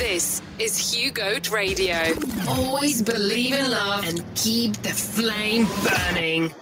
This 0.00 0.40
is 0.56 0.80
Hugoat 0.80 1.52
Radio. 1.52 2.16
Always 2.48 3.04
believe 3.04 3.52
in 3.52 3.70
love 3.70 4.08
and 4.08 4.24
keep 4.34 4.72
the 4.80 4.96
flame 4.96 5.68
burning. 5.84 6.54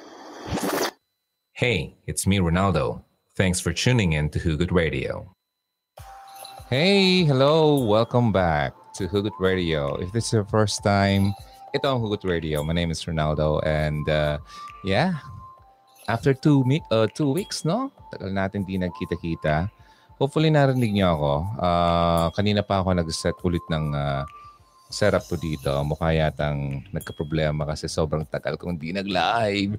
Hey, 1.53 1.95
it's 2.11 2.27
me, 2.27 2.43
Ronaldo. 2.43 3.05
Thanks 3.37 3.61
for 3.61 3.73
tuning 3.73 4.15
in 4.15 4.29
to 4.31 4.41
Hugot 4.41 4.73
Radio. 4.73 5.31
Hey, 6.69 7.23
hello, 7.23 7.79
welcome 7.87 8.33
back 8.35 8.75
to 8.99 9.07
Hugot 9.07 9.39
Radio. 9.39 9.95
If 10.03 10.11
this 10.11 10.27
is 10.27 10.33
your 10.33 10.45
first 10.51 10.83
time, 10.83 11.31
ito 11.71 11.87
ang 11.87 12.03
Hugot 12.03 12.27
Radio. 12.27 12.67
My 12.67 12.75
name 12.75 12.91
is 12.91 13.07
Ronaldo 13.07 13.63
and 13.63 14.03
uh, 14.11 14.43
yeah, 14.83 15.15
after 16.11 16.35
two, 16.35 16.65
mi- 16.67 16.83
uh, 16.91 17.07
two 17.15 17.31
weeks, 17.31 17.65
no? 17.65 17.95
Tagal 18.11 18.35
natin 18.35 18.67
di 18.67 18.83
nagkita-kita. 18.83 19.71
Hopefully 20.19 20.51
narinig 20.51 20.91
niyo 20.91 21.15
ako. 21.15 21.33
Uh, 21.63 22.27
kanina 22.35 22.67
pa 22.67 22.83
ako 22.83 22.91
nag-set 22.99 23.39
ulit 23.47 23.63
ng 23.71 23.95
uh, 23.95 24.27
setup 24.91 25.23
ko 25.31 25.39
dito. 25.39 25.71
Mukha 25.87 26.11
yatang 26.11 26.83
nagka-problema 26.91 27.63
kasi 27.63 27.87
sobrang 27.87 28.27
tagal 28.27 28.59
kong 28.59 28.75
di 28.75 28.91
nag-live. 28.91 29.79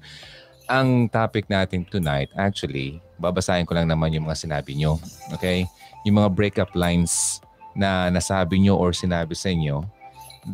Ang 0.70 1.10
topic 1.12 1.50
natin 1.50 1.84
tonight, 1.84 2.30
actually, 2.38 3.02
babasahin 3.20 3.68
ko 3.68 3.76
lang 3.76 3.90
naman 3.90 4.16
yung 4.16 4.24
mga 4.24 4.48
sinabi 4.48 4.78
nyo. 4.78 4.96
Okay? 5.36 5.68
Yung 6.08 6.24
mga 6.24 6.30
breakup 6.32 6.72
lines 6.72 7.44
na 7.76 8.08
nasabi 8.08 8.62
nyo 8.62 8.80
or 8.80 8.96
sinabi 8.96 9.36
sa 9.36 9.52
inyo. 9.52 9.84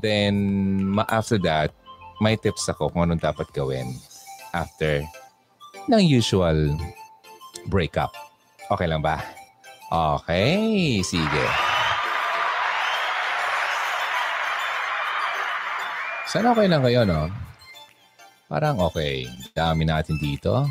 Then, 0.02 0.34
after 1.06 1.38
that, 1.46 1.70
may 2.18 2.34
tips 2.34 2.66
ako 2.66 2.90
kung 2.90 3.06
anong 3.06 3.22
dapat 3.22 3.46
gawin 3.52 3.92
after 4.56 5.04
ng 5.86 6.02
usual 6.02 6.74
breakup. 7.68 8.10
Okay 8.72 8.88
lang 8.88 9.04
ba? 9.04 9.35
Okay, 9.86 10.98
sige. 11.06 11.46
Sana 16.26 16.50
okay 16.50 16.66
lang 16.66 16.82
kayo, 16.82 17.06
no? 17.06 17.30
Parang 18.50 18.82
okay. 18.82 19.30
Dami 19.54 19.86
natin 19.86 20.18
dito. 20.18 20.66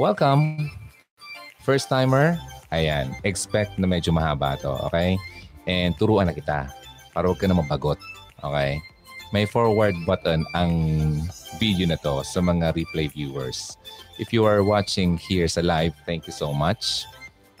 Welcome. 0.00 0.72
First 1.68 1.92
timer, 1.92 2.40
ayan. 2.72 3.12
Expect 3.28 3.76
na 3.76 3.84
medyo 3.84 4.08
mahaba 4.08 4.56
to, 4.56 4.72
okay? 4.88 5.20
And 5.68 5.92
turuan 6.00 6.32
na 6.32 6.36
kita 6.36 6.72
para 7.12 7.28
huwag 7.28 7.36
ka 7.36 7.44
na 7.44 7.60
mabagot. 7.60 8.00
Okay? 8.40 8.80
May 9.36 9.44
forward 9.44 10.00
button 10.08 10.48
ang 10.56 10.72
video 11.60 11.84
na 11.84 12.00
to 12.00 12.24
sa 12.24 12.40
mga 12.40 12.72
replay 12.72 13.12
viewers. 13.12 13.76
If 14.16 14.32
you 14.32 14.48
are 14.48 14.64
watching 14.64 15.20
here 15.20 15.44
sa 15.44 15.60
live, 15.60 15.92
thank 16.08 16.24
you 16.24 16.32
so 16.32 16.56
much. 16.56 17.04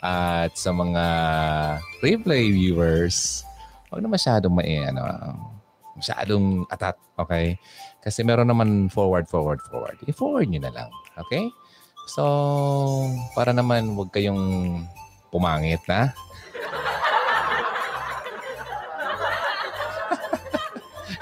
At 0.04 0.52
sa 0.60 0.68
mga 0.68 1.04
replay 2.04 2.52
viewers, 2.52 3.40
huwag 3.88 4.04
na 4.04 4.12
masyadong 4.12 4.52
mai, 4.52 4.84
ano, 4.84 5.00
masyadong 5.96 6.68
atat, 6.68 7.00
okay? 7.16 7.56
Kasi 8.04 8.20
meron 8.20 8.52
naman 8.52 8.92
forward, 8.92 9.24
forward, 9.32 9.64
forward. 9.72 9.96
I-forward 10.04 10.52
nyo 10.52 10.60
na 10.60 10.76
lang, 10.76 10.92
okay? 11.16 11.48
So, 12.12 12.20
para 13.32 13.56
naman 13.56 13.96
huwag 13.96 14.12
kayong 14.12 14.84
pumangit 15.32 15.80
na. 15.88 16.12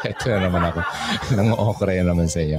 Ito 0.10 0.26
na 0.26 0.50
naman 0.50 0.74
ako. 0.74 0.80
Nang 1.38 1.54
okra 1.54 2.02
naman 2.02 2.26
sa 2.26 2.42
iyo. 2.42 2.58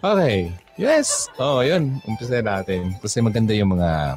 Okay. 0.00 0.48
Yes. 0.80 1.28
Oh, 1.36 1.60
yun. 1.60 2.00
Umpisa 2.08 2.40
natin. 2.40 2.96
Kasi 3.04 3.20
maganda 3.20 3.52
yung 3.52 3.76
mga... 3.76 4.16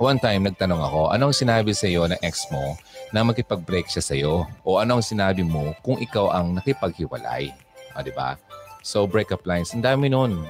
One 0.00 0.16
time, 0.16 0.48
nagtanong 0.48 0.80
ako, 0.80 1.12
anong 1.12 1.36
sinabi 1.36 1.76
sa 1.76 1.84
iyo 1.84 2.08
ng 2.08 2.16
ex 2.24 2.48
mo 2.48 2.72
na 3.12 3.20
makipag-break 3.20 3.84
siya 3.84 4.00
sa 4.00 4.16
iyo? 4.16 4.48
O 4.64 4.80
anong 4.80 5.04
sinabi 5.04 5.44
mo 5.44 5.76
kung 5.84 6.00
ikaw 6.00 6.32
ang 6.32 6.56
nakipaghiwalay? 6.56 7.52
Ah, 7.92 8.00
di 8.00 8.08
ba? 8.08 8.40
So, 8.80 9.04
breakup 9.04 9.44
lines. 9.44 9.76
Ang 9.76 9.84
dami 9.84 10.08
nun. 10.08 10.40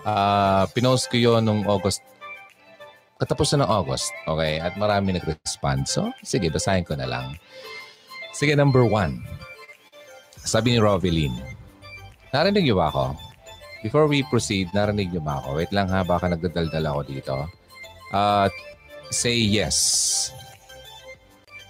Uh, 0.00 0.64
pinost 0.72 1.12
ko 1.12 1.20
yun 1.20 1.44
nung 1.44 1.68
August. 1.68 2.00
Katapusan 3.20 3.60
ng 3.60 3.68
August. 3.68 4.16
Okay? 4.24 4.64
At 4.64 4.80
marami 4.80 5.12
nag-respond. 5.12 5.84
So, 5.84 6.08
sige, 6.24 6.48
basahin 6.48 6.88
ko 6.88 6.96
na 6.96 7.04
lang. 7.04 7.36
Sige, 8.32 8.56
number 8.56 8.80
one. 8.80 9.20
Sabi 10.40 10.72
ni 10.72 10.80
Rovelyn, 10.80 11.36
narinig 12.32 12.64
niyo 12.64 12.80
ba 12.80 12.88
ako? 12.88 13.12
Before 13.84 14.08
we 14.08 14.24
proceed, 14.32 14.72
narinig 14.72 15.12
niyo 15.12 15.20
ba 15.20 15.44
ako? 15.44 15.60
Wait 15.60 15.68
lang 15.68 15.92
ha, 15.92 16.00
baka 16.00 16.32
nagdadaldal 16.32 16.96
ako 16.96 17.00
dito. 17.04 17.36
Uh, 18.08 18.48
say 19.10 19.36
yes. 19.36 20.30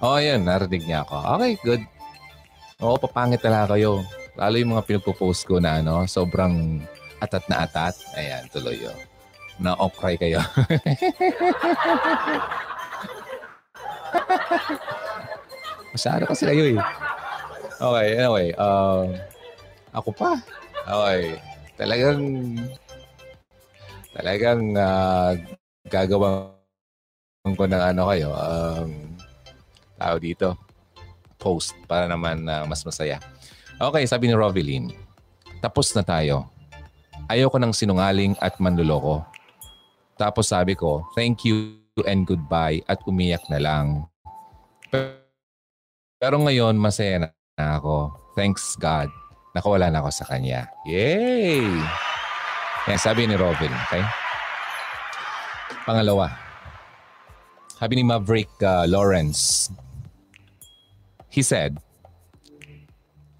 Oh, 0.05 0.21
yan, 0.21 0.45
narinig 0.45 0.85
niya 0.85 1.09
ako. 1.09 1.17
Okay, 1.41 1.53
good. 1.65 1.83
Oo, 2.85 3.01
papangit 3.01 3.41
talaga 3.41 3.73
kayo. 3.77 4.05
Lalo 4.37 4.55
yung 4.61 4.77
mga 4.77 4.85
pinagpo-post 4.85 5.49
ko 5.49 5.57
na 5.57 5.81
ano, 5.81 6.05
sobrang 6.05 6.85
atat 7.25 7.49
na 7.49 7.65
atat. 7.65 7.97
Ayan, 8.13 8.45
tuloy 8.53 8.77
yun. 8.77 8.93
Na-okray 9.57 10.21
kayo. 10.21 10.45
Masyado 15.97 16.29
kasi 16.29 16.45
kayo 16.45 16.77
eh. 16.77 16.81
Okay, 17.81 18.09
anyway. 18.21 18.53
Uh, 18.61 19.17
ako 19.97 20.13
pa. 20.13 20.37
Okay. 20.85 21.41
Talagang 21.77 22.21
talagang 24.13 24.77
uh, 24.77 25.33
gagawa 25.89 26.56
ko 27.55 27.71
ng 27.71 27.79
ano 27.79 28.03
kayo, 28.11 28.35
um, 28.35 28.91
tao 29.95 30.17
dito, 30.19 30.59
post 31.39 31.77
para 31.87 32.11
naman 32.11 32.43
uh, 32.49 32.67
mas 32.67 32.83
masaya. 32.83 33.23
Okay, 33.77 34.09
sabi 34.09 34.27
ni 34.27 34.35
Rovelyn, 34.35 34.91
tapos 35.61 35.93
na 35.93 36.03
tayo. 36.03 36.49
Ayoko 37.29 37.61
ng 37.61 37.75
sinungaling 37.77 38.35
at 38.41 38.57
manluloko. 38.59 39.23
Tapos 40.17 40.49
sabi 40.49 40.73
ko, 40.73 41.05
thank 41.13 41.45
you 41.45 41.77
and 42.09 42.25
goodbye 42.25 42.81
at 42.89 43.03
umiyak 43.05 43.45
na 43.53 43.61
lang. 43.61 43.87
Pero 46.17 46.41
ngayon, 46.41 46.81
masaya 46.81 47.29
na 47.29 47.67
ako. 47.77 48.15
Thanks 48.33 48.79
God. 48.81 49.13
Nakawala 49.53 49.93
na 49.93 50.01
ako 50.01 50.11
sa 50.13 50.25
kanya. 50.29 50.69
Yay! 50.89 51.65
Yan, 52.89 53.01
sabi 53.01 53.29
ni 53.29 53.37
Robin. 53.37 53.73
Okay? 53.89 54.05
Pangalawa. 55.85 56.46
Sabi 57.77 57.97
ni 57.97 58.03
Maverick 58.03 58.49
uh, 58.65 58.87
Lawrence. 58.89 59.71
He 61.29 61.43
said, 61.43 61.77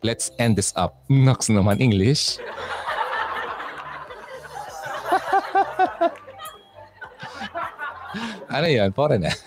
Let's 0.05 0.31
end 0.39 0.55
this 0.55 0.73
up. 0.77 1.03
Nox 1.09 1.49
naman 1.49 1.81
English. 1.81 2.39
ano 8.55 8.67
yan? 8.71 8.93
Foreign 8.93 9.25
eh. 9.27 9.35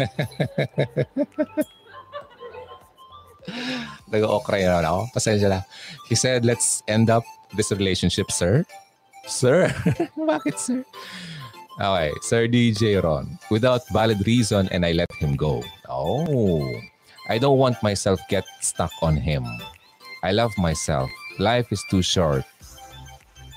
Nag-okra 4.11 4.59
yun 4.59 4.83
ako. 4.83 5.07
Pasensya 5.13 5.49
na. 5.53 5.61
He 6.09 6.15
said, 6.17 6.43
let's 6.45 6.81
end 6.89 7.09
up 7.13 7.23
this 7.55 7.71
relationship, 7.71 8.31
sir. 8.33 8.65
Sir? 9.29 9.69
Bakit, 10.17 10.57
sir? 10.57 10.81
Okay, 11.79 12.11
Sir 12.19 12.51
DJ 12.51 12.99
Ron. 12.99 13.39
Without 13.47 13.87
valid 13.95 14.19
reason 14.27 14.67
and 14.75 14.83
I 14.83 14.91
let 14.91 15.07
him 15.15 15.39
go. 15.39 15.63
Oh. 15.87 16.67
I 17.31 17.39
don't 17.39 17.55
want 17.55 17.79
myself 17.79 18.19
get 18.27 18.43
stuck 18.59 18.91
on 18.99 19.15
him. 19.15 19.47
I 20.19 20.35
love 20.35 20.51
myself. 20.59 21.07
Life 21.39 21.71
is 21.71 21.79
too 21.87 22.03
short. 22.03 22.43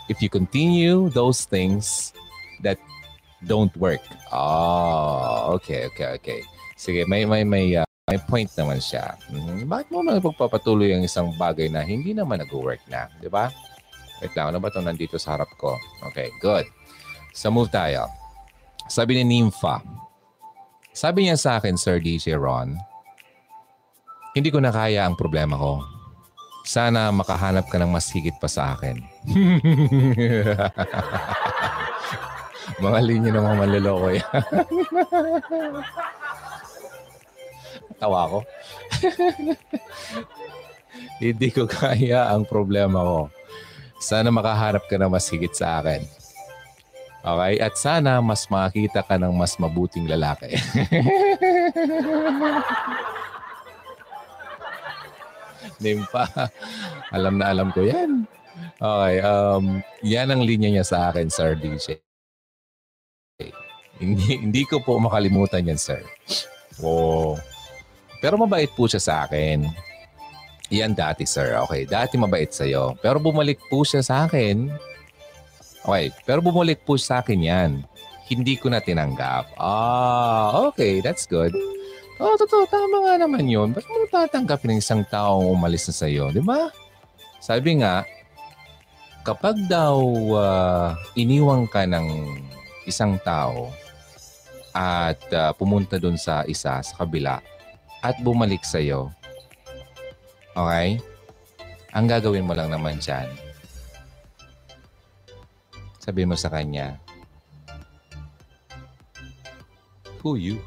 If 0.07 0.23
you 0.23 0.31
continue 0.31 1.11
those 1.11 1.51
things 1.51 2.15
that 2.63 2.79
don't 3.43 3.75
work. 3.75 4.07
Oh, 4.31 5.59
okay, 5.59 5.91
okay, 5.91 6.15
okay. 6.23 6.41
Sige, 6.79 7.03
may 7.11 7.27
may 7.27 7.43
may 7.43 7.75
uh, 7.75 7.89
may 8.07 8.23
point 8.23 8.55
naman 8.55 8.79
siya. 8.79 9.19
Mm-hmm. 9.35 9.67
Bakit 9.67 9.89
mo 9.91 10.07
naman 10.07 10.23
pagpapatuloy 10.23 10.95
ang 10.95 11.03
isang 11.03 11.35
bagay 11.35 11.67
na 11.67 11.83
hindi 11.83 12.15
naman 12.15 12.39
nag-work 12.39 12.87
na? 12.87 13.11
Di 13.19 13.27
ba? 13.27 13.51
Wait 14.23 14.31
lang, 14.39 14.55
ano 14.55 14.63
ba 14.63 14.71
itong 14.71 14.87
nandito 14.87 15.19
sa 15.19 15.35
harap 15.35 15.51
ko? 15.59 15.75
Okay, 16.07 16.31
good. 16.39 16.71
So 17.33 17.49
move 17.49 17.73
tayo. 17.73 18.07
Sabi 18.93 19.17
ni 19.17 19.41
Nympha, 19.41 19.81
sabi 20.93 21.25
niya 21.25 21.41
sa 21.41 21.57
akin, 21.57 21.81
Sir 21.81 21.97
DJ 21.97 22.37
Ron, 22.37 22.77
hindi 24.37 24.53
ko 24.53 24.61
na 24.61 24.69
kaya 24.69 25.09
ang 25.09 25.17
problema 25.17 25.57
ko. 25.57 25.81
Sana 26.69 27.09
makahanap 27.09 27.73
ka 27.73 27.81
ng 27.81 27.89
mas 27.89 28.13
higit 28.13 28.37
pa 28.37 28.53
sa 28.53 28.77
akin. 28.77 29.01
mga 32.85 32.99
linya 33.01 33.33
ng 33.33 33.45
mga 33.49 33.59
manloloko 33.65 34.13
yan. 34.13 34.29
Tawa 37.97 38.29
ko. 38.29 38.45
Hindi 41.25 41.49
ko 41.49 41.65
kaya 41.65 42.29
ang 42.29 42.45
problema 42.45 43.01
ko. 43.01 43.33
Sana 44.05 44.29
makaharap 44.29 44.85
ka 44.85 45.01
na 45.01 45.09
mas 45.09 45.25
higit 45.33 45.57
sa 45.57 45.81
akin. 45.81 46.05
Okay? 47.23 47.63
At 47.63 47.79
sana 47.79 48.19
mas 48.19 48.51
makakita 48.51 49.07
ka 49.07 49.15
ng 49.15 49.31
mas 49.35 49.55
mabuting 49.57 50.11
lalaki. 50.11 50.59
Nympha. 55.83 56.27
alam 57.15 57.39
na 57.39 57.51
alam 57.51 57.71
ko 57.75 57.83
yan. 57.87 58.27
Okay. 58.79 59.15
Um, 59.23 59.83
yan 60.03 60.31
ang 60.31 60.43
linya 60.43 60.71
niya 60.71 60.87
sa 60.87 61.11
akin, 61.11 61.31
Sir 61.31 61.55
DJ. 61.59 61.99
Hindi, 64.03 64.43
hindi 64.43 64.63
ko 64.67 64.83
po 64.83 64.99
makalimutan 64.99 65.63
yan, 65.63 65.79
sir. 65.79 66.03
Oh. 66.83 67.39
Pero 68.19 68.35
mabait 68.35 68.71
po 68.75 68.91
siya 68.91 68.99
sa 68.99 69.15
akin. 69.27 69.71
Yan 70.75 70.97
dati, 70.97 71.23
sir. 71.23 71.55
Okay, 71.69 71.87
dati 71.87 72.19
mabait 72.19 72.51
sa'yo. 72.51 72.99
Pero 72.99 73.23
bumalik 73.23 73.63
po 73.71 73.87
siya 73.87 74.03
sa 74.03 74.27
akin. 74.27 74.73
Okay, 75.83 76.15
pero 76.23 76.39
bumalik 76.39 76.87
po 76.87 76.95
sa 76.95 77.21
akin 77.23 77.41
yan. 77.43 77.71
Hindi 78.31 78.55
ko 78.57 78.71
na 78.71 78.79
tinanggap. 78.79 79.59
Ah, 79.59 80.71
okay, 80.71 81.03
that's 81.03 81.27
good. 81.27 81.53
Oh, 82.23 82.39
totoo, 82.39 82.65
tama 82.71 83.03
nga 83.03 83.15
naman 83.19 83.51
yun. 83.51 83.75
Ba't 83.75 83.83
mo 83.91 84.07
tatanggapin 84.07 84.79
ng 84.79 84.81
isang 84.81 85.03
taong 85.11 85.51
umalis 85.51 85.91
na 85.91 85.95
sa'yo, 85.95 86.31
di 86.31 86.39
ba? 86.39 86.71
Sabi 87.43 87.83
nga, 87.83 88.07
kapag 89.27 89.59
daw 89.67 89.99
uh, 90.33 90.95
iniwang 91.19 91.67
ka 91.67 91.83
ng 91.83 92.39
isang 92.87 93.19
tao 93.27 93.75
at 94.71 95.19
uh, 95.35 95.51
pumunta 95.59 95.99
doon 95.99 96.15
sa 96.15 96.47
isa, 96.47 96.79
sa 96.79 96.95
kabila, 96.95 97.43
at 98.07 98.15
bumalik 98.23 98.63
sa'yo, 98.63 99.11
Okay? 100.53 101.01
Ang 101.93 102.07
gagawin 102.09 102.45
mo 102.45 102.53
lang 102.57 102.73
naman 102.73 103.01
dyan, 103.01 103.29
sabi 106.03 106.27
mo 106.27 106.35
sa 106.35 106.51
kanya, 106.51 106.99
Who 110.27 110.35
you? 110.35 110.59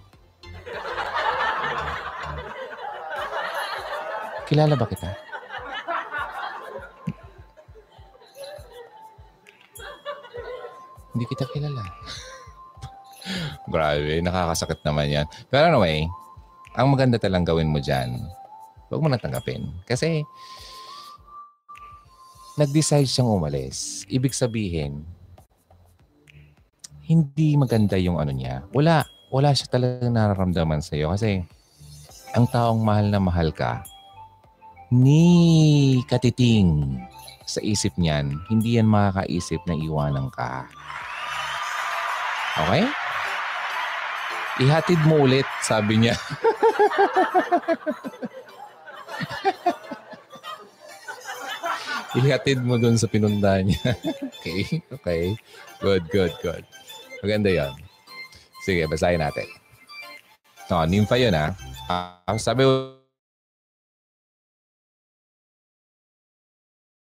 Kilala 4.47 4.79
ba 4.79 4.87
kita? 4.87 5.11
Hindi 11.11 11.25
kita 11.27 11.47
kilala. 11.51 11.83
Grabe, 13.71 14.23
nakakasakit 14.23 14.79
naman 14.87 15.11
yan. 15.11 15.27
Pero 15.51 15.71
anyway, 15.71 16.07
ang 16.79 16.91
maganda 16.91 17.19
talang 17.19 17.47
gawin 17.47 17.71
mo 17.71 17.79
dyan, 17.83 18.23
Huwag 18.85 19.01
mo 19.01 19.09
nang 19.09 19.21
tanggapin. 19.21 19.65
Kasi, 19.89 20.21
nag-decide 22.55 23.09
siyang 23.09 23.33
umalis. 23.33 24.05
Ibig 24.05 24.31
sabihin, 24.31 25.01
hindi 27.05 27.53
maganda 27.53 27.95
yung 28.01 28.17
ano 28.17 28.33
niya. 28.33 28.65
Wala. 28.73 29.05
Wala 29.29 29.53
siya 29.53 29.69
talagang 29.69 30.13
nararamdaman 30.13 30.81
sa 30.81 30.97
iyo. 30.97 31.13
Kasi, 31.13 31.45
ang 32.33 32.49
taong 32.49 32.81
mahal 32.81 33.09
na 33.13 33.21
mahal 33.21 33.53
ka, 33.53 33.85
ni 34.89 36.01
katiting 36.09 36.97
sa 37.45 37.61
isip 37.61 37.93
niyan, 37.97 38.33
hindi 38.49 38.81
yan 38.81 38.89
makakaisip 38.89 39.61
na 39.69 39.77
iwanan 39.77 40.33
ka. 40.33 40.65
Okay? 42.65 42.85
Ihatid 44.65 45.03
mo 45.05 45.27
ulit, 45.27 45.45
sabi 45.61 45.99
niya. 45.99 46.15
Ihatid 52.15 52.63
mo 52.63 52.79
dun 52.79 52.95
sa 52.95 53.11
pinunda 53.11 53.59
niya. 53.59 53.99
okay, 54.39 54.79
okay. 54.87 55.35
Good, 55.83 56.07
good, 56.07 56.31
good. 56.39 56.63
Maganda 57.25 57.49
yan. 57.49 57.73
Sige, 58.61 58.85
basahin 58.85 59.17
natin. 59.17 59.49
No, 60.69 60.85
nympha 60.85 61.17
yun 61.17 61.33
ha. 61.33 61.57
Uh, 61.89 62.37
sabi 62.37 62.61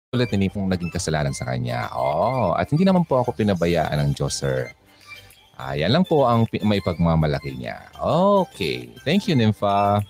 ulit 0.09 0.33
ni 0.33 0.49
Nipong 0.49 0.65
naging 0.65 0.89
kasalanan 0.89 1.37
sa 1.37 1.45
kanya. 1.45 1.93
Oh, 1.93 2.57
at 2.57 2.65
hindi 2.73 2.81
naman 2.81 3.05
po 3.05 3.21
ako 3.21 3.37
pinabayaan 3.37 4.01
ng 4.01 4.17
Diyos, 4.17 4.41
sir. 4.41 4.73
Ah, 5.53 5.77
yan 5.77 5.93
lang 5.93 6.01
po 6.01 6.25
ang 6.25 6.49
may 6.65 6.81
pagmamalaki 6.81 7.53
niya. 7.53 7.85
Okay. 8.01 8.89
Thank 9.05 9.29
you, 9.29 9.37
Nympha. 9.37 10.01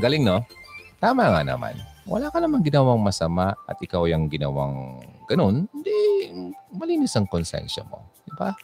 Galing, 0.00 0.24
no? 0.24 0.48
Tama 0.96 1.28
nga 1.28 1.44
naman. 1.44 1.76
Wala 2.08 2.32
ka 2.32 2.40
namang 2.40 2.64
ginawang 2.64 3.04
masama 3.04 3.52
at 3.68 3.76
ikaw 3.84 4.08
yung 4.08 4.32
ginawang 4.32 5.04
ganun, 5.28 5.68
hindi, 5.76 5.96
malinis 6.72 7.12
ang 7.20 7.28
konsensya 7.28 7.84
mo. 7.84 8.08
Di 8.24 8.32
ba? 8.40 8.56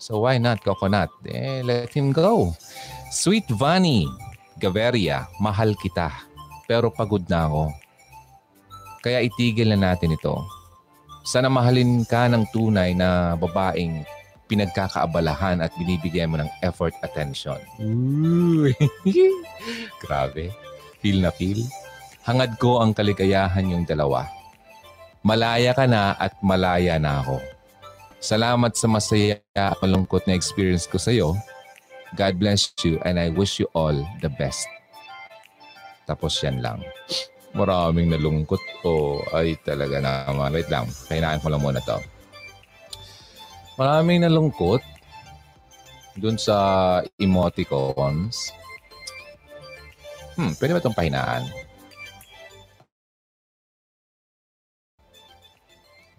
So 0.00 0.24
why 0.24 0.40
not 0.40 0.64
coconut? 0.64 1.12
Eh, 1.28 1.60
let 1.60 1.92
him 1.92 2.08
go. 2.16 2.56
Sweet 3.12 3.44
Vani, 3.52 4.08
Gaveria, 4.56 5.28
mahal 5.36 5.76
kita. 5.76 6.08
Pero 6.64 6.88
pagod 6.88 7.20
na 7.28 7.44
ako. 7.44 7.68
Kaya 9.04 9.20
itigil 9.20 9.76
na 9.76 9.92
natin 9.92 10.16
ito. 10.16 10.40
Sana 11.20 11.52
mahalin 11.52 12.08
ka 12.08 12.32
ng 12.32 12.48
tunay 12.48 12.96
na 12.96 13.36
babaeng 13.36 14.00
pinagkakaabalahan 14.48 15.60
at 15.60 15.68
binibigyan 15.76 16.32
mo 16.32 16.40
ng 16.40 16.48
effort 16.64 16.96
attention. 17.04 17.60
Ooh. 17.84 18.72
Grabe. 20.02 20.48
Feel 21.04 21.20
na 21.20 21.28
feel? 21.28 21.60
Hangad 22.24 22.56
ko 22.56 22.80
ang 22.80 22.96
kaligayahan 22.96 23.68
yung 23.68 23.84
dalawa. 23.84 24.24
Malaya 25.20 25.76
ka 25.76 25.84
na 25.84 26.16
at 26.16 26.40
malaya 26.40 26.96
na 26.96 27.20
ako. 27.20 27.59
Salamat 28.20 28.76
sa 28.76 28.86
masaya 28.86 29.40
at 29.56 29.80
malungkot 29.80 30.28
na 30.28 30.36
experience 30.36 30.84
ko 30.84 31.00
sa 31.00 31.10
iyo. 31.10 31.32
God 32.14 32.36
bless 32.36 32.76
you 32.84 33.00
and 33.08 33.16
I 33.16 33.32
wish 33.32 33.56
you 33.56 33.66
all 33.72 33.96
the 34.20 34.28
best. 34.36 34.68
Tapos 36.04 36.36
yan 36.44 36.60
lang. 36.60 36.84
Maraming 37.56 38.12
nalungkot 38.12 38.60
ko. 38.84 39.24
Ay 39.32 39.56
talaga 39.64 39.98
naman. 40.04 40.52
Wait 40.52 40.68
lang. 40.68 40.84
Kainaan 41.08 41.40
ko 41.40 41.48
lang 41.48 41.62
muna 41.64 41.80
to. 41.80 41.98
Maraming 43.80 44.28
nalungkot 44.28 44.84
dun 46.20 46.36
sa 46.36 47.00
emoticons 47.16 48.52
Hmm, 50.40 50.56
pwede 50.56 50.72
ba 50.72 50.80
itong 50.80 50.96
pahinaan? 50.96 51.44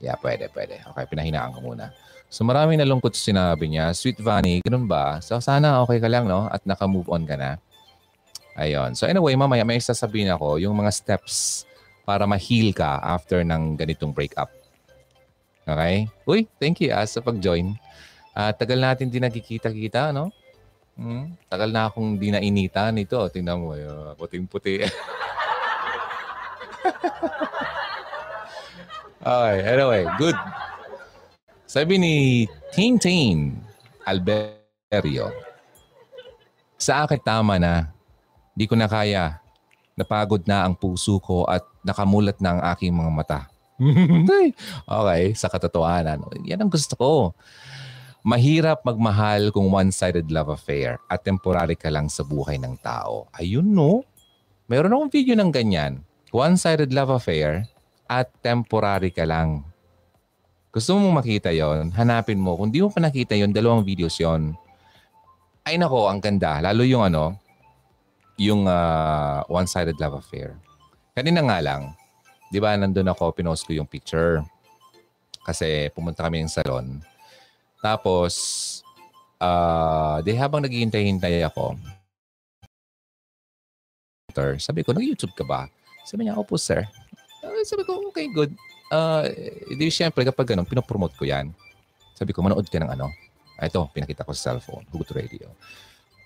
Yeah, 0.02 0.18
pwede, 0.18 0.50
pwede. 0.50 0.82
Okay, 0.82 1.06
pinahinaan 1.06 1.54
ko 1.54 1.62
muna. 1.62 1.94
So 2.32 2.42
maraming 2.42 2.82
nalungkot 2.82 3.14
sinabi 3.14 3.70
niya. 3.70 3.94
Sweet 3.94 4.18
Vanny, 4.18 4.66
ganun 4.66 4.90
ba? 4.90 5.22
So 5.22 5.38
sana 5.38 5.78
okay 5.86 6.02
ka 6.02 6.10
lang, 6.10 6.26
no? 6.26 6.50
At 6.50 6.66
naka-move 6.66 7.06
on 7.14 7.24
ka 7.30 7.38
na. 7.38 7.62
Ayun. 8.58 8.98
So 8.98 9.06
anyway, 9.06 9.38
mamaya 9.38 9.62
may 9.62 9.78
sasabihin 9.78 10.34
ako 10.34 10.58
yung 10.58 10.74
mga 10.74 10.92
steps 10.92 11.64
para 12.02 12.26
ma-heal 12.26 12.74
ka 12.74 12.98
after 13.04 13.46
ng 13.46 13.78
ganitong 13.78 14.12
breakup. 14.12 14.50
Okay? 15.70 16.10
Uy, 16.26 16.50
thank 16.58 16.82
you 16.82 16.90
ah, 16.90 17.06
sa 17.06 17.22
pag-join. 17.22 17.78
Uh, 18.34 18.52
tagal 18.56 18.82
natin 18.82 19.12
din 19.12 19.22
nagkikita-kita, 19.22 20.16
no? 20.16 20.32
Hmm, 20.96 21.36
tagal 21.52 21.70
na 21.70 21.88
akong 21.88 22.16
di 22.16 22.32
nainitan 22.32 23.00
ito. 23.00 23.20
Tingnan 23.30 23.60
mo, 23.60 23.76
uh, 23.76 24.16
puting-puti. 24.16 24.84
okay, 29.22 29.58
anyway, 29.66 30.04
good. 30.18 30.38
Sabi 31.70 31.96
ni 31.96 32.16
Tintin 32.76 33.56
Alberio, 34.04 35.32
sa 36.82 37.06
akin 37.06 37.22
tama 37.22 37.62
na. 37.62 37.94
Di 38.58 38.66
ko 38.66 38.74
na 38.74 38.90
kaya. 38.90 39.38
Napagod 39.94 40.44
na 40.50 40.66
ang 40.66 40.74
puso 40.74 41.22
ko 41.22 41.46
at 41.46 41.62
nakamulat 41.86 42.42
na 42.42 42.58
ang 42.58 42.62
aking 42.74 42.90
mga 42.90 43.12
mata. 43.14 43.40
okay, 45.00 45.24
sa 45.38 45.48
katotohanan. 45.48 46.26
Yan 46.42 46.66
ang 46.66 46.72
gusto 46.74 46.94
ko. 46.98 47.12
Mahirap 48.22 48.86
magmahal 48.86 49.50
kung 49.50 49.70
one-sided 49.70 50.30
love 50.30 50.54
affair 50.54 51.02
at 51.10 51.26
temporary 51.26 51.74
ka 51.74 51.90
lang 51.90 52.06
sa 52.10 52.22
buhay 52.22 52.58
ng 52.62 52.78
tao. 52.82 53.30
Ayun 53.34 53.66
no. 53.66 54.06
Meron 54.70 54.94
akong 54.94 55.14
video 55.14 55.34
ng 55.38 55.50
ganyan. 55.50 56.02
One-sided 56.30 56.94
love 56.94 57.14
affair 57.14 57.66
at 58.12 58.28
temporary 58.44 59.16
ka 59.16 59.24
lang. 59.24 59.64
Gusto 60.76 61.00
mong 61.00 61.24
makita 61.24 61.56
yon 61.56 61.96
hanapin 61.96 62.36
mo. 62.36 62.60
Kung 62.60 62.68
di 62.68 62.84
mo 62.84 62.92
pa 62.92 63.00
nakita 63.00 63.40
yon 63.40 63.56
dalawang 63.56 63.88
videos 63.88 64.20
yon 64.20 64.52
Ay 65.64 65.80
nako, 65.80 66.12
ang 66.12 66.20
ganda. 66.20 66.60
Lalo 66.60 66.84
yung 66.84 67.08
ano, 67.08 67.40
yung 68.36 68.68
uh, 68.68 69.40
one-sided 69.48 69.96
love 70.04 70.20
affair. 70.20 70.60
Kanina 71.16 71.40
nga 71.48 71.64
lang, 71.64 71.96
di 72.52 72.60
ba 72.60 72.76
nandun 72.76 73.08
ako, 73.08 73.32
pinost 73.32 73.64
ko 73.64 73.72
yung 73.72 73.88
picture. 73.88 74.44
Kasi 75.48 75.88
pumunta 75.96 76.28
kami 76.28 76.44
ng 76.44 76.52
salon 76.52 77.00
tapos, 77.82 78.34
uh, 79.42 80.22
di 80.22 80.38
habang 80.38 80.62
naghihintay-hintay 80.62 81.42
ako, 81.50 81.74
sabi 84.62 84.86
ko, 84.86 84.94
nag-YouTube 84.96 85.34
ka 85.34 85.44
ba? 85.44 85.68
Sabi 86.06 86.30
niya, 86.30 86.38
opo 86.38 86.56
sir. 86.56 86.86
Sabi 87.64 87.84
ko, 87.86 88.02
okay, 88.10 88.28
good. 88.32 88.52
Uh, 88.92 89.24
di 89.72 89.88
syempre, 89.88 90.28
kapag 90.28 90.52
ganun, 90.52 90.68
pinopromote 90.68 91.16
ko 91.16 91.24
yan. 91.24 91.54
Sabi 92.18 92.36
ko, 92.36 92.44
manood 92.44 92.68
ka 92.68 92.78
ng 92.78 92.92
ano? 92.92 93.10
Ah, 93.62 93.70
ito, 93.70 93.82
pinakita 93.94 94.26
ko 94.26 94.34
sa 94.34 94.52
cellphone, 94.52 94.86
Hugot 94.90 95.14
Radio. 95.14 95.54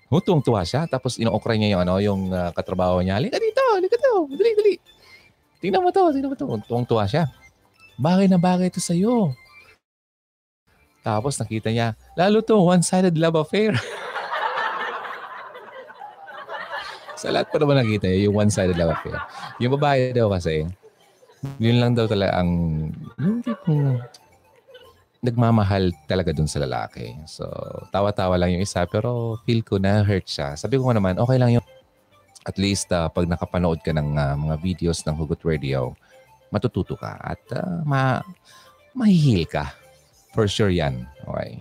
Hutuwang 0.08 0.42
tuwa 0.46 0.64
siya. 0.64 0.88
Tapos 0.88 1.20
inookray 1.20 1.60
niya 1.60 1.76
yung, 1.76 1.82
ano, 1.84 1.94
yung 2.00 2.22
uh, 2.32 2.52
katrabaho 2.56 3.04
niya. 3.04 3.20
Halika 3.20 3.38
dito, 3.38 3.64
halika 3.76 3.96
dito. 4.00 4.28
Dali, 4.32 4.52
dali. 4.56 4.74
tingnan 5.60 5.84
mo 5.84 5.90
to, 5.92 6.16
tingnan 6.16 6.32
mo 6.32 6.38
to. 6.38 6.48
Tuwang-tuwa 6.68 7.04
siya. 7.10 7.28
Bagay 8.00 8.28
na 8.32 8.40
bagay 8.40 8.72
ito 8.72 8.80
sa'yo. 8.80 9.36
Tapos 11.06 11.38
nakita 11.38 11.70
niya, 11.70 11.94
lalo 12.18 12.42
to, 12.42 12.58
one-sided 12.58 13.14
love 13.14 13.38
affair. 13.38 13.78
Sa 17.22 17.30
lahat 17.30 17.54
pa 17.54 17.62
naman 17.62 17.78
nakita 17.78 18.10
niya, 18.10 18.26
yung 18.26 18.36
one-sided 18.42 18.74
love 18.74 18.96
affair. 18.96 19.22
Yung 19.62 19.78
babae 19.78 20.12
daw 20.18 20.34
kasi, 20.34 20.66
yun 21.62 21.78
lang 21.80 21.92
daw 21.94 22.06
talaga 22.06 22.42
ang, 22.42 22.52
yung 23.20 23.40
tipong 23.42 24.00
nagmamahal 25.26 25.90
talaga 26.06 26.30
dun 26.30 26.46
sa 26.46 26.62
lalaki. 26.62 27.18
So, 27.26 27.50
tawa-tawa 27.90 28.38
lang 28.38 28.54
yung 28.54 28.64
isa, 28.64 28.86
pero 28.86 29.42
feel 29.44 29.66
ko 29.66 29.82
na 29.82 30.06
hurt 30.06 30.30
siya. 30.30 30.54
Sabi 30.54 30.78
ko 30.78 30.94
naman, 30.94 31.18
okay 31.18 31.38
lang 31.42 31.58
yung 31.58 31.66
at 32.46 32.62
least 32.62 32.94
uh, 32.94 33.10
pag 33.10 33.26
nakapanood 33.26 33.82
ka 33.82 33.90
ng 33.90 34.14
uh, 34.14 34.38
mga 34.38 34.56
videos 34.62 35.02
ng 35.02 35.18
Hugot 35.18 35.42
Radio, 35.42 35.98
matututo 36.54 36.94
ka 36.94 37.18
at 37.18 37.42
uh, 37.58 37.82
ma 37.82 38.22
mahihil 38.94 39.50
ka. 39.50 39.74
For 40.38 40.46
sure 40.46 40.70
yan. 40.70 41.10
Okay. 41.26 41.58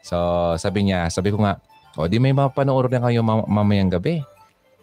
So, 0.00 0.16
sabi 0.56 0.88
niya, 0.88 1.12
sabi 1.12 1.30
ko 1.30 1.44
nga, 1.44 1.60
o 2.00 2.08
di 2.08 2.16
may 2.16 2.32
mapanood 2.32 2.88
na 2.88 3.04
kayo 3.04 3.20
mam- 3.20 3.46
mamayang 3.46 3.92
gabi. 3.92 4.24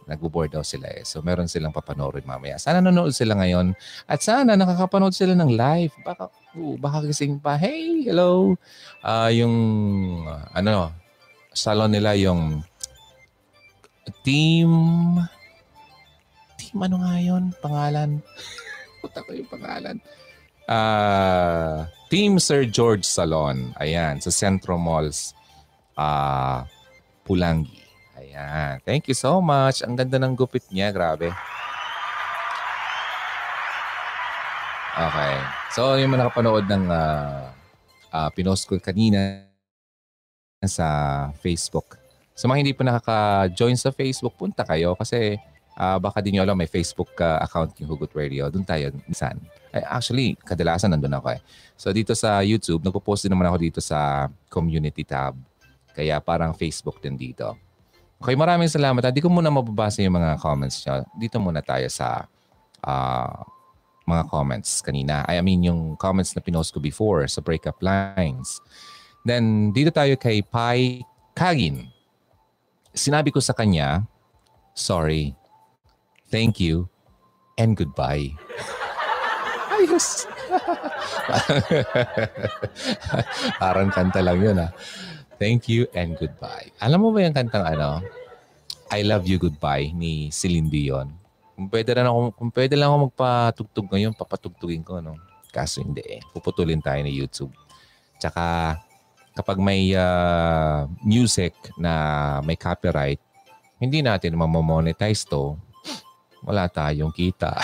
Nag-board 0.10 0.58
daw 0.58 0.66
sila 0.66 0.89
eh. 0.89 1.06
So, 1.06 1.22
meron 1.22 1.46
silang 1.46 1.70
papanoorin 1.70 2.25
mamaya. 2.25 2.58
Sana 2.58 2.82
nanonood 2.82 3.13
sila 3.13 3.38
ngayon. 3.38 3.78
At 4.10 4.25
sana 4.25 4.58
nakakapanood 4.58 5.13
sila 5.13 5.38
ng 5.38 5.54
live. 5.54 5.94
Baka, 6.01 6.34
uh, 6.58 6.75
baka 6.82 7.06
gising 7.06 7.38
pa, 7.38 7.54
hey, 7.62 8.10
hello. 8.10 8.58
Uh, 9.06 9.30
yung, 9.30 9.56
ano, 10.58 10.89
salon 11.54 11.94
nila 11.94 12.18
yung 12.18 12.66
team 14.25 14.74
Team 16.60 16.86
ano 16.86 17.01
nga 17.01 17.16
yun? 17.18 17.50
Pangalan? 17.63 18.22
Puta 19.01 19.25
ko 19.25 19.32
yung 19.34 19.50
pangalan. 19.50 19.98
Uh, 20.70 21.89
Team 22.13 22.38
Sir 22.38 22.68
George 22.68 23.01
Salon. 23.01 23.74
Ayan, 23.82 24.22
sa 24.22 24.30
Centro 24.30 24.78
Malls, 24.78 25.34
uh, 25.98 26.62
Pulangi. 27.25 27.88
Ayan. 28.29 28.77
Thank 28.86 29.09
you 29.09 29.17
so 29.17 29.41
much. 29.41 29.81
Ang 29.81 29.98
ganda 29.98 30.21
ng 30.21 30.38
gupit 30.38 30.62
niya. 30.69 30.93
Grabe. 30.93 31.33
Okay. 34.93 35.36
So, 35.74 35.98
yung 35.98 36.13
mga 36.13 36.29
nakapanood 36.29 36.69
ng 36.69 36.86
uh, 36.93 37.50
uh, 38.13 38.29
pinost 38.38 38.69
ko 38.69 38.77
kanina 38.77 39.50
sa 40.62 40.88
Facebook. 41.41 41.98
Sa 42.38 42.45
mga 42.45 42.59
hindi 42.62 42.74
pa 42.77 42.86
nakaka-join 42.86 43.75
sa 43.79 43.89
Facebook, 43.89 44.38
punta 44.38 44.62
kayo 44.62 44.93
kasi 44.93 45.41
uh, 45.79 45.98
baka 45.98 46.19
din 46.19 46.38
nyo 46.38 46.43
alam, 46.43 46.59
may 46.59 46.67
Facebook 46.67 47.15
uh, 47.24 47.39
account 47.39 47.74
yung 47.79 47.95
Hugot 47.95 48.12
Radio. 48.12 48.51
Doon 48.51 48.67
tayo 48.67 48.91
minsan. 49.07 49.39
Ay, 49.71 49.83
actually, 49.88 50.36
kadalasan 50.43 50.91
nandun 50.91 51.15
ako 51.15 51.36
eh. 51.36 51.41
So 51.79 51.95
dito 51.95 52.12
sa 52.12 52.43
YouTube, 52.43 52.83
nagpo-post 52.83 53.27
din 53.27 53.31
naman 53.31 53.48
ako 53.48 53.57
dito 53.59 53.79
sa 53.79 54.27
community 54.51 55.07
tab. 55.07 55.36
Kaya 55.95 56.19
parang 56.19 56.55
Facebook 56.55 57.00
din 57.00 57.15
dito. 57.15 57.69
Okay, 58.20 58.36
maraming 58.36 58.68
salamat. 58.68 59.00
Hindi 59.00 59.24
ko 59.24 59.32
muna 59.32 59.48
mababasa 59.48 60.04
yung 60.04 60.20
mga 60.20 60.44
comments 60.44 60.84
nyo. 60.84 61.08
Dito 61.16 61.40
muna 61.40 61.64
tayo 61.64 61.88
sa 61.88 62.28
uh, 62.84 63.32
mga 64.04 64.28
comments 64.28 64.84
kanina. 64.84 65.24
I 65.24 65.40
mean, 65.40 65.64
yung 65.64 65.96
comments 65.96 66.36
na 66.36 66.44
pinost 66.44 66.76
ko 66.76 66.84
before 66.84 67.24
sa 67.32 67.40
breakup 67.40 67.80
lines. 67.80 68.60
Then, 69.24 69.72
dito 69.72 69.96
tayo 69.96 70.20
kay 70.20 70.44
Pai 70.44 71.00
Kagin. 71.32 71.88
Sinabi 72.92 73.32
ko 73.32 73.40
sa 73.40 73.56
kanya, 73.56 74.04
sorry, 74.76 75.32
thank 76.28 76.60
you, 76.60 76.92
and 77.56 77.80
goodbye. 77.80 78.36
Ayos. 79.80 80.28
Parang 83.64 83.88
kanta 83.96 84.20
lang 84.20 84.44
yun 84.44 84.60
ah. 84.60 84.76
Thank 85.39 85.72
you 85.72 85.88
and 85.96 86.19
goodbye. 86.19 86.67
Alam 86.84 87.08
mo 87.08 87.15
ba 87.15 87.24
yung 87.24 87.31
kantang 87.31 87.63
ano? 87.63 88.03
I 88.91 89.08
love 89.08 89.24
you 89.24 89.39
goodbye 89.39 89.96
ni 89.96 90.27
Celine 90.36 90.67
Dion. 90.67 91.08
Kung 91.55 91.72
pwede 91.72 91.96
lang 91.96 92.12
ako, 92.12 92.19
kung 92.36 92.51
pwede 92.51 92.75
lang 92.75 92.91
ako 92.91 92.98
magpatugtog 93.08 93.88
ngayon, 93.88 94.12
papatugtugin 94.19 94.84
ko. 94.84 95.00
No? 95.00 95.15
Kaso 95.55 95.79
hindi 95.79 96.03
eh. 96.03 96.19
Puputulin 96.36 96.84
tayo 96.84 97.00
ni 97.00 97.15
YouTube. 97.15 97.55
Tsaka 98.19 98.75
kapag 99.31 99.63
may 99.63 99.96
uh, 99.96 100.84
music 101.08 101.55
na 101.79 102.43
may 102.43 102.60
copyright, 102.60 103.24
hindi 103.79 104.03
natin 104.03 104.36
mamomonetize 104.36 105.24
to 105.24 105.55
wala 106.43 106.67
tayong 106.67 107.15
kita. 107.15 107.55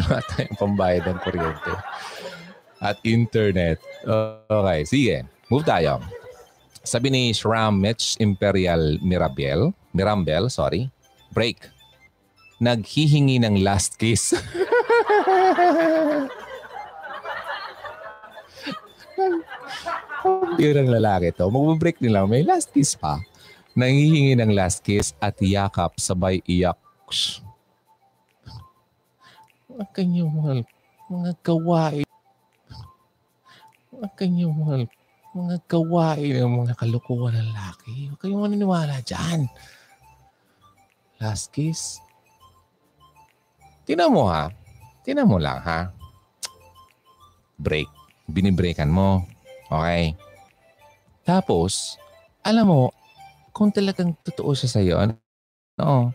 wala 0.00 0.20
tayong 0.32 0.56
pambayad 0.56 1.04
ng 1.08 1.20
kuryente. 1.20 1.72
At 2.82 2.98
internet. 3.06 3.78
Okay, 4.50 4.78
sige. 4.82 5.22
Move 5.46 5.62
tayo. 5.62 6.02
Sabi 6.82 7.14
ni 7.14 7.30
Shram 7.30 7.78
Mitch 7.78 8.18
Imperial 8.18 8.98
Mirabel, 8.98 9.70
Mirambel, 9.94 10.50
sorry, 10.50 10.90
break. 11.30 11.62
Naghihingi 12.58 13.38
ng 13.38 13.62
last 13.62 13.94
kiss. 14.02 14.34
Ang 20.62 20.90
lalaki 20.90 21.30
to. 21.34 21.46
Mag-break 21.50 22.02
nila. 22.02 22.26
May 22.26 22.42
last 22.42 22.74
kiss 22.74 22.98
pa 22.98 23.22
nangihingi 23.72 24.36
ng 24.36 24.52
last 24.52 24.84
kiss 24.84 25.16
at 25.16 25.36
yakap 25.40 25.96
sabay 25.96 26.44
iyak. 26.44 26.76
Mga 29.72 29.86
kanyang 29.96 30.30
mahal, 30.32 30.60
mga 31.08 31.32
gawain. 31.40 32.11
Mga 34.02 34.18
kanyang 34.18 34.54
mahal, 34.58 34.82
mga 35.30 35.56
gawain 35.70 36.42
ng 36.42 36.54
mga 36.66 36.74
kalukuhan 36.74 37.38
ng 37.38 37.50
laki. 37.54 38.10
Huwag 38.10 38.18
kayong 38.18 38.42
maniniwala 38.50 38.98
dyan. 39.06 39.46
Last 41.22 41.54
kiss. 41.54 42.02
Tinan 43.86 44.10
mo 44.10 44.26
ha. 44.26 44.50
Tinan 45.06 45.30
mo 45.30 45.38
lang 45.38 45.62
ha. 45.62 45.94
Break. 47.62 47.86
Binibreakan 48.26 48.90
mo. 48.90 49.22
Okay. 49.70 50.18
Tapos, 51.22 51.94
alam 52.42 52.66
mo, 52.66 52.90
kung 53.54 53.70
talagang 53.70 54.18
totoo 54.26 54.50
siya 54.58 54.66
sa'yo, 54.66 54.94
ano, 54.98 55.14
no, 55.78 56.10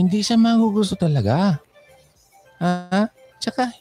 hindi 0.00 0.24
siya 0.24 0.40
magugusto 0.40 0.96
talaga. 0.96 1.60
Ha? 2.64 3.12
Tsaka, 3.36 3.76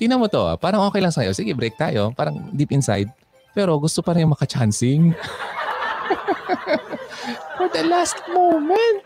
tingnan 0.00 0.16
mo 0.16 0.32
to, 0.32 0.40
ah, 0.40 0.56
parang 0.56 0.88
okay 0.88 1.04
lang 1.04 1.12
sa'yo. 1.12 1.36
Sige, 1.36 1.52
break 1.52 1.76
tayo. 1.76 2.08
Parang 2.16 2.48
deep 2.56 2.72
inside. 2.72 3.12
Pero 3.52 3.76
gusto 3.76 4.00
pa 4.00 4.16
rin 4.16 4.24
maka-chancing. 4.24 5.12
For 7.60 7.68
the 7.68 7.84
last 7.84 8.16
moment. 8.32 9.04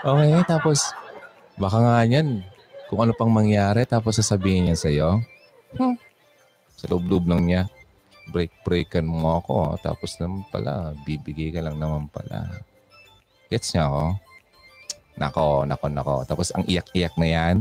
Okay, 0.00 0.32
tapos, 0.48 0.96
baka 1.60 1.76
nga 1.76 2.00
yan, 2.08 2.40
kung 2.88 3.04
ano 3.04 3.12
pang 3.12 3.28
mangyari, 3.28 3.84
tapos 3.84 4.16
sasabihin 4.16 4.72
niya 4.72 4.80
sa'yo, 4.80 5.20
hmm, 5.76 6.00
sa 6.80 6.88
loob-loob 6.88 7.28
lang 7.28 7.44
niya, 7.44 7.62
break-breakan 8.32 9.04
mo 9.04 9.44
ako. 9.44 9.76
Tapos 9.84 10.16
naman 10.16 10.48
pala, 10.48 10.96
bibigay 11.04 11.52
ka 11.52 11.60
lang 11.60 11.76
naman 11.76 12.08
pala. 12.08 12.48
Gets 13.52 13.76
niya 13.76 13.92
ako? 13.92 14.04
Nako, 15.18 15.46
nako, 15.68 15.86
nako. 15.92 16.14
Tapos 16.24 16.48
ang 16.56 16.64
iyak-iyak 16.64 17.12
na 17.20 17.28
yan, 17.28 17.56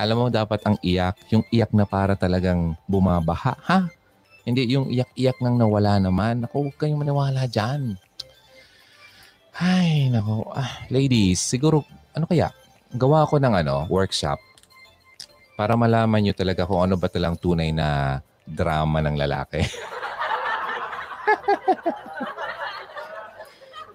alam 0.00 0.16
mo 0.16 0.32
dapat 0.32 0.64
ang 0.64 0.80
iyak, 0.80 1.20
yung 1.28 1.44
iyak 1.52 1.76
na 1.76 1.84
para 1.84 2.16
talagang 2.16 2.72
bumabaha, 2.88 3.52
ha? 3.68 3.84
Hindi 4.48 4.72
yung 4.72 4.88
iyak-iyak 4.88 5.36
nang 5.44 5.60
nawala 5.60 6.00
naman. 6.00 6.40
Naku, 6.40 6.64
huwag 6.64 6.76
kayong 6.80 7.04
maniwala 7.04 7.44
dyan. 7.44 8.00
Ay, 9.60 10.08
nako. 10.08 10.48
Ah, 10.56 10.88
ladies, 10.88 11.44
siguro, 11.44 11.84
ano 12.16 12.24
kaya? 12.24 12.48
Gawa 12.96 13.28
ko 13.28 13.36
ng 13.36 13.60
ano, 13.60 13.84
workshop 13.92 14.40
para 15.60 15.76
malaman 15.76 16.24
nyo 16.24 16.32
talaga 16.32 16.64
kung 16.64 16.80
ano 16.80 16.96
ba 16.96 17.12
talang 17.12 17.36
tunay 17.36 17.68
na 17.68 18.18
drama 18.48 19.04
ng 19.04 19.20
lalaki. 19.20 19.60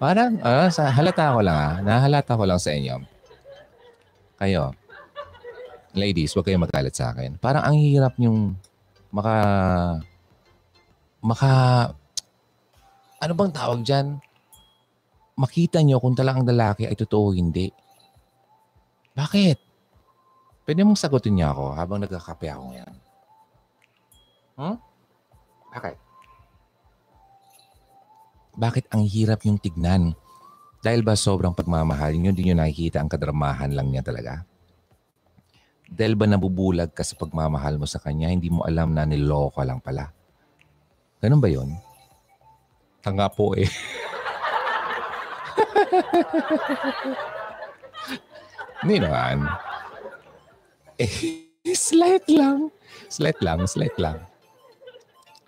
Parang, 0.01 0.38
uh, 0.45 0.69
sa 0.69 0.93
halata 0.93 1.33
ko 1.33 1.41
lang 1.41 1.57
ah. 1.57 1.81
Nahalata 1.81 2.38
ko 2.38 2.45
lang 2.45 2.62
sa 2.62 2.69
inyo. 2.69 3.01
Kayo, 4.38 4.77
ladies, 5.95 6.35
huwag 6.35 6.45
kayong 6.47 6.67
magalit 6.67 6.93
sa 6.93 7.15
akin. 7.15 7.39
Parang 7.39 7.63
ang 7.63 7.75
hirap 7.79 8.15
yung 8.19 8.53
maka, 9.15 9.35
maka, 11.23 11.51
ano 13.23 13.33
bang 13.33 13.53
tawag 13.55 13.79
dyan? 13.81 14.19
Makita 15.39 15.79
nyo 15.83 16.03
kung 16.03 16.15
talagang 16.15 16.43
lalaki 16.43 16.87
ay 16.87 16.95
totoo 16.95 17.31
hindi. 17.31 17.71
Bakit? 19.15 19.57
Pwede 20.67 20.81
mong 20.83 20.99
sagutin 20.99 21.39
niya 21.39 21.55
ako 21.55 21.75
habang 21.75 22.03
nagkakape 22.03 22.51
ako 22.51 22.63
ngayon. 22.75 22.93
Hmm? 24.55 24.75
Bakit? 25.71 26.05
bakit 28.55 28.87
ang 28.89 29.03
hirap 29.03 29.43
yung 29.43 29.59
tignan. 29.59 30.15
Dahil 30.79 31.03
ba 31.03 31.19
sobrang 31.19 31.51
pagmamahal 31.51 32.15
nyo, 32.15 32.31
hindi 32.31 32.47
nyo 32.47 32.55
nakikita 32.63 33.03
ang 33.03 33.11
kadramahan 33.11 33.75
lang 33.75 33.91
niya 33.91 34.03
talaga? 34.05 34.47
Dahil 35.86 36.18
ba 36.18 36.25
nabubulag 36.25 36.92
ka 36.94 37.06
sa 37.06 37.13
pagmamahal 37.18 37.77
mo 37.77 37.86
sa 37.86 38.01
kanya, 38.01 38.34
hindi 38.34 38.50
mo 38.50 38.65
alam 38.65 38.94
na 38.94 39.06
niloko 39.06 39.62
lang 39.62 39.80
pala? 39.82 40.10
Ganun 41.22 41.42
ba 41.42 41.50
yon? 41.50 41.70
Tanga 43.06 43.30
po 43.30 43.54
eh. 43.54 43.70
Hindi 48.86 49.01
naman. 49.01 49.50
Eh, 51.01 51.10
slight 51.74 52.30
lang. 52.30 52.70
Slight 53.10 53.42
lang, 53.42 53.65
slight 53.65 53.98
lang. 53.98 54.22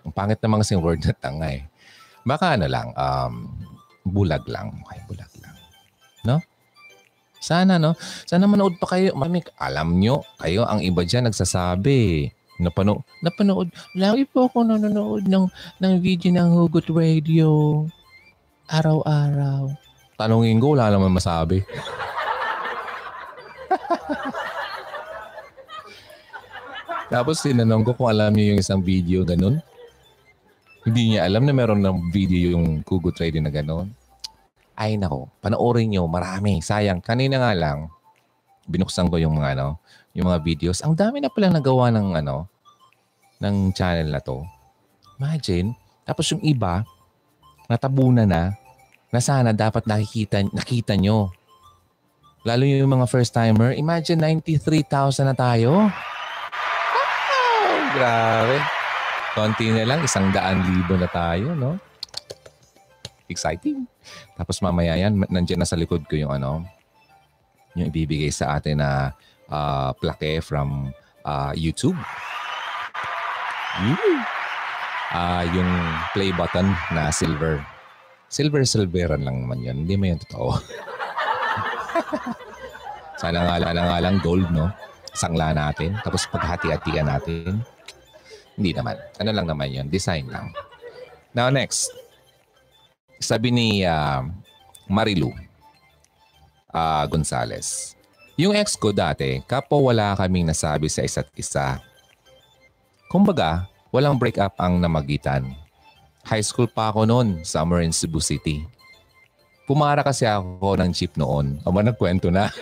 Ang 0.02 0.10
pangit 0.10 0.42
namang 0.42 0.66
sing 0.66 0.82
word 0.82 0.98
na 1.06 1.14
tanga 1.14 1.54
eh. 1.54 1.62
Baka 2.26 2.58
ano 2.58 2.66
lang, 2.66 2.90
um, 2.98 3.54
bulag 4.02 4.42
lang. 4.50 4.74
Okay, 4.82 4.98
bulag 5.06 5.32
lang. 5.38 5.54
No? 6.26 6.42
Sana, 7.38 7.78
no? 7.78 7.94
Sana 8.26 8.46
manood 8.50 8.78
pa 8.82 8.94
kayo. 8.94 9.14
Mami, 9.14 9.42
alam 9.58 9.98
nyo, 9.98 10.22
kayo, 10.38 10.66
ang 10.66 10.82
iba 10.82 11.02
dyan 11.06 11.30
nagsasabi. 11.30 12.30
Napanood, 12.58 13.06
napanood. 13.22 13.70
Lagi 13.94 14.26
po 14.26 14.50
ako 14.50 14.66
nanonood 14.66 15.30
ng, 15.30 15.46
ng 15.78 15.94
video 16.02 16.34
ng 16.34 16.50
Hugot 16.58 16.90
Radio. 16.90 17.86
Araw-araw. 18.66 19.70
Tanungin 20.18 20.58
ko, 20.58 20.74
wala 20.74 20.90
naman 20.90 21.14
masabi. 21.14 21.62
Tapos 27.08 27.40
tinanong 27.40 27.86
ko 27.88 27.96
kung 27.96 28.10
alam 28.12 28.34
niyo 28.36 28.52
yung 28.52 28.60
isang 28.60 28.84
video 28.84 29.24
ganun. 29.24 29.62
Hindi 30.84 31.14
niya 31.14 31.24
alam 31.24 31.44
na 31.48 31.56
meron 31.56 31.80
ng 31.80 32.12
video 32.12 32.52
yung 32.52 32.84
Kugo 32.84 33.12
Trading 33.12 33.44
na 33.44 33.52
ganun. 33.52 33.88
Ay 34.78 34.94
nako, 34.94 35.26
panoorin 35.42 35.90
niyo, 35.90 36.06
marami. 36.06 36.62
Sayang, 36.62 37.02
kanina 37.02 37.42
nga 37.42 37.50
lang, 37.50 37.90
binuksan 38.70 39.10
ko 39.10 39.18
yung 39.18 39.34
mga 39.34 39.58
ano, 39.58 39.82
yung 40.14 40.30
mga 40.30 40.38
videos. 40.46 40.86
Ang 40.86 40.94
dami 40.94 41.18
na 41.18 41.26
pala 41.26 41.50
nagawa 41.50 41.90
ng 41.90 42.14
ano, 42.14 42.46
ng 43.42 43.74
channel 43.74 44.06
na 44.06 44.22
to. 44.22 44.46
Imagine, 45.18 45.74
tapos 46.06 46.30
yung 46.30 46.38
iba, 46.46 46.86
natabunan 47.66 48.30
na, 48.30 48.54
na 49.10 49.18
sana 49.18 49.50
dapat 49.50 49.82
nakikita, 49.82 50.46
nakita 50.54 50.94
nyo. 50.94 51.34
Lalo 52.46 52.62
yung 52.62 52.86
mga 52.86 53.10
first 53.10 53.34
timer, 53.34 53.74
imagine 53.74 54.22
93,000 54.22 55.26
na 55.26 55.34
tayo. 55.34 55.90
Wow, 56.94 57.78
grabe. 57.98 58.56
Konti 59.34 59.74
na 59.74 59.84
lang, 59.90 60.06
isang 60.06 60.30
daan 60.30 60.62
libo 60.62 60.94
na 60.94 61.10
tayo, 61.10 61.58
no? 61.58 61.82
Exciting. 63.26 63.97
Tapos 64.38 64.62
mamaya 64.62 64.94
yan, 64.94 65.18
nandiyan 65.28 65.62
na 65.62 65.68
sa 65.68 65.78
likod 65.78 66.06
ko 66.06 66.14
yung 66.14 66.30
ano, 66.30 66.62
yung 67.74 67.90
ibibigay 67.90 68.30
sa 68.30 68.58
atin 68.58 68.82
na 68.82 69.14
uh, 69.50 69.90
plaque 69.98 70.38
from 70.44 70.94
uh, 71.26 71.52
YouTube. 71.54 71.98
Uh, 75.08 75.44
yung 75.54 75.70
play 76.12 76.30
button 76.34 76.68
na 76.92 77.08
silver. 77.08 77.62
Silver, 78.28 78.60
silveran 78.68 79.24
lang 79.24 79.48
naman 79.48 79.64
yun. 79.64 79.76
Hindi 79.86 79.94
mo 79.96 80.04
yung 80.12 80.20
totoo. 80.28 80.50
Sana 83.22 83.42
nga 83.42 83.56
lang, 83.58 83.88
nga 83.88 84.00
lang 84.04 84.16
gold, 84.20 84.52
no? 84.52 84.68
Sangla 85.16 85.56
natin. 85.56 85.96
Tapos 86.04 86.28
paghati-hatian 86.28 87.08
natin. 87.08 87.64
Hindi 88.58 88.70
naman. 88.74 88.98
Ano 89.18 89.30
lang 89.32 89.46
naman 89.48 89.70
yun? 89.70 89.86
Design 89.88 90.28
lang. 90.28 90.52
Now 91.32 91.48
next. 91.48 91.88
Sabi 93.18 93.50
ni 93.50 93.82
uh, 93.82 94.22
Marilu 94.86 95.34
uh, 96.72 97.04
Gonzales. 97.10 97.98
Yung 98.38 98.54
ex 98.54 98.78
ko 98.78 98.94
dati, 98.94 99.42
kapo 99.42 99.82
wala 99.82 100.14
kaming 100.14 100.46
nasabi 100.46 100.86
sa 100.86 101.02
isa't 101.02 101.26
isa. 101.34 101.82
Kumbaga, 103.10 103.66
walang 103.90 104.14
break 104.14 104.38
up 104.38 104.54
ang 104.62 104.78
namagitan. 104.78 105.58
High 106.22 106.46
school 106.46 106.70
pa 106.70 106.94
ako 106.94 107.02
noon, 107.08 107.42
summer 107.42 107.82
in 107.82 107.90
Cebu 107.90 108.22
City. 108.22 108.62
Pumara 109.66 110.06
kasi 110.06 110.22
ako 110.24 110.78
ng 110.78 110.92
jeep 110.94 111.18
noon. 111.18 111.58
Aba, 111.66 111.82
nagkwento 111.82 112.30
na. 112.30 112.46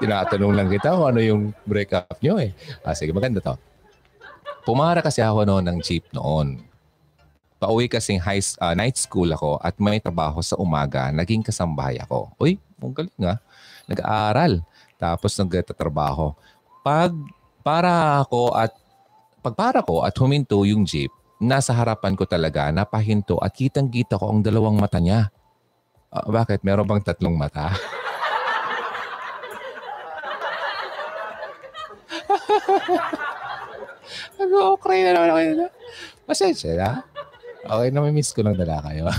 Tinatanong 0.00 0.54
lang 0.54 0.68
kita 0.68 0.92
kung 0.94 1.08
ano 1.08 1.20
yung 1.24 1.50
breakup 1.64 2.20
nyo 2.20 2.38
eh. 2.38 2.52
Ah, 2.84 2.94
sige, 2.94 3.10
maganda 3.16 3.40
to. 3.42 3.56
Pumara 4.66 4.98
kasi 4.98 5.22
ako 5.22 5.46
noon 5.46 5.62
ng 5.62 5.78
jeep 5.78 6.02
noon. 6.10 6.58
Pauwi 7.62 7.86
kasing 7.86 8.18
high, 8.18 8.42
uh, 8.58 8.74
night 8.74 8.98
school 8.98 9.30
ako 9.30 9.62
at 9.62 9.78
may 9.78 10.02
trabaho 10.02 10.42
sa 10.42 10.58
umaga. 10.58 11.06
Naging 11.14 11.46
kasambahay 11.46 12.02
ako. 12.02 12.34
Uy, 12.42 12.58
ang 12.82 12.90
galing 12.90 13.14
nga. 13.14 13.38
Nag-aaral. 13.86 14.66
Tapos 14.98 15.38
nagtatrabaho. 15.38 16.34
Pag 16.82 17.14
para 17.62 18.18
ako 18.26 18.58
at 18.58 18.74
pagpara 19.38 19.86
ko 19.86 20.02
at 20.02 20.18
huminto 20.18 20.66
yung 20.66 20.82
jeep, 20.82 21.14
nasa 21.38 21.70
harapan 21.70 22.18
ko 22.18 22.26
talaga, 22.26 22.66
napahinto 22.74 23.38
at 23.38 23.54
kitang-kita 23.54 24.18
ko 24.18 24.34
ang 24.34 24.42
dalawang 24.42 24.82
mata 24.82 24.98
niya. 24.98 25.30
Uh, 26.10 26.26
bakit? 26.34 26.66
Meron 26.66 26.90
bang 26.90 27.06
tatlong 27.06 27.38
mata? 27.38 27.70
Nag-okray 34.36 35.00
na 35.04 35.10
naman 35.16 35.28
ako. 35.32 35.38
Pasensya 36.28 36.72
na. 36.76 36.90
Okay, 37.66 37.88
namimiss 37.90 38.30
ko 38.30 38.46
lang 38.46 38.54
dala 38.54 38.78
kayo. 38.84 39.10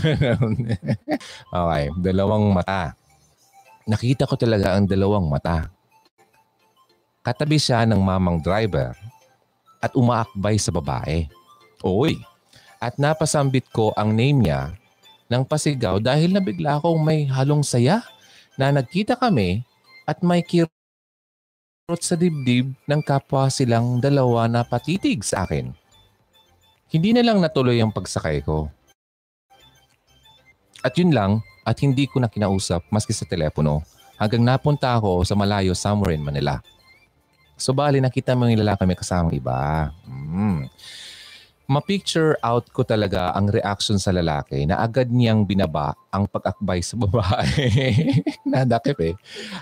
okay, 1.60 1.84
dalawang 2.00 2.48
mata. 2.56 2.96
Nakita 3.84 4.24
ko 4.24 4.40
talaga 4.40 4.76
ang 4.76 4.88
dalawang 4.88 5.28
mata. 5.28 5.68
Katabi 7.28 7.60
siya 7.60 7.84
ng 7.84 8.00
mamang 8.00 8.40
driver 8.40 8.96
at 9.84 9.92
umaakbay 9.96 10.56
sa 10.56 10.72
babae. 10.72 11.28
Oy. 11.84 12.16
At 12.80 12.96
napasambit 12.96 13.68
ko 13.74 13.92
ang 14.00 14.16
name 14.16 14.48
niya 14.48 14.72
ng 15.28 15.44
pasigaw 15.44 16.00
dahil 16.00 16.32
nabigla 16.32 16.80
akong 16.80 17.04
may 17.04 17.28
halong 17.28 17.66
saya 17.66 18.00
na 18.56 18.72
nagkita 18.72 19.20
kami 19.20 19.66
at 20.08 20.24
may 20.24 20.40
kirot 21.88 22.04
sa 22.04 22.20
dibdib 22.20 22.76
ng 22.84 23.00
kapwa 23.00 23.48
silang 23.48 24.04
dalawa 24.04 24.44
na 24.52 24.60
patitig 24.60 25.24
sa 25.24 25.48
akin. 25.48 25.72
Hindi 26.92 27.16
na 27.16 27.24
lang 27.24 27.40
natuloy 27.40 27.80
ang 27.80 27.96
pagsakay 27.96 28.44
ko. 28.44 28.68
At 30.84 31.00
yun 31.00 31.16
lang, 31.16 31.40
at 31.64 31.80
hindi 31.80 32.04
ko 32.12 32.20
na 32.20 32.28
kinausap 32.28 32.84
maski 32.92 33.16
sa 33.16 33.24
telepono 33.24 33.88
hanggang 34.20 34.44
napunta 34.44 35.00
ako 35.00 35.24
sa 35.24 35.32
malayo 35.40 35.72
somewhere 35.72 36.12
in 36.12 36.28
Manila. 36.28 36.60
So 37.56 37.72
bali 37.72 38.04
nakita 38.04 38.36
mo 38.36 38.52
yung 38.52 38.60
lalaki 38.60 38.84
may 38.84 39.00
kasama 39.00 39.32
iba. 39.32 39.88
Mm 40.04 40.68
ma-picture 41.68 42.40
out 42.40 42.72
ko 42.72 42.88
talaga 42.88 43.36
ang 43.36 43.52
reaction 43.52 44.00
sa 44.00 44.16
lalaki 44.16 44.64
na 44.64 44.80
agad 44.80 45.12
niyang 45.12 45.44
binaba 45.44 45.92
ang 46.16 46.24
pag-akbay 46.24 46.80
sa 46.80 46.96
babae. 46.96 47.68
Nadakip 48.48 48.96
eh. 49.04 49.16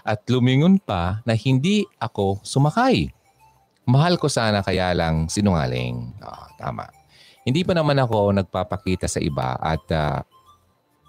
At 0.06 0.22
lumingon 0.30 0.78
pa 0.78 1.26
na 1.26 1.34
hindi 1.34 1.82
ako 1.98 2.46
sumakay. 2.46 3.10
Mahal 3.90 4.22
ko 4.22 4.30
sana 4.30 4.62
kaya 4.62 4.94
lang 4.94 5.26
sinungaling. 5.26 6.14
Oh, 6.22 6.46
tama. 6.62 6.86
Hindi 7.42 7.66
pa 7.66 7.74
naman 7.74 7.98
ako 7.98 8.38
nagpapakita 8.38 9.10
sa 9.10 9.18
iba 9.18 9.58
at 9.58 9.86
uh, 9.90 10.22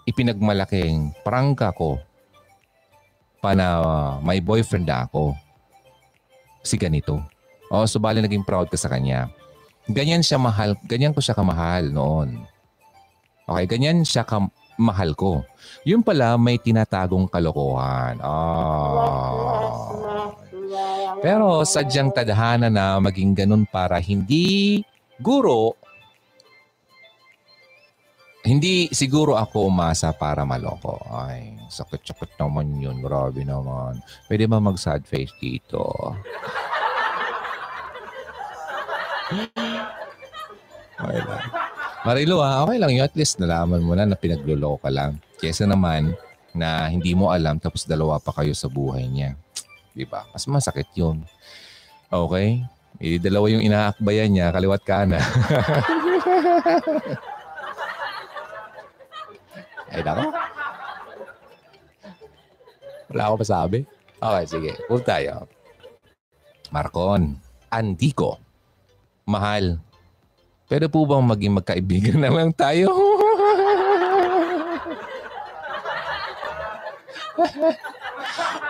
ipinagmalaking 0.08 1.12
prangka 1.20 1.76
ko 1.76 2.00
pa 3.44 3.52
na 3.52 3.80
uh, 3.80 4.10
may 4.24 4.40
boyfriend 4.40 4.88
ako. 4.88 5.36
Si 6.64 6.80
ganito. 6.80 7.20
Oh, 7.68 7.84
so 7.84 8.00
bali 8.00 8.24
naging 8.24 8.48
proud 8.48 8.72
ka 8.72 8.80
sa 8.80 8.88
kanya. 8.88 9.28
Ganyan 9.86 10.22
siya 10.22 10.38
mahal, 10.42 10.74
ganyan 10.82 11.14
ko 11.14 11.22
siya 11.22 11.38
kamahal 11.38 11.94
noon. 11.94 12.42
Okay, 13.46 13.66
ganyan 13.70 14.02
siya 14.02 14.26
kamahal 14.26 15.14
ko. 15.14 15.46
Yun 15.86 16.02
pala 16.02 16.34
may 16.34 16.58
tinatagong 16.58 17.30
kalokohan. 17.30 18.18
Oh. 18.18 20.34
Pero 21.22 21.62
sadyang 21.62 22.10
tadhana 22.10 22.66
na 22.66 22.98
maging 22.98 23.38
ganun 23.38 23.62
para 23.70 24.02
hindi 24.02 24.82
guro 25.22 25.78
hindi 28.46 28.86
siguro 28.94 29.34
ako 29.34 29.66
umasa 29.66 30.14
para 30.14 30.46
maloko. 30.46 31.02
Ay, 31.10 31.58
sakit-sakit 31.66 32.38
naman 32.38 32.78
yun. 32.78 33.02
Grabe 33.02 33.42
naman. 33.42 33.98
Pwede 34.30 34.46
ba 34.46 34.62
mag-sad 34.62 35.02
face 35.02 35.34
dito? 35.42 35.82
Okay 40.96 41.20
lang. 41.20 41.44
Marilo 42.06 42.40
ha, 42.40 42.62
okay 42.64 42.78
lang 42.80 42.92
yun. 42.96 43.04
At 43.04 43.16
least 43.18 43.36
nalaman 43.42 43.82
mo 43.84 43.92
na 43.92 44.06
na 44.08 44.16
pinagluloko 44.16 44.80
ka 44.86 44.90
lang. 44.94 45.20
Kesa 45.36 45.68
naman 45.68 46.16
na 46.56 46.88
hindi 46.88 47.12
mo 47.12 47.28
alam 47.28 47.60
tapos 47.60 47.84
dalawa 47.84 48.16
pa 48.16 48.32
kayo 48.32 48.56
sa 48.56 48.70
buhay 48.72 49.04
niya. 49.10 49.36
Di 49.92 50.08
ba? 50.08 50.24
Mas 50.32 50.48
masakit 50.48 50.88
yun. 50.96 51.20
Okay? 52.08 52.64
Eh, 52.96 53.20
dalawa 53.20 53.52
yung 53.52 53.60
inaakbayan 53.60 54.32
niya, 54.32 54.48
kaliwat 54.56 54.80
ka 54.80 55.04
na. 55.04 55.20
Ay, 59.92 60.00
nako. 60.00 60.32
Wala 63.12 63.22
ako 63.28 63.34
masabi. 63.44 63.84
Okay, 64.16 64.44
sige. 64.48 64.72
Move 64.88 65.04
tayo. 65.04 65.44
Marcon. 66.72 67.36
Andiko. 67.68 68.40
Mahal. 69.28 69.78
Pwede 70.66 70.90
po 70.90 71.06
bang 71.06 71.22
maging 71.22 71.54
magkaibigan 71.62 72.18
na 72.18 72.30
lang 72.30 72.50
tayo? 72.50 72.90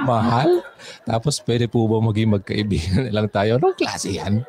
Mahal? 0.04 0.60
Tapos 1.08 1.40
pwede 1.48 1.64
po 1.72 1.88
ba 1.88 1.96
maging 2.04 2.36
magkaibigan 2.36 3.08
na 3.08 3.12
lang 3.16 3.28
tayo? 3.32 3.56
Anong 3.56 3.80
klase 3.80 4.20
yan? 4.20 4.44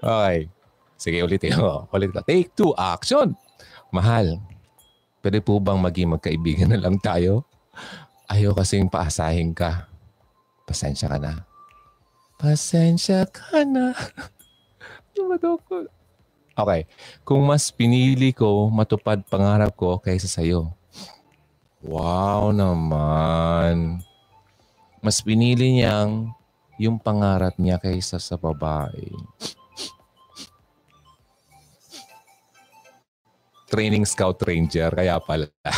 Okay. 0.00 0.48
Sige, 0.96 1.20
ulit 1.20 1.44
ko. 1.52 1.84
Ulit 1.92 2.16
ko. 2.16 2.24
Take 2.24 2.48
two, 2.56 2.72
action! 2.72 3.36
Mahal, 3.92 4.40
pwede 5.20 5.44
po 5.44 5.60
bang 5.60 5.78
maging 5.78 6.16
magkaibigan 6.16 6.72
na 6.72 6.80
lang 6.80 6.96
tayo? 6.98 7.44
Ayaw 8.32 8.56
kasing 8.56 8.88
paasahin 8.88 9.52
ka. 9.52 9.84
Pasensya 10.64 11.12
ka 11.12 11.20
na. 11.20 11.44
Pasensya 12.40 13.28
ka 13.28 13.62
na. 13.68 13.92
Tumadoko. 15.14 15.86
Okay. 16.54 16.86
Kung 17.26 17.42
mas 17.42 17.74
pinili 17.74 18.30
ko 18.30 18.70
matupad 18.70 19.18
pangarap 19.26 19.74
ko 19.74 19.98
kaysa 19.98 20.30
sa'yo. 20.30 20.70
Wow 21.82 22.54
naman. 22.54 23.98
Mas 25.02 25.18
pinili 25.18 25.82
niyang 25.82 26.30
yung 26.78 27.02
pangarap 27.02 27.58
niya 27.58 27.82
kaysa 27.82 28.22
sa 28.22 28.38
babae. 28.38 29.10
Training 33.66 34.06
Scout 34.06 34.38
Ranger, 34.38 34.94
kaya 34.94 35.18
pala. 35.18 35.50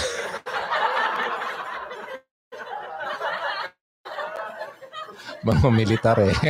Mga 5.47 5.69
militar 5.73 6.21
eh. 6.21 6.37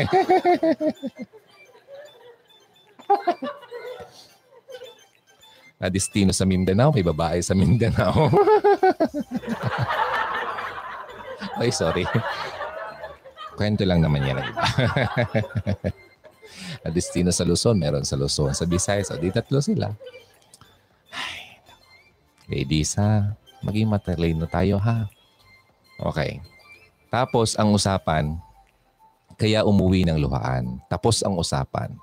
na 5.77 5.93
destino 5.93 6.33
sa 6.33 6.49
Mindanao, 6.49 6.89
may 6.93 7.05
babae 7.05 7.45
sa 7.45 7.53
Mindanao. 7.53 8.33
Ay, 11.61 11.73
sorry. 11.73 12.05
Kwento 13.57 13.85
lang 13.89 14.05
naman 14.05 14.25
yan, 14.25 14.37
na 16.85 16.89
destino 16.93 17.33
sa 17.33 17.45
Luzon, 17.45 17.81
meron 17.81 18.05
sa 18.05 18.17
Luzon. 18.17 18.53
Sa 18.53 18.69
Visayas, 18.69 19.11
o 19.13 19.17
di 19.17 19.33
tatlo 19.33 19.61
sila. 19.65 19.89
Ay, 21.13 21.61
ladies 22.49 22.97
ha, 23.01 23.33
maging 23.65 23.89
matalino 23.89 24.45
tayo 24.45 24.77
ha. 24.77 25.09
Okay. 25.97 26.45
Tapos 27.09 27.57
ang 27.57 27.73
usapan, 27.73 28.37
kaya 29.41 29.65
umuwi 29.65 30.05
ng 30.05 30.21
luhaan. 30.21 30.77
Tapos 30.89 31.25
ang 31.25 31.41
usapan. 31.41 31.97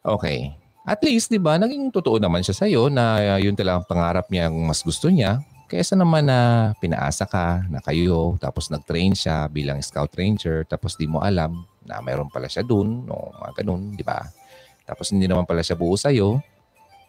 Okay. 0.00 0.56
At 0.86 1.02
least, 1.02 1.34
di 1.34 1.42
ba, 1.42 1.58
naging 1.58 1.90
totoo 1.90 2.22
naman 2.22 2.46
siya 2.46 2.54
sa'yo 2.62 2.86
na 2.86 3.18
uh, 3.34 3.38
yun 3.42 3.58
talagang 3.58 3.82
pangarap 3.90 4.30
niya 4.30 4.46
ang 4.46 4.54
mas 4.62 4.86
gusto 4.86 5.10
niya. 5.10 5.42
Kaysa 5.66 5.98
naman 5.98 6.30
na 6.30 6.70
pinaasa 6.78 7.26
ka 7.26 7.66
na 7.66 7.82
kayo, 7.82 8.38
tapos 8.38 8.70
nag-train 8.70 9.10
siya 9.10 9.50
bilang 9.50 9.82
scout 9.82 10.14
ranger, 10.14 10.62
tapos 10.62 10.94
di 10.94 11.10
mo 11.10 11.18
alam 11.18 11.66
na 11.82 11.98
mayroon 11.98 12.30
pala 12.30 12.46
siya 12.46 12.62
dun, 12.62 13.02
o 13.10 13.34
mga 13.34 13.66
ganun, 13.66 13.98
di 13.98 14.06
ba? 14.06 14.30
Tapos 14.86 15.10
hindi 15.10 15.26
naman 15.26 15.42
pala 15.42 15.66
siya 15.66 15.74
buo 15.74 15.98
sa'yo. 15.98 16.38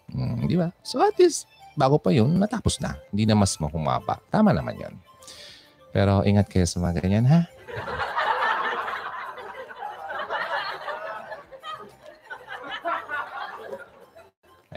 Hmm, 0.09 0.49
di 0.49 0.57
ba? 0.57 0.73
So 0.81 0.97
at 0.97 1.13
least, 1.21 1.45
bago 1.77 2.01
pa 2.01 2.09
yun, 2.09 2.33
natapos 2.33 2.81
na. 2.81 2.97
Hindi 3.13 3.29
na 3.29 3.37
mas 3.37 3.53
mahumaba. 3.61 4.17
Tama 4.33 4.57
naman 4.57 4.73
yun. 4.73 4.97
Pero 5.93 6.25
ingat 6.25 6.49
kayo 6.49 6.65
sa 6.65 6.81
mga 6.81 6.97
ganyan, 6.97 7.29
ha? 7.29 7.45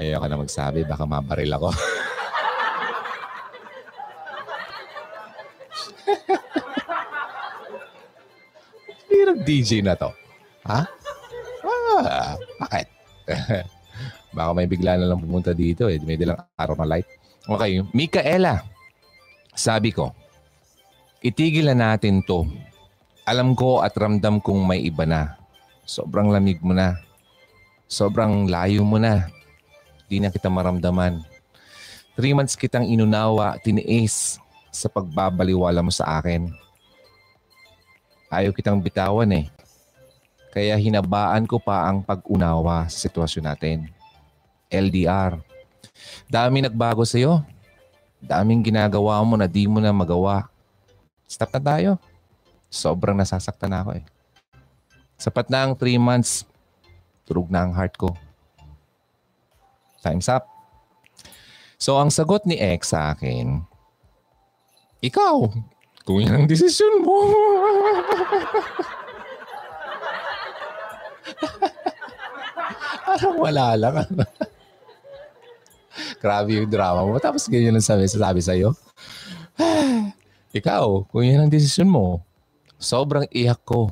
Ayoko 0.01 0.25
na 0.33 0.41
magsabi, 0.41 0.89
baka 0.89 1.05
mabaril 1.05 1.53
ako. 1.61 1.77
Hirap 9.13 9.45
DJ 9.45 9.85
na 9.85 9.93
to. 9.93 10.09
Ha? 10.65 10.89
Ah, 12.01 12.33
bakit? 12.65 12.89
baka 14.37 14.51
may 14.57 14.65
bigla 14.65 14.97
na 14.97 15.13
lang 15.13 15.21
pumunta 15.21 15.53
dito 15.53 15.85
eh. 15.93 16.01
May 16.01 16.17
dalang 16.17 16.41
araw 16.57 16.81
na 16.81 16.97
light. 16.97 17.05
Okay, 17.45 17.85
Mikaela. 17.93 18.65
Sabi 19.53 19.93
ko, 19.93 20.17
itigil 21.21 21.69
na 21.69 21.93
natin 21.93 22.25
to. 22.25 22.49
Alam 23.29 23.53
ko 23.53 23.85
at 23.85 23.93
ramdam 24.01 24.41
kong 24.41 24.65
may 24.65 24.81
iba 24.81 25.05
na. 25.05 25.37
Sobrang 25.85 26.33
lamig 26.33 26.65
mo 26.65 26.73
na. 26.73 26.97
Sobrang 27.85 28.49
layo 28.49 28.81
mo 28.81 28.97
na 28.97 29.29
Di 30.11 30.19
na 30.19 30.27
kita 30.27 30.51
maramdaman. 30.51 31.23
Three 32.19 32.35
months 32.35 32.59
kitang 32.59 32.83
inunawa, 32.83 33.55
tiniis 33.63 34.43
sa 34.75 34.91
pagbabaliwala 34.91 35.87
mo 35.87 35.95
sa 35.95 36.19
akin. 36.19 36.51
Ayaw 38.27 38.51
kitang 38.51 38.83
bitawan 38.83 39.31
eh. 39.31 39.47
Kaya 40.51 40.75
hinabaan 40.75 41.47
ko 41.47 41.63
pa 41.63 41.87
ang 41.87 42.03
pag-unawa 42.03 42.91
sa 42.91 43.07
sitwasyon 43.07 43.55
natin. 43.55 43.87
LDR. 44.67 45.39
Dami 46.27 46.67
nagbago 46.67 47.07
sa'yo. 47.07 47.47
Daming 48.19 48.67
ginagawa 48.67 49.23
mo 49.23 49.39
na 49.39 49.47
di 49.47 49.71
mo 49.71 49.79
na 49.79 49.95
magawa. 49.95 50.51
Stop 51.31 51.55
na 51.55 51.63
tayo. 51.63 51.93
Sobrang 52.67 53.15
nasasaktan 53.15 53.71
ako 53.71 54.03
eh. 54.03 54.05
Sapat 55.15 55.47
na 55.47 55.71
ang 55.71 55.79
3 55.79 56.03
months. 56.03 56.43
Turog 57.23 57.47
na 57.47 57.63
ang 57.63 57.71
heart 57.71 57.95
ko. 57.95 58.11
Time's 60.01 60.29
up. 60.29 60.49
So, 61.81 61.97
ang 61.97 62.13
sagot 62.13 62.45
ni 62.45 62.61
X 62.61 62.93
sa 62.93 63.17
akin, 63.17 63.65
ikaw, 65.01 65.49
kung 66.05 66.21
yan 66.21 66.45
ang 66.45 66.49
desisyon 66.49 67.01
mo. 67.01 67.17
Parang 73.11 73.37
wala 73.41 73.75
lang. 73.75 73.95
Grabe 76.23 76.61
yung 76.61 76.71
drama 76.71 77.03
mo. 77.03 77.17
Tapos 77.17 77.49
ganyan 77.49 77.75
lang 77.75 77.85
sabi, 77.85 78.07
sasabi 78.07 78.41
sa'yo. 78.45 78.77
Ikaw, 80.59 81.11
kung 81.11 81.25
yan 81.25 81.47
ang 81.47 81.53
desisyon 81.53 81.91
mo, 81.91 82.23
sobrang 82.77 83.27
iyak 83.33 83.61
ko. 83.65 83.91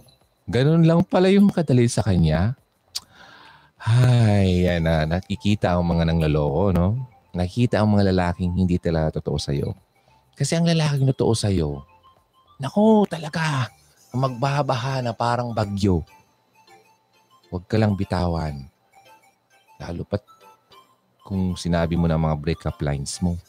Ganun 0.49 0.85
lang 0.85 1.05
pala 1.05 1.33
yung 1.33 1.51
makadali 1.51 1.89
sa 1.91 2.05
kanya. 2.05 2.57
Ay, 3.89 4.69
yan 4.69 4.85
na. 4.85 5.09
Nakikita 5.09 5.73
ang 5.73 5.89
mga 5.89 6.13
nangloloko, 6.13 6.77
no? 6.77 7.09
Nakikita 7.33 7.81
ang 7.81 7.97
mga 7.97 8.13
lalaking 8.13 8.53
hindi 8.53 8.77
talaga 8.77 9.17
totoo 9.17 9.41
sa'yo. 9.41 9.73
Kasi 10.37 10.61
ang 10.61 10.69
lalaking 10.69 11.09
totoo 11.17 11.33
sa'yo, 11.33 11.83
nako 12.61 13.09
talaga, 13.09 13.73
magbabaha 14.13 15.01
na 15.01 15.17
parang 15.17 15.57
bagyo. 15.57 16.05
Huwag 17.49 17.65
ka 17.65 17.81
lang 17.81 17.97
bitawan. 17.97 18.69
Lalo 19.81 20.05
pat 20.05 20.21
kung 21.25 21.57
sinabi 21.57 21.97
mo 21.97 22.05
na 22.05 22.21
mga 22.21 22.37
breakup 22.37 22.77
lines 22.85 23.17
mo. 23.25 23.41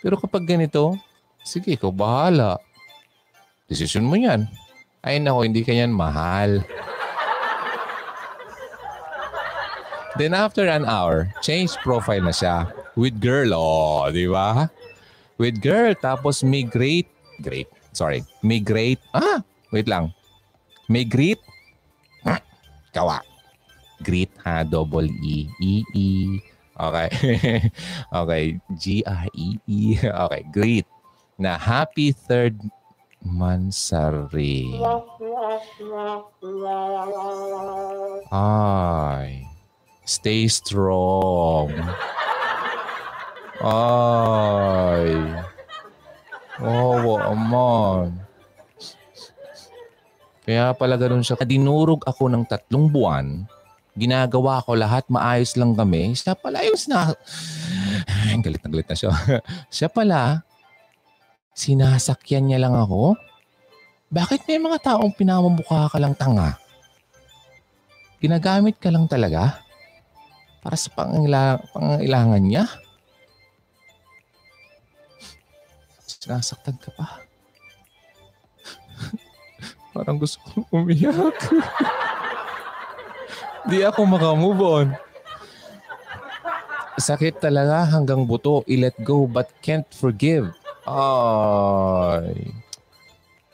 Pero 0.00 0.16
kapag 0.16 0.48
ganito, 0.48 0.96
sige, 1.44 1.76
ikaw 1.76 1.92
bahala. 1.92 2.56
Desisyon 3.68 4.08
mo 4.08 4.16
yan. 4.16 4.48
Ay 5.04 5.20
nako, 5.20 5.44
hindi 5.44 5.60
ka 5.60 5.76
yan 5.76 5.92
mahal. 5.92 6.64
Then 10.18 10.34
after 10.34 10.66
an 10.66 10.82
hour, 10.82 11.30
change 11.46 11.78
profile 11.86 12.26
na 12.26 12.34
siya. 12.34 12.74
With 12.98 13.22
girl, 13.22 13.54
oh, 13.54 14.10
di 14.10 14.26
ba? 14.26 14.66
With 15.38 15.62
girl, 15.62 15.94
tapos 15.94 16.42
migrate. 16.42 17.06
Great. 17.38 17.70
Sorry. 17.94 18.26
Migrate. 18.42 18.98
Ah, 19.14 19.46
wait 19.70 19.86
lang. 19.86 20.10
Migrate. 20.90 21.38
Kawa. 22.94 23.22
Greet 24.02 24.30
ha, 24.42 24.62
double 24.62 25.06
E. 25.06 25.50
E-E. 25.62 26.38
Okay. 26.78 27.08
okay. 28.22 28.44
G-R-E-E. 28.74 29.80
Okay. 30.02 30.42
Greet. 30.54 30.86
Na 31.38 31.58
happy 31.58 32.10
third 32.10 32.58
mansari. 33.22 34.74
Ay. 38.30 39.47
Stay 40.08 40.48
strong. 40.48 41.68
Ay. 43.60 45.12
Oh, 46.64 47.20
aman. 47.20 48.16
Kaya 50.48 50.72
pala 50.72 50.96
ganun 50.96 51.20
siya. 51.20 51.36
Dinurog 51.44 52.08
ako 52.08 52.32
ng 52.32 52.48
tatlong 52.48 52.88
buwan. 52.88 53.44
Ginagawa 53.92 54.64
ko 54.64 54.80
lahat, 54.80 55.04
maayos 55.12 55.52
lang 55.60 55.76
kami. 55.76 56.16
Siya 56.16 56.32
pala 56.32 56.64
yung 56.64 56.80
na... 56.88 57.12
galit 58.48 58.64
na 58.64 58.68
galit 58.72 58.88
na 58.88 58.96
siya. 58.96 59.12
siya 59.76 59.92
pala, 59.92 60.40
sinasakyan 61.52 62.48
niya 62.48 62.64
lang 62.64 62.72
ako? 62.72 63.12
Bakit 64.08 64.48
may 64.48 64.56
mga 64.56 64.80
taong 64.88 65.12
pinamamukha 65.12 65.92
ka 65.92 66.00
lang 66.00 66.16
tanga? 66.16 66.56
Ginagamit 68.24 68.80
ka 68.80 68.88
lang 68.88 69.04
talaga? 69.04 69.67
Para 70.68 70.76
sa 70.76 70.92
pangangailangan, 70.92 71.64
pangangailangan 71.72 72.42
niya? 72.44 72.64
Sinasaktan 76.04 76.76
ka 76.76 76.92
pa. 76.92 77.24
Parang 79.96 80.20
gusto 80.20 80.36
kong 80.44 80.68
umiyak. 80.68 81.40
Di 83.72 83.80
ako 83.80 84.12
makamove 84.12 84.60
on. 84.60 84.88
Sakit 87.00 87.40
talaga 87.40 87.88
hanggang 87.88 88.28
buto. 88.28 88.60
I-let 88.68 89.00
go 89.00 89.24
but 89.24 89.48
can't 89.64 89.88
forgive. 89.88 90.52
Ay. 90.84 92.60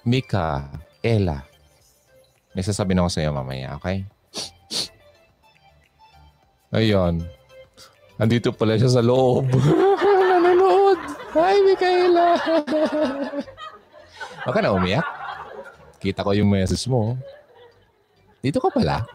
Mika, 0.03 0.67
Ella. 0.99 1.47
May 2.59 2.67
sasabihin 2.67 3.07
ako 3.07 3.11
sa 3.15 3.23
iyo 3.23 3.31
mamaya, 3.31 3.79
okay? 3.79 4.03
Ayun. 6.75 7.23
Andito 8.19 8.51
pala 8.51 8.75
siya 8.75 8.91
sa 8.91 9.03
loob. 9.03 9.47
Nanonood. 10.31 10.99
Hi, 11.39 11.63
Mikaela. 11.63 12.35
Huwag 14.43 14.55
ka 14.59 14.61
na 14.61 14.75
umiyak. 14.75 15.07
Kita 16.03 16.27
ko 16.27 16.35
yung 16.35 16.51
message 16.51 16.91
mo. 16.91 17.15
Dito 18.43 18.59
ka 18.59 18.75
pala. 18.75 19.07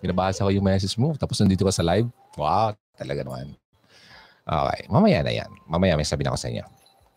Binabasa 0.00 0.48
ko 0.48 0.50
yung 0.50 0.64
message 0.64 0.96
mo. 0.96 1.12
Tapos 1.20 1.36
nandito 1.44 1.62
ka 1.62 1.72
sa 1.72 1.84
live. 1.84 2.08
Wow, 2.40 2.72
Talaga 2.96 3.20
naman. 3.20 3.52
Okay, 4.48 4.80
mamaya 4.88 5.20
na 5.20 5.32
yan. 5.36 5.50
Mamaya 5.68 6.00
may 6.00 6.08
sabihin 6.08 6.32
ako 6.32 6.38
sa 6.40 6.48
inyo. 6.48 6.64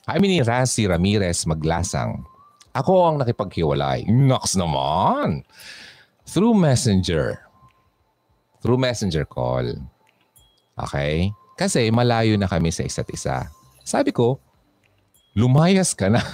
Kami 0.04 0.26
ni 0.28 0.40
Razi 0.44 0.84
Ramirez 0.84 1.48
Maglasang. 1.48 2.20
Ako 2.76 3.08
ang 3.08 3.16
nakipaghiwalay. 3.24 4.04
Nox 4.12 4.60
naman! 4.60 5.48
Through 6.28 6.58
messenger. 6.60 7.49
Through 8.60 8.80
messenger 8.80 9.24
call. 9.24 9.68
Okay? 10.76 11.32
Kasi 11.56 11.92
malayo 11.92 12.36
na 12.40 12.48
kami 12.48 12.72
sa 12.72 12.84
isa't 12.84 13.08
isa. 13.12 13.48
Sabi 13.84 14.12
ko, 14.16 14.40
lumayas 15.36 15.96
ka 15.96 16.08
na. 16.12 16.22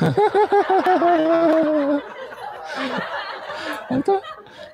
Ano 3.86 4.18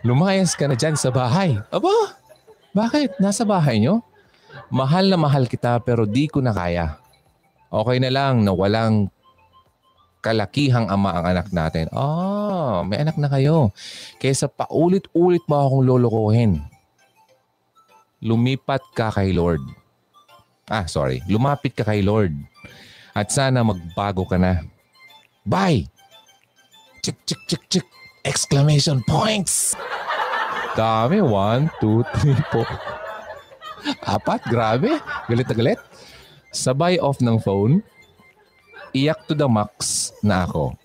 Lumayas 0.02 0.58
ka 0.58 0.66
na 0.66 0.74
dyan 0.74 0.98
sa 0.98 1.14
bahay. 1.14 1.62
Aba, 1.70 2.18
bakit? 2.74 3.14
Nasa 3.22 3.46
bahay 3.46 3.78
nyo? 3.78 4.02
Mahal 4.74 5.14
na 5.14 5.18
mahal 5.20 5.46
kita 5.46 5.78
pero 5.86 6.10
di 6.10 6.26
ko 6.26 6.42
na 6.42 6.56
kaya. 6.56 6.98
Okay 7.70 8.02
na 8.02 8.10
lang 8.10 8.42
na 8.42 8.50
walang 8.50 9.14
kalakihang 10.26 10.90
ama 10.90 11.22
ang 11.22 11.26
anak 11.38 11.48
natin. 11.54 11.86
Ah, 11.94 12.82
may 12.82 12.98
anak 12.98 13.20
na 13.22 13.30
kayo. 13.30 13.70
Kaysa 14.18 14.50
paulit-ulit 14.50 15.46
mo 15.46 15.56
akong 15.62 15.86
lolokohin. 15.86 16.66
Lumipat 18.22 18.86
ka 18.94 19.10
kay 19.10 19.34
Lord. 19.34 19.66
Ah, 20.70 20.86
sorry. 20.86 21.26
Lumapit 21.26 21.74
ka 21.74 21.82
kay 21.82 22.06
Lord. 22.06 22.38
At 23.18 23.34
sana 23.34 23.66
magbago 23.66 24.30
ka 24.30 24.38
na. 24.38 24.62
Bye! 25.42 25.90
Chik, 27.02 27.18
chik, 27.26 27.42
chik, 27.50 27.64
chik. 27.66 27.88
Exclamation 28.22 29.02
points! 29.10 29.74
Dami. 30.78 31.26
One, 31.26 31.74
two, 31.82 32.06
three, 32.22 32.38
four. 32.54 32.70
Apat, 34.06 34.46
grabe. 34.46 35.02
Galit 35.26 35.50
na 35.50 35.56
galit. 35.58 35.82
Sabay 36.54 37.02
off 37.02 37.26
ng 37.26 37.42
phone. 37.42 37.82
Iyak 38.94 39.26
to 39.26 39.34
the 39.34 39.50
max 39.50 40.14
na 40.22 40.46
ako. 40.46 40.78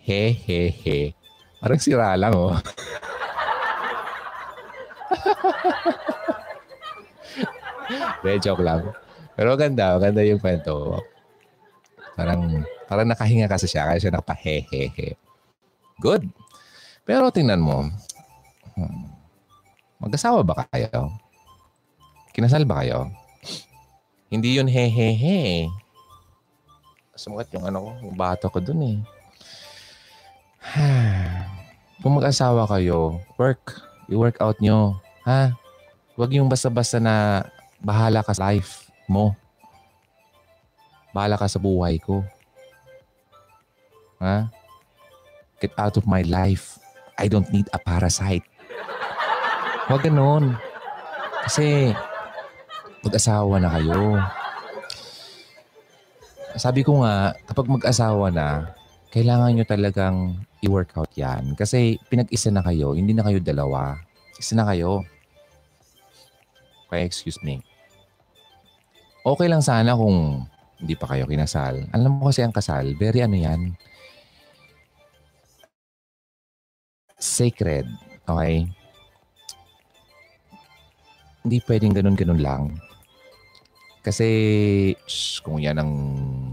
He, 0.00 0.32
he, 0.32 0.72
he. 0.72 1.12
Parang 1.60 1.76
sira 1.76 2.16
lang, 2.16 2.32
oh. 2.32 2.56
De, 8.22 8.30
joke 8.38 8.62
lang. 8.62 8.86
Pero 9.34 9.56
ganda, 9.58 9.98
ganda 9.98 10.22
yung 10.22 10.38
kwento. 10.38 11.00
Parang, 12.14 12.62
parang 12.86 13.08
nakahinga 13.08 13.48
kasi 13.48 13.66
siya, 13.66 13.88
kaya 13.88 13.98
siya 13.98 14.12
nakapahehehe. 14.14 15.16
Good. 15.98 16.28
Pero 17.08 17.32
tingnan 17.32 17.64
mo, 17.64 17.88
hmm, 18.76 19.04
mag-asawa 20.04 20.44
ba 20.44 20.68
kayo? 20.70 21.10
Kinasal 22.30 22.64
ba 22.68 22.84
kayo? 22.84 23.10
Hindi 24.30 24.54
yun 24.54 24.70
he-he-he. 24.70 25.66
Sumakat 27.18 27.50
yung 27.52 27.66
ano 27.66 27.98
yung 28.00 28.14
bata 28.14 28.46
ko 28.46 28.62
dun 28.62 28.80
eh. 28.86 28.98
Kung 32.00 32.16
mag-asawa 32.16 32.64
kayo, 32.70 33.20
work. 33.36 33.82
I-work 34.08 34.40
out 34.40 34.56
nyo. 34.62 34.96
Ha? 35.26 35.52
Huwag 36.16 36.32
yung 36.32 36.48
basta-basta 36.48 36.96
na 36.96 37.44
bahala 37.80 38.20
ka 38.20 38.36
sa 38.36 38.52
life 38.52 38.92
mo. 39.08 39.34
Bahala 41.10 41.40
ka 41.40 41.50
sa 41.50 41.58
buhay 41.58 41.98
ko. 41.98 42.22
Ha? 44.20 44.52
Get 45.58 45.74
out 45.80 45.96
of 45.96 46.06
my 46.06 46.22
life. 46.22 46.78
I 47.16 47.26
don't 47.26 47.48
need 47.52 47.68
a 47.72 47.80
parasite. 47.80 48.44
Huwag 49.90 50.06
ganun. 50.06 50.54
Kasi 51.44 51.90
mag-asawa 53.02 53.58
na 53.58 53.72
kayo. 53.74 54.20
Sabi 56.60 56.84
ko 56.84 57.02
nga, 57.02 57.32
kapag 57.48 57.66
mag-asawa 57.68 58.28
na, 58.28 58.76
kailangan 59.10 59.56
nyo 59.56 59.64
talagang 59.66 60.16
i-workout 60.62 61.10
yan. 61.16 61.56
Kasi 61.56 61.98
pinag-isa 62.12 62.52
na 62.52 62.62
kayo, 62.62 62.94
hindi 62.94 63.16
na 63.16 63.24
kayo 63.24 63.40
dalawa. 63.40 63.98
Isa 64.38 64.54
na 64.54 64.68
kayo. 64.68 65.02
Okay, 66.86 67.06
excuse 67.06 67.40
me. 67.42 67.62
Okay 69.20 69.52
lang 69.52 69.60
sana 69.60 69.92
kung 69.92 70.48
hindi 70.80 70.96
pa 70.96 71.12
kayo 71.12 71.28
kinasal. 71.28 71.84
Alam 71.92 72.16
mo 72.16 72.32
kasi 72.32 72.40
ang 72.40 72.56
kasal, 72.56 72.96
very 72.96 73.20
ano 73.20 73.36
yan, 73.36 73.76
sacred. 77.20 77.84
Okay? 78.24 78.64
Hindi 81.44 81.56
pwedeng 81.68 81.92
ganun-ganun 81.92 82.40
lang. 82.40 82.62
Kasi 84.00 84.28
shh, 85.04 85.44
kung 85.44 85.60
yan 85.60 85.76
ang 85.76 85.92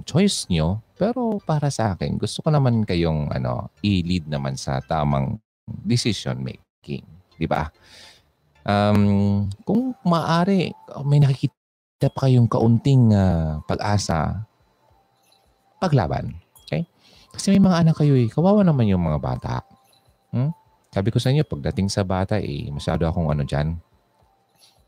choice 0.04 0.52
nyo, 0.52 0.84
pero 1.00 1.40
para 1.40 1.72
sa 1.72 1.96
akin, 1.96 2.20
gusto 2.20 2.44
ko 2.44 2.52
naman 2.52 2.84
kayong 2.84 3.32
ano, 3.32 3.72
i-lead 3.80 4.28
naman 4.28 4.60
sa 4.60 4.84
tamang 4.84 5.40
decision 5.88 6.44
making. 6.44 7.08
Di 7.40 7.48
ba? 7.48 7.72
Um, 8.68 9.48
kung 9.64 9.96
maaari, 10.04 10.76
may 11.08 11.24
nakikita 11.24 11.56
pa 11.98 12.30
kayong 12.30 12.46
kaunting 12.46 13.10
uh, 13.10 13.58
pag-asa, 13.66 14.46
paglaban. 15.82 16.38
Okay? 16.66 16.86
Kasi 17.34 17.54
may 17.58 17.62
mga 17.62 17.82
anak 17.82 17.96
kayo 17.98 18.14
eh. 18.14 18.30
Kawawa 18.30 18.62
naman 18.62 18.86
yung 18.86 19.02
mga 19.02 19.18
bata. 19.18 19.66
Hmm? 20.30 20.54
Sabi 20.94 21.10
ko 21.10 21.18
sa 21.18 21.34
inyo, 21.34 21.42
pagdating 21.46 21.90
sa 21.90 22.06
bata 22.06 22.38
eh, 22.38 22.70
masyado 22.70 23.10
akong 23.10 23.34
ano 23.34 23.42
dyan, 23.42 23.78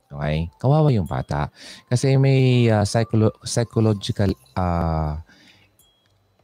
Okay? 0.10 0.50
Kawawa 0.58 0.90
yung 0.90 1.06
bata. 1.06 1.54
Kasi 1.86 2.18
may 2.18 2.66
uh, 2.66 2.82
psycholo- 2.82 3.38
psychological 3.46 4.34
uh, 4.58 5.22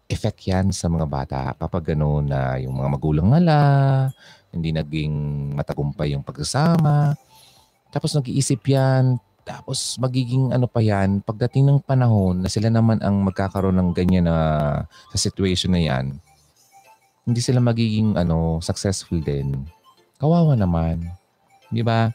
effect 0.05 0.45
yan 0.45 0.69
sa 0.69 0.85
mga 0.85 1.09
bata. 1.09 1.41
Kapag 1.57 1.93
gano'n 1.93 2.29
na 2.29 2.41
uh, 2.53 2.55
yung 2.61 2.77
mga 2.77 2.89
magulang 2.93 3.27
nila, 3.33 3.57
hindi 4.53 4.69
naging 4.69 5.13
matagumpay 5.57 6.13
yung 6.13 6.21
pagsasama. 6.21 7.17
Tapos 7.89 8.13
nag-iisip 8.13 8.61
yan. 8.69 9.17
Tapos 9.45 9.95
magiging 10.01 10.51
ano 10.51 10.65
pa 10.65 10.81
yan, 10.81 11.21
pagdating 11.21 11.69
ng 11.69 11.79
panahon 11.85 12.41
na 12.41 12.49
sila 12.49 12.73
naman 12.73 12.97
ang 13.05 13.21
magkakaroon 13.21 13.77
ng 13.77 13.89
ganyan 13.93 14.25
na 14.25 14.37
sa 15.13 15.17
situation 15.21 15.71
na 15.71 15.81
yan, 15.85 16.17
hindi 17.23 17.41
sila 17.41 17.61
magiging 17.61 18.17
ano 18.17 18.57
successful 18.59 19.21
din. 19.21 19.69
Kawawa 20.17 20.57
naman. 20.57 21.05
Di 21.69 21.85
ba? 21.85 22.09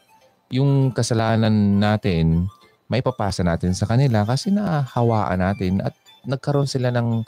yung 0.51 0.91
kasalanan 0.91 1.79
natin, 1.79 2.51
may 2.91 3.01
papasa 3.01 3.47
natin 3.47 3.71
sa 3.71 3.87
kanila 3.87 4.27
kasi 4.27 4.51
nahawaan 4.51 5.39
natin 5.39 5.79
at 5.79 5.95
nagkaroon 6.27 6.67
sila 6.67 6.91
ng 6.91 7.23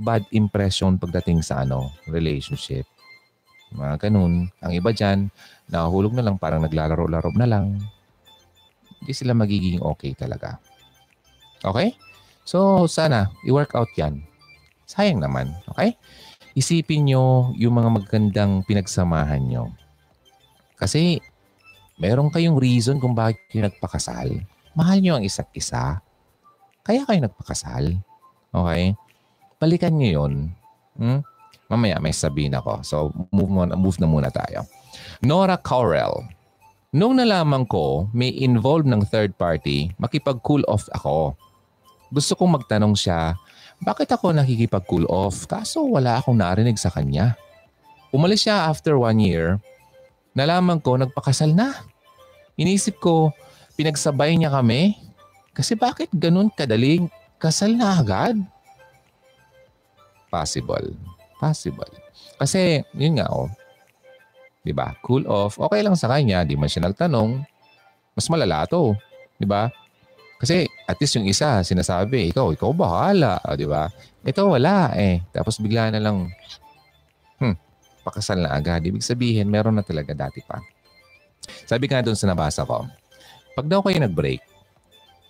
bad 0.00 0.24
impression 0.32 0.96
pagdating 0.96 1.44
sa 1.44 1.62
ano, 1.62 1.92
relationship. 2.08 2.88
Mga 3.76 4.08
ganun. 4.08 4.48
Ang 4.64 4.72
iba 4.72 4.90
dyan, 4.96 5.28
nakahulog 5.68 6.16
na 6.16 6.24
lang, 6.24 6.40
parang 6.40 6.64
naglalaro-laro 6.64 7.30
na 7.36 7.46
lang. 7.46 7.84
Hindi 9.04 9.12
sila 9.12 9.36
magiging 9.36 9.84
okay 9.84 10.16
talaga. 10.16 10.56
Okay? 11.60 11.92
So, 12.48 12.88
sana, 12.88 13.28
i-work 13.44 13.76
out 13.76 13.92
yan. 14.00 14.24
Sayang 14.88 15.20
naman. 15.20 15.52
Okay? 15.68 15.96
Isipin 16.56 17.04
nyo 17.04 17.52
yung 17.60 17.76
mga 17.76 17.90
magandang 17.92 18.64
pinagsamahan 18.64 19.44
nyo. 19.44 19.68
Kasi 20.80 21.20
meron 22.00 22.32
kayong 22.32 22.56
reason 22.56 22.96
kung 22.96 23.12
bakit 23.12 23.40
kayo 23.52 23.68
nagpakasal. 23.68 24.40
Mahal 24.72 24.98
nyo 25.04 25.20
ang 25.20 25.24
isa't 25.28 25.52
isa. 25.52 26.00
Kaya 26.80 27.04
kayo 27.04 27.20
nagpakasal. 27.24 27.96
Okay? 28.52 28.96
Balikan 29.60 29.96
niyo 29.96 30.24
yun. 30.24 30.32
Hmm? 30.96 31.20
Mamaya 31.68 31.96
may 31.98 32.12
sabihin 32.12 32.54
ako. 32.56 32.84
So 32.84 32.96
move, 33.32 33.50
on, 33.52 33.72
move 33.80 33.96
na 33.98 34.08
muna 34.08 34.28
tayo. 34.28 34.68
Nora 35.24 35.56
Correll. 35.56 36.28
Nung 36.94 37.18
nalaman 37.18 37.66
ko 37.66 38.06
may 38.14 38.30
involved 38.30 38.86
ng 38.86 39.02
third 39.10 39.34
party, 39.34 39.90
makipag-cool 39.98 40.62
off 40.70 40.86
ako. 40.94 41.34
Gusto 42.14 42.38
kong 42.38 42.54
magtanong 42.54 42.94
siya, 42.94 43.34
bakit 43.82 44.14
ako 44.14 44.30
nakikipag-cool 44.30 45.02
off? 45.10 45.50
Kaso 45.50 45.82
wala 45.82 46.22
akong 46.22 46.38
narinig 46.38 46.78
sa 46.78 46.94
kanya. 46.94 47.34
Umalis 48.14 48.46
siya 48.46 48.70
after 48.70 48.94
one 48.94 49.18
year. 49.18 49.58
Nalaman 50.38 50.78
ko 50.78 50.94
nagpakasal 50.94 51.50
na. 51.50 51.74
Inisip 52.54 53.02
ko, 53.02 53.34
pinagsabay 53.74 54.38
niya 54.38 54.54
kami. 54.54 54.94
Kasi 55.50 55.74
bakit 55.74 56.14
ganun 56.14 56.46
kadaling 56.46 57.10
kasal 57.42 57.74
na 57.74 57.98
agad? 57.98 58.38
Possible. 60.30 60.94
Possible. 61.42 61.90
Kasi, 62.38 62.86
yun 62.94 63.18
nga 63.18 63.26
oh. 63.34 63.50
'Di 64.64 64.72
ba? 64.72 64.96
Cool 65.04 65.28
off. 65.28 65.60
Okay 65.60 65.84
lang 65.84 65.94
sa 65.94 66.08
kanya, 66.08 66.42
di 66.42 66.56
man 66.56 66.72
siya 66.72 66.88
nagtanong. 66.88 67.44
Mas 68.16 68.26
malala 68.32 68.64
'to, 68.64 68.96
'di 69.36 69.44
ba? 69.44 69.68
Kasi 70.40 70.64
at 70.88 70.96
least 70.98 71.14
yung 71.20 71.28
isa 71.28 71.60
sinasabi, 71.60 72.32
ikaw, 72.32 72.50
ikaw 72.50 72.72
bahala, 72.72 73.38
'di 73.54 73.68
ba? 73.68 73.92
Ito 74.24 74.48
wala 74.48 74.96
eh. 74.96 75.20
Tapos 75.30 75.60
bigla 75.60 75.92
na 75.92 76.00
lang 76.00 76.32
hmm, 77.38 77.54
pakasal 78.02 78.40
na 78.40 78.56
agad. 78.56 78.80
Ibig 78.80 79.04
sabihin, 79.04 79.52
meron 79.52 79.76
na 79.76 79.84
talaga 79.84 80.16
dati 80.16 80.40
pa. 80.40 80.58
Sabi 81.68 81.84
ka 81.84 82.00
doon 82.00 82.16
sa 82.16 82.24
nabasa 82.24 82.64
ko, 82.64 82.88
pag 83.52 83.68
daw 83.68 83.84
kayo 83.84 84.00
nag-break, 84.00 84.40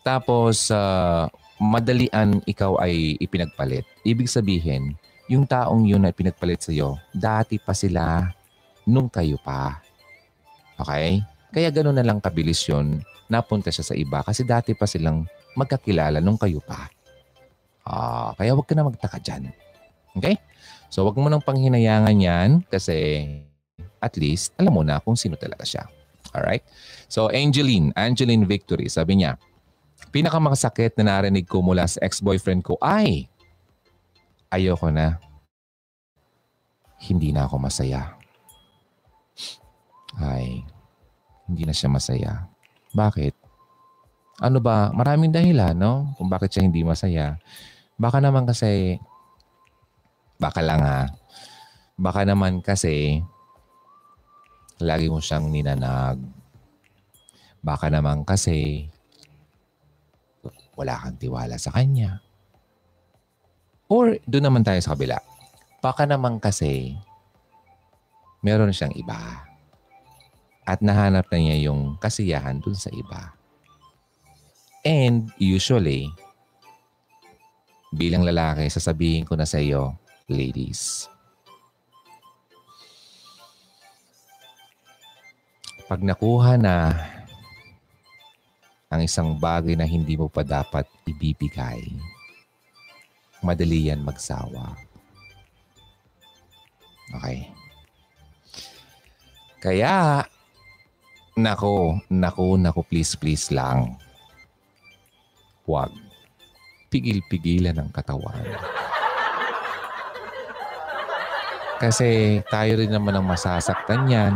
tapos 0.07 0.71
uh, 0.71 1.27
madalian 1.59 2.39
ikaw 2.47 2.79
ay 2.79 3.19
ipinagpalit, 3.19 3.83
ibig 4.07 4.31
sabihin, 4.31 4.95
yung 5.27 5.43
taong 5.49 5.89
yun 5.89 6.07
na 6.07 6.15
pinagpalit 6.15 6.63
sa 6.63 6.71
iyo, 6.71 7.01
dati 7.11 7.59
pa 7.59 7.75
sila 7.75 8.31
nung 8.89 9.09
kayo 9.09 9.41
pa. 9.41 9.81
Okay? 10.81 11.21
Kaya 11.55 11.69
gano'n 11.71 11.97
na 11.97 12.07
lang 12.07 12.19
kabilis 12.19 12.67
yun, 12.67 13.01
napunta 13.31 13.71
siya 13.71 13.85
sa 13.87 13.95
iba 13.95 14.21
kasi 14.21 14.43
dati 14.43 14.75
pa 14.75 14.85
silang 14.85 15.25
magkakilala 15.55 16.19
nung 16.19 16.37
kayo 16.37 16.59
pa. 16.61 16.91
Ah, 17.85 18.33
kaya 18.35 18.57
wag 18.57 18.67
ka 18.67 18.75
na 18.75 18.89
magtaka 18.89 19.21
dyan. 19.21 19.53
Okay? 20.17 20.41
So 20.89 21.05
wag 21.07 21.19
mo 21.19 21.27
nang 21.27 21.45
panghinayangan 21.45 22.17
yan 22.17 22.51
kasi 22.71 23.29
at 23.99 24.15
least 24.21 24.55
alam 24.61 24.75
mo 24.75 24.83
na 24.85 25.01
kung 25.01 25.17
sino 25.19 25.35
talaga 25.35 25.67
siya. 25.67 25.85
Alright? 26.35 26.67
So 27.07 27.31
Angeline, 27.31 27.95
Angeline 27.95 28.45
Victory, 28.47 28.91
sabi 28.91 29.23
niya, 29.23 29.39
pinakamakasakit 30.11 30.99
na 30.99 31.19
narinig 31.19 31.47
ko 31.47 31.63
mula 31.63 31.87
sa 31.87 32.03
ex-boyfriend 32.03 32.63
ko 32.67 32.79
ay 32.83 33.27
ayoko 34.51 34.91
na. 34.91 35.19
Hindi 37.05 37.35
na 37.35 37.47
ako 37.47 37.59
masaya. 37.59 38.17
Ay, 40.19 40.63
hindi 41.51 41.63
na 41.67 41.75
siya 41.75 41.91
masaya. 41.91 42.47
Bakit? 42.95 43.35
Ano 44.43 44.59
ba? 44.59 44.91
Maraming 44.91 45.31
dahilan, 45.31 45.75
no? 45.75 46.15
Kung 46.19 46.31
bakit 46.31 46.55
siya 46.55 46.67
hindi 46.67 46.83
masaya. 46.83 47.39
Baka 47.95 48.19
naman 48.19 48.47
kasi, 48.47 48.99
baka 50.39 50.59
lang 50.63 50.83
ha, 50.83 51.07
baka 51.95 52.27
naman 52.27 52.59
kasi, 52.59 53.23
lagi 54.83 55.07
mo 55.07 55.23
siyang 55.23 55.51
ninanag. 55.51 56.19
Baka 57.63 57.87
naman 57.89 58.27
kasi, 58.27 58.91
wala 60.75 60.99
kang 60.99 61.19
tiwala 61.19 61.55
sa 61.55 61.71
kanya. 61.71 62.19
Or 63.87 64.19
doon 64.27 64.51
naman 64.51 64.67
tayo 64.67 64.83
sa 64.83 64.99
kabila. 64.99 65.23
Baka 65.79 66.09
naman 66.09 66.43
kasi 66.43 66.99
meron 68.43 68.75
siyang 68.75 68.93
iba. 68.99 69.44
At 70.65 70.81
nahanap 70.81 71.29
na 71.29 71.39
niya 71.39 71.69
yung 71.69 72.01
kasiyahan 72.01 72.61
dun 72.65 72.77
sa 72.77 72.89
iba. 72.89 73.37
And 74.85 75.33
usually, 75.41 76.09
bilang 77.93 78.25
lalaki, 78.25 78.69
sasabihin 78.69 79.29
ko 79.29 79.37
na 79.37 79.45
sa 79.45 79.61
iyo, 79.61 79.97
ladies, 80.29 81.09
pag 85.85 86.01
nakuha 86.01 86.57
na 86.57 86.97
ang 88.89 89.05
isang 89.05 89.37
bagay 89.37 89.77
na 89.77 89.85
hindi 89.85 90.17
mo 90.17 90.33
pa 90.33 90.41
dapat 90.41 90.89
ibibigay, 91.05 91.93
madali 93.45 93.93
yan 93.93 94.01
magsawa. 94.01 94.75
Okay. 97.21 97.53
Kaya, 99.61 100.25
nako, 101.35 101.99
nako, 102.11 102.55
nako, 102.55 102.81
please, 102.87 103.19
please 103.19 103.51
lang. 103.51 103.99
Huwag. 105.67 105.91
Pigil-pigilan 106.91 107.75
ang 107.75 107.91
katawan. 107.91 108.39
Kasi 111.83 112.39
tayo 112.47 112.79
rin 112.79 112.95
naman 112.95 113.19
ang 113.19 113.27
masasaktan 113.27 114.07
yan. 114.07 114.35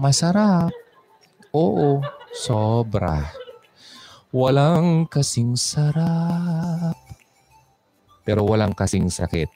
Masarap. 0.00 0.72
Oo, 1.52 2.00
sobra. 2.32 3.28
Walang 4.32 5.04
kasing 5.12 5.52
sarap. 5.52 6.96
Pero 8.24 8.48
walang 8.48 8.72
kasing 8.72 9.12
sakit 9.12 9.52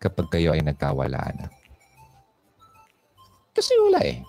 kapag 0.00 0.32
kayo 0.32 0.56
ay 0.56 0.64
nagkawala 0.64 1.20
na. 1.36 1.46
Kasi 3.52 3.76
wala 3.84 4.00
eh. 4.08 4.24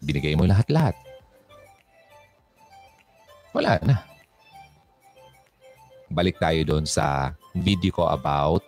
Binigay 0.00 0.36
mo 0.36 0.48
lahat-lahat. 0.48 0.96
Wala 3.52 3.76
na. 3.84 3.96
Balik 6.10 6.42
tayo 6.42 6.60
doon 6.66 6.84
sa 6.88 7.36
video 7.54 7.94
ko 7.94 8.10
about 8.10 8.64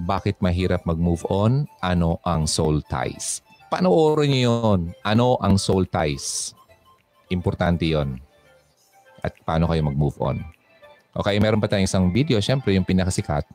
bakit 0.00 0.34
mahirap 0.42 0.82
mag-move 0.82 1.22
on, 1.30 1.70
ano 1.78 2.18
ang 2.26 2.50
soul 2.50 2.82
ties. 2.90 3.40
Panoorin 3.70 4.30
niyo 4.30 4.50
yon. 4.62 4.80
Ano 5.06 5.38
ang 5.38 5.54
soul 5.54 5.86
ties? 5.86 6.54
Importante 7.30 7.86
yon. 7.86 8.18
At 9.22 9.38
paano 9.46 9.70
kayo 9.70 9.86
mag-move 9.86 10.18
on. 10.18 10.42
Okay, 11.14 11.38
meron 11.38 11.62
pa 11.62 11.70
tayong 11.70 11.86
isang 11.86 12.06
video. 12.10 12.42
Siyempre, 12.42 12.74
yung 12.74 12.82
pinakasikat, 12.82 13.46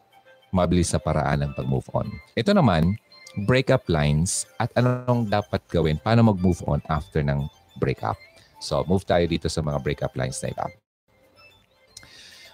mabilis 0.49 0.95
sa 0.95 0.99
paraan 0.99 1.43
ng 1.43 1.51
pag-move 1.53 1.87
on. 1.91 2.07
Ito 2.39 2.55
naman, 2.55 2.95
breakup 3.45 3.85
lines 3.85 4.49
at 4.57 4.73
anong 4.77 5.29
dapat 5.29 5.61
gawin, 5.69 6.01
paano 6.01 6.33
mag-move 6.33 6.61
on 6.65 6.81
after 6.89 7.21
ng 7.21 7.45
breakup. 7.77 8.17
So, 8.59 8.83
move 8.89 9.05
tayo 9.07 9.23
dito 9.29 9.47
sa 9.47 9.63
mga 9.63 9.79
breakup 9.79 10.13
lines 10.17 10.41
na 10.43 10.51
ito. 10.51 10.67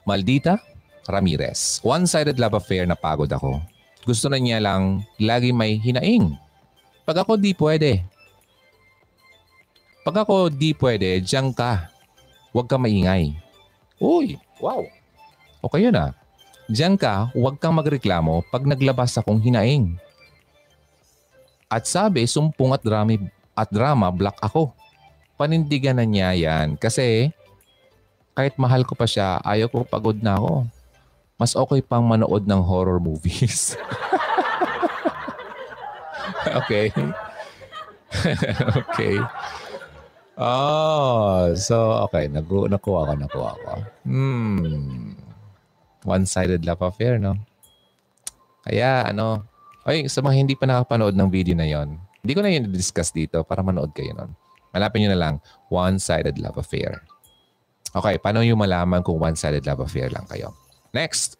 Maldita 0.05 0.61
Ramirez. 1.09 1.81
One-sided 1.81 2.37
love 2.37 2.57
affair 2.57 2.85
na 2.85 2.97
pagod 2.97 3.29
ako. 3.29 3.61
Gusto 4.05 4.29
na 4.29 4.37
niya 4.37 4.61
lang 4.61 5.01
lagi 5.17 5.49
may 5.49 5.81
hinaing. 5.81 6.37
Pag 7.05 7.25
ako 7.25 7.37
di 7.41 7.57
pwede. 7.57 8.05
Pag 10.05 10.25
ako 10.25 10.53
di 10.53 10.77
pwede, 10.77 11.21
diyan 11.25 11.53
ka. 11.57 11.89
Huwag 12.53 12.69
ka 12.69 12.77
maingay. 12.77 13.33
Uy, 13.97 14.37
wow. 14.61 14.85
Okay 15.65 15.89
yun 15.89 15.97
ah. 15.97 16.13
Diyan 16.69 16.97
ka, 16.97 17.33
huwag 17.33 17.57
kang 17.61 17.77
magreklamo 17.77 18.45
pag 18.53 18.65
naglabas 18.65 19.17
akong 19.17 19.41
hinaing. 19.41 19.97
At 21.65 21.89
sabi, 21.89 22.29
sumpong 22.29 22.77
at 22.77 22.83
drama, 22.85 23.17
at 23.57 23.69
drama, 23.73 24.13
black 24.13 24.37
ako. 24.41 24.71
Panindigan 25.35 25.99
na 25.99 26.05
niya 26.07 26.31
yan 26.31 26.79
kasi 26.79 27.33
kahit 28.35 28.55
mahal 28.59 28.83
ko 28.83 28.95
pa 28.95 29.07
siya, 29.07 29.39
ayaw 29.43 29.67
ko 29.71 29.87
pagod 29.87 30.19
na 30.19 30.35
ako. 30.39 30.67
Mas 31.35 31.51
okay 31.55 31.83
pang 31.83 32.03
manood 32.03 32.47
ng 32.47 32.61
horror 32.63 32.99
movies. 32.99 33.75
okay. 36.59 36.91
okay. 38.79 39.15
Oh, 40.35 41.51
so 41.55 42.07
okay. 42.07 42.27
Nagu 42.31 42.67
nakuha 42.71 43.11
ko, 43.11 43.13
nakuha 43.15 43.51
ko. 43.55 43.73
Hmm. 44.07 45.15
One-sided 46.07 46.63
love 46.63 46.83
affair, 46.83 47.19
no? 47.19 47.39
Kaya, 48.63 49.09
ano, 49.09 49.43
ay, 49.85 50.09
sa 50.09 50.19
mga 50.25 50.35
hindi 50.35 50.53
pa 50.57 50.65
nakapanood 50.65 51.13
ng 51.13 51.29
video 51.29 51.53
na 51.53 51.69
yon, 51.69 52.01
hindi 52.25 52.33
ko 52.33 52.41
na 52.41 52.49
yun 52.49 52.65
discuss 52.73 53.13
dito 53.13 53.45
para 53.45 53.61
manood 53.61 53.93
kayo 53.93 54.17
nun. 54.17 54.33
Malapin 54.73 55.05
nyo 55.05 55.09
na 55.13 55.21
lang, 55.21 55.35
one-sided 55.69 56.41
love 56.41 56.57
affair. 56.57 57.05
Okay, 57.93 58.17
paano 58.19 58.41
yung 58.41 58.59
malaman 58.59 59.05
kung 59.05 59.21
one-sided 59.21 59.63
love 59.63 59.85
affair 59.85 60.09
lang 60.09 60.25
kayo? 60.25 60.57
Next, 60.89 61.37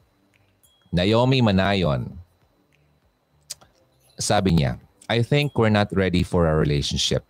Naomi 0.93 1.41
Manayon. 1.41 2.15
Sabi 4.15 4.61
niya, 4.61 4.79
I 5.11 5.25
think 5.25 5.57
we're 5.57 5.73
not 5.73 5.89
ready 5.91 6.21
for 6.21 6.47
a 6.47 6.55
relationship. 6.55 7.25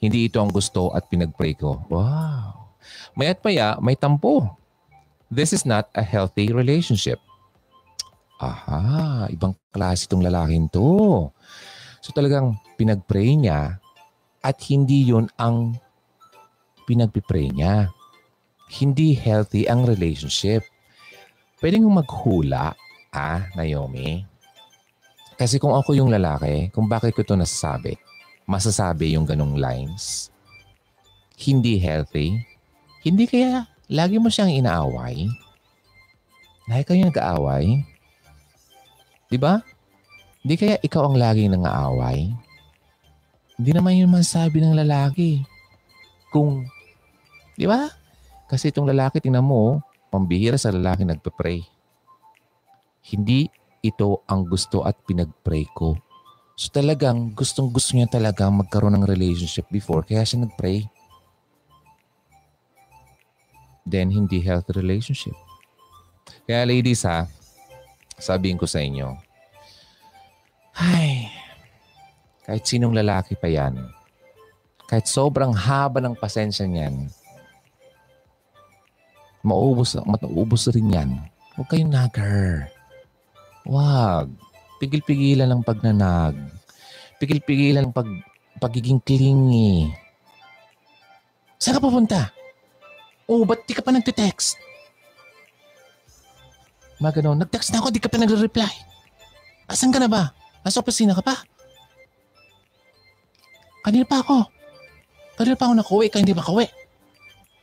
Hindi 0.00 0.26
ito 0.26 0.40
ang 0.40 0.50
gusto 0.50 0.90
at 0.96 1.06
pinag-pray 1.12 1.54
ko. 1.60 1.84
Wow. 1.92 2.72
Mayat 3.14 3.44
maya, 3.44 3.76
may 3.84 3.94
tampo. 3.94 4.56
This 5.28 5.52
is 5.52 5.68
not 5.68 5.92
a 5.92 6.02
healthy 6.02 6.50
relationship. 6.56 7.20
Aha, 8.38 9.26
ibang 9.34 9.54
klase 9.74 10.06
itong 10.06 10.22
lalaking 10.22 10.70
to. 10.70 11.26
So 11.98 12.14
talagang 12.14 12.54
pinag-pray 12.78 13.34
niya 13.34 13.82
at 14.38 14.56
hindi 14.70 15.02
yun 15.02 15.26
ang 15.34 15.74
pinagpipray 16.86 17.50
niya. 17.50 17.90
Hindi 18.70 19.12
healthy 19.18 19.66
ang 19.66 19.84
relationship. 19.84 20.62
Pwede 21.58 21.82
kong 21.82 21.98
maghula, 21.98 22.78
ah, 23.10 23.42
Naomi. 23.58 24.22
Kasi 25.34 25.58
kung 25.58 25.74
ako 25.74 25.98
yung 25.98 26.10
lalaki, 26.10 26.70
kung 26.70 26.86
bakit 26.86 27.18
ko 27.18 27.26
ito 27.26 27.34
nasasabi, 27.34 27.98
masasabi 28.46 29.18
yung 29.18 29.26
ganong 29.26 29.58
lines, 29.58 30.30
hindi 31.38 31.78
healthy, 31.78 32.38
hindi 33.02 33.26
kaya 33.26 33.66
lagi 33.90 34.18
mo 34.18 34.30
siyang 34.30 34.50
inaaway? 34.50 35.26
Lagi 36.70 36.84
kayo 36.86 37.06
nag-aaway? 37.06 37.97
Di 39.28 39.36
ba? 39.36 39.60
Di 40.40 40.56
kaya 40.56 40.80
ikaw 40.80 41.12
ang 41.12 41.16
laging 41.20 41.52
nangaaway? 41.52 42.32
Hindi 43.60 43.70
naman 43.76 44.00
yun 44.00 44.08
masasabi 44.08 44.64
ng 44.64 44.72
lalaki. 44.72 45.44
Kung, 46.32 46.64
di 47.52 47.68
ba? 47.68 47.92
Kasi 48.48 48.72
itong 48.72 48.88
lalaki, 48.88 49.20
tingnan 49.20 49.44
mo, 49.44 49.84
pambihira 50.08 50.56
sa 50.56 50.72
lalaki 50.72 51.04
nagpe-pray. 51.04 51.60
Hindi 53.12 53.52
ito 53.84 54.24
ang 54.24 54.48
gusto 54.48 54.82
at 54.88 54.96
pinag-pray 55.04 55.68
ko. 55.76 56.00
So 56.58 56.74
talagang 56.74 57.38
gustong 57.38 57.70
gusto 57.70 57.94
niya 57.94 58.10
talaga 58.10 58.50
magkaroon 58.50 58.98
ng 58.98 59.06
relationship 59.06 59.70
before 59.70 60.02
kaya 60.02 60.26
siya 60.26 60.42
nag-pray. 60.42 60.90
Then 63.86 64.10
hindi 64.10 64.42
healthy 64.42 64.74
relationship. 64.74 65.36
Kaya 66.44 66.66
ladies 66.66 67.06
ha, 67.06 67.30
sabihin 68.18 68.58
ko 68.58 68.66
sa 68.66 68.82
inyo, 68.82 69.14
ay, 70.78 71.26
kahit 72.46 72.62
sinong 72.66 72.94
lalaki 72.94 73.34
pa 73.34 73.50
yan, 73.50 73.78
kahit 74.86 75.10
sobrang 75.10 75.50
haba 75.50 75.98
ng 75.98 76.14
pasensya 76.14 76.66
niyan, 76.66 77.10
maubos, 79.42 79.98
mataubos 80.06 80.70
rin 80.70 80.94
yan. 80.94 81.10
Huwag 81.58 81.68
kayong 81.72 81.90
nagger. 81.90 82.70
Huwag. 83.66 84.30
Pigil-pigilan 84.78 85.50
ng 85.50 85.66
pagnanag. 85.66 86.38
Pigil-pigilan 87.18 87.90
ng 87.90 87.94
pag, 87.94 88.06
pagiging 88.62 89.02
clingy. 89.02 89.90
Saan 91.58 91.74
ka 91.74 91.82
pupunta? 91.82 92.30
Oh, 93.26 93.42
ba't 93.42 93.66
di 93.66 93.74
ka 93.74 93.82
pa 93.82 93.90
nagte-text? 93.90 94.67
Mga 96.98 97.22
ganun. 97.22 97.38
Nag-text 97.38 97.70
na 97.70 97.78
ako, 97.78 97.94
di 97.94 98.02
ka 98.02 98.10
pa 98.10 98.18
nagre-reply. 98.18 98.72
Asan 99.70 99.94
ka 99.94 100.02
na 100.02 100.10
ba? 100.10 100.34
Nasa 100.66 100.82
opisina 100.82 101.14
ka 101.14 101.22
pa? 101.22 101.36
Kanina 103.86 104.04
pa 104.04 104.20
ako. 104.20 104.44
Kanina 105.38 105.54
pa 105.54 105.70
ako 105.70 105.74
nakuwi, 105.78 106.06
ka 106.10 106.18
hindi 106.18 106.34
makawi. 106.34 106.66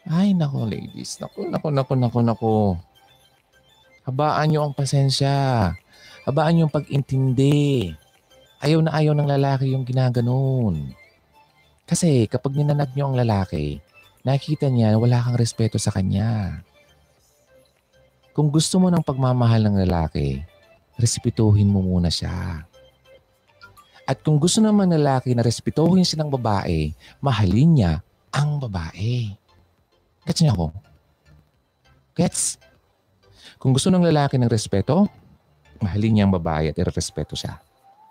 Ay, 0.07 0.31
nako 0.37 0.69
ladies. 0.69 1.19
Nako, 1.19 1.49
nako, 1.49 1.67
nako, 1.73 1.93
nako, 1.97 2.19
nako. 2.23 2.55
Habaan 4.05 4.53
nyo 4.53 4.59
ang 4.65 4.77
pasensya. 4.77 5.69
Habaan 6.25 6.51
nyo 6.55 6.63
ang 6.69 6.73
pag-intindi. 6.73 7.93
Ayaw 8.61 8.81
na 8.81 8.97
ayaw 8.97 9.13
ng 9.13 9.29
lalaki 9.29 9.73
yung 9.73 9.85
ginaganon. 9.85 10.93
Kasi 11.85 12.25
kapag 12.25 12.57
ninanag 12.57 12.97
nyo 12.97 13.13
ang 13.13 13.17
lalaki, 13.17 13.77
nakikita 14.25 14.73
niya 14.73 14.97
wala 14.97 15.21
kang 15.21 15.37
respeto 15.37 15.77
sa 15.77 15.93
kanya. 15.93 16.64
Kung 18.35 18.51
gusto 18.51 18.83
mo 18.83 18.91
ng 18.91 18.99
pagmamahal 18.99 19.63
ng 19.63 19.87
lalaki, 19.87 20.43
respetuhin 20.99 21.71
mo 21.71 21.79
muna 21.79 22.11
siya. 22.11 22.67
At 24.03 24.19
kung 24.27 24.43
gusto 24.43 24.59
naman 24.59 24.91
lalaki 24.91 25.31
na 25.31 25.39
respetuhin 25.39 26.03
siya 26.03 26.19
ng 26.19 26.35
babae, 26.35 26.91
mahalin 27.23 27.71
niya 27.79 27.93
ang 28.35 28.59
babae. 28.59 29.31
Gets 30.27 30.43
niya 30.43 30.51
ako? 30.51 30.75
Gets? 32.11 32.59
Kung 33.55 33.71
gusto 33.71 33.87
ng 33.87 34.03
lalaki 34.03 34.35
ng 34.35 34.51
respeto, 34.51 35.07
mahalin 35.79 36.19
niya 36.19 36.23
ang 36.27 36.35
babae 36.35 36.75
at 36.75 36.77
irespeto 36.77 37.39
siya 37.39 37.55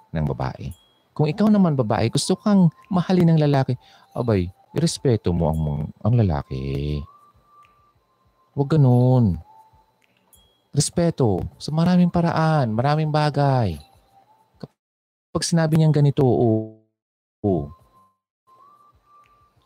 ng 0.09 0.25
babae. 0.25 0.73
Kung 1.13 1.29
ikaw 1.29 1.53
naman 1.53 1.77
babae, 1.77 2.09
gusto 2.09 2.33
kang 2.33 2.73
mahalin 2.89 3.37
ng 3.37 3.45
lalaki, 3.45 3.77
abay, 4.17 4.49
irespeto 4.73 5.37
mo 5.37 5.53
ang, 5.53 5.61
ang 6.01 6.17
lalaki. 6.17 6.97
Huwag 8.57 8.73
ganun. 8.73 9.37
Respeto 10.75 11.39
sa 11.55 11.71
maraming 11.71 12.11
paraan, 12.11 12.75
maraming 12.75 13.15
bagay. 13.15 13.79
Kapag 14.59 15.47
sinabi 15.47 15.79
niyang 15.79 15.95
ganito, 15.95 16.27
oo, 16.27 16.83
oo. 17.47 17.71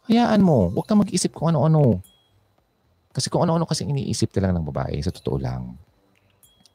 Hayaan 0.04 0.44
mo, 0.44 0.68
huwag 0.68 0.84
kang 0.84 1.00
mag-isip 1.00 1.32
kung 1.32 1.48
ano-ano. 1.56 2.04
Kasi 3.08 3.32
kung 3.32 3.40
ano-ano 3.40 3.64
kasi 3.64 3.88
iniisip 3.88 4.36
talaga 4.36 4.52
ng 4.60 4.68
babae, 4.68 5.00
sa 5.00 5.08
totoo 5.08 5.40
lang. 5.40 5.80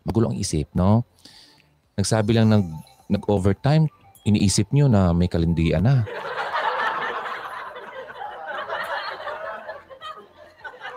Magulo 0.02 0.34
ang 0.34 0.38
isip, 0.42 0.66
no? 0.74 1.06
Nagsabi 1.94 2.34
lang 2.34 2.50
nag, 2.50 2.66
nag-overtime, 3.14 3.86
iniisip 4.26 4.74
niyo 4.74 4.90
na 4.90 5.14
may 5.14 5.30
kalindian 5.30 5.86
na. 5.86 6.10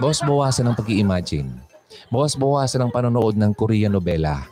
Bawas-bawasan 0.01 0.73
ng 0.73 0.77
pag-i-imagine. 0.77 1.76
Bawas-bawasan 2.09 2.87
ng 2.87 2.95
panonood 2.95 3.35
ng 3.35 3.53
Korean 3.57 3.95
novela. 3.95 4.47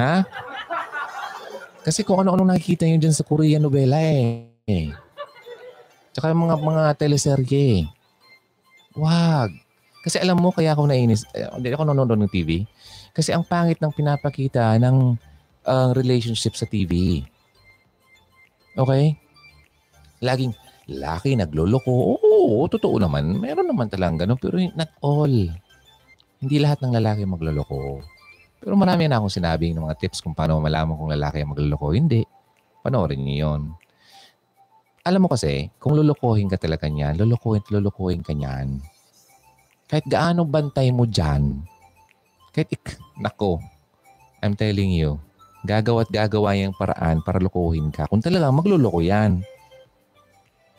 Ha? 0.00 0.24
Kasi 1.84 2.04
kung 2.04 2.24
ano-ano 2.24 2.44
nakikita 2.48 2.88
nyo 2.88 2.96
dyan 2.96 3.16
sa 3.16 3.24
Korean 3.24 3.60
novela 3.60 4.00
eh. 4.00 4.92
Tsaka 6.16 6.32
mga 6.32 6.56
mga 6.56 6.82
teleserye. 6.96 7.88
Wag. 8.96 9.52
Kasi 10.00 10.16
alam 10.16 10.40
mo, 10.40 10.48
kaya 10.48 10.72
ako 10.72 10.88
nainis. 10.88 11.28
Eh, 11.36 11.44
hindi 11.44 11.68
ako 11.70 11.92
nanonood 11.92 12.24
ng 12.24 12.32
TV. 12.32 12.64
Kasi 13.12 13.36
ang 13.36 13.44
pangit 13.44 13.76
ng 13.84 13.92
pinapakita 13.92 14.80
ng 14.80 15.16
uh, 15.68 15.90
relationship 15.92 16.56
sa 16.56 16.64
TV. 16.64 17.20
Okay? 18.72 19.16
Laging, 20.24 20.56
laki 20.90 21.38
nagloloko. 21.38 22.18
Oo, 22.18 22.66
totoo 22.66 22.98
naman. 22.98 23.38
Meron 23.38 23.70
naman 23.70 23.86
talagang 23.86 24.26
ganun. 24.26 24.38
Pero 24.42 24.58
not 24.74 24.90
all. 25.00 25.36
Hindi 26.42 26.56
lahat 26.58 26.82
ng 26.82 26.92
lalaki 26.98 27.22
magloloko. 27.24 28.02
Pero 28.60 28.74
marami 28.74 29.06
na 29.06 29.22
akong 29.22 29.32
sinabi 29.32 29.72
ng 29.72 29.86
mga 29.86 29.96
tips 30.02 30.20
kung 30.20 30.34
paano 30.34 30.58
malaman 30.58 30.98
kung 30.98 31.08
lalaki 31.08 31.40
ang 31.40 31.54
magloloko. 31.54 31.94
Hindi. 31.94 32.26
Panoorin 32.82 33.22
niyo 33.22 33.36
yun. 33.46 33.62
Alam 35.00 35.24
mo 35.24 35.28
kasi, 35.32 35.72
kung 35.80 35.96
lulukohin 35.96 36.50
ka 36.50 36.60
talaga 36.60 36.84
niyan, 36.84 37.16
lulukohin 37.16 37.64
at 37.64 37.72
lulukohin 37.72 38.20
ka 38.20 38.36
niyan. 38.36 38.84
Kahit 39.88 40.04
gaano 40.04 40.44
bantay 40.44 40.92
mo 40.92 41.08
dyan, 41.08 41.64
kahit 42.52 42.68
ik, 42.68 43.00
nako, 43.16 43.64
I'm 44.44 44.52
telling 44.52 44.92
you, 44.92 45.16
gagawa 45.64 46.04
at 46.04 46.12
gagawa 46.12 46.52
yung 46.56 46.76
paraan 46.76 47.24
para 47.24 47.40
lukuhin 47.40 47.88
ka. 47.88 48.08
Kung 48.12 48.20
talaga 48.20 48.52
magluloko 48.52 49.00
yan. 49.00 49.40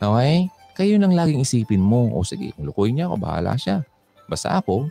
Okay? 0.02 0.50
Kayo 0.74 0.98
nang 0.98 1.14
laging 1.14 1.46
isipin 1.46 1.78
mo, 1.78 2.10
o 2.10 2.26
sige, 2.26 2.50
kung 2.56 2.66
lukuhin 2.66 2.98
niya 2.98 3.06
ako, 3.06 3.16
bahala 3.22 3.54
siya. 3.54 3.86
Basta 4.26 4.56
ako, 4.58 4.90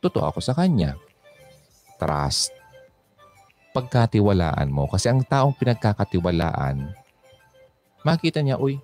totoo 0.00 0.30
ako 0.30 0.38
sa 0.40 0.56
kanya. 0.56 0.96
Trust. 2.00 2.54
Pagkatiwalaan 3.74 4.70
mo. 4.70 4.86
Kasi 4.86 5.10
ang 5.10 5.20
taong 5.26 5.52
pinagkakatiwalaan, 5.58 6.94
makita 8.06 8.40
niya, 8.40 8.56
uy, 8.56 8.78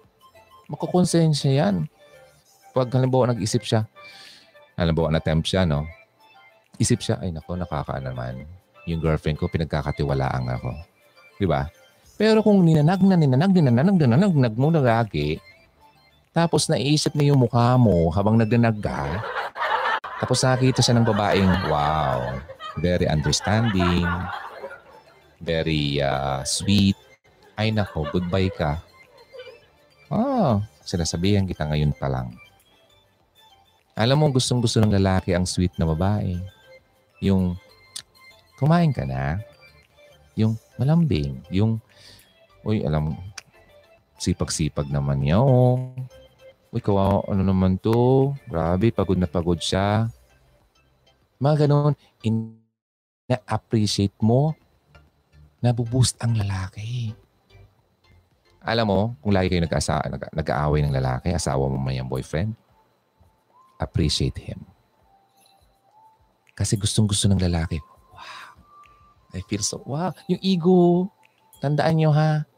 makukonsensya 0.66 1.51
yan. 1.57 1.86
Pag 2.74 2.91
halimbawa 2.91 3.30
nag-isip 3.32 3.62
siya, 3.62 3.86
halimbawa 4.74 5.14
na-tempt 5.14 5.47
siya, 5.47 5.62
no? 5.62 5.86
Isip 6.76 7.01
siya, 7.01 7.22
ay 7.22 7.30
nako, 7.30 7.55
nakakaano 7.55 8.11
naman. 8.11 8.45
Yung 8.91 8.99
girlfriend 8.99 9.38
ko, 9.38 9.47
pinagkakatiwalaan 9.47 10.49
ako. 10.59 10.74
Di 11.38 11.47
ba? 11.47 11.70
Pero 12.21 12.45
kung 12.45 12.61
ninanag 12.61 13.01
na, 13.01 13.16
ninanag, 13.16 13.49
ninanag, 13.57 13.97
ninanag, 13.97 14.29
ninanag 14.37 14.55
mo 14.61 14.68
na 14.68 14.85
lagi, 14.85 15.41
tapos 16.37 16.68
naiisip 16.68 17.16
niya 17.16 17.33
yung 17.33 17.49
mukha 17.49 17.81
mo 17.81 18.12
habang 18.12 18.37
nagdanag 18.37 18.77
ka, 18.77 19.25
tapos 20.21 20.45
nakita 20.45 20.85
siya 20.85 21.01
ng 21.01 21.09
babaeng, 21.09 21.49
wow, 21.73 22.21
very 22.77 23.09
understanding, 23.09 24.05
very 25.41 26.05
uh, 26.05 26.45
sweet. 26.45 26.93
Ay 27.57 27.73
nako, 27.73 28.05
goodbye 28.12 28.53
ka. 28.53 28.85
Oh, 30.12 30.61
sinasabihan 30.85 31.49
kita 31.49 31.64
ngayon 31.64 31.97
pa 31.97 32.12
lang. 32.12 32.37
Alam 33.97 34.21
mo, 34.21 34.27
gustong 34.29 34.61
gusto 34.61 34.77
ng 34.77 34.93
lalaki 34.93 35.33
ang 35.33 35.49
sweet 35.49 35.73
na 35.81 35.89
babae. 35.89 36.37
Yung, 37.25 37.57
kumain 38.61 38.93
ka 38.93 39.09
na. 39.09 39.41
Yung 40.37 40.61
malambing. 40.77 41.41
Yung 41.49 41.81
Uy, 42.65 42.85
alam, 42.85 43.17
Sipag-sipag 44.21 44.93
naman 44.93 45.25
niya, 45.25 45.41
oh. 45.41 45.97
Uy, 46.69 46.85
kawawa, 46.85 47.25
ano 47.25 47.41
naman 47.41 47.81
to? 47.81 48.37
Grabe, 48.45 48.93
pagod 48.93 49.17
na 49.17 49.25
pagod 49.25 49.57
siya. 49.57 50.13
Mga 51.41 51.65
ganun, 51.65 51.97
na-appreciate 53.25 54.13
mo, 54.21 54.53
nabuboost 55.65 56.21
ang 56.21 56.37
lalaki. 56.37 57.17
Alam 58.61 58.87
mo, 58.93 59.01
kung 59.25 59.33
lagi 59.33 59.49
kayo 59.49 59.65
nag-asa, 59.65 60.05
nag- 60.05 60.37
nag-aaway 60.37 60.85
ng 60.85 60.93
lalaki, 60.93 61.33
asawa 61.33 61.65
mo 61.65 61.81
man 61.81 61.97
yung 61.97 62.13
boyfriend, 62.13 62.53
appreciate 63.81 64.37
him. 64.37 64.61
Kasi 66.53 66.77
gustong 66.77 67.09
gusto 67.09 67.25
ng 67.25 67.41
lalaki. 67.41 67.81
Wow. 68.13 68.53
I 69.33 69.41
feel 69.49 69.65
so, 69.65 69.81
wow. 69.89 70.13
Yung 70.29 70.45
ego, 70.45 71.09
tandaan 71.65 71.97
nyo 71.97 72.13
ha. 72.13 72.50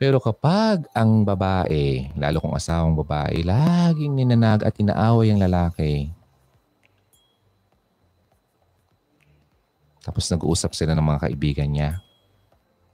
Pero 0.00 0.16
kapag 0.16 0.88
ang 0.96 1.28
babae, 1.28 2.08
lalo 2.16 2.40
kung 2.40 2.56
asawang 2.56 2.96
babae, 2.96 3.44
laging 3.44 4.16
ninanag 4.16 4.64
at 4.64 4.72
inaaway 4.80 5.28
ang 5.28 5.44
lalaki, 5.44 6.08
tapos 10.00 10.32
nag-uusap 10.32 10.72
sila 10.72 10.96
ng 10.96 11.04
mga 11.04 11.28
kaibigan 11.28 11.68
niya, 11.68 12.00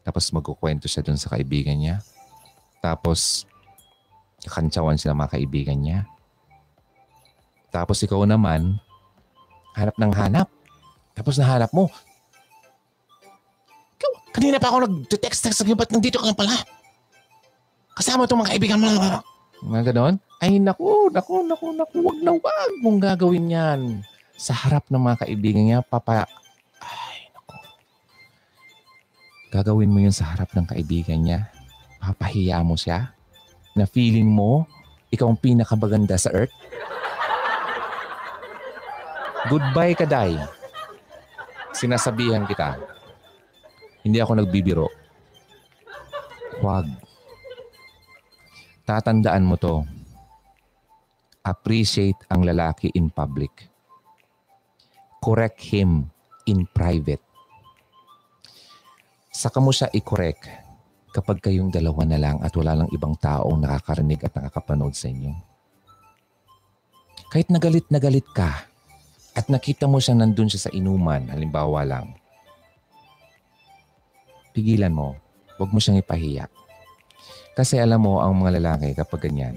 tapos 0.03 0.35
magkukwento 0.35 0.91
siya 0.91 1.07
dun 1.07 1.15
sa 1.15 1.31
kaibigan 1.31 1.79
niya, 1.79 2.03
tapos 2.83 3.47
kantsawan 4.43 4.99
sila 4.99 5.15
mga 5.15 5.39
kaibigan 5.39 5.79
niya, 5.79 6.11
tapos 7.71 8.03
ikaw 8.03 8.27
naman, 8.27 8.83
hanap 9.79 9.95
ng 9.95 10.13
hanap. 10.17 10.49
Tapos 11.13 11.37
nahanap 11.37 11.69
mo. 11.77 11.93
Kanina 14.33 14.61
pa 14.61 14.69
ako 14.69 14.85
nag-text-text 14.85 15.65
sa'yo, 15.65 15.73
ba't 15.73 15.89
nandito 15.93 16.21
ka 16.21 16.33
pala? 16.37 16.76
Kasama 17.97 18.28
itong 18.28 18.44
mga 18.44 18.53
kaibigan 18.53 18.76
mo. 18.76 18.92
Mga 19.64 19.82
ganon? 19.88 20.20
Ay, 20.36 20.61
naku, 20.61 21.09
naku, 21.09 21.49
naku, 21.49 21.72
naku, 21.72 21.97
wag 22.05 22.18
na 22.20 22.36
wag 22.36 22.72
mong 22.84 23.01
gagawin 23.01 23.49
yan. 23.49 23.80
Sa 24.36 24.53
harap 24.53 24.84
ng 24.92 25.01
mga 25.01 25.24
kaibigan 25.24 25.64
niya, 25.64 25.80
papa... 25.80 26.28
Ay, 26.76 27.32
naku. 27.32 27.57
Gagawin 29.49 29.88
mo 29.88 30.05
yun 30.05 30.12
sa 30.12 30.28
harap 30.28 30.53
ng 30.53 30.68
kaibigan 30.68 31.24
niya. 31.24 31.49
Papahiya 31.97 32.61
mo 32.61 32.76
siya. 32.76 33.16
Na 33.72 33.88
feeling 33.88 34.28
mo, 34.28 34.68
ikaw 35.09 35.32
ang 35.32 35.40
pinakamaganda 35.40 36.20
sa 36.20 36.28
earth. 36.36 36.53
Goodbye 39.49 39.97
ka, 39.97 40.05
Day. 40.05 40.36
Sinasabihan 41.72 42.44
kita. 42.44 42.76
Hindi 44.05 44.20
ako 44.20 44.36
nagbibiro. 44.36 44.92
Huwag. 46.61 47.06
Tatandaan 48.87 49.43
mo 49.43 49.59
to. 49.59 49.82
Appreciate 51.43 52.22
ang 52.30 52.47
lalaki 52.47 52.95
in 52.95 53.11
public. 53.11 53.66
Correct 55.18 55.59
him 55.59 56.07
in 56.47 56.70
private. 56.70 57.18
Saka 59.34 59.59
mo 59.59 59.74
siya 59.74 59.91
i-correct 59.91 60.47
kapag 61.11 61.43
kayong 61.43 61.74
dalawa 61.74 62.07
na 62.07 62.14
lang 62.14 62.39
at 62.47 62.55
wala 62.55 62.78
lang 62.78 62.89
ibang 62.95 63.18
taong 63.18 63.59
nakakarinig 63.59 64.22
at 64.22 64.39
nakakapanood 64.39 64.95
sa 64.95 65.11
inyo. 65.11 65.34
Kahit 67.26 67.51
nagalit 67.51 67.91
na 67.91 67.99
galit 67.99 68.30
ka, 68.30 68.70
at 69.34 69.51
nakita 69.51 69.91
mo 69.91 69.99
siya 69.99 70.14
nandun 70.14 70.49
siya 70.49 70.70
sa 70.70 70.72
inuman, 70.72 71.26
halimbawa 71.28 71.82
lang, 71.82 72.14
pigilan 74.55 74.95
mo. 74.95 75.18
Huwag 75.59 75.74
mo 75.74 75.82
siyang 75.82 76.01
ipahiya. 76.01 76.49
Kasi 77.57 77.81
alam 77.81 78.05
mo, 78.05 78.21
ang 78.21 78.37
mga 78.37 78.61
lalaki 78.61 78.93
kapag 78.93 79.33
ganyan, 79.33 79.57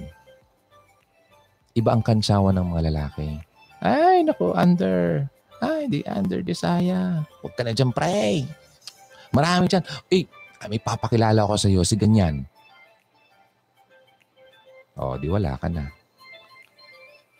iba 1.75 1.91
ang 1.91 1.99
kansyawan 1.99 2.55
ng 2.55 2.67
mga 2.71 2.83
lalaki. 2.87 3.43
Ay, 3.83 4.23
naku, 4.23 4.55
under. 4.55 5.27
Ay, 5.59 5.91
di 5.91 5.99
under 6.07 6.39
desaya. 6.39 7.27
Huwag 7.43 7.53
ka 7.59 7.67
na 7.67 7.75
dyan, 7.75 7.91
pray. 7.91 8.47
Marami 9.35 9.67
dyan. 9.67 9.83
Eh, 10.07 10.23
may 10.71 10.79
papakilala 10.79 11.43
ko 11.43 11.59
sa 11.59 11.67
iyo, 11.67 11.83
si 11.83 11.99
ganyan. 11.99 12.47
Oh, 14.95 15.19
di 15.19 15.27
wala 15.27 15.59
ka 15.59 15.67
na. 15.67 15.91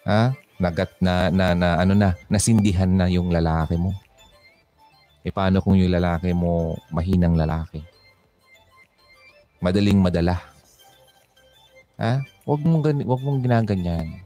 Ha? 0.03 0.35
nagat 0.59 0.91
na, 0.99 1.31
na, 1.31 1.55
na 1.55 1.79
ano 1.79 1.95
na, 1.95 2.13
nasindihan 2.27 2.91
na 2.91 3.07
yung 3.07 3.31
lalaki 3.31 3.79
mo. 3.79 3.95
E 5.23 5.31
paano 5.31 5.63
kung 5.63 5.79
yung 5.79 5.91
lalaki 5.91 6.35
mo 6.35 6.75
mahinang 6.91 7.39
lalaki? 7.39 7.79
Madaling 9.59 9.99
madala. 9.99 10.39
Ha? 11.99 12.23
Huwag 12.47 12.63
mong, 12.63 12.83
wag 13.03 13.21
mong 13.21 13.39
ginaganyan. 13.43 14.23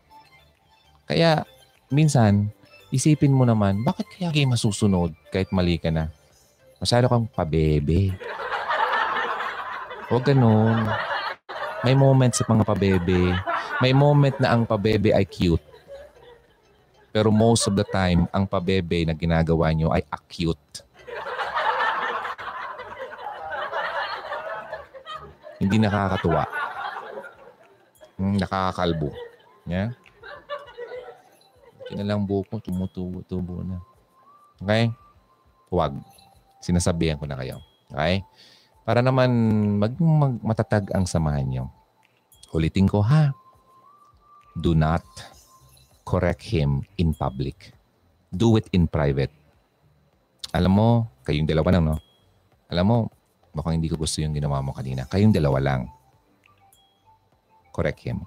Kaya, 1.10 1.42
minsan, 1.90 2.54
isipin 2.94 3.34
mo 3.34 3.44
naman, 3.44 3.82
bakit 3.82 4.06
kaya 4.14 4.30
kayo 4.30 4.46
masusunod 4.54 5.10
kahit 5.34 5.50
mali 5.50 5.82
ka 5.82 5.90
na? 5.90 6.14
Masyado 6.78 7.10
kang 7.10 7.26
pabebe. 7.26 8.14
Huwag 10.14 10.30
ganun. 10.30 10.86
May 11.82 11.98
moment 11.98 12.32
sa 12.38 12.46
mga 12.46 12.64
pabebe. 12.64 13.34
May 13.82 13.92
moment 13.92 14.38
na 14.38 14.54
ang 14.54 14.70
pabebe 14.70 15.10
ay 15.10 15.26
cute. 15.26 15.64
Pero 17.10 17.34
most 17.34 17.66
of 17.66 17.74
the 17.74 17.86
time, 17.90 18.30
ang 18.30 18.46
pabebe 18.46 19.02
na 19.06 19.18
ginagawa 19.18 19.74
nyo 19.74 19.90
ay 19.90 20.06
acute. 20.14 20.86
Hindi 25.62 25.78
nakakatuwa. 25.82 26.44
Hmm, 28.18 28.38
nakakakalbo. 28.38 29.10
Yeah? 29.68 29.94
lang 31.94 32.26
buko, 32.26 32.58
tumutubo-tubo 32.58 33.62
na. 33.62 33.78
Okay? 34.58 34.90
Huwag. 35.70 36.02
Sinasabihan 36.58 37.22
ko 37.22 37.30
na 37.30 37.38
kayo. 37.38 37.62
Okay? 37.94 38.26
Para 38.82 39.06
naman 39.06 39.30
mag, 39.78 39.94
mag 40.02 40.34
matatag 40.42 40.90
ang 40.92 41.06
samahan 41.06 41.46
nyo. 41.46 41.66
Ulitin 42.50 42.90
ko 42.90 43.06
ha. 43.06 43.30
Do 44.58 44.74
not 44.74 45.06
correct 46.06 46.46
him 46.46 46.86
in 46.98 47.14
public. 47.14 47.74
Do 48.34 48.58
it 48.58 48.70
in 48.74 48.90
private. 48.90 49.34
Alam 50.54 50.74
mo, 50.78 50.90
kayong 51.26 51.50
dalawa 51.50 51.70
lang, 51.74 51.84
no? 51.90 51.98
Alam 52.70 52.86
mo, 52.86 52.98
mukhang 53.54 53.78
hindi 53.78 53.90
ko 53.90 53.96
gusto 53.96 54.20
yung 54.20 54.34
ginawa 54.34 54.60
mo 54.60 54.74
kanina. 54.74 55.06
Kayong 55.06 55.34
dalawa 55.34 55.62
lang. 55.62 55.82
Correct 57.74 58.02
him. 58.06 58.22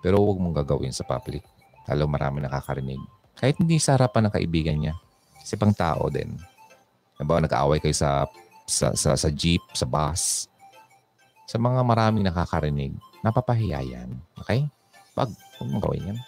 Pero 0.00 0.20
huwag 0.20 0.40
mong 0.40 0.64
gagawin 0.64 0.92
sa 0.92 1.04
public. 1.04 1.44
Lalo 1.88 2.08
marami 2.08 2.44
nakakarinig. 2.44 3.00
Kahit 3.36 3.60
hindi 3.60 3.76
sa 3.80 3.96
harapan 3.96 4.28
ng 4.28 4.34
kaibigan 4.36 4.76
niya. 4.76 4.94
Kasi 5.40 5.56
pang 5.60 5.72
tao 5.72 6.08
din. 6.08 6.36
Diba, 7.20 7.40
nag-aaway 7.40 7.80
kayo 7.80 7.94
sa, 7.96 8.28
sa, 8.64 8.92
sa, 8.96 9.16
sa 9.16 9.28
jeep, 9.32 9.60
sa 9.76 9.84
bus. 9.84 10.48
Sa 11.44 11.60
mga 11.60 11.84
maraming 11.84 12.24
nakakarinig, 12.24 12.96
napapahiya 13.20 13.84
yan. 13.84 14.16
Okay? 14.40 14.64
Wag, 15.12 15.32
huwag 15.60 15.68
mong 15.68 15.84
gawin 15.84 16.08
yan. 16.12 16.18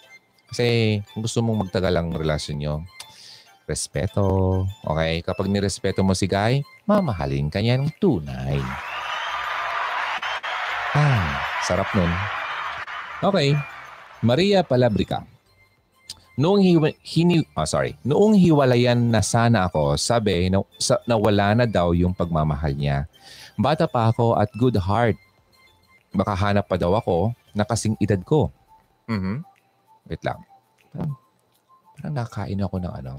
Kasi 0.47 0.65
kung 1.11 1.25
gusto 1.25 1.41
mong 1.41 1.67
magtagal 1.67 1.93
ang 1.93 2.13
relasyon 2.13 2.57
nyo, 2.61 2.75
respeto. 3.67 4.63
Okay? 4.85 5.25
Kapag 5.25 5.49
nirespeto 5.49 6.05
mo 6.05 6.13
si 6.13 6.29
Guy, 6.29 6.61
mamahalin 6.87 7.51
ka 7.51 7.59
niya 7.59 7.75
ng 7.75 7.91
tunay. 7.99 8.63
Ah, 10.95 11.43
sarap 11.67 11.91
nun. 11.93 12.09
Okay. 13.19 13.53
Maria 14.23 14.63
Palabrica. 14.63 15.21
Noong 16.37 16.61
hiwa, 16.61 16.89
hini, 17.01 17.41
oh, 17.57 17.65
sorry. 17.65 17.97
Noong 18.05 18.37
hiwalayan 18.37 19.09
na 19.09 19.25
sana 19.25 19.65
ako, 19.65 19.97
sabi 19.97 20.53
na, 20.53 20.61
sa, 20.77 21.01
na 21.09 21.17
wala 21.17 21.53
na 21.57 21.65
daw 21.65 21.97
yung 21.97 22.13
pagmamahal 22.13 22.77
niya. 22.77 23.09
Bata 23.57 23.89
pa 23.89 24.13
ako 24.13 24.37
at 24.37 24.49
good 24.53 24.77
heart. 24.77 25.17
Makahanap 26.13 26.69
pa 26.69 26.77
daw 26.77 26.93
ako 26.93 27.33
na 27.57 27.65
kasing 27.65 27.97
edad 27.97 28.21
ko. 28.21 28.53
Mm-hmm. 29.09 29.37
Wait 30.13 30.21
lang. 30.21 30.39
Parang, 30.93 31.13
parang 31.97 32.13
nakain 32.15 32.61
ako 32.61 32.75
ng 32.85 32.93
ano, 33.01 33.13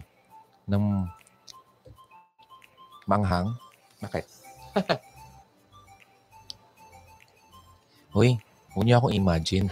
ng 0.71 0.85
manghang. 3.09 3.57
Bakit? 4.05 4.25
Uy, 8.19 8.37
huwag 8.77 8.85
niyo 8.85 9.01
akong 9.01 9.17
imagine. 9.17 9.67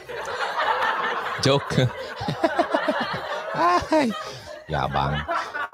Joke. 1.45 1.85
Ay, 3.93 4.09
yabang. 4.67 5.21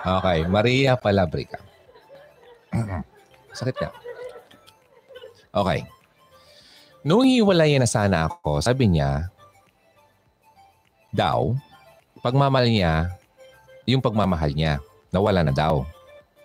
Okay, 0.03 0.39
Maria 0.51 0.99
Palabrica. 0.99 1.63
Sakit 3.57 3.77
ka. 3.79 3.89
Okay. 5.55 5.87
Noong 7.03 7.27
hiwalayan 7.27 7.83
na 7.83 7.91
sana 7.91 8.31
ako, 8.31 8.63
sabi 8.63 8.87
niya, 8.87 9.27
daw, 11.11 11.53
pagmamahal 12.23 12.71
niya, 12.71 13.11
yung 13.85 14.01
pagmamahal 14.01 14.55
niya, 14.55 14.79
nawala 15.11 15.43
na 15.43 15.53
daw. 15.53 15.83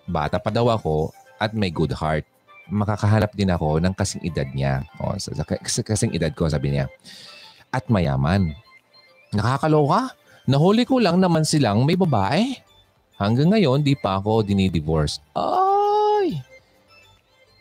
Bata 0.08 0.40
pa 0.40 0.50
daw 0.50 0.72
ako 0.72 1.12
at 1.38 1.52
may 1.54 1.70
good 1.70 1.94
heart. 1.94 2.24
makakahanap 2.68 3.32
din 3.32 3.48
ako 3.48 3.80
ng 3.80 3.96
kasing 3.96 4.24
edad 4.28 4.48
niya. 4.52 4.84
O, 5.00 5.16
sa, 5.16 5.32
sa, 5.32 5.82
kasing 5.84 6.12
edad 6.12 6.32
ko, 6.36 6.52
sabi 6.52 6.76
niya. 6.76 6.92
At 7.72 7.88
mayaman. 7.88 8.52
Nakakaloka. 9.32 10.12
Nahuli 10.48 10.88
ko 10.88 11.00
lang 11.00 11.20
naman 11.20 11.44
silang 11.44 11.84
may 11.84 11.96
babae. 11.96 12.56
Hanggang 13.20 13.56
ngayon, 13.56 13.84
di 13.84 13.96
pa 13.96 14.20
ako 14.20 14.44
dinidivorce. 14.44 15.20
Ay! 15.36 16.40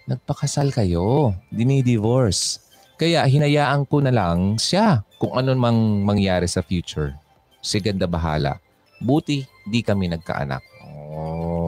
Nagpakasal 0.06 0.70
kayo. 0.70 1.34
Dinidivorce. 1.50 2.62
Kaya 2.96 3.26
hinayaan 3.26 3.84
ko 3.84 4.00
na 4.00 4.14
lang 4.14 4.56
siya 4.56 5.02
kung 5.18 5.34
ano 5.36 5.52
mang 5.58 6.02
mangyari 6.06 6.46
sa 6.46 6.62
future. 6.62 7.12
Si 7.60 7.82
ganda 7.82 8.06
bahala. 8.06 8.62
Buti 9.02 9.44
di 9.66 9.82
kami 9.82 10.08
nagkaanak. 10.08 10.62
Oh. 10.86 11.65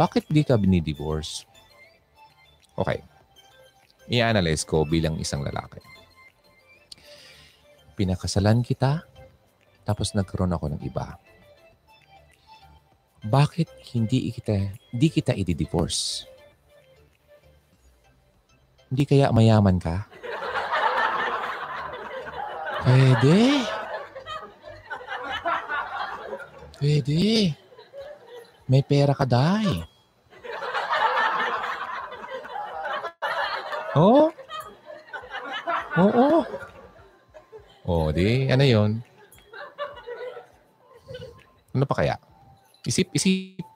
Bakit 0.00 0.32
di 0.32 0.40
ka 0.40 0.56
binidivorce? 0.56 1.44
Okay. 2.72 3.04
I-analyze 4.08 4.64
ko 4.64 4.88
bilang 4.88 5.20
isang 5.20 5.44
lalaki. 5.44 5.84
Pinakasalan 8.00 8.64
kita, 8.64 9.04
tapos 9.84 10.16
nagkaroon 10.16 10.56
ako 10.56 10.72
ng 10.72 10.80
iba. 10.88 11.20
Bakit 13.28 13.92
hindi 13.92 14.32
kita, 14.32 14.72
di 14.88 15.12
kita 15.12 15.36
i-divorce? 15.36 16.24
Hindi 18.88 19.04
kaya 19.04 19.28
mayaman 19.36 19.76
ka? 19.76 20.08
Pwede. 22.88 23.68
Pwede. 26.80 27.52
May 28.64 28.80
pera 28.80 29.12
ka, 29.12 29.28
day. 29.28 29.89
Oo. 33.98 34.30
Oh? 34.30 34.30
Oo. 35.98 36.28
Oh, 37.82 38.06
di, 38.14 38.46
ano 38.46 38.62
yun? 38.62 39.02
Ano 41.74 41.84
pa 41.86 41.98
kaya? 41.98 42.14
Isip, 42.86 43.10
isip, 43.10 43.66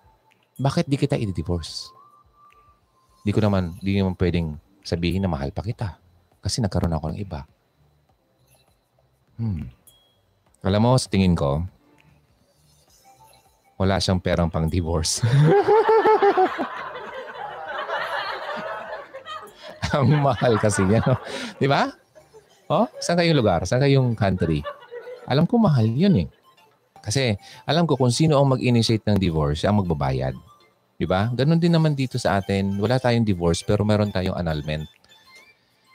bakit 0.55 0.87
di 0.87 0.95
kita 0.95 1.19
i-divorce? 1.19 1.91
Di 3.27 3.35
ko 3.35 3.43
naman, 3.43 3.75
di 3.83 3.99
naman 3.99 4.15
pwedeng 4.15 4.55
sabihin 4.87 5.27
na 5.27 5.31
mahal 5.33 5.51
pa 5.51 5.67
kita. 5.67 5.99
Kasi 6.39 6.63
nagkaroon 6.63 6.95
ako 6.95 7.07
ng 7.11 7.19
iba. 7.19 7.43
Hmm. 9.35 9.67
Alam 10.63 10.81
mo, 10.85 10.93
sa 10.95 11.11
tingin 11.11 11.35
ko, 11.35 11.67
wala 13.75 13.99
siyang 13.99 14.23
perang 14.23 14.53
pang 14.53 14.71
divorce. 14.71 15.19
Ang 19.95 20.21
mahal 20.21 20.59
kasi 20.59 20.83
niya. 20.83 21.01
No? 21.07 21.17
Di 21.59 21.71
ba? 21.71 21.91
Oh, 22.67 22.89
saan 22.99 23.21
kayong 23.21 23.39
lugar? 23.39 23.63
Saan 23.69 23.85
kayong 23.85 24.17
country? 24.19 24.65
Alam 25.31 25.47
ko 25.47 25.61
mahal 25.61 25.87
yun 25.87 26.27
eh. 26.27 26.29
Kasi 27.05 27.37
alam 27.69 27.85
ko 27.85 28.01
kung 28.01 28.11
sino 28.11 28.41
ang 28.41 28.49
mag-initiate 28.57 29.05
ng 29.05 29.21
divorce, 29.21 29.69
ang 29.69 29.85
magbabayad. 29.85 30.33
Di 30.97 31.05
ba? 31.05 31.29
Ganon 31.31 31.61
din 31.61 31.77
naman 31.77 31.93
dito 31.93 32.17
sa 32.17 32.41
atin. 32.41 32.81
Wala 32.81 32.97
tayong 32.97 33.29
divorce 33.29 33.61
pero 33.61 33.85
meron 33.85 34.09
tayong 34.09 34.35
annulment. 34.41 34.89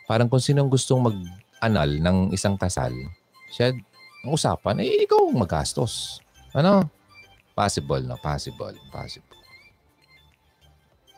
Parang 0.05 0.29
kung 0.29 0.41
sino 0.41 0.61
ang 0.61 0.69
gustong 0.69 1.01
mag-annul 1.01 1.97
ng 1.97 2.17
isang 2.33 2.57
kasal, 2.57 2.93
siya 3.49 3.73
ang 4.25 4.31
usapan, 4.33 4.81
eh 4.85 5.05
ikaw 5.05 5.29
ang 5.29 5.41
magastos. 5.41 6.21
Ano? 6.53 6.85
Possible, 7.57 8.05
no? 8.05 8.17
Possible. 8.21 8.77
Possible. 8.93 9.37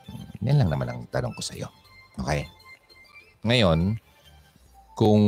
Hmm, 0.07 0.31
yan 0.43 0.57
lang 0.63 0.69
naman 0.71 0.87
ang 0.87 0.99
tanong 1.11 1.35
ko 1.35 1.41
sa 1.43 1.55
iyo. 1.55 1.67
Okay? 2.19 2.47
Ngayon, 3.41 3.97
kung 4.93 5.23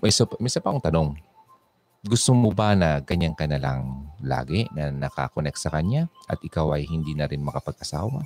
may 0.00 0.12
isa, 0.12 0.28
may 0.36 0.52
isa 0.52 0.60
pa 0.60 0.68
akong 0.68 0.84
tanong. 0.84 1.10
Gusto 2.00 2.32
mo 2.32 2.52
ba 2.52 2.72
na 2.72 3.00
ganyan 3.04 3.36
ka 3.36 3.44
na 3.44 3.60
lang 3.60 4.08
lagi 4.24 4.68
na 4.72 4.88
nakakonect 4.88 5.60
sa 5.60 5.68
kanya 5.72 6.08
at 6.28 6.40
ikaw 6.40 6.72
ay 6.72 6.88
hindi 6.88 7.12
na 7.12 7.28
rin 7.28 7.44
makapag-asawa? 7.44 8.24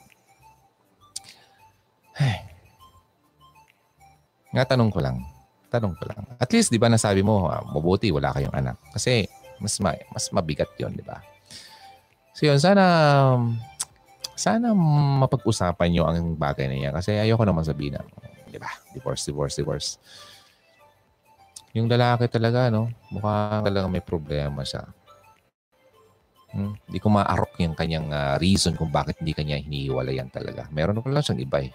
Nga 4.54 4.64
tanong 4.70 4.90
ko 4.94 5.02
lang. 5.02 5.18
Tanong 5.66 5.98
ko 5.98 6.06
lang. 6.06 6.22
At 6.38 6.46
least, 6.54 6.70
di 6.70 6.78
ba 6.78 6.86
nasabi 6.86 7.26
mo, 7.26 7.50
uh, 7.50 7.66
mabuti, 7.74 8.14
wala 8.14 8.30
kayong 8.30 8.54
anak. 8.54 8.78
Kasi 8.94 9.26
mas, 9.58 9.82
ma- 9.82 9.98
mas 10.14 10.30
mabigat 10.30 10.70
yon 10.78 10.94
di 10.94 11.02
ba? 11.02 11.18
So 12.34 12.46
yun, 12.46 12.62
sana 12.62 12.84
sana 14.34 14.74
mapag-usapan 15.22 15.88
nyo 15.90 16.02
ang 16.06 16.38
bagay 16.38 16.70
na 16.70 16.78
yan. 16.78 16.92
Kasi 16.94 17.18
ayoko 17.18 17.42
naman 17.42 17.66
sabihin 17.66 17.98
na, 17.98 18.02
di 18.54 18.62
ba? 18.62 18.70
Divorce, 18.94 19.26
divorce, 19.26 19.54
divorce. 19.58 19.88
Yung 21.74 21.90
lalaki 21.90 22.30
talaga, 22.30 22.70
no? 22.70 22.86
Mukhang 23.10 23.66
talaga 23.66 23.90
may 23.90 23.98
problema 23.98 24.62
siya. 24.62 24.86
Hmm? 26.54 26.78
Hindi 26.86 26.98
ko 27.02 27.10
maarok 27.10 27.58
yung 27.58 27.74
kanyang 27.74 28.14
uh, 28.14 28.38
reason 28.38 28.78
kung 28.78 28.94
bakit 28.94 29.18
hindi 29.18 29.34
kanya 29.34 29.58
hinihiwalayan 29.58 30.30
talaga. 30.30 30.70
Meron 30.70 31.02
ko 31.02 31.10
lang 31.10 31.26
siyang 31.26 31.42
iba 31.42 31.66
eh. 31.66 31.74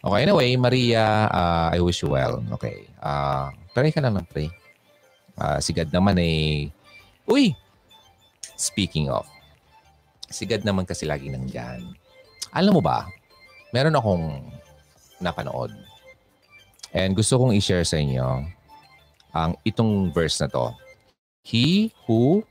Okay, 0.00 0.20
anyway, 0.24 0.56
Maria, 0.56 1.28
uh, 1.28 1.68
I 1.70 1.78
wish 1.84 2.00
you 2.00 2.16
well. 2.16 2.40
Okay. 2.56 2.88
Uh, 2.98 3.52
pray 3.76 3.92
ka 3.92 4.00
lang 4.00 4.16
ng 4.16 4.26
pray. 4.26 4.48
Uh, 5.36 5.60
si 5.60 5.76
God 5.76 5.92
naman 5.92 6.16
eh... 6.16 6.72
Uy! 7.28 7.52
Speaking 8.56 9.12
of, 9.12 9.28
si 10.32 10.48
God 10.48 10.64
naman 10.64 10.88
kasi 10.88 11.04
lagi 11.04 11.28
nandyan. 11.28 11.92
Alam 12.50 12.80
mo 12.80 12.82
ba, 12.82 13.06
meron 13.76 13.94
akong 13.94 14.40
napanood. 15.22 15.70
And 16.92 17.16
gusto 17.16 17.40
kong 17.40 17.56
i-share 17.56 17.86
sa 17.86 17.96
inyo 17.96 18.44
ang 19.32 19.56
itong 19.64 20.12
verse 20.12 20.36
na 20.44 20.48
to. 20.52 20.76
He 21.40 21.90
who 22.04 22.44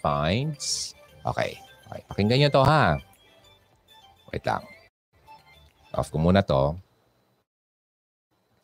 finds... 0.00 0.94
Okay. 1.26 1.58
okay. 1.90 2.00
Pakinggan 2.06 2.46
nyo 2.46 2.50
to 2.54 2.62
ha. 2.62 2.96
Wait 4.30 4.46
lang. 4.46 4.62
Off 5.98 6.14
ko 6.14 6.22
muna 6.22 6.46
to. 6.46 6.78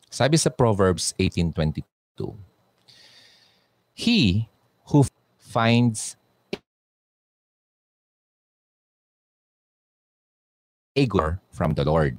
Sabi 0.07 0.37
sa 0.37 0.53
Proverbs 0.53 1.11
18.22, 1.19 1.83
He 3.97 4.47
who 4.87 5.03
finds 5.41 6.15
a 10.95 11.05
good 11.09 11.41
from 11.49 11.73
the 11.73 11.83
Lord 11.83 12.17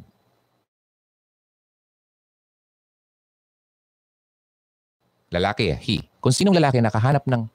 lalaki, 5.34 5.74
he. 5.74 6.06
Kung 6.22 6.30
sinong 6.30 6.54
lalaki 6.54 6.78
nakahanap 6.78 7.26
ng 7.26 7.50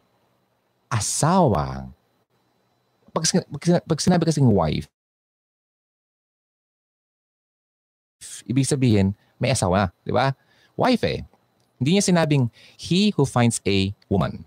asawa, 0.92 1.88
pag, 3.16 3.24
pag, 3.26 3.64
pag 3.88 4.00
sinabi 4.04 4.28
kasing 4.28 4.48
wife, 4.52 4.92
ibig 8.44 8.68
sabihin, 8.68 9.16
may 9.40 9.56
asawa, 9.56 9.96
di 10.04 10.12
ba? 10.12 10.36
Wife 10.76 11.04
eh. 11.08 11.24
Hindi 11.80 11.96
niya 11.96 12.12
sinabing, 12.12 12.52
he 12.76 13.16
who 13.16 13.24
finds 13.24 13.64
a 13.64 13.96
woman. 14.12 14.44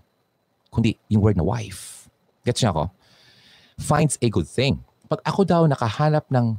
Kundi 0.69 1.01
yung 1.09 1.25
word 1.25 1.37
na 1.37 1.45
wife. 1.45 2.05
Gets 2.45 2.61
niya 2.61 2.69
ako? 2.69 2.93
Finds 3.81 4.21
a 4.21 4.27
good 4.29 4.45
thing. 4.45 4.85
Pag 5.09 5.25
ako 5.25 5.41
daw 5.41 5.61
nakahanap 5.65 6.29
ng 6.29 6.57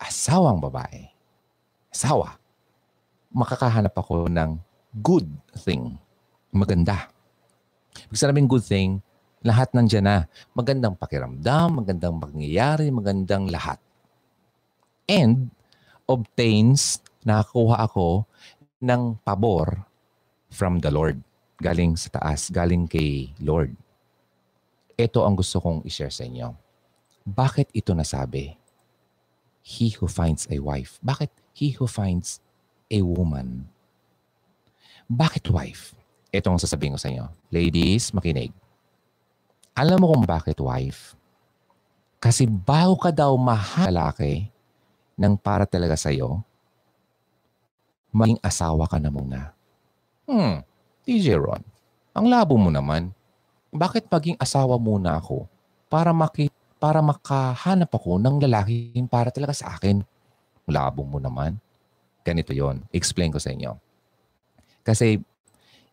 asawang 0.00 0.56
babae, 0.56 1.12
asawa, 1.92 2.40
makakahanap 3.28 3.92
ako 3.92 4.32
ng 4.32 4.56
good 4.98 5.26
thing. 5.62 5.98
Maganda. 6.50 7.06
Pag 7.94 8.18
sinabing 8.18 8.50
good 8.50 8.66
thing, 8.66 8.98
lahat 9.46 9.70
nandiyan 9.70 10.04
na. 10.04 10.18
Magandang 10.50 10.98
pakiramdam, 10.98 11.82
magandang 11.82 12.18
pangyayari, 12.18 12.90
magandang 12.90 13.46
lahat. 13.46 13.78
And 15.06 15.54
obtains, 16.10 17.02
nakakuha 17.22 17.86
ako 17.86 18.26
ng 18.82 19.18
pabor 19.22 19.86
from 20.50 20.82
the 20.82 20.90
Lord. 20.90 21.22
Galing 21.60 21.94
sa 21.94 22.10
taas, 22.10 22.50
galing 22.50 22.90
kay 22.90 23.30
Lord. 23.38 23.76
Ito 24.98 25.22
ang 25.24 25.38
gusto 25.38 25.62
kong 25.62 25.86
i-share 25.86 26.12
sa 26.12 26.26
inyo. 26.26 26.52
Bakit 27.24 27.70
ito 27.76 27.92
nasabi? 27.94 28.56
He 29.60 29.92
who 30.00 30.08
finds 30.08 30.48
a 30.50 30.58
wife. 30.58 30.96
Bakit 31.04 31.30
he 31.52 31.76
who 31.76 31.86
finds 31.86 32.40
a 32.88 33.04
woman? 33.04 33.68
Bakit 35.10 35.50
wife? 35.50 35.98
Ito 36.30 36.54
ang 36.54 36.62
sasabihin 36.62 36.94
ko 36.94 37.00
sa 37.02 37.10
inyo. 37.10 37.26
Ladies, 37.50 38.14
makinig. 38.14 38.54
Alam 39.74 40.06
mo 40.06 40.14
kung 40.14 40.22
bakit 40.22 40.54
wife? 40.62 41.18
Kasi 42.22 42.46
bago 42.46 42.94
ka 42.94 43.10
daw 43.10 43.34
mahal 43.34 43.90
lalaki 43.90 44.46
ng 45.18 45.34
para 45.34 45.66
talaga 45.66 45.98
sa'yo, 45.98 46.38
maging 48.14 48.38
asawa 48.38 48.86
ka 48.86 49.02
na 49.02 49.10
muna. 49.10 49.50
Hmm, 50.30 50.62
DJ 51.02 51.42
Ron, 51.42 51.66
ang 52.14 52.30
labo 52.30 52.54
mo 52.54 52.70
naman. 52.70 53.10
Bakit 53.74 54.06
maging 54.06 54.38
asawa 54.38 54.78
muna 54.78 55.18
ako 55.18 55.50
para 55.90 56.14
maki 56.14 56.54
para 56.78 57.02
makahanap 57.02 57.90
ako 57.90 58.22
ng 58.22 58.40
lalaking 58.46 59.10
para 59.10 59.34
talaga 59.34 59.52
sa 59.58 59.74
akin. 59.74 60.06
Labo 60.70 61.02
mo 61.02 61.18
naman. 61.18 61.58
Ganito 62.22 62.54
yon. 62.54 62.86
Explain 62.94 63.34
ko 63.34 63.42
sa 63.42 63.50
inyo. 63.50 63.89
Kasi 64.80 65.20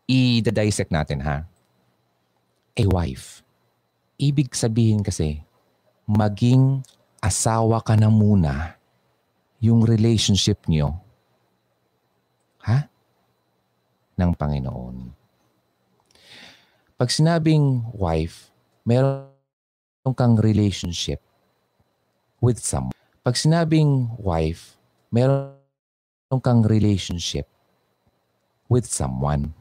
i-dissect 0.08 0.88
natin 0.88 1.20
ha. 1.20 1.44
A 2.78 2.84
wife. 2.88 3.44
Ibig 4.18 4.54
sabihin 4.56 5.04
kasi, 5.04 5.44
maging 6.08 6.80
asawa 7.20 7.82
ka 7.84 7.94
na 7.98 8.08
muna 8.08 8.78
yung 9.58 9.82
relationship 9.82 10.64
nyo. 10.70 10.96
Ha? 12.64 12.86
Ng 14.18 14.32
Panginoon. 14.34 14.96
Pag 16.98 17.10
sinabing 17.14 17.94
wife, 17.94 18.50
meron 18.82 19.30
kang 20.16 20.40
relationship 20.40 21.20
with 22.40 22.58
someone. 22.58 22.96
Pag 23.22 23.36
sinabing 23.36 24.14
wife, 24.18 24.78
meron 25.12 25.58
kang 26.40 26.64
relationship 26.64 27.46
with 28.68 28.86
someone. 28.86 29.56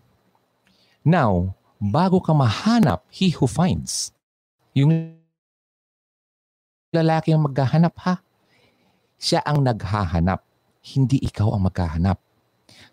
Now, 1.07 1.55
bago 1.79 2.19
ka 2.19 2.35
mahanap, 2.35 3.07
he 3.07 3.31
who 3.31 3.47
finds. 3.47 4.11
Yung 4.75 5.17
lalaki 6.91 7.31
ang 7.31 7.47
maghahanap 7.47 7.95
ha. 8.03 8.19
Siya 9.17 9.41
ang 9.41 9.65
naghahanap, 9.65 10.45
hindi 10.93 11.17
ikaw 11.23 11.55
ang 11.55 11.65
maghahanap. 11.65 12.21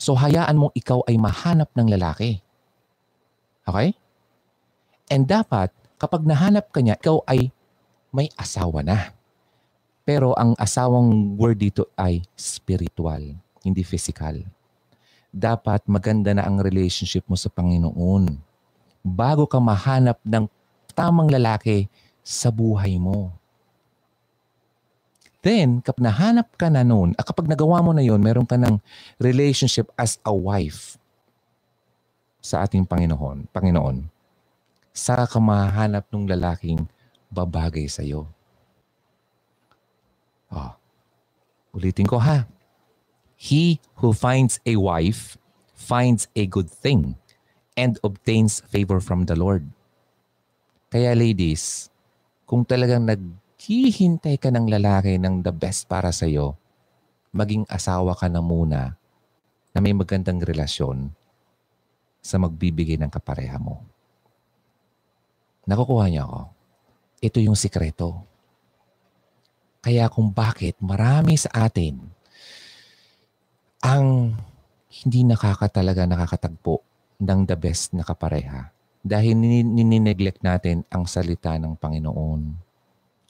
So 0.01 0.17
hayaan 0.17 0.57
mong 0.57 0.73
ikaw 0.73 1.05
ay 1.05 1.21
mahanap 1.21 1.69
ng 1.77 1.89
lalaki. 1.93 2.41
Okay? 3.69 3.93
And 5.13 5.29
dapat, 5.29 5.75
kapag 6.01 6.25
nahanap 6.25 6.73
ka 6.73 6.81
niya, 6.81 6.97
ikaw 6.97 7.21
ay 7.29 7.53
may 8.15 8.31
asawa 8.41 8.81
na. 8.81 9.13
Pero 10.05 10.37
ang 10.37 10.53
asawang 10.61 11.37
word 11.37 11.61
dito 11.61 11.89
ay 11.97 12.25
spiritual, 12.37 13.21
hindi 13.65 13.83
physical. 13.85 14.45
Dapat 15.35 15.91
maganda 15.91 16.31
na 16.31 16.47
ang 16.47 16.63
relationship 16.63 17.27
mo 17.27 17.35
sa 17.35 17.51
Panginoon 17.51 18.39
bago 19.03 19.51
ka 19.51 19.59
mahanap 19.59 20.23
ng 20.23 20.47
tamang 20.95 21.27
lalaki 21.27 21.91
sa 22.23 22.55
buhay 22.55 22.97
mo. 23.03 23.35
Then, 25.45 25.85
kapag 25.85 26.09
nahanap 26.09 26.57
ka 26.57 26.73
na 26.73 26.81
noon, 26.81 27.13
at 27.21 27.29
kapag 27.29 27.45
nagawa 27.45 27.85
mo 27.85 27.93
na 27.93 28.01
yon, 28.01 28.23
meron 28.23 28.49
ka 28.49 28.57
ng 28.57 28.81
relationship 29.21 29.93
as 30.01 30.17
a 30.25 30.33
wife 30.33 30.97
sa 32.41 32.65
ating 32.65 32.89
Panginoon, 32.89 33.53
Panginoon, 33.53 34.09
saka 34.97 35.29
ka 35.29 35.39
mahanap 35.43 36.09
ng 36.09 36.25
lalaking 36.33 36.89
babagay 37.29 37.85
sa 37.93 38.01
iyo. 38.01 38.25
Oh, 40.49 40.73
ulitin 41.77 42.09
ko 42.09 42.17
ha. 42.17 42.49
He 43.45 43.77
who 44.01 44.17
finds 44.17 44.57
a 44.65 44.81
wife 44.81 45.37
finds 45.77 46.33
a 46.33 46.49
good 46.49 46.73
thing 46.73 47.21
and 47.77 48.01
obtains 48.01 48.65
favor 48.65 49.05
from 49.05 49.29
the 49.29 49.37
Lord. 49.37 49.69
Kaya 50.89 51.13
ladies, 51.13 51.93
kung 52.49 52.65
talagang 52.65 53.05
nag 53.05 53.21
hihintay 53.61 54.41
ka 54.41 54.49
ng 54.49 54.65
lalaki 54.65 55.21
ng 55.21 55.45
the 55.45 55.53
best 55.53 55.85
para 55.93 56.09
sa 56.09 56.25
iyo, 56.25 56.57
maging 57.37 57.69
asawa 57.69 58.17
ka 58.17 58.33
na 58.33 58.41
muna 58.41 58.97
na 59.77 59.79
may 59.85 59.93
magandang 59.93 60.41
relasyon 60.41 61.13
sa 62.25 62.41
magbibigay 62.41 62.97
ng 62.97 63.13
kapareha 63.13 63.61
mo. 63.61 63.85
Nakukuha 65.69 66.09
niya 66.09 66.25
ako. 66.25 66.41
Ito 67.21 67.39
yung 67.45 67.61
sikreto. 67.61 68.25
Kaya 69.85 70.09
kung 70.09 70.33
bakit 70.33 70.81
marami 70.81 71.37
sa 71.37 71.69
atin 71.69 72.14
ang 73.85 74.33
hindi 75.05 75.21
nakakatalaga 75.29 76.09
nakakatagpo 76.09 76.81
ng 77.21 77.41
the 77.45 77.57
best 77.61 77.93
na 77.93 78.01
kapareha 78.01 78.73
dahil 79.05 79.37
ninineglect 79.37 80.41
natin 80.41 80.81
ang 80.89 81.05
salita 81.05 81.53
ng 81.61 81.77
Panginoon 81.77 82.65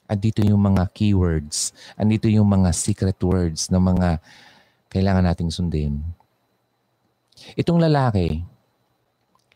andito 0.05 0.45
yung 0.45 0.61
mga 0.61 0.89
keywords, 0.93 1.73
andito 1.97 2.29
yung 2.29 2.45
mga 2.45 2.69
secret 2.73 3.17
words 3.25 3.73
na 3.73 3.81
mga 3.81 4.21
kailangan 4.89 5.25
nating 5.25 5.51
sundin. 5.51 6.01
Itong 7.57 7.81
lalaki, 7.81 8.45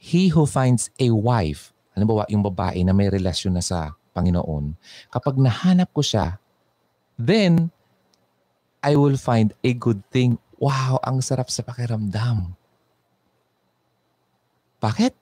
he 0.01 0.33
who 0.33 0.43
finds 0.49 0.91
a 0.99 1.13
wife, 1.13 1.71
halimbawa 1.95 2.27
yung 2.27 2.43
babae 2.43 2.81
na 2.83 2.91
may 2.91 3.07
relasyon 3.07 3.55
na 3.55 3.63
sa 3.63 3.93
Panginoon, 4.11 4.75
kapag 5.13 5.37
nahanap 5.37 5.93
ko 5.93 6.01
siya, 6.03 6.41
then 7.15 7.69
I 8.81 8.97
will 8.97 9.19
find 9.19 9.53
a 9.61 9.71
good 9.75 10.01
thing. 10.09 10.39
Wow, 10.59 10.99
ang 10.99 11.23
sarap 11.23 11.47
sa 11.47 11.63
pakiramdam. 11.63 12.51
Bakit? 14.83 15.15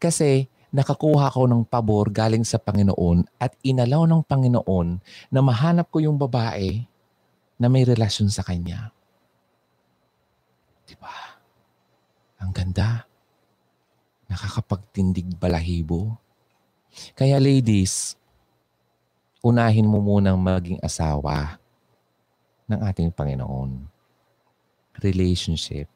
Kasi 0.00 0.48
nakakuha 0.72 1.28
ko 1.28 1.44
ng 1.44 1.68
pabor 1.68 2.08
galing 2.08 2.40
sa 2.40 2.56
Panginoon 2.56 3.28
at 3.36 3.52
inalaw 3.60 4.08
ng 4.08 4.24
Panginoon 4.24 4.88
na 5.28 5.40
mahanap 5.44 5.92
ko 5.92 6.00
yung 6.00 6.16
babae 6.16 6.88
na 7.60 7.68
may 7.68 7.84
relasyon 7.84 8.32
sa 8.32 8.40
Kanya. 8.40 8.88
Diba? 10.88 11.12
Ang 12.40 12.56
ganda. 12.56 13.04
Nakakapagtindig 14.32 15.36
balahibo. 15.36 16.16
Kaya 17.12 17.36
ladies, 17.36 18.16
unahin 19.44 19.84
mo 19.84 20.00
munang 20.00 20.40
maging 20.40 20.80
asawa 20.80 21.60
ng 22.64 22.80
ating 22.88 23.12
Panginoon. 23.12 23.91
Relationship. 25.02 25.90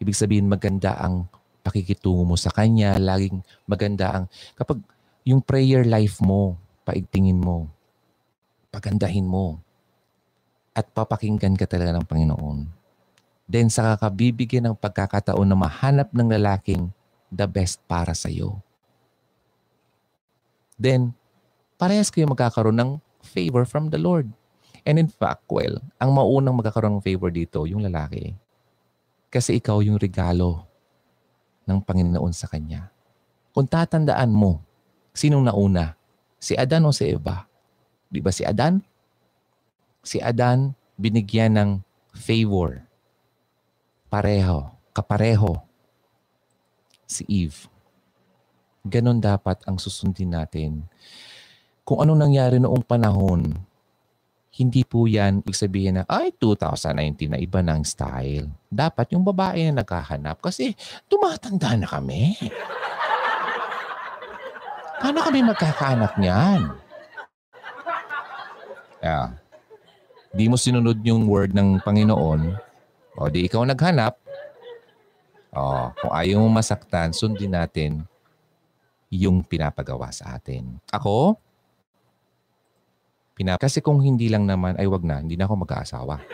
Ibig 0.00 0.16
sabihin 0.16 0.48
maganda 0.48 0.96
ang 0.96 1.28
pakikitungo 1.60 2.24
mo 2.24 2.36
sa 2.36 2.52
Kanya, 2.52 2.96
laging 2.96 3.44
maganda 3.68 4.12
ang, 4.12 4.24
kapag 4.54 4.80
yung 5.26 5.42
prayer 5.42 5.82
life 5.82 6.22
mo, 6.22 6.56
paigtingin 6.86 7.38
mo, 7.38 7.66
pagandahin 8.70 9.26
mo, 9.26 9.58
at 10.76 10.86
papakinggan 10.92 11.56
ka 11.56 11.64
talaga 11.64 11.96
ng 11.96 12.06
Panginoon. 12.06 12.58
Then 13.48 13.72
saka 13.72 13.96
ka 13.96 14.08
bibigyan 14.12 14.70
ng 14.70 14.76
pagkakataon 14.76 15.48
na 15.48 15.56
mahanap 15.58 16.12
ng 16.12 16.28
lalaking 16.36 16.92
the 17.32 17.48
best 17.48 17.82
para 17.90 18.14
sa 18.14 18.30
iyo. 18.30 18.62
Then, 20.76 21.16
parehas 21.80 22.12
kayo 22.12 22.28
magkakaroon 22.28 22.76
ng 22.76 22.90
favor 23.24 23.64
from 23.64 23.88
the 23.88 23.96
Lord. 23.96 24.28
And 24.86 25.00
in 25.00 25.08
fact, 25.08 25.48
well, 25.48 25.80
ang 25.98 26.12
maunang 26.12 26.60
magkakaroon 26.60 27.00
ng 27.00 27.06
favor 27.06 27.32
dito, 27.32 27.64
yung 27.64 27.82
lalaki. 27.82 28.36
Kasi 29.30 29.58
ikaw 29.58 29.82
yung 29.82 29.98
regalo 29.98 30.64
ng 31.66 31.82
Panginoon 31.82 32.34
sa 32.34 32.46
kanya. 32.46 32.88
Kung 33.50 33.66
tatandaan 33.66 34.30
mo, 34.30 34.62
sinong 35.16 35.44
nauna? 35.44 35.98
Si 36.36 36.54
Adan 36.54 36.86
o 36.86 36.94
si 36.94 37.10
Eva? 37.10 37.48
Di 38.06 38.22
ba 38.22 38.30
si 38.30 38.46
Adan? 38.46 38.78
Si 40.06 40.22
Adan 40.22 40.76
binigyan 40.94 41.58
ng 41.58 41.70
favor. 42.14 42.86
Pareho, 44.06 44.70
kapareho. 44.94 45.58
Si 47.04 47.26
Eve. 47.26 47.66
Ganon 48.86 49.18
dapat 49.18 49.66
ang 49.66 49.82
susundin 49.82 50.30
natin. 50.30 50.86
Kung 51.82 52.02
ano 52.02 52.14
nangyari 52.14 52.62
noong 52.62 52.86
panahon, 52.86 53.58
hindi 54.56 54.88
po 54.88 55.04
yan 55.04 55.44
ibig 55.44 55.52
sabihin 55.52 56.00
na, 56.00 56.08
ay, 56.08 56.32
2019 56.40 57.28
na 57.28 57.36
iba 57.36 57.60
ng 57.60 57.84
style. 57.84 58.48
Dapat 58.72 59.12
yung 59.12 59.20
babae 59.20 59.68
na 59.68 59.84
naghahanap 59.84 60.40
kasi 60.40 60.72
tumatanda 61.12 61.76
na 61.76 61.84
kami. 61.84 62.40
Paano 65.00 65.20
kami 65.20 65.44
magkakaanak 65.44 66.16
niyan? 66.16 66.72
Yeah. 69.04 69.36
Di 70.32 70.48
mo 70.48 70.56
sinunod 70.56 71.04
yung 71.04 71.28
word 71.28 71.52
ng 71.52 71.84
Panginoon, 71.84 72.56
o 73.20 73.28
di 73.28 73.44
ikaw 73.44 73.60
naghanap, 73.68 74.16
o 75.52 75.92
kung 76.00 76.12
ayaw 76.16 76.40
mo 76.40 76.48
masaktan, 76.48 77.12
sundin 77.12 77.52
natin 77.52 78.08
yung 79.12 79.44
pinapagawa 79.44 80.08
sa 80.16 80.40
atin. 80.40 80.80
Ako, 80.88 81.36
Pinap 83.36 83.60
Kasi 83.60 83.84
kung 83.84 84.00
hindi 84.00 84.32
lang 84.32 84.48
naman, 84.48 84.80
ay 84.80 84.88
wag 84.88 85.04
na, 85.04 85.20
hindi 85.20 85.36
na 85.36 85.44
ako 85.44 85.68
mag-aasawa. 85.68 86.24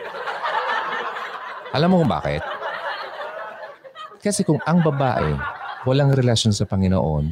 Alam 1.75 1.91
mo 1.91 1.99
kung 1.99 2.15
bakit? 2.15 2.39
Kasi 4.23 4.47
kung 4.47 4.63
ang 4.63 4.79
babae 4.79 5.35
walang 5.83 6.15
relasyon 6.15 6.55
sa 6.55 6.63
Panginoon, 6.63 7.27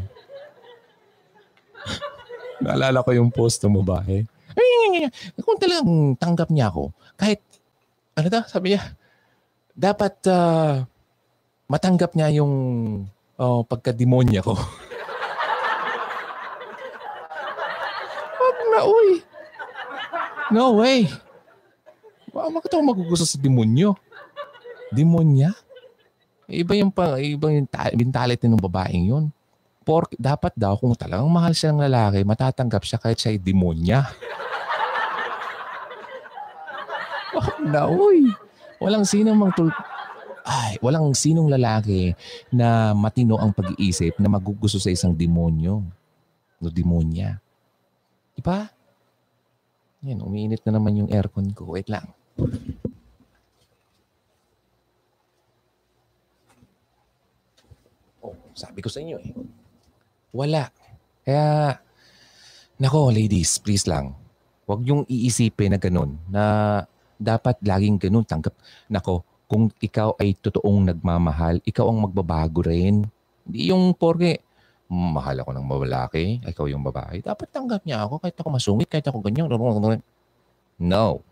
naalala 2.68 3.00
ko 3.00 3.16
yung 3.16 3.32
post 3.32 3.64
ng 3.64 3.80
babae. 3.80 4.28
Ay, 4.52 5.08
kung 5.40 5.56
talagang 5.56 6.20
tanggap 6.20 6.52
niya 6.52 6.68
ako, 6.68 6.92
kahit, 7.16 7.40
ano 8.20 8.28
ta, 8.28 8.44
sabi 8.52 8.76
niya, 8.76 8.84
dapat 9.72 10.20
uh, 10.28 10.84
matanggap 11.72 12.12
niya 12.12 12.44
yung 12.44 12.52
uh, 13.40 13.64
pagka-demonya 13.64 14.44
ko. 14.44 14.52
Wag 18.44 18.58
na, 18.68 18.84
uy. 18.84 19.31
No 20.52 20.84
way. 20.84 21.08
Bakit 22.32 22.72
ako 22.76 22.84
magugusto 22.84 23.24
sa 23.24 23.40
demonyo? 23.40 23.96
Demonya? 24.92 25.56
Iba 26.52 26.76
yung, 26.76 26.92
pa, 26.92 27.16
iba 27.16 27.48
yung 27.48 27.68
ta- 27.68 27.96
mentality 27.96 28.52
ng 28.52 28.60
babaeng 28.60 29.08
yun. 29.08 29.32
Por, 29.88 30.12
dapat 30.20 30.52
daw 30.56 30.76
kung 30.76 30.92
talagang 30.94 31.32
mahal 31.32 31.56
siya 31.56 31.72
ng 31.72 31.88
lalaki, 31.88 32.28
matatanggap 32.28 32.84
siya 32.84 33.00
kahit 33.00 33.18
siya 33.18 33.32
ay 33.32 33.40
demonya. 33.40 34.04
oh, 37.40 37.50
na, 37.64 37.88
uy. 37.88 38.28
Walang 38.84 39.08
sinong 39.08 39.40
mang 39.40 39.56
tul- 39.56 39.72
ay, 40.44 40.76
walang 40.82 41.14
sinong 41.14 41.48
lalaki 41.48 42.18
na 42.52 42.98
matino 42.98 43.38
ang 43.38 43.54
pag-iisip 43.54 44.18
na 44.18 44.28
magugusto 44.28 44.82
sa 44.82 44.92
isang 44.92 45.14
demonyo. 45.14 45.86
No, 46.60 46.70
demonya. 46.70 47.40
Diba? 48.36 48.68
Yan, 50.02 50.18
umiinit 50.26 50.66
na 50.66 50.82
naman 50.82 50.98
yung 50.98 51.10
aircon 51.14 51.54
ko. 51.54 51.78
Wait 51.78 51.86
lang. 51.86 52.10
Oh, 58.26 58.34
sabi 58.58 58.82
ko 58.82 58.90
sa 58.90 58.98
inyo 58.98 59.18
eh. 59.22 59.30
Wala. 60.34 60.74
Kaya, 61.22 61.78
nako 62.82 63.14
ladies, 63.14 63.62
please 63.62 63.86
lang. 63.86 64.18
Huwag 64.66 64.82
yung 64.90 65.06
iisipin 65.06 65.78
na 65.78 65.80
ganun 65.82 66.18
na 66.26 66.44
dapat 67.22 67.62
laging 67.62 68.02
ganun 68.02 68.26
tanggap. 68.26 68.58
Nako, 68.90 69.22
kung 69.46 69.70
ikaw 69.78 70.18
ay 70.18 70.34
totoong 70.34 70.90
nagmamahal, 70.90 71.62
ikaw 71.62 71.86
ang 71.94 72.10
magbabago 72.10 72.66
rin. 72.66 73.06
Hindi 73.46 73.70
yung 73.70 73.94
porke, 73.94 74.42
mahal 74.92 75.40
ako 75.40 75.56
ng 75.56 75.64
malalaki, 75.64 76.44
ikaw 76.44 76.68
yung 76.68 76.84
babae. 76.84 77.24
Dapat 77.24 77.48
tanggap 77.48 77.88
niya 77.88 78.04
ako 78.04 78.20
kahit 78.20 78.36
ako 78.36 78.50
masungit, 78.52 78.92
kahit 78.92 79.08
ako 79.08 79.24
ganyan. 79.24 79.48
No. 80.76 81.24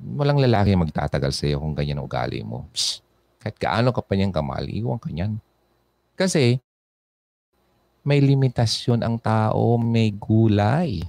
Walang 0.00 0.40
lalaki 0.40 0.72
magtatagal 0.72 1.36
sa 1.36 1.44
iyo 1.44 1.60
kung 1.60 1.76
ganyan 1.76 2.00
ang 2.00 2.08
ugali 2.08 2.40
mo. 2.40 2.64
Psst. 2.72 3.04
Kahit 3.44 3.60
kaano 3.60 3.92
ka 3.92 4.00
pa 4.00 4.16
niyang 4.16 4.32
kamal, 4.32 4.64
iwan 4.64 4.96
ka 4.96 5.12
niyan. 5.12 5.36
Kasi, 6.16 6.64
may 8.00 8.24
limitasyon 8.24 9.04
ang 9.04 9.20
tao, 9.20 9.76
may 9.76 10.08
gulay. 10.08 11.04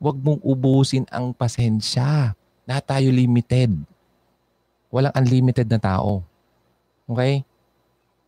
Huwag 0.00 0.16
mong 0.16 0.40
ubusin 0.40 1.04
ang 1.12 1.36
pasensya. 1.36 2.32
Na 2.64 2.80
tayo 2.80 3.12
limited. 3.12 3.70
Walang 4.88 5.14
unlimited 5.14 5.68
na 5.68 5.78
tao. 5.78 6.24
Okay? 7.04 7.44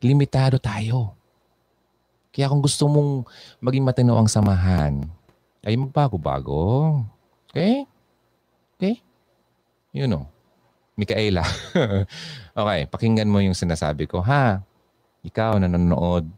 Limitado 0.04 0.60
tayo. 0.62 1.17
Kaya 2.38 2.46
kung 2.46 2.62
gusto 2.62 2.86
mong 2.86 3.26
maging 3.58 3.82
matino 3.82 4.14
ang 4.14 4.30
samahan, 4.30 5.02
ay 5.66 5.74
magbago-bago. 5.74 7.02
Okay? 7.50 7.82
Okay? 8.78 9.02
You 9.90 10.06
know. 10.06 10.30
Mikaela. 10.94 11.42
okay, 12.62 12.86
pakinggan 12.86 13.26
mo 13.26 13.42
yung 13.42 13.58
sinasabi 13.58 14.06
ko. 14.06 14.22
Ha? 14.22 14.62
Ikaw 15.26 15.58
na 15.58 15.66
nanonood. 15.66 16.30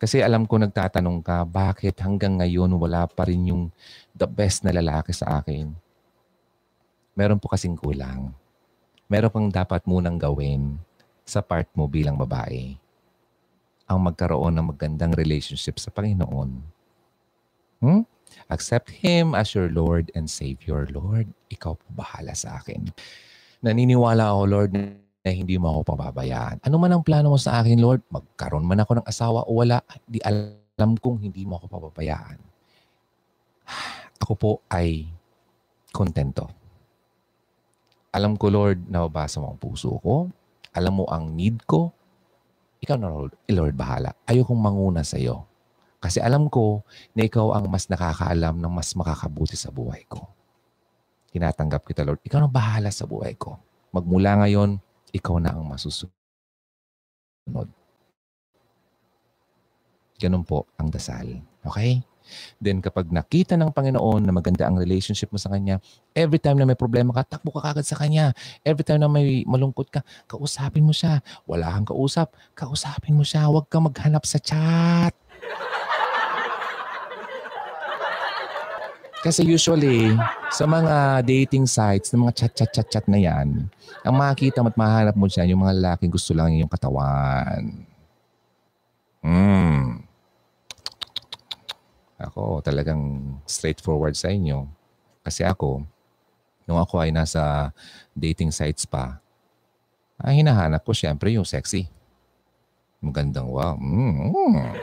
Kasi 0.00 0.24
alam 0.24 0.48
ko 0.48 0.56
nagtatanong 0.56 1.20
ka, 1.20 1.44
bakit 1.44 2.00
hanggang 2.00 2.40
ngayon 2.40 2.72
wala 2.80 3.04
pa 3.04 3.28
rin 3.28 3.52
yung 3.52 3.68
the 4.16 4.24
best 4.24 4.64
na 4.64 4.72
lalaki 4.72 5.12
sa 5.12 5.44
akin? 5.44 5.68
Meron 7.12 7.36
po 7.36 7.52
kasing 7.52 7.76
kulang. 7.76 8.32
Meron 9.04 9.28
kang 9.28 9.48
dapat 9.52 9.84
munang 9.84 10.16
gawin 10.16 10.80
sa 11.28 11.44
part 11.44 11.68
mo 11.76 11.84
bilang 11.84 12.16
babae. 12.16 12.81
Ang 13.90 13.98
magkaroon 14.08 14.54
ng 14.58 14.66
magandang 14.74 15.12
relationship 15.14 15.78
sa 15.78 15.90
Panginoon. 15.90 16.50
Hmm? 17.82 18.02
Accept 18.48 18.90
Him 18.90 19.34
as 19.34 19.52
your 19.52 19.68
Lord 19.68 20.10
and 20.14 20.30
Savior. 20.30 20.88
Lord, 20.90 21.28
ikaw 21.52 21.76
po 21.76 21.86
bahala 21.92 22.32
sa 22.32 22.62
akin. 22.62 22.88
Naniniwala 23.62 24.32
ako, 24.32 24.42
Lord, 24.48 24.70
na 24.74 25.30
hindi 25.30 25.54
mo 25.58 25.70
ako 25.70 25.94
pababayaan. 25.94 26.62
Ano 26.66 26.76
man 26.82 26.90
ang 26.90 27.06
plano 27.06 27.30
mo 27.30 27.38
sa 27.38 27.62
akin, 27.62 27.78
Lord, 27.78 28.02
magkaroon 28.10 28.66
man 28.66 28.82
ako 28.82 28.98
ng 28.98 29.06
asawa 29.06 29.46
o 29.46 29.62
wala, 29.62 29.78
di 30.02 30.18
alam 30.22 30.98
kong 30.98 31.22
hindi 31.22 31.46
mo 31.46 31.62
ako 31.62 31.66
pababayaan. 31.70 32.38
Ako 34.22 34.32
po 34.38 34.52
ay 34.70 35.06
kontento. 35.94 36.50
Alam 38.12 38.36
ko, 38.36 38.52
Lord, 38.52 38.86
nababasa 38.86 39.40
mo 39.40 39.54
ang 39.54 39.60
puso 39.62 39.96
ko. 40.02 40.28
Alam 40.76 41.02
mo 41.02 41.04
ang 41.08 41.32
need 41.32 41.64
ko. 41.64 41.92
Ikaw 42.82 42.98
na, 42.98 43.08
Lord, 43.08 43.38
eh, 43.46 43.54
Lord 43.54 43.78
bahala. 43.78 44.10
Ayokong 44.26 44.58
manguna 44.58 45.06
sa 45.06 45.14
iyo. 45.14 45.46
Kasi 46.02 46.18
alam 46.18 46.50
ko 46.50 46.82
na 47.14 47.30
ikaw 47.30 47.54
ang 47.54 47.70
mas 47.70 47.86
nakakaalam 47.86 48.58
ng 48.58 48.72
mas 48.74 48.90
makakabuti 48.98 49.54
sa 49.54 49.70
buhay 49.70 50.02
ko. 50.10 50.26
Tinatanggap 51.30 51.86
kita, 51.86 52.02
Lord. 52.02 52.18
Ikaw 52.26 52.42
ang 52.42 52.50
bahala 52.50 52.90
sa 52.90 53.06
buhay 53.06 53.38
ko. 53.38 53.54
Magmula 53.94 54.42
ngayon, 54.42 54.82
ikaw 55.14 55.38
na 55.38 55.54
ang 55.54 55.62
masusunod. 55.62 56.10
Ganun 60.18 60.42
po 60.42 60.66
ang 60.74 60.90
dasal. 60.90 61.38
Okay? 61.62 62.02
Then 62.58 62.84
kapag 62.84 63.10
nakita 63.10 63.54
ng 63.58 63.72
Panginoon 63.72 64.22
na 64.24 64.32
maganda 64.32 64.68
ang 64.68 64.78
relationship 64.78 65.32
mo 65.32 65.38
sa 65.40 65.50
Kanya, 65.50 65.78
every 66.12 66.38
time 66.38 66.58
na 66.60 66.66
may 66.68 66.78
problema 66.78 67.12
ka, 67.16 67.38
takbo 67.38 67.52
ka 67.54 67.72
kagad 67.72 67.86
sa 67.86 67.98
Kanya. 67.98 68.36
Every 68.62 68.84
time 68.84 69.00
na 69.00 69.10
may 69.10 69.44
malungkot 69.48 69.88
ka, 69.88 70.00
kausapin 70.28 70.84
mo 70.84 70.94
siya. 70.94 71.20
Wala 71.48 71.72
kang 71.72 71.92
kausap, 71.92 72.36
kausapin 72.52 73.16
mo 73.16 73.24
siya. 73.24 73.48
Huwag 73.48 73.68
kang 73.68 73.88
maghanap 73.88 74.24
sa 74.28 74.38
chat. 74.42 75.14
Kasi 79.22 79.46
usually, 79.46 80.10
sa 80.50 80.66
mga 80.66 81.22
dating 81.22 81.62
sites, 81.70 82.10
ng 82.10 82.26
mga 82.26 82.42
chat-chat-chat-chat 82.42 83.06
na 83.06 83.22
yan, 83.22 83.70
ang 84.02 84.14
makikita 84.18 84.66
mo 84.66 84.74
at 84.74 84.74
mahanap 84.74 85.14
mo 85.14 85.30
dyan, 85.30 85.54
yung 85.54 85.62
mga 85.62 85.78
lalaki 85.78 86.10
gusto 86.10 86.34
lang 86.34 86.58
yung 86.58 86.66
katawan. 86.66 87.86
Hmm. 89.22 90.02
Ako, 92.22 92.62
talagang 92.62 93.34
straightforward 93.50 94.14
sa 94.14 94.30
inyo. 94.30 94.70
Kasi 95.26 95.42
ako, 95.42 95.82
nung 96.70 96.78
ako 96.78 97.02
ay 97.02 97.10
nasa 97.10 97.74
dating 98.14 98.54
sites 98.54 98.86
pa, 98.86 99.18
ang 100.22 100.38
hinahanap 100.38 100.86
ko 100.86 100.94
syempre 100.94 101.34
yung 101.34 101.46
sexy. 101.46 101.90
Magandang 103.02 103.50
wow. 103.50 103.74
Mm. 103.74 104.78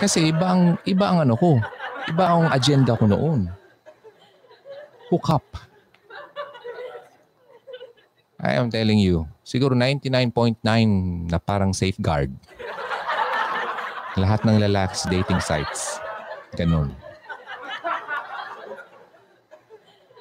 Kasi 0.00 0.32
iba 0.32 0.56
ang, 0.56 0.80
iba 0.88 1.04
ang 1.12 1.28
ano 1.28 1.36
ko. 1.36 1.60
Iba 2.08 2.24
ang 2.32 2.48
agenda 2.48 2.96
ko 2.96 3.04
noon. 3.04 3.52
Hook 5.12 5.28
up. 5.28 5.44
I 8.40 8.56
am 8.56 8.72
telling 8.72 8.96
you. 8.96 9.28
Siguro 9.44 9.76
99.9 9.76 10.64
na 11.28 11.36
parang 11.36 11.76
safeguard. 11.76 12.32
Lahat 14.18 14.42
ng 14.42 14.58
lalaki 14.58 14.94
sa 14.98 15.06
dating 15.06 15.38
sites. 15.38 16.02
Ganun. 16.58 16.90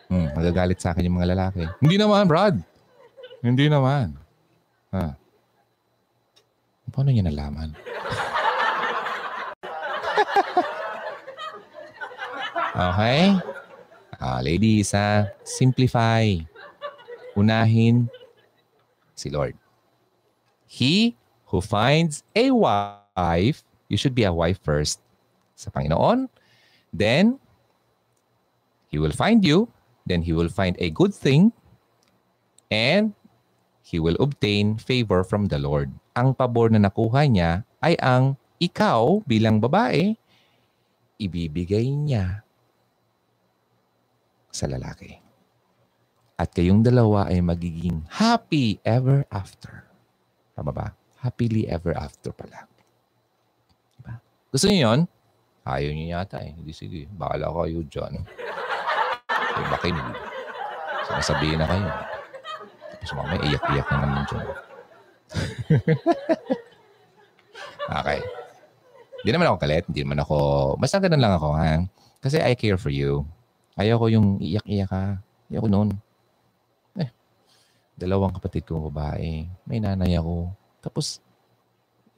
Hmm, 0.10 0.34
magagalit 0.34 0.82
sa 0.82 0.94
akin 0.94 1.06
yung 1.06 1.22
mga 1.22 1.38
lalaki. 1.38 1.70
Hindi 1.82 1.98
naman, 2.02 2.26
Brad. 2.26 2.58
Hindi 3.46 3.70
naman. 3.70 4.18
Ha. 4.94 5.14
Paano 6.90 7.14
niya 7.14 7.30
nalaman? 7.30 7.78
okay? 12.90 13.38
Ah, 14.18 14.42
ladies, 14.42 14.92
ha? 14.98 15.30
Simplify. 15.46 16.42
Unahin 17.38 18.10
si 19.14 19.30
Lord. 19.30 19.54
He 20.66 21.16
who 21.54 21.62
finds 21.62 22.26
a 22.36 22.50
wife, 22.50 23.62
you 23.90 23.98
should 23.98 24.14
be 24.14 24.24
a 24.24 24.32
wife 24.32 24.62
first 24.62 25.02
sa 25.58 25.74
Panginoon. 25.74 26.30
Then, 26.94 27.42
He 28.88 29.02
will 29.02 29.14
find 29.14 29.44
you. 29.44 29.68
Then 30.06 30.24
He 30.24 30.32
will 30.32 30.50
find 30.50 30.78
a 30.80 30.94
good 30.94 31.12
thing. 31.12 31.52
And 32.70 33.18
He 33.84 33.98
will 33.98 34.16
obtain 34.22 34.78
favor 34.78 35.26
from 35.26 35.50
the 35.50 35.58
Lord. 35.58 35.90
Ang 36.14 36.38
pabor 36.38 36.70
na 36.70 36.78
nakuha 36.78 37.26
niya 37.26 37.66
ay 37.82 37.98
ang 37.98 38.38
ikaw 38.62 39.26
bilang 39.26 39.58
babae, 39.58 40.14
ibibigay 41.18 41.90
niya 41.90 42.46
sa 44.54 44.70
lalaki. 44.70 45.18
At 46.40 46.56
kayong 46.56 46.86
dalawa 46.86 47.28
ay 47.28 47.44
magiging 47.44 48.06
happy 48.08 48.80
ever 48.88 49.28
after. 49.28 49.90
Tama 50.56 50.72
ba? 50.72 50.96
Happily 51.20 51.68
ever 51.68 51.92
after 51.98 52.32
pala. 52.32 52.68
Gusto 54.50 54.66
niyo 54.66 54.89
yun? 54.89 55.00
Ayaw 55.62 55.91
niyo 55.93 56.06
yata 56.18 56.41
eh. 56.41 56.58
Hindi 56.58 56.74
sige. 56.74 57.06
Bahala 57.14 57.54
kayo 57.54 57.86
dyan. 57.86 58.26
Eh, 59.30 59.66
makinig. 59.70 60.08
Sinasabihin 61.06 61.62
na 61.62 61.70
kayo. 61.70 61.89
Tapos 62.97 63.12
mamaya 63.14 63.41
iyak-iyak 63.45 63.88
na 63.93 63.97
naman 64.02 64.24
dyan. 64.26 64.45
okay. 68.02 68.20
Hindi 69.22 69.30
naman 69.30 69.47
ako 69.54 69.58
galit. 69.62 69.86
Hindi 69.86 70.02
naman 70.02 70.20
ako... 70.26 70.38
Basta 70.82 70.97
ganun 70.97 71.22
lang 71.22 71.34
ako, 71.38 71.50
ha? 71.54 71.86
Kasi 72.18 72.41
I 72.41 72.58
care 72.58 72.82
for 72.82 72.89
you. 72.89 73.30
Ayoko 73.78 74.10
yung 74.10 74.41
iyak-iyak 74.41 74.89
ka. 74.89 75.22
Ayoko 75.54 75.70
noon. 75.70 75.93
Eh, 76.97 77.14
dalawang 77.93 78.34
kapatid 78.34 78.66
ko 78.66 78.89
babae. 78.89 79.45
May 79.70 79.78
nanay 79.78 80.18
ako. 80.18 80.50
Tapos, 80.82 81.22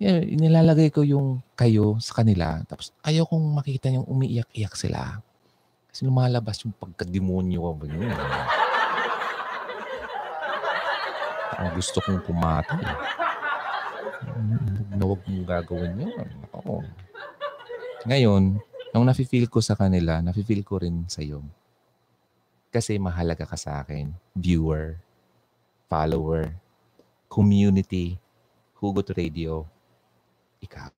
yeah, 0.01 0.17
nilalagay 0.25 0.89
ko 0.89 1.05
yung 1.05 1.45
kayo 1.53 2.01
sa 2.01 2.17
kanila. 2.17 2.65
Tapos, 2.65 2.89
ayaw 3.05 3.29
kong 3.29 3.45
makita 3.53 3.93
yung 3.93 4.09
umiiyak-iyak 4.09 4.73
sila. 4.73 5.21
Kasi 5.93 6.09
lumalabas 6.09 6.57
yung 6.65 6.73
pagkademonyo 6.73 7.61
ko. 7.61 7.85
Yun. 7.85 8.09
Ang 11.61 11.69
gusto 11.77 12.01
kong 12.01 12.25
pumatay. 12.25 12.81
Na 14.97 15.03
huwag 15.05 15.21
mong 15.29 15.45
gagawin 15.45 15.93
yun. 16.01 16.27
Oo. 16.57 16.81
Ngayon, 18.09 18.57
nung 18.89 19.05
nafe-feel 19.05 19.45
ko 19.45 19.61
sa 19.61 19.77
kanila, 19.77 20.17
nafe-feel 20.25 20.65
ko 20.65 20.81
rin 20.81 21.05
sa 21.05 21.21
iyo. 21.21 21.45
Kasi 22.73 22.97
mahalaga 22.97 23.45
ka 23.45 23.59
sa 23.59 23.85
akin. 23.85 24.09
Viewer, 24.33 24.97
follower, 25.85 26.57
community, 27.29 28.17
Hugot 28.81 29.13
Radio, 29.13 29.69
ikaw. 30.61 30.89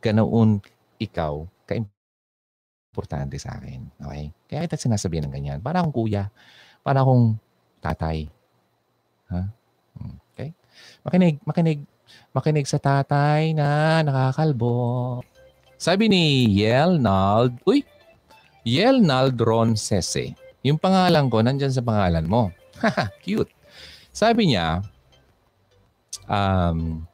Ganoon 0.00 0.58
ikaw, 0.98 1.44
ka-importante 1.68 3.36
sa 3.38 3.60
akin. 3.60 3.84
Okay? 4.00 4.24
Kaya 4.48 4.60
kita 4.66 4.76
sinasabihan 4.80 5.28
ng 5.28 5.34
ganyan. 5.34 5.58
Para 5.60 5.84
akong 5.84 5.94
kuya. 5.94 6.32
Para 6.80 7.04
akong 7.04 7.36
tatay. 7.84 8.26
Ha? 9.30 9.42
Hmm, 9.94 10.16
okay? 10.34 10.50
Makinig, 11.06 11.36
makinig, 11.44 11.80
makinig 12.34 12.66
sa 12.66 12.80
tatay 12.80 13.52
na 13.54 14.00
nakakalbo. 14.02 15.20
Sabi 15.78 16.08
ni 16.08 16.48
Yelnald, 16.48 17.60
uy, 17.68 17.84
Yelnald 18.64 19.36
Ron 19.36 19.76
Sese. 19.76 20.32
Yung 20.64 20.80
pangalan 20.80 21.28
ko, 21.28 21.44
nandyan 21.44 21.68
sa 21.68 21.84
pangalan 21.84 22.24
mo. 22.24 22.48
Haha, 22.82 23.12
cute. 23.20 23.52
Sabi 24.08 24.54
niya, 24.54 24.80
um, 26.24 27.04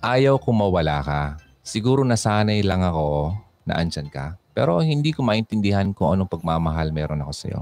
ayaw 0.00 0.40
ko 0.40 0.50
mawala 0.52 1.04
ka. 1.04 1.22
Siguro 1.60 2.02
nasanay 2.02 2.64
lang 2.64 2.80
ako 2.80 3.36
na 3.68 3.78
andyan 3.78 4.08
ka. 4.08 4.36
Pero 4.56 4.80
hindi 4.82 5.14
ko 5.14 5.22
maintindihan 5.22 5.92
kung 5.94 6.16
anong 6.16 6.32
pagmamahal 6.32 6.90
meron 6.90 7.22
ako 7.22 7.32
sa'yo. 7.32 7.60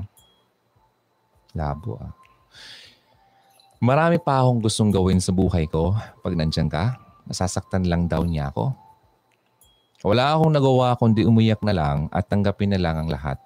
Labo 1.55 1.99
ah. 2.01 2.15
Marami 3.79 4.19
pa 4.19 4.43
akong 4.43 4.59
gustong 4.59 4.91
gawin 4.91 5.23
sa 5.23 5.31
buhay 5.31 5.71
ko 5.71 5.95
pag 5.95 6.35
nandyan 6.35 6.67
ka. 6.67 6.99
Nasasaktan 7.31 7.87
lang 7.87 8.11
daw 8.11 8.27
niya 8.27 8.51
ako. 8.51 8.75
Wala 10.03 10.35
akong 10.35 10.55
nagawa 10.55 10.95
kundi 10.99 11.23
umiyak 11.27 11.63
na 11.63 11.75
lang 11.75 12.11
at 12.11 12.27
tanggapin 12.27 12.75
na 12.75 12.81
lang 12.81 12.99
ang 12.99 13.11
lahat. 13.11 13.39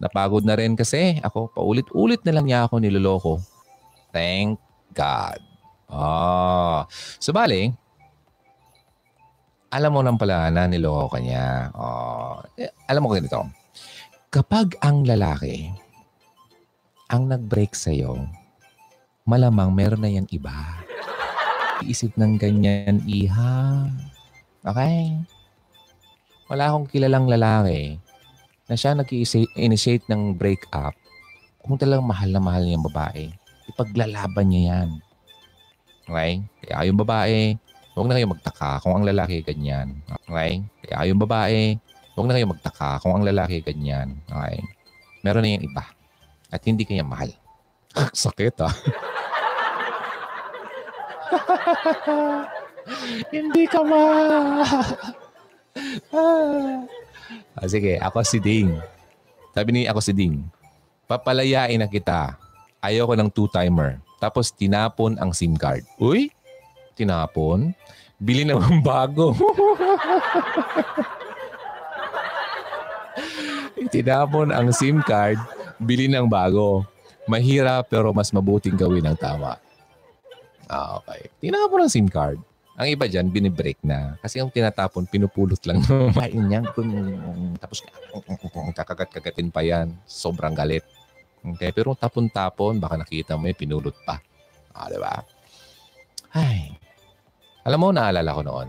Napagod 0.00 0.44
na 0.44 0.56
rin 0.56 0.76
kasi 0.76 1.20
ako 1.20 1.52
paulit-ulit 1.52 2.20
na 2.24 2.32
lang 2.36 2.48
niya 2.48 2.68
ako 2.68 2.80
niloloko. 2.80 3.34
Thank 4.12 4.60
God. 4.92 5.40
Ah, 5.88 6.88
so 7.20 7.32
bali, 7.32 7.72
alam 9.74 9.90
mo 9.90 10.00
nang 10.06 10.14
pala 10.14 10.54
na 10.54 10.70
niloko 10.70 11.10
ka 11.10 11.18
niya. 11.18 11.74
Oh, 11.74 12.38
eh, 12.54 12.70
alam 12.86 13.02
mo 13.02 13.10
ganito. 13.10 13.42
Kapag 14.30 14.78
ang 14.78 15.02
lalaki 15.02 15.74
ang 17.10 17.26
nag-break 17.26 17.74
sa'yo, 17.74 18.14
malamang 19.26 19.74
meron 19.74 20.06
na 20.06 20.10
yan 20.14 20.30
iba. 20.30 20.78
Iisip 21.82 22.14
ng 22.14 22.38
ganyan, 22.38 23.02
iha. 23.02 23.90
Okay? 24.62 25.18
wala 26.48 26.70
akong 26.70 26.88
kilalang 26.88 27.24
lalaki 27.24 27.96
na 28.68 28.76
siya 28.76 28.96
nag-initiate 28.96 30.04
ng 30.08 30.36
breakup 30.36 30.92
kung 31.60 31.80
talagang 31.80 32.04
mahal 32.04 32.28
na 32.28 32.40
mahal 32.40 32.62
niya 32.64 32.76
yung 32.76 32.88
babae. 32.92 33.24
Ipaglalaban 33.72 34.46
niya 34.48 34.62
yan. 34.68 34.88
Okay? 36.04 36.32
Kaya 36.64 36.84
yung 36.88 37.00
babae, 37.00 37.56
huwag 37.94 38.10
na 38.10 38.18
kayo 38.18 38.26
magtaka 38.26 38.82
kung 38.82 38.98
ang 38.98 39.06
lalaki 39.06 39.46
ganyan. 39.46 40.02
Okay? 40.26 40.66
Kaya 40.82 41.08
yung 41.08 41.22
babae, 41.22 41.78
huwag 42.18 42.26
na 42.26 42.34
kayo 42.34 42.50
magtaka 42.50 42.98
kung 42.98 43.14
ang 43.14 43.24
lalaki 43.24 43.62
ganyan. 43.62 44.18
Okay? 44.26 44.58
Meron 45.22 45.46
na 45.46 45.54
yung 45.54 45.64
iba. 45.64 45.86
At 46.50 46.60
hindi 46.66 46.82
kanya 46.82 47.06
mahal. 47.06 47.30
Sakit 48.26 48.58
ah. 48.66 48.74
hindi 53.34 53.64
ka 53.70 53.80
mahal. 53.86 54.30
ah, 57.58 57.66
sige, 57.70 58.02
ako 58.02 58.26
si 58.26 58.42
Ding. 58.42 58.74
Sabi 59.54 59.70
ni 59.70 59.86
ako 59.86 60.02
si 60.02 60.10
Ding, 60.10 60.42
papalayain 61.06 61.78
na 61.78 61.86
kita. 61.86 62.34
Ayoko 62.82 63.14
ng 63.16 63.30
two-timer. 63.30 64.02
Tapos 64.18 64.50
tinapon 64.52 65.16
ang 65.16 65.30
SIM 65.30 65.56
card. 65.56 65.86
Uy, 65.96 66.28
tinapon? 66.94 67.74
Bili 68.16 68.46
naman 68.46 68.80
bago. 68.86 69.34
tinapon 73.90 74.50
ang 74.50 74.70
SIM 74.74 75.02
card, 75.04 75.38
bili 75.78 76.06
ng 76.10 76.26
bago. 76.26 76.86
Mahirap 77.24 77.88
pero 77.88 78.12
mas 78.12 78.30
mabuting 78.30 78.76
gawin 78.76 79.06
ang 79.06 79.16
tama. 79.16 79.56
Ah, 80.68 81.00
okay. 81.00 81.28
Tinapon 81.40 81.84
ang 81.84 81.92
SIM 81.92 82.08
card. 82.08 82.40
Ang 82.74 82.90
iba 82.90 83.06
dyan, 83.06 83.30
binibreak 83.30 83.78
na. 83.86 84.18
Kasi 84.18 84.42
yung 84.42 84.50
tinatapon, 84.50 85.06
pinupulot 85.06 85.62
lang 85.62 85.78
ng 85.78 86.10
main 86.18 86.42
niya. 86.42 86.60
Tapos 87.62 87.86
kakagat-kagatin 88.74 89.54
pa 89.54 89.62
yan. 89.62 89.94
Sobrang 90.10 90.50
galit. 90.50 90.82
Okay? 91.54 91.70
Pero 91.70 91.94
tapon-tapon, 91.94 92.82
baka 92.82 92.98
nakita 92.98 93.38
mo 93.38 93.46
yung 93.46 93.60
pinulot 93.60 93.94
pa. 94.02 94.18
Ah, 94.74 94.90
di 94.90 94.98
ba? 94.98 95.22
Ay. 96.34 96.74
Alam 97.64 97.80
mo, 97.80 97.88
naalala 97.96 98.36
ko 98.36 98.42
noon. 98.44 98.68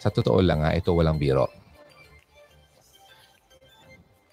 Sa 0.00 0.08
totoo 0.08 0.40
lang 0.40 0.64
ha, 0.64 0.72
ito 0.72 0.96
walang 0.96 1.20
biro. 1.20 1.44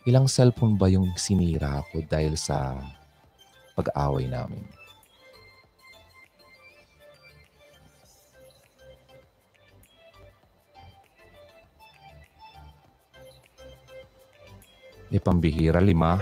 Ilang 0.08 0.32
cellphone 0.32 0.80
ba 0.80 0.88
yung 0.88 1.12
sinira 1.20 1.84
ko 1.92 2.00
dahil 2.00 2.40
sa 2.40 2.80
pag-aaway 3.76 4.32
namin? 4.32 4.64
Di 15.12 15.20
pambihira, 15.20 15.84
lima. 15.84 16.16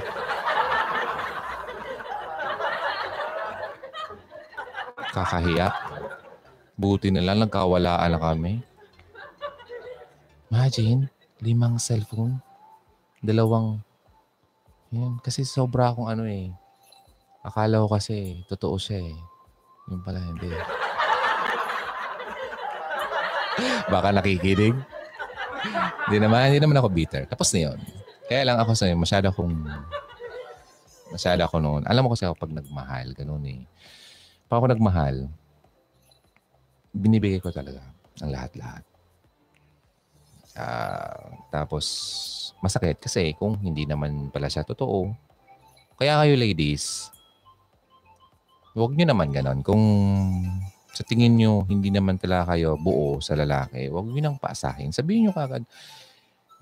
Kakahiya. 5.15 5.71
Buti 6.75 7.07
na 7.07 7.23
lang 7.23 7.39
nagkawalaan 7.39 8.11
na 8.11 8.19
kami. 8.19 8.59
Imagine, 10.51 11.07
limang 11.39 11.79
cellphone. 11.79 12.43
Dalawang, 13.23 13.79
yan. 14.91 15.23
Kasi 15.23 15.47
sobra 15.47 15.95
akong 15.95 16.11
ano 16.11 16.27
eh. 16.27 16.51
Akala 17.47 17.79
ko 17.83 17.87
kasi, 17.95 18.43
totoo 18.51 18.75
siya 18.75 19.07
eh. 19.07 19.15
Yung 19.87 20.03
pala, 20.03 20.19
hindi. 20.19 20.51
Baka 23.93 24.11
nakikinig. 24.11 24.75
Hindi 26.05 26.17
naman, 26.19 26.51
hindi 26.51 26.59
naman 26.59 26.77
ako 26.83 26.91
bitter. 26.91 27.23
Tapos 27.25 27.49
na 27.55 27.71
yun. 27.71 27.79
Kaya 28.27 28.43
lang 28.43 28.59
ako 28.59 28.73
sa'yo, 28.73 28.97
masyado 28.97 29.29
akong, 29.29 29.53
masyado 31.13 31.45
ako 31.45 31.61
noon. 31.61 31.85
Alam 31.85 32.03
mo 32.03 32.09
kasi 32.11 32.25
ako 32.25 32.35
pag 32.35 32.51
nagmahal, 32.51 33.13
ganun 33.13 33.45
eh. 33.45 33.61
Pag 34.45 34.57
ako 34.61 34.65
nagmahal, 34.71 35.15
binibigay 36.93 37.41
ko 37.41 37.49
talaga 37.49 37.81
ang 38.21 38.31
lahat-lahat. 38.31 38.83
Uh, 40.55 41.35
tapos, 41.51 41.85
masakit 42.63 42.95
kasi 43.01 43.35
kung 43.35 43.59
hindi 43.59 43.83
naman 43.83 44.31
pala 44.31 44.47
siya 44.47 44.63
totoo. 44.63 45.11
Kaya 45.99 46.23
kayo 46.23 46.39
ladies, 46.39 47.11
huwag 48.71 48.95
nyo 48.95 49.05
naman 49.11 49.35
ganon. 49.35 49.59
Kung 49.59 49.83
sa 50.95 51.03
tingin 51.03 51.35
nyo 51.35 51.67
hindi 51.67 51.91
naman 51.91 52.15
talaga 52.15 52.55
kayo 52.55 52.79
buo 52.79 53.19
sa 53.19 53.35
lalaki, 53.35 53.91
huwag 53.91 54.07
nyo 54.07 54.21
nang 54.23 54.39
paasahin. 54.39 54.95
Sabihin 54.95 55.27
nyo 55.27 55.33
kagad, 55.35 55.67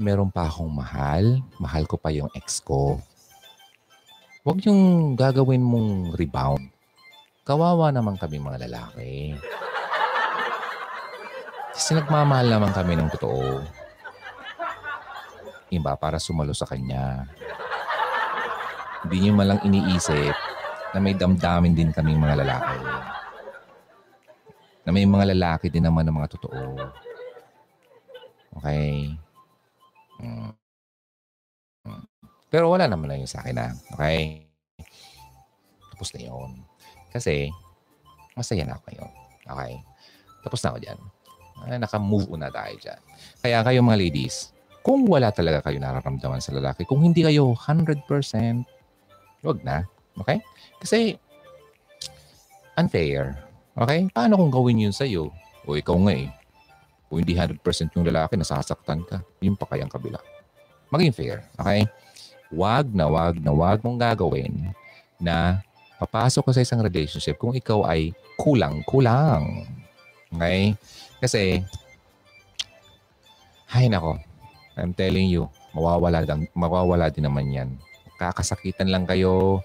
meron 0.01 0.33
pa 0.33 0.49
akong 0.49 0.73
mahal. 0.73 1.37
Mahal 1.61 1.85
ko 1.85 2.01
pa 2.01 2.09
yung 2.09 2.33
ex 2.33 2.57
ko. 2.65 2.97
Huwag 4.41 4.65
yung 4.65 5.13
gagawin 5.13 5.61
mong 5.61 6.17
rebound. 6.17 6.72
Kawawa 7.43 7.91
naman 7.91 8.15
kami 8.15 8.39
mga 8.39 8.71
lalaki. 8.71 9.35
Kasi 11.75 11.91
nagmamahal 11.91 12.47
naman 12.47 12.71
kami 12.71 12.95
ng 12.95 13.11
totoo. 13.11 13.59
Iba 15.67 15.99
para 15.99 16.23
sumalo 16.23 16.55
sa 16.55 16.63
kanya. 16.63 17.27
Hindi 19.03 19.27
niyo 19.27 19.31
malang 19.35 19.59
iniisip 19.67 20.31
na 20.95 21.03
may 21.03 21.19
damdamin 21.19 21.75
din 21.75 21.91
kaming 21.91 22.23
mga 22.23 22.47
lalaki. 22.47 22.79
Na 24.87 24.95
may 24.95 25.03
mga 25.03 25.35
lalaki 25.35 25.67
din 25.67 25.83
naman 25.83 26.07
ng 26.07 26.15
mga 26.15 26.31
totoo. 26.39 26.63
Okay? 28.63 29.11
Mm. 30.23 30.55
Mm. 31.91 32.03
Pero 32.47 32.71
wala 32.71 32.87
naman 32.87 33.11
na 33.11 33.19
yun 33.19 33.27
sa 33.27 33.43
akin 33.43 33.55
na. 33.59 33.75
Okay? 33.91 34.47
Tapos 35.91 36.15
na 36.15 36.23
yun. 36.23 36.72
Kasi, 37.13 37.53
masaya 38.33 38.65
na 38.65 38.75
ako 38.75 38.83
ngayon. 38.89 39.11
Okay? 39.45 39.73
Tapos 40.43 40.59
na 40.65 40.67
ako 40.73 40.79
dyan. 40.81 40.99
Ay, 41.63 41.77
naka-move 41.79 42.27
on 42.33 42.41
na 42.41 42.49
tayo 42.49 42.75
dyan. 42.81 42.99
Kaya 43.39 43.61
kayo 43.61 43.79
mga 43.85 44.01
ladies, 44.01 44.51
kung 44.83 45.07
wala 45.07 45.31
talaga 45.31 45.63
kayo 45.63 45.79
nararamdaman 45.79 46.43
sa 46.43 46.51
lalaki, 46.51 46.83
kung 46.83 46.99
hindi 47.05 47.23
kayo 47.23 47.55
100%, 47.55 48.03
wag 49.45 49.59
na. 49.63 49.85
Okay? 50.19 50.41
Kasi, 50.81 51.15
unfair. 52.75 53.37
Okay? 53.77 54.09
Paano 54.11 54.41
kung 54.41 54.51
gawin 54.51 54.89
yun 54.89 54.95
sa'yo? 54.95 55.31
O 55.63 55.77
ikaw 55.79 55.95
nga 56.03 56.13
eh. 56.17 56.27
Kung 57.07 57.23
hindi 57.23 57.37
100% 57.37 57.61
yung 57.95 58.05
lalaki, 58.09 58.35
nasasaktan 58.35 59.05
ka. 59.07 59.21
Yung 59.39 59.55
pa 59.55 59.69
kayang 59.69 59.87
kabila. 59.87 60.19
Maging 60.91 61.15
fair. 61.15 61.47
Okay? 61.55 61.87
Wag 62.53 62.91
na 62.93 63.09
wag 63.09 63.39
na 63.41 63.49
wag 63.55 63.81
mong 63.81 63.97
gagawin 63.97 64.73
na 65.17 65.63
papasok 66.01 66.49
ka 66.49 66.51
sa 66.55 66.63
isang 66.63 66.81
relationship 66.81 67.37
kung 67.37 67.53
ikaw 67.53 67.85
ay 67.85 68.15
kulang-kulang. 68.39 69.67
Okay? 70.33 70.73
Kasi, 71.21 71.61
ay 73.73 73.89
nako, 73.89 74.17
I'm 74.77 74.93
telling 74.93 75.29
you, 75.29 75.49
mawawala, 75.73 76.25
lang, 76.25 76.49
mawawala 76.57 77.09
din 77.13 77.25
naman 77.25 77.53
yan. 77.53 77.69
Kakasakitan 78.17 78.89
lang 78.89 79.05
kayo, 79.05 79.61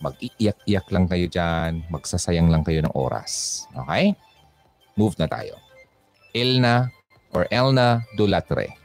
mag-iiyak-iyak 0.00 0.86
lang 0.92 1.08
kayo 1.08 1.26
dyan, 1.28 1.84
magsasayang 1.88 2.52
lang 2.52 2.64
kayo 2.64 2.84
ng 2.84 2.94
oras. 2.96 3.64
Okay? 3.72 4.12
Move 4.96 5.16
na 5.20 5.28
tayo. 5.28 5.56
Elna 6.32 6.92
or 7.32 7.48
Elna 7.48 8.04
Dulatre. 8.16 8.76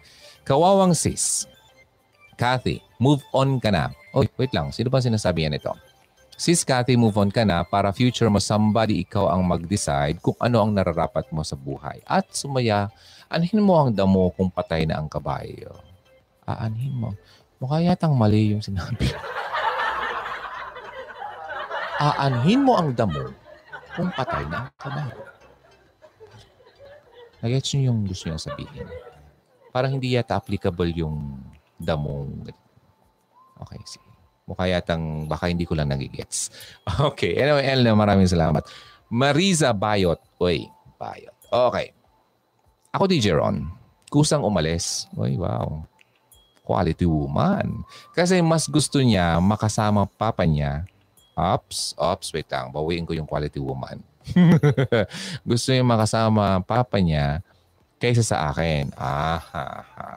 Kawawang 0.48 0.96
sis. 0.96 1.48
Kathy, 2.39 2.82
move 3.00 3.22
on 3.32 3.60
ka 3.60 3.70
na. 3.72 3.92
Oy, 4.16 4.28
wait 4.36 4.52
lang. 4.52 4.72
Sino 4.76 4.92
ba 4.92 5.00
sinasabi 5.00 5.48
yan 5.48 5.56
ito? 5.56 5.72
Sis 6.42 6.66
Kathy, 6.66 6.98
move 6.98 7.22
on 7.22 7.30
ka 7.30 7.46
na 7.46 7.62
para 7.62 7.94
future 7.94 8.26
mo 8.26 8.42
somebody 8.42 9.06
ikaw 9.06 9.30
ang 9.30 9.46
mag-decide 9.46 10.18
kung 10.18 10.34
ano 10.42 10.66
ang 10.66 10.74
nararapat 10.74 11.30
mo 11.30 11.46
sa 11.46 11.54
buhay. 11.54 12.02
At 12.02 12.34
sumaya, 12.34 12.89
anhin 13.30 13.62
mo 13.62 13.78
ang 13.78 13.94
damo 13.94 14.34
kung 14.34 14.50
patay 14.50 14.89
na 14.89 14.98
ang 14.98 15.06
kabayo. 15.06 15.70
Aanhin 16.50 16.98
mo. 16.98 17.14
Mukha 17.62 17.86
yatang 17.86 18.18
mali 18.18 18.58
yung 18.58 18.64
sinabi. 18.66 19.06
Aanhin 22.10 22.66
mo 22.66 22.74
ang 22.74 22.89
damo 22.98 23.38
kung 23.94 24.10
patay 24.10 24.42
na 24.50 24.66
ang 24.66 24.74
kabayo. 24.82 25.22
Nagets 27.46 27.70
nyo 27.78 27.94
yung 27.94 28.10
gusto 28.10 28.34
niya 28.34 28.42
sabihin. 28.42 28.89
Parang 29.70 29.94
hindi 29.94 30.18
yata 30.18 30.42
applicable 30.42 30.89
yung 30.98 31.38
damong... 31.78 32.50
Okay, 33.62 33.78
sige. 33.86 34.11
Mukha 34.50 34.66
yatang 34.68 35.30
baka 35.30 35.48
hindi 35.48 35.64
ko 35.64 35.78
lang 35.78 35.89
nagigets. 35.94 36.50
Okay. 37.14 37.38
Anyway, 37.38 37.66
Elna, 37.66 37.96
maraming 37.96 38.28
salamat. 38.28 38.66
Mariza 39.12 39.72
Bayot. 39.72 40.20
Uy, 40.39 40.68
Bayot. 40.98 41.36
Okay. 41.52 41.92
Ako, 42.92 43.08
DJ 43.08 43.36
Ron. 43.36 43.68
Kusang 44.12 44.44
umalis. 44.44 45.08
Uy, 45.16 45.39
wow. 45.39 45.84
Quality 46.68 47.08
woman. 47.08 47.84
Kasi 48.12 48.39
mas 48.44 48.68
gusto 48.68 49.00
niya 49.00 49.39
makasama 49.39 50.08
papa 50.08 50.44
niya. 50.44 50.84
Ops, 51.36 51.96
ops, 51.96 52.36
wait 52.36 52.48
lang. 52.52 52.76
Bawiin 52.76 53.08
ko 53.08 53.16
yung 53.16 53.28
quality 53.28 53.60
woman. 53.60 54.04
gusto 55.50 55.72
niya 55.72 55.84
makasama 55.84 56.60
papa 56.64 57.00
niya 57.00 57.39
kaysa 57.98 58.24
sa 58.24 58.52
akin. 58.52 58.92
Ah, 59.00 59.39
ha, 59.39 59.66
ha. 59.96 60.08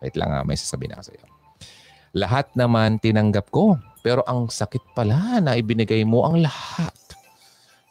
Wait 0.00 0.14
lang 0.14 0.30
ha, 0.30 0.46
may 0.46 0.56
sasabihin 0.56 0.94
ako 0.94 1.10
sa 1.10 1.12
iyo. 1.12 1.27
Lahat 2.16 2.48
naman 2.56 3.00
tinanggap 3.02 3.52
ko. 3.52 3.76
Pero 4.00 4.22
ang 4.24 4.48
sakit 4.48 4.94
pala 4.94 5.42
na 5.42 5.58
ibinigay 5.58 6.06
mo 6.06 6.24
ang 6.24 6.40
lahat. 6.40 6.94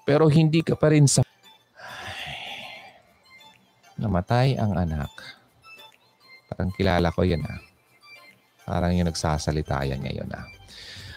Pero 0.08 0.32
hindi 0.32 0.64
ka 0.64 0.80
pa 0.80 0.90
rin 0.90 1.06
sa... 1.06 1.22
Ay, 1.22 2.64
namatay 4.00 4.56
ang 4.56 4.72
anak. 4.72 5.12
Parang 6.48 6.72
kilala 6.74 7.12
ko 7.12 7.28
yan 7.28 7.44
ha. 7.44 7.56
Parang 8.64 8.96
yung 8.96 9.12
nagsasalita 9.12 9.84
yan 9.84 10.00
ngayon 10.02 10.30
ha. 10.32 10.42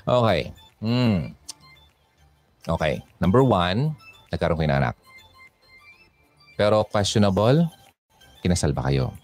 Okay. 0.05 0.41
Hmm. 0.83 1.33
Okay. 2.67 3.01
Number 3.23 3.47
one, 3.47 3.95
nagkaroon 4.35 4.59
kayo 4.59 4.71
ng 4.75 4.81
anak. 4.85 4.97
Pero 6.59 6.85
questionable, 6.85 7.65
kinasal 8.45 8.77
ba 8.77 8.91
kayo? 8.91 9.15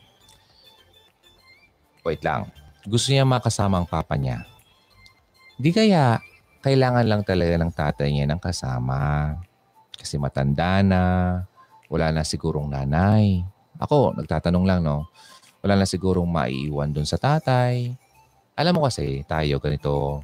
Wait 2.07 2.22
lang. 2.22 2.49
Gusto 2.87 3.11
niya 3.11 3.26
makasama 3.26 3.82
ang 3.82 3.89
papa 3.91 4.14
niya. 4.14 4.47
Di 5.59 5.74
kaya 5.74 6.22
kailangan 6.62 7.07
lang 7.07 7.22
talaga 7.26 7.59
ng 7.59 7.72
tatay 7.74 8.09
niya 8.14 8.30
ng 8.30 8.39
kasama. 8.39 9.34
Kasi 9.99 10.22
matanda 10.22 10.87
na, 10.87 11.03
wala 11.91 12.14
na 12.14 12.22
sigurong 12.22 12.70
nanay. 12.70 13.43
Ako, 13.82 14.14
nagtatanong 14.14 14.64
lang, 14.64 14.80
no? 14.87 15.11
Wala 15.66 15.82
na 15.82 15.87
sigurong 15.87 16.30
maiiwan 16.30 16.95
dun 16.95 17.09
sa 17.09 17.18
tatay. 17.18 17.91
Alam 18.55 18.78
mo 18.78 18.80
kasi, 18.87 19.26
tayo 19.26 19.59
ganito, 19.59 20.22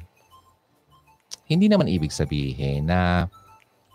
hindi 1.51 1.67
naman 1.67 1.91
ibig 1.91 2.15
sabihin 2.15 2.87
na 2.87 3.27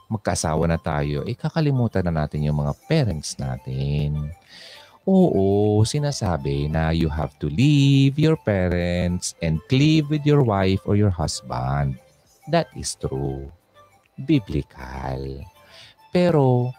magkasawa 0.08 0.68
na 0.68 0.80
tayo, 0.80 1.24
eh 1.24 1.36
kakalimutan 1.36 2.04
na 2.08 2.24
natin 2.24 2.44
yung 2.44 2.60
mga 2.60 2.72
parents 2.88 3.36
natin. 3.36 4.32
Oo, 5.08 5.80
sinasabi 5.88 6.68
na 6.68 6.92
you 6.92 7.08
have 7.08 7.32
to 7.40 7.48
leave 7.48 8.20
your 8.20 8.36
parents 8.36 9.32
and 9.40 9.56
cleave 9.72 10.04
with 10.12 10.20
your 10.28 10.44
wife 10.44 10.84
or 10.84 11.00
your 11.00 11.08
husband. 11.08 11.96
That 12.52 12.68
is 12.76 12.92
true. 12.92 13.48
Biblical. 14.20 15.48
Pero, 16.12 16.76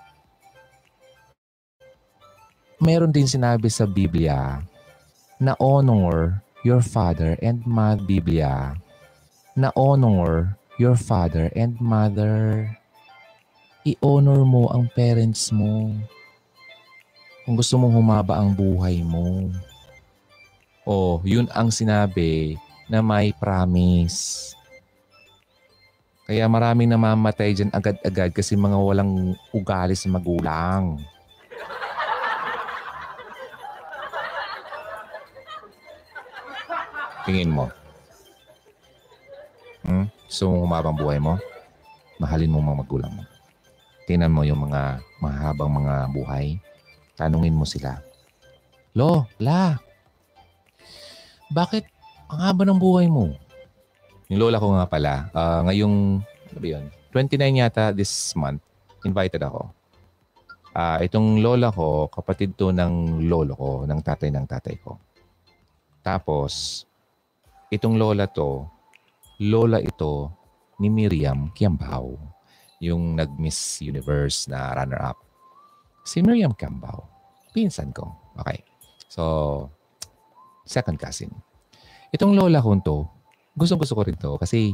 meron 2.77 3.09
din 3.09 3.25
sinabi 3.25 3.73
sa 3.73 3.89
Biblia 3.89 4.61
na 5.41 5.57
honor 5.57 6.45
your 6.61 6.85
father 6.85 7.33
and 7.41 7.65
mother. 7.65 8.05
Biblia 8.05 8.77
na 9.57 9.73
honor 9.73 10.53
your 10.77 10.93
father 10.93 11.49
and 11.57 11.81
mother. 11.81 12.69
I-honor 13.89 14.45
mo 14.45 14.69
ang 14.69 14.85
parents 14.93 15.49
mo 15.49 15.97
kung 17.49 17.57
gusto 17.57 17.81
mong 17.81 17.97
humaba 17.97 18.37
ang 18.37 18.53
buhay 18.53 19.01
mo. 19.01 19.49
O, 20.85 21.17
yun 21.25 21.49
ang 21.49 21.73
sinabi 21.73 22.61
na 22.85 23.01
may 23.01 23.33
promise. 23.33 24.53
Kaya 26.29 26.45
maraming 26.45 26.93
namamatay 26.93 27.57
dyan 27.57 27.73
agad-agad 27.73 28.37
kasi 28.37 28.53
mga 28.53 28.77
walang 28.77 29.33
ugali 29.49 29.97
sa 29.97 30.13
magulang. 30.13 31.01
Tingin 37.25 37.49
mo. 37.49 37.65
Hmm? 39.89 40.05
Gusto 40.29 40.53
mong 40.53 40.61
humabang 40.69 40.97
buhay 41.01 41.17
mo? 41.17 41.33
Mahalin 42.21 42.53
mo 42.53 42.61
mga 42.61 42.85
magulang 42.85 43.09
mo. 43.17 43.25
Tingnan 44.05 44.29
mo 44.29 44.45
yung 44.45 44.69
mga 44.69 45.01
mahabang 45.17 45.73
mga 45.73 46.13
buhay 46.13 46.61
Tanungin 47.19 47.51
mo 47.51 47.67
sila. 47.67 47.99
Lo, 48.95 49.27
la, 49.43 49.75
bakit 51.51 51.83
ang 52.31 52.39
haba 52.39 52.63
ng 52.63 52.79
buhay 52.79 53.11
mo? 53.11 53.35
Yung 54.31 54.39
lola 54.39 54.55
ko 54.55 54.71
nga 54.71 54.87
pala, 54.87 55.13
uh, 55.35 55.67
ngayong, 55.67 56.23
ano 56.23 56.59
ba 56.63 56.67
yun? 56.79 56.85
29 57.11 57.59
yata 57.59 57.91
this 57.91 58.31
month, 58.39 58.63
invited 59.03 59.43
ako. 59.43 59.67
Uh, 60.71 61.01
itong 61.03 61.41
lola 61.41 61.73
ko, 61.73 62.07
kapatid 62.07 62.53
to 62.55 62.69
ng 62.69 63.25
lolo 63.27 63.57
ko, 63.57 63.71
ng 63.83 63.99
tatay 63.99 64.29
ng 64.29 64.45
tatay 64.45 64.77
ko. 64.79 64.95
Tapos, 66.05 66.85
itong 67.73 67.97
lola 67.97 68.29
to, 68.29 68.63
lola 69.41 69.81
ito 69.81 70.29
ni 70.77 70.87
Miriam 70.87 71.49
Kiambao, 71.51 72.15
yung 72.77 73.17
nag-Miss 73.17 73.81
Universe 73.81 74.47
na 74.47 74.71
runner-up. 74.77 75.17
Si 76.05 76.21
Miriam 76.21 76.53
Cambao. 76.53 77.08
Pinsan 77.51 77.91
ko. 77.91 78.13
Okay. 78.39 78.61
So, 79.09 79.23
second 80.69 81.01
cousin. 81.01 81.33
Itong 82.13 82.37
lola 82.37 82.61
ko 82.61 82.77
to, 82.81 82.97
gusto-gusto 83.57 83.93
ko 83.97 84.01
rin 84.05 84.17
to 84.17 84.37
kasi 84.37 84.73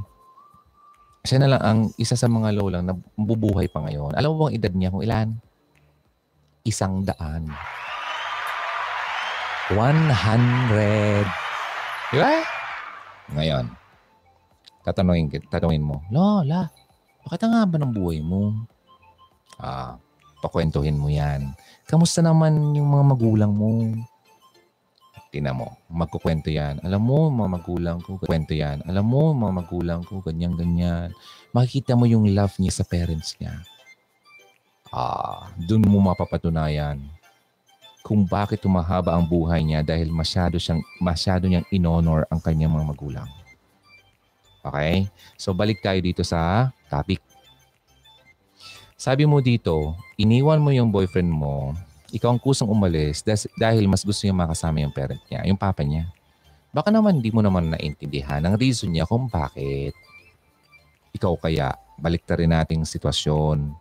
siya 1.25 1.41
na 1.41 1.57
lang 1.57 1.61
ang 1.65 1.79
isa 1.97 2.13
sa 2.13 2.29
mga 2.29 2.53
lolang 2.53 2.85
na 2.85 2.93
bubuhay 3.17 3.65
pa 3.65 3.81
ngayon. 3.81 4.13
Alam 4.13 4.37
mo 4.37 4.45
bang 4.45 4.55
edad 4.61 4.73
niya 4.75 4.93
kung 4.93 5.01
ilan? 5.01 5.27
Isang 6.61 7.01
daan. 7.01 7.49
100. 9.73 11.25
Di 12.13 12.17
ba? 12.21 12.45
Ngayon, 13.33 13.65
tatanungin, 14.85 15.25
tatanungin 15.49 15.81
mo, 15.81 16.05
Lola, 16.13 16.69
bakit 17.25 17.41
ang 17.41 17.57
haba 17.57 17.81
ng 17.81 17.89
buhay 17.89 18.21
mo? 18.21 18.53
Ah, 19.57 19.97
Pakwentuhin 20.43 20.99
mo 20.99 21.07
yan. 21.11 21.55
Kamusta 21.85 22.23
naman 22.23 22.75
yung 22.75 22.89
mga 22.89 23.03
magulang 23.15 23.51
mo? 23.53 23.93
Tingnan 25.35 25.59
mo, 25.59 25.75
magkukwento 25.91 26.47
yan. 26.47 26.79
Alam 26.79 27.01
mo, 27.11 27.27
mga 27.27 27.49
magulang 27.59 27.97
ko, 27.99 28.15
kwento 28.23 28.55
yan. 28.55 28.79
Alam 28.87 29.03
mo, 29.03 29.35
mga 29.35 29.51
magulang 29.51 30.01
ko, 30.07 30.23
ganyan, 30.23 30.55
ganyan. 30.55 31.11
Makikita 31.51 31.91
mo 31.99 32.07
yung 32.07 32.31
love 32.31 32.55
niya 32.55 32.71
sa 32.71 32.87
parents 32.87 33.35
niya. 33.35 33.59
Ah, 34.95 35.51
dun 35.59 35.83
mo 35.83 35.99
mapapatunayan 35.99 37.03
kung 38.05 38.21
bakit 38.21 38.61
tumahaba 38.61 39.17
ang 39.17 39.25
buhay 39.25 39.65
niya 39.65 39.81
dahil 39.81 40.13
masyado 40.13 40.61
siyang 40.61 40.85
masyado 41.01 41.49
niyang 41.49 41.65
inonor 41.73 42.29
ang 42.29 42.37
kanyang 42.37 42.71
mga 42.71 42.85
magulang. 42.93 43.29
Okay? 44.61 45.09
So 45.35 45.57
balik 45.57 45.81
tayo 45.81 45.97
dito 45.99 46.21
sa 46.21 46.69
topic. 46.85 47.17
Sabi 48.95 49.27
mo 49.27 49.43
dito, 49.43 49.95
iniwan 50.15 50.63
mo 50.63 50.71
yung 50.71 50.89
boyfriend 50.89 51.31
mo 51.31 51.75
ikaw 52.15 52.31
ang 52.31 52.39
kusang 52.39 52.71
umalis 52.71 53.19
dahil 53.59 53.91
mas 53.91 54.07
gusto 54.07 54.23
niya 54.23 54.31
makasama 54.31 54.79
yung 54.79 54.95
parent 54.95 55.19
niya, 55.27 55.43
yung 55.43 55.59
papa 55.59 55.83
niya. 55.83 56.07
Baka 56.71 56.87
naman 56.87 57.19
hindi 57.19 57.27
mo 57.27 57.43
naman 57.43 57.67
naintindihan 57.75 58.39
ang 58.39 58.55
reason 58.55 58.87
niya 58.87 59.03
kung 59.03 59.27
bakit. 59.27 59.91
Ikaw 61.11 61.33
kaya, 61.35 61.75
balik 61.99 62.23
rin 62.31 62.55
nating 62.55 62.87
sitwasyon. 62.87 63.75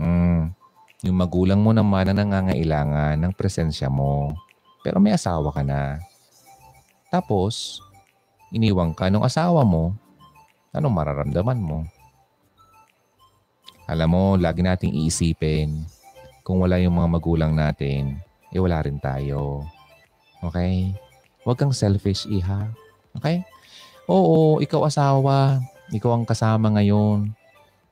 Hmm, 0.00 0.56
yung 1.04 1.16
magulang 1.20 1.60
mo 1.60 1.76
naman 1.76 2.08
na 2.08 2.16
nangangailangan 2.16 3.20
ng 3.20 3.32
presensya 3.36 3.92
mo. 3.92 4.32
Pero 4.80 4.96
may 4.96 5.12
asawa 5.12 5.52
ka 5.52 5.60
na. 5.60 6.00
Tapos, 7.12 7.84
iniwang 8.52 8.96
ka 8.96 9.12
ng 9.12 9.24
asawa 9.24 9.68
mo. 9.68 9.96
Anong 10.72 10.96
mararamdaman 10.96 11.60
mo? 11.60 11.88
Alam 13.88 14.08
mo, 14.12 14.24
lagi 14.36 14.60
nating 14.60 14.92
iisipin, 14.92 15.80
kung 16.44 16.60
wala 16.60 16.76
yung 16.76 17.00
mga 17.00 17.08
magulang 17.08 17.56
natin, 17.56 18.20
eh 18.52 18.60
wala 18.60 18.84
rin 18.84 19.00
tayo. 19.00 19.64
Okay? 20.44 20.92
Huwag 21.40 21.56
kang 21.56 21.72
selfish, 21.72 22.28
iha. 22.28 22.68
Okay? 23.16 23.40
Oo, 24.04 24.60
ikaw 24.60 24.84
asawa, 24.84 25.64
ikaw 25.88 26.20
ang 26.20 26.28
kasama 26.28 26.68
ngayon. 26.76 27.32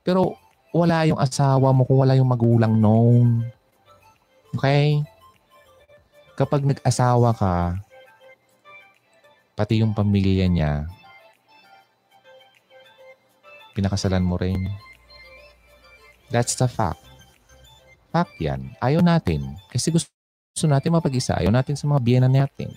Pero 0.05 0.37
wala 0.69 1.01
yung 1.09 1.17
asawa 1.17 1.73
mo 1.73 1.81
kung 1.81 2.05
wala 2.05 2.13
yung 2.13 2.29
magulang 2.29 2.77
noon. 2.77 3.41
Okay? 4.53 5.01
Kapag 6.37 6.61
nag-asawa 6.61 7.33
ka, 7.33 7.81
pati 9.57 9.81
yung 9.81 9.97
pamilya 9.97 10.45
niya, 10.45 10.85
pinakasalan 13.73 14.21
mo 14.21 14.37
rin. 14.37 14.61
That's 16.27 16.55
the 16.59 16.67
fact. 16.67 16.99
Fact 18.11 18.35
yan. 18.39 18.75
Ayaw 18.83 18.99
natin. 18.99 19.55
Kasi 19.71 19.91
gusto, 19.91 20.11
gusto 20.51 20.67
natin 20.67 20.95
mapag-isa. 20.95 21.37
Ayaw 21.37 21.53
natin 21.53 21.77
sa 21.77 21.85
mga 21.85 22.01
biyena 22.01 22.29
natin. 22.31 22.73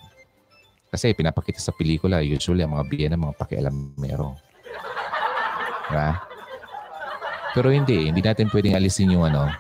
Kasi 0.91 1.15
pinapakita 1.15 1.63
sa 1.63 1.71
pelikula, 1.71 2.21
usually 2.21 2.67
ang 2.67 2.75
mga 2.75 2.87
biyena, 2.91 3.15
mga 3.17 3.39
pakialamero. 3.39 4.35
Diba? 5.89 6.11
Pero 7.55 7.69
hindi. 7.71 8.11
Hindi 8.11 8.23
natin 8.23 8.51
pwedeng 8.51 8.75
alisin 8.79 9.15
yung 9.15 9.27
ano, 9.27 9.51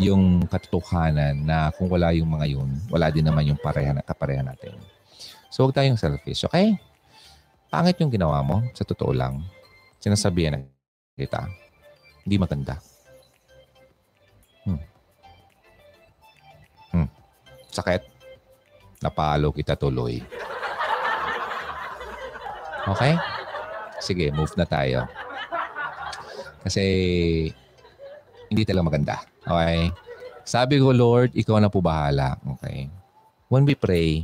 yung 0.00 0.46
katotohanan 0.48 1.44
na 1.44 1.70
kung 1.74 1.86
wala 1.86 2.10
yung 2.16 2.30
mga 2.30 2.46
yun, 2.50 2.70
wala 2.90 3.12
din 3.12 3.26
naman 3.26 3.46
yung 3.46 3.60
pareha 3.60 3.94
na 3.94 4.02
kapareha 4.02 4.42
natin. 4.42 4.74
So 5.52 5.66
huwag 5.66 5.76
tayong 5.76 6.00
selfish, 6.00 6.46
okay? 6.48 6.74
Pangit 7.70 7.98
yung 8.02 8.10
ginawa 8.10 8.42
mo, 8.42 8.62
sa 8.74 8.82
totoo 8.82 9.14
lang. 9.14 9.42
Sinasabihan 10.02 10.58
na 10.58 10.66
kita. 11.14 11.46
Hindi 12.26 12.36
maganda. 12.38 12.93
Sakit. 17.74 18.02
Napalo 19.02 19.50
kita 19.50 19.74
tuloy. 19.74 20.22
Okay? 22.86 23.18
Sige, 23.98 24.30
move 24.30 24.54
na 24.54 24.62
tayo. 24.62 25.10
Kasi 26.62 26.84
hindi 28.46 28.62
talaga 28.62 28.86
maganda. 28.86 29.16
Okay? 29.42 29.90
Sabi 30.46 30.78
ko, 30.78 30.94
Lord, 30.94 31.34
ikaw 31.34 31.58
na 31.58 31.66
po 31.66 31.82
bahala. 31.82 32.38
Okay? 32.56 32.86
When 33.50 33.66
we 33.66 33.74
pray, 33.74 34.22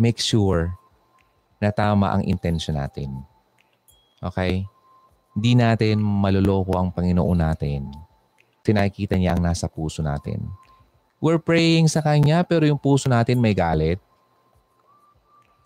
make 0.00 0.16
sure 0.16 0.72
na 1.60 1.68
tama 1.68 2.16
ang 2.16 2.24
intention 2.24 2.80
natin. 2.80 3.20
Okay? 4.24 4.64
Hindi 5.36 5.52
natin 5.54 6.00
maluloko 6.00 6.74
ang 6.80 6.90
Panginoon 6.90 7.38
natin 7.38 8.08
tinakikita 8.68 9.16
niya 9.16 9.32
ang 9.32 9.40
nasa 9.40 9.64
puso 9.64 10.04
natin. 10.04 10.44
We're 11.18 11.42
praying 11.42 11.90
sa 11.90 11.98
Kanya 11.98 12.46
pero 12.46 12.62
yung 12.62 12.78
puso 12.78 13.10
natin 13.10 13.42
may 13.42 13.54
galit. 13.54 13.98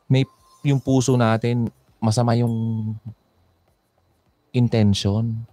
May 0.09 0.25
yung 0.65 0.81
puso 0.81 1.13
natin 1.17 1.69
masama 2.01 2.33
yung 2.37 2.53
intention. 4.53 5.45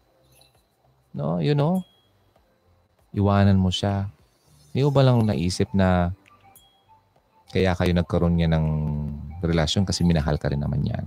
No, 1.12 1.44
you 1.44 1.58
know? 1.58 1.84
Iwanan 3.12 3.60
mo 3.60 3.74
siya. 3.74 4.08
Hindi 4.72 4.86
mo 4.86 4.92
ba 4.94 5.02
lang 5.02 5.26
naisip 5.26 5.74
na 5.74 6.14
kaya 7.50 7.74
kayo 7.74 7.92
nagkaroon 7.98 8.38
niya 8.38 8.50
ng 8.54 8.66
relasyon 9.42 9.84
kasi 9.84 10.06
minahal 10.06 10.38
ka 10.38 10.54
rin 10.54 10.62
naman 10.62 10.86
yan. 10.86 11.06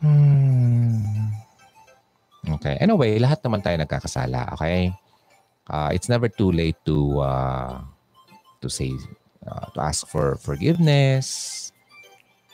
Hmm. 0.00 1.30
Okay. 2.58 2.80
Anyway, 2.80 3.20
lahat 3.20 3.44
naman 3.44 3.60
tayo 3.60 3.76
nagkakasala. 3.78 4.56
Okay? 4.56 4.90
Uh, 5.70 5.90
it's 5.94 6.10
never 6.10 6.26
too 6.26 6.50
late 6.50 6.78
to 6.82 7.20
uh, 7.22 7.78
to 8.62 8.68
say 8.70 8.90
uh, 9.46 9.66
to 9.74 9.78
ask 9.82 10.06
for 10.06 10.38
forgiveness. 10.38 11.70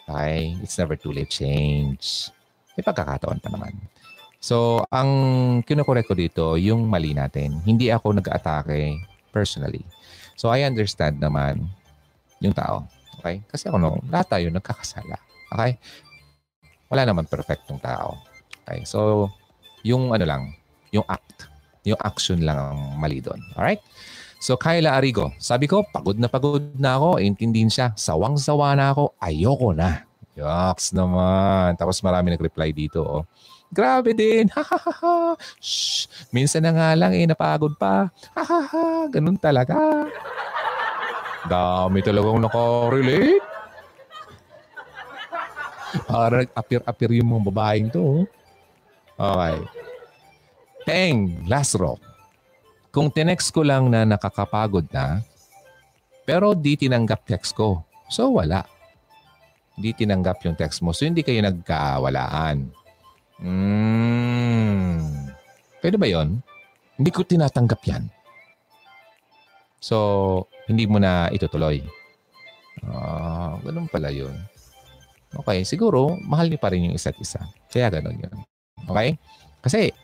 Okay? 0.09 0.57
It's 0.65 0.77
never 0.77 0.97
too 0.97 1.13
late 1.13 1.33
change. 1.33 2.33
May 2.77 2.85
pagkakataon 2.85 3.45
pa 3.45 3.49
naman. 3.53 3.77
So, 4.39 4.87
ang 4.95 5.11
kinukorek 5.67 6.07
ko 6.07 6.15
dito, 6.15 6.55
yung 6.55 6.87
mali 6.87 7.11
natin. 7.11 7.59
Hindi 7.67 7.91
ako 7.91 8.17
nag-atake 8.17 9.03
personally. 9.35 9.83
So, 10.39 10.49
I 10.49 10.63
understand 10.63 11.19
naman 11.19 11.67
yung 12.39 12.55
tao. 12.55 12.87
Okay? 13.19 13.43
Kasi 13.51 13.67
ako 13.67 13.77
no, 13.83 13.99
lahat 14.09 14.31
tayo 14.31 14.47
nagkakasala. 14.49 15.19
Okay? 15.53 15.75
Wala 16.89 17.03
naman 17.03 17.27
perfectong 17.27 17.83
tao. 17.83 18.23
Okay? 18.63 18.87
So, 18.87 19.29
yung 19.83 20.15
ano 20.15 20.25
lang, 20.25 20.43
yung 20.95 21.05
act. 21.11 21.51
Yung 21.89 22.01
action 22.05 22.45
lang 22.45 22.59
ang 22.59 22.81
mali 23.01 23.25
doon. 23.25 23.41
Alright? 23.57 23.81
So, 24.39 24.55
Kyla 24.55 24.95
Arigo, 24.95 25.35
sabi 25.43 25.67
ko, 25.67 25.83
pagod 25.91 26.15
na 26.15 26.31
pagod 26.31 26.63
na 26.79 26.95
ako. 26.95 27.19
Intindihin 27.19 27.73
siya, 27.73 27.91
sawang-sawa 27.99 28.79
na 28.79 28.95
ako. 28.95 29.11
Ayoko 29.19 29.75
na. 29.75 30.07
Yoks 30.39 30.95
naman. 30.95 31.75
Tapos 31.75 31.99
marami 32.07 32.31
nag-reply 32.31 32.71
dito. 32.71 33.03
Oh. 33.03 33.23
Grabe 33.75 34.15
din. 34.15 34.47
Ha, 34.55 34.63
ha, 34.63 34.79
ha, 34.79 34.93
ha. 34.95 35.17
Shh. 35.59 36.07
Minsan 36.31 36.63
na 36.65 36.71
nga 36.71 36.89
lang 36.95 37.19
eh, 37.19 37.27
napagod 37.27 37.75
pa. 37.75 38.07
Ha, 38.39 38.43
ha, 38.47 38.61
ha. 38.63 38.85
Ganun 39.11 39.37
talaga. 39.37 39.75
Dami 41.51 41.99
talagang 41.99 42.39
nakarelate. 42.39 43.43
Para 46.07 46.47
nag-appear-appear 46.47 47.11
yung 47.19 47.29
mga 47.35 47.45
babaeng 47.51 47.89
to. 47.91 48.23
Oh. 48.23 48.25
Okay. 49.19 49.88
Teng, 50.89 51.45
last 51.45 51.77
row. 51.77 52.01
Kung 52.89 53.13
tinext 53.13 53.53
ko 53.53 53.61
lang 53.61 53.93
na 53.93 54.09
nakakapagod 54.09 54.89
na, 54.89 55.21
pero 56.25 56.57
di 56.57 56.81
tinanggap 56.81 57.29
text 57.29 57.53
ko. 57.53 57.85
So 58.09 58.33
wala. 58.33 58.65
Di 59.77 59.93
tinanggap 59.93 60.41
yung 60.49 60.57
text 60.57 60.81
mo. 60.81 60.97
So 60.97 61.05
hindi 61.05 61.21
kayo 61.21 61.45
nagkawalaan. 61.45 62.73
Hmm. 63.45 65.29
Pwede 65.85 66.01
ba 66.01 66.09
yon? 66.09 66.41
Hindi 66.97 67.11
ko 67.13 67.21
tinatanggap 67.21 67.85
yan. 67.85 68.09
So, 69.79 70.51
hindi 70.67 70.91
mo 70.91 70.99
na 70.99 71.31
itutuloy. 71.31 71.79
Ah, 72.83 73.55
uh, 73.55 73.63
ganun 73.63 73.87
pala 73.87 74.11
yun. 74.11 74.35
Okay, 75.31 75.63
siguro, 75.63 76.19
mahal 76.27 76.51
niyo 76.51 76.59
pa 76.59 76.75
rin 76.75 76.91
yung 76.91 76.97
isa't 76.99 77.15
isa. 77.23 77.47
Kaya 77.71 77.95
ganun 77.95 78.19
yun. 78.19 78.35
Okay? 78.91 79.15
Kasi, 79.63 79.95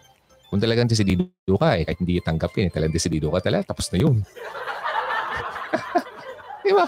kung 0.55 0.62
talagang 0.62 0.86
desidido 0.86 1.59
ka, 1.59 1.74
eh, 1.74 1.82
kahit 1.82 1.98
hindi 1.98 2.22
tanggapin, 2.22 2.66
eh, 2.66 2.70
talagang 2.70 2.94
desidido 2.94 3.26
ka 3.35 3.43
talaga, 3.43 3.74
tapos 3.74 3.90
na 3.90 3.98
yun. 4.06 4.22
Di 6.62 6.70
ba? 6.70 6.86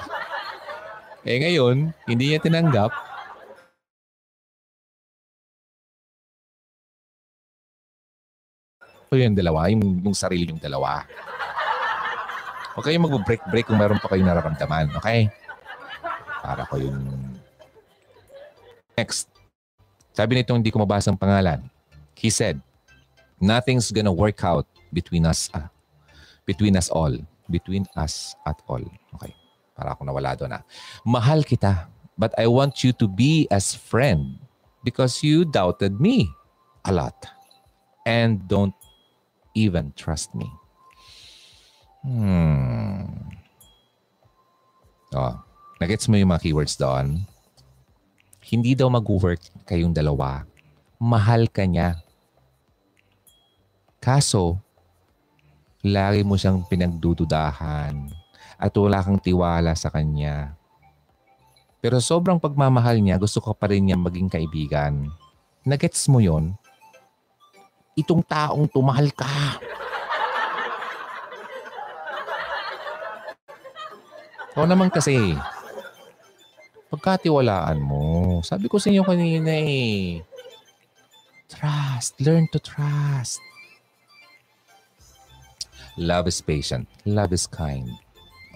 Eh 1.26 1.42
ngayon, 1.42 1.90
hindi 2.06 2.24
niya 2.30 2.38
tinanggap, 2.38 2.94
o 9.10 9.18
yung 9.18 9.34
dalawa, 9.34 9.66
yung, 9.66 9.82
yung 10.06 10.14
sarili 10.14 10.46
yung 10.46 10.62
dalawa. 10.62 11.02
Huwag 12.78 12.86
kayong 12.86 13.02
mag-break-break 13.02 13.66
kung 13.66 13.82
meron 13.82 13.98
pa 13.98 14.14
kayong 14.14 14.30
nararamdaman. 14.30 14.94
Okay? 15.02 15.26
Para 16.38 16.62
ko 16.70 16.78
yung... 16.78 17.02
Next. 18.94 19.26
Sabi 20.14 20.38
nito, 20.38 20.54
hindi 20.54 20.70
ko 20.70 20.78
mabasa 20.78 21.10
ang 21.10 21.18
pangalan. 21.18 21.66
He 22.14 22.30
said, 22.30 22.62
nothing's 23.40 23.90
gonna 23.92 24.12
work 24.12 24.44
out 24.44 24.66
between 24.92 25.26
us 25.26 25.50
uh, 25.52 25.68
between 26.46 26.76
us 26.76 26.88
all. 26.88 27.12
Between 27.50 27.86
us 27.94 28.34
at 28.46 28.58
all. 28.66 28.82
Okay. 29.18 29.34
Para 29.76 29.92
ako 29.92 30.08
nawala 30.08 30.34
doon 30.34 30.56
ah. 30.56 30.62
Mahal 31.04 31.44
kita, 31.44 31.86
but 32.16 32.32
I 32.40 32.48
want 32.48 32.80
you 32.82 32.96
to 32.96 33.06
be 33.06 33.46
as 33.52 33.76
friend 33.76 34.40
because 34.82 35.20
you 35.20 35.44
doubted 35.44 36.00
me 36.00 36.26
a 36.86 36.90
lot 36.94 37.14
and 38.06 38.40
don't 38.48 38.74
even 39.52 39.92
trust 39.98 40.32
me. 40.32 40.48
Hmm. 42.06 43.34
Oh, 45.14 45.34
nagets 45.82 46.06
mo 46.06 46.14
yung 46.14 46.30
mga 46.30 46.46
keywords 46.46 46.78
doon? 46.78 47.26
Hindi 48.46 48.78
daw 48.78 48.86
mag-work 48.86 49.42
kayong 49.66 49.90
dalawa. 49.90 50.46
Mahal 51.02 51.50
ka 51.50 51.66
niya. 51.66 51.98
Kaso, 54.06 54.54
lagi 55.82 56.22
mo 56.22 56.38
siyang 56.38 56.62
pinagdududahan 56.62 58.06
at 58.54 58.70
wala 58.78 59.02
kang 59.02 59.18
tiwala 59.18 59.74
sa 59.74 59.90
kanya. 59.90 60.54
Pero 61.82 61.98
sobrang 61.98 62.38
pagmamahal 62.38 63.02
niya, 63.02 63.18
gusto 63.18 63.42
ko 63.42 63.50
pa 63.50 63.66
rin 63.66 63.82
niya 63.82 63.98
maging 63.98 64.30
kaibigan. 64.30 65.10
Nagets 65.66 66.06
mo 66.06 66.22
yon? 66.22 66.54
Itong 67.98 68.22
taong 68.22 68.70
tumahal 68.70 69.10
ka. 69.10 69.58
O 74.54 74.70
naman 74.70 74.86
kasi, 74.86 75.34
pagkatiwalaan 76.94 77.82
mo. 77.82 78.38
Sabi 78.46 78.70
ko 78.70 78.78
sa 78.78 78.86
inyo 78.86 79.02
kanina 79.02 79.50
eh. 79.50 80.22
Trust. 81.50 82.22
Learn 82.22 82.46
to 82.54 82.62
trust. 82.62 83.42
Love 85.96 86.28
is 86.28 86.44
patient. 86.44 86.84
Love 87.08 87.32
is 87.32 87.48
kind. 87.48 87.88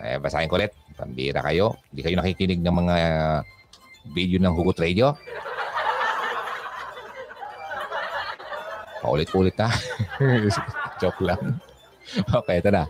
Eh, 0.04 0.20
basahin 0.20 0.48
ko 0.48 0.60
ulit. 0.60 0.76
Pambira 0.92 1.40
kayo. 1.40 1.80
Hindi 1.88 2.00
kayo 2.04 2.16
nakikinig 2.20 2.60
ng 2.60 2.76
mga 2.84 2.96
video 4.12 4.38
ng 4.40 4.52
Hugot 4.52 4.76
Radio. 4.76 5.16
Paulit-ulit 9.00 9.56
na. 9.56 9.72
Joke 11.00 11.24
lang. 11.24 11.56
Okay, 12.28 12.60
ito 12.60 12.68
na. 12.68 12.84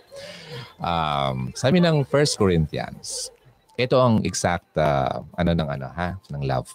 Um, 0.83 1.55
sabi 1.55 1.79
ng 1.79 2.03
1 2.03 2.41
Corinthians, 2.41 3.31
ito 3.79 4.03
ang 4.03 4.19
exact 4.27 4.75
uh, 4.75 5.23
ano 5.39 5.51
ng 5.55 5.69
ano 5.71 5.87
ha, 5.95 6.19
ng 6.35 6.43
love. 6.43 6.75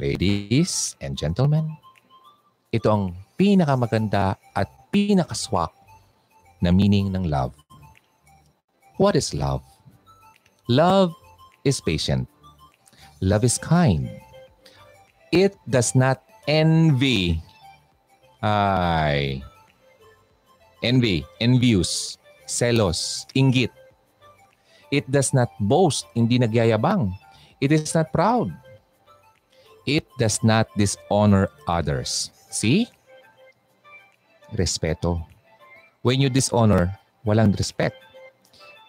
Ladies 0.00 0.96
and 1.04 1.16
gentlemen, 1.20 1.76
ito 2.72 2.88
ang 2.88 3.12
pinakamaganda 3.36 4.40
at 4.56 4.68
pinakaswak 4.96 5.68
na 6.64 6.72
meaning 6.72 7.12
ng 7.12 7.28
love. 7.28 7.52
What 8.96 9.12
is 9.12 9.36
love? 9.36 9.60
Love 10.72 11.12
is 11.68 11.84
patient. 11.84 12.24
Love 13.20 13.44
is 13.44 13.60
kind. 13.60 14.08
It 15.36 15.52
does 15.68 15.92
not 15.92 16.24
envy. 16.48 17.44
Ay. 18.40 19.44
Envy, 20.80 21.28
envious, 21.44 22.16
selos, 22.48 23.28
inggit. 23.36 23.72
It 24.88 25.04
does 25.12 25.36
not 25.36 25.52
boast, 25.60 26.08
hindi 26.16 26.40
nagyayabang. 26.40 27.12
It 27.60 27.68
is 27.68 27.92
not 27.92 28.16
proud. 28.16 28.48
It 29.84 30.08
does 30.16 30.40
not 30.40 30.72
dishonor 30.72 31.52
others. 31.68 32.32
See? 32.48 32.88
Respeto. 34.54 35.24
When 36.06 36.22
you 36.22 36.30
dishonor, 36.30 36.94
walang 37.26 37.56
respect. 37.58 37.98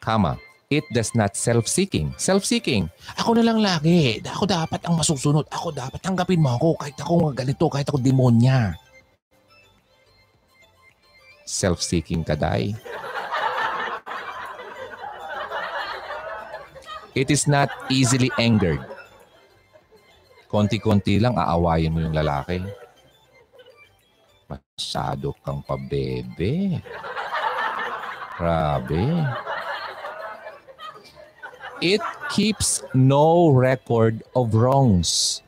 Kama, 0.04 0.38
it 0.70 0.86
does 0.94 1.18
not 1.18 1.34
self-seeking. 1.34 2.14
Self-seeking. 2.22 2.94
Ako 3.18 3.34
na 3.34 3.44
lang 3.44 3.58
lagi. 3.58 4.22
Ako 4.22 4.46
dapat 4.46 4.86
ang 4.86 5.00
masusunod. 5.00 5.50
Ako 5.50 5.74
dapat 5.74 5.98
tanggapin 6.04 6.38
mo 6.38 6.54
ako 6.54 6.78
kahit 6.78 6.98
ako 7.02 7.34
ganito, 7.34 7.66
kahit 7.72 7.90
ako 7.90 7.98
demonya. 7.98 8.78
Self-seeking 11.48 12.28
ka, 12.28 12.36
Day. 12.36 12.76
It 17.18 17.34
is 17.34 17.50
not 17.50 17.74
easily 17.90 18.30
angered. 18.38 18.84
Konti-konti 20.54 21.18
lang 21.18 21.34
aawayin 21.34 21.90
mo 21.90 22.06
yung 22.06 22.14
lalaki. 22.14 22.62
Masyado 24.78 25.34
kang 25.42 25.66
pabebe. 25.66 26.78
Grabe. 28.38 29.06
It 31.82 32.06
keeps 32.30 32.86
no 32.94 33.50
record 33.50 34.22
of 34.38 34.54
wrongs. 34.54 35.42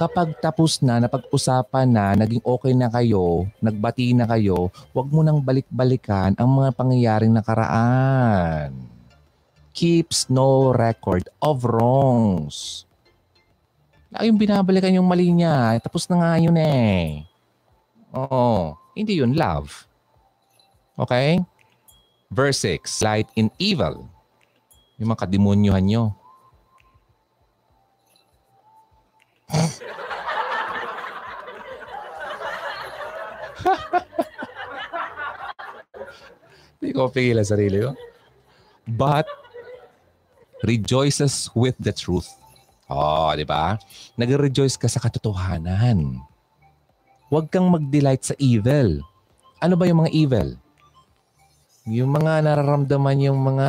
Kapag 0.00 0.40
tapos 0.40 0.80
na, 0.80 1.04
napag-usapan 1.04 1.84
na, 1.84 2.16
naging 2.16 2.40
okay 2.40 2.72
na 2.72 2.88
kayo, 2.88 3.44
nagbati 3.60 4.16
na 4.16 4.24
kayo, 4.24 4.72
huwag 4.96 5.12
mo 5.12 5.20
nang 5.20 5.44
balik-balikan 5.44 6.32
ang 6.40 6.48
mga 6.48 6.72
pangyayaring 6.72 7.36
nakaraan. 7.36 8.72
Keeps 9.76 10.32
no 10.32 10.72
record 10.72 11.28
of 11.44 11.60
wrongs. 11.68 12.88
Laging 14.08 14.40
binabalikan 14.40 14.96
yung 14.96 15.04
mali 15.04 15.28
niya. 15.28 15.76
Tapos 15.84 16.08
na 16.08 16.24
nga 16.24 16.32
yun 16.40 16.56
eh. 16.56 17.29
Oo. 18.14 18.74
Hindi 18.98 19.22
yun 19.22 19.38
love. 19.38 19.86
Okay? 20.98 21.38
Verse 22.30 22.58
6, 22.62 23.02
light 23.02 23.28
in 23.34 23.50
evil. 23.58 24.06
Yung 24.98 25.10
mga 25.10 25.26
kademonyuhan 25.26 25.82
nyo. 25.86 26.14
Hindi 36.80 36.94
ko 36.94 37.10
pigilan 37.10 37.44
sarili 37.44 37.82
ko. 37.82 37.98
But 38.86 39.26
rejoices 40.62 41.50
with 41.54 41.74
the 41.78 41.92
truth. 41.92 42.30
Oh, 42.90 43.30
di 43.34 43.46
ba? 43.46 43.78
Nag-rejoice 44.18 44.74
ka 44.78 44.90
sa 44.90 44.98
katotohanan. 44.98 46.29
Huwag 47.30 47.46
kang 47.46 47.70
mag-delight 47.70 48.26
sa 48.26 48.34
evil. 48.42 49.06
Ano 49.62 49.78
ba 49.78 49.86
yung 49.86 50.02
mga 50.02 50.10
evil? 50.10 50.58
Yung 51.86 52.10
mga 52.10 52.42
nararamdaman 52.42 53.22
yung 53.22 53.38
mga 53.38 53.68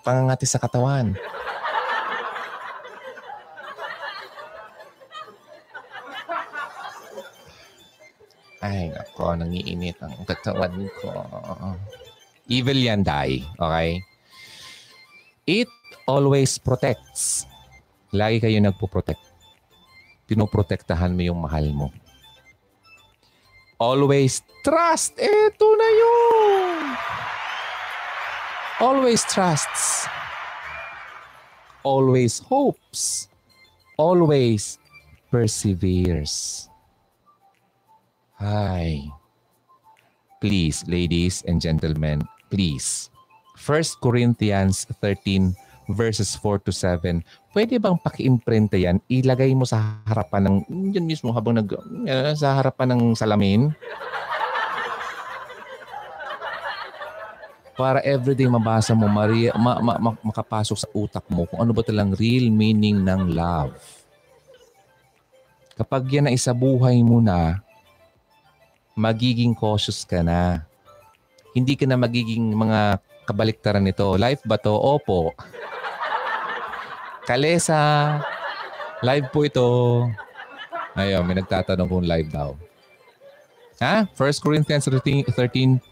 pangangati 0.00 0.48
sa 0.48 0.56
katawan. 0.56 1.12
Ay, 8.64 8.88
nako, 8.88 9.36
nangiinit 9.36 10.00
ang 10.00 10.16
katawan 10.24 10.88
ko. 10.96 11.12
Evil 12.48 12.80
yan, 12.80 13.04
Dai. 13.04 13.44
Okay? 13.60 14.00
It 15.44 15.68
always 16.08 16.56
protects. 16.56 17.44
Lagi 18.08 18.40
kayo 18.40 18.56
nagpo-protect. 18.56 19.20
Pinoprotektahan 20.24 21.12
mo 21.12 21.20
yung 21.20 21.44
mahal 21.44 21.68
mo. 21.76 21.92
Always 23.76 24.40
trust. 24.64 25.20
Ito 25.20 25.66
na 25.76 25.90
yun. 25.92 26.78
Always 28.80 29.20
trusts. 29.28 30.08
Always 31.84 32.40
hopes. 32.40 33.28
Always 33.96 34.80
perseveres. 35.28 36.68
Hi. 38.40 39.04
Please, 40.40 40.84
ladies 40.88 41.44
and 41.48 41.60
gentlemen, 41.60 42.20
please. 42.48 43.08
1 43.56 44.00
Corinthians 44.04 44.84
13 45.00 45.56
verses 45.88 46.34
4 46.36 46.58
to 46.60 46.72
7, 46.72 47.24
pwede 47.56 47.80
bang 47.80 47.96
paki-imprenta 47.96 48.76
yan? 48.76 49.00
Ilagay 49.08 49.56
mo 49.56 49.64
sa 49.64 50.04
harapan 50.04 50.44
ng, 50.44 50.56
yun 50.92 51.08
mismo 51.08 51.32
habang 51.32 51.56
nag, 51.56 51.72
uh, 51.72 52.36
sa 52.36 52.60
harapan 52.60 52.92
ng 52.92 53.02
salamin. 53.16 53.72
Para 57.72 58.04
everyday 58.04 58.44
mabasa 58.44 58.92
mo, 58.92 59.08
Maria, 59.08 59.56
ma, 59.56 59.80
ma, 59.80 59.96
ma, 59.96 60.10
makapasok 60.20 60.76
sa 60.76 60.88
utak 60.92 61.24
mo 61.32 61.48
kung 61.48 61.64
ano 61.64 61.72
ba 61.72 61.80
talang 61.80 62.12
real 62.12 62.52
meaning 62.52 63.00
ng 63.00 63.32
love. 63.32 63.72
Kapag 65.80 66.08
yan 66.12 66.28
na 66.28 66.36
isa 66.36 66.52
buhay 66.52 67.00
mo 67.00 67.24
na, 67.24 67.64
magiging 68.92 69.56
cautious 69.56 70.04
ka 70.04 70.20
na. 70.20 70.64
Hindi 71.56 71.72
ka 71.72 71.88
na 71.88 71.96
magiging 71.96 72.52
mga 72.52 73.00
kabaliktaran 73.24 73.84
nito. 73.84 74.12
Life 74.16 74.44
ba 74.44 74.60
to? 74.60 74.72
Opo. 74.72 75.32
Kalesa. 77.26 78.22
Live 79.02 79.26
po 79.34 79.42
ito. 79.42 79.66
Ayun, 80.94 81.26
may 81.26 81.36
nagtatanong 81.36 81.90
kung 81.90 82.06
live 82.06 82.30
daw. 82.30 82.54
Ha? 83.82 84.08
1 84.08 84.40
Corinthians 84.40 84.88
13, 84.88 85.28
13 85.34 85.82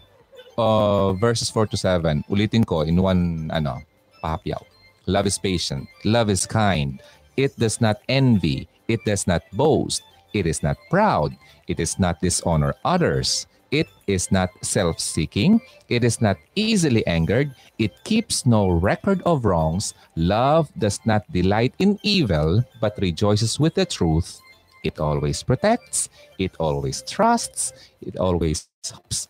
uh, 0.57 1.13
verses 1.19 1.51
4 1.51 1.67
to 1.69 1.77
7. 1.77 2.23
Ulitin 2.31 2.65
ko 2.65 2.81
in 2.81 2.97
one 2.97 3.51
ano, 3.53 3.83
pahapyaw. 4.23 4.63
Love 5.05 5.27
is 5.29 5.37
patient. 5.37 5.85
Love 6.07 6.31
is 6.31 6.47
kind. 6.49 7.03
It 7.37 7.53
does 7.59 7.77
not 7.83 8.01
envy. 8.09 8.65
It 8.87 9.03
does 9.05 9.27
not 9.27 9.43
boast. 9.53 10.01
It 10.33 10.47
is 10.47 10.63
not 10.63 10.79
proud. 10.89 11.35
It 11.67 11.83
is 11.83 11.99
not 11.99 12.23
dishonor 12.23 12.73
others. 12.87 13.45
It 13.75 13.91
is 14.07 14.31
not 14.31 14.55
self 14.63 15.03
seeking. 15.03 15.59
It 15.91 16.07
is 16.07 16.23
not 16.23 16.39
easily 16.55 17.03
angered. 17.11 17.51
It 17.75 17.91
keeps 18.07 18.47
no 18.47 18.71
record 18.71 19.19
of 19.27 19.43
wrongs. 19.43 19.91
Love 20.15 20.71
does 20.79 21.03
not 21.03 21.27
delight 21.35 21.75
in 21.83 21.99
evil, 21.99 22.63
but 22.79 22.95
rejoices 23.03 23.59
with 23.59 23.75
the 23.75 23.83
truth. 23.83 24.39
It 24.87 25.03
always 25.03 25.43
protects. 25.43 26.07
It 26.39 26.55
always 26.55 27.03
trusts. 27.03 27.75
It 27.99 28.15
always 28.15 28.71
hopes. 28.79 29.27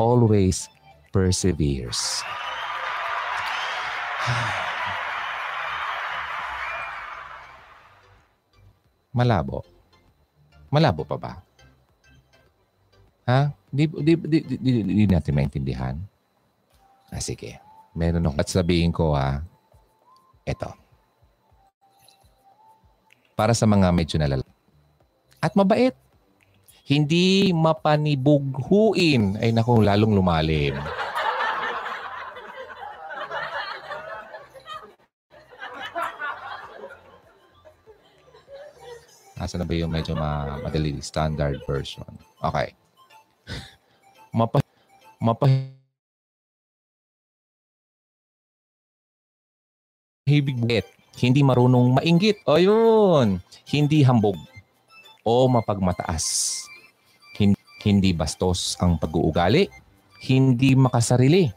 Always 0.00 0.64
perseveres. 1.12 2.24
Malabo. 9.12 9.60
Malabo 10.72 11.04
pa 11.04 11.20
ba? 11.20 11.36
Di, 13.74 13.90
di, 13.90 14.14
di, 14.14 14.38
di, 14.46 14.56
di, 14.62 14.72
di 14.86 15.04
natin 15.10 15.34
maintindihan. 15.34 15.98
Ah, 17.10 17.18
sige. 17.18 17.58
Meron 17.90 18.22
ako 18.22 18.38
at 18.38 18.46
sabihin 18.46 18.94
ko 18.94 19.18
ha. 19.18 19.42
Ito. 20.46 20.70
Para 23.34 23.50
sa 23.50 23.66
mga 23.66 23.90
medyo 23.90 24.14
nalala. 24.22 24.46
At 25.42 25.58
mabait. 25.58 25.98
Hindi 26.86 27.50
mapanibughuin. 27.50 29.42
Ay 29.42 29.50
naku, 29.50 29.82
lalong 29.82 30.14
lumalim. 30.14 30.78
Asa 39.34 39.58
na 39.58 39.66
ba 39.66 39.74
yung 39.74 39.90
medyo 39.90 40.14
ma 40.14 40.62
madali 40.62 40.94
standard 41.02 41.58
version? 41.66 42.06
Okay. 42.38 42.83
Mapa 44.34 44.58
mapa 45.22 45.46
hibig. 50.24 50.56
Hindi 51.20 51.40
marunong 51.46 52.00
mainggit. 52.00 52.42
O 52.48 52.58
yun. 52.58 53.38
Hindi 53.68 54.02
hambog. 54.02 54.34
O 55.22 55.46
mapagmataas. 55.46 56.58
Hindi, 57.38 57.60
hindi 57.86 58.10
bastos 58.10 58.74
ang 58.82 58.98
pag-uugali. 58.98 59.70
Hindi 60.24 60.74
makasarili. 60.74 61.52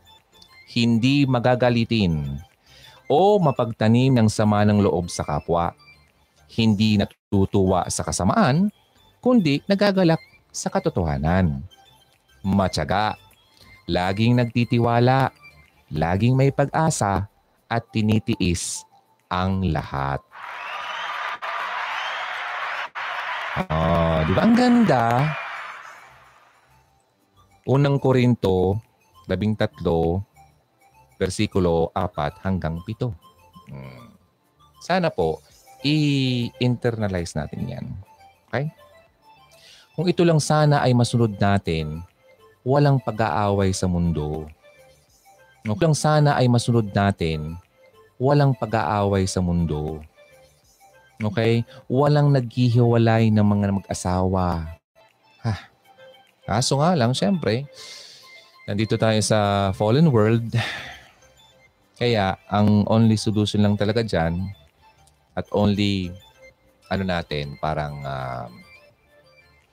Hindi 0.75 1.25
magagalitin. 1.25 2.43
O 3.07 3.39
mapagtanim 3.39 4.13
ng 4.19 4.27
sama 4.27 4.67
ng 4.67 4.83
loob 4.83 5.07
sa 5.07 5.23
kapwa. 5.23 5.71
Hindi 6.51 6.99
natutuwa 6.99 7.87
sa 7.87 8.03
kasamaan, 8.03 8.71
kundi 9.19 9.63
nagagalak 9.67 10.19
sa 10.51 10.67
katotohanan. 10.71 11.63
Matyaga. 12.47 13.19
Laging 13.91 14.39
nagtitiwala. 14.39 15.35
Laging 15.91 16.39
may 16.39 16.51
pag-asa 16.55 17.27
at 17.67 17.83
tinitiis 17.91 18.87
ang 19.27 19.67
lahat. 19.67 20.23
Oh, 23.67 24.23
di 24.23 24.31
ba? 24.31 24.47
Ang 24.47 24.55
ganda. 24.55 25.03
Unang 27.67 27.99
Korinto, 27.99 28.79
labing 29.27 29.59
tatlo, 29.59 30.23
versikulo 31.19 31.91
4 31.91 32.47
hanggang 32.47 32.79
7. 32.79 33.11
Hmm. 33.67 34.07
Sana 34.79 35.11
po, 35.11 35.43
i-internalize 35.83 37.35
natin 37.35 37.61
yan. 37.67 37.85
Okay? 38.47 38.71
Kung 39.97 40.07
ito 40.07 40.23
lang 40.23 40.39
sana 40.39 40.85
ay 40.85 40.93
masunod 40.95 41.35
natin, 41.35 42.05
walang 42.67 42.99
pag-aaway 42.99 43.71
sa 43.71 43.87
mundo. 43.87 44.43
Kung 45.63 45.95
sana 45.95 46.35
ay 46.35 46.51
masunod 46.51 46.91
natin, 46.91 47.55
walang 48.19 48.51
pag-aaway 48.51 49.23
sa 49.23 49.39
mundo. 49.39 50.03
Okay? 51.23 51.63
Walang 51.87 52.35
naghihiwalay 52.35 53.31
ng 53.31 53.47
mga 53.47 53.71
mag-asawa. 53.71 54.67
Ha. 55.47 55.55
Kaso 56.43 56.83
nga 56.83 56.91
lang, 56.91 57.15
syempre, 57.15 57.63
nandito 58.67 58.99
tayo 58.99 59.19
sa 59.23 59.71
fallen 59.71 60.11
world. 60.11 60.51
Kaya, 61.99 62.35
ang 62.51 62.83
only 62.91 63.15
solution 63.15 63.63
lang 63.63 63.79
talaga 63.79 64.03
dyan 64.03 64.43
at 65.39 65.47
only, 65.55 66.11
ano 66.91 67.03
natin, 67.07 67.55
parang 67.63 68.03
uh, 68.03 68.51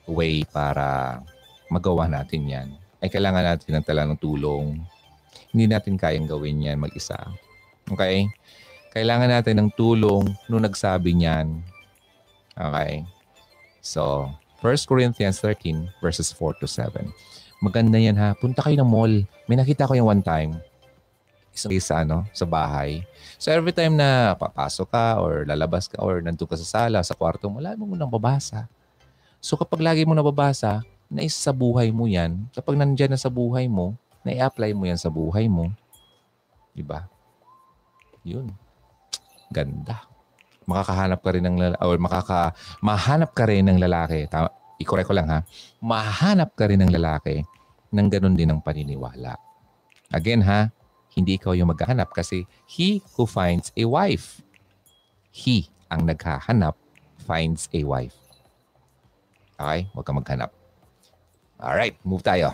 way 0.07 0.47
para 0.47 1.19
magawa 1.75 2.07
natin 2.07 2.47
yan 2.47 2.84
ay 3.05 3.13
kailangan 3.13 3.45
natin 3.45 3.77
ng 3.77 3.85
tala 3.85 4.09
ng 4.09 4.17
tulong 4.17 4.81
hindi 5.55 5.71
natin 5.71 5.95
kayang 5.95 6.27
gawin 6.27 6.67
yan 6.67 6.83
mag-isa. 6.83 7.15
Okay? 7.87 8.27
Kailangan 8.91 9.31
natin 9.31 9.63
ng 9.63 9.71
tulong 9.79 10.35
nung 10.51 10.67
nagsabi 10.67 11.15
niyan. 11.15 11.63
Okay? 12.59 13.07
So, 13.79 14.35
1 14.59 14.91
Corinthians 14.91 15.39
13 15.39 16.03
verses 16.03 16.35
4 16.35 16.59
to 16.59 16.67
7. 16.67 17.07
Maganda 17.63 18.03
yan 18.03 18.19
ha. 18.19 18.35
Punta 18.35 18.67
kayo 18.67 18.83
ng 18.83 18.91
mall. 18.91 19.15
May 19.47 19.55
nakita 19.55 19.87
ko 19.87 19.95
yung 19.95 20.11
one 20.11 20.27
time. 20.27 20.59
Isang 21.55 21.71
sa 21.79 22.03
ano, 22.03 22.27
sa 22.35 22.43
bahay. 22.43 23.07
So 23.39 23.55
every 23.55 23.71
time 23.71 23.95
na 23.95 24.35
papasok 24.35 24.91
ka 24.91 25.23
or 25.23 25.47
lalabas 25.47 25.87
ka 25.87 26.03
or 26.03 26.19
nandun 26.19 26.51
ka 26.51 26.59
sa 26.59 26.67
sala, 26.67 26.99
sa 27.07 27.15
kwarto 27.15 27.47
mo, 27.47 27.63
lagi 27.63 27.79
mo 27.79 27.95
nang 27.95 28.11
babasa. 28.11 28.67
So 29.39 29.55
kapag 29.55 29.87
lagi 29.87 30.03
mo 30.03 30.19
nababasa, 30.19 30.83
naisa 31.15 31.39
sa 31.39 31.53
buhay 31.55 31.95
mo 31.95 32.11
yan. 32.11 32.51
Kapag 32.51 32.75
nandyan 32.75 33.15
na 33.15 33.21
sa 33.21 33.31
buhay 33.31 33.71
mo, 33.71 33.95
na-apply 34.27 34.75
mo 34.75 34.91
yan 34.91 34.99
sa 34.99 35.15
buhay 35.15 35.47
mo. 35.47 35.71
Di 36.75 36.83
ba? 36.83 37.07
Yun. 38.27 38.51
Ganda. 39.55 40.11
Makakahanap 40.67 41.21
ka 41.23 41.31
rin 41.31 41.45
ng 41.47 41.57
lalaki, 41.61 41.81
or 41.87 41.97
makaka, 42.03 42.41
mahanap 42.83 43.31
ka 43.31 43.47
rin 43.47 43.63
ng 43.71 43.79
lalaki. 43.79 44.27
Tama, 44.27 44.51
i-correct 44.83 45.07
ko 45.07 45.15
lang 45.15 45.31
ha. 45.31 45.47
Mahanap 45.79 46.57
ka 46.59 46.67
rin 46.67 46.83
ng 46.83 46.91
lalaki 46.91 47.47
ng 47.95 48.09
ganun 48.11 48.35
din 48.35 48.51
ng 48.51 48.59
paniniwala. 48.65 49.39
Again 50.11 50.43
ha, 50.43 50.75
hindi 51.15 51.39
ikaw 51.39 51.55
yung 51.55 51.71
maghahanap 51.71 52.11
kasi 52.11 52.49
he 52.67 53.05
who 53.15 53.23
finds 53.29 53.71
a 53.79 53.87
wife. 53.87 54.43
He 55.31 55.71
ang 55.93 56.11
naghahanap 56.11 56.75
finds 57.23 57.71
a 57.71 57.87
wife. 57.87 58.19
Okay? 59.55 59.87
Huwag 59.95 60.07
ka 60.09 60.13
maghanap. 60.17 60.64
Alright, 61.59 61.97
move 62.03 62.23
tayo. 62.23 62.53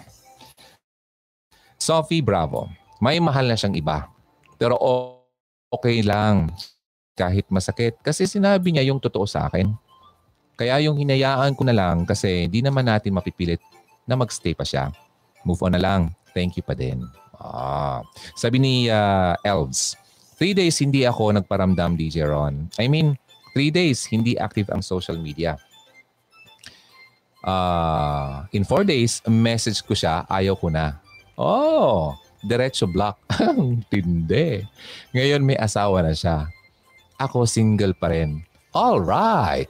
Sophie 1.81 2.21
Bravo. 2.21 2.69
May 3.01 3.17
mahal 3.19 3.49
na 3.49 3.57
siyang 3.57 3.73
iba. 3.73 4.07
Pero 4.61 4.77
okay 5.73 6.05
lang. 6.05 6.53
Kahit 7.17 7.49
masakit. 7.49 7.97
Kasi 8.05 8.29
sinabi 8.29 8.71
niya 8.71 8.85
yung 8.93 9.01
totoo 9.01 9.25
sa 9.25 9.49
akin. 9.49 9.73
Kaya 10.61 10.77
yung 10.85 11.01
hinayaan 11.01 11.57
ko 11.57 11.65
na 11.65 11.73
lang 11.73 12.05
kasi 12.05 12.45
di 12.53 12.61
naman 12.61 12.85
natin 12.85 13.17
mapipilit 13.17 13.65
na 14.05 14.13
magstay 14.13 14.53
pa 14.53 14.61
siya. 14.61 14.93
Move 15.49 15.65
on 15.65 15.73
na 15.73 15.81
lang. 15.81 16.13
Thank 16.37 16.61
you 16.61 16.65
pa 16.65 16.77
din. 16.77 17.09
Ah. 17.41 18.05
Sabi 18.37 18.61
ni 18.61 18.75
uh, 18.93 19.33
Elves, 19.41 19.97
three 20.37 20.53
days 20.53 20.77
hindi 20.85 21.09
ako 21.09 21.33
nagparamdam 21.33 21.97
DJ 21.97 22.29
Ron. 22.29 22.69
I 22.77 22.93
mean, 22.93 23.17
three 23.57 23.73
days 23.73 24.05
hindi 24.05 24.37
active 24.37 24.69
ang 24.69 24.85
social 24.85 25.17
media. 25.17 25.57
Uh, 27.41 28.45
in 28.53 28.69
four 28.69 28.85
days, 28.85 29.25
message 29.25 29.81
ko 29.85 29.97
siya, 29.97 30.29
ayaw 30.29 30.57
ko 30.57 30.69
na. 30.69 31.01
Oh, 31.41 32.13
diretso 32.45 32.85
block. 32.85 33.17
Tindi. 33.91 34.65
Ngayon 35.17 35.41
may 35.41 35.57
asawa 35.57 36.05
na 36.05 36.13
siya. 36.13 36.49
Ako 37.17 37.49
single 37.49 37.97
pa 37.97 38.13
rin. 38.13 38.45
All 38.77 39.01
right. 39.01 39.69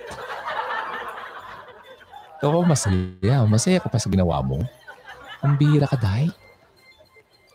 Ikaw 2.41 2.63
masaya. 2.67 3.45
Masaya 3.47 3.79
ka 3.79 3.93
pa 3.93 4.01
sa 4.01 4.11
ginawa 4.11 4.41
mo. 4.41 4.65
Ang 5.45 5.55
bira 5.61 5.87
ka, 5.87 5.97
Day. 5.97 6.33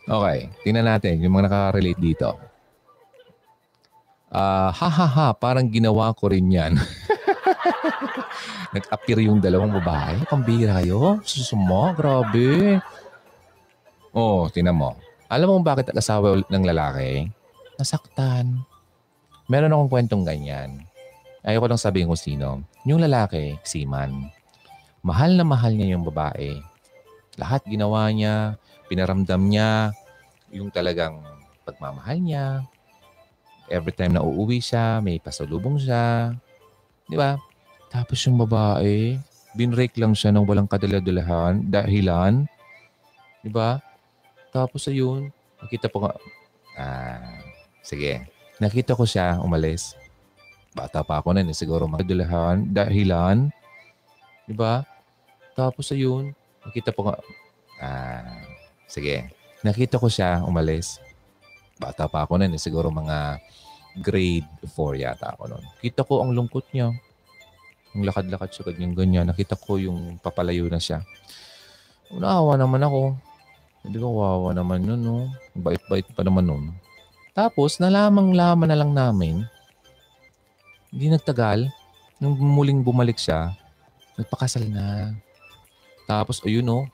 Okay, 0.06 0.38
tingnan 0.62 0.86
natin 0.86 1.18
yung 1.18 1.34
mga 1.34 1.50
nakaka-relate 1.50 1.98
dito. 1.98 2.38
Uh, 4.30 4.70
ha 4.70 4.88
ha 4.90 5.06
ha, 5.06 5.28
parang 5.34 5.66
ginawa 5.66 6.14
ko 6.14 6.30
rin 6.30 6.46
yan. 6.46 6.78
Nag-appear 8.74 9.18
yung 9.26 9.38
dalawang 9.38 9.74
babae. 9.82 10.26
Pambira 10.26 10.82
kayo. 10.82 11.20
Susumo, 11.22 11.92
grabe. 11.94 12.80
Oh, 14.16 14.48
tinan 14.48 14.78
mo. 14.78 14.96
Alam 15.28 15.52
mo 15.52 15.56
bakit 15.60 15.90
asawa 15.92 16.38
ng 16.40 16.64
lalaki? 16.64 17.28
Nasaktan. 17.76 18.64
Meron 19.46 19.74
akong 19.74 19.90
kwentong 19.92 20.24
ganyan. 20.26 20.82
Ayoko 21.46 21.70
lang 21.70 21.78
sabihin 21.78 22.10
kung 22.10 22.18
sino. 22.18 22.48
Yung 22.82 22.98
lalaki, 22.98 23.54
siman. 23.62 24.30
Mahal 25.06 25.38
na 25.38 25.46
mahal 25.46 25.74
niya 25.74 25.94
yung 25.94 26.02
babae. 26.02 26.58
Lahat 27.38 27.62
ginawa 27.62 28.10
niya, 28.10 28.58
pinaramdam 28.90 29.38
niya 29.46 29.94
yung 30.50 30.74
talagang 30.74 31.22
pagmamahal 31.62 32.18
niya. 32.18 32.66
Every 33.70 33.94
time 33.94 34.14
na 34.14 34.22
uuwi 34.22 34.62
siya, 34.62 34.98
may 35.02 35.22
pasalubong 35.22 35.78
siya. 35.78 36.34
Di 37.06 37.14
ba? 37.14 37.38
Tapos 37.96 38.20
yung 38.28 38.36
babae, 38.36 39.16
binrake 39.56 39.96
lang 39.96 40.12
siya 40.12 40.28
ng 40.28 40.44
walang 40.44 40.68
kadaladalahan, 40.68 41.64
dahilan. 41.64 42.44
Di 43.40 43.48
ba? 43.48 43.80
Tapos 44.52 44.84
ayun, 44.92 45.32
nakita 45.64 45.88
po 45.88 46.04
nga, 46.04 46.12
ah, 46.76 47.40
sige, 47.80 48.28
nakita 48.60 48.92
ko 48.92 49.08
siya 49.08 49.40
umalis. 49.40 49.96
Bata 50.76 51.00
pa 51.00 51.24
ako 51.24 51.40
nun, 51.40 51.48
eh, 51.48 51.56
siguro 51.56 51.88
makadalahan, 51.88 52.68
dahilan. 52.68 53.48
Di 54.44 54.52
ba? 54.52 54.84
Tapos 55.56 55.88
ayun, 55.88 56.36
nakita 56.68 56.92
po 56.92 57.08
nga, 57.08 57.16
ah, 57.80 58.44
sige, 58.84 59.32
nakita 59.64 59.96
ko 59.96 60.12
siya 60.12 60.44
umalis. 60.44 61.00
Bata 61.80 62.04
pa 62.12 62.28
ako 62.28 62.44
nun, 62.44 62.52
eh, 62.52 62.60
siguro 62.60 62.92
mga 62.92 63.40
grade 64.04 64.44
4 64.68 65.00
yata 65.00 65.32
ako 65.32 65.48
nun. 65.48 65.64
Kita 65.80 66.04
ko 66.04 66.20
ang 66.20 66.36
lungkot 66.36 66.68
niya. 66.76 66.92
Yung 67.96 68.04
lakad-lakad 68.04 68.52
siya, 68.52 68.68
ganyan, 68.68 68.92
ganyan. 68.92 69.24
Nakita 69.24 69.56
ko 69.56 69.80
yung 69.80 70.20
papalayo 70.20 70.68
na 70.68 70.76
siya. 70.76 71.00
Naawa 72.12 72.60
naman 72.60 72.84
ako. 72.84 73.16
Hindi 73.88 73.96
ko 73.96 74.08
wawa 74.20 74.52
naman 74.52 74.84
yun, 74.84 75.00
no? 75.00 75.32
Bait-bait 75.56 76.04
pa 76.12 76.20
naman 76.20 76.44
nun. 76.44 76.64
Tapos, 77.32 77.80
nalamang-laman 77.80 78.68
na 78.68 78.76
lang 78.76 78.92
namin, 78.92 79.48
hindi 80.92 81.08
nagtagal, 81.08 81.72
nung 82.20 82.36
muling 82.36 82.84
bumalik 82.84 83.16
siya, 83.16 83.56
nagpakasal 84.20 84.68
na. 84.68 85.16
Tapos, 86.04 86.44
ayun, 86.44 86.68
no? 86.68 86.84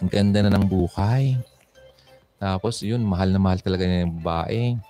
Ang 0.00 0.08
ganda 0.08 0.40
na 0.40 0.56
ng 0.56 0.64
buhay. 0.64 1.36
Tapos, 2.40 2.80
yun, 2.80 3.04
mahal 3.04 3.28
na 3.28 3.36
mahal 3.36 3.60
talaga 3.60 3.84
niya 3.84 4.08
yung 4.08 4.16
babae. 4.16 4.80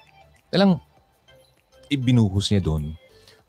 Talang, 0.55 0.79
ibinuhos 1.91 2.47
niya 2.47 2.63
doon 2.63 3.02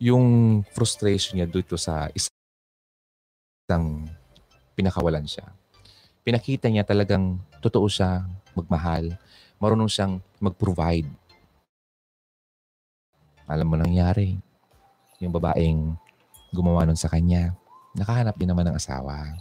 yung 0.04 0.60
frustration 0.76 1.40
niya 1.40 1.48
dito 1.48 1.80
sa 1.80 2.12
isang 2.12 4.04
pinakawalan 4.76 5.24
siya. 5.24 5.48
Pinakita 6.28 6.68
niya 6.68 6.84
talagang 6.84 7.40
totoo 7.64 7.88
siya 7.88 8.28
magmahal. 8.52 9.16
Marunong 9.64 9.88
siyang 9.88 10.20
mag-provide. 10.44 11.08
Alam 13.48 13.68
mo 13.72 13.76
nangyari. 13.80 14.36
Yung 15.24 15.32
babaeng 15.32 15.96
gumawa 16.52 16.84
nun 16.84 17.00
sa 17.00 17.08
kanya, 17.08 17.56
nakahanap 17.96 18.36
din 18.36 18.52
naman 18.52 18.68
ng 18.68 18.76
asawa. 18.76 19.40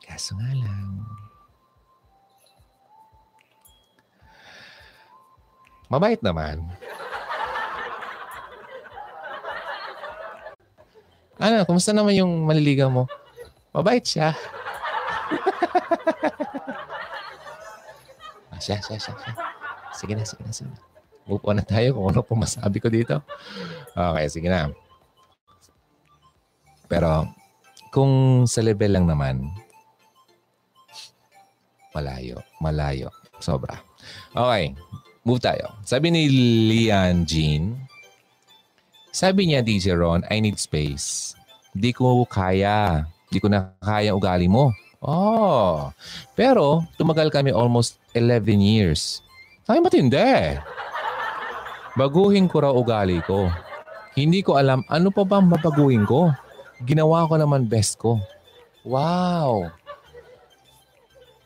Kaso 0.00 0.32
nga 0.40 0.52
lang, 0.56 1.04
mabait 5.92 6.20
naman. 6.24 6.64
Ano, 11.38 11.66
kumusta 11.66 11.90
naman 11.90 12.14
yung 12.14 12.46
maliligaw 12.46 12.86
mo? 12.86 13.10
Mabait 13.74 14.06
siya. 14.06 14.30
ah, 18.54 18.60
siya, 18.62 18.78
siya, 18.78 18.96
siya, 19.02 19.14
siya. 19.18 19.32
Sige 19.98 20.14
na, 20.14 20.22
sige 20.22 20.42
na, 20.46 20.52
sige 20.54 20.70
na. 20.70 20.78
Move 21.26 21.42
on 21.42 21.58
na 21.58 21.66
tayo 21.66 21.96
kung 21.98 22.06
ano 22.12 22.20
po 22.22 22.38
masabi 22.38 22.78
ko 22.78 22.86
dito. 22.86 23.18
Okay, 23.96 24.26
sige 24.30 24.46
na. 24.46 24.70
Pero, 26.86 27.26
kung 27.90 28.44
sa 28.46 28.62
level 28.62 28.94
lang 28.94 29.06
naman, 29.10 29.50
malayo, 31.96 32.38
malayo. 32.62 33.10
Sobra. 33.42 33.74
Okay, 34.30 34.76
move 35.26 35.42
tayo. 35.42 35.74
Sabi 35.82 36.14
ni 36.14 36.30
Lian 36.70 37.26
Jean, 37.26 37.74
sabi 39.14 39.46
niya, 39.46 39.62
DJ 39.62 39.94
Ron, 39.94 40.26
I 40.26 40.42
need 40.42 40.58
space. 40.58 41.38
Di 41.70 41.94
ko 41.94 42.26
kaya. 42.26 43.06
Di 43.30 43.38
ko 43.38 43.46
na 43.46 43.70
kaya 43.78 44.10
ugali 44.10 44.50
mo. 44.50 44.74
Oh. 44.98 45.94
Pero, 46.34 46.82
tumagal 46.98 47.30
kami 47.30 47.54
almost 47.54 48.02
11 48.18 48.58
years. 48.58 49.22
Ay, 49.70 49.78
matindi. 49.78 50.58
Baguhin 51.94 52.50
ko 52.50 52.66
raw 52.66 52.74
ugali 52.74 53.22
ko. 53.22 53.46
Hindi 54.18 54.42
ko 54.42 54.58
alam 54.58 54.82
ano 54.90 55.14
pa 55.14 55.22
ba 55.22 55.38
mabaguhin 55.38 56.02
ko. 56.10 56.34
Ginawa 56.82 57.30
ko 57.30 57.38
naman 57.38 57.70
best 57.70 58.02
ko. 58.02 58.18
Wow. 58.82 59.70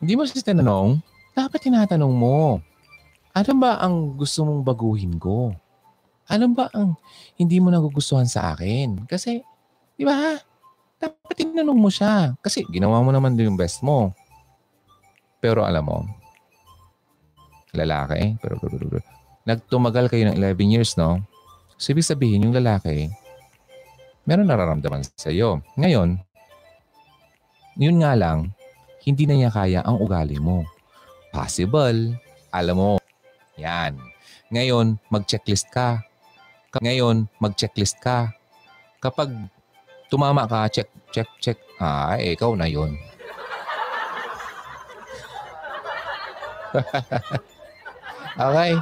Hindi 0.01 0.17
mo 0.17 0.25
siya 0.25 0.41
tinanong? 0.41 1.05
Dapat 1.37 1.59
tinatanong 1.69 2.13
mo. 2.13 2.57
Ano 3.37 3.51
ba 3.61 3.77
ang 3.77 4.17
gusto 4.17 4.41
mong 4.41 4.65
baguhin 4.65 5.21
ko? 5.21 5.53
Ano 6.29 6.53
ba 6.53 6.69
ang 6.71 6.93
hindi 7.41 7.57
mo 7.57 7.73
nagugustuhan 7.73 8.29
sa 8.29 8.53
akin? 8.53 9.09
Kasi, 9.09 9.41
di 9.97 10.05
ba? 10.05 10.37
Dapat 11.01 11.35
tinanong 11.35 11.79
mo 11.79 11.89
siya. 11.89 12.37
Kasi 12.37 12.63
ginawa 12.69 13.01
mo 13.01 13.09
naman 13.09 13.33
din 13.33 13.49
yung 13.49 13.57
best 13.57 13.81
mo. 13.81 14.13
Pero 15.41 15.65
alam 15.65 15.87
mo, 15.87 16.05
lalaki, 17.73 18.37
pero, 18.43 18.59
pero, 18.59 18.75
pero 18.77 18.99
nagtumagal 19.47 20.11
kayo 20.11 20.29
ng 20.29 20.37
11 20.37 20.75
years, 20.75 20.93
no? 20.99 21.23
So, 21.79 21.95
ibig 21.95 22.05
sabihin, 22.05 22.43
yung 22.43 22.53
lalaki, 22.53 23.07
meron 24.27 24.51
nararamdaman 24.51 25.07
sa 25.15 25.31
iyo. 25.31 25.63
Ngayon, 25.79 26.19
yun 27.79 27.97
nga 28.03 28.13
lang, 28.13 28.51
hindi 29.07 29.23
na 29.25 29.35
niya 29.39 29.49
kaya 29.49 29.79
ang 29.87 29.97
ugali 29.97 30.37
mo. 30.37 30.67
Possible. 31.31 32.19
Alam 32.51 32.75
mo, 32.75 32.91
yan. 33.55 33.95
Ngayon, 34.51 34.99
mag-checklist 35.07 35.71
ka. 35.71 36.03
Ngayon, 36.77 37.25
mag-checklist 37.41 37.97
ka. 37.97 38.29
Kapag 39.01 39.33
tumama 40.05 40.45
ka, 40.45 40.69
check, 40.69 40.85
check, 41.09 41.25
check. 41.41 41.57
Ah, 41.81 42.13
eh, 42.21 42.37
ikaw 42.37 42.53
na 42.53 42.69
yon. 42.69 42.93
okay. 48.37 48.77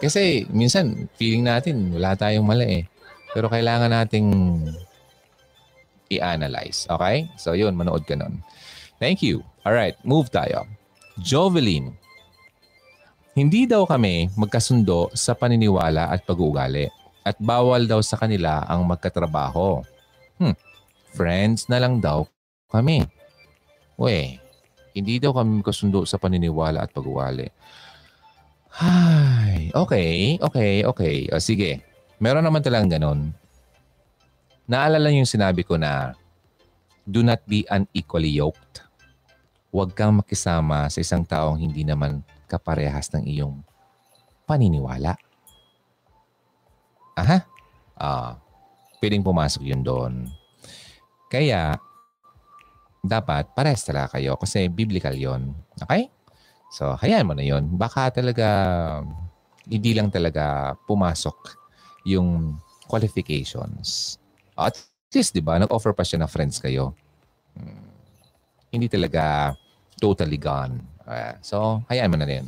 Kasi 0.00 0.48
minsan, 0.48 1.12
feeling 1.20 1.44
natin, 1.44 1.92
wala 1.92 2.16
tayong 2.16 2.48
mali 2.48 2.64
eh. 2.64 2.84
Pero 3.36 3.52
kailangan 3.52 3.92
nating 3.92 4.32
i-analyze. 6.08 6.88
Okay? 6.88 7.28
So 7.36 7.52
yun, 7.52 7.76
manood 7.76 8.08
ka 8.08 8.16
nun. 8.16 8.40
Thank 8.96 9.20
you. 9.20 9.44
Alright, 9.60 10.00
move 10.08 10.32
tayo. 10.32 10.64
Jovelyn. 11.20 11.92
Hindi 13.36 13.68
daw 13.68 13.84
kami 13.84 14.32
magkasundo 14.32 15.12
sa 15.12 15.36
paniniwala 15.36 16.08
at 16.08 16.24
pag-uugali 16.24 16.88
at 17.26 17.34
bawal 17.42 17.90
daw 17.90 17.98
sa 17.98 18.14
kanila 18.14 18.62
ang 18.70 18.86
magkatrabaho. 18.86 19.82
Hmm, 20.38 20.54
friends 21.10 21.66
na 21.66 21.82
lang 21.82 21.98
daw 21.98 22.22
kami. 22.70 23.02
We, 23.98 24.38
hindi 24.94 25.18
daw 25.18 25.34
kami 25.34 25.66
kasundo 25.66 26.06
sa 26.06 26.22
paniniwala 26.22 26.86
at 26.86 26.94
pag-uwali. 26.94 27.50
Ay, 28.78 29.74
okay, 29.74 30.38
okay, 30.38 30.86
okay. 30.86 31.16
O 31.34 31.42
sige, 31.42 31.82
meron 32.22 32.46
naman 32.46 32.62
talagang 32.62 32.94
ganon. 32.94 33.34
Naalala 34.70 35.10
yung 35.10 35.26
sinabi 35.26 35.66
ko 35.66 35.74
na 35.74 36.14
do 37.02 37.26
not 37.26 37.42
be 37.48 37.66
unequally 37.66 38.30
yoked. 38.30 38.86
Huwag 39.74 39.98
kang 39.98 40.22
makisama 40.22 40.86
sa 40.92 40.98
isang 41.02 41.26
taong 41.26 41.58
hindi 41.58 41.82
naman 41.82 42.22
kaparehas 42.46 43.10
ng 43.10 43.26
iyong 43.26 43.56
paniniwala. 44.46 45.18
Aha. 47.16 47.38
Ah, 47.96 48.36
pwedeng 49.00 49.24
pumasok 49.24 49.64
yun 49.64 49.80
doon. 49.80 50.28
Kaya, 51.32 51.80
dapat 53.06 53.54
parehas 53.54 53.86
talaga 53.86 54.18
kayo 54.18 54.34
kasi 54.36 54.66
biblical 54.66 55.14
yon 55.14 55.54
Okay? 55.78 56.10
So, 56.74 56.98
hayaan 56.98 57.24
mo 57.24 57.34
na 57.38 57.46
yon 57.46 57.78
Baka 57.78 58.10
talaga, 58.10 58.48
hindi 59.64 59.94
lang 59.94 60.10
talaga 60.10 60.74
pumasok 60.84 61.54
yung 62.04 62.58
qualifications. 62.90 64.18
At 64.58 64.76
least, 65.14 65.32
di 65.32 65.42
ba, 65.42 65.56
nag-offer 65.56 65.94
pa 65.94 66.02
siya 66.02 66.22
na 66.22 66.28
friends 66.28 66.58
kayo. 66.58 66.92
Hmm. 67.54 67.90
Hindi 68.74 68.90
talaga 68.90 69.54
totally 69.96 70.36
gone. 70.36 70.82
Uh, 71.06 71.34
so, 71.40 71.80
hayaan 71.88 72.12
mo 72.12 72.18
na 72.18 72.28
din. 72.28 72.44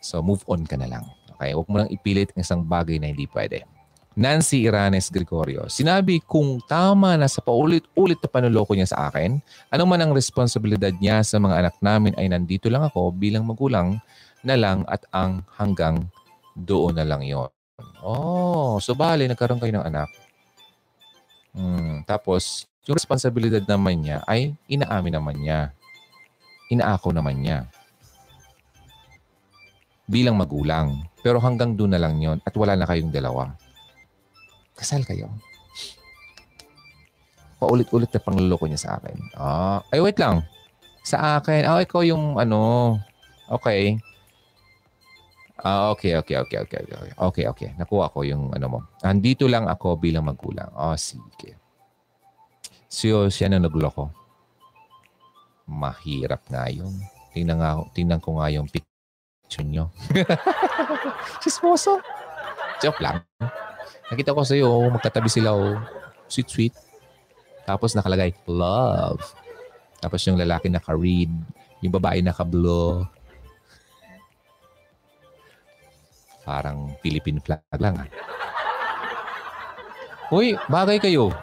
So, 0.00 0.24
move 0.24 0.42
on 0.48 0.64
ka 0.64 0.74
na 0.80 0.88
lang. 0.88 1.04
Okay? 1.36 1.52
Huwag 1.52 1.68
mo 1.68 1.76
lang 1.84 1.92
ipilit 1.92 2.32
ng 2.32 2.42
isang 2.42 2.64
bagay 2.64 2.96
na 2.98 3.12
hindi 3.12 3.28
pwede. 3.30 3.75
Nancy 4.16 4.64
Iranes 4.64 5.12
Gregorio. 5.12 5.68
Sinabi 5.68 6.24
kung 6.24 6.56
tama 6.64 7.20
na 7.20 7.28
sa 7.28 7.44
paulit-ulit 7.44 8.16
na 8.16 8.32
panuloko 8.32 8.72
niya 8.72 8.88
sa 8.88 9.12
akin, 9.12 9.36
ano 9.68 9.84
man 9.84 10.00
ang 10.00 10.16
responsibilidad 10.16 10.88
niya 10.96 11.20
sa 11.20 11.36
mga 11.36 11.60
anak 11.60 11.76
namin 11.84 12.16
ay 12.16 12.32
nandito 12.32 12.72
lang 12.72 12.88
ako 12.88 13.12
bilang 13.12 13.44
magulang 13.44 14.00
na 14.40 14.56
lang 14.56 14.88
at 14.88 15.04
ang 15.12 15.44
hanggang 15.60 16.08
doon 16.56 16.96
na 16.96 17.04
lang 17.04 17.28
yon. 17.28 17.52
Oh, 18.00 18.80
so 18.80 18.96
bali 18.96 19.28
nagkaroon 19.28 19.60
kayo 19.60 19.76
ng 19.76 19.84
anak. 19.84 20.08
Hmm, 21.52 22.00
tapos 22.08 22.64
yung 22.88 22.96
responsibilidad 22.96 23.60
naman 23.68 24.00
niya 24.00 24.24
ay 24.24 24.56
inaamin 24.64 25.12
naman 25.12 25.36
niya. 25.36 25.76
Inaako 26.72 27.12
naman 27.12 27.36
niya. 27.44 27.68
Bilang 30.08 30.40
magulang. 30.40 31.04
Pero 31.20 31.36
hanggang 31.36 31.76
doon 31.76 31.92
na 31.92 32.00
lang 32.00 32.16
yon 32.16 32.40
at 32.48 32.56
wala 32.56 32.80
na 32.80 32.88
kayong 32.88 33.12
dalawa. 33.12 33.52
Kasal 34.76 35.02
kayo. 35.08 35.32
Paulit-ulit 37.56 38.12
na 38.12 38.20
pangluloko 38.20 38.68
niya 38.68 38.80
sa 38.84 38.90
akin. 39.00 39.16
Ah, 39.32 39.80
ay 39.88 40.04
wait 40.04 40.20
lang. 40.20 40.44
Sa 41.00 41.40
akin. 41.40 41.64
Ah, 41.64 41.80
ikaw 41.80 42.04
yung 42.04 42.36
ano. 42.36 43.00
Okay. 43.48 43.96
Ah, 45.64 45.88
okay, 45.96 46.20
okay, 46.20 46.36
okay, 46.36 46.60
okay, 46.68 46.80
okay. 46.84 47.12
Okay, 47.16 47.44
okay. 47.48 47.70
Nakuha 47.80 48.12
ko 48.12 48.20
yung 48.28 48.52
ano 48.52 48.66
mo. 48.68 48.78
Andito 49.00 49.48
lang 49.48 49.64
ako 49.64 49.96
bilang 49.96 50.28
magulang. 50.28 50.68
Oh, 50.76 50.92
sige. 51.00 51.56
So, 52.92 53.32
siya 53.32 53.48
na 53.48 53.64
nagloko. 53.64 54.12
Mahirap 55.64 56.44
nga 56.52 56.68
yun. 56.68 56.92
Tingnan, 57.32 57.58
nga, 57.58 57.80
tingnan 57.96 58.20
ko 58.20 58.36
nga 58.36 58.52
yung 58.52 58.68
picture 58.68 59.64
nyo. 59.64 59.88
Chismoso. 61.42 62.04
Joke 62.78 63.00
lang. 63.00 63.24
Nakita 64.06 64.36
ko 64.36 64.46
sa'yo, 64.46 64.70
oh, 64.70 64.90
magkatabi 64.92 65.26
sila, 65.26 65.50
oh. 65.50 65.74
Sweet, 66.30 66.48
sweet. 66.50 66.74
Tapos 67.66 67.98
nakalagay, 67.98 68.30
love. 68.46 69.18
Tapos 69.98 70.22
yung 70.22 70.38
lalaki 70.38 70.70
naka-read. 70.70 71.32
Yung 71.82 71.94
babae 71.94 72.22
naka-blue. 72.22 73.02
Parang 76.46 76.94
Philippine 77.02 77.42
flag 77.42 77.58
lang 77.82 77.98
ah. 77.98 78.10
Uy, 80.30 80.54
bagay 80.70 81.02
kayo. 81.02 81.34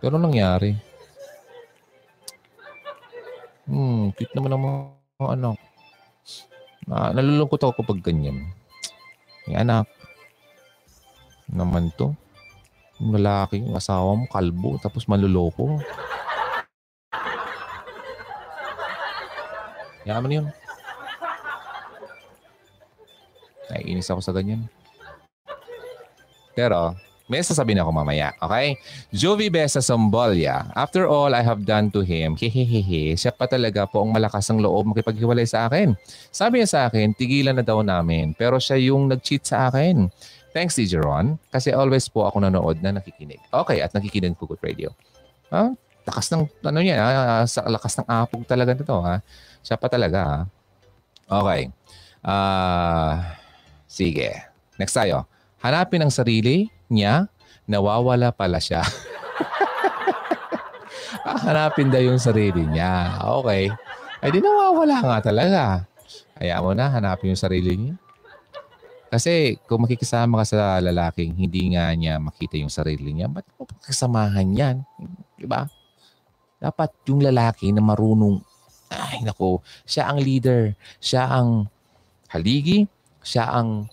Pero 0.00 0.16
nangyari? 0.16 0.72
Hmm, 3.68 4.12
cute 4.16 4.32
naman 4.32 4.52
ang 4.56 4.62
mga 4.64 5.28
anak. 5.36 5.58
Ah, 6.88 7.12
nalulungkot 7.12 7.60
ako 7.60 7.84
kapag 7.84 8.00
ganyan. 8.00 8.52
May 9.46 9.58
anak. 9.58 9.90
Naman 11.50 11.90
to. 11.98 12.14
Yung 13.02 13.18
lalaki, 13.18 13.58
yung 13.58 13.74
asawa 13.74 14.14
mo, 14.14 14.30
kalbo, 14.30 14.78
tapos 14.78 15.10
manluloko. 15.10 15.82
Yaman 20.06 20.36
yun. 20.42 20.46
Naiinis 23.70 24.10
ako 24.10 24.20
sa 24.22 24.34
ganyan. 24.34 24.66
Pero, 26.52 26.94
may 27.32 27.40
sasabihin 27.40 27.80
ako 27.80 27.96
mamaya, 27.96 28.36
okay? 28.36 28.76
Jovi 29.08 29.48
Besa 29.48 29.80
Sombolia. 29.80 30.68
After 30.76 31.08
all 31.08 31.32
I 31.32 31.40
have 31.40 31.64
done 31.64 31.88
to 31.96 32.04
him, 32.04 32.36
hehehehe, 32.36 33.16
siya 33.16 33.32
pa 33.32 33.48
talaga 33.48 33.88
po 33.88 34.04
ang 34.04 34.12
malakas 34.12 34.52
ng 34.52 34.60
loob 34.60 34.92
makipaghiwalay 34.92 35.48
sa 35.48 35.72
akin. 35.72 35.96
Sabi 36.28 36.60
niya 36.60 36.68
sa 36.68 36.80
akin, 36.92 37.16
tigilan 37.16 37.56
na 37.56 37.64
daw 37.64 37.80
namin. 37.80 38.36
Pero 38.36 38.60
siya 38.60 38.76
yung 38.76 39.08
nag-cheat 39.08 39.48
sa 39.48 39.72
akin. 39.72 40.12
Thanks, 40.52 40.76
DJ 40.76 41.00
Ron. 41.00 41.40
Kasi 41.48 41.72
always 41.72 42.04
po 42.12 42.28
ako 42.28 42.44
nanood 42.44 42.84
na 42.84 43.00
nakikinig. 43.00 43.40
Okay, 43.48 43.80
at 43.80 43.96
nakikinig 43.96 44.36
po 44.36 44.44
Good 44.44 44.60
Radio. 44.60 44.92
Ha? 45.48 45.72
Lakas 46.04 46.28
ng, 46.28 46.44
ano 46.44 46.78
niya, 46.84 47.00
ha? 47.00 47.08
sa 47.48 47.64
lakas 47.64 47.96
ng 47.96 48.06
apog 48.12 48.44
talaga 48.44 48.76
nito, 48.76 49.00
ha? 49.00 49.24
Siya 49.64 49.80
pa 49.80 49.88
talaga, 49.88 50.20
ha? 50.20 50.38
Okay. 51.32 51.72
Ah... 52.20 53.32
Uh, 53.32 53.40
Sige. 53.92 54.32
Next 54.80 54.96
tayo. 54.96 55.28
Hanapin 55.60 56.00
ang 56.00 56.08
sarili 56.08 56.72
niya, 56.92 57.32
nawawala 57.64 58.30
pala 58.36 58.60
siya. 58.60 58.84
Hanapin 61.48 61.88
daw 61.88 62.04
yung 62.04 62.20
sarili 62.20 62.68
niya. 62.68 63.16
Okay. 63.42 63.72
Ay 64.22 64.30
di 64.30 64.38
nawawala 64.38 65.00
nga 65.00 65.18
talaga. 65.32 65.64
Kaya 66.38 66.58
mo 66.58 66.74
na, 66.74 66.90
hanapin 66.90 67.34
yung 67.34 67.38
sarili 67.38 67.72
niya. 67.78 67.94
Kasi 69.12 69.60
kung 69.68 69.84
makikisama 69.84 70.40
ka 70.40 70.56
sa 70.56 70.80
lalaking 70.80 71.36
hindi 71.36 71.76
nga 71.76 71.92
niya 71.92 72.16
makita 72.16 72.56
yung 72.56 72.72
sarili 72.72 73.12
niya, 73.12 73.28
ba't 73.28 73.44
mo 73.60 73.68
kasamahan 73.84 74.48
yan? 74.56 74.76
Di 75.36 75.44
ba? 75.44 75.68
Dapat 76.56 77.12
yung 77.12 77.20
lalaki 77.20 77.70
na 77.76 77.84
marunong, 77.84 78.40
ay 78.88 79.20
nako, 79.20 79.60
siya 79.84 80.08
ang 80.08 80.16
leader, 80.16 80.72
siya 80.96 81.28
ang 81.28 81.68
haligi, 82.32 82.88
siya 83.20 83.52
ang 83.52 83.86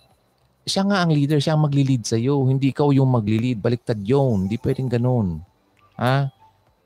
siya 0.70 0.86
nga 0.86 1.02
ang 1.02 1.10
leader, 1.10 1.42
siya 1.42 1.58
ang 1.58 1.66
magli-lead 1.66 2.06
sa 2.06 2.14
iyo. 2.14 2.46
Hindi 2.46 2.70
ikaw 2.70 2.94
yung 2.94 3.10
magli-lead. 3.10 3.58
Baliktad 3.58 3.98
yun. 3.98 4.46
Hindi 4.46 4.62
pwedeng 4.62 4.86
ganun. 4.86 5.42
Ha? 5.98 6.30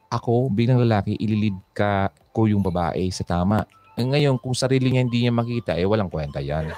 Ako, 0.08 0.48
bilang 0.48 0.80
lalaki, 0.80 1.20
ililid 1.20 1.60
ka 1.76 2.08
ko 2.32 2.48
yung 2.48 2.64
babae 2.64 3.12
sa 3.12 3.28
tama. 3.28 3.68
Eh, 4.00 4.06
ngayon, 4.08 4.40
kung 4.40 4.56
sarili 4.56 4.90
niya 4.90 5.06
hindi 5.06 5.28
niya 5.28 5.34
makita, 5.36 5.76
eh 5.76 5.86
walang 5.86 6.10
kwenta 6.10 6.40
yan. 6.40 6.72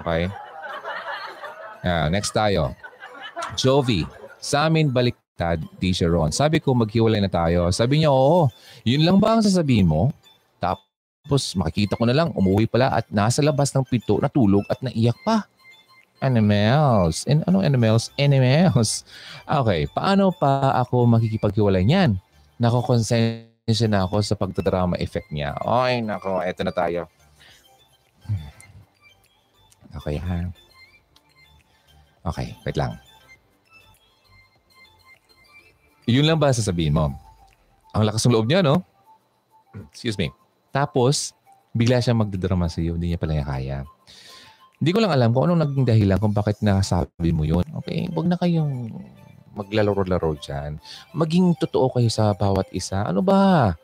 Okay? 0.00 0.30
Yeah, 1.82 2.06
next 2.08 2.32
tayo. 2.32 2.72
Jovi, 3.58 4.06
sa 4.38 4.70
amin 4.70 4.88
baliktad, 4.88 5.60
Tisha 5.82 6.08
Ron. 6.08 6.30
Sabi 6.30 6.62
ko, 6.62 6.72
maghiwalay 6.72 7.20
na 7.20 7.28
tayo. 7.28 7.68
Sabi 7.74 8.00
niya, 8.00 8.14
oo. 8.14 8.48
Yun 8.86 9.02
lang 9.02 9.18
ba 9.18 9.36
ang 9.36 9.42
sasabihin 9.44 9.90
mo? 9.90 10.14
Tapos, 11.22 11.54
makikita 11.54 11.94
ko 11.94 12.04
na 12.04 12.14
lang, 12.14 12.34
umuwi 12.34 12.66
pala 12.66 12.90
at 12.90 13.06
nasa 13.08 13.38
labas 13.40 13.70
ng 13.70 13.86
pinto, 13.86 14.18
natulog 14.18 14.66
at 14.66 14.82
naiyak 14.82 15.16
pa. 15.22 15.46
Animals. 16.22 17.26
And 17.26 17.42
ano 17.50 17.66
animals? 17.66 18.14
Animals. 18.14 19.02
Okay, 19.42 19.90
paano 19.90 20.30
pa 20.30 20.70
ako 20.78 21.06
makikipaghiwalay 21.10 21.82
niyan? 21.82 22.14
Nako-consensya 22.62 23.90
na 23.90 24.06
ako 24.06 24.22
sa 24.22 24.38
pagdadrama 24.38 24.94
effect 25.02 25.30
niya. 25.34 25.58
Ay, 25.66 25.98
nako, 25.98 26.38
eto 26.42 26.62
na 26.62 26.70
tayo. 26.70 27.10
Okay, 29.98 30.16
ha? 30.22 30.46
Okay, 32.22 32.54
wait 32.62 32.78
lang. 32.78 32.98
Yun 36.06 36.26
lang 36.26 36.38
ba 36.38 36.54
sasabihin 36.54 36.94
mo? 36.94 37.14
Ang 37.94 38.06
lakas 38.06 38.26
ng 38.26 38.34
loob 38.34 38.46
niya, 38.46 38.62
no? 38.62 38.82
Excuse 39.90 40.18
me. 40.18 40.30
Tapos, 40.72 41.36
bigla 41.76 42.00
siya 42.00 42.16
magdadrama 42.16 42.66
sa 42.66 42.80
iyo. 42.80 42.96
Hindi 42.96 43.12
niya 43.12 43.20
pala 43.20 43.44
kaya. 43.44 43.84
Hindi 44.82 44.90
ko 44.90 44.98
lang 44.98 45.14
alam 45.14 45.30
kung 45.30 45.46
anong 45.46 45.62
naging 45.62 45.86
dahilan 45.86 46.18
kung 46.18 46.34
bakit 46.34 46.58
nasabi 46.58 47.30
mo 47.30 47.46
yun. 47.46 47.62
Okay, 47.84 48.10
huwag 48.10 48.26
na 48.26 48.34
kayong 48.34 48.90
maglalaro-laro 49.54 50.34
dyan. 50.40 50.80
Maging 51.14 51.54
totoo 51.60 51.92
kayo 51.92 52.08
sa 52.10 52.32
bawat 52.34 52.66
isa. 52.72 53.04
Ano 53.04 53.22
ba? 53.22 53.76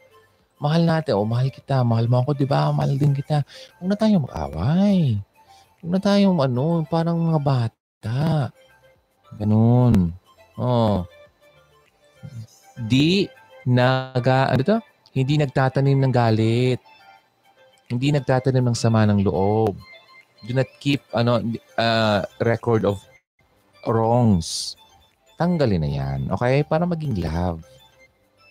Mahal 0.59 0.82
natin. 0.89 1.15
O, 1.15 1.28
mahal 1.28 1.55
kita. 1.55 1.86
Mahal 1.86 2.10
mo 2.10 2.24
ako, 2.24 2.35
di 2.35 2.48
ba? 2.48 2.74
Mahal 2.74 2.98
din 2.98 3.15
kita. 3.15 3.47
Huwag 3.78 3.89
na 3.94 3.97
tayong 4.01 4.24
mag-away. 4.27 5.23
Huwag 5.78 5.90
na 5.94 6.01
tayong 6.02 6.39
ano, 6.43 6.82
parang 6.89 7.20
mga 7.20 7.40
bata. 7.47 8.51
Ganun. 9.39 10.10
Oh. 10.59 11.06
Di 12.74 13.31
naga, 13.62 14.51
ano 14.51 14.62
to? 14.66 14.78
Hindi 15.19 15.35
nagtatanim 15.43 15.99
ng 15.99 16.15
galit. 16.15 16.78
Hindi 17.90 18.15
nagtatanim 18.15 18.70
ng 18.70 18.78
sama 18.78 19.03
ng 19.09 19.27
loob. 19.27 19.74
Do 20.47 20.53
not 20.55 20.70
keep 20.78 21.03
ano 21.11 21.43
uh, 21.74 22.23
record 22.39 22.86
of 22.86 23.03
wrongs. 23.82 24.78
Tanggalin 25.35 25.82
na 25.82 25.90
yan. 25.90 26.20
Okay? 26.31 26.62
Para 26.62 26.86
maging 26.86 27.19
love. 27.19 27.66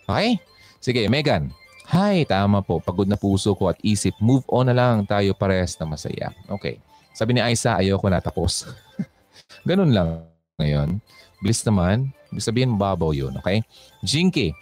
Okay? 0.04 0.36
Sige, 0.80 1.08
Megan. 1.08 1.48
Hi, 1.88 2.28
tama 2.28 2.60
po. 2.60 2.84
Pagod 2.84 3.08
na 3.08 3.16
puso 3.16 3.56
ko 3.56 3.72
at 3.72 3.80
isip. 3.80 4.12
Move 4.20 4.44
on 4.52 4.68
na 4.68 4.76
lang 4.76 5.08
tayo 5.08 5.32
parehas 5.32 5.72
na 5.80 5.88
masaya. 5.88 6.28
Okay. 6.52 6.76
Sabi 7.16 7.32
ni 7.32 7.40
Aisa, 7.40 7.80
ayoko 7.80 8.12
na 8.12 8.20
tapos. 8.20 8.68
Ganun 9.68 9.96
lang 9.96 10.28
ngayon. 10.60 11.00
Bilis 11.40 11.64
naman. 11.64 12.12
Sabihin, 12.36 12.76
babaw 12.76 13.16
yun. 13.16 13.32
Okay? 13.40 13.64
Jinky, 14.04 14.52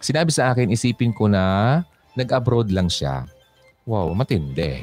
Sinabi 0.00 0.30
sa 0.30 0.52
akin, 0.52 0.70
isipin 0.70 1.10
ko 1.12 1.26
na 1.26 1.80
nag-abroad 2.16 2.68
lang 2.72 2.88
siya. 2.88 3.24
Wow, 3.86 4.12
matindi. 4.12 4.82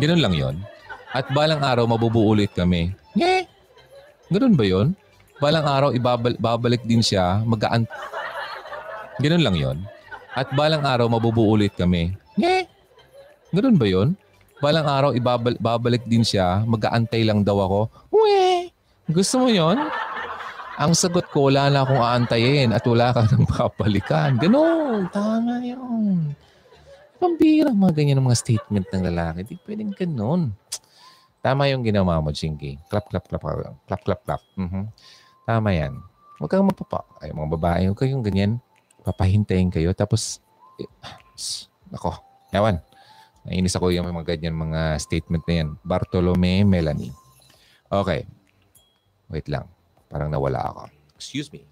Ganun 0.00 0.20
lang 0.20 0.34
yon. 0.36 0.56
At 1.12 1.28
balang 1.36 1.60
araw, 1.60 1.84
mabubuo 1.84 2.32
ulit 2.32 2.52
kami. 2.56 2.96
Nye! 3.12 3.44
Ganun 4.32 4.56
ba 4.56 4.64
yon? 4.64 4.96
Balang 5.36 5.66
araw, 5.68 5.90
ibabal- 5.92 6.40
babalik 6.40 6.80
din 6.88 7.04
siya, 7.04 7.44
magaan... 7.44 7.84
Ganun 9.20 9.44
lang 9.44 9.56
yon. 9.56 9.78
At 10.32 10.48
balang 10.56 10.80
araw, 10.88 11.12
mabubuo 11.12 11.52
ulit 11.52 11.76
kami. 11.76 12.16
Nye! 12.40 12.64
Ganun 13.52 13.76
ba 13.76 13.84
yon? 13.84 14.16
Balang 14.64 14.88
araw, 14.88 15.10
ibabal- 15.12 15.60
babalik 15.60 16.08
din 16.08 16.24
siya, 16.24 16.64
mag-aantay 16.64 17.26
lang 17.28 17.44
daw 17.44 17.60
ako. 17.60 17.80
Uwe! 18.08 18.72
Gusto 19.12 19.44
mo 19.44 19.48
yon? 19.52 19.76
Ang 20.80 20.96
sagot 20.96 21.28
ko, 21.28 21.52
wala 21.52 21.68
na 21.68 21.84
akong 21.84 22.00
aantayin 22.00 22.72
at 22.72 22.80
wala 22.88 23.12
ka 23.12 23.28
nang 23.28 23.44
papalikan. 23.44 24.40
Ganon, 24.40 25.04
tama 25.12 25.60
yun. 25.60 26.32
Pambira 27.20 27.70
mga 27.70 27.92
ganyan 27.92 28.18
ng 28.18 28.26
mga 28.26 28.40
statement 28.40 28.86
ng 28.88 29.02
lalaki. 29.12 29.38
Di 29.44 29.54
pwedeng 29.68 29.92
ganon. 29.92 30.56
Tama 31.44 31.68
yung 31.68 31.84
ginawa 31.84 32.22
mo, 32.22 32.32
Chinky. 32.32 32.80
Clap, 32.88 33.10
clap, 33.10 33.28
clap, 33.28 33.42
clap, 33.86 34.02
clap, 34.02 34.20
clap. 34.24 34.42
Mm-hmm. 34.56 34.84
Tama 35.44 35.70
yan. 35.74 35.92
Huwag 36.38 36.50
kang 36.50 36.66
magpapa. 36.66 37.04
Ay, 37.18 37.34
mga 37.34 37.50
babae, 37.58 37.82
huwag 37.90 37.98
kayong 37.98 38.24
ganyan. 38.24 38.62
Papahintayin 39.02 39.68
kayo. 39.68 39.90
Tapos, 39.92 40.38
eh, 40.78 40.88
ako, 41.92 42.16
ewan. 42.54 42.78
Nainis 43.42 43.74
ako 43.74 43.90
yung 43.90 44.06
mga 44.06 44.38
ganyan 44.38 44.54
mga 44.54 45.02
statement 45.02 45.42
na 45.50 45.54
yan. 45.62 45.68
Bartolome 45.82 46.62
Melanie. 46.62 47.10
Okay. 47.90 48.22
Wait 49.26 49.50
lang. 49.50 49.66
Parang 50.12 50.28
nawala 50.28 50.60
ako. 50.68 50.92
Excuse 51.16 51.48
me. 51.48 51.64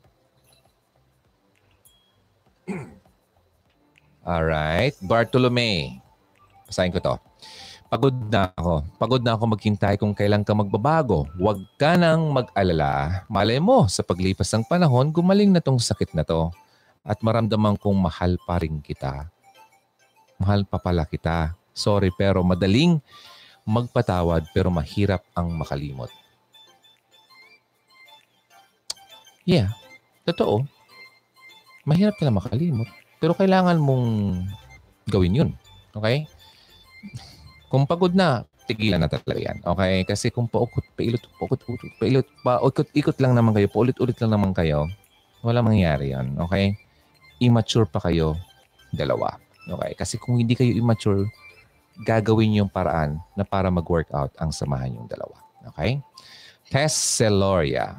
Alright. 4.25 4.97
Bartolome. 5.05 6.01
Pasahin 6.65 6.97
ko 6.97 7.05
to. 7.05 7.15
Pagod 7.93 8.17
na 8.31 8.49
ako. 8.57 8.87
Pagod 8.97 9.21
na 9.21 9.37
ako 9.37 9.45
maghintay 9.53 10.01
kung 10.01 10.17
kailan 10.17 10.47
ka 10.47 10.57
magbabago. 10.57 11.29
Huwag 11.37 11.61
ka 11.77 12.01
nang 12.01 12.33
mag-alala. 12.33 13.27
Malay 13.29 13.61
mo, 13.61 13.91
sa 13.91 14.01
paglipas 14.07 14.49
ng 14.55 14.65
panahon, 14.65 15.13
gumaling 15.13 15.53
na 15.53 15.61
tong 15.61 15.77
sakit 15.77 16.17
na 16.17 16.25
to. 16.25 16.49
At 17.05 17.21
maramdaman 17.21 17.77
kong 17.77 17.99
mahal 17.99 18.41
pa 18.47 18.63
rin 18.63 18.81
kita. 18.81 19.29
Mahal 20.41 20.65
pa 20.65 20.81
pala 20.81 21.05
kita. 21.05 21.59
Sorry 21.75 22.09
pero 22.15 22.41
madaling 22.47 23.03
magpatawad 23.67 24.49
pero 24.55 24.71
mahirap 24.73 25.27
ang 25.35 25.53
makalimot. 25.53 26.20
Yeah, 29.51 29.75
totoo. 30.31 30.63
Mahirap 31.83 32.15
ka 32.15 32.23
na 32.23 32.39
makalimot. 32.39 32.87
Pero 33.19 33.35
kailangan 33.35 33.83
mong 33.83 34.07
gawin 35.11 35.35
yun. 35.43 35.51
Okay? 35.91 36.31
Kung 37.67 37.83
pagod 37.83 38.15
na, 38.15 38.47
tigilan 38.71 39.03
na 39.03 39.11
talaga 39.11 39.43
yan. 39.43 39.59
Okay? 39.67 40.07
Kasi 40.07 40.31
kung 40.31 40.47
paukot, 40.47 40.87
pailot, 40.95 41.19
paukot, 41.35 41.59
paukot, 41.67 41.91
pailot, 41.99 42.27
paukot-ikot 42.47 43.19
lang 43.19 43.35
naman 43.35 43.51
kayo, 43.51 43.67
paulit-ulit 43.67 44.15
lang 44.23 44.39
naman 44.39 44.55
kayo, 44.55 44.87
wala 45.43 45.67
mangyayari 45.67 46.15
yan. 46.15 46.39
Okay? 46.47 46.79
Immature 47.43 47.91
pa 47.91 47.99
kayo, 48.07 48.39
dalawa. 48.95 49.35
Okay? 49.67 49.99
Kasi 49.99 50.15
kung 50.23 50.39
hindi 50.39 50.55
kayo 50.55 50.71
immature, 50.71 51.27
gagawin 52.07 52.55
yung 52.55 52.71
paraan 52.71 53.19
na 53.35 53.43
para 53.43 53.67
mag-workout 53.67 54.31
ang 54.39 54.55
samahan 54.55 54.95
yung 54.95 55.11
dalawa. 55.11 55.43
Okay? 55.75 55.99
Tess 56.71 56.95
Celoria 56.95 57.99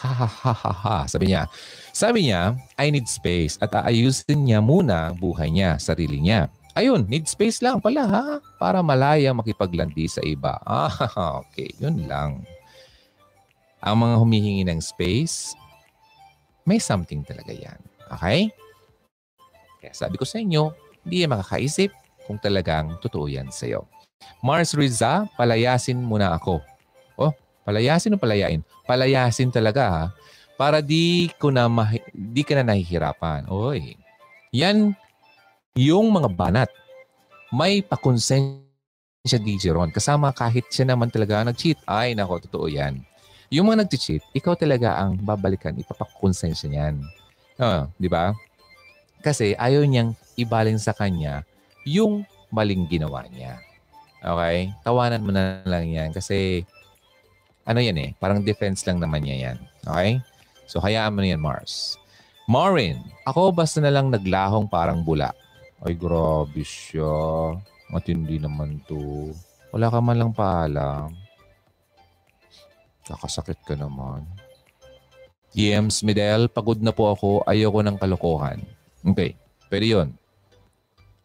ha 0.00 0.12
ha 0.12 0.28
ha 0.28 0.52
ha 0.56 0.72
ha. 0.72 0.96
Sabi 1.04 1.28
niya, 1.32 1.44
sabi 1.92 2.28
niya, 2.28 2.56
I 2.80 2.88
need 2.88 3.04
space 3.04 3.60
at 3.60 3.76
aayusin 3.76 4.48
niya 4.48 4.64
muna 4.64 5.12
buhay 5.12 5.52
niya, 5.52 5.76
sarili 5.76 6.24
niya. 6.24 6.48
Ayun, 6.72 7.04
need 7.10 7.28
space 7.28 7.60
lang 7.60 7.82
pala 7.82 8.06
ha, 8.08 8.24
para 8.56 8.80
malaya 8.80 9.34
makipaglandi 9.36 10.08
sa 10.08 10.24
iba. 10.24 10.56
Ah, 10.64 11.44
okay, 11.44 11.68
yun 11.76 12.08
lang. 12.08 12.40
Ang 13.84 13.96
mga 14.06 14.16
humihingi 14.20 14.64
ng 14.68 14.80
space, 14.80 15.52
may 16.64 16.80
something 16.80 17.20
talaga 17.26 17.52
yan. 17.52 17.80
Okay? 18.12 18.48
Kaya 19.80 19.92
sabi 19.96 20.16
ko 20.20 20.24
sa 20.24 20.40
inyo, 20.40 20.72
hindi 21.04 21.24
yan 21.24 21.32
makakaisip 21.32 21.90
kung 22.28 22.38
talagang 22.38 22.96
totoo 23.00 23.26
yan 23.26 23.48
sa'yo. 23.48 23.88
Mars 24.44 24.76
Riza, 24.76 25.26
palayasin 25.34 25.96
muna 25.96 26.36
ako. 26.36 26.60
Oh, 27.16 27.32
palayasin 27.64 28.14
o 28.14 28.20
palayain? 28.20 28.60
Palayasin 28.90 29.54
talaga 29.54 29.82
ha, 29.86 30.04
para 30.58 30.82
di 30.82 31.30
ko 31.38 31.54
na 31.54 31.70
mahi- 31.70 32.02
di 32.10 32.42
ka 32.42 32.58
na 32.58 32.74
nahihirapan. 32.74 33.46
Oy. 33.46 33.94
Yan 34.50 34.98
yung 35.78 36.10
mga 36.10 36.26
banat. 36.34 36.70
May 37.54 37.86
pakonsensya 37.86 39.38
DJ 39.38 39.70
Ron. 39.70 39.94
Kasama 39.94 40.34
kahit 40.34 40.66
siya 40.74 40.90
naman 40.90 41.06
talaga 41.06 41.46
nag-cheat. 41.46 41.78
Ay, 41.86 42.18
nako, 42.18 42.42
totoo 42.50 42.66
yan. 42.66 42.98
Yung 43.54 43.70
mga 43.70 43.86
nag-cheat, 43.86 44.26
ikaw 44.34 44.58
talaga 44.58 44.98
ang 44.98 45.14
babalikan, 45.22 45.78
ipapakonsensya 45.78 46.66
niyan. 46.66 46.98
Oh, 47.62 47.86
di 47.94 48.10
ba? 48.10 48.34
Kasi 49.22 49.54
ayaw 49.54 49.86
niyang 49.86 50.18
ibalin 50.34 50.82
sa 50.82 50.90
kanya 50.96 51.46
yung 51.86 52.26
maling 52.50 52.90
ginawa 52.90 53.22
niya. 53.30 53.58
Okay? 54.18 54.74
Tawanan 54.82 55.22
mo 55.22 55.30
na 55.30 55.62
lang 55.62 55.86
yan 55.86 56.10
kasi 56.10 56.66
ano 57.64 57.80
yan 57.80 57.96
eh, 58.00 58.10
parang 58.16 58.40
defense 58.40 58.84
lang 58.88 58.98
naman 58.98 59.24
niya 59.24 59.52
yan. 59.52 59.58
Okay? 59.84 60.20
So, 60.70 60.78
hayaan 60.78 61.14
mo 61.14 61.20
na 61.24 61.34
yan, 61.34 61.42
Mars. 61.42 62.00
Maureen, 62.50 62.98
ako 63.22 63.54
basta 63.54 63.78
na 63.78 63.94
lang 63.94 64.10
naglahong 64.10 64.66
parang 64.66 65.06
bula. 65.06 65.30
Ay, 65.82 65.94
grabe 65.94 66.66
siya. 66.66 67.54
Matindi 67.90 68.42
naman 68.42 68.82
to. 68.86 69.30
Wala 69.70 69.86
ka 69.86 69.98
man 70.02 70.18
lang 70.18 70.32
paalam. 70.34 71.14
Kakasakit 73.06 73.62
ka 73.66 73.74
naman. 73.74 74.26
DMs, 75.50 76.06
Midel, 76.06 76.46
pagod 76.46 76.78
na 76.78 76.94
po 76.94 77.10
ako. 77.10 77.42
Ayoko 77.46 77.82
ng 77.82 77.98
kalokohan. 77.98 78.62
Okay, 79.02 79.34
pwede 79.66 79.86
yun. 79.86 80.08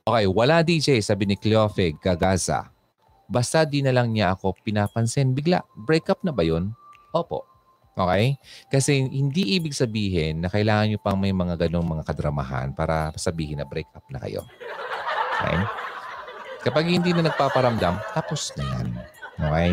Okay, 0.06 0.26
wala 0.30 0.62
DJ, 0.62 1.02
sabi 1.02 1.26
ni 1.26 1.38
Cleofig 1.38 1.98
Gagaza. 1.98 2.70
Basta 3.26 3.66
di 3.66 3.82
na 3.82 3.90
lang 3.90 4.14
niya 4.14 4.38
ako 4.38 4.54
pinapansin 4.62 5.34
bigla. 5.34 5.66
Break 5.74 6.14
up 6.14 6.22
na 6.22 6.30
ba 6.30 6.46
yun? 6.46 6.74
Opo. 7.12 7.46
Okay? 7.96 8.36
Kasi 8.68 9.08
hindi 9.08 9.56
ibig 9.56 9.72
sabihin 9.72 10.44
na 10.44 10.52
kailangan 10.52 10.92
nyo 10.92 11.00
pang 11.00 11.18
may 11.18 11.32
mga 11.32 11.56
ganong 11.66 11.88
mga 11.88 12.04
kadramahan 12.04 12.76
para 12.76 13.16
sabihin 13.16 13.64
na 13.64 13.66
break 13.66 13.88
up 13.96 14.04
na 14.12 14.20
kayo. 14.20 14.44
Okay? 15.40 15.60
Kapag 16.68 16.86
hindi 16.92 17.14
na 17.16 17.32
nagpaparamdam, 17.32 17.96
tapos 18.12 18.52
na 18.60 18.64
yan. 18.68 18.88
Okay? 19.38 19.72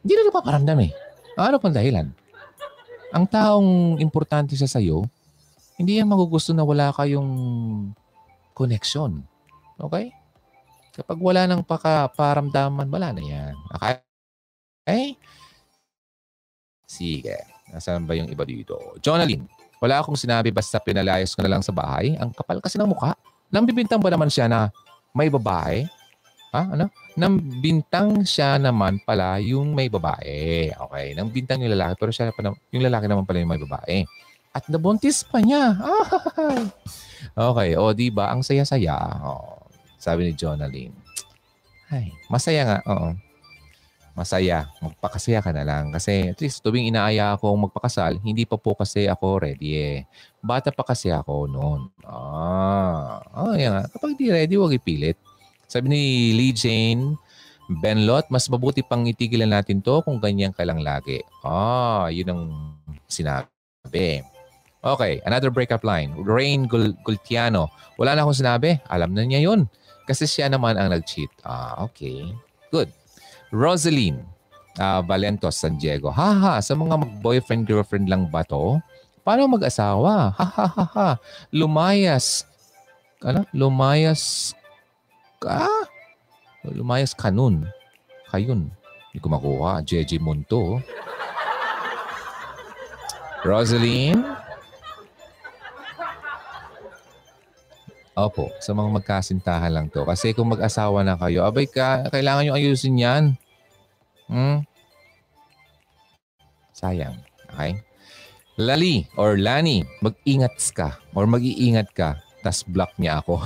Hindi 0.00 0.12
na 0.16 0.22
nagpaparamdam 0.30 0.78
eh. 0.86 0.92
Ano 1.36 1.60
pang 1.60 1.74
dahilan? 1.74 2.08
Ang 3.12 3.24
taong 3.28 4.00
importante 4.00 4.56
sa 4.56 4.66
sayo, 4.66 5.04
hindi 5.76 6.00
yan 6.00 6.08
magugusto 6.08 6.56
na 6.56 6.64
wala 6.64 6.88
kayong 6.96 7.30
connection. 8.56 9.20
Okay? 9.76 10.08
Kapag 10.96 11.18
wala 11.20 11.44
nang 11.44 11.60
pakaparamdaman, 11.60 12.88
wala 12.88 13.12
na 13.12 13.20
yan. 13.20 13.54
Okay? 13.76 13.96
Okay? 14.80 15.06
Sige. 16.88 17.36
Nasaan 17.68 18.08
ba 18.08 18.16
yung 18.16 18.32
iba 18.32 18.48
dito? 18.48 18.80
Jonalyn, 19.04 19.44
wala 19.76 20.00
akong 20.00 20.16
sinabi 20.16 20.48
basta 20.48 20.80
pinalayas 20.80 21.36
ko 21.36 21.44
na 21.44 21.52
lang 21.52 21.60
sa 21.60 21.74
bahay. 21.76 22.16
Ang 22.16 22.32
kapal 22.32 22.64
kasi 22.64 22.80
ng 22.80 22.88
mukha. 22.88 23.12
Nang 23.52 23.68
bibintang 23.68 24.00
ba 24.00 24.08
naman 24.08 24.32
siya 24.32 24.48
na 24.48 24.72
may 25.12 25.28
babae? 25.28 25.84
Ha? 26.56 26.62
Ano? 26.72 26.88
Nang 27.12 27.36
bintang 27.60 28.24
siya 28.24 28.56
naman 28.56 28.96
pala 29.04 29.36
yung 29.36 29.76
may 29.76 29.92
babae. 29.92 30.72
Okay. 30.72 31.06
Nang 31.12 31.28
bintang 31.28 31.60
yung 31.60 31.76
lalaki 31.76 32.00
pero 32.00 32.08
siya 32.08 32.32
pa, 32.32 32.40
yung 32.72 32.84
lalaki 32.88 33.04
naman 33.04 33.28
pala 33.28 33.44
yung 33.44 33.52
may 33.52 33.60
babae. 33.60 34.08
At 34.56 34.64
nabuntis 34.72 35.20
pa 35.28 35.44
niya. 35.44 35.76
okay. 37.52 37.76
O, 37.76 37.92
di 37.92 38.08
ba? 38.08 38.32
Ang 38.32 38.40
saya-saya. 38.40 38.96
Oh. 39.20 39.55
Sabi 40.06 40.30
ni 40.30 40.32
Jonalyn. 40.38 40.94
Ay, 41.90 42.14
masaya 42.30 42.62
nga. 42.62 42.78
Oo. 42.86 43.18
Masaya. 44.14 44.70
Magpakasaya 44.78 45.42
ka 45.42 45.50
na 45.50 45.66
lang. 45.66 45.90
Kasi 45.90 46.30
at 46.30 46.38
least 46.38 46.62
tuwing 46.62 46.86
inaaya 46.86 47.34
ako 47.34 47.66
magpakasal, 47.66 48.22
hindi 48.22 48.46
pa 48.46 48.54
po 48.54 48.78
kasi 48.78 49.10
ako 49.10 49.42
ready 49.42 49.74
eh. 49.74 49.98
Bata 50.38 50.70
pa 50.70 50.86
kasi 50.86 51.10
ako 51.10 51.50
noon. 51.50 51.90
Ah. 52.06 53.18
Oh, 53.34 53.58
yan 53.58 53.74
nga. 53.74 53.84
Kapag 53.90 54.14
di 54.14 54.30
ready, 54.30 54.54
huwag 54.54 54.78
ipilit. 54.78 55.18
Sabi 55.66 55.90
ni 55.90 56.02
Lee 56.38 56.54
Jane, 56.54 57.18
Benlot, 57.66 58.30
mas 58.30 58.46
mabuti 58.46 58.86
pang 58.86 59.02
itigilan 59.02 59.50
natin 59.50 59.82
to 59.82 59.98
kung 60.06 60.22
ganyan 60.22 60.54
ka 60.54 60.62
lang 60.62 60.78
lagi. 60.78 61.18
Ah, 61.42 62.06
yun 62.14 62.30
ang 62.30 62.42
sinabi. 63.10 64.22
Okay, 64.86 65.18
another 65.26 65.50
breakup 65.50 65.82
line. 65.82 66.14
Rain 66.22 66.70
Gul- 66.70 66.94
Gultiano. 67.02 67.68
Wala 67.98 68.14
na 68.14 68.22
akong 68.22 68.38
sinabi. 68.38 68.78
Alam 68.86 69.18
na 69.18 69.26
niya 69.26 69.42
yun. 69.42 69.66
Kasi 70.06 70.24
siya 70.24 70.46
naman 70.46 70.78
ang 70.78 70.94
nag-cheat. 70.94 71.28
Ah, 71.42 71.82
okay. 71.82 72.30
Good. 72.70 72.88
Rosaline 73.50 74.22
uh, 74.78 75.00
Valentos 75.02 75.56
San 75.56 75.76
Diego. 75.76 76.12
Haha, 76.12 76.60
sa 76.60 76.72
mga 76.76 77.00
boyfriend-girlfriend 77.20 78.08
lang 78.08 78.28
ba 78.28 78.44
to? 78.46 78.80
Paano 79.26 79.50
mag-asawa? 79.50 80.38
Ha 80.38 80.46
ha 80.46 80.66
ha. 80.70 81.08
Lumayas. 81.50 82.46
Ano? 83.18 83.42
Lumayas 83.50 84.54
ka? 85.42 85.66
Lumayas 86.62 87.10
kanun. 87.10 87.66
Kayun. 88.30 88.70
Hindi 89.10 89.18
ko 89.18 89.28
makuha. 89.32 89.82
JJ 89.82 90.22
Monto. 90.22 90.78
Rosaline? 93.42 94.45
Opo, 98.16 98.48
sa 98.64 98.72
mga 98.72 98.96
magkasintahan 98.96 99.68
lang 99.68 99.86
to. 99.92 100.00
Kasi 100.08 100.32
kung 100.32 100.48
mag-asawa 100.48 101.04
na 101.04 101.20
kayo, 101.20 101.44
abay 101.44 101.68
ka, 101.68 102.08
kailangan 102.08 102.48
nyo 102.48 102.56
ayusin 102.56 102.96
yan. 102.96 103.24
Hmm? 104.24 104.64
Sayang. 106.72 107.20
Okay? 107.52 107.76
Lali 108.56 109.04
or 109.20 109.36
Lani, 109.36 109.84
mag-ingat 110.00 110.56
ka 110.72 110.96
or 111.12 111.28
mag-iingat 111.28 111.92
ka, 111.92 112.16
tas 112.40 112.64
block 112.64 112.96
niya 112.96 113.20
ako. 113.20 113.44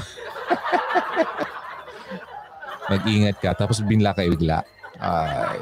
Mag-ingat 2.94 3.42
ka. 3.42 3.59
Tapos 3.59 3.82
binla 3.82 4.14
ka 4.14 4.22
bigla. 4.22 4.62
Ay. 5.02 5.59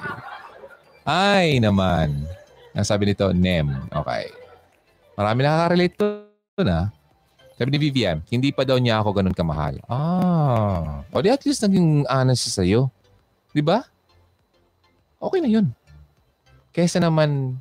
Ay 1.09 1.49
naman. 1.65 2.29
Ang 2.77 2.85
sabi 2.85 3.09
nito, 3.09 3.33
NEM. 3.33 3.89
Okay. 3.89 4.29
Marami 5.17 5.41
nakaka-relate 5.49 5.97
to 5.97 6.61
na. 6.61 6.93
Sabi 7.59 7.75
ni 7.75 7.79
Vivian, 7.83 8.23
hindi 8.31 8.55
pa 8.55 8.63
daw 8.63 8.79
niya 8.79 9.03
ako 9.03 9.19
ganun 9.19 9.35
kamahal. 9.35 9.83
Ah. 9.91 11.03
O 11.11 11.19
di 11.19 11.27
at 11.27 11.43
least 11.43 11.67
naging 11.67 12.07
honest 12.07 12.47
siya 12.47 12.55
sa'yo. 12.63 12.81
Di 13.51 13.59
ba? 13.59 13.83
Okay 15.19 15.43
na 15.43 15.51
yun. 15.51 15.67
Kaysa 16.71 17.03
naman 17.03 17.59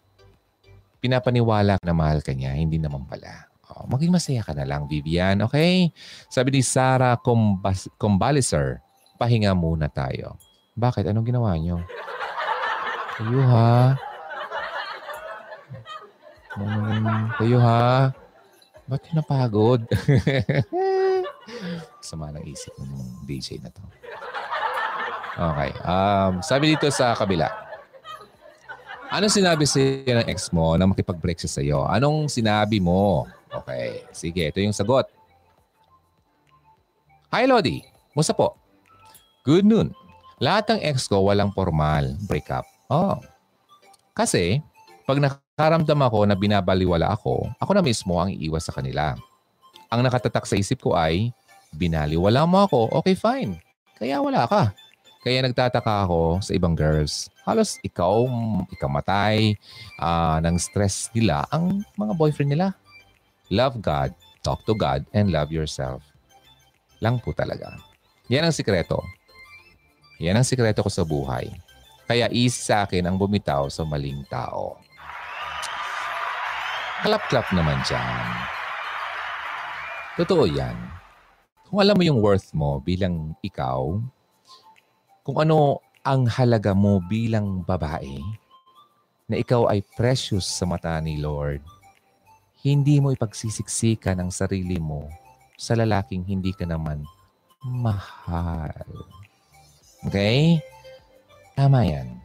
pinapaniwala 1.01 1.81
na 1.81 1.93
mahal 1.97 2.21
ka 2.21 2.29
niya, 2.29 2.53
hindi 2.53 2.77
naman 2.77 3.09
pala. 3.09 3.49
Oh, 3.73 3.89
maging 3.89 4.13
masaya 4.13 4.45
ka 4.45 4.53
na 4.53 4.69
lang, 4.69 4.85
Vivian. 4.85 5.41
Okay? 5.49 5.89
Sabi 6.29 6.53
ni 6.53 6.61
Sarah 6.61 7.17
Combas- 7.17 7.89
Combaliser, 7.97 8.85
pahinga 9.17 9.57
muna 9.57 9.89
tayo. 9.89 10.37
Bakit? 10.77 11.09
Anong 11.09 11.25
ginawa 11.25 11.57
niyo? 11.57 11.81
Kayo 13.17 13.41
ha? 13.49 13.97
Um, 16.57 17.33
ha? 17.65 18.13
Ba't 18.87 19.03
yung 19.11 19.19
napagod? 19.19 19.83
Sama 22.07 22.31
ng 22.31 22.43
isip 22.47 22.71
ng 22.79 23.27
DJ 23.27 23.59
na 23.59 23.67
to. 23.71 23.83
Okay. 25.37 25.71
Um, 25.83 26.39
sabi 26.39 26.73
dito 26.73 26.87
sa 26.89 27.11
kabila. 27.13 27.51
Anong 29.07 29.31
sinabi 29.31 29.63
sa'yo 29.63 30.19
ng 30.19 30.27
ex 30.27 30.51
mo 30.51 30.75
na 30.75 30.87
makipag-break 30.87 31.39
siya 31.39 31.51
sa'yo? 31.51 31.79
Anong 31.87 32.27
sinabi 32.27 32.79
mo? 32.83 33.27
Okay. 33.51 34.03
Sige, 34.11 34.51
ito 34.51 34.59
yung 34.59 34.75
sagot. 34.75 35.07
Hi, 37.31 37.47
Lodi. 37.47 37.83
Musta 38.15 38.35
po? 38.35 38.55
Good 39.47 39.63
noon. 39.63 39.95
Lahat 40.43 40.67
ng 40.71 40.83
ex 40.83 41.07
ko 41.07 41.23
walang 41.23 41.55
formal 41.55 42.19
breakup. 42.27 42.67
Oh. 42.91 43.19
Kasi, 44.11 44.59
pag 45.07 45.19
nakaramdam 45.57 45.97
ako 46.05 46.29
na 46.29 46.37
binabaliwala 46.37 47.17
ako, 47.17 47.49
ako 47.57 47.71
na 47.73 47.81
mismo 47.81 48.21
ang 48.21 48.29
iiwas 48.29 48.69
sa 48.69 48.77
kanila. 48.77 49.17
Ang 49.89 50.05
nakatatak 50.05 50.45
sa 50.45 50.53
isip 50.53 50.85
ko 50.85 50.93
ay, 50.93 51.33
binaliwala 51.73 52.45
mo 52.45 52.61
ako, 52.61 52.93
okay 52.93 53.17
fine. 53.17 53.57
Kaya 53.97 54.21
wala 54.21 54.45
ka. 54.45 54.69
Kaya 55.25 55.41
nagtataka 55.41 56.05
ako 56.05 56.45
sa 56.45 56.53
ibang 56.53 56.77
girls. 56.77 57.33
Halos 57.41 57.81
ikaw, 57.81 58.29
ikamatay 58.69 59.57
uh, 59.97 60.37
ng 60.45 60.61
stress 60.61 61.09
nila 61.17 61.49
ang 61.49 61.81
mga 61.97 62.13
boyfriend 62.13 62.53
nila. 62.53 62.77
Love 63.49 63.81
God, 63.81 64.13
talk 64.45 64.61
to 64.69 64.77
God, 64.77 65.09
and 65.17 65.33
love 65.33 65.49
yourself. 65.49 66.05
Lang 67.01 67.17
po 67.17 67.33
talaga. 67.33 67.81
Yan 68.29 68.45
ang 68.45 68.53
sikreto. 68.53 69.01
Yan 70.21 70.37
ang 70.37 70.45
sikreto 70.45 70.85
ko 70.85 70.91
sa 70.93 71.01
buhay. 71.01 71.49
Kaya 72.05 72.29
easy 72.29 72.61
sa 72.61 72.85
akin 72.85 73.09
ang 73.09 73.17
bumitaw 73.17 73.73
sa 73.73 73.81
maling 73.81 74.21
tao. 74.29 74.85
Klap-klap 77.05 77.45
naman 77.53 77.77
dyan. 77.85 78.25
Totoo 80.17 80.49
yan. 80.49 80.77
Kung 81.69 81.77
alam 81.83 81.93
mo 81.93 82.03
yung 82.07 82.23
worth 82.23 82.55
mo 82.57 82.81
bilang 82.81 83.37
ikaw, 83.45 84.01
kung 85.21 85.37
ano 85.37 85.83
ang 86.01 86.25
halaga 86.25 86.73
mo 86.73 87.03
bilang 87.05 87.61
babae, 87.61 88.17
na 89.27 89.35
ikaw 89.35 89.67
ay 89.67 89.83
precious 89.99 90.47
sa 90.47 90.63
mata 90.63 90.95
ni 91.03 91.19
Lord, 91.19 91.59
hindi 92.63 92.97
mo 93.03 93.11
ipagsisiksikan 93.11 94.17
ang 94.17 94.31
sarili 94.31 94.79
mo 94.79 95.11
sa 95.59 95.75
lalaking 95.75 96.23
hindi 96.23 96.55
ka 96.55 96.63
naman 96.63 97.03
mahal. 97.61 98.73
Okay? 100.07 100.63
Tama 101.53 101.83
yan. 101.83 102.23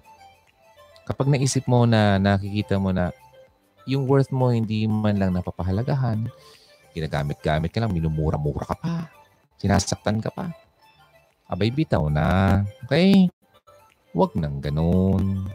Kapag 1.02 1.26
naisip 1.26 1.66
mo 1.66 1.82
na 1.82 2.16
nakikita 2.22 2.78
mo 2.78 2.94
na 2.94 3.10
yung 3.88 4.06
worth 4.06 4.30
mo 4.30 4.50
hindi 4.50 4.86
man 4.86 5.18
lang 5.18 5.34
napapahalagahan, 5.34 6.28
ginagamit-gamit 6.92 7.70
ka 7.72 7.82
lang, 7.82 7.92
minumura-mura 7.94 8.68
ka 8.68 8.76
pa, 8.76 9.10
sinasaktan 9.58 10.20
ka 10.20 10.30
pa, 10.30 10.52
abay 11.48 11.72
bitaw 11.72 12.06
na. 12.08 12.62
Okay? 12.86 13.28
Huwag 14.12 14.36
nang 14.36 14.60
ganun. 14.60 15.48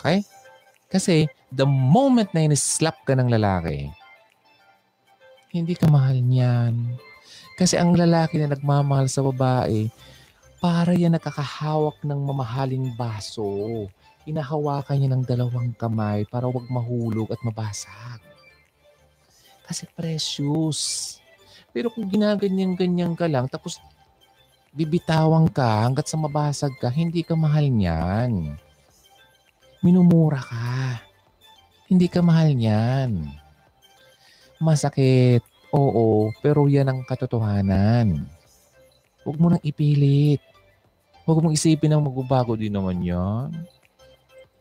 Okay? 0.00 0.22
Kasi 0.88 1.28
the 1.52 1.64
moment 1.68 2.32
na 2.32 2.44
in-slap 2.44 3.02
ka 3.04 3.16
ng 3.16 3.28
lalaki, 3.28 3.88
hindi 5.52 5.72
ka 5.72 5.88
mahal 5.88 6.20
niyan. 6.20 6.96
Kasi 7.56 7.80
ang 7.80 7.96
lalaki 7.96 8.38
na 8.38 8.52
nagmamahal 8.52 9.08
sa 9.08 9.24
babae, 9.24 9.88
para 10.58 10.90
yan 10.94 11.14
nakakahawak 11.14 12.02
ng 12.02 12.18
mamahaling 12.18 12.90
baso. 12.98 13.86
Inahawakan 14.28 14.96
niya 15.00 15.08
ng 15.16 15.24
dalawang 15.24 15.72
kamay 15.72 16.28
para 16.28 16.44
wag 16.44 16.68
mahulog 16.68 17.32
at 17.32 17.40
mabasag. 17.40 18.20
Kasi 19.64 19.88
precious. 19.96 21.16
Pero 21.72 21.88
kung 21.88 22.04
ginaganyan-ganyan 22.04 23.16
ka 23.16 23.24
lang, 23.24 23.48
tapos 23.48 23.80
bibitawan 24.76 25.48
ka 25.48 25.88
hanggat 25.88 26.12
sa 26.12 26.20
mabasag 26.20 26.76
ka, 26.76 26.92
hindi 26.92 27.24
ka 27.24 27.32
mahal 27.32 27.72
niyan. 27.72 28.52
Minumura 29.80 30.44
ka. 30.44 31.00
Hindi 31.88 32.04
ka 32.12 32.20
mahal 32.20 32.52
niyan. 32.52 33.32
Masakit. 34.60 35.40
Oo, 35.72 36.32
pero 36.44 36.68
yan 36.68 36.88
ang 36.92 37.00
katotohanan. 37.04 38.28
Huwag 39.24 39.36
mo 39.40 39.52
nang 39.52 39.64
ipilit. 39.64 40.40
Huwag 41.24 41.44
mong 41.44 41.56
isipin 41.56 41.92
na 41.92 42.00
magbabago 42.00 42.56
din 42.56 42.72
naman 42.72 43.04
yan. 43.04 43.52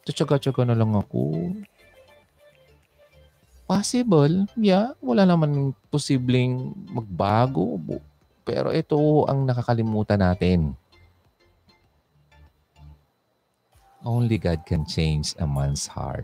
Tatsaga-tsaga 0.08 0.64
na 0.64 0.80
lang 0.80 0.96
ako. 0.96 1.52
Possible, 3.68 4.48
yeah. 4.56 4.96
Wala 5.04 5.28
naman 5.28 5.76
posibleng 5.92 6.72
magbago. 6.88 7.76
Pero 8.48 8.72
ito 8.72 8.96
ang 9.28 9.44
nakakalimutan 9.44 10.24
natin. 10.24 10.72
Only 14.08 14.40
God 14.40 14.64
can 14.64 14.88
change 14.88 15.36
a 15.36 15.44
man's 15.44 15.84
heart. 15.92 16.24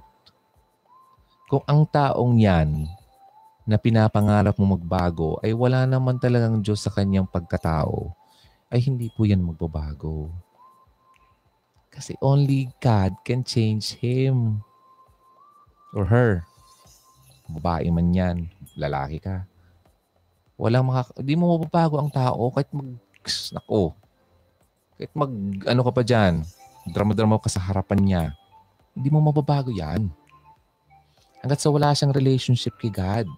Kung 1.51 1.67
ang 1.67 1.83
taong 1.83 2.39
yan 2.39 2.87
na 3.67 3.75
pinapangarap 3.75 4.55
mo 4.55 4.79
magbago 4.79 5.35
ay 5.43 5.51
wala 5.51 5.83
naman 5.83 6.15
talagang 6.15 6.63
Diyos 6.63 6.79
sa 6.79 6.95
kanyang 6.95 7.27
pagkatao, 7.27 8.15
ay 8.71 8.79
hindi 8.79 9.11
po 9.11 9.27
yan 9.27 9.43
magbabago. 9.43 10.31
Kasi 11.93 12.17
only 12.25 12.73
God 12.81 13.13
can 13.21 13.45
change 13.45 13.93
him 14.01 14.65
or 15.93 16.09
her. 16.09 16.41
Babae 17.53 17.93
man 17.93 18.09
yan, 18.09 18.37
lalaki 18.73 19.21
ka. 19.21 19.45
Walang 20.57 20.89
makaka... 20.89 21.21
Di 21.21 21.37
mo 21.37 21.53
mababago 21.53 22.01
ang 22.01 22.09
tao 22.09 22.49
kahit 22.49 22.69
mag... 22.73 22.97
Nako. 23.53 23.93
Kahit 24.97 25.13
mag... 25.13 25.31
Ano 25.69 25.81
ka 25.85 25.91
pa 25.93 26.01
dyan? 26.01 26.41
Drama-drama 26.89 27.37
ka 27.37 27.53
sa 27.53 27.61
harapan 27.61 27.99
niya. 28.01 28.23
Hindi 28.97 29.13
mo 29.13 29.21
mababago 29.21 29.69
yan. 29.69 30.09
Hanggat 31.45 31.59
sa 31.61 31.69
wala 31.69 31.93
siyang 31.93 32.15
relationship 32.15 32.73
kay 32.81 32.89
God. 32.89 33.29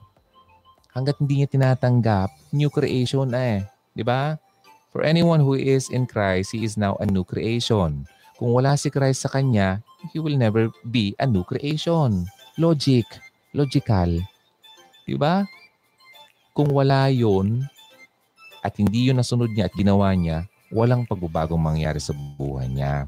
Hanggat 0.95 1.19
hindi 1.19 1.43
niya 1.43 1.51
tinatanggap, 1.51 2.31
new 2.55 2.71
creation 2.71 3.27
na 3.27 3.59
eh. 3.59 3.61
Di 3.91 4.05
ba? 4.05 4.39
For 4.95 5.03
anyone 5.03 5.43
who 5.43 5.59
is 5.59 5.91
in 5.91 6.07
Christ, 6.07 6.55
he 6.55 6.63
is 6.63 6.79
now 6.79 6.95
a 7.03 7.05
new 7.09 7.27
creation. 7.27 8.07
Kung 8.35 8.51
wala 8.51 8.75
si 8.75 8.91
Christ 8.91 9.23
sa 9.23 9.31
kanya, 9.31 9.79
he 10.11 10.19
will 10.19 10.35
never 10.35 10.67
be 10.91 11.15
a 11.19 11.25
new 11.25 11.47
creation. 11.47 12.27
Logic. 12.59 13.07
Logical. 13.55 14.19
Di 15.07 15.15
ba? 15.15 15.47
Kung 16.51 16.71
wala 16.71 17.07
yon 17.11 17.63
at 18.59 18.75
hindi 18.75 19.07
yun 19.07 19.21
nasunod 19.21 19.53
niya 19.53 19.71
at 19.71 19.75
ginawa 19.77 20.11
niya, 20.11 20.43
walang 20.73 21.07
pagbabagong 21.07 21.61
mangyari 21.61 22.01
sa 22.03 22.11
buhay 22.11 22.67
niya. 22.67 23.07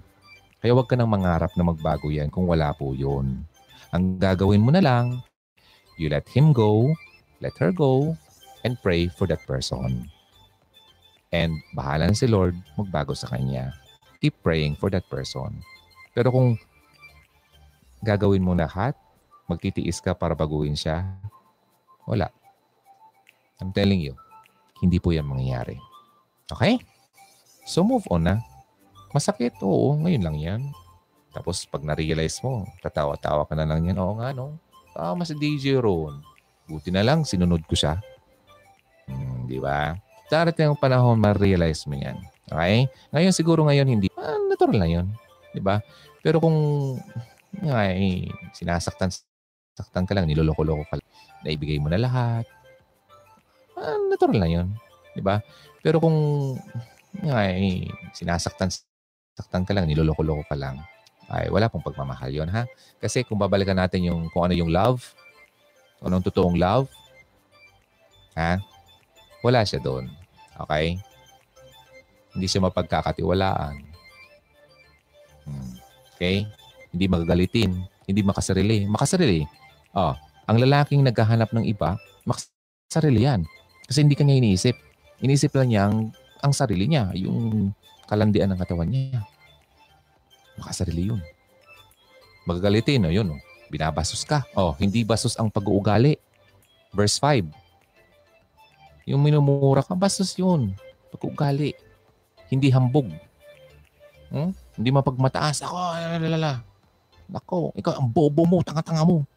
Kaya 0.64 0.72
huwag 0.72 0.88
ka 0.88 0.96
nang 0.96 1.12
mangarap 1.12 1.52
na 1.58 1.64
magbago 1.66 2.08
yan 2.08 2.32
kung 2.32 2.48
wala 2.48 2.72
po 2.72 2.96
yun. 2.96 3.44
Ang 3.92 4.20
gagawin 4.20 4.64
mo 4.64 4.72
na 4.72 4.84
lang, 4.84 5.20
you 6.00 6.08
let 6.08 6.28
him 6.32 6.56
go, 6.56 6.94
let 7.44 7.56
her 7.60 7.76
go, 7.76 8.16
and 8.64 8.80
pray 8.80 9.12
for 9.12 9.28
that 9.28 9.42
person. 9.44 10.08
And 11.36 11.60
bahala 11.76 12.08
na 12.08 12.16
si 12.16 12.28
Lord 12.28 12.56
magbago 12.80 13.12
sa 13.12 13.28
kanya. 13.28 13.76
Keep 14.20 14.42
praying 14.42 14.76
for 14.78 14.90
that 14.90 15.06
person. 15.06 15.62
Pero 16.18 16.34
kung 16.34 16.58
gagawin 18.02 18.42
mo 18.42 18.58
lahat, 18.58 18.98
magtitiis 19.46 20.02
ka 20.02 20.18
para 20.18 20.34
baguhin 20.34 20.76
siya, 20.76 21.06
wala. 22.10 22.30
I'm 23.58 23.74
telling 23.74 24.02
you, 24.02 24.14
hindi 24.82 25.02
po 25.02 25.14
yan 25.14 25.26
mangyayari. 25.26 25.78
Okay? 26.50 26.78
So 27.66 27.82
move 27.84 28.06
on 28.14 28.30
na. 28.30 28.36
Masakit, 29.12 29.58
oo, 29.64 29.98
ngayon 29.98 30.24
lang 30.24 30.38
yan. 30.38 30.62
Tapos 31.34 31.66
pag 31.70 31.82
na-realize 31.86 32.42
mo, 32.42 32.66
tatawa-tawa 32.82 33.46
ka 33.46 33.54
na 33.54 33.66
lang 33.66 33.86
yan. 33.86 33.98
Oo 33.98 34.18
nga, 34.18 34.34
no? 34.34 34.58
Tama 34.94 35.26
si 35.26 35.34
DJ 35.38 35.78
Ron. 35.78 36.22
Buti 36.68 36.90
na 36.90 37.06
lang, 37.06 37.24
sinunod 37.24 37.64
ko 37.66 37.78
siya. 37.78 38.02
Hmm, 39.08 39.48
di 39.48 39.62
ba? 39.62 39.96
Darating 40.28 40.74
ang 40.74 40.80
panahon, 40.80 41.16
ma-realize 41.22 41.88
mo 41.88 41.96
yan. 41.96 42.20
Okay? 42.48 42.88
Ngayon 43.12 43.34
siguro 43.36 43.68
ngayon 43.68 43.88
hindi. 43.88 44.08
Ah, 44.16 44.40
natural 44.48 44.80
na 44.80 44.90
yun. 44.90 45.08
Di 45.52 45.60
ba? 45.60 45.84
Pero 46.24 46.40
kung 46.44 46.58
ay, 47.64 48.28
sinasaktan 48.54 49.10
saktan 49.78 50.06
ka 50.10 50.14
lang, 50.18 50.26
niloloko-loko 50.26 50.84
ka 50.90 50.96
lang, 50.98 51.10
naibigay 51.46 51.78
mo 51.78 51.90
na 51.90 52.02
lahat, 52.02 52.46
ah, 53.78 53.98
natural 54.10 54.42
na 54.42 54.50
yun. 54.50 54.68
Di 55.14 55.22
ba? 55.22 55.42
Pero 55.82 56.02
kung 56.02 56.18
ay, 57.26 57.88
sinasaktan 58.14 58.70
saktan 59.38 59.64
ka 59.66 59.74
lang, 59.74 59.86
niloloko-loko 59.86 60.46
ka 60.50 60.58
lang, 60.58 60.82
ay 61.30 61.52
wala 61.52 61.68
pong 61.68 61.84
pagmamahal 61.84 62.32
yon 62.32 62.50
ha? 62.50 62.64
Kasi 62.98 63.28
kung 63.28 63.38
babalikan 63.38 63.78
natin 63.78 64.08
yung 64.08 64.32
kung 64.32 64.48
ano 64.48 64.56
yung 64.56 64.72
love, 64.72 65.04
kung 66.00 66.10
anong 66.10 66.26
totoong 66.32 66.58
love, 66.58 66.88
ha? 68.38 68.58
Wala 69.46 69.62
siya 69.66 69.78
doon. 69.82 70.10
Okay? 70.68 70.98
Hindi 72.38 72.46
siya 72.46 72.62
mapagkakatiwalaan. 72.70 73.76
Hmm. 75.50 75.74
Okay? 76.14 76.46
Hindi 76.94 77.06
magagalitin. 77.10 77.72
Hindi 78.06 78.22
makasarili. 78.22 78.86
Makasarili. 78.86 79.42
Oh, 79.98 80.14
ang 80.46 80.58
lalaking 80.62 81.02
naghahanap 81.02 81.50
ng 81.52 81.66
iba, 81.66 81.98
makasarili 82.24 83.26
yan. 83.26 83.42
Kasi 83.90 84.06
hindi 84.06 84.14
kanya 84.14 84.38
iniisip. 84.38 84.78
Iniisip 85.20 85.52
lang 85.58 85.68
niya 85.74 85.82
ang, 85.90 86.14
ang 86.46 86.54
sarili 86.54 86.86
niya, 86.86 87.10
yung 87.18 87.74
kalandian 88.06 88.54
ng 88.54 88.60
katawan 88.62 88.88
niya. 88.88 89.26
Makasarili 90.62 91.10
yun. 91.10 91.22
Magagalitin, 92.48 93.04
no? 93.04 93.12
yun. 93.12 93.34
Oh. 93.34 93.42
Binabasos 93.68 94.24
ka. 94.24 94.48
Oh, 94.56 94.72
hindi 94.80 95.04
basos 95.04 95.36
ang 95.36 95.52
pag-uugali. 95.52 96.16
Verse 96.96 97.20
5. 97.20 97.52
Yung 99.08 99.20
minumura 99.20 99.84
ka, 99.84 99.92
basos 99.96 100.32
yun. 100.40 100.72
Pag-uugali. 101.12 101.76
Hindi 102.48 102.72
hambog. 102.72 103.12
Hmm? 104.32 104.52
Hindi 104.80 104.90
mapagmataas. 104.92 105.64
Ako, 105.64 105.76
lalala. 106.20 106.64
Nako, 107.28 107.76
ikaw 107.76 108.00
ang 108.00 108.08
bobo 108.08 108.48
mo, 108.48 108.64
tanga-tanga 108.64 109.04
mo. 109.04 109.28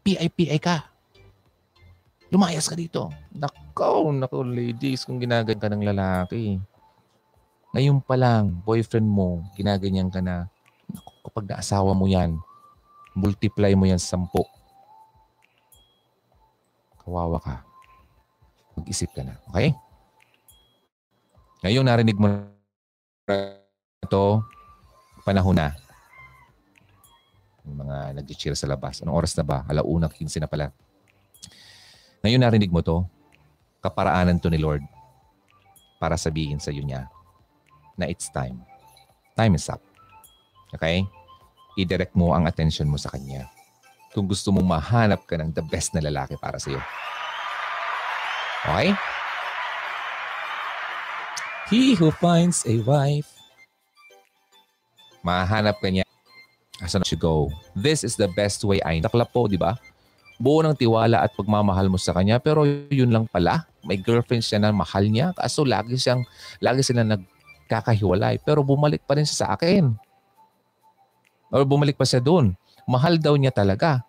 PIPI 0.00 0.56
ka. 0.56 0.88
Lumayas 2.32 2.64
ka 2.64 2.72
dito. 2.72 3.12
Nako, 3.36 4.08
nako 4.16 4.40
ladies, 4.40 5.04
kung 5.04 5.20
ginaganyan 5.20 5.60
ka 5.60 5.68
ng 5.68 5.84
lalaki. 5.84 6.56
Ngayon 7.76 8.00
pa 8.00 8.16
lang, 8.16 8.64
boyfriend 8.64 9.04
mo, 9.04 9.44
ginaganyan 9.56 10.08
ka 10.08 10.24
na. 10.24 10.48
Nako, 10.88 11.12
kapag 11.28 11.52
naasawa 11.52 11.92
mo 11.92 12.08
yan, 12.08 12.40
multiply 13.12 13.76
mo 13.76 13.84
yan 13.84 14.00
sa 14.00 14.16
sampo. 14.16 14.48
Kawawa 17.04 17.36
ka. 17.44 17.60
Mag-isip 18.80 19.12
ka 19.12 19.20
na. 19.20 19.36
Okay? 19.52 19.76
Ngayon 21.62 21.86
narinig 21.86 22.18
mo 22.18 22.26
ito, 24.02 24.24
panahon 25.22 25.54
na. 25.54 25.70
Yung 27.62 27.86
mga 27.86 28.18
nag-cheer 28.18 28.58
sa 28.58 28.66
labas. 28.66 28.98
Anong 28.98 29.14
oras 29.14 29.30
na 29.38 29.46
ba? 29.46 29.62
Alauna, 29.70 30.10
15 30.10 30.42
na 30.42 30.50
pala. 30.50 30.74
Ngayon 32.26 32.42
narinig 32.42 32.74
mo 32.74 32.82
to, 32.82 33.06
kaparaanan 33.78 34.42
to 34.42 34.50
ni 34.50 34.58
Lord 34.58 34.82
para 36.02 36.18
sabihin 36.18 36.58
sa 36.58 36.74
iyo 36.74 36.82
niya 36.82 37.06
na 37.94 38.10
it's 38.10 38.26
time. 38.34 38.58
Time 39.38 39.54
is 39.54 39.70
up. 39.70 39.78
Okay? 40.74 41.06
I-direct 41.78 42.18
mo 42.18 42.34
ang 42.34 42.50
attention 42.50 42.90
mo 42.90 42.98
sa 42.98 43.14
Kanya. 43.14 43.46
Kung 44.10 44.26
gusto 44.26 44.50
mong 44.50 44.66
mahanap 44.66 45.22
ka 45.30 45.38
ng 45.38 45.54
the 45.54 45.62
best 45.62 45.94
na 45.94 46.02
lalaki 46.02 46.34
para 46.42 46.58
sa 46.58 46.74
iyo. 46.74 46.82
Okay? 48.66 48.98
He 51.70 51.94
who 51.94 52.10
finds 52.10 52.66
a 52.66 52.82
wife, 52.82 53.30
mahanap 55.22 55.78
ka 55.78 55.88
niya 55.88 56.02
Asan 56.82 57.06
you 57.06 57.14
go? 57.14 57.46
This 57.78 58.02
is 58.02 58.18
the 58.18 58.26
best 58.34 58.66
way 58.66 58.82
I 58.82 58.98
Nakla 58.98 59.22
po, 59.30 59.46
di 59.46 59.54
ba? 59.54 59.78
Buo 60.42 60.58
ng 60.66 60.74
tiwala 60.74 61.22
at 61.22 61.30
pagmamahal 61.38 61.86
mo 61.86 61.94
sa 61.94 62.10
kanya 62.10 62.42
pero 62.42 62.66
yun 62.66 63.14
lang 63.14 63.30
pala. 63.30 63.70
May 63.86 64.02
girlfriend 64.02 64.42
siya 64.42 64.58
na 64.58 64.74
mahal 64.74 65.06
niya 65.06 65.30
kaso 65.38 65.62
lagi 65.62 65.94
siyang 65.94 66.26
lagi 66.58 66.82
sila 66.82 67.06
nagkakahiwalay 67.06 68.42
pero 68.42 68.66
bumalik 68.66 69.06
pa 69.06 69.14
rin 69.14 69.22
siya 69.22 69.46
sa 69.46 69.48
akin. 69.54 69.94
Or 71.54 71.62
bumalik 71.62 71.94
pa 71.94 72.02
siya 72.02 72.18
doon. 72.18 72.58
Mahal 72.90 73.22
daw 73.22 73.38
niya 73.38 73.54
talaga. 73.54 74.02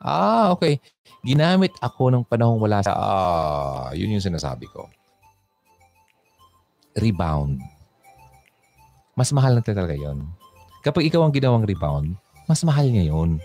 Ah, 0.00 0.48
okay. 0.56 0.80
Ginamit 1.20 1.76
ako 1.84 2.08
ng 2.08 2.24
panahong 2.24 2.62
wala 2.62 2.80
sa... 2.80 2.96
Ah, 2.96 3.88
yun 3.92 4.16
yung 4.16 4.24
sinasabi 4.24 4.72
ko. 4.72 4.88
Rebound. 6.96 7.60
Mas 9.16 9.32
mahal 9.32 9.56
na 9.56 9.62
talaga 9.64 9.96
yon 9.96 10.28
Kapag 10.84 11.08
ikaw 11.08 11.24
ang 11.24 11.34
ginawang 11.34 11.64
rebound, 11.66 12.14
mas 12.46 12.62
mahal 12.62 12.86
niya 12.86 13.10
yun. 13.10 13.42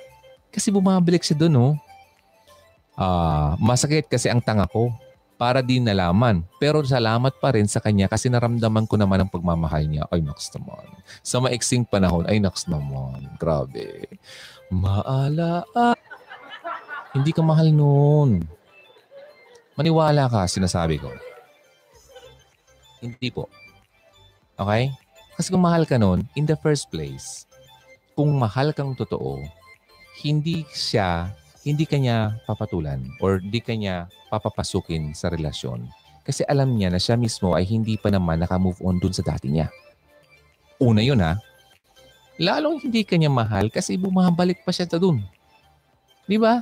Kasi 0.52 0.70
bumabalik 0.70 1.24
siya 1.24 1.40
doon, 1.40 1.56
oh. 1.58 1.74
Uh, 3.00 3.56
masakit 3.58 4.06
kasi 4.06 4.28
ang 4.28 4.44
tanga 4.44 4.68
ko 4.68 4.94
para 5.42 5.66
din 5.66 5.82
nalaman. 5.82 6.46
Pero 6.62 6.86
salamat 6.86 7.34
pa 7.42 7.56
rin 7.58 7.66
sa 7.66 7.82
kanya 7.82 8.06
kasi 8.06 8.30
naramdaman 8.30 8.86
ko 8.86 8.94
naman 8.94 9.26
ang 9.26 9.32
pagmamahal 9.32 9.90
niya. 9.90 10.06
Ay, 10.14 10.22
naks 10.22 10.54
naman. 10.54 10.86
Sa 11.26 11.42
maiksing 11.42 11.82
panahon, 11.82 12.30
ay, 12.30 12.38
naks 12.38 12.70
naman. 12.70 13.26
Grabe. 13.42 14.06
Maala. 14.70 15.66
Ah. 15.74 15.98
Hindi 17.18 17.34
ka 17.34 17.42
mahal 17.42 17.74
noon. 17.74 18.46
Maniwala 19.74 20.30
ka, 20.30 20.46
sinasabi 20.46 21.02
ko. 21.02 21.10
Hindi 23.02 23.34
po. 23.34 23.50
Okay? 24.56 24.94
Kasi 25.36 25.50
kung 25.50 25.66
mahal 25.66 25.90
ka 25.90 25.98
nun, 25.98 26.22
in 26.38 26.46
the 26.46 26.56
first 26.62 26.94
place, 26.94 27.50
kung 28.14 28.38
mahal 28.38 28.70
kang 28.78 28.94
totoo, 28.94 29.42
hindi 30.22 30.62
siya, 30.70 31.34
hindi 31.66 31.90
kanya 31.90 32.38
papatulan 32.46 33.02
or 33.18 33.42
di 33.42 33.58
kanya 33.58 34.06
papapasukin 34.30 35.18
sa 35.18 35.34
relasyon. 35.34 35.90
Kasi 36.22 36.46
alam 36.46 36.78
niya 36.78 36.94
na 36.94 37.02
siya 37.02 37.18
mismo 37.18 37.58
ay 37.58 37.66
hindi 37.66 37.98
pa 37.98 38.14
naman 38.14 38.38
naka-move 38.46 38.78
on 38.86 39.02
dun 39.02 39.14
sa 39.14 39.26
dati 39.26 39.50
niya. 39.50 39.74
Una 40.78 41.02
yun 41.02 41.22
ha. 41.26 41.42
Lalong 42.38 42.82
hindi 42.86 43.02
kanya 43.02 43.34
mahal 43.34 43.74
kasi 43.74 43.98
bumabalik 43.98 44.62
pa 44.62 44.70
siya 44.70 44.86
sa 44.86 45.02
dun. 45.02 45.26
Di 46.30 46.38
ba? 46.38 46.62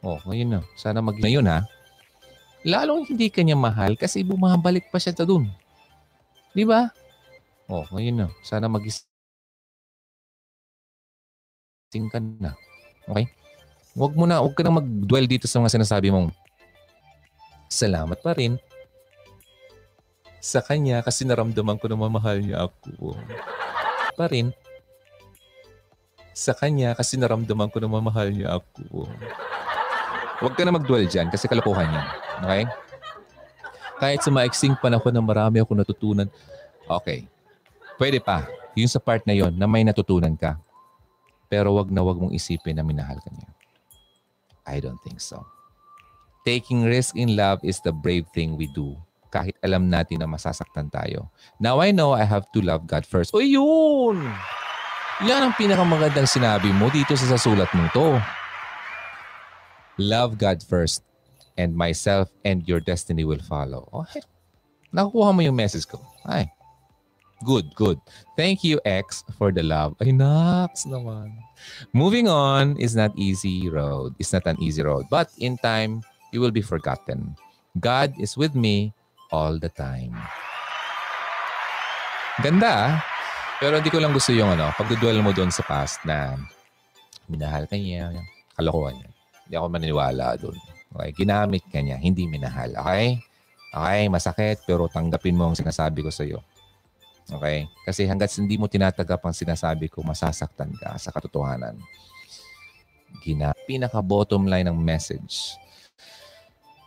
Oh, 0.00 0.16
ngayon 0.24 0.56
na. 0.56 0.60
Sana 0.80 1.04
mag 1.04 1.20
na 1.20 1.28
yun 1.28 1.44
ha. 1.44 1.68
Lalong 2.60 3.08
hindi 3.08 3.32
kanya 3.32 3.56
mahal 3.56 3.96
kasi 3.96 4.20
bumabalik 4.20 4.92
pa 4.92 5.00
siya 5.00 5.16
dun. 5.24 5.48
Di 6.52 6.68
ba? 6.68 6.92
Oh, 7.70 7.86
ngayon 7.94 8.26
na. 8.26 8.26
Sana 8.44 8.68
magising 8.68 9.06
ka 12.12 12.20
na. 12.20 12.52
Okay? 13.08 13.32
Huwag 13.96 14.12
mo 14.12 14.28
na, 14.28 14.44
huwag 14.44 14.52
ka 14.52 14.62
na 14.62 14.76
mag-dwell 14.76 15.24
dito 15.24 15.48
sa 15.48 15.58
mga 15.62 15.80
sinasabi 15.80 16.12
mong 16.12 16.30
salamat 17.70 18.18
pa 18.20 18.34
rin 18.34 18.58
sa 20.42 20.60
kanya 20.60 21.00
kasi 21.06 21.24
naramdaman 21.24 21.78
ko 21.78 21.86
na 21.88 21.96
mamahal 21.96 22.42
niya 22.42 22.68
ako. 22.68 23.14
Pa 24.18 24.26
rin 24.28 24.52
sa 26.34 26.52
kanya 26.56 26.96
kasi 26.96 27.16
naramdaman 27.16 27.68
ko 27.72 27.78
na 27.80 27.88
mamahal 27.88 28.32
niya 28.32 28.58
ako. 28.58 29.08
Huwag 30.40 30.54
ka 30.56 30.62
na 30.64 30.72
mag-dwell 30.76 31.04
dyan 31.08 31.28
kasi 31.28 31.46
kalokohan 31.48 31.88
yan. 31.88 32.08
Okay? 32.40 32.64
Kahit 34.00 34.20
sa 34.24 34.32
maiksing 34.32 34.76
panahon 34.80 35.12
na 35.12 35.20
marami 35.20 35.60
ako 35.60 35.76
natutunan, 35.76 36.28
okay, 36.88 37.28
Pwede 38.00 38.16
pa. 38.16 38.48
Yung 38.72 38.88
sa 38.88 38.96
part 38.96 39.20
na 39.28 39.36
yon 39.36 39.52
na 39.60 39.68
may 39.68 39.84
natutunan 39.84 40.32
ka. 40.32 40.56
Pero 41.52 41.76
wag 41.76 41.92
na 41.92 42.00
wag 42.00 42.16
mong 42.16 42.32
isipin 42.32 42.72
na 42.72 42.80
minahal 42.80 43.20
ka 43.20 43.28
niya. 43.28 43.52
I 44.64 44.80
don't 44.80 44.96
think 45.04 45.20
so. 45.20 45.44
Taking 46.48 46.88
risk 46.88 47.12
in 47.12 47.36
love 47.36 47.60
is 47.60 47.76
the 47.84 47.92
brave 47.92 48.24
thing 48.32 48.56
we 48.56 48.72
do 48.72 48.96
kahit 49.28 49.52
alam 49.60 49.92
natin 49.92 50.24
na 50.24 50.24
masasaktan 50.24 50.88
tayo. 50.88 51.28
Now 51.60 51.84
I 51.84 51.92
know 51.92 52.16
I 52.16 52.24
have 52.24 52.48
to 52.56 52.64
love 52.64 52.88
God 52.88 53.04
first. 53.04 53.36
O 53.36 53.44
yun! 53.44 54.24
Yan 55.20 55.44
ang 55.44 55.52
pinakamagandang 55.60 56.24
sinabi 56.24 56.72
mo 56.72 56.88
dito 56.88 57.12
sa 57.20 57.36
sulat 57.36 57.68
mong 57.76 57.92
to. 57.92 58.16
Love 60.00 60.40
God 60.40 60.64
first 60.64 61.04
and 61.60 61.76
myself 61.76 62.32
and 62.48 62.64
your 62.64 62.80
destiny 62.80 63.28
will 63.28 63.44
follow. 63.44 63.84
Okay. 63.92 64.24
Nakukuha 64.96 65.36
mo 65.36 65.40
yung 65.44 65.60
message 65.60 65.84
ko. 65.84 66.00
Ay, 66.24 66.48
Good, 67.40 67.72
good. 67.72 67.96
Thank 68.36 68.64
you, 68.64 68.80
X, 68.84 69.24
for 69.40 69.48
the 69.48 69.64
love. 69.64 69.96
Ay, 69.96 70.12
naks 70.12 70.84
naman. 70.84 71.32
Moving 71.96 72.28
on 72.28 72.76
is 72.76 72.92
not 72.92 73.16
easy 73.16 73.72
road. 73.72 74.12
It's 74.20 74.36
not 74.36 74.44
an 74.44 74.60
easy 74.60 74.84
road. 74.84 75.08
But 75.08 75.32
in 75.40 75.56
time, 75.56 76.04
you 76.36 76.44
will 76.44 76.52
be 76.52 76.60
forgotten. 76.60 77.32
God 77.80 78.12
is 78.20 78.36
with 78.36 78.52
me 78.52 78.92
all 79.32 79.56
the 79.56 79.72
time. 79.72 80.12
Ganda, 82.44 82.68
ah. 82.68 82.94
Pero 83.56 83.80
hindi 83.80 83.88
ko 83.88 84.04
lang 84.04 84.12
gusto 84.12 84.36
yung 84.36 84.56
ano, 84.56 84.72
pagdudwell 84.76 85.24
mo 85.24 85.32
doon 85.32 85.52
sa 85.52 85.64
past 85.64 86.00
na 86.04 86.36
minahal 87.24 87.64
ka 87.64 87.76
niya, 87.76 88.08
kalokohan 88.56 89.00
niya. 89.00 89.08
Hindi 89.48 89.54
ako 89.56 89.66
maniniwala 89.68 90.26
doon. 90.36 90.56
Okay? 90.94 91.10
Ginamit 91.24 91.64
ka 91.70 91.78
niya, 91.82 91.98
hindi 91.98 92.26
minahal. 92.26 92.74
Okay? 92.74 93.20
Okay, 93.70 94.02
masakit, 94.10 94.58
pero 94.66 94.90
tanggapin 94.90 95.38
mo 95.38 95.50
ang 95.50 95.54
sinasabi 95.54 96.02
ko 96.02 96.10
sa 96.10 96.26
iyo 96.26 96.42
Okay? 97.30 97.70
Kasi 97.86 98.06
hanggat 98.10 98.34
hindi 98.34 98.58
mo 98.58 98.66
tinatagap 98.66 99.22
ang 99.22 99.34
sinasabi 99.34 99.86
ko, 99.86 100.02
masasaktan 100.02 100.74
ka 100.74 100.98
sa 100.98 101.14
katotohanan. 101.14 101.78
Gina, 103.22 103.54
pinaka 103.66 104.02
bottom 104.02 104.50
line 104.50 104.66
ng 104.66 104.78
message. 104.78 105.54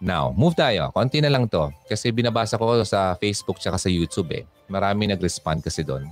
Now, 0.04 0.36
move 0.36 0.60
tayo. 0.60 0.92
Konti 0.92 1.24
na 1.24 1.32
lang 1.32 1.48
to. 1.48 1.72
Kasi 1.88 2.12
binabasa 2.12 2.60
ko 2.60 2.84
sa 2.84 3.16
Facebook 3.16 3.56
tsaka 3.64 3.80
sa 3.80 3.88
YouTube 3.88 4.36
eh. 4.36 4.44
Marami 4.68 5.08
nag-respond 5.08 5.64
kasi 5.64 5.88
doon. 5.88 6.12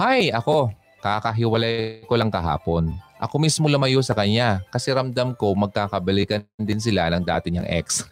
Hi, 0.00 0.32
ako. 0.32 0.72
Kakahiwalay 1.06 2.02
ko 2.10 2.18
lang 2.18 2.34
kahapon. 2.34 2.90
Ako 3.16 3.40
mismo 3.40 3.70
lumayo 3.70 4.02
sa 4.04 4.12
kanya 4.12 4.60
kasi 4.68 4.92
ramdam 4.92 5.32
ko 5.32 5.54
magkakabalikan 5.56 6.44
din 6.60 6.82
sila 6.82 7.08
ng 7.14 7.24
dati 7.24 7.48
niyang 7.48 7.70
ex. 7.70 8.04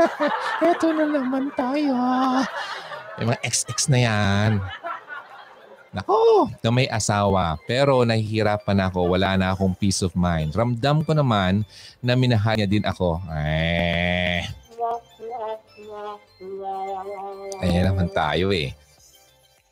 Eto 0.64 0.94
na 0.94 1.04
naman 1.04 1.52
tayo. 1.58 1.92
Yung 3.20 3.28
mga 3.34 3.42
ex-ex 3.44 3.90
na 3.90 3.98
yan. 4.00 4.52
Nako, 5.96 6.48
na 6.60 6.68
may 6.68 6.88
asawa. 6.92 7.56
Pero 7.64 8.04
nahihirapan 8.04 8.88
ako. 8.88 9.16
Wala 9.16 9.36
na 9.40 9.56
akong 9.56 9.72
peace 9.72 10.04
of 10.04 10.12
mind. 10.12 10.52
Ramdam 10.52 11.00
ko 11.04 11.16
naman 11.16 11.64
na 12.04 12.12
minahal 12.12 12.56
niya 12.60 12.68
din 12.68 12.84
ako. 12.84 13.20
Eh. 13.32 14.44
Ayan 17.64 17.84
naman 17.92 18.08
tayo 18.12 18.52
eh. 18.52 18.76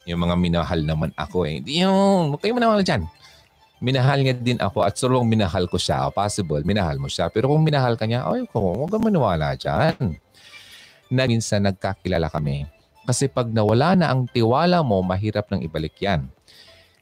Yung 0.05 0.21
mga 0.21 0.37
minahal 0.37 0.81
naman 0.85 1.11
ako 1.17 1.49
eh. 1.49 1.65
Yung, 1.65 2.33
huwag 2.33 2.41
kayo 2.45 2.53
manawala 2.53 2.85
dyan. 2.85 3.09
Minahal 3.81 4.21
niya 4.21 4.37
din 4.37 4.61
ako 4.61 4.85
at 4.85 4.97
sulong 5.01 5.25
minahal 5.25 5.65
ko 5.65 5.81
siya. 5.81 6.13
Possible, 6.13 6.61
minahal 6.65 7.01
mo 7.01 7.09
siya. 7.09 7.33
Pero 7.33 7.49
kung 7.49 7.65
minahal 7.65 7.97
ka 7.97 8.05
niya, 8.05 8.29
ay, 8.29 8.45
kung 8.53 8.65
huwag 8.77 8.93
ka 8.93 9.01
maniwala 9.01 9.57
dyan. 9.57 10.21
Na 11.09 11.25
minsan 11.25 11.65
nagkakilala 11.65 12.29
kami. 12.29 12.69
Kasi 13.05 13.29
pag 13.29 13.49
nawala 13.49 13.97
na 13.97 14.13
ang 14.13 14.29
tiwala 14.29 14.85
mo, 14.85 15.01
mahirap 15.01 15.49
nang 15.49 15.65
ibalik 15.65 15.97
yan. 16.01 16.29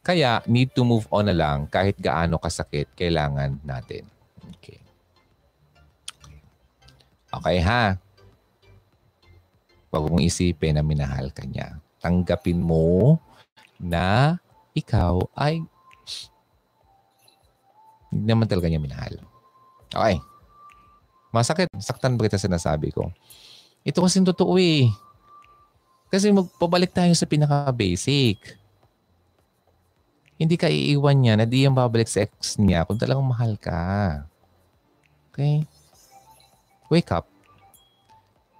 Kaya 0.02 0.42
need 0.50 0.74
to 0.74 0.82
move 0.82 1.06
on 1.14 1.30
na 1.30 1.34
lang 1.34 1.70
kahit 1.70 1.94
gaano 1.98 2.38
kasakit 2.38 2.90
kailangan 2.98 3.62
natin. 3.62 4.02
Okay. 4.58 4.82
Okay 7.30 7.58
ha? 7.62 7.98
Huwag 9.94 10.10
mong 10.10 10.26
isipin 10.26 10.74
na 10.74 10.82
minahal 10.82 11.30
ka 11.30 11.46
niya 11.46 11.81
tanggapin 12.02 12.58
mo 12.58 13.16
na 13.78 14.36
ikaw 14.74 15.22
ay 15.38 15.62
hindi 18.12 18.24
naman 18.28 18.44
talaga 18.44 18.68
niya 18.68 18.82
minahal. 18.82 19.16
Okay. 19.88 20.20
Masakit. 21.32 21.72
Saktan 21.80 22.20
ba 22.20 22.28
kita 22.28 22.36
sinasabi 22.36 22.92
ko? 22.92 23.08
Ito 23.88 24.04
kasi 24.04 24.20
totoo 24.20 24.60
eh. 24.60 24.92
Kasi 26.12 26.28
magpabalik 26.28 26.92
tayo 26.92 27.08
sa 27.16 27.24
pinaka-basic. 27.24 28.36
Hindi 30.36 30.60
ka 30.60 30.68
iiwan 30.68 31.16
niya 31.16 31.34
na 31.40 31.48
di 31.48 31.64
yung 31.64 31.72
babalik 31.72 32.04
sa 32.04 32.20
ex 32.20 32.60
niya 32.60 32.84
kung 32.84 33.00
talagang 33.00 33.24
mahal 33.24 33.56
ka. 33.56 34.26
Okay? 35.32 35.64
Wake 36.92 37.08
up. 37.16 37.24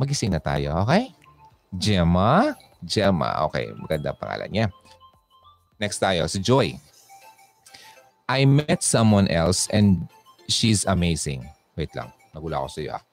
Magising 0.00 0.32
na 0.32 0.40
tayo, 0.40 0.72
okay? 0.80 1.12
Gemma? 1.76 2.56
Gemma. 2.84 3.46
Okay, 3.50 3.70
maganda 3.78 4.14
pangalan 4.14 4.50
niya. 4.50 4.66
Next 5.82 5.98
tayo, 5.98 6.26
si 6.30 6.38
Joy. 6.38 6.78
I 8.30 8.46
met 8.46 8.86
someone 8.86 9.26
else 9.28 9.66
and 9.74 10.06
she's 10.46 10.86
amazing. 10.86 11.42
Wait 11.74 11.90
lang, 11.92 12.14
nagula 12.30 12.62
ako 12.62 12.68
sa 12.70 12.80
iyo 12.80 12.92
ah. 12.94 13.04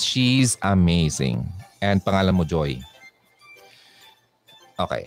She's 0.00 0.56
amazing. 0.64 1.44
And 1.84 2.00
pangalan 2.00 2.32
mo, 2.32 2.48
Joy. 2.48 2.80
Okay. 4.80 5.04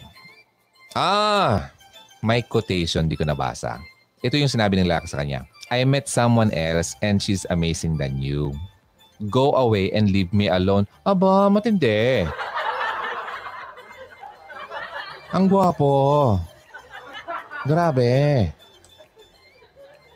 Ah, 0.94 1.74
may 2.22 2.46
quotation, 2.46 3.10
di 3.10 3.18
ko 3.18 3.26
nabasa. 3.26 3.82
Ito 4.22 4.38
yung 4.38 4.54
sinabi 4.54 4.78
ng 4.78 4.86
lalaki 4.86 5.10
sa 5.10 5.26
kanya. 5.26 5.50
I 5.74 5.82
met 5.90 6.06
someone 6.06 6.54
else 6.54 6.94
and 7.02 7.18
she's 7.18 7.50
amazing 7.50 7.98
than 7.98 8.22
you. 8.22 8.54
Go 9.34 9.58
away 9.58 9.90
and 9.90 10.14
leave 10.14 10.30
me 10.30 10.46
alone. 10.54 10.86
Aba, 11.02 11.50
matindi. 11.50 12.30
Ang 15.34 15.50
gwapo. 15.50 16.38
Grabe. 17.66 18.54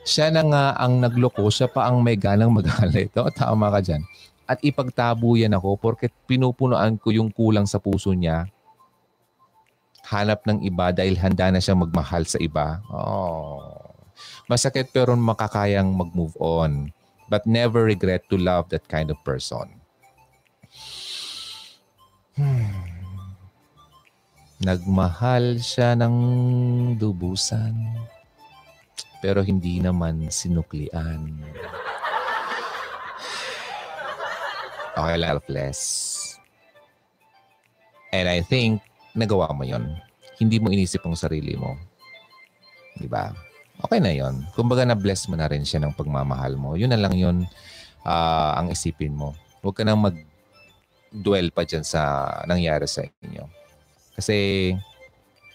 Siya 0.06 0.30
na 0.30 0.46
nga 0.46 0.66
ang 0.78 1.02
nagloko, 1.02 1.50
siya 1.50 1.66
pa 1.66 1.90
ang 1.90 2.06
may 2.06 2.14
ganang 2.14 2.54
magalit. 2.54 3.10
O, 3.18 3.34
tama 3.34 3.74
ka 3.74 3.82
dyan. 3.82 4.06
At 4.46 4.62
ipagtabo 4.62 5.34
yan 5.34 5.58
ako 5.58 5.76
porket 5.76 6.14
pinupunuan 6.30 7.02
ko 7.02 7.10
yung 7.10 7.34
kulang 7.34 7.66
sa 7.66 7.82
puso 7.82 8.14
niya. 8.14 8.46
Hanap 10.08 10.46
ng 10.46 10.64
iba 10.64 10.94
dahil 10.94 11.18
handa 11.20 11.52
na 11.52 11.60
siyang 11.60 11.84
magmahal 11.84 12.24
sa 12.24 12.38
iba. 12.38 12.80
Oh. 12.88 13.66
Masakit 14.46 14.94
pero 14.94 15.18
makakayang 15.18 15.92
mag-move 15.98 16.38
on. 16.40 16.94
But 17.28 17.44
never 17.44 17.84
regret 17.90 18.30
to 18.32 18.40
love 18.40 18.70
that 18.72 18.88
kind 18.88 19.12
of 19.12 19.20
person. 19.26 19.82
Hmm. 22.38 22.97
Nagmahal 24.58 25.62
siya 25.62 25.94
ng 25.94 26.16
dubusan. 26.98 27.78
Pero 29.22 29.46
hindi 29.46 29.78
naman 29.78 30.30
sinuklian. 30.34 31.42
Okay, 34.98 35.18
less. 35.54 35.82
And 38.10 38.26
I 38.26 38.42
think, 38.42 38.82
nagawa 39.14 39.54
mo 39.54 39.62
yon. 39.62 39.94
Hindi 40.42 40.58
mo 40.58 40.74
inisip 40.74 41.06
ang 41.06 41.14
sarili 41.14 41.54
mo. 41.54 41.78
Di 42.98 43.06
ba? 43.06 43.30
Okay 43.78 44.02
na 44.02 44.10
yon. 44.10 44.42
Kumbaga 44.58 44.82
na-bless 44.90 45.30
mo 45.30 45.38
na 45.38 45.46
rin 45.46 45.62
siya 45.62 45.86
ng 45.86 45.94
pagmamahal 45.94 46.58
mo. 46.58 46.74
Yun 46.74 46.90
na 46.90 46.98
lang 46.98 47.14
yun 47.14 47.46
uh, 48.02 48.52
ang 48.58 48.74
isipin 48.74 49.14
mo. 49.14 49.38
Huwag 49.62 49.78
ka 49.78 49.86
nang 49.86 50.02
mag-dwell 50.02 51.54
pa 51.54 51.62
dyan 51.62 51.86
sa 51.86 52.26
nangyari 52.50 52.90
sa 52.90 53.06
inyo. 53.06 53.57
Kasi, 54.18 54.74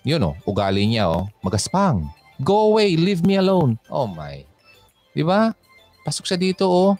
yun 0.07 0.23
oh, 0.23 0.39
ugali 0.47 0.87
niya 0.87 1.11
oh, 1.11 1.27
magaspang. 1.43 2.07
Go 2.39 2.71
away, 2.71 2.95
leave 2.95 3.27
me 3.27 3.35
alone. 3.35 3.75
Oh 3.91 4.07
my. 4.07 4.47
Di 5.11 5.27
ba? 5.27 5.51
Pasok 6.07 6.27
siya 6.27 6.39
dito 6.39 6.71
oh. 6.71 6.95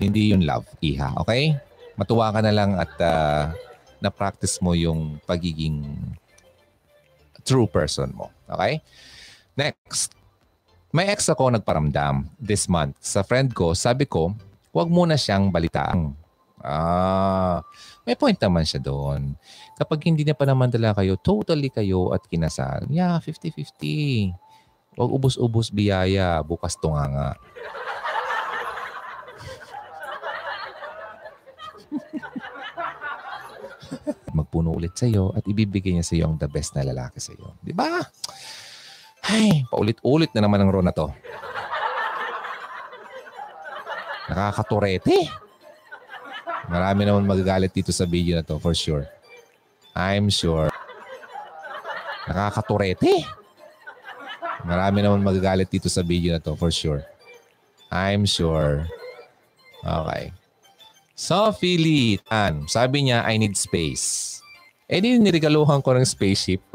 Hindi 0.00 0.32
yun 0.32 0.44
love, 0.44 0.68
iha. 0.80 1.12
Okay? 1.24 1.56
Matuwa 1.96 2.32
ka 2.32 2.40
na 2.40 2.52
lang 2.52 2.76
at 2.76 2.92
uh, 3.00 3.52
na-practice 4.00 4.60
mo 4.64 4.72
yung 4.72 5.20
pagiging 5.28 5.84
true 7.44 7.68
person 7.68 8.12
mo. 8.16 8.32
Okay? 8.48 8.80
Next. 9.56 10.16
May 10.90 11.06
ex 11.12 11.28
ako 11.28 11.52
nagparamdam 11.52 12.26
this 12.40 12.66
month. 12.66 12.96
Sa 13.04 13.20
friend 13.22 13.52
ko, 13.52 13.76
sabi 13.76 14.08
ko, 14.08 14.34
huwag 14.72 14.88
mo 14.88 15.04
na 15.06 15.14
siyang 15.14 15.52
balitaan. 15.52 16.16
Ah, 16.60 17.62
may 18.08 18.16
point 18.16 18.40
naman 18.40 18.64
siya 18.64 18.80
doon. 18.80 19.36
Kapag 19.76 20.00
hindi 20.08 20.24
na 20.24 20.32
pa 20.32 20.48
naman 20.48 20.72
dala 20.72 20.96
kayo, 20.96 21.20
totally 21.20 21.68
kayo 21.68 22.16
at 22.16 22.24
kinasal, 22.24 22.88
yeah, 22.88 23.20
50-50. 23.20 24.32
Huwag 24.96 25.10
ubos-ubos 25.14 25.70
biyaya, 25.70 26.42
bukas 26.42 26.74
tunga 26.80 27.06
nga. 27.06 27.28
Magpuno 34.36 34.70
ulit 34.74 34.96
sa 34.96 35.06
iyo 35.06 35.32
at 35.34 35.46
ibibigay 35.46 35.92
niya 35.94 36.04
sa 36.06 36.14
iyo 36.16 36.26
ang 36.30 36.38
the 36.38 36.48
best 36.50 36.74
na 36.74 36.82
lalaki 36.86 37.20
sa 37.22 37.32
iyo. 37.34 37.54
Di 37.62 37.72
ba? 37.74 38.00
Ay, 39.30 39.64
paulit-ulit 39.68 40.32
na 40.34 40.40
naman 40.48 40.60
ang 40.64 40.72
ro 40.72 40.80
na 40.82 40.92
to. 40.96 41.12
Nakakaturete. 44.30 45.49
Marami 46.68 47.08
naman 47.08 47.24
magagalit 47.24 47.72
dito 47.72 47.94
sa 47.94 48.04
video 48.04 48.36
na 48.36 48.44
to 48.44 48.60
for 48.60 48.76
sure. 48.76 49.08
I'm 49.96 50.28
sure. 50.28 50.68
Nakakaturete. 52.28 53.24
Marami 54.68 55.00
naman 55.00 55.24
magagalit 55.24 55.72
dito 55.72 55.88
sa 55.88 56.04
video 56.04 56.36
na 56.36 56.42
to 56.42 56.52
for 56.58 56.68
sure. 56.68 57.00
I'm 57.88 58.28
sure. 58.28 58.84
Okay. 59.80 60.36
Sophie 61.16 61.80
Lee 61.80 62.20
Tan. 62.28 62.68
Sabi 62.68 63.08
niya, 63.08 63.24
I 63.24 63.40
need 63.40 63.56
space. 63.56 64.38
Eh 64.90 64.98
di 64.98 65.16
niregaluhan 65.16 65.80
ko 65.80 65.94
ng 65.94 66.04
spaceship. 66.04 66.60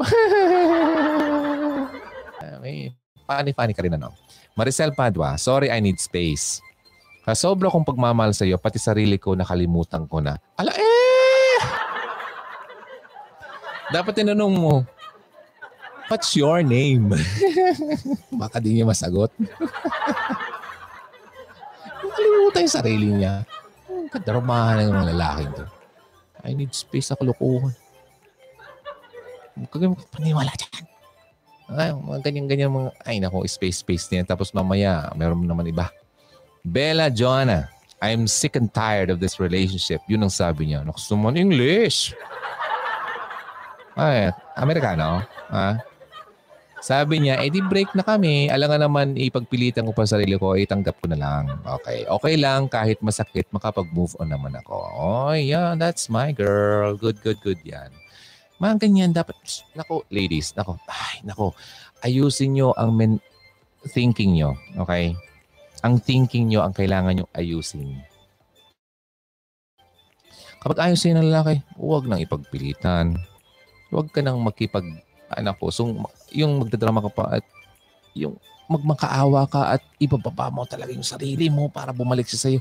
May 2.64 2.90
funny-funny 3.28 3.74
ka 3.76 3.84
rin 3.84 3.94
ano. 3.94 4.10
Maricel 4.56 4.96
Padua, 4.96 5.36
sorry 5.36 5.68
I 5.68 5.78
need 5.84 6.00
space. 6.00 6.64
Sa 7.26 7.34
sobra 7.34 7.66
kong 7.66 7.82
pagmamahal 7.82 8.30
sa 8.30 8.46
iyo, 8.46 8.54
pati 8.54 8.78
sarili 8.78 9.18
ko 9.18 9.34
nakalimutan 9.34 10.06
ko 10.06 10.22
na. 10.22 10.38
Ala 10.54 10.70
eh! 10.70 11.58
Dapat 13.90 14.22
tinanong 14.22 14.54
mo, 14.54 14.86
what's 16.06 16.38
your 16.38 16.62
name? 16.62 17.10
Baka 18.40 18.62
di 18.62 18.78
niya 18.78 18.86
masagot. 18.86 19.34
Nakalimutan 22.06 22.62
yung 22.62 22.76
sarili 22.78 23.08
niya. 23.10 23.42
Kadarmahan 24.14 24.86
ng 24.86 24.94
mga 24.94 25.10
lalaking 25.10 25.50
to. 25.58 25.66
I 26.46 26.54
need 26.54 26.70
space 26.78 27.10
sa 27.10 27.18
kalokohan. 27.18 27.74
Huwag 29.58 29.66
ka 29.66 30.14
paniwala 30.14 30.54
dyan. 30.54 30.86
Ay, 31.74 31.90
mga 31.90 32.22
ganyan-ganyan 32.22 32.70
mga, 32.70 32.90
ay 33.02 33.18
nako, 33.18 33.42
space-space 33.42 34.14
niya. 34.14 34.22
Tapos 34.22 34.54
mamaya, 34.54 35.10
meron 35.18 35.42
naman 35.42 35.66
iba. 35.66 35.90
Bella 36.66 37.14
Joanna, 37.14 37.70
I'm 38.02 38.26
sick 38.26 38.58
and 38.58 38.66
tired 38.74 39.06
of 39.06 39.22
this 39.22 39.38
relationship. 39.38 40.02
Yun 40.10 40.26
ang 40.26 40.34
sabi 40.34 40.74
niya. 40.74 40.82
Gusto 40.82 41.14
mo 41.14 41.30
English. 41.30 42.10
Ay, 43.94 44.34
Amerikano. 44.58 45.22
Ha? 45.46 45.78
Sabi 46.82 47.22
niya, 47.22 47.38
eh 47.38 47.54
di 47.54 47.62
break 47.62 47.94
na 47.94 48.02
kami. 48.02 48.50
Alam 48.50 48.68
nga 48.68 48.80
naman, 48.82 49.14
ipagpilitan 49.14 49.86
ko 49.86 49.94
pa 49.94 50.10
sarili 50.10 50.34
ko, 50.34 50.58
eh 50.58 50.66
tanggap 50.66 50.98
ko 50.98 51.06
na 51.06 51.18
lang. 51.18 51.54
Okay. 51.80 52.02
Okay 52.04 52.34
lang, 52.34 52.66
kahit 52.66 52.98
masakit, 52.98 53.46
makapag-move 53.54 54.18
on 54.18 54.34
naman 54.34 54.52
ako. 54.58 54.74
Oh, 54.74 55.34
yeah, 55.34 55.78
that's 55.78 56.10
my 56.10 56.34
girl. 56.34 56.98
Good, 56.98 57.22
good, 57.22 57.38
good 57.46 57.62
yan. 57.62 57.94
Mga 58.58 58.74
ganyan 58.82 59.10
dapat. 59.14 59.38
Nako, 59.78 60.02
ladies, 60.10 60.50
nako. 60.58 60.82
Ay, 60.90 61.22
nako. 61.22 61.54
Ayusin 62.02 62.58
nyo 62.58 62.74
ang 62.74 62.90
men- 62.92 63.24
thinking 63.94 64.34
nyo. 64.34 64.58
Okay? 64.82 65.14
Ang 65.84 66.00
thinking 66.00 66.48
nyo 66.48 66.64
ang 66.64 66.72
kailangan 66.72 67.12
nyo 67.12 67.26
ayusin. 67.36 68.00
Kapag 70.62 70.88
ayusin 70.88 71.20
ng 71.20 71.28
lalaki, 71.28 71.60
huwag 71.76 72.08
nang 72.08 72.22
ipagpilitan. 72.22 73.20
Huwag 73.92 74.10
ka 74.10 74.24
nang 74.24 74.40
makipag 74.40 74.82
anak 75.30 75.60
ko. 75.60 75.70
So, 75.70 75.86
yung 76.32 76.62
magdadrama 76.64 77.04
ka 77.04 77.10
pa 77.12 77.24
at 77.38 77.44
yung 78.16 78.40
magmakaawa 78.66 79.46
ka 79.46 79.78
at 79.78 79.82
ibababa 80.02 80.50
mo 80.50 80.66
talaga 80.66 80.90
yung 80.90 81.06
sarili 81.06 81.46
mo 81.46 81.70
para 81.70 81.94
bumalik 81.94 82.26
siya 82.26 82.40
sa'yo. 82.50 82.60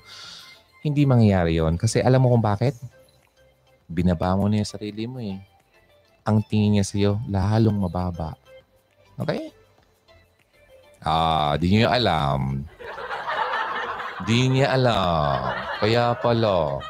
Hindi 0.86 1.02
mangyayari 1.08 1.58
yon 1.58 1.82
Kasi 1.82 1.98
alam 2.04 2.22
mo 2.22 2.30
kung 2.30 2.46
bakit? 2.46 2.78
Binaba 3.90 4.38
mo 4.38 4.46
na 4.46 4.62
yung 4.62 4.70
sarili 4.70 5.10
mo 5.10 5.18
eh. 5.18 5.42
Ang 6.26 6.46
tingin 6.46 6.78
niya 6.78 6.86
sa'yo, 6.86 7.12
lalong 7.26 7.78
mababa. 7.80 8.38
Okay? 9.18 9.55
Ah, 11.06 11.54
di 11.62 11.70
niyo 11.70 11.86
alam. 11.86 12.66
Di 14.26 14.50
niya 14.50 14.74
alam. 14.74 15.54
Kaya 15.78 16.18
pala. 16.18 16.82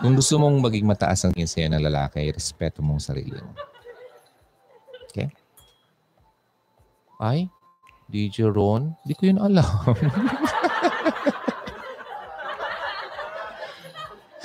Kung 0.00 0.16
gusto 0.16 0.40
mong 0.40 0.64
maging 0.64 0.88
mataas 0.88 1.28
ang 1.28 1.36
kinsayo 1.36 1.68
ng 1.68 1.84
lalaki, 1.84 2.32
respeto 2.32 2.80
mong 2.80 3.00
sarili 3.04 3.36
mo. 3.36 3.52
Okay? 5.12 5.28
Ay, 7.20 7.52
DJ 8.08 8.48
Ron, 8.48 8.96
di 9.04 9.12
ko 9.12 9.28
yun 9.28 9.36
alam. 9.40 9.68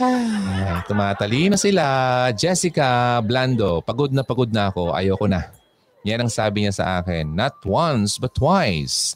Ay, 0.02 0.82
tumatali 0.90 1.48
na 1.48 1.56
sila. 1.56 1.86
Jessica 2.34 3.22
Blando, 3.22 3.80
pagod 3.86 4.10
na 4.10 4.26
pagod 4.26 4.50
na 4.50 4.74
ako. 4.74 4.98
Ayoko 4.98 5.30
na. 5.30 5.61
Yan 6.02 6.26
ang 6.26 6.32
sabi 6.34 6.65
niya 6.65 6.73
sa 6.73 6.86
akin. 7.02 7.30
Not 7.30 7.61
once, 7.61 8.18
but 8.18 8.34
twice. 8.34 9.14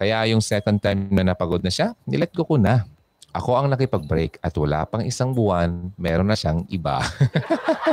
Kaya 0.00 0.28
yung 0.32 0.40
second 0.40 0.80
time 0.80 1.08
na 1.12 1.32
napagod 1.32 1.60
na 1.64 1.72
siya, 1.72 1.92
nilet 2.08 2.32
ko 2.32 2.44
ko 2.44 2.56
na. 2.56 2.84
Ako 3.30 3.54
ang 3.56 3.68
nakipag-break 3.70 4.42
at 4.42 4.50
wala 4.58 4.82
pang 4.88 5.06
isang 5.06 5.30
buwan, 5.30 5.94
meron 5.94 6.26
na 6.26 6.34
siyang 6.34 6.66
iba. 6.66 6.98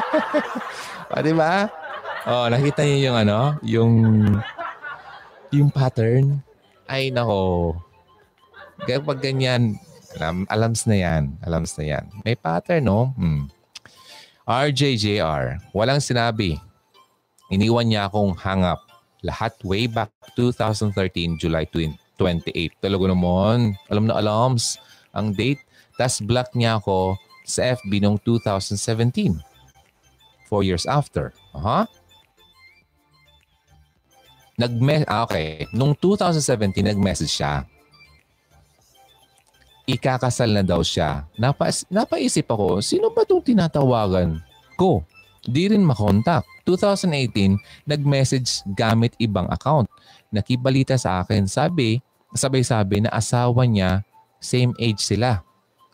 o, 1.13 1.21
di 1.21 1.35
ba? 1.35 1.69
Oh, 2.25 2.49
nakita 2.49 2.83
niyo 2.83 3.11
yung 3.11 3.17
ano, 3.21 3.39
yung 3.61 3.93
yung 5.53 5.69
pattern. 5.71 6.43
Ay 6.89 7.13
nako. 7.13 7.75
Pag 8.83 9.19
ganyan, 9.23 9.77
alam, 10.17 10.43
alams 10.49 10.89
na 10.89 10.97
yan. 10.97 11.37
Alams 11.45 11.75
na 11.77 11.85
yan. 11.85 12.05
May 12.25 12.35
pattern, 12.35 12.83
no? 12.87 13.13
Hmm. 13.15 13.47
RJJR, 14.47 15.59
walang 15.75 15.99
sinabi. 15.99 16.55
Iniwan 17.47 17.87
niya 17.87 18.11
akong 18.11 18.35
hang 18.35 18.67
up. 18.67 18.83
Lahat 19.23 19.55
way 19.63 19.87
back 19.87 20.11
2013, 20.35 21.39
July 21.39 21.65
28. 21.67 22.03
Talaga 22.83 23.05
naman. 23.07 23.73
Alam 23.87 24.07
na 24.07 24.19
alams 24.19 24.77
ang 25.15 25.31
date. 25.31 25.63
Tapos 25.95 26.21
block 26.21 26.53
niya 26.53 26.77
ako 26.77 27.15
sa 27.47 27.73
FB 27.79 28.03
noong 28.03 28.19
2017. 28.21 29.39
Four 30.51 30.61
years 30.67 30.83
after. 30.85 31.31
Aha. 31.55 31.83
Uh-huh. 31.83 31.85
Nag 34.57 34.73
ah, 35.05 35.21
okay. 35.21 35.69
Nung 35.69 35.93
2017, 35.93 36.81
nag-message 36.81 37.29
siya. 37.29 37.61
Ikakasal 39.85 40.49
na 40.49 40.65
daw 40.65 40.81
siya. 40.81 41.29
Napa, 41.37 41.69
napaisip 41.93 42.49
ako, 42.49 42.81
sino 42.81 43.13
ba 43.13 43.21
itong 43.21 43.45
tinatawagan 43.45 44.41
ko? 44.73 45.05
Di 45.45 45.69
rin 45.69 45.85
makontak. 45.85 46.47
2018, 46.65 47.57
nag-message 47.87 48.65
gamit 48.75 49.15
ibang 49.21 49.47
account. 49.51 49.87
Nakibalita 50.33 50.99
sa 50.99 51.23
akin, 51.23 51.47
sabi, 51.47 52.03
sabay-sabi 52.35 53.05
na 53.05 53.11
asawa 53.13 53.63
niya, 53.63 54.03
same 54.41 54.75
age 54.81 54.99
sila. 54.99 55.43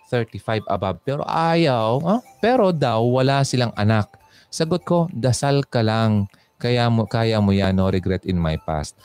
35 0.09 0.65
above. 0.69 1.01
Pero 1.01 1.25
ayaw, 1.25 1.97
ah, 2.05 2.21
pero 2.37 2.69
daw 2.69 3.01
wala 3.01 3.41
silang 3.41 3.73
anak. 3.73 4.13
Sagot 4.53 4.85
ko, 4.85 5.09
dasal 5.09 5.65
ka 5.65 5.81
lang 5.81 6.29
kaya 6.63 6.87
mo, 6.87 7.03
kaya 7.03 7.43
mo 7.43 7.51
yan, 7.51 7.75
no 7.75 7.91
regret 7.91 8.23
in 8.23 8.39
my 8.39 8.55
past. 8.55 8.95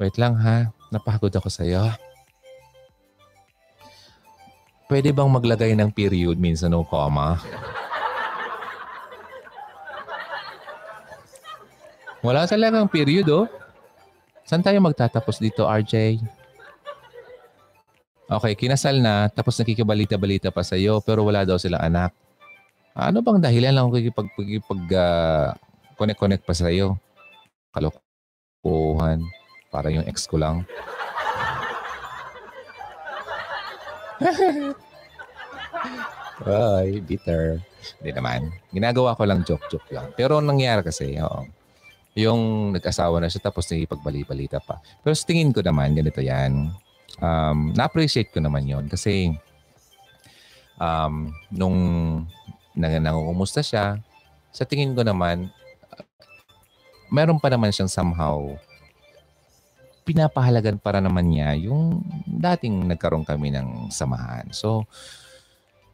Wait 0.00 0.16
lang 0.16 0.32
ha, 0.40 0.72
napagod 0.88 1.28
ako 1.34 1.52
sa 1.52 1.60
iyo. 1.60 1.92
Pwede 4.88 5.12
bang 5.12 5.28
maglagay 5.28 5.76
ng 5.76 5.92
period 5.92 6.40
minsan 6.40 6.72
no 6.72 6.86
comma? 6.88 7.36
Wala 12.24 12.48
talagang 12.48 12.88
period 12.88 13.28
oh. 13.28 13.44
Saan 14.48 14.64
tayo 14.64 14.80
magtatapos 14.80 15.36
dito, 15.36 15.68
RJ? 15.68 16.24
Okay, 18.24 18.56
kinasal 18.56 18.96
na, 19.04 19.28
tapos 19.28 19.60
nakikibalita-balita 19.60 20.48
pa 20.48 20.64
sa 20.64 20.80
iyo, 20.80 21.04
pero 21.04 21.20
wala 21.28 21.44
daw 21.44 21.60
silang 21.60 21.84
anak. 21.84 22.16
Ano 22.96 23.20
bang 23.20 23.44
dahilan 23.44 23.76
lang 23.76 23.92
kung 23.92 24.00
kikipag, 24.00 24.88
uh, 24.96 25.52
connect-connect 26.00 26.48
pa 26.48 26.56
sa 26.56 26.72
iyo. 26.72 26.96
Kalokohan. 27.76 29.20
Para 29.68 29.92
yung 29.92 30.08
ex 30.08 30.24
ko 30.24 30.40
lang. 30.40 30.64
Ay, 36.48 37.04
bitter. 37.04 37.60
Hindi 38.00 38.10
naman. 38.16 38.48
Ginagawa 38.72 39.12
ko 39.12 39.28
lang 39.28 39.44
joke-joke 39.44 39.92
lang. 39.92 40.08
Pero 40.16 40.40
nangyari 40.40 40.80
kasi, 40.80 41.20
oo. 41.20 41.63
Yung 42.14 42.70
nag-asawa 42.74 43.18
na 43.18 43.30
siya 43.30 43.42
tapos 43.42 43.66
nakipagbali-balita 43.66 44.62
pa. 44.62 44.78
Pero 45.02 45.14
sa 45.14 45.26
tingin 45.26 45.50
ko 45.50 45.60
naman, 45.62 45.94
ganito 45.98 46.22
yan. 46.22 46.70
Um, 47.18 47.74
na-appreciate 47.74 48.34
ko 48.34 48.42
naman 48.42 48.66
yon 48.66 48.90
kasi 48.90 49.34
um, 50.78 51.30
nung 51.50 51.78
nangungumusta 52.74 53.62
siya, 53.62 54.02
sa 54.54 54.66
tingin 54.66 54.94
ko 54.94 55.02
naman, 55.02 55.50
meron 57.10 57.38
pa 57.38 57.50
naman 57.50 57.70
siyang 57.70 57.90
somehow 57.90 58.54
pinapahalagan 60.04 60.76
para 60.76 61.00
naman 61.00 61.32
niya 61.32 61.56
yung 61.56 62.04
dating 62.28 62.84
nagkaroon 62.86 63.24
kami 63.24 63.50
ng 63.50 63.88
samahan. 63.88 64.44
So, 64.52 64.84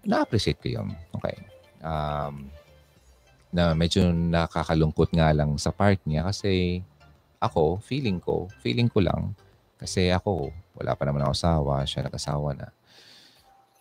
na-appreciate 0.03 0.59
ko 0.59 0.83
yun. 0.83 0.89
Okay. 1.15 1.37
Um, 1.81 2.51
na 3.51 3.75
medyo 3.75 4.11
nakakalungkot 4.15 5.11
nga 5.15 5.35
lang 5.35 5.59
sa 5.59 5.75
part 5.75 5.99
niya 6.07 6.27
kasi 6.27 6.83
ako, 7.41 7.81
feeling 7.81 8.21
ko, 8.21 8.47
feeling 8.61 8.87
ko 8.87 9.01
lang, 9.01 9.33
kasi 9.81 10.13
ako, 10.13 10.53
wala 10.77 10.93
pa 10.93 11.09
naman 11.09 11.25
ako 11.25 11.33
asawa, 11.33 11.75
siya 11.89 12.05
nag-asawa 12.05 12.53
na. 12.53 12.69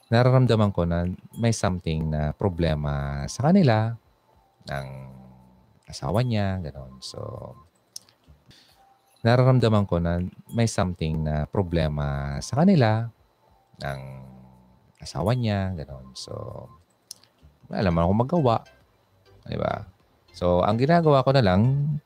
Nararamdaman 0.09 0.71
ko 0.71 0.87
na 0.87 1.05
may 1.35 1.51
something 1.51 2.07
na 2.07 2.31
problema 2.33 3.27
sa 3.27 3.51
kanila 3.51 3.93
ng 4.65 4.87
asawa 5.91 6.23
niya, 6.23 6.57
gano'n. 6.63 7.03
So, 7.03 7.19
nararamdaman 9.27 9.85
ko 9.85 9.99
na 9.99 10.23
may 10.55 10.71
something 10.71 11.19
na 11.19 11.43
problema 11.43 12.39
sa 12.39 12.63
kanila 12.63 13.11
ng 13.83 14.01
asawa 15.03 15.35
niya, 15.35 15.75
gano'n. 15.75 16.15
So, 16.15 16.31
wala 17.67 17.91
naman 17.91 18.07
akong 18.07 18.21
magawa. 18.23 18.55
Di 19.49 19.57
ba? 19.57 19.81
So, 20.37 20.61
ang 20.61 20.77
ginagawa 20.77 21.25
ko 21.25 21.33
na 21.33 21.41
lang, 21.41 21.61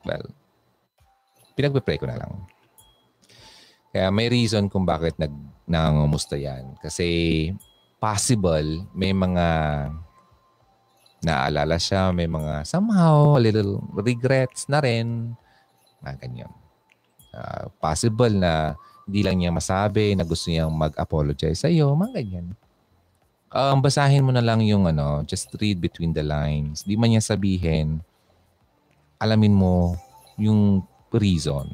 well, 0.08 0.24
pinagpe-pray 1.54 2.00
ko 2.00 2.08
na 2.08 2.16
lang. 2.16 2.32
Kaya 3.94 4.10
may 4.10 4.26
reason 4.26 4.66
kung 4.66 4.82
bakit 4.82 5.14
nag 5.20 5.30
nangumusta 5.70 6.34
yan. 6.34 6.74
Kasi 6.82 7.06
possible 8.02 8.84
may 8.90 9.14
mga 9.14 9.46
naalala 11.24 11.78
siya, 11.80 12.10
may 12.10 12.26
mga 12.26 12.66
somehow, 12.68 13.38
a 13.38 13.40
little 13.40 13.80
regrets 13.96 14.66
na 14.66 14.82
rin. 14.82 15.32
Mga 16.02 16.14
ganyan. 16.26 16.52
Uh, 17.30 17.70
possible 17.78 18.34
na 18.34 18.74
hindi 19.06 19.20
lang 19.24 19.36
niya 19.40 19.52
masabi 19.52 20.12
na 20.16 20.26
gusto 20.26 20.50
niyang 20.50 20.72
mag-apologize 20.72 21.64
sa 21.64 21.70
iyo, 21.70 21.92
mga 21.96 22.20
ganyan. 22.20 22.46
Um, 23.54 23.78
basahin 23.78 24.26
mo 24.26 24.34
na 24.34 24.42
lang 24.42 24.60
yung 24.66 24.90
ano, 24.90 25.22
just 25.22 25.54
read 25.62 25.78
between 25.78 26.10
the 26.10 26.26
lines. 26.26 26.82
Di 26.82 26.98
man 26.98 27.14
niya 27.14 27.22
sabihin, 27.22 28.02
alamin 29.22 29.54
mo 29.54 29.94
yung 30.36 30.82
reason. 31.14 31.70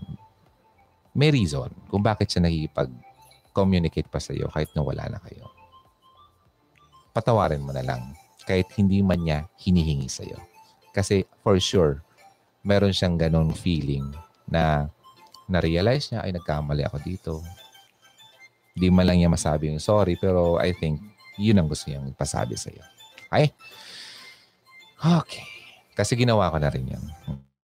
May 1.16 1.32
reason 1.32 1.72
kung 1.88 2.04
bakit 2.04 2.30
siya 2.30 2.44
nakikipag-communicate 2.44 4.06
pa 4.12 4.20
sa 4.20 4.36
iyo 4.36 4.46
kahit 4.52 4.70
na 4.76 4.84
wala 4.84 5.08
na 5.08 5.18
kayo. 5.18 5.48
Patawarin 7.10 7.64
mo 7.64 7.72
na 7.74 7.82
lang 7.82 8.14
kahit 8.44 8.70
hindi 8.78 9.02
man 9.02 9.24
niya 9.24 9.48
hinihingi 9.58 10.06
sa 10.06 10.22
iyo. 10.22 10.38
Kasi 10.94 11.26
for 11.42 11.58
sure, 11.58 12.04
meron 12.62 12.94
siyang 12.94 13.16
ganong 13.16 13.56
feeling 13.56 14.12
na 14.46 14.86
na-realize 15.50 16.14
niya, 16.14 16.22
ay 16.22 16.30
nagkamali 16.30 16.86
ako 16.86 16.96
dito. 17.02 17.32
Hindi 18.78 18.86
man 18.94 19.10
lang 19.10 19.18
niya 19.18 19.30
masabi 19.32 19.74
yung 19.74 19.82
sorry, 19.82 20.14
pero 20.14 20.62
I 20.62 20.70
think 20.78 21.09
yun 21.40 21.56
ang 21.56 21.68
gusto 21.68 21.88
niyang 21.88 22.12
ipasabi 22.12 22.54
sa 22.60 22.68
iyo. 22.68 22.84
Ay? 23.32 23.48
Okay. 25.00 25.44
Kasi 25.96 26.12
ginawa 26.12 26.52
ko 26.52 26.60
na 26.60 26.68
rin 26.68 26.84
yan. 26.84 27.04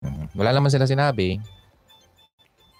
Mhm. 0.04 0.36
Wala 0.36 0.52
naman 0.52 0.68
sila 0.68 0.84
sinabi. 0.84 1.40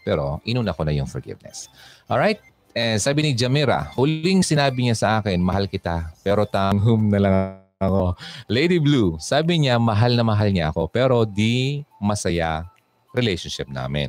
Pero 0.05 0.45
inuna 0.45 0.77
ko 0.77 0.85
na 0.85 0.93
yung 0.93 1.09
forgiveness. 1.09 1.73
Alright? 2.05 2.43
Eh, 2.73 2.97
sabi 2.97 3.21
ni 3.21 3.31
Jamira, 3.37 3.93
huling 3.97 4.41
sinabi 4.41 4.89
niya 4.89 4.97
sa 4.97 5.09
akin, 5.21 5.37
mahal 5.45 5.69
kita, 5.69 6.09
pero 6.25 6.49
tanghum 6.49 7.13
na 7.13 7.21
lang 7.21 7.37
ako. 7.77 8.17
Lady 8.49 8.81
Blue, 8.81 9.21
sabi 9.21 9.61
niya, 9.61 9.77
mahal 9.77 10.17
na 10.17 10.25
mahal 10.25 10.49
niya 10.49 10.73
ako, 10.73 10.89
pero 10.89 11.29
di 11.29 11.85
masaya 12.01 12.65
relationship 13.13 13.69
namin. 13.69 14.09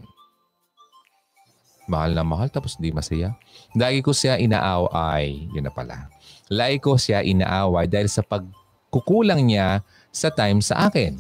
Mahal 1.91 2.15
na 2.15 2.23
mahal, 2.23 2.47
tapos 2.47 2.79
di 2.79 2.95
masaya. 2.95 3.35
Lagi 3.75 3.99
ko 3.99 4.15
siya 4.15 4.39
inaaway. 4.39 5.51
Yun 5.51 5.67
na 5.67 5.73
pala. 5.73 6.07
Lagi 6.53 6.77
ko 6.77 6.93
siya 6.93 7.25
inaaway 7.25 7.89
dahil 7.89 8.05
sa 8.05 8.21
pagkukulang 8.21 9.41
niya 9.41 9.81
sa 10.13 10.29
time 10.29 10.61
sa 10.61 10.85
akin. 10.85 11.17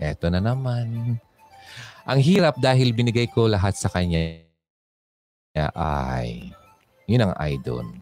Eto 0.00 0.32
na 0.32 0.40
naman. 0.40 1.20
Ang 2.08 2.20
hirap 2.24 2.56
dahil 2.56 2.96
binigay 2.96 3.28
ko 3.28 3.44
lahat 3.44 3.76
sa 3.76 3.92
kanya 3.92 4.40
ay, 5.76 6.54
yun 7.04 7.28
ang 7.28 7.34
ay 7.36 7.60
doon. 7.60 8.00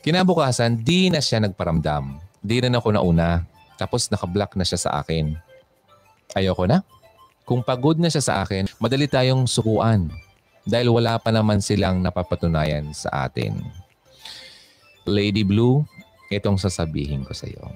Kinabukasan, 0.00 0.80
di 0.80 1.12
na 1.12 1.20
siya 1.20 1.44
nagparamdam. 1.44 2.16
Di 2.40 2.58
na 2.64 2.80
ako 2.80 2.96
nauna. 2.96 3.44
Tapos 3.78 4.08
nakablock 4.08 4.58
na 4.58 4.64
siya 4.66 4.80
sa 4.80 4.90
akin. 5.02 5.36
Ayoko 6.34 6.64
na. 6.66 6.80
Kung 7.46 7.60
pagod 7.60 7.98
na 7.98 8.08
siya 8.10 8.22
sa 8.22 8.34
akin, 8.42 8.70
madali 8.78 9.10
tayong 9.10 9.44
sukuan. 9.46 10.10
Dahil 10.62 10.94
wala 10.94 11.18
pa 11.18 11.34
naman 11.34 11.58
silang 11.58 11.98
napapatunayan 12.02 12.94
sa 12.94 13.26
atin. 13.26 13.81
Lady 15.02 15.42
Blue, 15.42 15.82
itong 16.30 16.62
sasabihin 16.62 17.26
ko 17.26 17.34
sa 17.34 17.50
iyo. 17.50 17.66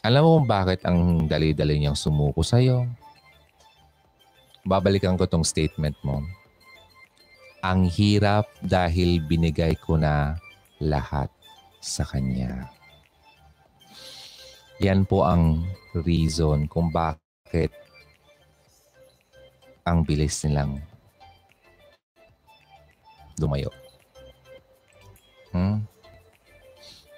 Alam 0.00 0.20
mo 0.24 0.30
kung 0.40 0.48
bakit 0.48 0.80
ang 0.84 1.28
dali-dali 1.28 1.80
niyang 1.80 1.96
sumuko 1.96 2.40
sa 2.40 2.60
iyo? 2.60 2.88
Babalikan 4.64 5.20
ko 5.20 5.28
tong 5.28 5.44
statement 5.44 5.96
mo. 6.00 6.24
Ang 7.60 7.88
hirap 7.92 8.48
dahil 8.64 9.20
binigay 9.24 9.76
ko 9.76 10.00
na 10.00 10.40
lahat 10.80 11.28
sa 11.84 12.04
kanya. 12.08 12.72
Yan 14.80 15.04
po 15.04 15.28
ang 15.28 15.64
reason 15.92 16.64
kung 16.68 16.88
bakit 16.88 17.72
ang 19.84 20.00
bilis 20.04 20.40
nilang 20.44 20.80
lumayo. 23.36 23.68
Hmm? 25.52 25.84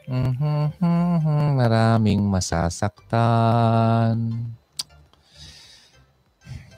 Mm-hmm, 0.07 1.59
maraming 1.59 2.23
masasaktan. 2.31 4.15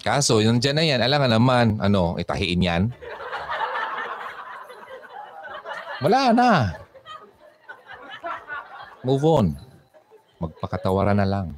Kaso, 0.01 0.41
yung 0.41 0.57
dyan 0.57 0.77
na 0.81 0.85
yan, 0.89 1.01
alam 1.05 1.21
nga 1.21 1.31
naman, 1.37 1.77
ano, 1.77 2.17
itahiin 2.17 2.65
yan. 2.65 2.83
Wala 6.01 6.33
na. 6.33 6.73
Move 9.05 9.25
on. 9.29 9.47
Magpakatawaran 10.41 11.21
na 11.21 11.29
lang. 11.29 11.53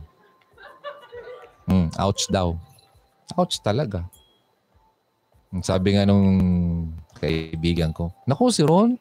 Hmm, 1.70 1.92
ouch 2.02 2.26
daw. 2.26 2.58
Ouch 3.38 3.62
talaga. 3.62 4.02
Sabi 5.62 5.94
nga 5.94 6.02
nung 6.02 6.26
kaibigan 7.20 7.94
ko, 7.94 8.10
Naku 8.26 8.50
si 8.50 8.66
Ron, 8.66 8.98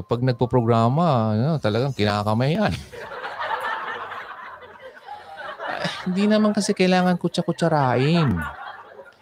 kapag 0.00 0.24
nagpo-programa, 0.24 1.36
ano, 1.36 1.60
talagang 1.60 1.92
kinakamay 1.92 2.56
yan. 2.56 2.72
hindi 6.08 6.24
naman 6.26 6.56
kasi 6.56 6.72
kailangan 6.72 7.20
kutsa-kutsarain. 7.20 8.32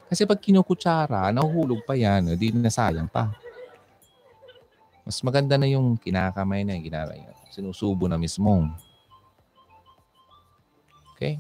Kasi 0.09 0.25
pag 0.25 0.41
kinukutsara, 0.41 1.29
nahuhulog 1.35 1.85
pa 1.85 1.93
yan, 1.93 2.33
hindi 2.33 2.49
na 2.55 2.73
sayang 2.73 3.11
pa. 3.11 3.29
Mas 5.05 5.21
maganda 5.21 5.61
na 5.61 5.69
yung 5.69 6.01
kinakamay 6.01 6.65
na 6.65 6.77
yung 6.77 6.87
ginagay. 6.89 7.21
Sinusubo 7.53 8.09
na 8.09 8.17
mismo. 8.17 8.73
Okay? 11.13 11.37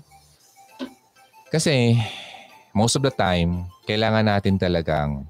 Kasi, 1.49 1.97
most 2.77 3.01
of 3.01 3.05
the 3.07 3.13
time, 3.13 3.65
kailangan 3.89 4.29
natin 4.29 4.61
talagang 4.61 5.25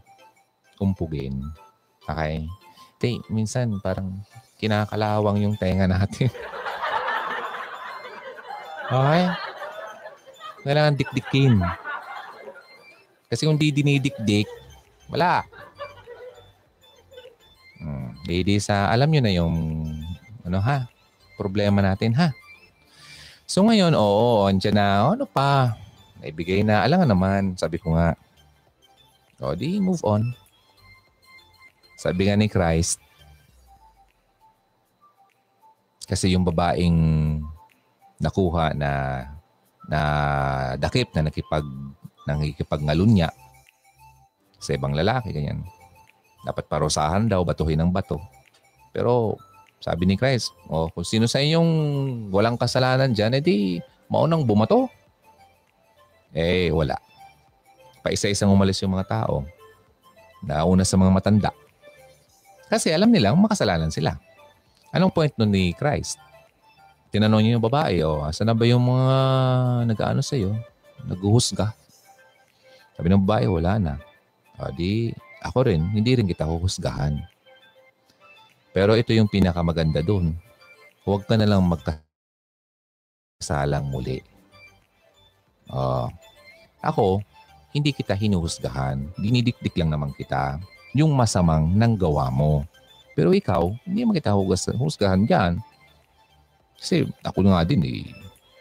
umpugin. 0.82 1.47
Okay? 2.06 2.43
Te, 2.98 3.22
minsan 3.30 3.78
parang 3.78 4.10
kinakalawang 4.58 5.38
yung 5.38 5.54
tenga 5.54 5.86
natin. 5.86 6.26
okay? 8.90 9.24
Kailangan 10.66 10.98
dikdikin. 10.98 11.62
Kasi 13.30 13.46
kung 13.46 13.54
di 13.54 13.70
dinidikdik, 13.70 14.50
wala. 15.06 15.46
Hmm. 17.78 18.18
Ladies, 18.26 18.66
uh, 18.66 18.90
alam 18.90 19.14
nyo 19.14 19.22
na 19.22 19.32
yung 19.32 19.54
ano 20.42 20.58
ha, 20.58 20.90
problema 21.38 21.78
natin 21.78 22.10
ha. 22.18 22.34
So 23.46 23.62
ngayon, 23.62 23.94
oo, 23.94 24.50
andyan 24.50 24.74
na, 24.74 25.06
ano 25.06 25.24
pa, 25.24 25.78
naibigay 26.18 26.66
na, 26.66 26.82
alam 26.82 26.98
nga 26.98 27.08
naman, 27.08 27.54
sabi 27.54 27.78
ko 27.78 27.94
nga, 27.94 28.18
o 29.38 29.54
di 29.54 29.78
move 29.78 30.02
on. 30.02 30.34
Sabi 31.98 32.30
nga 32.30 32.38
ni 32.38 32.46
Christ, 32.46 33.02
kasi 36.06 36.32
yung 36.32 36.46
babaeng 36.46 36.96
nakuha 38.22 38.72
na 38.72 38.90
na 39.90 40.00
dakip 40.78 41.10
na 41.12 41.26
nakipag 41.26 41.66
nakikipagngalunya 42.24 43.28
sa 44.62 44.70
ibang 44.78 44.94
lalaki 44.94 45.34
ganyan. 45.34 45.66
Dapat 46.46 46.70
parusahan 46.70 47.26
daw, 47.26 47.42
batuhin 47.42 47.82
ng 47.82 47.90
bato. 47.90 48.22
Pero 48.94 49.36
sabi 49.82 50.06
ni 50.06 50.14
Christ, 50.14 50.54
oh, 50.70 50.86
kung 50.94 51.04
sino 51.04 51.26
sa 51.26 51.42
inyong 51.42 51.70
walang 52.30 52.54
kasalanan 52.54 53.10
dyan, 53.10 53.38
edi 53.38 53.82
maunang 54.06 54.46
bumato. 54.46 54.86
Eh, 56.30 56.70
wala. 56.70 56.94
Paisa-isang 58.04 58.52
umalis 58.52 58.80
yung 58.84 58.94
mga 58.94 59.08
tao. 59.08 59.42
Nauna 60.44 60.86
sa 60.86 60.94
mga 60.94 61.12
matanda. 61.12 61.50
Kasi 62.69 62.93
alam 62.93 63.09
nilang 63.09 63.40
makasalanan 63.40 63.89
sila. 63.89 64.20
Anong 64.93 65.12
point 65.12 65.32
nun 65.40 65.53
ni 65.53 65.73
Christ? 65.73 66.20
Tinanong 67.09 67.40
niyo 67.40 67.57
yung 67.57 67.65
babae, 67.65 68.05
oh, 68.05 68.20
asa 68.24 68.45
na 68.45 68.53
ba 68.53 68.69
yung 68.69 68.85
mga 68.85 69.16
nag-ano 69.89 70.20
sa'yo? 70.20 70.53
Naghuhusga. 71.09 71.73
Sabi 72.93 73.09
ng 73.09 73.24
babae, 73.24 73.49
wala 73.49 73.81
na. 73.81 73.97
O 74.61 74.69
di, 74.69 75.09
ako 75.40 75.73
rin, 75.73 75.81
hindi 75.89 76.12
rin 76.12 76.28
kita 76.28 76.45
huhusgahan. 76.45 77.16
Pero 78.77 78.93
ito 78.93 79.16
yung 79.16 79.32
pinakamaganda 79.32 80.05
doon. 80.05 80.36
Huwag 81.09 81.24
ka 81.24 81.40
na 81.40 81.49
lang 81.49 81.65
magkasalang 81.65 82.05
muli. 83.89 84.20
Uh, 85.73 86.12
ako, 86.85 87.24
hindi 87.73 87.97
kita 87.97 88.12
hinuhusgahan. 88.12 89.16
Dinidikdik 89.16 89.73
lang 89.81 89.89
naman 89.89 90.12
kita 90.12 90.61
yung 90.98 91.14
masamang 91.14 91.70
nanggawa 91.70 92.26
mo. 92.34 92.66
Pero 93.14 93.30
ikaw, 93.30 93.70
hindi 93.86 94.02
mo 94.02 94.10
kita 94.10 94.34
husgahan 94.74 95.22
dyan 95.22 95.62
kasi 96.78 97.10
ako 97.26 97.42
nga 97.50 97.66
din 97.66 97.82
eh, 97.82 98.02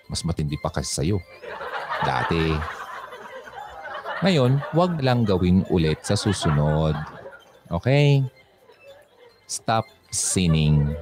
mas 0.09 0.25
matindi 0.25 0.57
pa 0.57 0.73
kasi 0.73 0.89
sa'yo. 0.89 1.21
Dati. 2.01 2.57
Ngayon, 4.25 4.57
wag 4.73 4.97
lang 5.05 5.21
gawin 5.21 5.61
ulit 5.69 6.01
sa 6.01 6.17
susunod. 6.17 6.97
Okay? 7.69 8.25
Stop 9.45 9.85
sinning. 10.09 10.97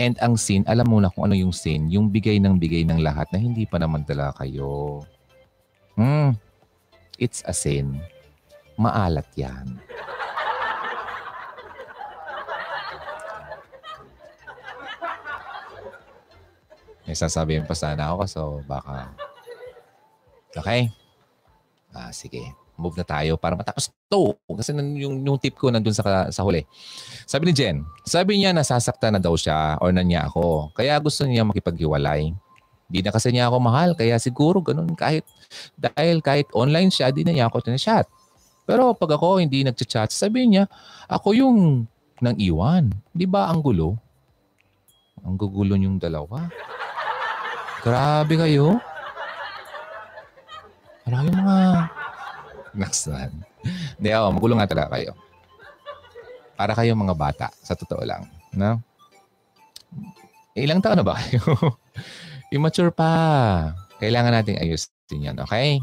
And 0.00 0.16
ang 0.24 0.40
sin, 0.40 0.64
alam 0.64 0.88
mo 0.88 0.96
na 0.98 1.12
kung 1.12 1.28
ano 1.28 1.36
yung 1.36 1.52
sin, 1.52 1.92
yung 1.92 2.08
bigay 2.08 2.40
ng 2.40 2.56
bigay 2.56 2.88
ng 2.88 3.04
lahat 3.04 3.28
na 3.28 3.38
hindi 3.38 3.68
pa 3.68 3.76
naman 3.76 4.08
talaga 4.08 4.42
kayo. 4.42 5.04
Hmm, 5.92 6.32
it's 7.20 7.44
a 7.44 7.52
sin. 7.52 8.00
Maalat 8.82 9.30
yan. 9.38 9.78
May 17.06 17.14
sasabihin 17.14 17.62
pa 17.62 17.78
sana 17.78 18.10
ako 18.10 18.22
so 18.26 18.42
baka... 18.66 19.14
Okay? 20.58 20.90
Ah, 21.94 22.10
sige. 22.10 22.42
Move 22.74 22.98
na 22.98 23.06
tayo 23.06 23.38
para 23.38 23.54
matapos 23.54 23.92
to. 24.10 24.34
Kasi 24.58 24.74
yung, 24.74 25.22
yung 25.22 25.38
tip 25.38 25.54
ko 25.54 25.70
nandun 25.70 25.94
sa, 25.94 26.32
sa 26.32 26.42
huli. 26.42 26.66
Sabi 27.28 27.48
ni 27.48 27.52
Jen, 27.54 27.86
sabi 28.02 28.40
niya 28.40 28.50
nasasaktan 28.50 29.14
na 29.14 29.20
daw 29.22 29.36
siya 29.38 29.78
or 29.78 29.94
na 29.94 30.02
niya 30.02 30.26
ako. 30.26 30.74
Kaya 30.74 30.98
gusto 30.98 31.22
niya 31.22 31.46
makipaghiwalay. 31.46 32.34
Di 32.90 33.00
na 33.00 33.12
kasi 33.14 33.30
niya 33.30 33.48
ako 33.48 33.56
mahal. 33.60 33.94
Kaya 33.94 34.18
siguro 34.18 34.58
ganun 34.64 34.92
kahit 34.96 35.24
dahil 35.76 36.24
kahit 36.24 36.48
online 36.56 36.88
siya, 36.88 37.12
di 37.12 37.24
na 37.24 37.32
niya 37.32 37.46
ako 37.48 37.60
tinashot. 37.64 38.08
Pero 38.62 38.94
pag 38.94 39.18
ako 39.18 39.42
hindi 39.42 39.66
nagchat-chat, 39.66 40.14
sabi 40.14 40.46
niya, 40.46 40.70
ako 41.10 41.34
yung 41.34 41.58
nang 42.22 42.38
iwan. 42.38 42.94
Di 43.10 43.26
ba 43.26 43.50
ang 43.50 43.58
gulo? 43.58 43.98
Ang 45.26 45.34
gugulo 45.34 45.74
yung 45.74 45.98
dalawa. 45.98 46.46
Grabe 47.82 48.38
kayo. 48.38 48.78
Parang 51.02 51.26
yung 51.26 51.38
mga... 51.42 51.56
Next 52.78 53.10
one. 53.10 53.42
Hindi, 53.98 54.08
oh, 54.14 54.30
magulo 54.30 54.54
nga 54.56 54.70
talaga 54.70 54.94
kayo. 54.94 55.12
Para 56.54 56.72
kayo 56.78 56.94
mga 56.94 57.18
bata, 57.18 57.46
sa 57.58 57.74
totoo 57.74 58.06
lang. 58.06 58.30
No? 58.54 58.78
Ilang 60.54 60.78
taon 60.78 61.02
na 61.02 61.06
ba 61.06 61.18
kayo? 61.18 61.42
Immature 62.54 62.94
pa. 62.94 63.10
Kailangan 63.98 64.30
nating 64.40 64.62
ayusin 64.62 65.26
yan, 65.26 65.36
okay? 65.42 65.82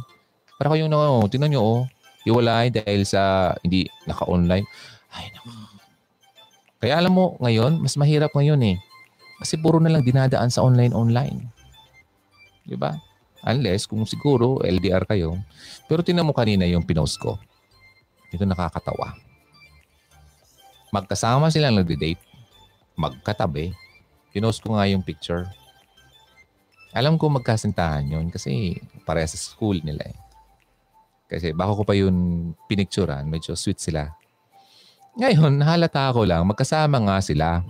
Para 0.56 0.72
kayo 0.72 0.88
na, 0.88 1.00
oh, 1.00 1.28
tingnan 1.28 1.52
nyo, 1.52 1.62
oh, 1.62 1.82
iwalay 2.30 2.70
dahil 2.70 3.02
sa 3.04 3.54
hindi 3.66 3.90
naka-online. 4.06 4.66
Ay, 5.10 5.34
naku. 5.34 5.50
Kaya 6.80 6.96
alam 6.96 7.12
mo, 7.12 7.36
ngayon, 7.44 7.82
mas 7.84 8.00
mahirap 8.00 8.32
ngayon 8.32 8.62
eh. 8.64 8.78
Kasi 9.44 9.60
puro 9.60 9.84
na 9.84 9.92
lang 9.92 10.06
dinadaan 10.06 10.48
sa 10.48 10.64
online-online. 10.64 11.44
Di 12.64 12.78
ba? 12.80 12.96
Unless 13.44 13.88
kung 13.88 14.04
siguro 14.08 14.64
LDR 14.64 15.04
kayo. 15.08 15.36
Pero 15.92 16.04
tinan 16.04 16.28
mo 16.28 16.32
kanina 16.32 16.64
yung 16.68 16.88
pinost 16.88 17.20
ko. 17.20 17.36
Ito 18.32 18.46
nakakatawa. 18.48 19.16
Magkasama 20.92 21.52
silang 21.52 21.80
nagde-date. 21.80 22.22
Magkatabi. 23.00 23.76
Pinost 24.32 24.62
ko 24.62 24.76
nga 24.78 24.88
yung 24.88 25.04
picture. 25.04 25.48
Alam 26.96 27.16
ko 27.22 27.30
magkasintahan 27.30 28.08
yun 28.10 28.28
kasi 28.34 28.82
pareha 29.06 29.28
sa 29.30 29.38
school 29.38 29.78
nila 29.82 30.10
eh. 30.10 30.18
Kasi 31.30 31.54
bako 31.54 31.82
ko 31.82 31.84
pa 31.86 31.94
yun 31.94 32.16
pinicturan, 32.66 33.30
medyo 33.30 33.54
sweet 33.54 33.78
sila. 33.78 34.10
Ngayon, 35.14 35.62
halata 35.62 36.10
ako 36.10 36.26
lang, 36.26 36.42
magkasama 36.50 36.98
nga 37.06 37.22
sila. 37.22 37.62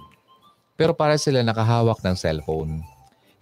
Pero 0.80 0.96
para 0.96 1.20
sila 1.20 1.44
nakahawak 1.44 2.00
ng 2.00 2.16
cellphone. 2.16 2.80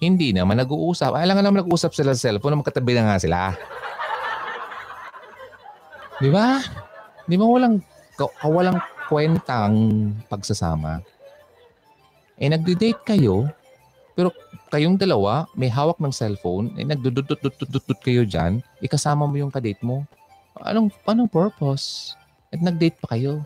Hindi 0.02 0.34
naman 0.34 0.58
nag-uusap. 0.58 1.14
Alam 1.14 1.38
nga 1.38 1.46
naman 1.46 1.62
nag-uusap 1.62 1.94
sila 1.94 2.18
sa 2.18 2.30
cellphone, 2.30 2.58
magkatabi 2.58 2.98
na 2.98 3.14
nga 3.14 3.22
sila. 3.22 3.54
Di 6.18 6.34
ba? 6.34 6.66
Di 7.30 7.38
ba 7.38 7.46
walang, 7.46 7.78
kawalang 8.18 8.82
kwentang 9.06 9.74
pagsasama? 10.26 11.06
Eh, 12.42 12.50
nagde-date 12.50 13.02
kayo, 13.06 13.50
pero 14.18 14.34
kayong 14.74 14.98
dalawa, 14.98 15.46
may 15.54 15.70
hawak 15.70 16.02
ng 16.02 16.10
cellphone, 16.10 16.74
eh, 16.74 16.82
nagdudut-dut-dut-dut 16.82 18.02
kayo 18.02 18.26
dyan, 18.26 18.66
ikasama 18.82 19.30
mo 19.30 19.38
yung 19.38 19.54
kadate 19.54 19.78
mo. 19.86 20.02
Anong, 20.58 20.90
anong 21.06 21.30
purpose? 21.30 22.18
At 22.50 22.58
nag-date 22.58 22.98
pa 22.98 23.14
kayo. 23.14 23.46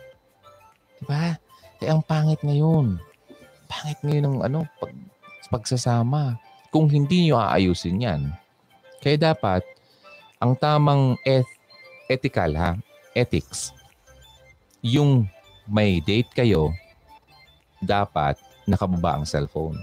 Di 0.95 1.03
ba? 1.03 1.35
Eh, 1.84 1.91
ang 1.91 1.99
pangit 1.99 2.39
ngayon. 2.39 2.95
Pangit 3.68 3.99
ngayon 3.99 4.23
ng 4.23 4.38
ano, 4.48 4.64
pag, 4.80 4.95
pagsasama 5.52 6.39
kung 6.72 6.88
hindi 6.88 7.27
nyo 7.27 7.35
aayusin 7.35 8.07
yan. 8.07 8.22
Kaya 9.03 9.19
dapat, 9.19 9.68
ang 10.39 10.56
tamang 10.56 11.19
eth- 11.27 11.60
ethical 12.07 12.56
ha, 12.56 12.80
ethics, 13.11 13.76
yung 14.80 15.27
may 15.68 15.99
date 15.99 16.31
kayo, 16.31 16.72
dapat 17.84 18.39
nakababa 18.64 19.19
ang 19.19 19.26
cellphone. 19.27 19.76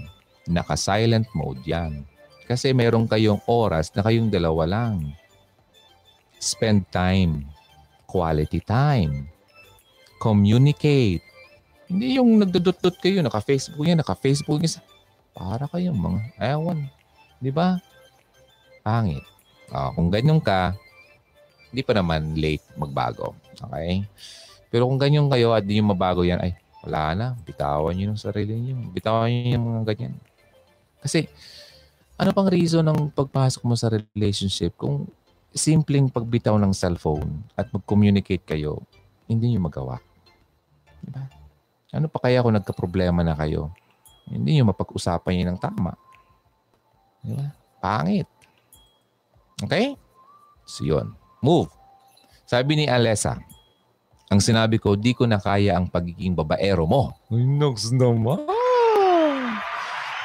Naka-silent 0.49 1.29
mode 1.37 1.61
yan. 1.61 2.01
Kasi 2.49 2.73
meron 2.73 3.05
kayong 3.05 3.45
oras 3.45 3.93
na 3.93 4.01
kayong 4.01 4.33
dalawa 4.33 4.65
lang. 4.65 5.13
Spend 6.41 6.89
time. 6.89 7.45
Quality 8.09 8.57
time. 8.65 9.29
Communicate. 10.17 11.21
Hindi 11.85 12.17
yung 12.17 12.41
nagdudot-dot 12.41 12.97
kayo, 12.97 13.21
naka-Facebook 13.21 13.85
yan, 13.85 14.01
naka-Facebook 14.01 14.57
yan. 14.61 14.81
Para 15.37 15.69
kayong 15.69 15.97
mga, 15.97 16.19
ewan. 16.41 16.89
Di 17.37 17.53
ba? 17.53 17.77
Pangit. 18.81 19.21
Uh, 19.69 19.93
kung 19.93 20.09
ganyan 20.09 20.41
ka, 20.41 20.73
hindi 21.69 21.85
pa 21.85 21.93
naman 21.93 22.33
late 22.33 22.65
magbago. 22.73 23.37
Okay? 23.53 24.01
Pero 24.73 24.89
kung 24.89 24.97
ganyan 24.97 25.29
kayo 25.29 25.53
at 25.53 25.65
di 25.65 25.77
nyo 25.77 25.93
mabago 25.93 26.25
yan, 26.25 26.41
ay, 26.41 26.57
wala 26.85 27.13
na. 27.13 27.27
Bitawan 27.45 27.93
nyo 27.93 28.13
yung 28.13 28.21
sarili 28.21 28.57
nyo. 28.57 28.89
Bitawan 28.89 29.29
nyo 29.29 29.49
yung 29.53 29.65
mga 29.69 29.83
ganyan. 29.93 30.13
Kasi, 30.99 31.27
ano 32.19 32.35
pang 32.35 32.51
reason 32.51 32.83
ng 32.83 33.15
pagpasok 33.15 33.63
mo 33.63 33.75
sa 33.79 33.87
relationship 33.87 34.75
kung 34.75 35.07
simpleng 35.55 36.11
pagbitaw 36.11 36.59
ng 36.59 36.75
cellphone 36.75 37.41
at 37.55 37.71
mag-communicate 37.73 38.43
kayo, 38.45 38.83
hindi 39.25 39.55
nyo 39.55 39.65
magawa. 39.65 39.95
Diba? 40.99 41.23
Ano 41.89 42.05
pa 42.11 42.21
kaya 42.21 42.43
kung 42.45 42.53
nagka-problema 42.53 43.25
na 43.25 43.33
kayo? 43.33 43.73
Hindi 44.29 44.59
nyo 44.59 44.69
mapag-usapan 44.69 45.41
yun 45.41 45.49
ng 45.55 45.59
tama. 45.61 45.97
Di 47.25 47.33
ba? 47.33 47.49
Pangit. 47.81 48.27
Okay? 49.63 49.97
So 50.69 50.85
yun. 50.85 51.15
Move. 51.41 51.71
Sabi 52.45 52.77
ni 52.77 52.85
Alessa, 52.85 53.39
ang 54.29 54.37
sinabi 54.37 54.77
ko, 54.77 54.93
di 54.93 55.17
ko 55.17 55.25
na 55.25 55.41
kaya 55.41 55.73
ang 55.73 55.89
pagiging 55.89 56.37
babaero 56.37 56.85
mo. 56.85 57.17
Ay, 57.33 57.41
nox 57.41 57.89
naman. 57.89 58.45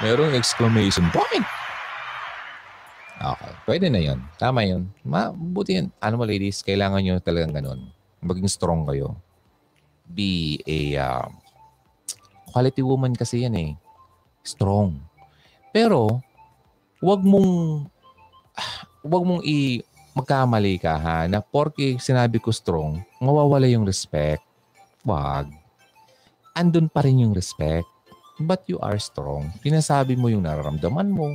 Merong 0.05 0.37
exclamation 0.37 1.09
point. 1.09 1.49
Okay. 3.17 3.53
Pwede 3.65 3.89
na 3.89 4.05
yun. 4.05 4.21
Tama 4.37 4.61
yun. 4.69 4.93
Mabuti 5.01 5.81
yun. 5.81 5.89
Ano 5.97 6.21
mo 6.21 6.29
ladies, 6.29 6.61
kailangan 6.61 7.01
nyo 7.01 7.17
talagang 7.25 7.57
ganun. 7.57 7.89
Maging 8.21 8.53
strong 8.53 8.85
kayo. 8.85 9.17
Be 10.05 10.61
a 10.69 11.01
uh, 11.01 11.27
quality 12.53 12.85
woman 12.85 13.17
kasi 13.17 13.49
yan 13.49 13.57
eh 13.57 13.73
strong. 14.45 15.01
Pero, 15.73 16.21
wag 17.01 17.25
mong 17.25 17.89
wag 19.09 19.25
mong 19.25 19.41
i 19.49 19.81
magkamali 20.15 20.79
ka 20.79 20.95
ha 21.01 21.25
na 21.27 21.41
porke 21.41 21.97
sinabi 21.97 22.39
ko 22.39 22.53
strong, 22.53 23.01
mawawala 23.25 23.65
yung 23.67 23.89
respect. 23.89 24.45
Wag. 25.01 25.49
Andun 26.53 26.93
pa 26.93 27.01
rin 27.03 27.25
yung 27.25 27.33
respect. 27.33 27.94
But 28.41 28.67
you 28.67 28.83
are 28.83 28.99
strong. 28.99 29.55
Pinasabi 29.63 30.19
mo 30.19 30.27
yung 30.27 30.43
nararamdaman 30.43 31.11
mo. 31.11 31.35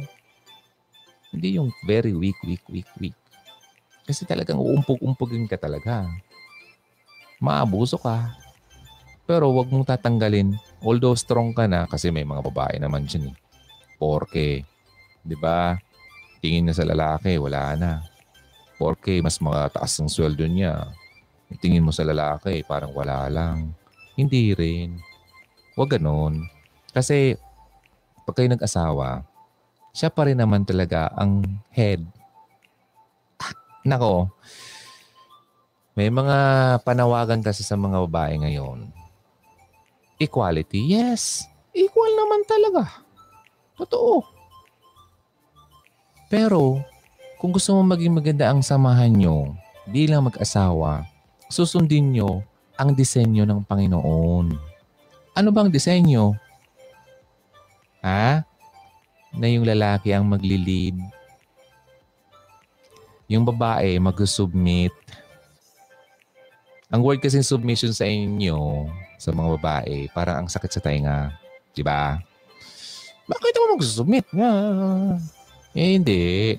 Hindi 1.32 1.56
yung 1.56 1.72
very 1.88 2.12
weak, 2.12 2.40
weak, 2.44 2.66
weak, 2.68 2.90
weak. 3.00 3.18
Kasi 4.04 4.26
talagang 4.26 4.60
uumpog-umpogin 4.60 5.48
ka 5.48 5.56
talaga. 5.56 6.10
Maabuso 7.40 7.96
ka. 7.96 8.36
Pero 9.30 9.54
wag 9.54 9.70
mong 9.70 9.86
tatanggalin 9.86 10.58
Although 10.80 11.16
strong 11.20 11.52
ka 11.52 11.68
na, 11.68 11.84
kasi 11.92 12.08
may 12.08 12.24
mga 12.24 12.40
babae 12.40 12.80
naman 12.80 13.04
dyan 13.04 13.36
eh. 13.36 13.38
Porke, 14.00 14.64
di 15.20 15.36
ba? 15.36 15.76
Tingin 16.40 16.72
na 16.72 16.74
sa 16.76 16.88
lalaki, 16.88 17.36
wala 17.36 17.76
na. 17.76 17.92
Porke, 18.80 19.20
mas 19.20 19.44
mataas 19.44 20.00
ang 20.00 20.08
sweldo 20.08 20.48
niya. 20.48 20.88
Tingin 21.60 21.84
mo 21.84 21.92
sa 21.92 22.08
lalaki, 22.08 22.64
parang 22.64 22.96
wala 22.96 23.28
lang. 23.28 23.76
Hindi 24.16 24.56
rin. 24.56 25.04
Huwag 25.76 26.00
ganon. 26.00 26.48
Kasi, 26.92 27.38
pag 28.26 28.36
kayo 28.38 28.50
nag-asawa, 28.50 29.26
siya 29.94 30.10
pa 30.14 30.26
rin 30.30 30.38
naman 30.38 30.66
talaga 30.66 31.10
ang 31.18 31.46
head. 31.74 32.06
Nako, 33.86 34.30
may 35.98 36.08
mga 36.12 36.38
panawagan 36.84 37.42
kasi 37.42 37.66
sa 37.66 37.76
mga 37.76 38.06
babae 38.06 38.40
ngayon 38.40 39.00
Equality? 40.20 40.84
Yes. 40.84 41.48
Equal 41.72 42.12
naman 42.12 42.44
talaga. 42.44 43.08
Totoo. 43.80 44.20
Pero, 46.28 46.84
kung 47.40 47.56
gusto 47.56 47.72
mo 47.80 47.88
maging 47.88 48.20
maganda 48.20 48.52
ang 48.52 48.60
samahan 48.60 49.16
nyo 49.16 49.56
bilang 49.88 50.28
mag-asawa, 50.28 51.08
susundin 51.48 52.12
nyo 52.12 52.44
ang 52.76 52.92
disenyo 52.92 53.48
ng 53.48 53.64
Panginoon. 53.64 54.48
Ano 55.40 55.50
bang 55.56 55.72
disenyo? 55.72 56.36
Ha? 58.02 58.44
Na 59.36 59.48
yung 59.48 59.68
lalaki 59.68 60.16
ang 60.16 60.26
magli-lead. 60.26 60.98
Yung 63.30 63.46
babae 63.46 64.02
mag-submit. 64.02 64.96
Ang 66.90 67.06
word 67.06 67.22
kasi 67.22 67.46
submission 67.46 67.94
sa 67.94 68.10
inyo, 68.10 68.90
sa 69.22 69.30
mga 69.30 69.62
babae, 69.62 70.10
parang 70.10 70.42
ang 70.42 70.48
sakit 70.50 70.72
sa 70.74 70.82
tainga. 70.82 71.38
Di 71.70 71.86
ba? 71.86 72.18
Bakit 73.30 73.54
ka 73.54 73.74
mag-submit. 73.78 74.26
Eh, 75.78 75.94
hindi. 75.94 76.58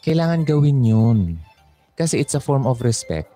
Kailangan 0.00 0.48
gawin 0.48 0.80
yun. 0.80 1.18
Kasi 1.92 2.16
it's 2.16 2.32
a 2.32 2.40
form 2.40 2.64
of 2.64 2.80
respect. 2.80 3.28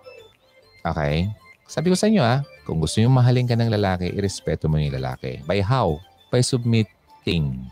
Okay? 0.81 1.29
Sabi 1.69 1.93
ko 1.93 1.97
sa 2.01 2.09
inyo 2.09 2.25
ah, 2.25 2.41
kung 2.65 2.81
gusto 2.81 3.05
nyo 3.05 3.13
mahalin 3.13 3.45
ka 3.45 3.53
ng 3.53 3.69
lalaki, 3.69 4.09
irespeto 4.17 4.65
mo 4.73 4.81
yung 4.81 4.97
lalaki. 4.97 5.45
By 5.45 5.61
how? 5.61 6.01
By 6.35 6.43
submitting. 6.43 7.71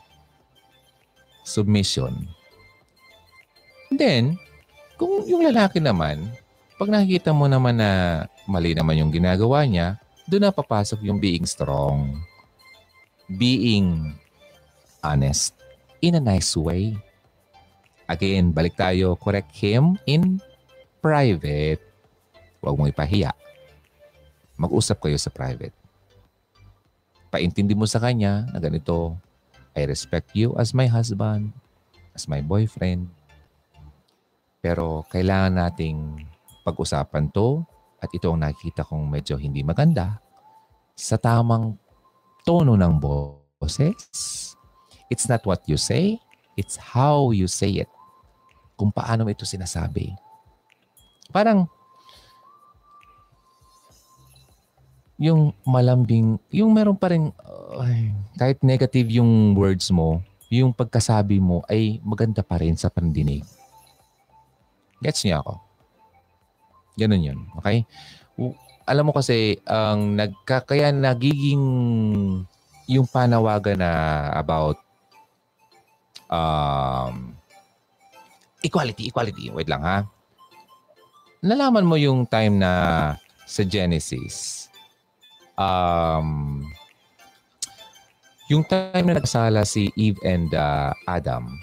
Submission. 1.42 2.30
And 3.90 3.98
then, 3.98 4.24
kung 4.94 5.26
yung 5.26 5.42
lalaki 5.42 5.82
naman, 5.82 6.30
pag 6.78 6.86
nakikita 6.86 7.34
mo 7.34 7.50
naman 7.50 7.82
na 7.82 8.22
mali 8.46 8.70
naman 8.70 9.02
yung 9.02 9.10
ginagawa 9.10 9.66
niya, 9.66 9.98
doon 10.30 10.46
na 10.46 10.54
papasok 10.54 11.02
yung 11.02 11.18
being 11.18 11.42
strong. 11.42 12.22
Being 13.26 14.14
honest 15.02 15.58
in 15.98 16.14
a 16.14 16.22
nice 16.22 16.54
way. 16.54 16.94
Again, 18.06 18.54
balik 18.54 18.78
tayo, 18.78 19.18
correct 19.18 19.50
him 19.58 19.98
in 20.06 20.38
private. 21.02 21.82
Huwag 22.62 22.78
mong 22.78 22.94
ipahiya. 22.94 23.34
Mag-usap 24.54 25.02
kayo 25.02 25.18
sa 25.18 25.34
private. 25.34 25.81
Paintindi 27.32 27.72
mo 27.72 27.88
sa 27.88 27.96
kanya 27.96 28.44
na 28.52 28.60
ganito, 28.60 29.16
I 29.72 29.88
respect 29.88 30.36
you 30.36 30.52
as 30.60 30.76
my 30.76 30.84
husband, 30.84 31.56
as 32.12 32.28
my 32.28 32.44
boyfriend. 32.44 33.08
Pero 34.60 35.08
kailangan 35.08 35.56
nating 35.56 36.28
pag-usapan 36.60 37.32
to 37.32 37.64
at 38.04 38.12
ito 38.12 38.28
ang 38.28 38.44
nakikita 38.44 38.84
kong 38.84 39.08
medyo 39.08 39.40
hindi 39.40 39.64
maganda 39.64 40.20
sa 40.92 41.16
tamang 41.16 41.80
tono 42.44 42.76
ng 42.76 43.00
boses. 43.00 44.52
It's 45.08 45.24
not 45.24 45.40
what 45.48 45.64
you 45.64 45.80
say, 45.80 46.20
it's 46.60 46.76
how 46.76 47.32
you 47.32 47.48
say 47.48 47.80
it. 47.80 47.88
Kung 48.76 48.92
paano 48.92 49.24
ito 49.32 49.48
sinasabi. 49.48 50.12
Parang 51.32 51.64
yung 55.22 55.54
malambing, 55.62 56.34
yung 56.50 56.74
meron 56.74 56.98
pa 56.98 57.14
rin, 57.14 57.30
uh, 57.46 57.86
kahit 58.34 58.58
negative 58.66 59.06
yung 59.06 59.54
words 59.54 59.86
mo, 59.94 60.18
yung 60.50 60.74
pagkasabi 60.74 61.38
mo 61.38 61.62
ay 61.70 62.02
maganda 62.02 62.42
pa 62.42 62.58
rin 62.58 62.74
sa 62.74 62.90
pandinig. 62.90 63.46
Gets 64.98 65.22
niya 65.22 65.38
ako? 65.38 65.62
Ganun 66.98 67.22
yun. 67.22 67.38
Okay? 67.62 67.86
Alam 68.82 69.08
mo 69.08 69.12
kasi, 69.14 69.62
ang 69.62 70.18
nagka, 70.18 70.66
kaya 70.66 70.90
nagiging 70.90 71.62
yung 72.90 73.06
panawagan 73.06 73.78
na 73.78 73.92
about 74.34 74.82
um, 76.26 77.30
equality, 78.58 79.06
equality. 79.06 79.54
Wait 79.54 79.70
lang 79.70 79.86
ha. 79.86 80.02
Nalaman 81.46 81.86
mo 81.86 81.94
yung 81.94 82.26
time 82.26 82.58
na 82.58 82.72
sa 83.46 83.62
Genesis, 83.62 84.66
um, 85.58 86.62
yung 88.52 88.64
time 88.68 89.08
na 89.08 89.16
nagsala 89.16 89.64
si 89.64 89.88
Eve 89.96 90.20
and 90.24 90.52
uh, 90.52 90.92
Adam, 91.08 91.56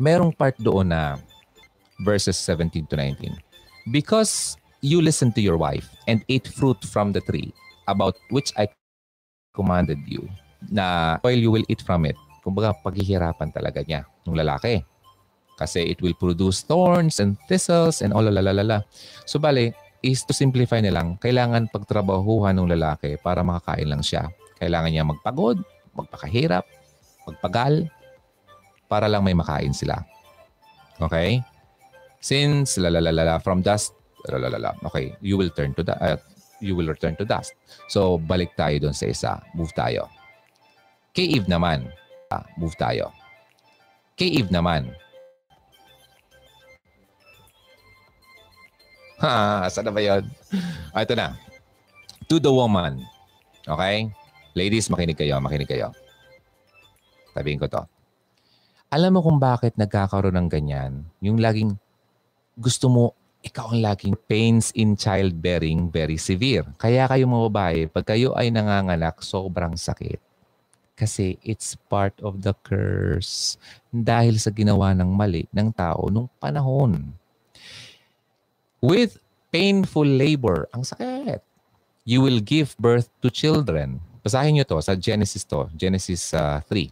merong 0.00 0.32
part 0.32 0.56
doon 0.56 0.88
na 0.94 1.20
verses 2.00 2.38
17 2.40 2.86
to 2.88 2.96
19. 2.96 3.36
Because 3.90 4.56
you 4.80 5.02
listened 5.02 5.34
to 5.34 5.42
your 5.42 5.58
wife 5.58 5.90
and 6.06 6.22
ate 6.28 6.46
fruit 6.48 6.78
from 6.86 7.12
the 7.12 7.20
tree 7.20 7.52
about 7.90 8.14
which 8.30 8.54
I 8.54 8.68
commanded 9.52 9.98
you, 10.06 10.28
na 10.70 11.18
while 11.20 11.36
you 11.36 11.50
will 11.50 11.66
eat 11.68 11.82
from 11.82 12.06
it, 12.06 12.16
kumbaga 12.46 12.76
paghihirapan 12.80 13.50
talaga 13.50 13.82
niya 13.82 14.06
ng 14.24 14.38
lalaki. 14.38 14.84
Kasi 15.58 15.90
it 15.90 15.98
will 15.98 16.14
produce 16.14 16.62
thorns 16.62 17.18
and 17.18 17.34
thistles 17.50 17.98
and 17.98 18.14
all 18.14 18.22
la 18.22 18.78
So 19.26 19.42
bale, 19.42 19.74
is 20.02 20.22
to 20.26 20.32
simplify 20.32 20.78
na 20.78 20.94
lang, 20.94 21.18
kailangan 21.18 21.70
pagtrabahuhan 21.74 22.54
ng 22.54 22.70
lalaki 22.78 23.18
para 23.18 23.42
makakain 23.42 23.90
lang 23.90 24.02
siya. 24.02 24.30
Kailangan 24.58 24.90
niya 24.90 25.04
magpagod, 25.06 25.58
magpakahirap, 25.94 26.62
magpagal, 27.26 27.90
para 28.86 29.06
lang 29.10 29.26
may 29.26 29.34
makain 29.34 29.74
sila. 29.74 30.00
Okay? 31.02 31.42
Since 32.18 32.78
lalalala 32.82 33.38
from 33.42 33.62
dust, 33.62 33.94
lalalala, 34.26 34.74
okay, 34.86 35.14
you 35.22 35.38
will 35.38 35.50
turn 35.50 35.74
to 35.78 35.82
the, 35.86 35.94
uh, 36.02 36.18
you 36.58 36.74
will 36.74 36.90
return 36.90 37.14
to 37.18 37.26
dust. 37.26 37.54
So, 37.86 38.18
balik 38.18 38.58
tayo 38.58 38.74
doon 38.82 38.96
sa 38.96 39.06
isa. 39.06 39.32
Move 39.54 39.70
tayo. 39.74 40.10
Kay 41.14 41.38
Eve 41.38 41.46
naman, 41.46 41.86
ah, 42.30 42.42
move 42.58 42.74
tayo. 42.74 43.14
Kay 44.18 44.42
Eve 44.42 44.50
naman, 44.50 44.90
Ha, 49.24 49.66
saan 49.66 49.90
na 49.90 49.90
ba 49.90 49.98
yun? 49.98 50.22
Ah, 50.94 51.02
ito 51.02 51.18
na. 51.18 51.34
To 52.30 52.38
the 52.38 52.50
woman. 52.50 53.02
Okay? 53.66 54.14
Ladies, 54.54 54.86
makinig 54.86 55.18
kayo, 55.18 55.42
makinig 55.42 55.66
kayo. 55.66 55.90
Sabihin 57.34 57.58
ko 57.58 57.66
to. 57.66 57.82
Alam 58.94 59.18
mo 59.18 59.20
kung 59.20 59.42
bakit 59.42 59.74
nagkakaroon 59.74 60.38
ng 60.38 60.48
ganyan? 60.48 61.02
Yung 61.18 61.42
laging 61.42 61.74
gusto 62.54 62.86
mo, 62.86 63.04
ikaw 63.42 63.74
ang 63.74 63.82
laging 63.82 64.14
pains 64.30 64.70
in 64.78 64.94
childbearing 64.94 65.90
very 65.90 66.16
severe. 66.16 66.66
Kaya 66.78 67.10
kayo 67.10 67.26
mga 67.26 67.46
babae, 67.50 67.80
pag 67.90 68.06
kayo 68.06 68.38
ay 68.38 68.54
nanganganak, 68.54 69.18
sobrang 69.18 69.74
sakit. 69.74 70.22
Kasi 70.98 71.38
it's 71.46 71.78
part 71.90 72.14
of 72.22 72.42
the 72.42 72.54
curse 72.66 73.58
dahil 73.90 74.38
sa 74.38 74.50
ginawa 74.50 74.90
ng 74.94 75.10
mali 75.10 75.46
ng 75.54 75.70
tao 75.70 76.10
nung 76.10 76.26
panahon 76.42 77.14
with 78.80 79.18
painful 79.50 80.06
labor. 80.06 80.68
Ang 80.74 80.84
sakit. 80.84 81.40
You 82.08 82.24
will 82.24 82.40
give 82.40 82.76
birth 82.80 83.12
to 83.20 83.28
children. 83.28 84.00
Basahin 84.24 84.56
nyo 84.56 84.64
to 84.64 84.80
sa 84.80 84.96
Genesis 84.96 85.44
to. 85.44 85.68
Genesis 85.76 86.32
uh, 86.32 86.60
3, 86.64 86.88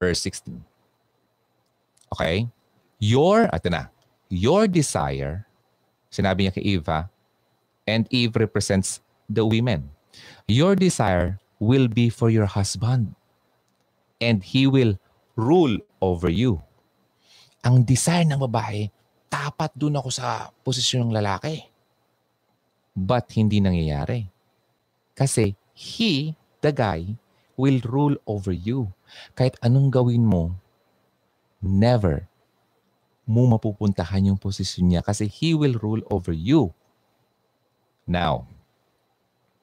verse 0.00 0.20
16. 0.24 0.56
Okay? 2.16 2.48
Your, 3.02 3.50
ito 3.52 3.68
na, 3.68 3.92
your 4.28 4.68
desire, 4.68 5.44
sinabi 6.08 6.48
niya 6.48 6.54
kay 6.56 6.64
Eva, 6.78 7.10
and 7.84 8.06
Eve 8.08 8.36
represents 8.38 9.02
the 9.28 9.44
women. 9.44 9.90
Your 10.46 10.76
desire 10.76 11.40
will 11.58 11.88
be 11.88 12.08
for 12.08 12.30
your 12.30 12.46
husband, 12.46 13.14
and 14.20 14.44
he 14.44 14.66
will 14.66 14.96
rule 15.36 15.76
over 16.00 16.28
you. 16.28 16.60
Ang 17.64 17.84
desire 17.84 18.26
ng 18.26 18.38
babae, 18.38 18.90
tapat 19.32 19.72
dun 19.72 19.96
ako 19.96 20.12
sa 20.12 20.52
posisyon 20.60 21.08
ng 21.08 21.16
lalaki. 21.16 21.64
But 22.92 23.32
hindi 23.32 23.64
nangyayari. 23.64 24.28
Kasi 25.16 25.56
he, 25.72 26.36
the 26.60 26.68
guy, 26.68 27.16
will 27.56 27.80
rule 27.88 28.20
over 28.28 28.52
you. 28.52 28.92
Kahit 29.32 29.56
anong 29.64 29.88
gawin 29.88 30.28
mo, 30.28 30.52
never 31.64 32.28
mo 33.24 33.48
mapupuntahan 33.48 34.28
yung 34.28 34.36
posisyon 34.36 34.92
niya 34.92 35.00
kasi 35.00 35.30
he 35.30 35.56
will 35.56 35.78
rule 35.80 36.04
over 36.12 36.34
you. 36.34 36.74
Now, 38.04 38.44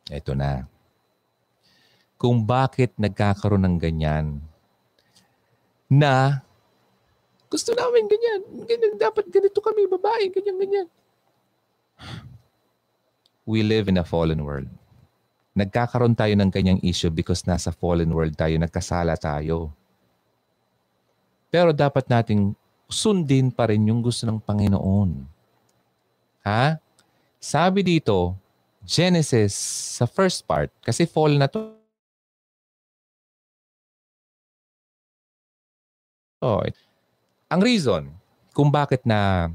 eto 0.10 0.34
na. 0.34 0.66
Kung 2.18 2.44
bakit 2.44 2.96
nagkakaroon 2.98 3.64
ng 3.68 3.78
ganyan 3.78 4.42
na 5.92 6.44
gusto 7.50 7.74
namin 7.74 8.06
ganyan. 8.06 8.42
Ganyan, 8.70 8.94
dapat 8.96 9.26
ganito 9.28 9.58
kami, 9.60 9.90
babae, 9.90 10.30
ganyan, 10.30 10.58
ganyan. 10.62 10.88
We 13.50 13.66
live 13.66 13.90
in 13.90 13.98
a 13.98 14.06
fallen 14.06 14.46
world. 14.46 14.70
Nagkakaroon 15.58 16.14
tayo 16.14 16.38
ng 16.38 16.54
ganyang 16.54 16.80
issue 16.86 17.10
because 17.10 17.44
nasa 17.50 17.74
fallen 17.74 18.14
world 18.14 18.38
tayo, 18.38 18.54
nagkasala 18.62 19.18
tayo. 19.18 19.74
Pero 21.50 21.74
dapat 21.74 22.06
nating 22.06 22.54
sundin 22.86 23.50
pa 23.50 23.66
rin 23.66 23.90
yung 23.90 24.06
gusto 24.06 24.30
ng 24.30 24.38
Panginoon. 24.38 25.26
Ha? 26.46 26.78
Sabi 27.42 27.82
dito, 27.82 28.38
Genesis 28.86 29.58
sa 29.98 30.06
first 30.06 30.46
part, 30.46 30.70
kasi 30.86 31.10
fall 31.10 31.34
na 31.34 31.50
to. 31.50 31.74
Oh, 36.40 36.64
ang 37.50 37.66
reason 37.66 38.14
kung 38.54 38.70
bakit 38.70 39.02
na 39.02 39.50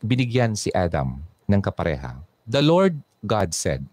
binigyan 0.00 0.56
si 0.56 0.72
Adam 0.72 1.20
ng 1.44 1.60
kapareha, 1.60 2.24
the 2.48 2.64
Lord 2.64 2.96
God 3.20 3.52
said, 3.52 3.84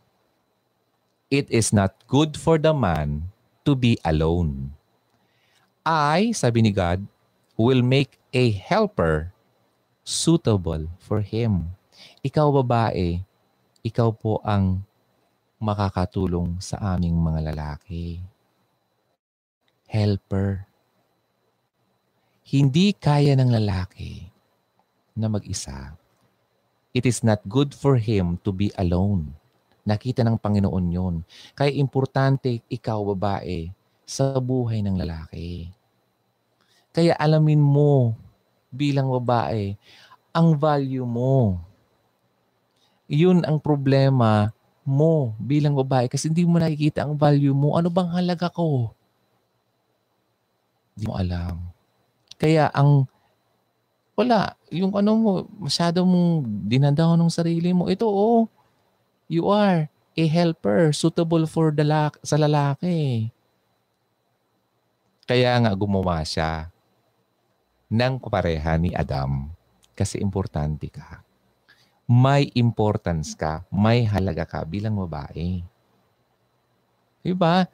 It 1.31 1.47
is 1.47 1.71
not 1.71 1.95
good 2.11 2.35
for 2.35 2.59
the 2.59 2.75
man 2.75 3.31
to 3.63 3.75
be 3.75 3.95
alone. 4.03 4.75
I, 5.83 6.35
sabi 6.35 6.63
ni 6.63 6.71
God, 6.75 7.03
will 7.55 7.83
make 7.83 8.19
a 8.35 8.51
helper 8.51 9.31
suitable 10.03 10.91
for 10.99 11.23
him. 11.23 11.71
Ikaw 12.23 12.47
babae, 12.63 13.23
ikaw 13.83 14.11
po 14.11 14.43
ang 14.43 14.83
makakatulong 15.61 16.57
sa 16.59 16.97
aming 16.97 17.15
mga 17.15 17.53
lalaki. 17.53 18.19
Helper. 19.85 20.70
Hindi 22.51 22.91
kaya 22.91 23.31
ng 23.39 23.47
lalaki 23.47 24.27
na 25.15 25.31
mag-isa. 25.31 25.95
It 26.91 27.07
is 27.07 27.23
not 27.23 27.39
good 27.47 27.71
for 27.71 27.95
him 27.95 28.43
to 28.43 28.51
be 28.51 28.67
alone. 28.75 29.31
Nakita 29.87 30.27
ng 30.27 30.35
Panginoon 30.35 30.85
yon. 30.91 31.15
Kaya 31.55 31.71
importante 31.71 32.59
ikaw, 32.67 33.15
babae, 33.15 33.71
sa 34.03 34.35
buhay 34.35 34.83
ng 34.83 34.99
lalaki. 34.99 35.71
Kaya 36.91 37.15
alamin 37.15 37.63
mo 37.63 38.19
bilang 38.67 39.07
babae, 39.07 39.79
ang 40.35 40.51
value 40.59 41.07
mo. 41.07 41.55
Yun 43.07 43.47
ang 43.47 43.63
problema 43.63 44.51
mo 44.83 45.31
bilang 45.39 45.71
babae 45.71 46.11
kasi 46.11 46.27
hindi 46.27 46.43
mo 46.43 46.59
nakikita 46.59 47.07
ang 47.07 47.15
value 47.15 47.55
mo. 47.55 47.79
Ano 47.79 47.87
bang 47.87 48.11
halaga 48.11 48.51
ko? 48.51 48.91
Hindi 50.99 51.07
mo 51.07 51.15
alam. 51.15 51.70
Kaya 52.41 52.73
ang 52.73 53.05
wala, 54.17 54.57
yung 54.73 54.97
ano 54.97 55.11
mo, 55.13 55.31
masyado 55.61 56.01
mong 56.01 56.45
dinadaw 56.65 57.13
ng 57.13 57.29
sarili 57.29 57.69
mo. 57.69 57.85
Ito 57.85 58.09
oh, 58.09 58.49
you 59.29 59.45
are 59.49 59.85
a 60.17 60.25
helper 60.25 60.89
suitable 60.89 61.45
for 61.45 61.69
the 61.69 61.85
la- 61.85 62.17
sa 62.25 62.41
lalaki. 62.41 63.29
Kaya 65.29 65.53
nga 65.61 65.71
gumawa 65.77 66.25
siya 66.25 66.73
ng 67.87 68.17
pareha 68.19 68.75
ni 68.75 68.91
Adam 68.91 69.53
kasi 69.93 70.17
importante 70.17 70.89
ka. 70.89 71.23
May 72.09 72.51
importance 72.57 73.37
ka, 73.37 73.63
may 73.71 74.03
halaga 74.03 74.43
ka 74.43 74.59
bilang 74.67 74.99
babae. 74.99 75.63
Diba? 77.23 77.69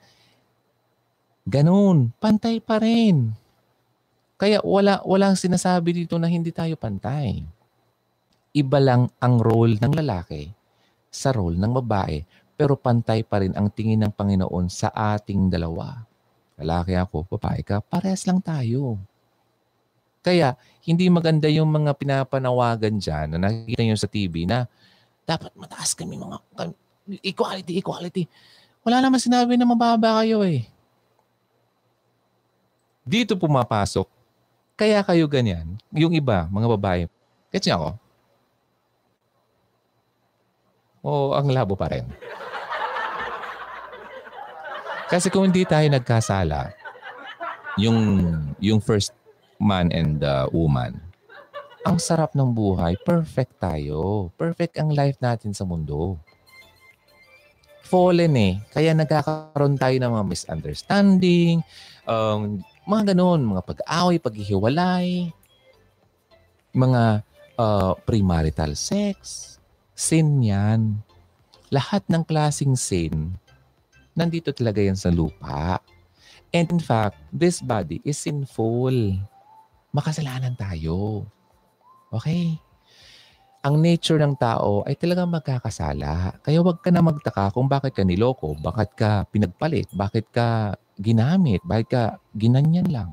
Ganun, 1.47 2.11
pantay 2.19 2.59
pa 2.61 2.77
rin. 2.77 3.33
Kaya 4.37 4.61
wala 4.61 5.01
walang 5.01 5.33
sinasabi 5.33 6.05
dito 6.05 6.21
na 6.21 6.29
hindi 6.29 6.53
tayo 6.53 6.77
pantay. 6.77 7.41
Iba 8.53 8.77
lang 8.77 9.09
ang 9.17 9.41
role 9.41 9.81
ng 9.81 9.93
lalaki 9.97 10.53
sa 11.09 11.33
role 11.33 11.57
ng 11.57 11.73
babae, 11.81 12.21
pero 12.53 12.77
pantay 12.77 13.25
pa 13.25 13.41
rin 13.41 13.57
ang 13.57 13.73
tingin 13.73 14.05
ng 14.05 14.13
Panginoon 14.13 14.69
sa 14.69 14.93
ating 14.93 15.49
dalawa. 15.49 16.05
Lalaki 16.57 16.93
ako, 16.93 17.25
babae 17.37 17.65
ka, 17.65 17.81
parehas 17.81 18.29
lang 18.29 18.41
tayo. 18.41 18.97
Kaya, 20.21 20.57
hindi 20.85 21.09
maganda 21.09 21.49
yung 21.49 21.69
mga 21.69 21.97
pinapanawagan 21.97 22.97
dyan 22.97 23.37
na 23.37 23.37
nakikita 23.41 23.81
nyo 23.85 23.97
sa 23.97 24.09
TV 24.09 24.45
na 24.45 24.65
dapat 25.25 25.53
mataas 25.53 25.93
kami 25.93 26.17
mga 26.17 26.37
equality, 27.25 27.77
equality. 27.77 28.23
Wala 28.85 29.01
naman 29.01 29.21
sinabi 29.21 29.53
na 29.57 29.69
mababa 29.69 30.21
kayo 30.21 30.41
eh. 30.45 30.65
Dito 33.05 33.37
pumapasok 33.39 34.16
kaya 34.77 35.01
kayo 35.01 35.25
ganyan, 35.25 35.81
yung 35.89 36.13
iba, 36.13 36.45
mga 36.53 36.67
babae, 36.77 37.01
gets 37.49 37.65
niya 37.65 37.81
ako? 37.81 37.89
O 41.01 41.33
ang 41.33 41.49
labo 41.49 41.73
pa 41.73 41.89
rin? 41.89 42.05
Kasi 45.09 45.33
kung 45.33 45.49
hindi 45.49 45.65
tayo 45.65 45.89
nagkasala, 45.89 46.77
yung, 47.81 47.97
yung 48.61 48.77
first 48.77 49.17
man 49.57 49.89
and 49.89 50.21
uh, 50.21 50.45
woman, 50.53 51.01
ang 51.87 51.97
sarap 51.97 52.35
ng 52.35 52.51
buhay, 52.51 52.99
perfect 53.01 53.63
tayo. 53.63 54.27
Perfect 54.35 54.75
ang 54.75 54.91
life 54.91 55.15
natin 55.23 55.55
sa 55.55 55.63
mundo. 55.63 56.19
Fallen 57.87 58.35
eh. 58.35 58.59
Kaya 58.75 58.91
nagkakaroon 58.91 59.79
tayo 59.79 59.95
ng 59.95 60.11
mga 60.11 60.25
misunderstanding, 60.27 61.63
um, 62.03 62.59
mga 62.87 63.11
ganun, 63.13 63.43
mga 63.43 63.63
pag-away, 63.67 64.15
paghihiwalay, 64.15 65.35
mga 66.71 67.19
uh, 67.59 67.93
premarital 68.07 68.79
sex, 68.79 69.59
sin 69.91 70.39
yan. 70.39 71.03
Lahat 71.67 71.99
ng 72.07 72.23
klasing 72.23 72.79
sin, 72.79 73.35
nandito 74.15 74.55
talaga 74.55 74.79
yan 74.79 74.95
sa 74.95 75.11
lupa. 75.11 75.83
And 76.55 76.71
in 76.71 76.79
fact, 76.79 77.19
this 77.35 77.59
body 77.59 77.99
is 78.07 78.15
sinful. 78.15 78.95
Makasalanan 79.91 80.55
tayo. 80.55 81.27
Okay? 82.07 82.55
Ang 83.67 83.83
nature 83.83 84.15
ng 84.15 84.39
tao 84.39 84.87
ay 84.87 84.95
talagang 84.95 85.27
magkakasala. 85.27 86.39
Kaya 86.39 86.63
huwag 86.63 86.79
ka 86.79 86.87
na 86.87 87.03
magtaka 87.03 87.51
kung 87.51 87.67
bakit 87.67 87.91
ka 87.91 88.07
niloko, 88.07 88.55
bakit 88.55 88.95
ka 88.95 89.27
pinagpalit, 89.27 89.91
bakit 89.91 90.23
ka 90.31 90.79
ginamit, 90.97 91.61
bakit 91.61 91.87
ka 91.93 92.03
ginanyan 92.33 92.89
lang. 92.89 93.09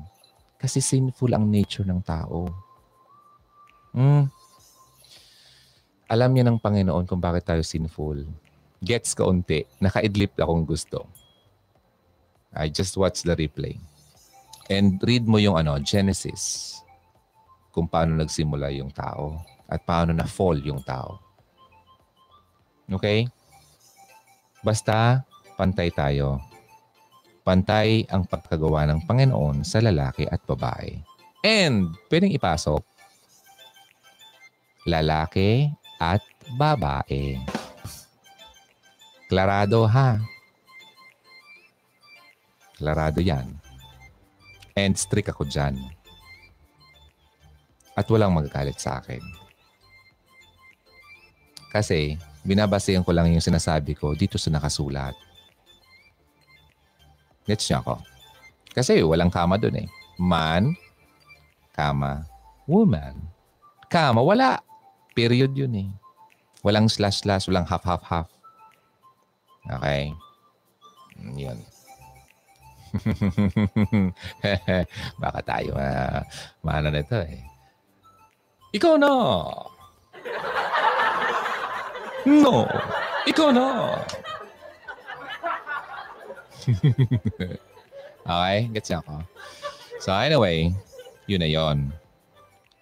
Kasi 0.57 0.81
sinful 0.81 1.31
ang 1.33 1.45
nature 1.45 1.85
ng 1.85 2.01
tao. 2.01 2.49
Hmm. 3.93 4.27
Alam 6.09 6.29
niya 6.33 6.45
ng 6.45 6.61
Panginoon 6.61 7.05
kung 7.05 7.21
bakit 7.21 7.45
tayo 7.45 7.61
sinful. 7.61 8.25
Gets 8.81 9.17
kaunti. 9.17 9.65
Nakaidlip 9.81 10.37
akong 10.37 10.65
gusto. 10.65 11.09
I 12.53 12.69
just 12.69 12.95
watch 12.97 13.25
the 13.25 13.33
replay. 13.33 13.77
And 14.69 14.97
read 15.01 15.29
mo 15.29 15.37
yung 15.37 15.57
ano, 15.57 15.77
Genesis. 15.81 16.73
Kung 17.69 17.85
paano 17.85 18.17
nagsimula 18.17 18.71
yung 18.73 18.89
tao 18.89 19.41
at 19.65 19.83
paano 19.83 20.13
na-fall 20.13 20.61
yung 20.63 20.81
tao. 20.81 21.19
Okay? 22.89 23.25
Basta, 24.61 25.25
pantay 25.57 25.89
tayo. 25.93 26.41
Pantay 27.45 28.09
ang 28.09 28.25
pagkagawa 28.25 28.89
ng 28.89 29.05
Panginoon 29.05 29.61
sa 29.61 29.77
lalaki 29.77 30.25
at 30.25 30.41
babae. 30.49 30.97
And 31.45 31.93
pwedeng 32.09 32.33
ipasok 32.33 32.81
lalaki 34.89 35.69
at 36.01 36.21
babae. 36.57 37.41
Klarado 39.25 39.89
ha. 39.89 40.21
Klarado 42.77 43.19
yan. 43.21 43.57
And 44.77 44.93
strict 44.93 45.33
ako 45.33 45.49
dyan. 45.49 45.77
At 47.97 48.05
walang 48.11 48.33
magagalit 48.37 48.77
sa 48.77 49.01
akin. 49.01 49.21
Kasi 51.73 52.15
binabasehan 52.45 53.01
ko 53.01 53.09
lang 53.11 53.33
yung 53.33 53.41
sinasabi 53.43 53.97
ko 53.97 54.13
dito 54.13 54.37
sa 54.37 54.53
nakasulat. 54.53 55.24
Gets 57.45 57.69
niya 57.69 57.81
ako? 57.85 58.01
Kasi 58.73 59.05
walang 59.05 59.29
kama 59.31 59.55
doon 59.61 59.85
eh. 59.85 59.89
Man, 60.17 60.73
kama, 61.71 62.25
woman. 62.65 63.21
Kama, 63.87 64.19
wala. 64.19 64.59
Period 65.15 65.55
yun 65.55 65.73
eh. 65.77 65.89
Walang 66.65 66.89
slash-slash, 66.89 67.47
walang 67.47 67.69
half-half-half. 67.69 68.27
Okay? 69.69 70.11
Yun. 71.37 71.57
Baka 75.21 75.39
tayo 75.43 75.75
uh, 75.75 76.19
maano 76.63 76.89
na 76.89 76.99
ito 77.03 77.19
eh. 77.21 77.43
Ikaw 78.75 78.95
na! 78.99 79.13
No! 82.25 82.67
Ikaw 83.29 83.49
na! 83.55 83.67
okay? 88.29 88.57
Gets 88.73 88.91
ako? 88.91 89.21
So 90.01 90.13
anyway, 90.13 90.73
yun 91.29 91.41
na 91.41 91.49
yon. 91.49 91.89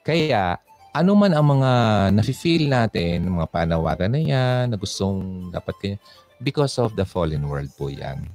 Kaya, 0.04 0.60
ano 0.94 1.12
man 1.16 1.34
ang 1.34 1.48
mga 1.58 1.72
nafe-feel 2.14 2.70
natin, 2.70 3.26
mga 3.26 3.50
panawagan 3.50 4.14
na 4.14 4.22
yan, 4.22 4.64
na 4.70 4.78
gustong 4.78 5.50
dapat 5.50 5.76
kanya, 5.80 5.98
because 6.44 6.76
of 6.78 6.94
the 7.00 7.08
fallen 7.08 7.48
world 7.48 7.72
po 7.80 7.90
yan. 7.90 8.30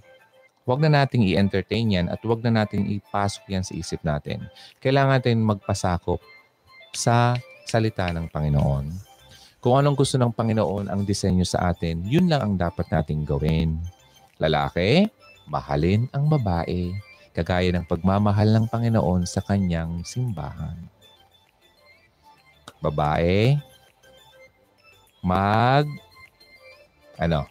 Huwag 0.68 0.84
na 0.84 0.92
nating 1.00 1.24
i-entertain 1.24 1.96
yan 1.96 2.06
at 2.12 2.20
huwag 2.20 2.44
na 2.44 2.52
nating 2.52 2.92
ipasok 3.00 3.44
yan 3.48 3.64
sa 3.64 3.72
isip 3.72 4.04
natin. 4.04 4.44
Kailangan 4.84 5.20
natin 5.20 5.40
magpasakop 5.40 6.20
sa 6.92 7.36
salita 7.64 8.08
ng 8.12 8.28
Panginoon. 8.28 8.92
Kung 9.64 9.74
anong 9.80 9.96
gusto 9.96 10.20
ng 10.20 10.32
Panginoon 10.32 10.92
ang 10.92 11.08
disenyo 11.08 11.44
sa 11.48 11.72
atin, 11.72 12.04
yun 12.04 12.28
lang 12.28 12.40
ang 12.44 12.54
dapat 12.60 12.84
nating 12.92 13.24
gawin. 13.24 13.80
Lalaki, 14.36 15.08
mahalin 15.48 16.06
ang 16.12 16.28
babae 16.28 16.92
kagaya 17.32 17.72
ng 17.72 17.86
pagmamahal 17.88 18.50
ng 18.50 18.66
Panginoon 18.68 19.24
sa 19.24 19.40
kanyang 19.40 20.02
simbahan. 20.04 20.76
Babae, 22.78 23.58
mag 25.22 25.86
ano, 27.18 27.46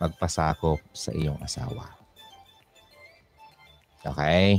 magpasakop 0.00 0.80
sa 0.96 1.12
iyong 1.12 1.36
asawa. 1.44 1.92
Okay? 4.02 4.58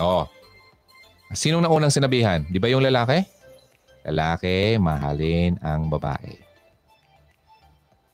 Oh. 0.00 0.26
Sino 1.34 1.62
na 1.62 1.70
unang 1.70 1.92
sinabihan? 1.92 2.42
Di 2.48 2.58
ba 2.58 2.68
yung 2.72 2.82
lalaki? 2.82 3.22
Lalaki, 4.04 4.76
mahalin 4.76 5.56
ang 5.64 5.88
babae. 5.88 6.36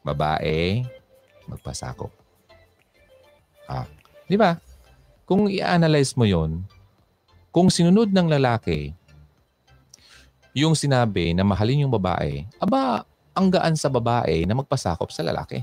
babae, 0.01 0.87
magpasakop. 1.51 2.20
Ah, 3.71 3.87
di 4.27 4.35
ba? 4.35 4.59
Kung 5.31 5.47
i-analyze 5.47 6.19
mo 6.19 6.27
yon, 6.27 6.67
kung 7.55 7.71
sinunod 7.71 8.11
ng 8.11 8.27
lalaki 8.27 8.91
yung 10.59 10.75
sinabi 10.75 11.31
na 11.31 11.47
mahalin 11.47 11.87
yung 11.87 11.95
babae, 11.95 12.43
aba, 12.59 13.07
ang 13.31 13.47
gaan 13.47 13.79
sa 13.79 13.87
babae 13.87 14.43
na 14.43 14.59
magpasakop 14.59 15.15
sa 15.15 15.23
lalaki. 15.23 15.63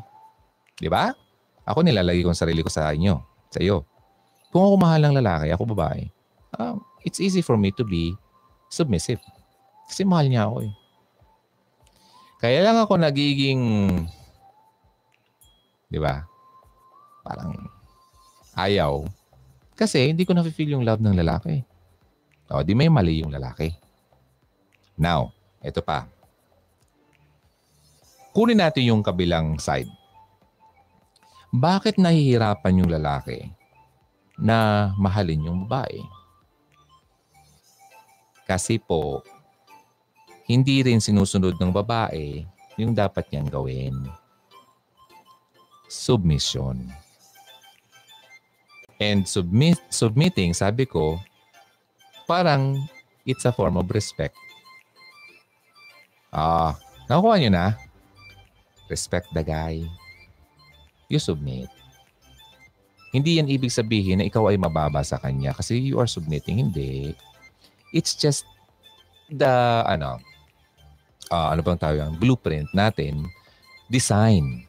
Di 0.80 0.88
ba? 0.88 1.12
Ako 1.68 1.84
nilalagay 1.84 2.24
ko 2.24 2.32
ang 2.32 2.40
sarili 2.40 2.64
ko 2.64 2.72
sa 2.72 2.96
inyo, 2.96 3.20
sa 3.52 3.60
iyo. 3.60 3.84
Kung 4.56 4.64
ako 4.64 4.76
mahal 4.80 5.04
ng 5.04 5.20
lalaki, 5.20 5.52
ako 5.52 5.76
babae, 5.76 6.08
um, 6.56 6.80
it's 7.04 7.20
easy 7.20 7.44
for 7.44 7.60
me 7.60 7.76
to 7.76 7.84
be 7.84 8.16
submissive. 8.72 9.20
Kasi 9.92 10.08
mahal 10.08 10.32
niya 10.32 10.48
ako 10.48 10.64
eh. 10.64 10.74
Kaya 12.40 12.64
lang 12.64 12.80
ako 12.80 12.96
nagiging, 12.96 13.60
di 15.92 16.00
ba? 16.00 16.24
Parang 17.28 17.77
ayaw. 18.58 19.06
Kasi 19.78 20.10
hindi 20.10 20.26
ko 20.26 20.34
na-feel 20.34 20.74
yung 20.74 20.82
love 20.82 21.00
ng 21.00 21.14
lalaki. 21.14 21.62
O, 22.50 22.66
di 22.66 22.74
may 22.74 22.90
mali 22.90 23.22
yung 23.22 23.30
lalaki. 23.30 23.70
Now, 24.98 25.30
ito 25.62 25.78
pa. 25.86 26.10
Kunin 28.34 28.58
natin 28.58 28.90
yung 28.90 29.06
kabilang 29.06 29.62
side. 29.62 29.90
Bakit 31.54 32.02
nahihirapan 32.02 32.82
yung 32.82 32.92
lalaki 32.92 33.54
na 34.42 34.90
mahalin 34.98 35.46
yung 35.46 35.70
babae? 35.70 36.02
Kasi 38.48 38.82
po, 38.82 39.22
hindi 40.48 40.80
rin 40.82 41.04
sinusunod 41.04 41.60
ng 41.60 41.72
babae 41.72 42.48
yung 42.80 42.96
dapat 42.96 43.28
niyang 43.30 43.50
gawin. 43.52 43.96
Submission. 45.92 47.07
And 48.98 49.30
submit, 49.30 49.78
submitting, 49.94 50.58
sabi 50.58 50.90
ko, 50.90 51.22
parang 52.26 52.82
it's 53.24 53.46
a 53.46 53.54
form 53.54 53.78
of 53.78 53.86
respect. 53.94 54.34
Ah, 56.34 56.74
nakuha 57.08 57.38
niyo 57.38 57.52
na? 57.54 57.78
Respect 58.90 59.30
the 59.32 59.46
guy. 59.46 59.86
You 61.08 61.22
submit. 61.22 61.70
Hindi 63.16 63.40
yan 63.40 63.48
ibig 63.48 63.72
sabihin 63.72 64.20
na 64.20 64.28
ikaw 64.28 64.52
ay 64.52 64.60
mababa 64.60 65.00
sa 65.02 65.18
kanya 65.18 65.56
kasi 65.56 65.80
you 65.80 65.98
are 65.98 66.10
submitting. 66.10 66.60
Hindi. 66.60 67.16
It's 67.96 68.14
just 68.14 68.44
the, 69.32 69.84
ano, 69.88 70.20
uh, 71.32 71.48
ano 71.56 71.64
bang 71.64 71.80
tawag 71.80 72.00
yan? 72.04 72.14
Blueprint 72.20 72.70
natin. 72.76 73.28
Design. 73.88 74.68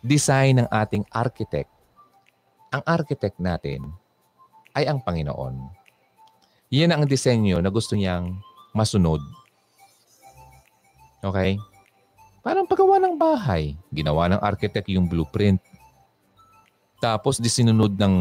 Design 0.00 0.62
ng 0.62 0.68
ating 0.70 1.02
architect. 1.10 1.70
Ang 2.76 2.84
architect 2.84 3.40
natin 3.40 3.88
ay 4.76 4.84
ang 4.84 5.00
Panginoon. 5.00 5.56
Yan 6.68 6.92
ang 6.92 7.08
disenyo 7.08 7.56
na 7.64 7.72
gusto 7.72 7.96
niyang 7.96 8.36
masunod. 8.76 9.24
Okay? 11.24 11.56
Parang 12.44 12.68
paggawa 12.68 13.00
ng 13.00 13.16
bahay. 13.16 13.80
Ginawa 13.88 14.28
ng 14.28 14.44
architect 14.44 14.92
yung 14.92 15.08
blueprint. 15.08 15.56
Tapos 17.00 17.40
di 17.40 17.48
sinunod 17.48 17.96
ng 17.96 18.14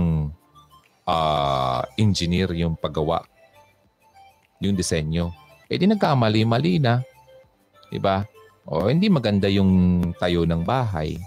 uh, 1.04 1.84
engineer 2.00 2.56
yung 2.56 2.80
paggawa. 2.80 3.28
Yung 4.64 4.80
disenyo. 4.80 5.36
Eh 5.68 5.76
di 5.76 5.84
nagkamali-mali 5.84 6.80
na. 6.80 7.04
Diba? 7.92 8.24
O 8.64 8.88
hindi 8.88 9.12
maganda 9.12 9.52
yung 9.52 10.00
tayo 10.16 10.48
ng 10.48 10.64
bahay. 10.64 11.20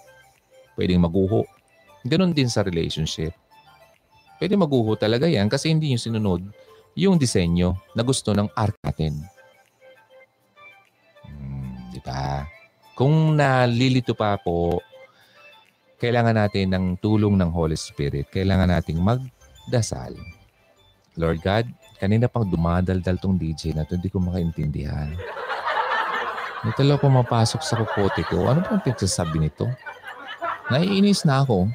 Pwedeng 0.81 1.05
maguho. 1.05 1.58
Ganon 2.09 2.33
din 2.33 2.49
sa 2.49 2.65
relationship. 2.65 3.37
Pwede 4.41 4.55
maguho 4.57 4.97
talaga 4.97 5.29
yan 5.29 5.47
kasi 5.51 5.69
hindi 5.69 5.93
yung 5.93 6.01
sinunod 6.01 6.43
yung 6.99 7.15
disenyo 7.15 7.79
na 7.95 8.03
gusto 8.03 8.35
ng 8.35 8.51
art 8.59 8.75
natin. 8.83 9.23
Hmm, 11.23 11.95
di 11.95 12.01
ba? 12.03 12.43
Kung 12.99 13.39
nalilito 13.39 14.19
pa 14.19 14.35
po, 14.35 14.83
kailangan 16.03 16.35
natin 16.35 16.75
ng 16.75 16.85
tulong 16.99 17.39
ng 17.39 17.51
Holy 17.55 17.79
Spirit. 17.79 18.27
Kailangan 18.35 18.75
nating 18.75 18.99
magdasal. 18.99 20.15
Lord 21.19 21.43
God, 21.43 21.67
kanina 21.99 22.31
pang 22.31 22.47
dumadaldal 22.47 23.19
tong 23.19 23.39
DJ 23.39 23.75
na 23.75 23.87
to, 23.87 23.99
hindi 23.99 24.11
ko 24.11 24.23
makaintindihan. 24.23 25.15
May 26.67 26.75
talo 26.75 26.99
pumapasok 26.99 27.63
sa 27.63 27.79
kukote 27.79 28.27
ko. 28.27 28.51
Ano 28.51 28.67
bang 28.67 28.83
pinagsasabi 28.83 29.39
nito? 29.39 29.71
Naiinis 30.71 31.23
na 31.23 31.47
ako. 31.47 31.71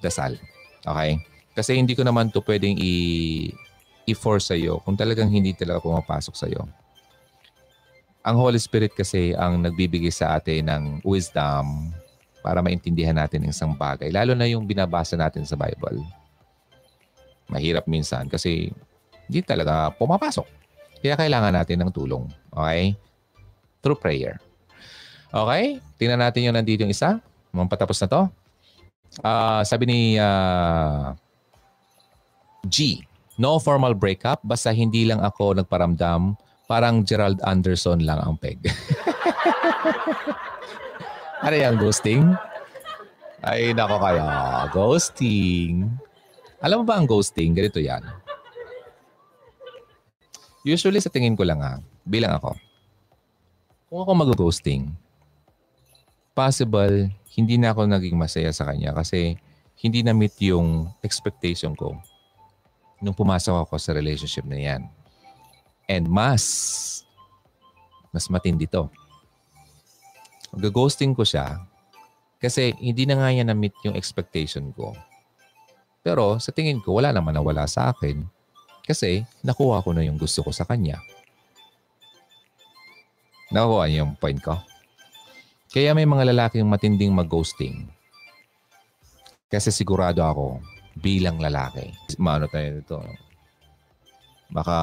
Dasal. 0.00 0.40
Okay? 0.82 1.20
Kasi 1.54 1.76
hindi 1.76 1.92
ko 1.92 2.02
naman 2.02 2.32
to 2.32 2.40
pwedeng 2.44 2.76
i- 2.80 3.52
i-force 4.08 4.52
sa'yo 4.52 4.80
kung 4.82 4.96
talagang 4.96 5.28
hindi 5.28 5.52
talaga 5.52 5.84
pumapasok 5.84 6.34
sa'yo 6.34 6.64
ang 8.20 8.36
Holy 8.36 8.60
Spirit 8.60 8.92
kasi 8.92 9.32
ang 9.32 9.64
nagbibigay 9.64 10.12
sa 10.12 10.36
atin 10.36 10.68
ng 10.68 10.82
wisdom 11.04 11.88
para 12.44 12.60
maintindihan 12.60 13.16
natin 13.16 13.44
ang 13.44 13.52
isang 13.52 13.72
bagay. 13.72 14.12
Lalo 14.12 14.36
na 14.36 14.48
yung 14.48 14.64
binabasa 14.68 15.16
natin 15.16 15.44
sa 15.44 15.56
Bible. 15.56 16.04
Mahirap 17.48 17.88
minsan 17.88 18.28
kasi 18.28 18.72
hindi 19.28 19.40
talaga 19.40 19.92
pumapasok. 19.96 20.44
Kaya 21.00 21.16
kailangan 21.16 21.56
natin 21.56 21.80
ng 21.80 21.92
tulong. 21.92 22.28
Okay? 22.52 22.92
Through 23.80 24.00
prayer. 24.00 24.36
Okay? 25.32 25.80
Tingnan 25.96 26.20
natin 26.20 26.44
yung 26.44 26.56
nandito 26.56 26.84
yung 26.84 26.92
isa. 26.92 27.24
Mampatapos 27.56 27.96
na 28.04 28.08
to. 28.08 28.22
Uh, 29.18 29.66
sabi 29.66 29.90
ni 29.90 30.00
uh, 30.14 31.10
G, 32.70 33.02
no 33.42 33.58
formal 33.58 33.98
breakup 33.98 34.38
basta 34.46 34.70
hindi 34.70 35.02
lang 35.10 35.18
ako 35.18 35.58
nagparamdam 35.58 36.38
Parang 36.70 37.02
Gerald 37.02 37.42
Anderson 37.42 38.06
lang 38.06 38.22
ang 38.22 38.38
peg. 38.38 38.62
ano 41.42 41.56
yan, 41.58 41.74
ghosting? 41.74 42.22
Ay, 43.42 43.74
nako 43.74 43.98
kaya. 43.98 44.70
Ghosting. 44.70 45.90
Alam 46.62 46.76
mo 46.78 46.84
ba 46.86 46.94
ang 46.94 47.10
ghosting? 47.10 47.58
Ganito 47.58 47.82
yan. 47.82 48.06
Usually 50.62 51.02
sa 51.02 51.10
tingin 51.10 51.34
ko 51.34 51.42
lang 51.42 51.58
ha, 51.58 51.82
bilang 52.06 52.38
ako. 52.38 52.54
Kung 53.90 54.06
ako 54.06 54.12
mag-ghosting, 54.14 54.94
possible 56.38 57.10
hindi 57.40 57.56
na 57.56 57.72
ako 57.72 57.88
naging 57.88 58.20
masaya 58.20 58.52
sa 58.52 58.68
kanya 58.68 58.92
kasi 58.92 59.40
hindi 59.80 60.04
na 60.04 60.12
meet 60.12 60.36
yung 60.44 60.92
expectation 61.00 61.72
ko 61.72 61.96
nung 63.00 63.16
pumasok 63.16 63.64
ako 63.64 63.80
sa 63.80 63.96
relationship 63.96 64.44
na 64.44 64.60
yan. 64.60 64.82
And 65.88 66.04
mas, 66.04 66.44
mas 68.12 68.28
matindi 68.28 68.68
to. 68.68 68.92
Gagosting 70.52 71.16
ko 71.16 71.24
siya 71.24 71.64
kasi 72.36 72.76
hindi 72.76 73.08
na 73.08 73.16
nga 73.16 73.32
niya 73.32 73.48
na-meet 73.48 73.72
yung 73.88 73.96
expectation 73.96 74.68
ko. 74.76 74.92
Pero 76.04 76.36
sa 76.36 76.52
tingin 76.52 76.84
ko, 76.84 77.00
wala 77.00 77.12
naman 77.16 77.32
na 77.32 77.40
wala 77.40 77.64
sa 77.64 77.88
akin 77.88 78.20
kasi 78.84 79.24
nakuha 79.40 79.80
ko 79.80 79.96
na 79.96 80.04
yung 80.04 80.20
gusto 80.20 80.44
ko 80.44 80.52
sa 80.52 80.68
kanya. 80.68 81.00
Nakuha 83.48 83.88
niyo 83.88 84.04
yung 84.04 84.14
point 84.20 84.38
ko? 84.38 84.60
Kaya 85.70 85.94
may 85.94 86.02
mga 86.02 86.34
lalaking 86.34 86.66
matinding 86.66 87.14
mag-ghosting. 87.14 87.86
Kasi 89.46 89.70
sigurado 89.70 90.18
ako 90.18 90.58
bilang 90.98 91.38
lalaki. 91.38 91.94
Maano 92.18 92.50
tayo 92.50 92.82
dito? 92.82 92.98
Baka 94.50 94.78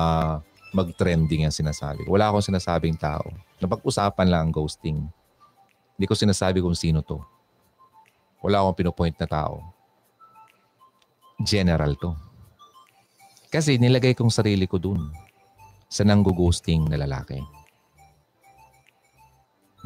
mag-trending 0.72 1.44
ang 1.44 1.52
sinasabi. 1.52 2.08
Wala 2.08 2.32
akong 2.32 2.48
sinasabing 2.48 2.96
tao. 2.96 3.28
Napag-usapan 3.60 4.32
lang 4.32 4.42
ang 4.48 4.54
ghosting. 4.56 5.04
Hindi 6.00 6.06
ko 6.08 6.16
sinasabi 6.16 6.64
kung 6.64 6.76
sino 6.76 7.04
to. 7.04 7.20
Wala 8.40 8.64
akong 8.64 8.80
pinopoint 8.80 9.20
na 9.20 9.28
tao. 9.28 9.60
General 11.44 12.00
to. 12.00 12.16
Kasi 13.52 13.76
nilagay 13.76 14.16
kong 14.16 14.32
sarili 14.32 14.72
ko 14.72 14.80
dun 14.80 15.12
sa 15.92 16.08
nanggo-ghosting 16.08 16.88
na 16.88 16.96
lalaki. 16.96 17.57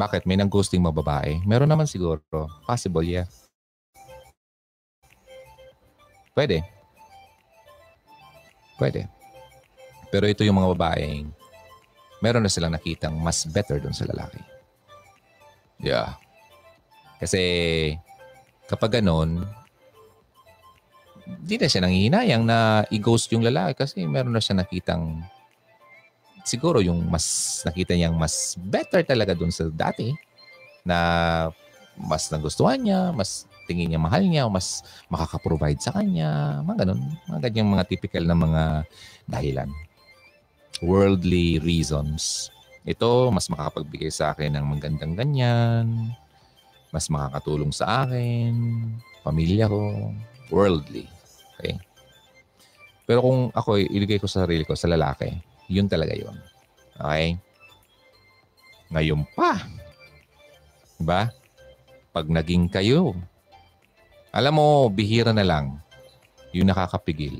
Bakit? 0.01 0.25
May 0.25 0.41
nang-ghosting 0.41 0.81
mga 0.81 0.97
babae? 0.97 1.45
Meron 1.45 1.69
naman 1.69 1.85
siguro. 1.85 2.25
Possible, 2.65 3.05
yeah. 3.05 3.29
Pwede. 6.33 6.65
Pwede. 8.81 9.05
Pero 10.09 10.25
ito 10.25 10.41
yung 10.41 10.57
mga 10.57 10.73
babaeng 10.73 11.29
meron 12.21 12.45
na 12.45 12.53
silang 12.53 12.71
nakitang 12.71 13.17
mas 13.17 13.43
better 13.49 13.81
dun 13.81 13.97
sa 13.97 14.05
lalaki. 14.05 14.37
Yeah. 15.81 16.15
Kasi 17.17 17.41
kapag 18.69 19.01
ganon, 19.01 19.45
di 21.41 21.57
na 21.57 21.69
siya 21.69 21.81
nanghihinayang 21.81 22.45
na 22.45 22.85
i-ghost 22.93 23.33
yung 23.33 23.45
lalaki 23.45 23.81
kasi 23.81 24.05
meron 24.05 24.33
na 24.33 24.41
siya 24.41 24.61
nakitang 24.61 25.25
siguro 26.43 26.81
yung 26.81 27.07
mas 27.09 27.59
nakita 27.65 27.93
niyang 27.93 28.17
mas 28.17 28.57
better 28.57 29.05
talaga 29.05 29.33
dun 29.37 29.53
sa 29.53 29.69
dati 29.69 30.13
na 30.81 30.97
mas 31.97 32.29
nagustuhan 32.33 32.81
niya, 32.81 33.13
mas 33.13 33.45
tingin 33.69 33.93
niya 33.93 34.01
mahal 34.01 34.23
niya, 34.25 34.47
o 34.47 34.51
mas 34.51 34.81
makaka-provide 35.07 35.79
sa 35.79 35.93
kanya, 35.93 36.59
mga 36.65 36.85
ganun. 36.85 37.01
Mga 37.29 37.39
ganyang 37.47 37.69
mga 37.77 37.87
typical 37.87 38.23
na 38.25 38.37
mga 38.37 38.63
dahilan. 39.29 39.69
Worldly 40.81 41.61
reasons. 41.61 42.49
Ito, 42.81 43.29
mas 43.29 43.45
makakapagbigay 43.53 44.09
sa 44.09 44.33
akin 44.33 44.57
ng 44.57 44.65
magandang 44.65 45.13
ganyan, 45.13 46.17
mas 46.89 47.05
makakatulong 47.13 47.69
sa 47.69 48.03
akin, 48.03 48.51
pamilya 49.21 49.69
ko, 49.69 50.09
worldly. 50.49 51.05
Okay? 51.55 51.77
Pero 53.05 53.21
kung 53.21 53.39
ako 53.53 53.77
iligay 53.77 54.17
ko 54.17 54.25
sa 54.25 54.43
sarili 54.49 54.65
ko 54.65 54.73
sa 54.73 54.89
lalaki, 54.89 55.29
yun 55.71 55.87
talaga 55.87 56.11
yun. 56.11 56.35
Okay? 56.99 57.39
Ngayon 58.91 59.23
pa. 59.31 59.63
Diba? 60.99 61.31
Pag 62.11 62.27
naging 62.27 62.67
kayo, 62.67 63.15
alam 64.35 64.59
mo, 64.59 64.91
bihira 64.91 65.31
na 65.31 65.47
lang 65.47 65.79
yung 66.51 66.67
nakakapigil. 66.67 67.39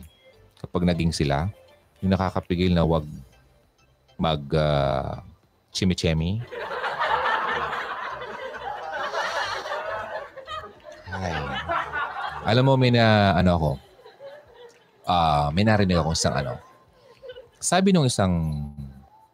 Kapag 0.64 0.88
naging 0.88 1.11
sila, 1.11 1.51
yung 2.00 2.16
nakakapigil 2.16 2.72
na 2.72 2.88
wag 2.88 3.03
mag 4.16 4.43
uh, 4.56 5.19
chimichemi. 5.76 6.40
Ay. 11.11 11.35
Alam 12.48 12.64
mo, 12.64 12.74
may 12.80 12.95
na, 12.95 13.35
ano 13.35 13.51
ako, 13.60 13.72
uh, 15.06 15.48
may 15.51 15.68
narinig 15.68 16.00
ako 16.00 16.16
isang 16.16 16.35
ano. 16.38 16.70
Sabi 17.61 17.93
nung 17.93 18.09
isang 18.09 18.65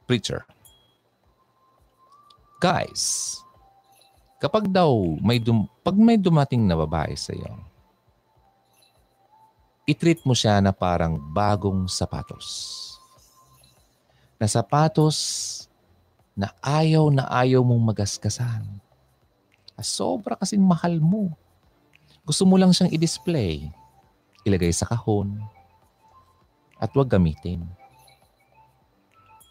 preacher, 0.03 0.43
guys, 2.59 3.39
kapag 4.43 4.67
daw 4.67 4.91
may 5.23 5.39
dum- 5.39 5.71
pag 5.79 5.95
may 5.95 6.19
dumating 6.19 6.67
na 6.67 6.75
babae 6.75 7.15
sa 7.15 7.31
iyo, 7.31 7.55
i-treat 9.87 10.19
mo 10.27 10.35
siya 10.35 10.59
na 10.59 10.75
parang 10.75 11.15
bagong 11.15 11.87
sapatos. 11.87 12.83
Na 14.35 14.43
sapatos 14.43 15.17
na 16.35 16.51
ayaw 16.59 17.07
na 17.07 17.23
ayaw 17.31 17.63
mong 17.63 17.95
magaskasan. 17.95 18.67
Sobra 19.79 20.35
kasing 20.35 20.59
mahal 20.59 20.99
mo. 20.99 21.31
Gusto 22.27 22.43
mo 22.43 22.59
lang 22.59 22.75
siyang 22.75 22.91
i-display. 22.91 23.71
Ilagay 24.43 24.75
sa 24.75 24.83
kahon. 24.83 25.39
At 26.75 26.91
huwag 26.91 27.07
gamitin. 27.07 27.63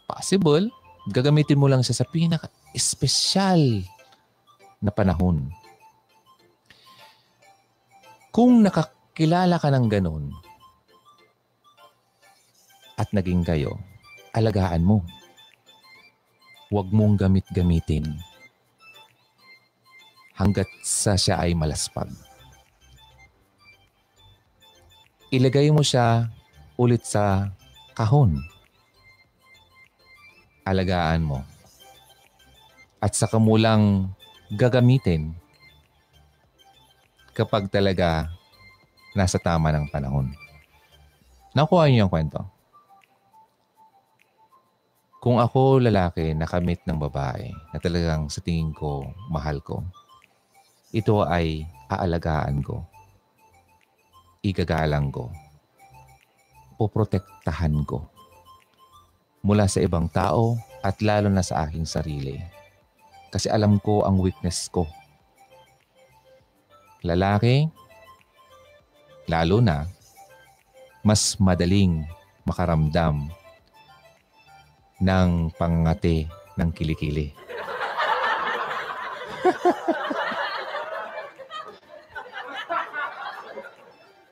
Possible, 0.07 0.71
gagamitin 1.11 1.59
mo 1.59 1.67
lang 1.67 1.83
siya 1.83 2.03
sa 2.03 2.07
pinaka-espesyal 2.07 3.83
na 4.79 4.91
panahon. 4.95 5.51
Kung 8.31 8.63
nakakilala 8.63 9.59
ka 9.59 9.69
ng 9.73 9.87
ganun 9.91 10.31
at 12.97 13.11
naging 13.11 13.43
kayo, 13.43 13.77
alagaan 14.31 14.87
mo 14.87 15.03
huwag 16.71 16.91
mong 16.91 17.17
gamit-gamitin 17.17 18.05
hanggat 20.37 20.69
sa 20.85 21.17
siya 21.17 21.41
ay 21.41 21.57
malaspag. 21.57 22.11
Ilagay 25.33 25.73
mo 25.73 25.81
siya 25.83 26.29
ulit 26.77 27.03
sa 27.03 27.51
kahon. 27.97 28.37
Alagaan 30.67 31.23
mo. 31.23 31.47
At 32.99 33.15
sa 33.15 33.31
kamulang 33.31 34.11
gagamitin 34.51 35.31
kapag 37.31 37.71
talaga 37.71 38.27
nasa 39.15 39.39
tama 39.39 39.71
ng 39.71 39.87
panahon. 39.95 40.35
Nakuha 41.55 41.87
niyo 41.87 42.05
yung 42.05 42.13
kwento? 42.13 42.43
Kung 45.23 45.39
ako 45.39 45.79
lalaki 45.79 46.35
nakamit 46.35 46.83
ng 46.83 46.99
babae 46.99 47.55
na 47.71 47.79
talagang 47.79 48.27
sa 48.27 48.43
tingin 48.43 48.75
ko 48.75 49.07
mahal 49.31 49.63
ko, 49.63 49.87
ito 50.91 51.23
ay 51.23 51.63
aalagaan 51.87 52.63
ko, 52.63 52.83
igagalang 54.43 55.15
ko, 55.15 55.31
poprotektahan 56.79 57.87
ko 57.87 58.16
mula 59.47 59.71
sa 59.71 59.79
ibang 59.79 60.11
tao 60.11 60.59
at 60.83 60.99
lalo 60.99 61.31
na 61.31 61.47
sa 61.47 61.63
aking 61.63 61.87
sarili. 61.87 62.43
Kasi 63.31 63.47
alam 63.47 63.79
ko 63.79 64.03
ang 64.03 64.19
weakness 64.19 64.67
ko. 64.67 64.91
Lalaki, 67.07 67.71
lalo 69.31 69.63
na, 69.63 69.87
mas 71.07 71.39
madaling 71.39 72.03
makaramdam 72.43 73.31
ng 74.99 75.31
pangati 75.55 76.27
ng 76.59 76.71
kilikili. 76.75 77.31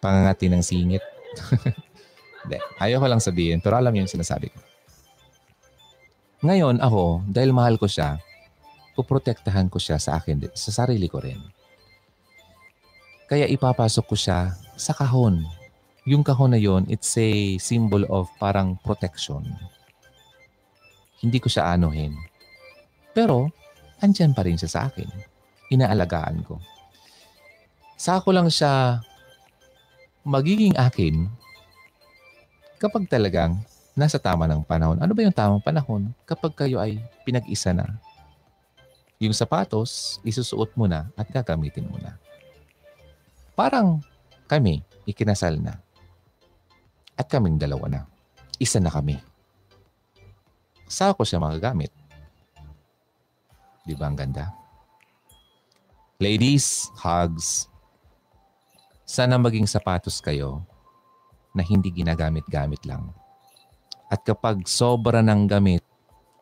pangangati 0.02 0.50
ng 0.50 0.64
singit. 0.66 1.06
Hindi. 2.42 2.58
Ayaw 2.82 2.98
ko 2.98 3.06
lang 3.06 3.22
sabihin, 3.22 3.62
pero 3.62 3.78
alam 3.78 3.94
niyo 3.94 4.10
yung 4.10 4.14
sinasabi 4.18 4.50
ko. 4.50 4.73
Ngayon, 6.44 6.76
ako, 6.84 7.24
dahil 7.32 7.56
mahal 7.56 7.80
ko 7.80 7.88
siya, 7.88 8.20
puprotektahan 8.92 9.72
ko 9.72 9.80
siya 9.80 9.96
sa 9.96 10.20
akin, 10.20 10.52
sa 10.52 10.70
sarili 10.70 11.08
ko 11.08 11.24
rin. 11.24 11.40
Kaya 13.24 13.48
ipapasok 13.48 14.04
ko 14.04 14.14
siya 14.14 14.52
sa 14.76 14.92
kahon. 14.92 15.40
Yung 16.04 16.20
kahon 16.20 16.52
na 16.52 16.60
yon, 16.60 16.84
it's 16.92 17.16
a 17.16 17.56
symbol 17.56 18.04
of 18.12 18.28
parang 18.36 18.76
protection 18.84 19.42
hindi 21.24 21.40
ko 21.40 21.48
siya 21.48 21.72
anuhin. 21.72 22.12
Pero, 23.16 23.48
andyan 24.04 24.36
pa 24.36 24.44
rin 24.44 24.60
siya 24.60 24.68
sa 24.68 24.80
akin. 24.92 25.08
Inaalagaan 25.72 26.44
ko. 26.44 26.60
Sa 27.96 28.20
ako 28.20 28.36
lang 28.36 28.52
siya 28.52 29.00
magiging 30.28 30.76
akin 30.76 31.32
kapag 32.76 33.08
talagang 33.08 33.64
nasa 33.94 34.18
tama 34.18 34.44
ng 34.50 34.66
panahon. 34.66 34.98
Ano 34.98 35.14
ba 35.14 35.22
yung 35.22 35.34
tamang 35.34 35.62
panahon? 35.62 36.10
Kapag 36.26 36.52
kayo 36.54 36.82
ay 36.82 36.98
pinag-isa 37.22 37.70
na. 37.70 37.98
Yung 39.22 39.32
sapatos, 39.32 40.18
isusuot 40.26 40.74
mo 40.74 40.90
na 40.90 41.08
at 41.14 41.30
gagamitin 41.30 41.86
mo 41.86 41.96
na. 42.02 42.18
Parang 43.54 44.02
kami, 44.50 44.82
ikinasal 45.06 45.56
na. 45.62 45.78
At 47.14 47.30
kaming 47.30 47.56
dalawa 47.56 47.86
na. 47.86 48.00
Isa 48.58 48.82
na 48.82 48.90
kami 48.90 49.22
saan 50.94 51.16
ko 51.16 51.26
siya 51.26 51.42
magagamit? 51.42 51.90
Di 53.84 53.98
ba 53.98 54.08
ang 54.08 54.16
ganda? 54.16 54.54
Ladies, 56.22 56.88
hugs. 56.96 57.68
Sana 59.04 59.36
maging 59.36 59.68
sapatos 59.68 60.22
kayo 60.22 60.64
na 61.52 61.60
hindi 61.60 61.92
ginagamit-gamit 61.92 62.80
lang. 62.88 63.12
At 64.12 64.20
kapag 64.22 64.68
sobra 64.68 65.24
ng 65.24 65.48
gamit, 65.48 65.84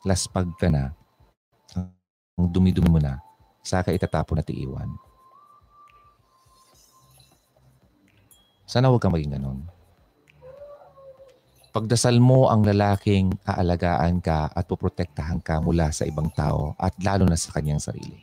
laspag 0.02 0.50
ka 0.58 0.66
na, 0.68 0.90
ang 1.74 2.46
dumi-dumi 2.50 2.90
mo 2.90 2.98
na, 2.98 3.22
saka 3.62 3.94
itatapon 3.94 4.42
at 4.42 4.50
iiwan. 4.50 4.90
Sana 8.66 8.88
huwag 8.88 9.04
kang 9.04 9.12
maging 9.12 9.36
ganun. 9.36 9.68
Pagdasal 11.72 12.20
mo 12.20 12.52
ang 12.52 12.68
lalaking 12.68 13.32
aalagaan 13.48 14.20
ka 14.20 14.52
at 14.52 14.68
poprotektahan 14.68 15.40
ka 15.40 15.60
mula 15.64 15.88
sa 15.88 16.04
ibang 16.04 16.28
tao 16.32 16.76
at 16.76 16.92
lalo 17.00 17.24
na 17.24 17.36
sa 17.36 17.48
kanyang 17.56 17.80
sarili. 17.80 18.20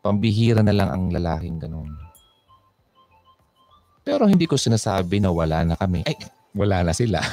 Pambihira 0.00 0.64
na 0.64 0.72
lang 0.72 0.88
ang 0.88 1.04
lalaking 1.12 1.60
ganun. 1.60 1.92
Pero 4.04 4.28
hindi 4.28 4.44
ko 4.44 4.56
sinasabi 4.60 5.20
na 5.20 5.32
wala 5.32 5.64
na 5.64 5.76
kami. 5.76 6.04
Ay, 6.04 6.16
wala 6.54 6.86
na 6.86 6.94
sila. 6.94 7.18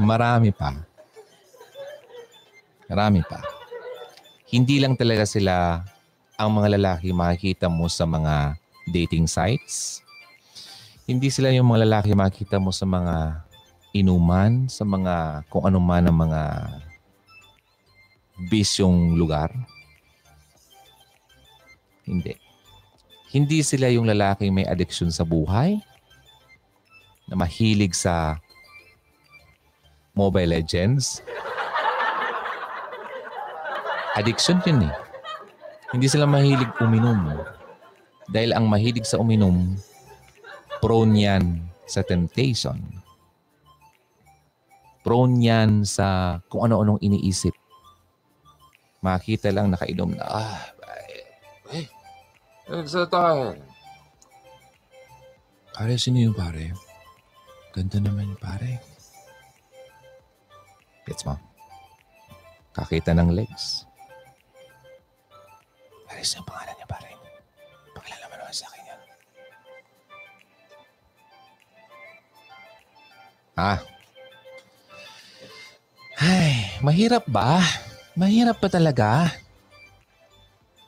Marami 0.00 0.50
pa. 0.50 0.74
Marami 2.90 3.22
pa. 3.22 3.40
Hindi 4.50 4.80
lang 4.82 4.96
talaga 4.98 5.24
sila 5.28 5.84
ang 6.34 6.50
mga 6.50 6.68
lalaki 6.80 7.14
makikita 7.14 7.70
mo 7.70 7.86
sa 7.86 8.04
mga 8.08 8.58
dating 8.90 9.30
sites. 9.30 10.02
Hindi 11.04 11.28
sila 11.28 11.52
yung 11.52 11.68
mga 11.68 11.84
lalaki 11.86 12.16
makikita 12.16 12.58
mo 12.58 12.72
sa 12.72 12.88
mga 12.88 13.44
inuman, 13.94 14.66
sa 14.66 14.82
mga 14.82 15.46
kung 15.46 15.68
ano 15.68 15.78
man 15.78 16.08
ang 16.10 16.18
mga 16.18 16.42
bisyong 18.50 19.14
lugar. 19.14 19.52
Hindi. 22.04 22.43
Hindi 23.34 23.66
sila 23.66 23.90
yung 23.90 24.06
lalaking 24.06 24.54
may 24.54 24.62
addiction 24.62 25.10
sa 25.10 25.26
buhay, 25.26 25.82
na 27.26 27.34
mahilig 27.34 27.96
sa 27.96 28.38
Mobile 30.14 30.54
Legends. 30.54 31.18
Addiction 34.14 34.62
yun 34.62 34.86
eh. 34.86 34.94
Hindi 35.90 36.06
sila 36.06 36.30
mahilig 36.30 36.70
uminom. 36.78 37.42
Dahil 38.30 38.54
ang 38.54 38.70
mahilig 38.70 39.02
sa 39.02 39.18
uminom, 39.18 39.74
prone 40.78 41.14
yan 41.18 41.58
sa 41.90 42.06
temptation. 42.06 42.78
Prone 45.02 45.42
yan 45.42 45.82
sa 45.82 46.38
kung 46.46 46.70
ano-anong 46.70 47.02
iniisip. 47.02 47.52
Makita 49.02 49.50
lang 49.50 49.74
nakainom 49.74 50.16
na, 50.16 50.24
ah, 50.24 50.73
tayo. 53.12 53.52
Pare, 55.74 56.00
sino 56.00 56.22
yung 56.22 56.32
pare? 56.32 56.72
Ganda 57.76 58.00
naman 58.00 58.32
yung 58.32 58.40
pare. 58.40 58.80
Gets 61.04 61.28
mo? 61.28 61.36
Kakita 62.72 63.12
ng 63.12 63.36
legs. 63.36 63.84
Pare, 66.08 66.24
sino 66.24 66.40
yung 66.40 66.48
pangalan 66.48 66.74
niya, 66.80 66.88
pare? 66.88 67.10
Pakilala 67.92 68.24
mo 68.32 68.34
naman 68.40 68.54
sa 68.54 68.66
akin 68.72 68.88
yan. 68.88 69.00
Ah. 73.60 73.78
Ay, 76.16 76.70
mahirap 76.80 77.28
ba? 77.28 77.60
Mahirap 78.16 78.56
pa 78.62 78.72
talaga. 78.72 79.43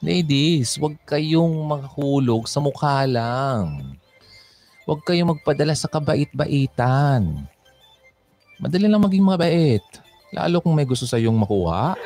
Ladies, 0.05 0.77
huwag 0.77 1.01
kayong 1.09 1.65
maghulog 1.65 2.45
sa 2.45 2.61
mukha 2.61 3.09
lang. 3.09 3.97
Huwag 4.85 5.01
kayong 5.09 5.33
magpadala 5.33 5.73
sa 5.73 5.89
kabait-baitan. 5.89 7.49
Madali 8.61 8.87
lang 8.93 9.01
maging 9.01 9.25
mabait. 9.25 9.85
Lalo 10.37 10.61
kung 10.61 10.77
may 10.77 10.85
gusto 10.85 11.09
sa 11.09 11.17
iyong 11.17 11.35
makuha. 11.35 11.97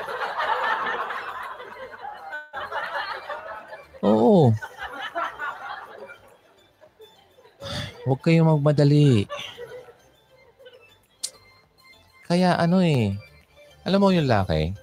Oo. 4.06 4.54
Huwag 8.06 8.20
kayong 8.22 8.54
magmadali. 8.54 9.26
Kaya 12.30 12.54
ano 12.54 12.78
eh, 12.86 13.18
alam 13.82 13.98
mo 13.98 14.14
yung 14.14 14.30
laki, 14.30 14.78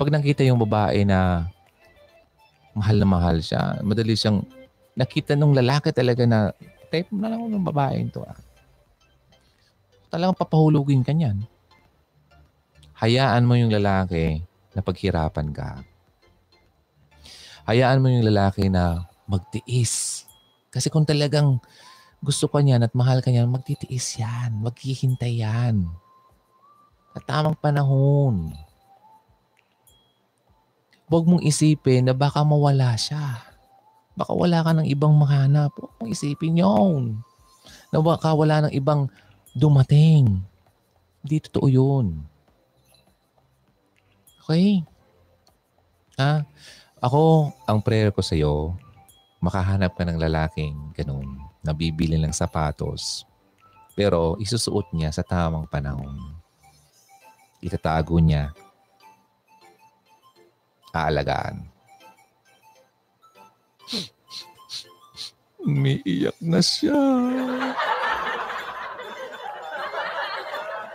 pag 0.00 0.08
nakita 0.08 0.40
yung 0.40 0.56
babae 0.56 1.04
na 1.04 1.52
mahal 2.76 3.00
na 3.00 3.08
mahal 3.08 3.40
siya, 3.40 3.80
madali 3.80 4.12
siyang 4.12 4.44
nakita 4.92 5.32
nung 5.32 5.56
lalaki 5.56 5.96
talaga 5.96 6.28
na 6.28 6.52
type 6.92 7.08
na 7.16 7.32
lang 7.32 7.48
ng 7.48 7.64
babae 7.64 8.04
ito. 8.04 8.20
Ah. 8.20 8.36
Talagang 10.12 10.36
papahulugin 10.36 11.00
ka 11.00 11.16
niyan. 11.16 11.40
Hayaan 13.00 13.44
mo 13.48 13.56
yung 13.56 13.72
lalaki 13.72 14.44
na 14.76 14.80
paghirapan 14.84 15.48
ka. 15.52 15.80
Hayaan 17.68 18.00
mo 18.00 18.08
yung 18.12 18.24
lalaki 18.24 18.68
na 18.68 19.08
magtiis. 19.28 20.24
Kasi 20.70 20.92
kung 20.92 21.08
talagang 21.08 21.58
gusto 22.20 22.48
ka 22.48 22.60
niyan 22.60 22.84
at 22.84 22.92
mahal 22.96 23.20
ka 23.20 23.28
niyan, 23.28 23.50
magtitiis 23.52 24.20
yan. 24.20 24.60
Maghihintay 24.64 25.44
yan. 25.44 25.84
Sa 27.12 27.20
tamang 27.24 27.58
panahon. 27.58 28.52
Huwag 31.06 31.24
mong 31.26 31.42
isipin 31.46 32.10
na 32.10 32.14
baka 32.14 32.42
mawala 32.42 32.98
siya. 32.98 33.42
Baka 34.18 34.32
wala 34.34 34.64
ka 34.66 34.74
ng 34.74 34.88
ibang 34.90 35.14
mahanap. 35.14 35.70
Huwag 35.78 35.92
mong 36.02 36.10
isipin 36.10 36.58
yun. 36.58 37.22
Na 37.94 38.02
baka 38.02 38.34
wala 38.34 38.66
ng 38.66 38.72
ibang 38.74 39.06
dumating. 39.54 40.42
Hindi 41.22 41.36
totoo 41.46 41.66
yun. 41.70 42.06
Okay? 44.46 44.82
Ha? 46.18 46.46
Ako, 47.02 47.52
ang 47.68 47.78
prayer 47.82 48.08
ko 48.14 48.24
sa 48.24 48.34
iyo, 48.38 48.74
makahanap 49.42 49.94
ka 49.94 50.02
ng 50.06 50.16
lalaking 50.16 50.74
ganun, 50.96 51.38
nabibili 51.60 52.16
ng 52.16 52.32
sapatos, 52.32 53.28
pero 53.92 54.34
isusuot 54.40 54.90
niya 54.96 55.12
sa 55.12 55.20
tamang 55.20 55.68
panahon. 55.68 56.34
Itatago 57.60 58.16
niya 58.18 58.56
aalagaan. 60.94 61.64
Umiiyak 65.66 66.38
na 66.38 66.62
siya. 66.62 67.00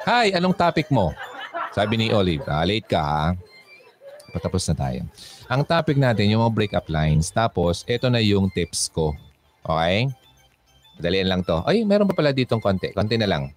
Hi, 0.08 0.32
anong 0.32 0.56
topic 0.56 0.88
mo? 0.90 1.11
Sabi 1.72 2.00
ni 2.00 2.08
Olive, 2.11 2.44
ah, 2.48 2.64
late 2.64 2.88
ka 2.88 3.00
ha. 3.00 3.26
Patapos 4.32 4.64
na 4.72 4.76
tayo. 4.76 5.02
Ang 5.52 5.61
topic 5.68 6.00
natin, 6.00 6.32
yung 6.32 6.48
mga 6.48 6.56
breakup 6.56 6.88
lines. 6.88 7.28
Tapos, 7.32 7.84
ito 7.84 8.08
na 8.08 8.24
yung 8.24 8.48
tips 8.52 8.88
ko. 8.88 9.11
Okay? 9.68 10.08
Dalian 11.00 11.28
lang 11.28 11.42
to. 11.44 11.60
Ay, 11.68 11.84
meron 11.84 12.08
pa 12.08 12.16
pala 12.16 12.32
ditong 12.32 12.64
konti. 12.64 12.95
Konti 12.95 13.20
na 13.20 13.28
lang. 13.28 13.52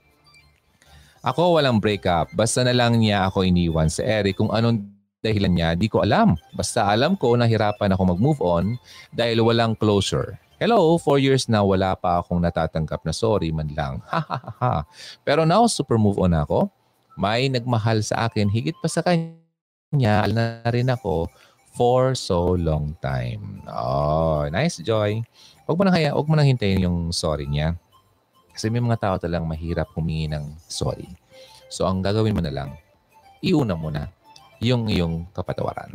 Ako 1.24 1.56
walang 1.56 1.78
breakup. 1.80 2.28
Basta 2.36 2.60
na 2.66 2.74
lang 2.76 2.98
niya 2.98 3.30
ako 3.30 3.46
iniwan 3.46 3.88
sa 3.88 4.04
Eric 4.04 4.36
kung 4.36 4.52
anong 4.52 4.93
dahilan 5.24 5.52
niya, 5.56 5.72
di 5.72 5.88
ko 5.88 6.04
alam. 6.04 6.36
Basta 6.52 6.84
alam 6.84 7.16
ko 7.16 7.32
nahirapan 7.32 7.96
ako 7.96 8.12
mag-move 8.12 8.40
on 8.44 8.76
dahil 9.16 9.40
walang 9.40 9.72
closure. 9.72 10.36
Hello, 10.60 11.00
four 11.00 11.16
years 11.16 11.48
na 11.48 11.64
wala 11.64 11.96
pa 11.96 12.20
akong 12.20 12.38
natatanggap 12.44 13.00
na 13.02 13.10
sorry 13.16 13.48
man 13.48 13.72
lang. 13.72 14.04
Pero 15.26 15.48
now, 15.48 15.64
super 15.64 15.96
move 15.96 16.20
on 16.20 16.36
ako. 16.36 16.68
May 17.16 17.48
nagmahal 17.48 18.04
sa 18.04 18.28
akin 18.28 18.52
higit 18.52 18.76
pa 18.78 18.86
sa 18.92 19.00
kanya. 19.00 19.40
na 20.28 20.60
rin 20.68 20.92
ako 20.92 21.32
for 21.74 22.14
so 22.14 22.54
long 22.54 22.94
time. 23.02 23.64
Oh, 23.66 24.46
nice 24.52 24.78
Joy. 24.78 25.24
Huwag 25.66 25.76
mo 25.80 25.82
nang 25.86 25.96
haya, 25.96 26.14
huwag 26.14 26.28
mo 26.30 26.38
nang 26.38 26.46
hintayin 26.46 26.86
yung 26.86 27.10
sorry 27.10 27.50
niya. 27.50 27.74
Kasi 28.54 28.70
may 28.70 28.78
mga 28.78 29.02
tao 29.02 29.14
talagang 29.18 29.50
mahirap 29.50 29.90
humingi 29.98 30.30
ng 30.30 30.54
sorry. 30.70 31.10
So 31.66 31.90
ang 31.90 31.98
gagawin 31.98 32.38
mo 32.38 32.42
na 32.42 32.54
lang, 32.54 32.78
iuna 33.42 33.74
mo 33.74 33.90
na 33.90 34.06
yung 34.64 34.88
iyong 34.88 35.28
kapatawaran. 35.36 35.92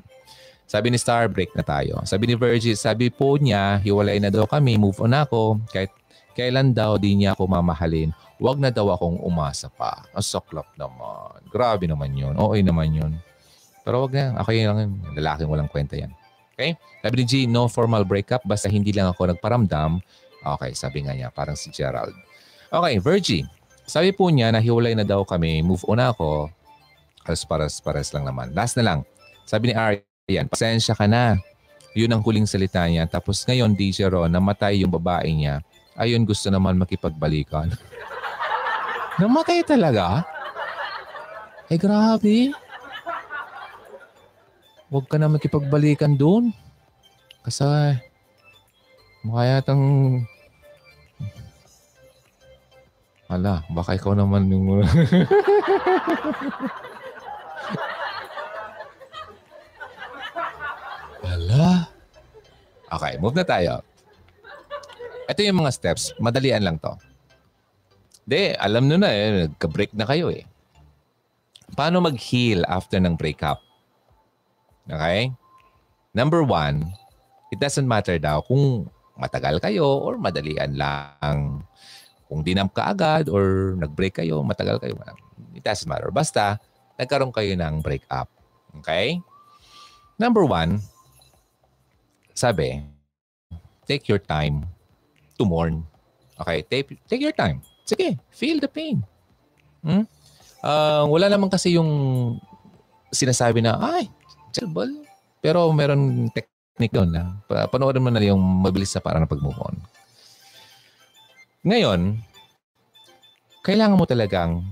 Sabi 0.69 0.93
ni 0.93 1.01
Star, 1.01 1.25
break 1.25 1.57
na 1.57 1.65
tayo. 1.65 1.97
Sabi 2.05 2.29
ni 2.29 2.37
Virgil, 2.37 2.77
sabi 2.77 3.09
po 3.09 3.41
niya, 3.41 3.81
hiwalay 3.81 4.21
na 4.21 4.29
daw 4.29 4.45
kami, 4.45 4.77
move 4.77 5.01
on 5.01 5.17
ako. 5.17 5.57
Kahit 5.73 5.89
kailan 6.37 6.77
daw 6.77 7.01
di 7.01 7.17
niya 7.17 7.33
ako 7.33 7.49
mamahalin, 7.49 8.13
wag 8.37 8.61
na 8.61 8.69
daw 8.69 8.93
akong 8.93 9.17
umasa 9.25 9.65
pa. 9.73 10.05
Ang 10.13 10.21
saklap 10.21 10.69
naman. 10.77 11.41
Grabe 11.49 11.89
naman 11.89 12.13
yun. 12.13 12.37
Okay 12.37 12.61
naman 12.61 12.93
yun. 12.93 13.17
Pero 13.81 14.05
wag 14.05 14.13
na. 14.13 14.37
Ako 14.37 14.49
yun 14.53 14.69
lang 14.69 14.79
yun. 14.85 14.93
Lalaking 15.17 15.49
walang 15.49 15.73
kwenta 15.73 15.97
yan. 15.97 16.13
Okay? 16.53 16.77
Sabi 17.01 17.13
ni 17.17 17.25
G, 17.25 17.33
no 17.49 17.65
formal 17.65 18.05
breakup. 18.05 18.45
Basta 18.45 18.69
hindi 18.69 18.93
lang 18.93 19.09
ako 19.09 19.33
nagparamdam. 19.33 19.97
Okay, 20.39 20.77
sabi 20.77 21.01
nga 21.01 21.17
niya. 21.17 21.33
Parang 21.33 21.57
si 21.57 21.73
Gerald. 21.73 22.13
Okay, 22.69 23.01
Virgie. 23.01 23.43
Sabi 23.89 24.13
po 24.13 24.29
niya 24.29 24.53
na 24.53 24.61
hiwalay 24.61 24.93
na 24.93 25.01
daw 25.01 25.25
kami, 25.25 25.65
move 25.65 25.81
on 25.89 25.97
ako. 25.97 26.53
Alas 27.29 27.45
pares 27.45 27.77
pares 27.77 28.09
lang 28.09 28.25
naman. 28.25 28.49
Last 28.57 28.73
na 28.73 28.89
lang. 28.89 28.99
Sabi 29.45 29.69
ni 29.69 29.77
Arian, 29.77 30.49
pasensya 30.49 30.97
ka 30.97 31.05
na. 31.05 31.37
Yun 31.93 32.09
ang 32.09 32.25
huling 32.25 32.49
salita 32.49 32.81
niya. 32.89 33.05
Tapos 33.05 33.45
ngayon, 33.45 33.77
DJ 33.77 34.09
Ron, 34.09 34.33
namatay 34.33 34.81
yung 34.81 34.89
babae 34.89 35.29
niya. 35.29 35.61
Ayun, 35.93 36.25
gusto 36.25 36.49
naman 36.49 36.73
makipagbalikan. 36.81 37.69
namatay 39.21 39.61
talaga? 39.61 40.25
Eh, 41.69 41.77
grabe. 41.77 42.49
Huwag 44.89 45.05
ka 45.05 45.21
na 45.21 45.29
makipagbalikan 45.29 46.17
doon. 46.17 46.49
Kasi, 47.45 47.69
mukha 49.21 49.45
yatang... 49.45 49.85
Ala, 53.29 53.61
baka 53.69 53.93
ikaw 53.93 54.17
naman 54.17 54.49
yung... 54.49 54.81
Ala. 61.23 61.89
Okay, 62.89 63.13
move 63.21 63.37
na 63.37 63.45
tayo. 63.45 63.85
Ito 65.29 65.45
yung 65.45 65.61
mga 65.61 65.73
steps. 65.73 66.17
Madalian 66.17 66.65
lang 66.65 66.81
to. 66.81 66.97
De, 68.25 68.57
alam 68.57 68.85
nyo 68.89 68.97
na 68.97 69.09
eh, 69.09 69.45
nagka-break 69.45 69.93
na 69.93 70.05
kayo 70.09 70.33
eh. 70.33 70.45
Paano 71.77 72.01
mag-heal 72.01 72.65
after 72.65 72.97
ng 72.97 73.13
breakup? 73.13 73.61
Okay? 74.89 75.29
Number 76.17 76.41
one, 76.41 76.89
it 77.53 77.61
doesn't 77.61 77.85
matter 77.85 78.17
daw 78.17 78.41
kung 78.41 78.89
matagal 79.17 79.61
kayo 79.61 79.85
or 79.85 80.17
madalian 80.17 80.73
lang. 80.77 81.61
Kung 82.25 82.41
dinam 82.45 82.69
ka 82.69 82.93
agad 82.93 83.29
or 83.29 83.73
nag-break 83.77 84.21
kayo, 84.21 84.41
matagal 84.41 84.81
kayo. 84.81 84.97
It 85.53 85.65
doesn't 85.65 85.89
matter. 85.89 86.09
Basta, 86.09 86.57
nagkaroon 86.99 87.31
kayo 87.31 87.55
ng 87.55 87.79
breakup. 87.79 88.27
Okay? 88.83 89.23
Number 90.19 90.43
one, 90.43 90.83
sabi, 92.35 92.83
take 93.87 94.11
your 94.11 94.19
time 94.19 94.67
to 95.39 95.47
mourn. 95.47 95.87
Okay? 96.43 96.67
Take, 96.67 96.99
take 97.07 97.23
your 97.23 97.33
time. 97.33 97.63
Sige, 97.87 98.19
feel 98.35 98.59
the 98.59 98.67
pain. 98.67 99.01
Hmm? 99.79 100.03
Uh, 100.59 101.07
wala 101.07 101.31
naman 101.31 101.47
kasi 101.47 101.79
yung 101.79 101.89
sinasabi 103.15 103.63
na, 103.63 103.79
ay, 103.79 104.11
ball. 104.67 104.91
Pero 105.39 105.71
meron 105.71 106.27
technique 106.35 106.91
doon 106.91 107.15
na 107.15 107.39
panoorin 107.71 108.03
mo 108.03 108.11
na 108.11 108.19
yung 108.19 108.43
mabilis 108.59 108.91
na 108.91 108.99
para 108.99 109.23
na 109.23 109.29
pag-move 109.29 109.55
on. 109.55 109.75
Ngayon, 111.63 112.19
kailangan 113.63 113.99
mo 113.99 114.03
talagang 114.03 114.63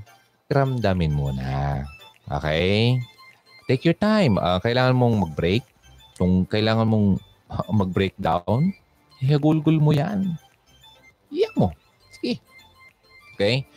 ramdamin 0.51 1.15
muna. 1.15 1.83
Okay? 2.27 2.99
Take 3.67 3.83
your 3.87 3.97
time. 3.97 4.39
Uh, 4.39 4.59
kailangan 4.59 4.95
mong 4.95 5.15
mag-break. 5.27 5.63
Kung 6.19 6.43
kailangan 6.47 6.87
mong 6.87 7.19
mag-break 7.79 8.15
down, 8.19 8.71
ihagulgul 9.23 9.79
mo 9.79 9.95
yan. 9.95 10.35
Iyak 11.31 11.53
mo. 11.55 11.71
Sige. 12.19 12.39
Okay? 13.35 13.67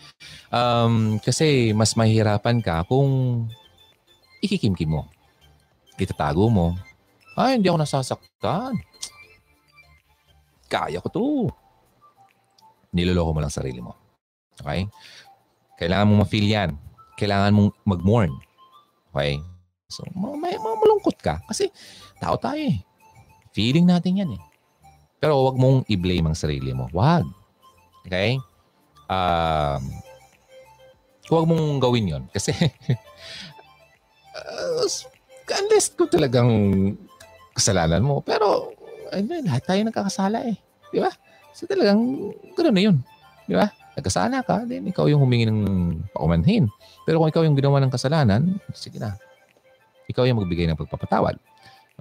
Um, 0.51 1.19
kasi 1.23 1.71
mas 1.77 1.95
mahirapan 1.95 2.59
ka 2.63 2.83
kung 2.87 3.47
ikikimkim 4.43 4.91
mo. 4.91 5.07
Itatago 6.01 6.49
mo. 6.49 6.75
Ay, 7.37 7.61
hindi 7.61 7.69
ako 7.71 7.79
nasasaktan. 7.85 8.75
Kaya 10.71 11.03
ko 11.03 11.09
to. 11.11 11.27
Niloloko 12.91 13.31
mo 13.37 13.41
lang 13.43 13.53
sarili 13.53 13.79
mo. 13.79 13.95
Okay? 14.59 14.87
Kailangan 15.79 16.07
mong 16.09 16.21
ma-feel 16.27 16.49
yan. 16.49 16.71
Kailangan 17.21 17.53
mong 17.53 17.71
mag-mourn. 17.85 18.33
Okay? 19.13 19.37
So, 19.93 20.09
may, 20.17 20.57
may 20.57 20.57
malungkot 20.57 21.21
ka. 21.21 21.45
Kasi 21.45 21.69
tao 22.17 22.41
tayo 22.41 22.57
eh. 22.57 22.81
Feeling 23.53 23.85
natin 23.85 24.25
yan 24.25 24.31
eh. 24.41 24.43
Pero 25.21 25.45
wag 25.45 25.61
mong 25.61 25.85
i-blame 25.93 26.33
ang 26.33 26.39
sarili 26.39 26.73
mo. 26.73 26.89
Wag. 26.97 27.29
Okay? 28.09 28.41
Um, 29.11 29.83
huwag 31.29 31.45
mong 31.45 31.83
gawin 31.83 32.09
yon 32.09 32.25
Kasi 32.33 32.57
uh, 34.39 34.87
unless 35.61 35.93
kung 35.93 36.09
talagang 36.09 36.51
kasalanan 37.53 38.01
mo. 38.01 38.25
Pero 38.25 38.73
ano, 39.13 39.31
lahat 39.45 39.63
tayo 39.69 39.81
nagkakasala 39.85 40.47
eh. 40.49 40.57
Di 40.89 41.03
ba? 41.03 41.11
So 41.53 41.69
talagang 41.69 42.01
ganoon 42.57 42.75
na 42.75 42.83
yun. 42.83 42.97
Di 43.45 43.55
ba? 43.59 43.69
Nagkasala 43.99 44.43
ka, 44.47 44.63
then 44.67 44.87
ikaw 44.87 45.11
yung 45.11 45.23
humingi 45.23 45.51
ng 45.51 45.61
paumanhin. 46.15 46.71
Pero 47.05 47.19
kung 47.19 47.31
ikaw 47.31 47.43
yung 47.43 47.59
ginawa 47.59 47.83
ng 47.83 47.93
kasalanan, 47.93 48.61
sige 48.75 49.03
na. 49.03 49.19
Ikaw 50.11 50.27
yung 50.27 50.43
magbigay 50.43 50.67
ng 50.71 50.79
pagpapatawad. 50.79 51.39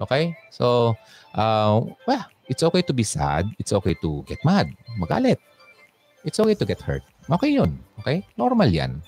Okay? 0.00 0.34
So, 0.50 0.96
uh, 1.36 1.84
well, 2.06 2.24
it's 2.48 2.64
okay 2.64 2.82
to 2.82 2.94
be 2.96 3.04
sad. 3.04 3.46
It's 3.60 3.70
okay 3.70 3.94
to 4.00 4.24
get 4.26 4.40
mad. 4.42 4.72
Magalit. 4.98 5.38
It's 6.24 6.40
okay 6.40 6.56
to 6.56 6.66
get 6.66 6.80
hurt. 6.80 7.04
Okay 7.28 7.54
yun. 7.54 7.78
Okay? 8.02 8.24
Normal 8.34 8.72
yan. 8.72 9.04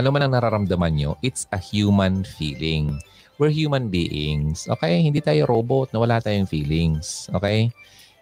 Ano 0.00 0.08
man 0.08 0.24
ang 0.24 0.32
nararamdaman 0.32 0.96
nyo, 0.96 1.20
it's 1.20 1.44
a 1.52 1.60
human 1.60 2.24
feeling. 2.24 2.96
We're 3.36 3.52
human 3.52 3.92
beings. 3.92 4.64
Okay? 4.68 5.02
Hindi 5.02 5.20
tayo 5.20 5.48
robot 5.48 5.92
na 5.92 6.00
wala 6.00 6.20
tayong 6.20 6.48
feelings. 6.48 7.28
Okay? 7.36 7.72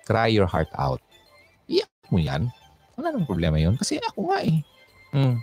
Cry 0.07 0.33
your 0.33 0.51
heart 0.51 0.71
out. 0.75 0.99
Iyak 1.71 1.91
mo 2.11 2.19
yan. 2.19 2.51
Wala 3.01 3.17
nang 3.17 3.25
problema 3.25 3.57
yun. 3.57 3.81
Kasi 3.81 3.97
ako 3.97 4.29
nga 4.29 4.45
eh. 4.45 4.61
Hmm. 5.17 5.41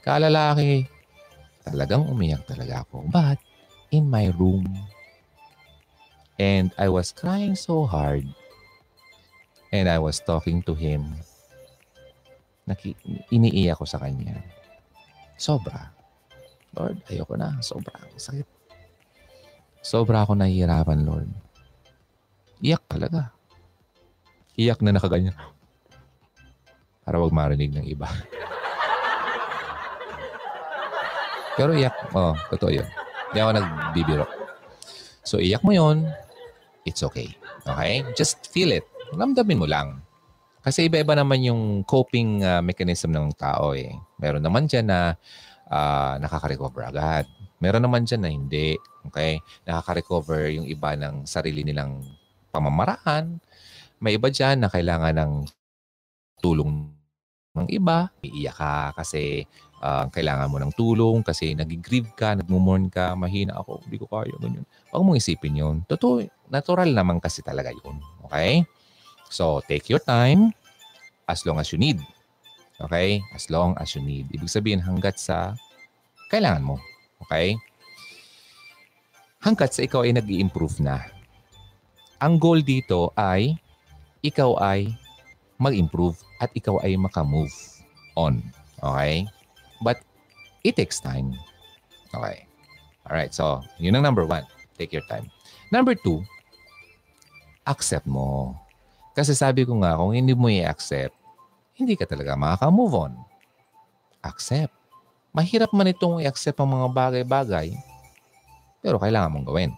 Kalalaki. 0.00 0.88
Talagang 1.60 2.08
umiyak 2.08 2.48
talaga 2.48 2.80
ako. 2.88 3.04
But, 3.12 3.36
in 3.92 4.08
my 4.08 4.32
room. 4.40 4.64
And 6.40 6.72
I 6.80 6.88
was 6.88 7.12
crying 7.12 7.60
so 7.60 7.84
hard. 7.84 8.24
And 9.68 9.84
I 9.84 10.00
was 10.00 10.16
talking 10.24 10.64
to 10.64 10.72
him. 10.72 11.20
Naki, 12.64 12.96
iniiyak 13.28 13.76
ko 13.76 13.84
sa 13.84 14.00
kanya. 14.00 14.40
Sobra. 15.36 15.92
Lord, 16.72 17.04
ayoko 17.12 17.36
na. 17.36 17.60
Sobra. 17.60 18.00
Sakit. 18.16 18.48
Sobra 19.84 20.24
ako 20.24 20.40
nahihirapan, 20.40 21.04
Lord. 21.04 21.28
Iyak 22.64 22.80
talaga. 22.88 23.28
Iyak 24.56 24.80
na 24.80 24.96
nakaganyan 24.96 25.36
para 27.04 27.20
wag 27.20 27.36
marinig 27.36 27.70
ng 27.70 27.84
iba. 27.84 28.08
Pero 31.54 31.70
iyak, 31.70 31.94
oh, 32.16 32.34
totoo 32.50 32.72
yun. 32.72 32.88
Hindi 33.30 33.38
ako 33.38 33.50
nagbibiro. 33.54 34.26
So, 35.22 35.38
iyak 35.38 35.62
mo 35.62 35.70
yon 35.70 36.08
it's 36.84 37.04
okay. 37.04 37.30
Okay? 37.64 38.02
Just 38.18 38.50
feel 38.50 38.74
it. 38.74 38.84
Ramdamin 39.14 39.60
mo 39.60 39.66
lang. 39.68 40.02
Kasi 40.64 40.88
iba-iba 40.88 41.12
naman 41.12 41.44
yung 41.44 41.84
coping 41.84 42.40
uh, 42.40 42.64
mechanism 42.64 43.12
ng 43.12 43.36
tao 43.36 43.76
eh. 43.76 43.92
Meron 44.16 44.40
naman 44.40 44.64
dyan 44.64 44.88
na 44.88 45.12
uh, 45.68 46.16
nakaka-recover 46.18 46.88
agad. 46.88 47.28
Meron 47.60 47.84
naman 47.84 48.08
dyan 48.08 48.22
na 48.24 48.30
hindi. 48.32 48.74
Okay? 49.12 49.38
Nakaka-recover 49.68 50.56
yung 50.56 50.64
iba 50.64 50.96
ng 50.96 51.28
sarili 51.28 51.62
nilang 51.62 52.00
pamamaraan. 52.48 53.38
May 54.00 54.16
iba 54.16 54.32
dyan 54.32 54.64
na 54.64 54.68
kailangan 54.72 55.14
ng 55.20 55.32
tulong 56.40 56.93
ng 57.54 57.70
iba, 57.70 58.10
iiyak 58.26 58.58
ka 58.58 58.74
kasi 58.98 59.46
uh, 59.78 60.10
kailangan 60.10 60.50
mo 60.50 60.58
ng 60.58 60.74
tulong, 60.74 61.22
kasi 61.22 61.54
nag-grieve 61.54 62.10
ka, 62.18 62.34
nagmumorn 62.34 62.90
ka, 62.90 63.14
mahina 63.14 63.54
ako, 63.62 63.78
hindi 63.86 63.96
ko 64.02 64.06
kaya, 64.10 64.34
ganyan. 64.42 64.66
Huwag 64.90 65.04
mong 65.06 65.18
isipin 65.22 65.54
yun. 65.54 65.76
Totoo, 65.86 66.26
natural 66.50 66.90
naman 66.90 67.22
kasi 67.22 67.46
talaga 67.46 67.70
yun. 67.70 68.02
Okay? 68.26 68.66
So, 69.30 69.62
take 69.70 69.86
your 69.86 70.02
time 70.02 70.50
as 71.30 71.46
long 71.46 71.62
as 71.62 71.70
you 71.70 71.78
need. 71.78 72.02
Okay? 72.82 73.22
As 73.36 73.46
long 73.46 73.78
as 73.78 73.94
you 73.94 74.02
need. 74.02 74.26
Ibig 74.34 74.50
sabihin, 74.50 74.82
hanggat 74.82 75.22
sa 75.22 75.54
kailangan 76.34 76.64
mo. 76.64 76.76
Okay? 77.28 77.54
Hanggat 79.44 79.76
sa 79.76 79.84
ikaw 79.84 80.02
ay 80.02 80.16
nag 80.16 80.26
improve 80.26 80.80
na. 80.82 81.04
Ang 82.18 82.40
goal 82.40 82.64
dito 82.64 83.12
ay 83.14 83.54
ikaw 84.24 84.56
ay 84.56 84.88
mag-improve 85.60 86.16
at 86.42 86.50
ikaw 86.54 86.80
ay 86.82 86.98
makamove 86.98 87.52
on. 88.18 88.42
Okay? 88.82 89.26
But 89.82 90.02
it 90.66 90.74
takes 90.78 90.98
time. 90.98 91.34
Okay. 92.14 92.46
Alright, 93.04 93.36
so 93.36 93.60
yun 93.76 93.94
ang 93.98 94.06
number 94.06 94.24
one. 94.24 94.46
Take 94.80 94.90
your 94.90 95.04
time. 95.06 95.28
Number 95.70 95.94
two, 95.94 96.24
accept 97.68 98.08
mo. 98.08 98.56
Kasi 99.14 99.36
sabi 99.36 99.62
ko 99.62 99.78
nga, 99.78 99.94
kung 99.94 100.10
hindi 100.10 100.34
mo 100.34 100.50
i-accept, 100.50 101.14
hindi 101.78 101.94
ka 101.94 102.06
talaga 102.06 102.34
makaka-move 102.34 102.94
on. 102.94 103.12
Accept. 104.24 104.74
Mahirap 105.34 105.70
man 105.74 105.90
itong 105.90 106.22
i-accept 106.22 106.58
ang 106.58 106.70
mga 106.70 106.88
bagay-bagay, 106.94 107.74
pero 108.82 108.98
kailangan 108.98 109.30
mong 109.34 109.46
gawin. 109.46 109.70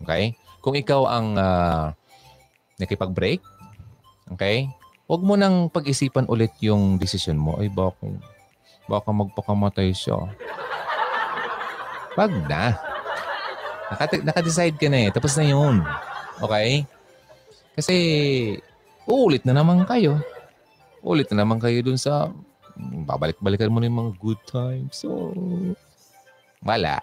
Okay? 0.00 0.36
Kung 0.60 0.76
ikaw 0.76 1.08
ang 1.08 1.36
uh, 1.36 1.92
nakipag-break, 2.80 3.40
okay? 4.32 4.68
Huwag 5.06 5.22
mo 5.22 5.38
nang 5.38 5.70
pag-isipan 5.70 6.26
ulit 6.26 6.50
yung 6.58 6.98
decision 6.98 7.38
mo. 7.38 7.54
Ay, 7.62 7.70
baka, 7.70 7.94
baka 8.90 9.10
magpakamatay 9.14 9.94
siya. 9.94 10.18
Wag 12.18 12.32
na. 12.50 12.74
Naka- 13.86 14.24
naka-decide 14.26 14.74
ka 14.74 14.90
na 14.90 15.06
eh. 15.06 15.10
Tapos 15.14 15.38
na 15.38 15.46
yun. 15.46 15.86
Okay? 16.42 16.82
Kasi, 17.78 17.94
uulit 19.06 19.46
na 19.46 19.54
naman 19.54 19.86
kayo. 19.86 20.18
Ulit 21.06 21.30
na 21.30 21.46
naman 21.46 21.62
kayo 21.62 21.86
dun 21.86 22.02
sa 22.02 22.34
babalik-balikan 23.06 23.70
mo 23.70 23.78
na 23.78 23.86
yung 23.86 24.00
mga 24.02 24.12
good 24.18 24.40
times. 24.42 25.06
So, 25.06 25.30
wala. 26.66 26.98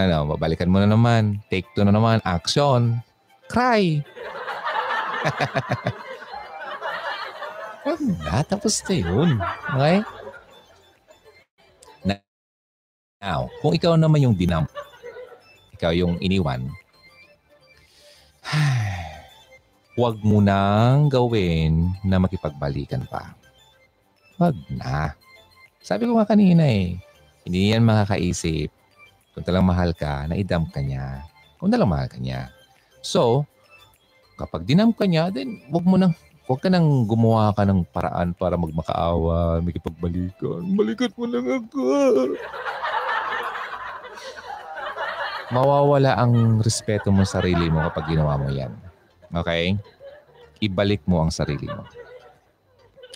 Ano, 0.00 0.32
babalikan 0.32 0.72
mo 0.72 0.80
na 0.80 0.88
naman. 0.88 1.44
Take 1.52 1.68
two 1.76 1.84
na 1.84 1.92
naman. 1.92 2.24
Action. 2.24 3.04
Cry. 3.52 4.00
Wag 7.84 8.00
na, 8.00 8.40
tapos 8.44 8.80
na 8.88 8.94
yun. 8.96 9.30
Okay? 9.76 9.98
Now, 13.24 13.48
kung 13.64 13.72
ikaw 13.72 13.96
naman 13.96 14.20
yung 14.20 14.36
dinam, 14.36 14.68
ikaw 15.72 15.96
yung 15.96 16.20
iniwan, 16.20 16.68
huwag 19.96 20.20
mo 20.20 20.44
nang 20.44 21.08
gawin 21.08 21.88
na 22.04 22.20
makipagbalikan 22.20 23.08
pa. 23.08 23.32
Huwag 24.36 24.52
na. 24.68 25.16
Sabi 25.80 26.04
ko 26.04 26.20
nga 26.20 26.28
kanina 26.28 26.68
eh, 26.68 27.00
hindi 27.48 27.72
yan 27.72 27.80
makakaisip 27.84 28.68
kung 29.32 29.44
talang 29.44 29.64
mahal 29.64 29.96
ka, 29.96 30.28
na 30.28 30.36
idam 30.36 30.68
ka 30.68 30.84
niya. 30.84 31.24
Kung 31.56 31.72
talang 31.72 31.88
mahal 31.88 32.12
ka 32.12 32.20
niya. 32.20 32.52
So, 33.00 33.48
kapag 34.36 34.68
dinam 34.68 34.92
ka 34.92 35.08
niya, 35.08 35.32
then 35.32 35.64
huwag 35.72 35.88
mo 35.88 35.96
nang 35.96 36.12
Huwag 36.44 36.60
ka 36.60 36.68
nang 36.68 37.08
gumawa 37.08 37.56
ka 37.56 37.64
ng 37.64 37.88
paraan 37.88 38.36
para 38.36 38.60
magmakaawa, 38.60 39.64
makipagbalikan. 39.64 40.60
Balikan 40.76 41.12
mo 41.16 41.24
lang 41.24 41.46
ako. 41.48 41.82
Mawawala 45.48 46.20
ang 46.20 46.60
respeto 46.60 47.08
mo 47.08 47.24
sa 47.24 47.40
sarili 47.40 47.72
mo 47.72 47.80
kapag 47.88 48.12
ginawa 48.12 48.36
mo 48.36 48.52
yan. 48.52 48.72
Okay? 49.32 49.76
ibalik 50.64 51.04
mo 51.04 51.20
ang 51.20 51.32
sarili 51.32 51.68
mo. 51.68 51.84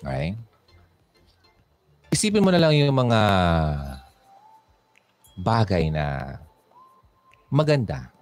Okay? 0.05 0.37
Isipin 2.13 2.45
mo 2.45 2.53
na 2.53 2.61
lang 2.61 2.77
yung 2.77 2.93
mga 2.93 3.21
bagay 5.41 5.89
na 5.93 6.37
maganda. 7.49 8.13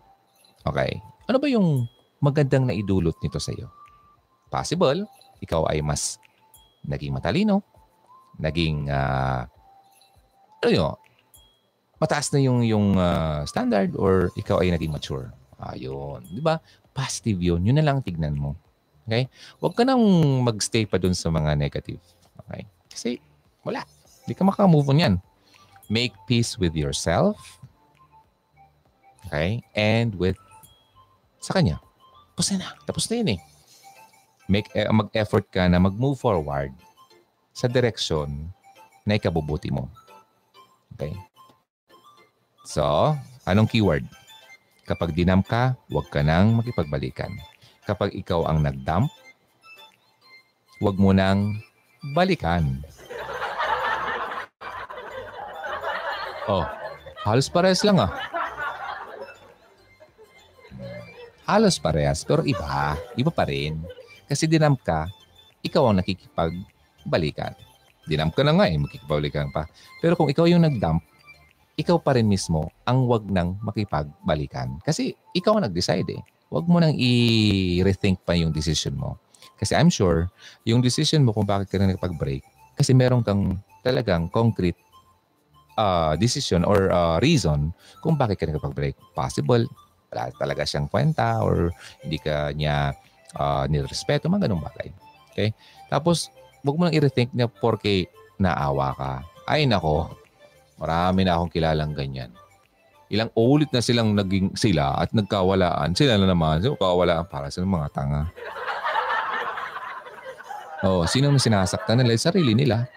Okay? 0.66 0.98
Ano 1.26 1.38
ba 1.42 1.46
yung 1.50 1.86
magandang 2.22 2.70
naidulot 2.70 3.18
nito 3.22 3.38
sa 3.42 3.54
iyo? 3.54 3.70
Possible, 4.47 5.05
ikaw 5.42 5.66
ay 5.68 5.83
mas 5.83 6.23
naging 6.86 7.12
matalino, 7.12 7.60
naging 8.39 8.86
uh, 8.89 9.44
ano 10.62 10.70
yun, 10.70 10.94
mataas 11.99 12.31
na 12.33 12.41
yung 12.41 12.62
yung 12.62 12.97
uh, 12.97 13.42
standard 13.49 13.97
or 13.97 14.31
ikaw 14.36 14.60
ay 14.60 14.73
naging 14.73 14.92
mature. 14.92 15.33
Ayun, 15.57 16.20
'di 16.28 16.42
ba? 16.44 16.60
Positive 16.92 17.41
'yun. 17.41 17.65
Yun 17.65 17.76
na 17.81 17.86
lang 17.86 18.05
tignan 18.05 18.36
mo. 18.36 18.57
Okay? 19.07 19.31
Huwag 19.62 19.78
ka 19.78 19.86
nang 19.86 20.02
magstay 20.42 20.84
pa 20.84 20.99
dun 20.99 21.15
sa 21.15 21.31
mga 21.31 21.55
negative. 21.55 22.02
Okay? 22.47 22.66
Kasi 22.91 23.10
wala. 23.62 23.86
Hindi 24.26 24.34
ka 24.34 24.42
makamove 24.42 24.91
on 24.91 25.02
yan. 25.02 25.15
Make 25.86 26.12
peace 26.26 26.58
with 26.58 26.75
yourself. 26.75 27.39
Okay? 29.31 29.62
And 29.78 30.18
with 30.18 30.36
sa 31.39 31.55
kanya. 31.55 31.78
Tapos 32.34 32.50
na. 32.52 32.68
Tapos 32.84 33.05
na 33.07 33.15
yun 33.23 33.31
eh. 33.39 33.41
Make, 34.47 34.70
eh, 34.78 34.86
mag-effort 34.91 35.47
ka 35.50 35.66
na 35.66 35.83
mag-move 35.83 36.15
forward 36.15 36.70
sa 37.50 37.66
direksyon 37.66 38.47
na 39.02 39.18
ikabubuti 39.18 39.75
mo. 39.75 39.91
Okay? 40.94 41.15
So, 42.66 43.15
anong 43.47 43.70
keyword? 43.70 44.07
Kapag 44.86 45.18
dinam 45.18 45.42
ka, 45.42 45.75
huwag 45.91 46.07
ka 46.15 46.23
nang 46.23 46.55
makipagbalikan. 46.55 47.34
Kapag 47.86 48.15
ikaw 48.15 48.47
ang 48.47 48.62
nag-dump, 48.62 49.10
huwag 50.78 50.94
mo 50.99 51.10
nang 51.10 51.58
balikan. 52.15 52.62
Oh, 56.47 56.62
halos 57.26 57.50
parehas 57.50 57.83
lang 57.83 57.99
ah. 57.99 58.15
Halos 61.42 61.83
parehas, 61.83 62.23
pero 62.23 62.47
iba. 62.47 62.94
Iba 63.18 63.34
pa 63.34 63.50
rin. 63.50 63.83
Kasi 64.26 64.50
dinam 64.50 64.74
ka, 64.74 65.06
ikaw 65.62 65.90
ang 65.90 66.02
nakikipagbalikan. 66.02 67.55
Dinam 68.06 68.30
ka 68.30 68.42
na 68.46 68.55
nga 68.55 68.66
eh, 68.70 68.78
makikipagbalikan 68.78 69.50
pa. 69.50 69.66
Pero 70.02 70.14
kung 70.14 70.30
ikaw 70.30 70.46
yung 70.46 70.62
nag-dump, 70.62 71.02
ikaw 71.76 71.98
pa 72.00 72.16
rin 72.16 72.26
mismo 72.26 72.70
ang 72.86 73.06
wag 73.06 73.26
nang 73.26 73.58
makipagbalikan. 73.62 74.78
Kasi 74.82 75.14
ikaw 75.34 75.58
ang 75.58 75.68
nag-decide 75.68 76.08
eh. 76.14 76.22
Huwag 76.46 76.70
mo 76.70 76.78
nang 76.78 76.94
i-rethink 76.94 78.22
pa 78.22 78.38
yung 78.38 78.55
decision 78.55 78.94
mo. 78.94 79.18
Kasi 79.58 79.74
I'm 79.74 79.90
sure, 79.90 80.30
yung 80.62 80.84
decision 80.84 81.26
mo 81.26 81.34
kung 81.34 81.48
bakit 81.48 81.72
ka 81.72 81.76
na 81.80 81.90
nagpag-break, 81.90 82.44
kasi 82.76 82.92
meron 82.92 83.24
kang 83.24 83.56
talagang 83.82 84.28
concrete 84.28 84.76
uh, 85.80 86.12
decision 86.18 86.62
or 86.64 86.92
uh, 86.92 87.16
reason 87.24 87.72
kung 88.05 88.14
bakit 88.20 88.40
ka 88.40 88.44
nakapag-break. 88.48 88.96
Possible, 89.16 89.64
wala 90.12 90.32
talaga 90.36 90.62
siyang 90.64 90.88
kwenta 90.88 91.40
or 91.40 91.72
hindi 92.05 92.20
ka 92.20 92.52
niya 92.52 92.92
uh, 93.34 93.66
nirespeto, 93.66 94.30
mga 94.30 94.46
ganung 94.46 94.62
bagay. 94.62 94.94
Okay? 95.32 95.50
Tapos, 95.90 96.30
huwag 96.62 96.76
mo 96.78 96.82
lang 96.86 96.94
i-rethink 96.94 97.34
na 97.34 97.50
porke 97.50 98.06
naawa 98.38 98.94
ka. 98.94 99.12
Ay 99.46 99.66
nako, 99.66 100.12
marami 100.78 101.26
na 101.26 101.38
akong 101.38 101.50
kilalang 101.50 101.96
ganyan. 101.96 102.30
Ilang 103.06 103.30
ulit 103.38 103.70
na 103.70 103.78
silang 103.78 104.18
naging 104.18 104.58
sila 104.58 104.98
at 104.98 105.14
nagkawalaan. 105.14 105.94
Sila 105.94 106.18
na 106.18 106.26
naman. 106.26 106.58
So, 106.58 106.74
kawalaan 106.74 107.30
para 107.30 107.55
sa 107.55 107.62
mga 107.62 107.88
tanga. 107.94 108.26
Oh, 110.82 111.06
sino 111.08 111.30
na 111.30 111.40
sinasaktan 111.40 112.02
nila? 112.02 112.18
Sarili 112.18 112.52
nila. 112.52 112.90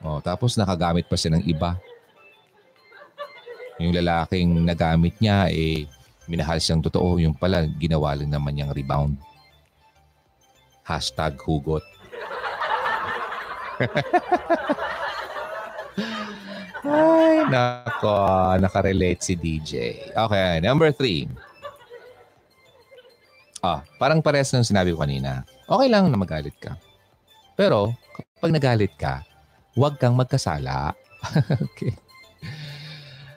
Oh, 0.00 0.18
tapos 0.20 0.56
nakagamit 0.56 1.06
pa 1.06 1.16
siya 1.16 1.36
ng 1.36 1.44
iba. 1.48 1.76
Yung 3.80 3.96
lalaking 3.96 4.64
nagamit 4.64 5.16
niya, 5.22 5.48
eh, 5.48 5.88
minahal 6.30 6.62
siyang 6.62 6.78
totoo. 6.78 7.18
Yung 7.18 7.34
pala, 7.34 7.66
ginawa 7.66 8.14
lang 8.14 8.30
naman 8.30 8.54
niyang 8.54 8.70
rebound. 8.70 9.18
Hashtag 10.86 11.34
hugot. 11.42 11.82
Ay, 16.86 17.44
nako. 17.50 18.16
Nakarelate 18.62 19.20
si 19.20 19.34
DJ. 19.36 19.72
Okay, 20.14 20.62
number 20.62 20.94
three. 20.94 21.28
Ah, 23.60 23.84
parang 24.00 24.24
pares 24.24 24.48
ng 24.56 24.64
sinabi 24.64 24.96
ko 24.96 25.04
kanina. 25.04 25.44
Okay 25.68 25.88
lang 25.92 26.08
na 26.08 26.16
magalit 26.16 26.56
ka. 26.56 26.80
Pero, 27.52 27.92
kapag 28.16 28.56
nagalit 28.56 28.96
ka, 28.96 29.20
huwag 29.76 30.00
kang 30.00 30.16
magkasala. 30.16 30.96
okay. 31.68 31.92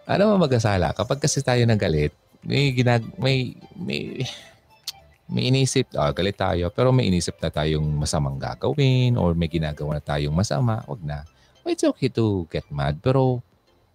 Ano 0.07 0.31
mo 0.31 0.47
magkasala? 0.47 0.95
Kapag 0.95 1.19
kasi 1.19 1.43
tayo 1.43 1.59
nagalit, 1.67 2.15
may 2.43 2.75
ginag 2.75 3.03
may 3.17 3.55
may 3.75 4.23
may 5.33 5.49
inisip, 5.49 5.87
oh, 5.95 6.11
galit 6.11 6.35
tayo, 6.35 6.69
pero 6.69 6.91
may 6.91 7.07
inisip 7.07 7.39
na 7.39 7.49
tayong 7.49 7.83
masamang 7.95 8.37
gagawin 8.37 9.15
or 9.15 9.31
may 9.33 9.47
ginagawa 9.47 9.97
na 9.97 10.03
tayong 10.03 10.35
masama, 10.35 10.83
wag 10.85 11.01
na. 11.01 11.23
Well, 11.63 11.71
it's 11.71 11.87
okay 11.87 12.11
to 12.13 12.45
get 12.51 12.67
mad, 12.67 12.99
pero 12.99 13.39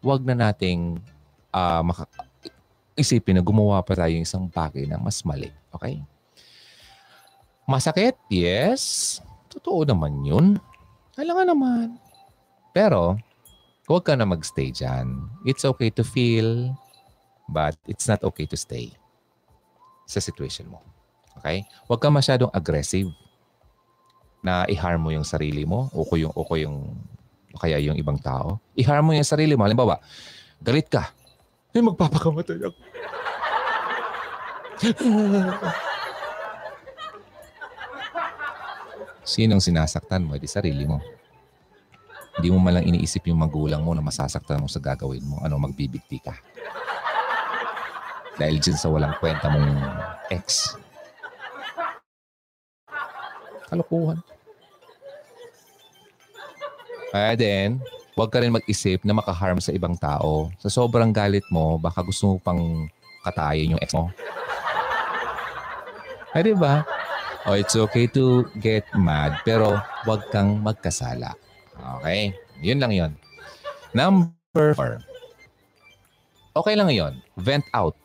wag 0.01 0.25
na 0.25 0.35
nating 0.35 0.99
uh, 1.53 1.85
maka- 1.85 2.11
isipin 2.99 3.39
na 3.39 3.45
gumawa 3.45 3.85
pa 3.85 3.95
tayo 3.95 4.19
isang 4.19 4.51
bagay 4.51 4.89
na 4.89 4.99
mas 4.99 5.23
mali. 5.23 5.53
Okay? 5.71 6.03
Masakit? 7.69 8.17
Yes. 8.33 9.21
Totoo 9.53 9.85
naman 9.87 10.25
yun. 10.25 10.59
Kailangan 11.15 11.55
naman. 11.55 11.87
Pero, 12.73 13.21
huwag 13.87 14.03
ka 14.03 14.17
na 14.19 14.27
magstay 14.27 14.75
dyan. 14.75 15.29
It's 15.47 15.63
okay 15.63 15.93
to 15.95 16.03
feel, 16.03 16.75
but 17.49 17.75
it's 17.89 18.05
not 18.07 18.21
okay 18.21 18.45
to 18.45 18.55
stay 18.55 18.93
sa 20.05 20.21
situation 20.21 20.69
mo. 20.69 20.85
Okay? 21.41 21.65
Huwag 21.89 22.01
ka 22.01 22.13
masyadong 22.13 22.53
aggressive 22.53 23.09
na 24.45 24.69
i-harm 24.71 25.03
mo 25.03 25.11
yung 25.11 25.27
sarili 25.27 25.65
mo 25.65 25.91
o 25.91 26.07
ko 26.07 26.15
yung, 26.15 26.33
o 26.37 26.45
ko 26.47 26.55
yung 26.55 26.95
o 27.53 27.59
kaya 27.59 27.81
yung 27.81 27.97
ibang 27.97 28.21
tao. 28.21 28.61
I-harm 28.77 29.09
mo 29.09 29.13
yung 29.17 29.25
sarili 29.25 29.57
mo. 29.57 29.65
Halimbawa, 29.65 29.99
galit 30.61 30.87
ka. 30.93 31.11
Ay, 31.73 31.81
magpapakamatay 31.81 32.61
ako. 32.61 32.79
Sinong 39.25 39.61
sinasaktan 39.61 40.25
mo? 40.25 40.37
Di 40.41 40.49
sarili 40.49 40.89
mo. 40.89 41.01
Hindi 42.39 42.49
mo 42.55 42.63
malang 42.63 42.87
iniisip 42.87 43.27
yung 43.29 43.43
magulang 43.43 43.83
mo 43.83 43.93
na 43.93 44.01
masasaktan 44.01 44.63
mo 44.63 44.71
sa 44.71 44.79
gagawin 44.81 45.27
mo. 45.27 45.43
Ano, 45.43 45.59
magbibigti 45.59 46.23
ka. 46.23 46.33
Dahil 48.39 48.63
dyan 48.63 48.79
sa 48.79 48.89
walang 48.89 49.19
kwenta 49.19 49.51
mong 49.51 49.75
ex. 50.31 50.79
Kalokohan. 53.69 54.23
Kaya 57.11 57.35
din, 57.35 57.83
huwag 58.15 58.31
ka 58.31 58.39
rin 58.39 58.55
mag-isip 58.55 59.03
na 59.03 59.17
makaharm 59.17 59.59
sa 59.59 59.75
ibang 59.75 59.99
tao. 59.99 60.49
Sa 60.63 60.71
sobrang 60.71 61.11
galit 61.11 61.45
mo, 61.51 61.77
baka 61.77 62.01
gusto 62.07 62.31
mo 62.31 62.35
pang 62.39 62.87
katayin 63.27 63.75
yung 63.77 63.83
ex 63.83 63.93
mo. 63.93 64.09
Ay, 66.37 66.47
di 66.47 66.55
ba? 66.55 66.85
Oh, 67.49 67.57
it's 67.57 67.73
okay 67.75 68.05
to 68.13 68.45
get 68.61 68.85
mad, 68.93 69.41
pero 69.43 69.81
huwag 70.05 70.29
kang 70.29 70.61
magkasala. 70.61 71.33
Okay? 71.99 72.37
Yun 72.61 72.79
lang 72.79 72.93
yun. 72.93 73.13
Number 73.97 74.77
four. 74.77 75.01
Okay 76.53 76.75
lang 76.77 76.93
yun. 76.93 77.17
Vent 77.41 77.65
out. 77.73 77.97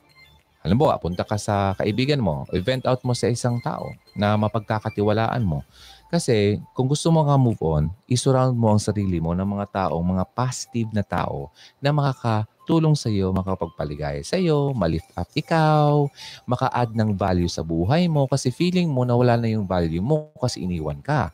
Mo, 0.72 0.88
punta 0.96 1.28
ka 1.28 1.36
sa 1.36 1.76
kaibigan 1.76 2.24
mo, 2.24 2.48
vent 2.64 2.88
out 2.88 3.04
mo 3.04 3.12
sa 3.12 3.28
isang 3.28 3.60
tao 3.60 3.92
na 4.16 4.40
mapagkakatiwalaan 4.40 5.44
mo. 5.44 5.68
Kasi 6.08 6.62
kung 6.72 6.88
gusto 6.88 7.12
mo 7.12 7.26
nga 7.28 7.36
move 7.36 7.60
on, 7.60 7.92
isurround 8.08 8.56
mo 8.56 8.72
ang 8.72 8.80
sarili 8.80 9.20
mo 9.20 9.36
ng 9.36 9.44
mga 9.44 9.90
taong, 9.90 10.06
mga 10.06 10.24
positive 10.32 10.90
na 10.94 11.04
tao 11.04 11.52
na 11.84 11.92
makakatulong 11.92 12.96
sa 12.96 13.12
iyo, 13.12 13.34
makapagpaligaya 13.36 14.24
sa 14.24 14.40
iyo, 14.40 14.72
malift 14.72 15.10
up 15.20 15.28
ikaw, 15.36 16.08
maka-add 16.48 16.96
ng 16.96 17.12
value 17.18 17.52
sa 17.52 17.66
buhay 17.66 18.08
mo 18.08 18.30
kasi 18.30 18.54
feeling 18.54 18.88
mo 18.88 19.04
na 19.04 19.18
wala 19.18 19.36
na 19.36 19.52
yung 19.52 19.68
value 19.68 20.00
mo 20.00 20.32
kasi 20.38 20.64
iniwan 20.64 21.02
ka. 21.04 21.34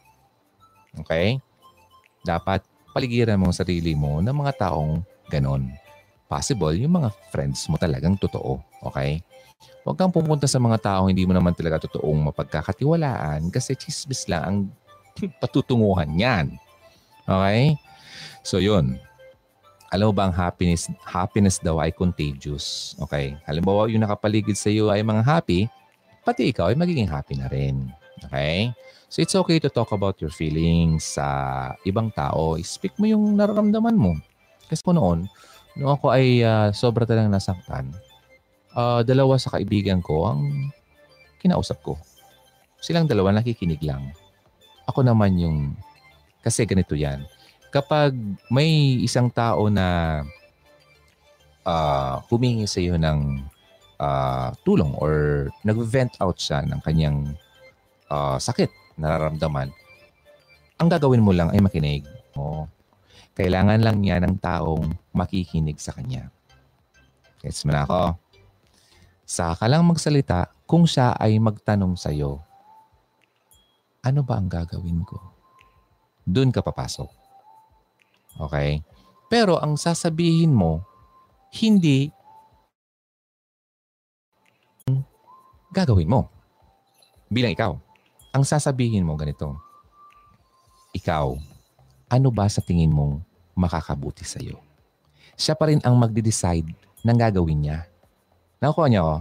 Okay? 1.06 1.38
dapat 2.24 2.64
paligiran 2.92 3.40
mo 3.40 3.52
ang 3.52 3.56
sarili 3.56 3.96
mo 3.96 4.20
ng 4.20 4.34
mga 4.34 4.68
taong 4.68 5.04
ganon. 5.30 5.70
Possible, 6.30 6.78
yung 6.78 6.94
mga 6.94 7.10
friends 7.34 7.66
mo 7.74 7.82
talagang 7.82 8.14
totoo. 8.22 8.62
Okay? 8.94 9.26
Huwag 9.82 9.98
kang 9.98 10.14
pumunta 10.14 10.46
sa 10.46 10.62
mga 10.62 10.78
taong 10.78 11.10
hindi 11.10 11.26
mo 11.26 11.34
naman 11.34 11.58
talaga 11.58 11.90
totoong 11.90 12.30
mapagkakatiwalaan 12.30 13.50
kasi 13.50 13.74
chismis 13.74 14.30
lang 14.30 14.44
ang 14.46 14.58
patutunguhan 15.42 16.14
niyan. 16.14 16.54
Okay? 17.26 17.74
So 18.46 18.62
yun. 18.62 19.02
Alam 19.90 20.14
ba 20.14 20.30
ang 20.30 20.36
happiness, 20.38 20.86
happiness 21.02 21.58
daw 21.58 21.82
ay 21.82 21.90
contagious. 21.90 22.94
Okay? 23.02 23.34
Halimbawa, 23.50 23.90
yung 23.90 24.06
nakapaligid 24.06 24.54
sa 24.54 24.70
iyo 24.70 24.94
ay 24.94 25.02
mga 25.02 25.26
happy, 25.26 25.66
pati 26.22 26.54
ikaw 26.54 26.70
ay 26.70 26.78
magiging 26.78 27.10
happy 27.10 27.42
na 27.42 27.50
rin. 27.50 27.90
Okay? 28.30 28.70
So 29.10 29.26
it's 29.26 29.34
okay 29.34 29.58
to 29.58 29.74
talk 29.74 29.90
about 29.90 30.22
your 30.22 30.30
feelings 30.30 31.18
sa 31.18 31.26
ibang 31.90 32.14
tao. 32.14 32.54
Speak 32.62 32.94
mo 33.02 33.10
yung 33.10 33.34
nararamdaman 33.34 33.98
mo. 33.98 34.14
Kasi 34.70 34.86
po 34.86 34.94
noon, 34.94 35.26
noong 35.80 35.96
ako 35.96 36.08
ay 36.12 36.44
uh, 36.44 36.70
sobra 36.76 37.08
talagang 37.08 37.32
nasaktan, 37.32 37.96
uh, 38.76 39.02
dalawa 39.02 39.40
sa 39.40 39.56
kaibigan 39.56 40.04
ko 40.04 40.28
ang 40.28 40.70
kinausap 41.40 41.80
ko. 41.80 41.96
Silang 42.84 43.08
dalawa 43.08 43.32
nakikinig 43.32 43.80
lang. 43.84 44.12
Ako 44.92 45.08
naman 45.08 45.40
yung, 45.40 45.58
kasi 46.44 46.68
ganito 46.68 47.00
yan. 47.00 47.24
Kapag 47.72 48.12
may 48.52 49.00
isang 49.00 49.32
tao 49.32 49.72
na 49.72 50.20
uh, 51.64 52.20
humingi 52.28 52.68
sa 52.68 52.82
iyo 52.84 53.00
ng 53.00 53.46
uh, 54.02 54.50
tulong 54.68 54.92
or 55.00 55.48
nag-vent 55.64 56.18
out 56.20 56.36
siya 56.40 56.66
ng 56.66 56.80
kanyang 56.84 57.36
uh, 58.12 58.36
sakit 58.36 58.72
nararamdaman, 59.00 59.72
ang 60.80 60.88
gagawin 60.88 61.24
mo 61.24 61.32
lang 61.36 61.52
ay 61.52 61.60
makinig. 61.64 62.04
Oh. 62.36 62.68
Kailangan 63.40 63.80
lang 63.80 64.04
niya 64.04 64.20
ng 64.20 64.36
taong 64.44 64.92
makikinig 65.16 65.80
sa 65.80 65.96
kanya. 65.96 66.28
Gets 67.40 67.64
mo 67.64 67.72
na 67.72 67.88
ako? 67.88 68.20
Saka 69.24 69.64
lang 69.72 69.88
magsalita 69.88 70.52
kung 70.68 70.84
siya 70.84 71.16
ay 71.16 71.40
magtanong 71.40 71.96
sa 71.96 72.12
iyo, 72.12 72.44
ano 74.04 74.28
ba 74.28 74.36
ang 74.36 74.52
gagawin 74.52 75.08
ko? 75.08 75.16
Doon 76.28 76.52
ka 76.52 76.60
papasok. 76.60 77.08
Okay? 78.44 78.84
Pero 79.32 79.56
ang 79.56 79.80
sasabihin 79.80 80.52
mo, 80.52 80.84
hindi 81.56 82.12
gagawin 85.72 86.12
mo. 86.12 86.28
Bilang 87.32 87.56
ikaw 87.56 87.72
ang 88.30 88.44
sasabihin 88.46 89.06
mo 89.06 89.18
ganito, 89.18 89.58
ikaw, 90.94 91.34
ano 92.10 92.30
ba 92.30 92.46
sa 92.50 92.62
tingin 92.62 92.94
mong 92.94 93.29
makakabuti 93.60 94.24
sa 94.24 94.40
iyo? 94.40 94.64
Siya 95.36 95.60
pa 95.60 95.68
rin 95.68 95.84
ang 95.84 96.00
magde-decide 96.00 96.72
ng 97.04 97.18
gagawin 97.20 97.60
niya. 97.68 97.80
Nakuha 98.64 98.88
niya 98.88 99.04
ko, 99.04 99.16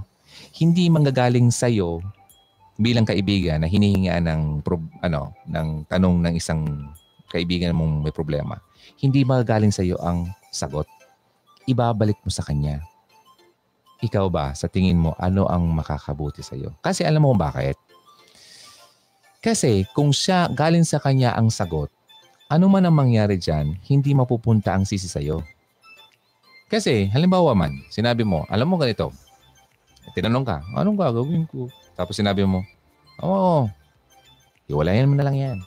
hindi 0.62 0.86
manggagaling 0.86 1.50
sa 1.50 1.66
iyo 1.66 1.98
bilang 2.78 3.02
kaibigan 3.02 3.62
na 3.62 3.68
hinihinga 3.70 4.22
ng 4.22 4.62
ano 5.02 5.34
ng 5.50 5.68
tanong 5.90 6.14
ng 6.22 6.34
isang 6.38 6.62
kaibigan 7.26 7.74
mong 7.74 8.06
may 8.06 8.14
problema. 8.14 8.62
Hindi 9.02 9.26
magagaling 9.26 9.74
sa 9.74 9.82
iyo 9.82 9.98
ang 9.98 10.30
sagot. 10.54 10.86
Ibabalik 11.68 12.22
mo 12.22 12.30
sa 12.32 12.46
kanya. 12.46 12.80
Ikaw 13.98 14.30
ba, 14.30 14.54
sa 14.54 14.70
tingin 14.70 14.94
mo, 14.94 15.12
ano 15.18 15.50
ang 15.50 15.66
makakabuti 15.74 16.38
sa 16.38 16.54
iyo? 16.54 16.70
Kasi 16.78 17.02
alam 17.02 17.26
mo 17.26 17.34
bakit? 17.34 17.74
Kasi 19.42 19.82
kung 19.90 20.14
siya 20.14 20.46
galing 20.50 20.86
sa 20.86 21.02
kanya 21.02 21.34
ang 21.34 21.50
sagot, 21.50 21.90
ano 22.48 22.64
man 22.72 22.84
ang 22.88 22.96
mangyari 22.96 23.36
dyan, 23.36 23.76
hindi 23.84 24.16
mapupunta 24.16 24.72
ang 24.72 24.88
sisi 24.88 25.04
sa'yo. 25.04 25.44
Kasi 26.68 27.08
halimbawa 27.12 27.52
man, 27.52 27.76
sinabi 27.92 28.24
mo, 28.24 28.48
alam 28.48 28.68
mo 28.68 28.80
ganito, 28.80 29.12
tinanong 30.16 30.44
ka, 30.44 30.56
anong 30.76 30.96
gagawin 30.96 31.44
ko? 31.44 31.68
Tapos 31.92 32.16
sinabi 32.16 32.48
mo, 32.48 32.64
oo, 33.20 33.68
iwalayan 34.68 35.08
mo 35.08 35.16
na 35.16 35.28
lang 35.28 35.36
yan. 35.36 35.58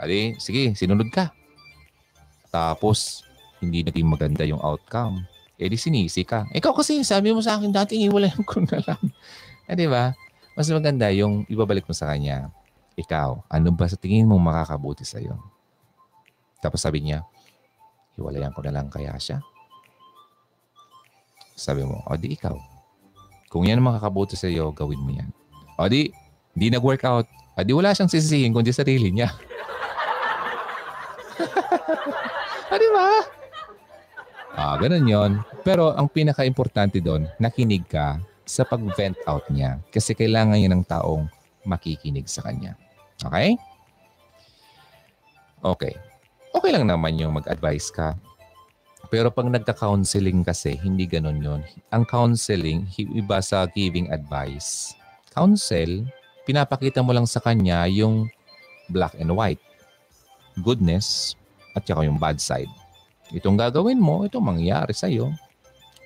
Adi, 0.00 0.36
sige, 0.40 0.72
sinunod 0.76 1.08
ka. 1.08 1.32
Tapos, 2.52 3.24
hindi 3.60 3.80
naging 3.84 4.08
maganda 4.08 4.44
yung 4.44 4.60
outcome. 4.60 5.24
Eh 5.56 5.72
di 5.72 5.80
sinisi 5.80 6.20
ka. 6.20 6.44
Ikaw 6.52 6.72
kasi, 6.76 7.00
sabi 7.00 7.32
mo 7.32 7.40
sa 7.40 7.56
akin 7.56 7.72
dati, 7.72 7.96
iwalayan 7.96 8.44
ko 8.44 8.60
na 8.64 8.80
lang. 8.84 9.02
eh 9.68 9.76
di 9.76 9.88
ba? 9.88 10.12
Mas 10.52 10.68
maganda 10.68 11.08
yung 11.12 11.48
ibabalik 11.48 11.88
mo 11.88 11.96
sa 11.96 12.12
kanya 12.12 12.52
ikaw, 12.96 13.44
ano 13.52 13.68
ba 13.76 13.84
sa 13.84 14.00
tingin 14.00 14.24
mo 14.24 14.40
makakabuti 14.40 15.04
sa 15.04 15.20
iyo? 15.20 15.36
Tapos 16.60 16.80
sabi 16.80 17.04
niya, 17.04 17.22
hiwalayan 18.16 18.52
ko 18.56 18.64
na 18.64 18.72
lang 18.72 18.88
kaya 18.88 19.12
siya. 19.20 19.44
Sabi 21.56 21.84
mo, 21.88 22.04
o 22.04 22.16
di 22.20 22.36
ikaw. 22.36 22.56
Kung 23.48 23.64
yan 23.64 23.80
makakabuti 23.80 24.36
sa 24.36 24.48
iyo, 24.50 24.72
gawin 24.76 25.00
mo 25.00 25.12
yan. 25.12 25.32
O 25.80 25.88
di, 25.88 26.12
di 26.52 26.68
nag-workout. 26.68 27.28
O 27.56 27.60
di 27.64 27.72
wala 27.72 27.96
siyang 27.96 28.12
sisisihin 28.12 28.52
kundi 28.52 28.72
sarili 28.76 29.08
niya. 29.08 29.32
o 32.72 32.74
di 32.76 32.88
ba? 32.92 33.08
Ah, 34.56 34.76
ganun 34.80 35.08
yon. 35.08 35.32
Pero 35.64 35.92
ang 35.92 36.08
pinaka-importante 36.08 37.00
doon, 37.00 37.28
nakinig 37.40 37.84
ka 37.88 38.20
sa 38.44 38.64
pag-vent 38.64 39.16
out 39.28 39.44
niya. 39.52 39.80
Kasi 39.92 40.16
kailangan 40.16 40.56
niya 40.56 40.72
ng 40.72 40.84
taong 40.84 41.28
makikinig 41.64 42.28
sa 42.28 42.44
kanya. 42.44 42.76
Okay? 43.20 43.56
Okay. 45.60 45.94
Okay 46.56 46.72
lang 46.72 46.88
naman 46.88 47.20
yung 47.20 47.36
mag-advise 47.36 47.92
ka. 47.92 48.16
Pero 49.12 49.28
pag 49.28 49.44
nagka-counseling 49.44 50.40
kasi, 50.40 50.80
hindi 50.80 51.04
ganun 51.04 51.44
yon. 51.44 51.60
Ang 51.92 52.08
counseling, 52.08 52.88
iba 52.96 53.44
sa 53.44 53.68
giving 53.68 54.08
advice. 54.08 54.96
Counsel, 55.36 56.08
pinapakita 56.48 57.04
mo 57.04 57.12
lang 57.12 57.28
sa 57.28 57.44
kanya 57.44 57.84
yung 57.92 58.32
black 58.88 59.12
and 59.20 59.28
white. 59.36 59.60
Goodness 60.64 61.36
at 61.76 61.84
saka 61.84 62.08
yung 62.08 62.16
bad 62.16 62.40
side. 62.40 62.72
Itong 63.36 63.60
gagawin 63.60 64.00
mo, 64.00 64.24
itong 64.24 64.56
mangyayari 64.56 64.96
sa'yo. 64.96 65.36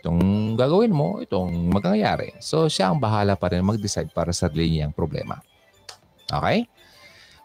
Itong 0.03 0.57
gagawin 0.59 0.91
mo, 0.91 1.23
itong 1.23 1.71
magkayari. 1.71 2.35
So, 2.43 2.67
siya 2.67 2.91
ang 2.91 2.99
bahala 2.99 3.39
pa 3.39 3.55
rin 3.55 3.63
mag-decide 3.63 4.11
para 4.11 4.35
sa 4.35 4.51
sarili 4.51 4.83
niyang 4.83 4.97
problema. 4.97 5.39
Okay? 6.27 6.67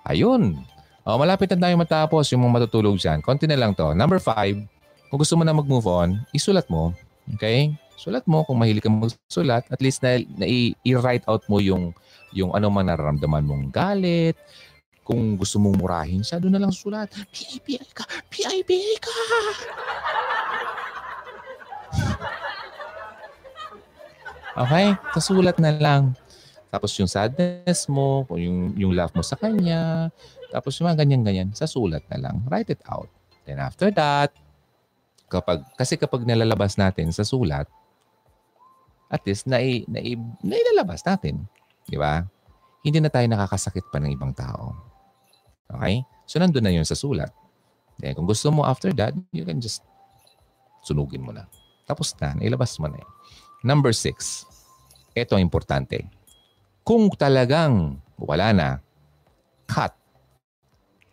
Ayun. 0.09 0.57
Oh, 1.05 1.21
malapit 1.21 1.53
na 1.53 1.69
tayo 1.69 1.77
matapos 1.77 2.33
yung 2.33 2.41
mga 2.41 2.65
matutulog 2.65 2.97
dyan. 2.97 3.21
Konti 3.21 3.45
na 3.45 3.53
lang 3.53 3.77
to. 3.77 3.93
Number 3.93 4.17
five, 4.17 4.57
kung 5.13 5.21
gusto 5.21 5.37
mo 5.37 5.45
na 5.45 5.53
mag-move 5.53 5.85
on, 5.85 6.17
isulat 6.33 6.65
mo. 6.65 6.97
Okay? 7.37 7.77
Sulat 7.93 8.25
mo 8.25 8.41
kung 8.41 8.57
mahilig 8.57 8.81
ka 8.81 8.89
magsulat. 8.89 9.69
At 9.69 9.85
least 9.85 10.01
na, 10.01 10.17
na 10.33 10.49
i-write 10.81 11.21
out 11.29 11.45
mo 11.45 11.61
yung, 11.61 11.93
yung 12.33 12.57
ano 12.57 12.73
man 12.73 12.89
nararamdaman 12.89 13.45
mong 13.45 13.69
galit. 13.69 14.33
Kung 15.05 15.37
gusto 15.37 15.61
mong 15.61 15.77
murahin 15.77 16.25
siya, 16.25 16.41
doon 16.41 16.57
na 16.57 16.65
lang 16.65 16.73
sulat. 16.73 17.13
PIPI 17.29 17.85
ka! 17.93 18.09
PIPI 18.25 18.97
ka! 18.97 19.13
okay? 24.65 24.97
Kasulat 25.13 25.61
na 25.61 25.69
lang. 25.77 26.17
Tapos 26.73 26.97
yung 26.97 27.07
sadness 27.07 27.85
mo, 27.85 28.25
yung, 28.33 28.73
yung 28.73 28.97
love 28.97 29.13
mo 29.13 29.21
sa 29.21 29.37
kanya, 29.37 30.09
tapos 30.51 30.77
yung 30.77 30.91
mga 30.91 31.05
ganyan-ganyan, 31.05 31.49
sa 31.55 31.65
sulat 31.69 32.03
na 32.11 32.29
lang. 32.29 32.45
Write 32.49 32.73
it 32.73 32.83
out. 32.89 33.09
Then 33.45 33.61
after 33.61 33.89
that, 33.93 34.33
kapag, 35.29 35.65
kasi 35.77 35.95
kapag 35.95 36.25
nalalabas 36.25 36.77
natin 36.77 37.13
sa 37.13 37.25
sulat, 37.25 37.69
at 39.09 39.21
least 39.25 39.45
na, 39.45 39.61
na, 39.85 40.01
nailalabas 40.41 41.05
natin. 41.05 41.45
Di 41.85 41.95
ba? 41.95 42.25
Hindi 42.81 43.01
na 43.01 43.09
tayo 43.09 43.25
nakakasakit 43.29 43.89
pa 43.89 44.01
ng 44.01 44.13
ibang 44.13 44.33
tao. 44.33 44.73
Okay? 45.69 46.01
So 46.25 46.41
nandun 46.41 46.65
na 46.65 46.73
yun 46.73 46.85
sa 46.85 46.97
sulat. 46.97 47.29
Then 48.01 48.17
kung 48.17 48.27
gusto 48.27 48.49
mo 48.49 48.65
after 48.65 48.91
that, 48.97 49.13
you 49.31 49.45
can 49.45 49.61
just 49.61 49.85
sunugin 50.85 51.21
mo 51.25 51.33
na. 51.33 51.45
Tapos 51.85 52.13
na, 52.17 52.33
nailabas 52.33 52.77
mo 52.81 52.89
na 52.89 52.97
yun. 52.97 53.11
Number 53.65 53.93
six. 53.93 54.45
Ito 55.17 55.37
ang 55.37 55.45
importante. 55.45 56.05
Kung 56.85 57.09
talagang 57.13 57.97
wala 58.17 58.53
na, 58.53 58.69
cut 59.65 59.93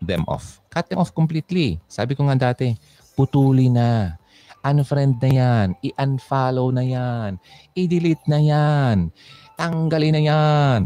them 0.04 0.26
off. 0.26 0.60
Cut 0.68 0.90
them 0.90 1.00
off 1.00 1.14
completely. 1.14 1.78
Sabi 1.86 2.18
ko 2.18 2.26
nga 2.26 2.50
dati, 2.50 2.74
putuli 3.14 3.70
na. 3.70 4.18
Unfriend 4.62 5.18
na 5.18 5.30
yan. 5.30 5.66
I-unfollow 5.82 6.70
na 6.70 6.84
yan. 6.86 7.30
I-delete 7.74 8.26
na 8.30 8.38
yan. 8.38 9.10
Tanggalin 9.58 10.14
na 10.14 10.22
yan. 10.22 10.82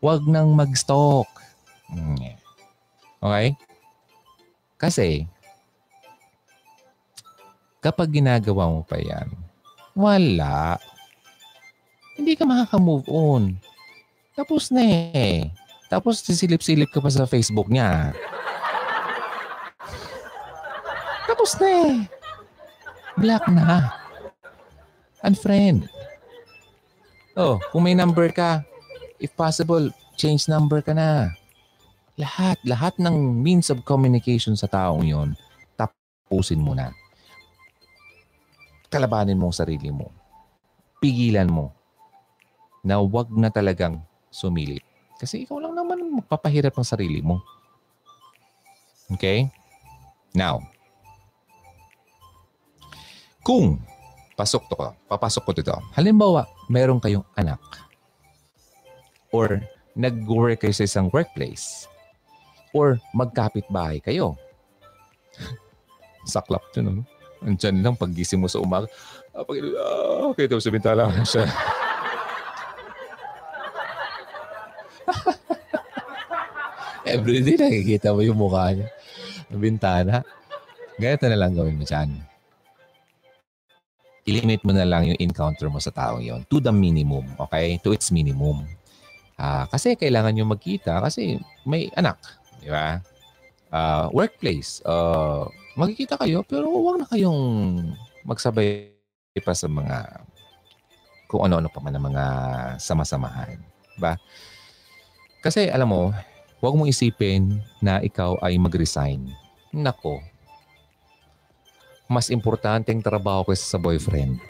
Huwag 0.00 0.24
nang 0.28 0.52
mag-stalk. 0.52 1.28
Hmm. 1.88 2.36
Okay? 3.20 3.56
Kasi, 4.80 5.28
kapag 7.84 8.12
ginagawa 8.12 8.68
mo 8.68 8.80
pa 8.84 8.96
yan, 8.96 9.28
wala. 9.92 10.80
Hindi 12.16 12.36
ka 12.36 12.44
makaka-move 12.44 13.08
on. 13.08 13.56
Tapos 14.36 14.72
na 14.72 14.80
eh. 15.12 15.52
Tapos 15.90 16.22
sisilip-silip 16.22 16.86
ka 16.94 17.02
pa 17.02 17.10
sa 17.10 17.26
Facebook 17.26 17.66
niya. 17.66 18.14
Tapos 21.26 21.58
na 21.58 21.66
eh. 21.66 21.94
Black 23.18 23.44
na. 23.50 23.90
Unfriend. 25.26 25.90
Oh, 27.34 27.58
kung 27.74 27.90
may 27.90 27.98
number 27.98 28.30
ka, 28.30 28.62
if 29.18 29.34
possible, 29.34 29.90
change 30.14 30.46
number 30.46 30.78
ka 30.78 30.94
na. 30.94 31.34
Lahat, 32.14 32.60
lahat 32.62 32.94
ng 33.02 33.42
means 33.42 33.72
of 33.72 33.82
communication 33.82 34.54
sa 34.54 34.70
taong 34.70 35.02
yon, 35.02 35.34
tapusin 35.74 36.62
mo 36.62 36.76
na. 36.76 36.94
Kalabanin 38.90 39.38
mo 39.38 39.50
ang 39.50 39.56
sarili 39.56 39.88
mo. 39.88 40.10
Pigilan 41.00 41.48
mo 41.48 41.72
na 42.82 43.00
wag 43.00 43.30
na 43.32 43.48
talagang 43.48 44.02
sumilip. 44.28 44.89
Kasi 45.20 45.44
ikaw 45.44 45.60
lang 45.60 45.76
naman 45.76 46.00
magpapahirap 46.24 46.72
ng 46.72 46.88
sarili 46.88 47.20
mo. 47.20 47.44
Okay? 49.12 49.52
Now, 50.32 50.64
kung 53.44 53.84
pasok 54.32 54.64
to 54.72 54.74
ko, 54.80 54.96
papasok 55.12 55.42
ko 55.44 55.52
dito. 55.52 55.76
Halimbawa, 55.92 56.48
meron 56.72 56.96
kayong 56.96 57.28
anak 57.36 57.60
or 59.28 59.60
nag-work 59.92 60.64
kayo 60.64 60.72
sa 60.72 60.88
isang 60.88 61.12
workplace 61.12 61.84
or 62.72 62.96
magkapit 63.12 63.68
bahay 63.68 64.00
kayo. 64.00 64.40
Saklap 66.32 66.64
dyan, 66.72 67.02
no? 67.02 67.04
Andyan 67.44 67.80
lang 67.80 67.96
paggising 67.96 68.40
mo 68.40 68.48
sa 68.48 68.60
umaga. 68.60 68.88
Ah, 69.32 69.44
pag, 69.44 69.56
ah, 69.56 70.32
okay, 70.32 70.48
tapos 70.48 70.64
sa 70.64 70.72
bintala. 70.72 71.08
Everyday 77.14 77.56
nakikita 77.56 78.14
mo 78.14 78.20
yung 78.22 78.38
mukha 78.38 78.76
niya. 78.76 78.88
Ang 79.50 79.60
bintana. 79.60 80.22
Ganito 81.00 81.24
na 81.26 81.40
lang 81.40 81.56
gawin 81.56 81.80
mo 81.80 81.84
dyan. 81.84 82.10
I-limit 84.28 84.60
mo 84.62 84.76
na 84.76 84.84
lang 84.84 85.08
yung 85.08 85.18
encounter 85.18 85.72
mo 85.72 85.80
sa 85.80 85.90
taong 85.90 86.20
yon 86.20 86.44
to 86.46 86.60
the 86.60 86.70
minimum, 86.70 87.24
okay? 87.40 87.80
To 87.82 87.96
its 87.96 88.12
minimum. 88.12 88.68
Uh, 89.40 89.64
kasi 89.72 89.96
kailangan 89.96 90.36
nyo 90.36 90.52
magkita 90.52 91.00
kasi 91.00 91.40
may 91.64 91.88
anak, 91.96 92.20
di 92.60 92.68
ba? 92.68 93.00
Uh, 93.72 94.12
workplace, 94.12 94.84
uh, 94.84 95.48
magkikita 95.80 96.20
kayo 96.20 96.44
pero 96.44 96.68
huwag 96.68 97.00
na 97.00 97.08
kayong 97.08 97.40
magsabay 98.28 98.92
pa 99.40 99.56
sa 99.56 99.70
mga 99.70 100.20
kung 101.30 101.46
ano-ano 101.46 101.72
pa 101.72 101.80
man 101.80 101.96
ang 101.96 102.04
mga 102.10 102.24
sama-samahan. 102.76 103.56
Ba? 103.96 104.18
Kasi 105.40 105.72
alam 105.72 105.88
mo, 105.88 106.12
huwag 106.60 106.76
mong 106.76 106.92
isipin 106.92 107.64
na 107.80 108.04
ikaw 108.04 108.36
ay 108.44 108.60
mag-resign. 108.60 109.24
Nako, 109.72 110.20
mas 112.10 112.26
importante 112.28 112.92
ang 112.92 113.00
trabaho 113.00 113.48
kaysa 113.48 113.64
sa 113.64 113.80
boyfriend. 113.80 114.36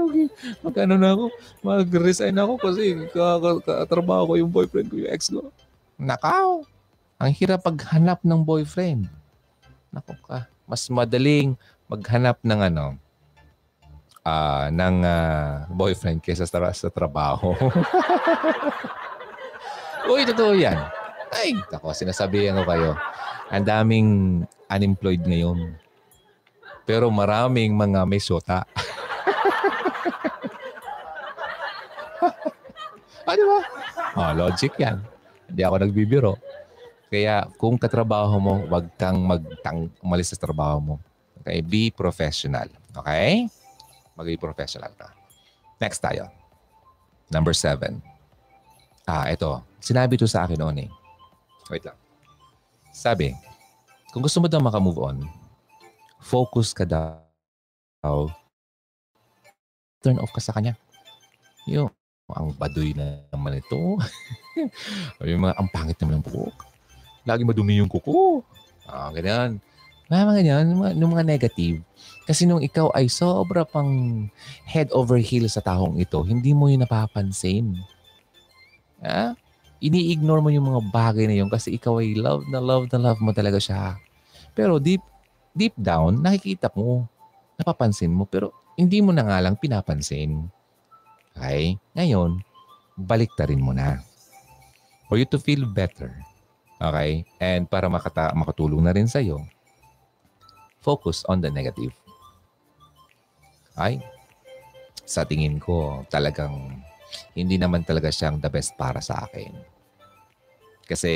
okay. 0.00 0.32
Magkano 0.64 0.96
na 0.96 1.12
ako? 1.12 1.28
Mag-resign 1.60 2.40
ako 2.40 2.56
kasi 2.56 2.96
katrabaho 3.66 4.32
ko 4.32 4.40
yung 4.40 4.48
boyfriend 4.48 4.88
ko, 4.88 4.96
yung 4.96 5.12
ex 5.12 5.28
ko. 5.28 5.52
Nakaw! 6.00 6.64
Ang 7.20 7.36
hirap 7.36 7.68
paghanap 7.68 8.24
ng 8.24 8.40
boyfriend. 8.40 9.12
Nako 9.92 10.16
ka. 10.24 10.48
Mas 10.64 10.88
madaling 10.88 11.52
maghanap 11.90 12.38
ng 12.40 12.72
ano, 12.72 12.96
uh, 14.26 14.66
ng 14.74 14.96
uh, 15.06 15.70
boyfriend 15.70 16.18
kaysa 16.18 16.50
sa, 16.50 16.58
sa 16.74 16.90
trabaho. 16.90 17.54
Uy, 20.10 20.26
totoo 20.26 20.58
yan. 20.58 20.78
Ay, 21.30 21.54
ako, 21.70 21.94
sinasabihan 21.94 22.58
ko 22.58 22.66
kayo. 22.66 22.90
Ang 23.54 23.66
daming 23.66 24.08
unemployed 24.66 25.22
ngayon. 25.22 25.78
Pero 26.86 27.10
maraming 27.10 27.74
mga 27.74 28.06
may 28.06 28.22
sota. 28.22 28.62
di 33.36 33.44
ba? 33.44 33.60
Oh, 34.16 34.32
logic 34.32 34.72
yan. 34.80 35.04
Hindi 35.50 35.62
ako 35.62 35.76
nagbibiro. 35.82 36.34
Kaya 37.12 37.46
kung 37.60 37.78
katrabaho 37.78 38.40
mo, 38.40 38.54
wag 38.66 38.90
kang 38.98 39.22
magtang 39.22 39.92
umalis 40.00 40.32
sa 40.32 40.40
trabaho 40.40 40.80
mo. 40.80 40.94
Okay? 41.44 41.60
Be 41.62 41.92
professional. 41.92 42.66
Okay? 42.96 43.46
Maging 44.16 44.40
professional 44.40 44.92
ka. 44.96 45.12
Next 45.78 46.00
tayo. 46.00 46.32
Number 47.28 47.52
seven. 47.52 48.00
Ah, 49.06 49.28
ito. 49.30 49.62
Sinabi 49.78 50.18
to 50.18 50.26
sa 50.26 50.48
akin 50.48 50.58
noon 50.58 50.88
eh. 50.88 50.90
Wait 51.70 51.84
lang. 51.84 51.94
Sabi, 52.90 53.36
kung 54.10 54.24
gusto 54.24 54.40
mo 54.40 54.48
daw 54.48 54.58
makamove 54.58 54.98
on, 54.98 55.16
focus 56.18 56.72
ka 56.72 56.88
daw. 56.88 58.32
Turn 60.00 60.18
off 60.18 60.32
ka 60.32 60.40
sa 60.40 60.56
kanya. 60.56 60.74
Yung, 61.68 61.92
ang 62.32 62.50
baduy 62.56 62.96
na 62.96 63.20
naman 63.30 63.60
ito. 63.60 64.00
yung 65.28 65.42
mga, 65.44 65.54
ang 65.60 65.68
pangit 65.70 65.98
naman 66.00 66.18
ng 66.18 66.26
buhok 66.26 66.76
lagi 67.26 67.42
madumi 67.42 67.82
yung 67.82 67.90
kuko. 67.90 68.46
Ah, 68.86 69.10
ganyan. 69.10 69.58
Mga 70.06 70.22
mga 70.22 70.36
ganyan, 70.38 70.64
yung 70.70 70.80
mga, 70.80 70.92
yung 70.94 71.12
mga 71.12 71.26
negative. 71.26 71.76
Kasi 72.26 72.42
nung 72.42 72.58
ikaw 72.58 72.90
ay 72.92 73.06
sobra 73.06 73.62
pang 73.62 74.26
head 74.66 74.90
over 74.90 75.16
heels 75.16 75.54
sa 75.54 75.62
taong 75.62 75.96
ito, 76.02 76.18
hindi 76.26 76.50
mo 76.50 76.66
yun 76.66 76.82
napapansin. 76.82 77.78
Ah? 78.98 79.38
Ini-ignore 79.78 80.42
mo 80.42 80.50
yung 80.50 80.66
mga 80.66 80.82
bagay 80.90 81.30
na 81.30 81.38
yun 81.38 81.46
kasi 81.46 81.78
ikaw 81.78 82.02
ay 82.02 82.18
love 82.18 82.42
na 82.50 82.58
love 82.58 82.90
na 82.90 82.98
love 82.98 83.22
mo 83.22 83.30
talaga 83.30 83.62
siya. 83.62 83.94
Pero 84.58 84.82
deep, 84.82 85.04
deep 85.54 85.76
down, 85.78 86.18
nakikita 86.18 86.72
mo, 86.74 87.06
napapansin 87.54 88.10
mo, 88.10 88.26
pero 88.26 88.50
hindi 88.74 88.98
mo 88.98 89.14
na 89.14 89.22
nga 89.22 89.38
lang 89.38 89.54
pinapansin. 89.54 90.50
Okay? 91.36 91.78
Ngayon, 91.94 92.42
balik 92.98 93.38
rin 93.38 93.62
mo 93.62 93.70
na. 93.70 94.02
For 95.06 95.14
you 95.14 95.28
to 95.30 95.38
feel 95.38 95.62
better, 95.70 96.10
Okay? 96.76 97.24
And 97.40 97.64
para 97.64 97.88
makata- 97.88 98.36
makatulong 98.36 98.84
na 98.84 98.92
rin 98.92 99.08
sa'yo, 99.08 99.40
focus 100.84 101.24
on 101.26 101.40
the 101.40 101.48
negative. 101.48 101.92
Ay, 103.76 104.00
sa 105.04 105.22
tingin 105.28 105.60
ko, 105.60 106.02
talagang 106.10 106.82
hindi 107.36 107.60
naman 107.60 107.86
talaga 107.86 108.10
siyang 108.10 108.40
the 108.42 108.50
best 108.50 108.74
para 108.74 108.98
sa 109.04 109.28
akin. 109.28 109.52
Kasi 110.88 111.12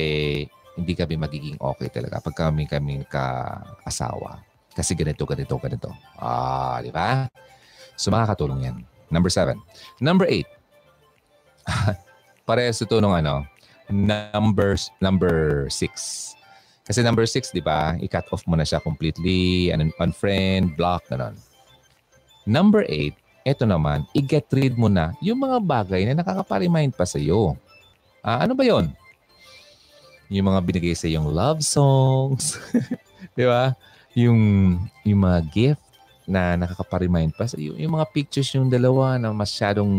hindi 0.79 0.93
kami 0.95 1.19
magiging 1.19 1.59
okay 1.59 1.91
talaga 1.91 2.23
pag 2.23 2.37
kami 2.37 2.71
kami 2.71 3.03
ka-asawa. 3.11 4.45
Kasi 4.71 4.95
ganito, 4.95 5.27
ganito, 5.27 5.59
ganito. 5.59 5.91
Ah, 6.15 6.79
di 6.79 6.95
ba? 6.95 7.27
So 7.99 8.15
makakatulong 8.15 8.61
yan. 8.71 8.77
Number 9.11 9.33
seven. 9.33 9.59
Number 9.99 10.31
eight. 10.31 10.47
Parehas 12.49 12.79
ito 12.79 13.03
nung 13.03 13.15
ano, 13.15 13.43
numbers 13.91 14.95
number 15.03 15.67
6. 15.69 16.35
Kasi 16.87 17.07
number 17.07 17.23
6, 17.23 17.55
di 17.55 17.63
ba, 17.63 17.95
i-cut 18.03 18.27
off 18.35 18.43
mo 18.51 18.59
na 18.59 18.67
siya 18.67 18.83
completely, 18.83 19.71
un- 19.71 19.95
unfriend, 20.03 20.75
block, 20.75 21.07
gano'n. 21.07 21.39
Number 22.51 22.83
8, 22.83 23.15
ito 23.47 23.63
naman, 23.63 24.03
i-get 24.11 24.51
rid 24.51 24.75
mo 24.75 24.91
na 24.91 25.15
yung 25.23 25.39
mga 25.39 25.63
bagay 25.63 26.03
na 26.03 26.19
nakakaparimind 26.19 26.91
pa 26.91 27.07
sa 27.07 27.23
iyo. 27.23 27.55
Ah, 28.27 28.43
ano 28.43 28.59
ba 28.59 28.67
yon? 28.67 28.91
Yung 30.27 30.51
mga 30.51 30.59
binigay 30.67 30.99
sa 30.99 31.07
yung 31.07 31.31
love 31.31 31.63
songs, 31.63 32.59
di 33.39 33.47
ba? 33.47 33.79
Yung, 34.19 34.75
yung 35.07 35.21
mga 35.23 35.39
gift 35.47 35.85
na 36.27 36.59
nakakaparimind 36.59 37.31
pa 37.39 37.47
sa 37.47 37.55
iyo. 37.55 37.79
Yung 37.79 37.95
mga 37.95 38.11
pictures 38.11 38.51
yung 38.59 38.67
dalawa 38.67 39.15
na 39.15 39.31
masyadong 39.31 39.95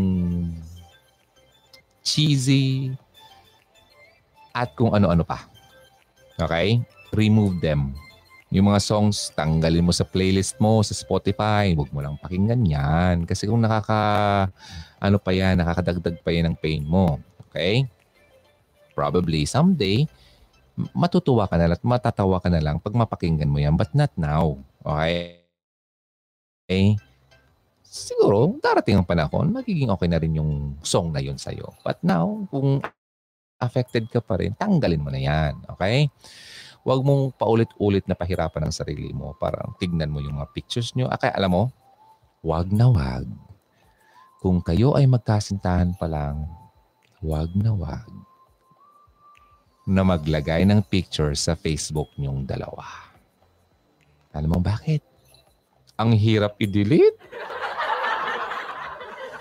cheesy, 2.04 2.92
at 4.52 4.76
kung 4.76 4.92
ano-ano 4.92 5.24
pa. 5.24 5.48
Okay? 6.36 6.84
Remove 7.16 7.64
them. 7.64 7.96
Yung 8.52 8.68
mga 8.68 8.84
songs, 8.84 9.32
tanggalin 9.32 9.80
mo 9.80 9.96
sa 9.96 10.04
playlist 10.04 10.60
mo, 10.60 10.84
sa 10.84 10.92
Spotify. 10.92 11.72
Huwag 11.72 11.88
mo 11.88 12.04
lang 12.04 12.20
pakinggan 12.20 12.60
yan. 12.68 13.24
Kasi 13.24 13.48
kung 13.48 13.64
nakaka, 13.64 14.52
ano 15.00 15.16
pa 15.16 15.32
yan, 15.32 15.56
nakakadagdag 15.56 16.20
pa 16.20 16.30
yan 16.36 16.52
ng 16.52 16.56
pain 16.60 16.84
mo. 16.84 17.16
Okay? 17.48 17.88
Probably 18.92 19.48
someday, 19.48 20.04
matutuwa 20.92 21.48
ka 21.48 21.56
na 21.56 21.72
lang 21.72 21.80
at 21.80 21.84
matatawa 21.84 22.44
ka 22.44 22.52
na 22.52 22.60
lang 22.60 22.76
pag 22.76 22.92
mapakinggan 22.92 23.48
mo 23.48 23.56
yan. 23.56 23.72
But 23.72 23.96
not 23.96 24.12
now. 24.20 24.60
Okay? 24.84 25.40
Okay? 26.68 27.00
Siguro, 27.88 28.60
darating 28.60 29.00
ang 29.00 29.08
panahon, 29.08 29.48
magiging 29.48 29.88
okay 29.88 30.12
na 30.12 30.20
rin 30.20 30.36
yung 30.36 30.76
song 30.84 31.08
na 31.08 31.24
yun 31.24 31.40
sa'yo. 31.40 31.72
But 31.80 32.04
now, 32.04 32.44
kung 32.52 32.84
affected 33.56 34.12
ka 34.12 34.20
pa 34.20 34.36
rin, 34.36 34.52
tanggalin 34.60 35.00
mo 35.00 35.08
na 35.08 35.20
yan. 35.24 35.56
Okay? 35.72 36.12
Huwag 36.82 37.06
mong 37.06 37.38
paulit-ulit 37.38 38.02
na 38.10 38.18
pahirapan 38.18 38.66
ang 38.66 38.74
sarili 38.74 39.14
mo. 39.14 39.38
Parang 39.38 39.78
tignan 39.78 40.10
mo 40.10 40.18
yung 40.18 40.42
mga 40.42 40.50
pictures 40.50 40.94
nyo. 40.98 41.06
Ah, 41.06 41.18
kaya 41.18 41.30
alam 41.38 41.54
mo, 41.54 41.64
wag 42.42 42.74
na 42.74 42.90
wag. 42.90 43.26
Kung 44.42 44.58
kayo 44.58 44.98
ay 44.98 45.06
magkasintahan 45.06 45.94
pa 45.94 46.10
lang, 46.10 46.50
wag 47.22 47.54
na 47.54 47.70
wag 47.70 48.10
na 49.86 50.02
maglagay 50.06 50.62
ng 50.66 50.82
picture 50.86 51.34
sa 51.34 51.54
Facebook 51.58 52.10
nyong 52.18 52.46
dalawa. 52.46 52.86
Alam 54.34 54.58
mo 54.58 54.60
bakit? 54.62 55.02
Ang 55.98 56.18
hirap 56.18 56.58
i-delete. 56.58 57.18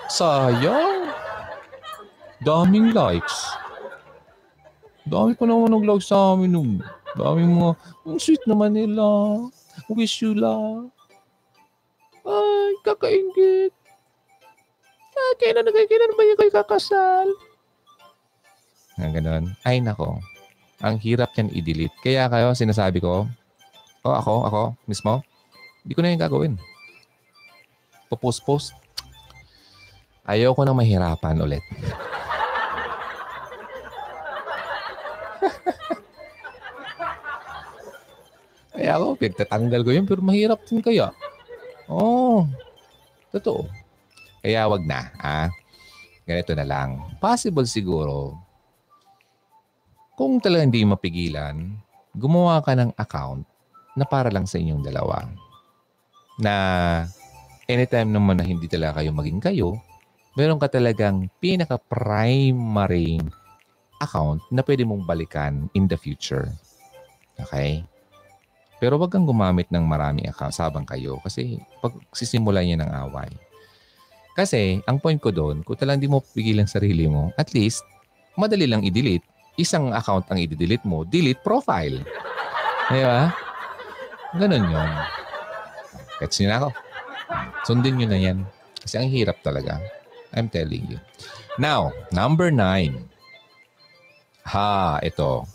Sayang. 0.09 1.09
Daming 2.41 2.93
likes. 2.93 3.53
Dami 5.05 5.33
pa 5.37 5.45
naman 5.45 5.73
nag-log 5.73 6.01
sa 6.01 6.33
amin 6.33 6.51
nung. 6.53 6.73
Dami 7.15 7.43
mga, 7.43 7.73
ang 8.07 8.19
sweet 8.19 8.43
naman 8.47 8.75
nila. 8.75 9.03
Wish 9.91 10.23
you 10.23 10.35
luck. 10.35 10.91
Ah, 12.23 12.67
nakakaingit. 12.79 13.73
Ah, 15.11 15.33
kailan 15.41 15.65
na 15.67 15.71
kailan 15.73 16.15
ba 16.15 16.23
yung 16.23 16.39
kayo 16.39 16.51
kakasal? 16.53 17.27
Nga 18.95 19.09
ganun. 19.19 19.43
Ay 19.67 19.83
nako. 19.83 20.21
Ang 20.81 20.97
hirap 21.01 21.35
yan 21.37 21.53
i-delete. 21.53 21.93
Kaya 22.01 22.25
kayo 22.31 22.53
sinasabi 22.57 23.03
ko, 23.03 23.29
oh 24.01 24.15
ako, 24.17 24.33
ako 24.49 24.61
mismo, 24.89 25.21
hindi 25.85 25.93
ko 25.93 26.01
na 26.01 26.13
yung 26.13 26.23
gagawin. 26.23 26.53
Popost-post. 28.09 28.73
Ayaw 30.25 30.53
ko 30.53 30.61
na 30.65 30.73
mahirapan 30.73 31.41
ulit. 31.41 31.63
Kaya 38.71 38.95
ako, 38.95 39.19
pinagtatanggal 39.19 39.81
ko 39.83 39.91
yun, 39.91 40.05
pero 40.07 40.21
mahirap 40.23 40.63
din 40.63 40.79
kaya. 40.79 41.11
Oo. 41.91 42.47
Oh, 42.47 42.49
totoo. 43.35 43.67
Kaya 44.41 44.65
wag 44.71 44.83
na, 44.87 45.11
ah. 45.19 45.49
Ganito 46.23 46.55
na 46.55 46.63
lang. 46.63 47.19
Possible 47.19 47.67
siguro, 47.67 48.39
kung 50.15 50.39
talagang 50.39 50.71
hindi 50.71 50.85
mapigilan, 50.85 51.75
gumawa 52.15 52.63
ka 52.63 52.77
ng 52.77 52.95
account 52.95 53.43
na 53.97 54.05
para 54.07 54.31
lang 54.31 54.47
sa 54.47 54.61
inyong 54.61 54.85
dalawa. 54.85 55.27
Na 56.39 56.53
anytime 57.67 58.11
naman 58.11 58.39
na 58.39 58.45
hindi 58.47 58.69
talaga 58.71 59.01
kayo 59.01 59.11
maging 59.11 59.41
kayo, 59.43 59.69
meron 60.39 60.61
ka 60.61 60.71
talagang 60.71 61.27
pinaka-primary 61.43 63.19
account 63.99 64.41
na 64.49 64.63
pwede 64.63 64.87
mong 64.87 65.03
balikan 65.03 65.67
in 65.75 65.85
the 65.91 65.99
future. 65.99 66.47
Okay? 67.37 67.83
Pero 68.81 68.97
wag 68.97 69.13
kang 69.13 69.29
gumamit 69.29 69.69
ng 69.69 69.85
maraming 69.85 70.25
accounts 70.25 70.57
habang 70.57 70.81
kayo 70.89 71.21
kasi 71.21 71.61
pag 71.85 71.93
sisimulan 72.17 72.65
niya 72.65 72.81
ng 72.81 72.91
away. 73.05 73.29
Kasi 74.33 74.81
ang 74.89 74.97
point 74.97 75.21
ko 75.21 75.29
doon, 75.29 75.61
kung 75.61 75.77
talagang 75.77 76.01
di 76.01 76.09
mo 76.09 76.17
pigilan 76.33 76.65
sarili 76.65 77.05
mo, 77.05 77.29
at 77.37 77.53
least 77.53 77.85
madali 78.33 78.65
lang 78.65 78.81
i-delete. 78.81 79.21
Isang 79.61 79.93
account 79.93 80.25
ang 80.33 80.41
i-delete 80.41 80.81
mo, 80.81 81.05
delete 81.05 81.45
profile. 81.45 82.01
Di 82.89 83.05
ba? 83.05 83.29
Ganun 84.41 84.65
yun. 84.65 84.89
Catch 86.17 86.41
niyo 86.41 86.49
na 86.49 86.57
ako. 86.65 86.69
Sundin 87.69 88.01
nyo 88.01 88.07
na 88.09 88.17
yan. 88.17 88.37
Kasi 88.81 88.97
ang 88.97 89.13
hirap 89.13 89.37
talaga. 89.45 89.77
I'm 90.33 90.49
telling 90.49 90.89
you. 90.89 90.97
Now, 91.61 91.93
number 92.09 92.49
nine. 92.49 93.05
Ha, 94.49 94.97
ito. 95.05 95.45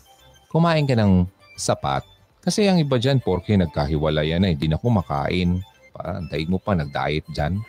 Kumain 0.47 0.87
ka 0.87 0.95
ng 0.95 1.27
sapat 1.59 2.07
kasi 2.47 2.63
ang 2.63 2.79
iba 2.79 2.95
dyan, 2.95 3.19
porke 3.19 3.59
nagkahiwalayan 3.59 4.39
na, 4.39 4.55
hindi 4.55 4.71
na 4.71 4.79
kumakain. 4.79 5.59
Parang 5.91 6.31
mo 6.47 6.55
pa, 6.63 6.79
nag-diet 6.79 7.27
dyan. 7.35 7.59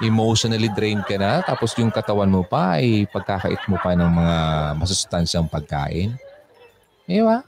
Emotionally 0.00 0.72
drained 0.72 1.04
ka 1.04 1.20
na, 1.20 1.44
tapos 1.44 1.76
yung 1.76 1.92
katawan 1.92 2.32
mo 2.32 2.40
pa 2.48 2.80
ay 2.80 3.04
pagkakait 3.12 3.60
mo 3.68 3.76
pa 3.76 3.92
ng 3.92 4.08
mga 4.08 4.36
masustansyang 4.80 5.44
pagkain. 5.52 6.16
Di 7.04 7.20
ba? 7.20 7.44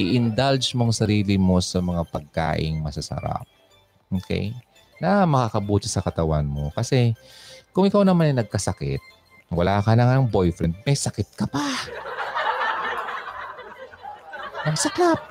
I-indulge 0.00 0.72
mong 0.72 0.96
sarili 0.96 1.36
mo 1.36 1.60
sa 1.60 1.84
mga 1.84 2.00
pagkain 2.08 2.80
masasarap. 2.80 3.44
Okay? 4.08 4.56
Na 4.96 5.28
makakabuti 5.28 5.92
sa 5.92 6.00
katawan 6.00 6.48
mo. 6.48 6.72
Kasi 6.72 7.12
kung 7.76 7.84
ikaw 7.84 8.00
naman 8.00 8.32
ay 8.32 8.40
nagkasakit, 8.40 9.04
wala 9.52 9.84
ka 9.84 9.92
na 9.92 10.16
ng 10.16 10.32
boyfriend, 10.32 10.72
may 10.88 10.96
sakit 10.96 11.36
ka 11.36 11.44
pa. 11.44 11.60
Ang 14.66 14.74
sakap. 14.74 15.22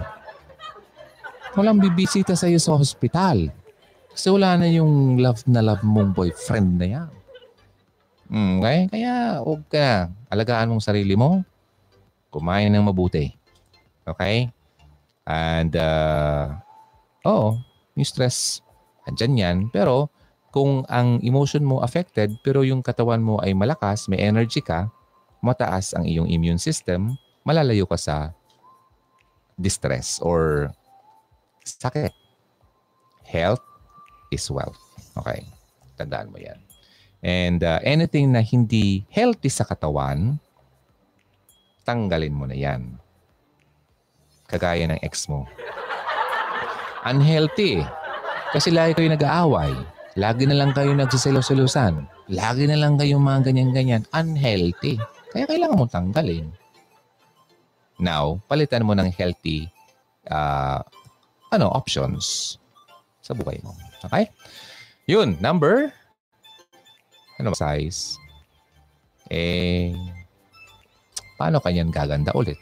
Walang 1.59 1.83
bibisita 1.83 2.39
sa 2.39 2.47
iyo 2.47 2.55
sa 2.55 2.79
hospital. 2.79 3.51
Kasi 4.15 4.31
wala 4.31 4.55
na 4.55 4.71
yung 4.71 5.19
love 5.19 5.43
na 5.43 5.59
love 5.59 5.83
mong 5.83 6.15
boyfriend 6.15 6.79
na 6.79 6.87
yan. 6.87 7.09
Hmm, 8.31 8.63
okay? 8.63 8.87
Kaya 8.87 9.43
huwag 9.43 9.67
ka. 9.67 10.07
Alagaan 10.31 10.71
mong 10.71 10.87
sarili 10.87 11.19
mo. 11.19 11.43
Kumain 12.31 12.71
ng 12.71 12.87
mabuti. 12.87 13.35
Okay? 14.07 14.47
And, 15.27 15.75
uh, 15.75 16.55
oo, 17.27 17.59
yung 17.99 18.07
stress, 18.07 18.63
andyan 19.03 19.35
yan. 19.35 19.57
Pero, 19.67 20.07
kung 20.55 20.87
ang 20.87 21.19
emotion 21.19 21.67
mo 21.67 21.83
affected, 21.83 22.31
pero 22.39 22.63
yung 22.63 22.79
katawan 22.79 23.19
mo 23.19 23.43
ay 23.43 23.51
malakas, 23.51 24.07
may 24.07 24.23
energy 24.23 24.63
ka, 24.63 24.87
mataas 25.43 25.91
ang 25.91 26.07
iyong 26.07 26.31
immune 26.31 26.61
system, 26.61 27.19
malalayo 27.43 27.83
ka 27.83 27.99
sa 27.99 28.31
distress 29.59 30.19
or 30.19 30.69
sakit. 31.65 32.11
Health 33.25 33.63
is 34.29 34.45
wealth. 34.51 34.79
Okay. 35.17 35.43
Tandaan 35.95 36.29
mo 36.29 36.37
yan. 36.37 36.59
And 37.25 37.63
uh, 37.65 37.81
anything 37.81 38.35
na 38.35 38.45
hindi 38.45 39.07
healthy 39.09 39.49
sa 39.49 39.65
katawan, 39.65 40.37
tanggalin 41.87 42.35
mo 42.35 42.45
na 42.45 42.53
yan. 42.53 43.01
Kagaya 44.45 44.85
ng 44.85 45.01
ex 45.01 45.25
mo. 45.25 45.49
Unhealthy. 47.01 47.81
Kasi 48.53 48.69
lagi 48.69 48.93
kayo 48.93 49.09
nag-aaway. 49.09 49.73
Lagi 50.15 50.45
na 50.45 50.55
lang 50.55 50.71
kayo 50.71 50.93
nagsiselo-selusan. 50.93 52.05
Lagi 52.29 52.69
na 52.69 52.77
lang 52.77 52.95
kayo 52.95 53.17
mga 53.17 53.51
ganyan-ganyan. 53.51 54.05
Unhealthy. 54.13 55.01
Kaya 55.33 55.49
kailangan 55.49 55.77
mo 55.81 55.85
tanggalin. 55.89 56.47
Now, 57.99 58.43
palitan 58.51 58.83
mo 58.83 58.93
ng 58.93 59.07
healthy 59.13 59.71
uh, 60.27 60.83
ano, 61.51 61.67
options 61.71 62.57
sa 63.23 63.33
buhay 63.33 63.59
mo. 63.63 63.71
Okay? 64.03 64.27
Yun, 65.07 65.39
number 65.39 65.93
ano 67.39 67.51
size? 67.51 68.15
Eh, 69.27 69.91
paano 71.35 71.59
kanyan 71.59 71.91
gaganda 71.91 72.31
ulit? 72.37 72.55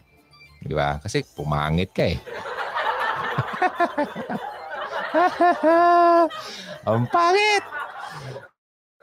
Di 0.63 0.73
ba? 0.73 0.97
Kasi 0.97 1.21
pumangit 1.35 1.91
ka 1.91 2.07
eh. 2.07 2.13
ang 6.89 7.05
pangit! 7.11 7.63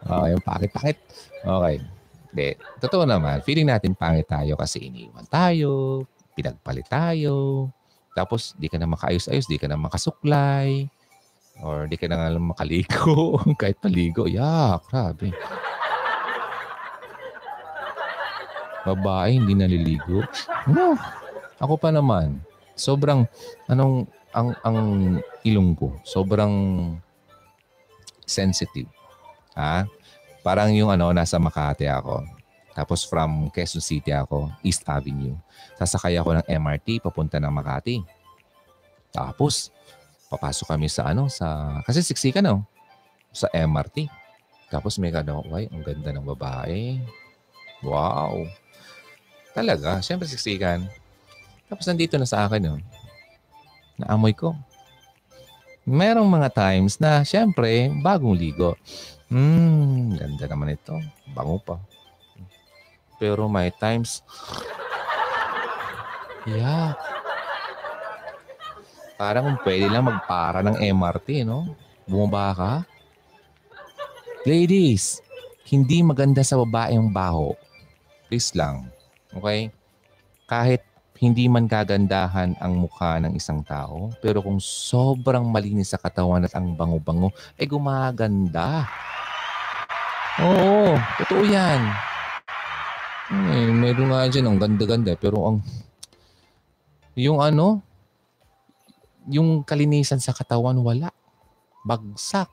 Okay, 0.01 0.31
ang 0.33 0.43
pangit-pangit. 0.43 0.99
Okay. 1.45 1.77
Hindi. 2.31 2.55
Totoo 2.81 3.05
naman, 3.05 3.43
feeling 3.45 3.69
natin 3.69 3.99
pangit 3.99 4.31
tayo 4.31 4.57
kasi 4.57 4.89
iniwan 4.89 5.27
tayo, 5.29 6.07
pinagpalit 6.41 6.89
tayo. 6.89 7.69
Tapos, 8.17 8.57
di 8.57 8.67
ka 8.67 8.81
na 8.81 8.89
makaayos-ayos, 8.89 9.47
di 9.47 9.61
ka 9.61 9.69
na 9.69 9.77
makasuklay. 9.77 10.89
Or 11.61 11.85
di 11.85 12.01
ka 12.01 12.09
na 12.09 12.17
nga 12.17 12.41
makaligo. 12.41 13.37
Kahit 13.61 13.77
paligo. 13.85 14.25
Yeah, 14.25 14.81
grabe. 14.89 15.37
Babae, 18.81 19.37
hindi 19.37 19.53
naliligo. 19.53 20.25
No. 20.65 20.97
Ako 21.61 21.77
pa 21.77 21.93
naman. 21.93 22.41
Sobrang, 22.73 23.29
anong, 23.69 24.09
ang, 24.33 24.57
ang 24.65 24.79
ilong 25.45 25.77
ko, 25.77 25.93
sobrang 26.01 26.55
sensitive. 28.25 28.89
Ha? 29.53 29.85
Parang 30.41 30.73
yung 30.73 30.89
ano, 30.89 31.13
nasa 31.13 31.37
Makati 31.37 31.85
ako. 31.85 32.40
Tapos 32.71 33.03
from 33.03 33.51
Quezon 33.51 33.83
City 33.83 34.15
ako, 34.15 34.51
East 34.63 34.87
Avenue. 34.87 35.35
Sasakay 35.77 36.17
ako 36.17 36.39
ng 36.39 36.47
MRT 36.47 37.03
papunta 37.03 37.43
ng 37.43 37.51
Makati. 37.51 38.01
Tapos, 39.11 39.75
papasok 40.31 40.67
kami 40.71 40.87
sa 40.87 41.11
ano, 41.11 41.27
sa, 41.27 41.79
kasi 41.83 42.01
siksikan 42.07 42.47
no, 42.47 42.63
sa 43.35 43.51
MRT. 43.51 44.07
Tapos 44.71 45.03
may 45.03 45.11
kano, 45.11 45.43
ay, 45.51 45.67
ang 45.67 45.83
ganda 45.83 46.15
ng 46.15 46.27
babae. 46.31 47.03
Wow. 47.83 48.47
Talaga, 49.51 49.99
syempre 49.99 50.31
siksikan. 50.31 50.87
Tapos 51.67 51.87
nandito 51.91 52.15
na 52.15 52.27
sa 52.27 52.47
akin 52.47 52.71
yun. 52.71 52.81
Naamoy 53.99 54.31
ko. 54.31 54.55
Merong 55.83 56.31
mga 56.31 56.49
times 56.55 57.03
na, 57.03 57.27
syempre, 57.27 57.91
bagong 57.99 58.39
ligo. 58.39 58.79
Hmm, 59.27 60.15
ganda 60.15 60.47
naman 60.47 60.79
ito. 60.79 60.95
Bango 61.35 61.59
pa. 61.59 61.83
Pero 63.21 63.53
may 63.53 63.69
times, 63.77 64.25
yeah. 66.49 66.97
Parang 69.21 69.45
kung 69.45 69.61
pwede 69.69 69.85
lang 69.93 70.09
magpara 70.09 70.65
ng 70.65 70.81
MRT, 70.81 71.45
no? 71.45 71.77
Bumaba 72.09 72.57
ka. 72.57 72.73
Ladies, 74.49 75.21
hindi 75.69 76.01
maganda 76.01 76.41
sa 76.41 76.57
babae 76.57 76.97
ang 76.97 77.13
baho. 77.13 77.53
Please 78.33 78.57
lang. 78.57 78.89
Okay? 79.37 79.69
Kahit 80.49 80.81
hindi 81.21 81.53
man 81.53 81.69
kagandahan 81.69 82.57
ang 82.57 82.81
mukha 82.81 83.21
ng 83.21 83.37
isang 83.37 83.61
tao, 83.61 84.09
pero 84.25 84.41
kung 84.41 84.57
sobrang 84.57 85.45
malinis 85.45 85.93
sa 85.93 86.01
katawan 86.01 86.49
at 86.49 86.57
ang 86.57 86.73
bango-bango, 86.73 87.29
eh 87.61 87.69
gumaganda. 87.69 88.89
Oo, 90.41 90.97
totoo 91.21 91.45
yan. 91.45 92.10
Eh, 93.31 93.71
meron 93.71 94.11
nga 94.11 94.27
dyan, 94.27 94.51
ang 94.51 94.59
ganda-ganda. 94.59 95.15
Pero 95.15 95.47
ang, 95.47 95.57
yung 97.15 97.39
ano, 97.39 97.79
yung 99.31 99.63
kalinisan 99.63 100.19
sa 100.19 100.35
katawan, 100.35 100.75
wala. 100.83 101.15
Bagsak. 101.87 102.51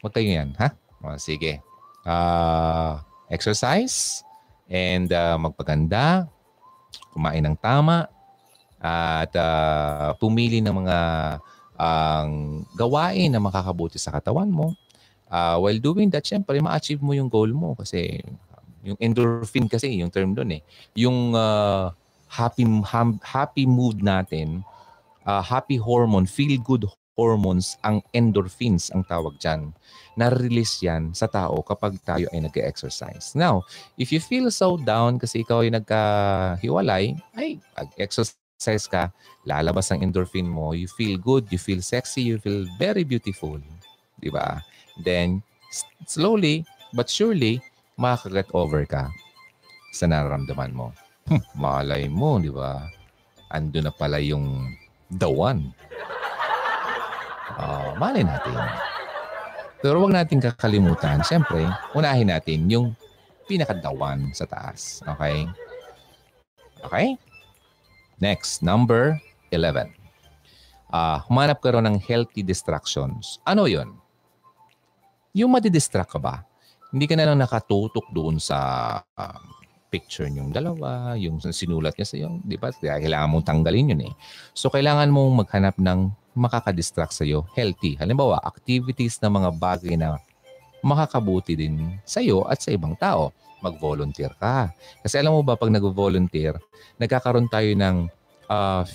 Huwag 0.00 0.12
kayo 0.16 0.40
yan, 0.40 0.56
ha? 0.56 0.72
O, 1.04 1.20
sige. 1.20 1.60
Uh, 2.06 2.96
exercise 3.28 4.24
and 4.72 5.12
uh, 5.12 5.36
magpaganda, 5.36 6.24
kumain 7.12 7.44
ng 7.44 7.58
tama, 7.60 8.08
at 8.80 9.32
uh, 9.36 10.16
pumili 10.16 10.64
ng 10.64 10.72
mga 10.72 10.98
ang 11.76 12.64
uh, 12.64 12.72
gawain 12.72 13.28
na 13.28 13.42
makakabuti 13.42 14.00
sa 14.00 14.08
katawan 14.08 14.48
mo. 14.48 14.72
Uh, 15.28 15.60
while 15.60 15.76
doing 15.76 16.08
that, 16.08 16.24
syempre, 16.24 16.56
ma-achieve 16.62 17.04
mo 17.04 17.12
yung 17.12 17.28
goal 17.28 17.52
mo 17.52 17.76
kasi 17.76 18.22
yung 18.86 18.98
endorphin 19.02 19.66
kasi, 19.66 19.98
yung 19.98 20.14
term 20.14 20.32
doon 20.32 20.60
eh. 20.60 20.62
Yung 20.94 21.34
uh, 21.34 21.90
happy, 22.30 22.62
ha- 22.86 23.20
happy 23.26 23.66
mood 23.66 24.00
natin, 24.00 24.62
uh, 25.26 25.42
happy 25.42 25.76
hormone, 25.76 26.24
feel-good 26.24 26.86
hormones, 27.18 27.74
ang 27.82 28.04
endorphins 28.14 28.92
ang 28.94 29.02
tawag 29.02 29.34
dyan. 29.42 29.74
Na-release 30.14 30.86
yan 30.86 31.12
sa 31.12 31.26
tao 31.26 31.60
kapag 31.66 31.98
tayo 32.06 32.30
ay 32.30 32.44
nag-exercise. 32.46 33.34
Now, 33.34 33.66
if 33.98 34.14
you 34.14 34.20
feel 34.22 34.48
so 34.54 34.78
down 34.78 35.18
kasi 35.18 35.42
ikaw 35.42 35.66
ay 35.66 35.74
nagkahiwalay, 35.74 37.18
ay, 37.34 37.58
exercise 37.98 38.38
exercise 38.56 38.88
ka, 38.88 39.12
lalabas 39.44 39.92
ang 39.92 40.00
endorphin 40.00 40.48
mo, 40.48 40.72
you 40.72 40.88
feel 40.88 41.20
good, 41.20 41.44
you 41.52 41.60
feel 41.60 41.84
sexy, 41.84 42.24
you 42.24 42.40
feel 42.40 42.64
very 42.80 43.04
beautiful. 43.04 43.60
Di 44.16 44.32
ba? 44.32 44.64
Then, 45.04 45.44
slowly 46.08 46.64
but 46.96 47.12
surely, 47.12 47.60
makakaget 47.96 48.48
over 48.52 48.84
ka 48.84 49.08
sa 49.92 50.04
nararamdaman 50.04 50.72
mo. 50.76 50.92
Hmm, 51.26 51.42
malay 51.56 52.06
mo, 52.06 52.38
di 52.38 52.52
ba? 52.52 52.86
Ando 53.50 53.80
na 53.80 53.90
pala 53.90 54.20
yung 54.20 54.76
the 55.10 55.26
one. 55.26 55.72
Uh, 57.56 57.96
malay 57.96 58.22
natin. 58.22 58.54
Pero 59.80 60.04
wag 60.04 60.12
natin 60.12 60.44
kakalimutan, 60.44 61.24
siyempre, 61.24 61.64
unahin 61.96 62.28
natin 62.28 62.68
yung 62.68 62.92
pinakadawan 63.48 64.30
sa 64.36 64.44
taas. 64.44 65.00
Okay? 65.16 65.48
Okay? 66.84 67.08
Next, 68.20 68.60
number 68.60 69.18
11. 69.50 69.92
Uh, 70.86 70.94
ah, 70.94 71.18
humanap 71.26 71.58
ka 71.58 71.74
ng 71.74 71.98
healthy 71.98 72.46
distractions. 72.46 73.42
Ano 73.42 73.66
yon? 73.66 73.98
Yung 75.34 75.52
madidistract 75.52 76.14
ka 76.14 76.20
ba? 76.22 76.45
Hindi 76.96 77.12
ka 77.12 77.14
na 77.20 77.28
lang 77.28 77.44
nakatutok 77.44 78.08
doon 78.08 78.40
sa 78.40 78.56
uh, 79.04 79.40
picture 79.92 80.32
niyong 80.32 80.48
dalawa, 80.48 81.12
yung 81.20 81.44
sinulat 81.44 81.92
niya 81.92 82.08
sa 82.08 82.16
iyo. 82.16 82.40
Di 82.40 82.56
ba? 82.56 82.72
Kailangan 82.72 83.28
mong 83.36 83.44
tanggalin 83.44 83.92
yun 83.92 84.00
eh. 84.08 84.12
So, 84.56 84.72
kailangan 84.72 85.12
mong 85.12 85.44
maghanap 85.44 85.76
ng 85.76 86.08
makakadistract 86.32 87.12
sa 87.12 87.28
iyo, 87.28 87.44
healthy. 87.52 88.00
Halimbawa, 88.00 88.40
activities 88.40 89.20
na 89.20 89.28
mga 89.28 89.52
bagay 89.60 89.92
na 90.00 90.16
makakabuti 90.80 91.52
din 91.52 92.00
sa 92.08 92.24
iyo 92.24 92.48
at 92.48 92.64
sa 92.64 92.72
ibang 92.72 92.96
tao 92.96 93.28
mag-volunteer 93.60 94.32
ka. 94.40 94.72
Kasi 95.04 95.20
alam 95.20 95.36
mo 95.36 95.44
ba, 95.44 95.52
pag 95.52 95.68
nag-volunteer, 95.68 96.56
nagkakaroon 96.96 97.52
tayo 97.52 97.76
ng 97.76 98.08
uh, 98.48 98.88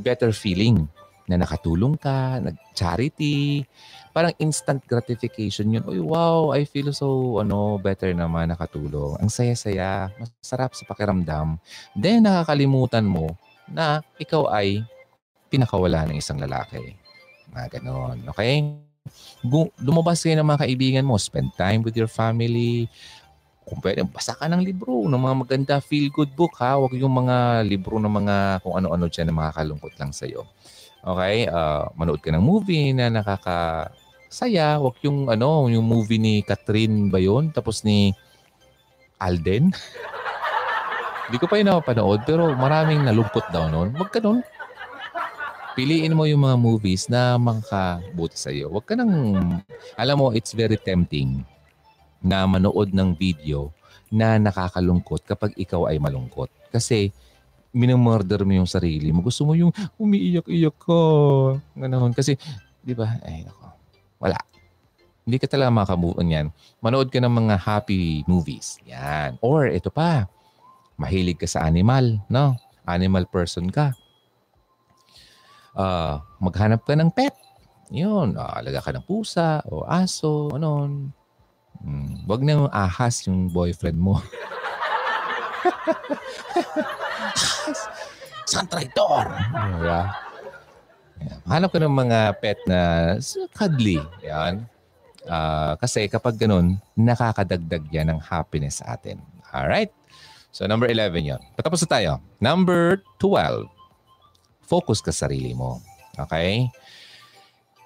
better 0.00 0.32
feeling 0.32 0.88
na 1.32 1.40
nakatulong 1.40 1.96
ka, 1.96 2.36
nag-charity, 2.44 3.64
parang 4.12 4.36
instant 4.36 4.84
gratification 4.84 5.72
yun. 5.72 5.84
Uy, 5.88 5.98
wow, 5.98 6.52
I 6.52 6.68
feel 6.68 6.92
so 6.92 7.40
ano 7.40 7.80
better 7.80 8.12
naman 8.12 8.52
nakatulong. 8.52 9.16
Ang 9.16 9.32
saya-saya, 9.32 10.12
masarap 10.20 10.76
sa 10.76 10.84
pakiramdam. 10.84 11.56
Then 11.96 12.28
nakakalimutan 12.28 13.08
mo 13.08 13.32
na 13.64 14.04
ikaw 14.20 14.52
ay 14.52 14.84
pinakawala 15.48 16.04
ng 16.12 16.20
isang 16.20 16.36
lalaki. 16.36 16.92
Mga 17.48 17.80
ganon. 17.80 18.20
Okay? 18.28 18.60
Lumabas 19.80 20.20
kayo 20.20 20.36
ng 20.36 20.46
mga 20.46 20.62
kaibigan 20.68 21.08
mo. 21.08 21.16
Spend 21.16 21.56
time 21.56 21.80
with 21.80 21.96
your 21.96 22.08
family 22.08 22.92
kung 23.62 23.78
pwede, 23.78 24.02
basa 24.04 24.34
ka 24.34 24.50
ng 24.50 24.60
libro, 24.60 25.06
ng 25.06 25.22
mga 25.22 25.36
maganda 25.38 25.74
feel-good 25.78 26.34
book 26.34 26.58
ha. 26.58 26.76
Huwag 26.76 26.98
yung 26.98 27.14
mga 27.14 27.62
libro 27.62 27.96
ng 28.02 28.10
mga 28.10 28.36
kung 28.60 28.74
ano-ano 28.74 29.06
dyan 29.06 29.30
na 29.30 29.38
makakalungkot 29.38 29.94
lang 30.02 30.10
sa'yo. 30.10 30.42
Okay? 31.02 31.50
Uh, 31.50 31.90
manood 31.98 32.22
ka 32.22 32.30
ng 32.30 32.42
movie 32.42 32.94
na 32.94 33.10
nakakasaya. 33.10 34.78
Huwag 34.78 35.02
yung 35.02 35.26
ano, 35.28 35.66
yung 35.66 35.84
movie 35.84 36.22
ni 36.22 36.34
Catherine 36.46 37.10
ba 37.10 37.18
yun? 37.18 37.50
Tapos 37.50 37.82
ni 37.82 38.14
Alden. 39.18 39.70
Hindi 41.26 41.36
ko 41.38 41.46
pa 41.46 41.58
yun 41.58 41.70
napapanood 41.70 42.22
pero 42.26 42.50
maraming 42.54 43.02
nalungkot 43.02 43.50
daw 43.50 43.66
noon. 43.70 43.94
Huwag 43.94 44.10
ka 44.14 44.22
nun. 44.22 44.42
Piliin 45.72 46.12
mo 46.12 46.28
yung 46.28 46.44
mga 46.44 46.60
movies 46.60 47.08
na 47.08 47.40
makakabuti 47.40 48.36
sa 48.36 48.52
iyo. 48.52 48.68
Huwag 48.68 48.84
ka 48.84 48.92
nang, 48.92 49.08
alam 49.96 50.16
mo, 50.20 50.28
it's 50.36 50.52
very 50.52 50.76
tempting 50.76 51.40
na 52.20 52.44
manood 52.44 52.92
ng 52.92 53.16
video 53.16 53.72
na 54.12 54.36
nakakalungkot 54.36 55.24
kapag 55.24 55.56
ikaw 55.56 55.88
ay 55.88 55.96
malungkot. 55.96 56.52
Kasi 56.68 57.08
minumurder 57.72 58.44
mo 58.44 58.52
yung 58.52 58.68
sarili 58.68 59.10
mo. 59.10 59.24
Gusto 59.24 59.48
mo 59.48 59.56
yung 59.56 59.72
umiiyak-iyak 59.96 60.76
ka. 60.76 61.02
Ganun. 61.76 62.12
Kasi, 62.12 62.36
di 62.84 62.92
ba, 62.92 63.18
ay, 63.24 63.48
ako, 63.48 63.64
wala. 64.22 64.38
Hindi 65.22 65.36
ka 65.40 65.46
talaga 65.48 65.70
makabuon 65.72 66.28
yan. 66.28 66.46
Manood 66.84 67.08
ka 67.08 67.18
ng 67.18 67.32
mga 67.32 67.54
happy 67.58 68.22
movies. 68.28 68.76
Yan. 68.86 69.40
Or, 69.40 69.66
ito 69.66 69.88
pa, 69.88 70.28
mahilig 71.00 71.40
ka 71.40 71.48
sa 71.48 71.64
animal, 71.64 72.20
no? 72.28 72.54
Animal 72.84 73.26
person 73.30 73.70
ka. 73.72 73.96
Uh, 75.72 76.20
maghanap 76.38 76.84
ka 76.84 76.92
ng 76.92 77.08
pet. 77.08 77.32
Yun, 77.92 78.36
uh, 78.36 78.52
alaga 78.56 78.84
ka 78.84 78.90
ng 78.92 79.04
pusa 79.04 79.64
o 79.68 79.84
aso, 79.88 80.52
ano, 80.52 80.88
Mm, 81.82 82.30
wag 82.30 82.46
na 82.46 82.70
ahas 82.70 83.26
yung 83.26 83.50
boyfriend 83.50 83.98
mo. 83.98 84.22
Isang 88.48 88.68
traitor! 88.68 89.26
Yeah. 89.82 90.06
Yeah. 91.22 91.38
Hanap 91.46 91.70
ka 91.70 91.78
ng 91.78 91.94
mga 91.94 92.42
pet 92.42 92.58
na 92.66 93.14
cuddly. 93.54 94.02
Yan. 94.26 94.66
Uh, 95.22 95.78
kasi 95.78 96.10
kapag 96.10 96.34
ganun, 96.34 96.82
nakakadagdag 96.98 97.86
yan 97.94 98.10
ng 98.10 98.20
happiness 98.20 98.82
sa 98.82 98.98
atin. 98.98 99.22
Alright? 99.54 99.94
So 100.50 100.66
number 100.66 100.90
11 100.90 101.22
yon. 101.22 101.42
Patapos 101.54 101.86
na 101.86 101.88
tayo. 101.88 102.12
Number 102.42 102.98
12. 103.22 103.70
Focus 104.66 104.98
ka 104.98 105.14
sa 105.14 105.28
sarili 105.28 105.54
mo. 105.54 105.78
Okay? 106.18 106.66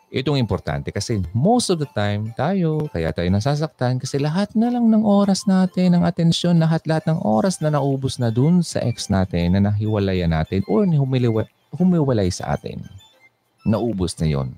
Itong 0.07 0.39
importante 0.39 0.95
kasi 0.95 1.19
most 1.35 1.67
of 1.67 1.83
the 1.83 1.91
time 1.91 2.31
tayo, 2.39 2.87
kaya 2.95 3.11
tayo 3.11 3.27
nasasaktan 3.27 3.99
kasi 3.99 4.23
lahat 4.23 4.55
na 4.55 4.71
lang 4.71 4.87
ng 4.87 5.03
oras 5.03 5.51
natin, 5.51 5.99
ng 5.99 6.07
atensyon, 6.07 6.63
lahat-lahat 6.63 7.11
ng 7.11 7.19
oras 7.27 7.59
na 7.59 7.75
naubos 7.75 8.23
na 8.23 8.31
dun 8.31 8.63
sa 8.63 8.79
ex 8.87 9.11
natin, 9.11 9.59
na 9.59 9.67
nahiwalayan 9.67 10.31
natin 10.31 10.63
or 10.71 10.87
humiwalay, 10.87 11.51
humiwalay 11.75 12.31
sa 12.31 12.55
atin. 12.55 12.87
Naubos 13.67 14.15
na 14.23 14.31
yon. 14.31 14.55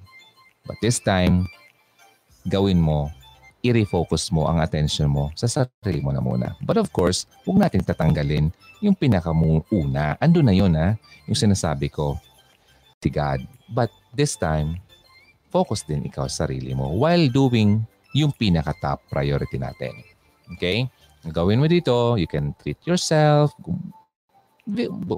But 0.68 0.76
this 0.84 1.00
time, 1.00 1.48
gawin 2.44 2.76
mo, 2.76 3.08
i-refocus 3.64 4.28
mo 4.28 4.52
ang 4.52 4.60
attention 4.60 5.08
mo 5.08 5.32
sa 5.32 5.48
sarili 5.48 6.04
mo 6.04 6.12
na 6.12 6.20
muna. 6.20 6.60
But 6.60 6.76
of 6.76 6.92
course, 6.92 7.24
huwag 7.48 7.56
natin 7.56 7.88
tatanggalin 7.88 8.52
yung 8.84 8.94
pinakamuuna. 8.94 10.20
Ando 10.20 10.44
na 10.44 10.52
yun 10.52 10.76
ha, 10.76 10.94
yung 11.24 11.40
sinasabi 11.40 11.88
ko, 11.88 12.20
si 13.00 13.08
God. 13.08 13.42
But 13.72 13.88
this 14.12 14.36
time, 14.36 14.76
focus 15.48 15.84
din 15.84 16.04
ikaw 16.04 16.28
sa 16.28 16.44
sarili 16.46 16.72
mo 16.76 16.92
while 16.96 17.28
doing 17.32 17.82
yung 18.16 18.32
pinaka-top 18.36 19.04
priority 19.08 19.60
natin. 19.60 19.92
Okay? 20.56 20.88
Gawin 21.28 21.60
mo 21.60 21.66
dito, 21.68 22.16
you 22.16 22.30
can 22.30 22.56
treat 22.56 22.80
yourself, 22.88 23.52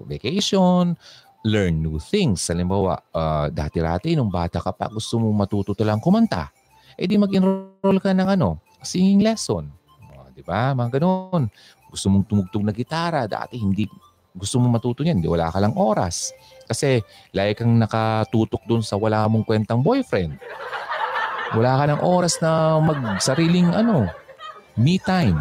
vacation, 0.08 0.98
learn 1.46 1.74
new 1.78 1.98
things. 2.02 2.42
Halimbawa, 2.50 2.98
uh, 3.14 3.46
dati-rati 3.52 4.18
nung 4.18 4.32
bata 4.32 4.58
ka 4.58 4.74
pa, 4.74 4.90
gusto 4.90 5.22
mo 5.22 5.30
matuto 5.30 5.76
lang 5.86 6.02
kumanta. 6.02 6.50
Eh 6.98 7.06
di 7.06 7.16
mag-enroll 7.16 7.98
ka 8.02 8.10
ng 8.10 8.28
ano, 8.28 8.60
singing 8.82 9.22
lesson. 9.22 9.70
Uh, 10.10 10.28
di 10.34 10.42
ba? 10.42 10.74
Mga 10.74 11.00
ganun. 11.00 11.48
Gusto 11.90 12.06
mong 12.10 12.24
tumugtog 12.30 12.62
na 12.62 12.74
gitara. 12.74 13.26
Dati 13.26 13.58
hindi 13.58 13.86
gusto 14.34 14.62
mo 14.62 14.70
matuto 14.70 15.02
niyan, 15.02 15.22
di 15.22 15.28
wala 15.28 15.50
ka 15.50 15.58
lang 15.58 15.74
oras. 15.74 16.30
Kasi 16.70 17.02
lagi 17.34 17.58
kang 17.58 17.78
nakatutok 17.82 18.62
dun 18.66 18.82
sa 18.82 18.94
wala 18.94 19.26
mong 19.26 19.42
kwentang 19.42 19.82
boyfriend. 19.82 20.38
Wala 21.50 21.82
ka 21.82 21.84
ng 21.90 22.00
oras 22.06 22.38
na 22.38 22.78
magsariling 22.78 23.74
ano, 23.74 24.06
me 24.78 25.02
time. 25.02 25.38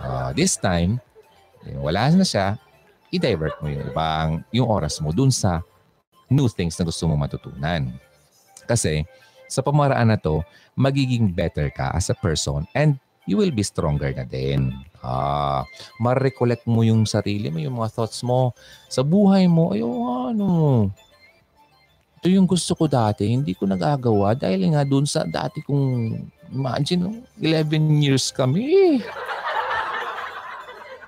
Uh, 0.00 0.32
this 0.32 0.56
time, 0.56 0.96
eh, 1.68 1.76
wala 1.76 2.08
na 2.08 2.24
siya, 2.24 2.56
i-divert 3.12 3.60
mo 3.60 3.68
yung 3.68 3.84
ibang 3.90 4.28
yung 4.48 4.68
oras 4.70 4.96
mo 5.04 5.12
dun 5.12 5.28
sa 5.28 5.60
new 6.32 6.48
things 6.48 6.78
na 6.80 6.88
gusto 6.88 7.04
mo 7.04 7.20
matutunan. 7.20 7.92
Kasi 8.64 9.04
sa 9.50 9.60
pamaraan 9.60 10.14
na 10.14 10.16
to, 10.16 10.40
magiging 10.78 11.34
better 11.34 11.68
ka 11.68 11.90
as 11.92 12.08
a 12.08 12.16
person 12.16 12.64
and 12.72 12.96
you 13.28 13.36
will 13.36 13.52
be 13.52 13.66
stronger 13.66 14.14
na 14.14 14.24
din. 14.24 14.72
Ah, 15.00 15.64
ma-recollect 15.96 16.68
mo 16.68 16.84
yung 16.84 17.08
sarili 17.08 17.48
mo, 17.48 17.56
yung 17.56 17.80
mga 17.80 17.92
thoughts 17.96 18.20
mo 18.20 18.52
sa 18.86 19.00
buhay 19.00 19.48
mo. 19.48 19.72
Ay, 19.72 19.80
oh, 19.80 20.28
ano, 20.28 20.48
ito 22.20 22.28
yung 22.28 22.44
gusto 22.44 22.76
ko 22.76 22.84
dati, 22.84 23.24
hindi 23.32 23.56
ko 23.56 23.64
nagagawa 23.64 24.36
dahil 24.36 24.76
nga 24.76 24.84
doon 24.84 25.08
sa 25.08 25.24
dati 25.24 25.64
kong, 25.64 26.20
imagine, 26.52 27.24
11 27.40 28.04
years 28.04 28.28
kami. 28.28 29.00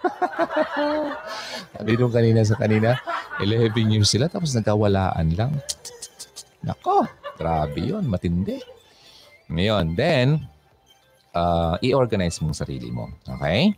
Sabi 1.76 1.92
nung 2.00 2.08
kanina 2.08 2.40
sa 2.48 2.56
kanina, 2.56 2.96
11 3.44 3.92
years 3.92 4.08
sila 4.08 4.32
tapos 4.32 4.56
nagkawalaan 4.56 5.36
lang. 5.36 5.52
Nako, 6.64 7.04
grabe 7.36 7.92
yon 7.92 8.08
matindi. 8.08 8.56
Ngayon, 9.52 9.92
then, 9.92 10.48
uh, 11.34 11.76
i-organize 11.84 12.40
mong 12.40 12.56
sarili 12.56 12.88
mo. 12.88 13.10
Okay? 13.26 13.74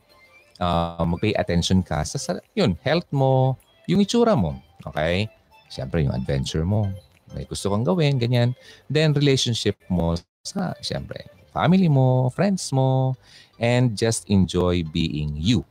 Uh, 0.62 1.02
mag-pay 1.02 1.34
attention 1.34 1.82
ka 1.82 2.06
sa, 2.06 2.38
yun, 2.54 2.78
health 2.86 3.06
mo, 3.10 3.58
yung 3.90 4.02
itsura 4.02 4.38
mo. 4.38 4.58
Okay? 4.86 5.26
Siyempre, 5.70 6.06
yung 6.06 6.14
adventure 6.14 6.62
mo 6.62 6.90
may 7.34 7.44
gusto 7.44 7.68
kang 7.74 7.82
gawin, 7.82 8.16
ganyan. 8.16 8.54
Then 8.86 9.10
relationship 9.12 9.74
mo 9.90 10.14
sa, 10.46 10.72
siyempre, 10.78 11.26
family 11.50 11.90
mo, 11.90 12.30
friends 12.30 12.70
mo, 12.70 13.18
and 13.58 13.98
just 13.98 14.30
enjoy 14.30 14.86
being 14.94 15.34
you. 15.34 15.66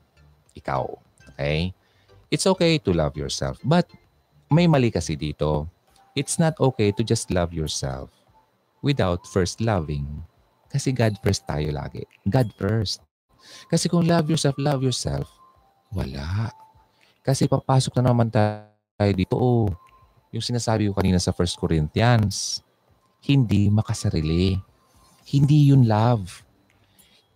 Ikaw. 0.60 0.84
Okay? 1.34 1.72
It's 2.28 2.46
okay 2.46 2.78
to 2.84 2.92
love 2.92 3.16
yourself. 3.16 3.64
But 3.64 3.88
may 4.52 4.68
mali 4.68 4.92
kasi 4.92 5.16
dito. 5.16 5.72
It's 6.14 6.38
not 6.38 6.54
okay 6.60 6.94
to 6.94 7.02
just 7.02 7.32
love 7.34 7.56
yourself 7.56 8.12
without 8.86 9.26
first 9.26 9.64
loving. 9.64 10.06
Kasi 10.74 10.90
God 10.90 11.14
first 11.22 11.46
tayo 11.46 11.70
lagi. 11.70 12.02
God 12.26 12.50
first. 12.58 13.06
Kasi 13.70 13.86
kung 13.86 14.10
love 14.10 14.26
yourself, 14.26 14.58
love 14.58 14.82
yourself, 14.82 15.30
wala. 15.94 16.50
Kasi 17.22 17.46
papasok 17.46 18.02
na 18.02 18.10
naman 18.10 18.34
tayo 18.34 19.12
dito, 19.14 19.38
oh, 19.38 19.70
yung 20.34 20.42
sinasabi 20.42 20.90
ko 20.90 20.98
kanina 20.98 21.22
sa 21.22 21.30
1 21.30 21.62
Corinthians, 21.62 22.66
hindi 23.22 23.70
makasarili. 23.70 24.58
Hindi 25.30 25.70
yun 25.72 25.86
love. 25.86 26.42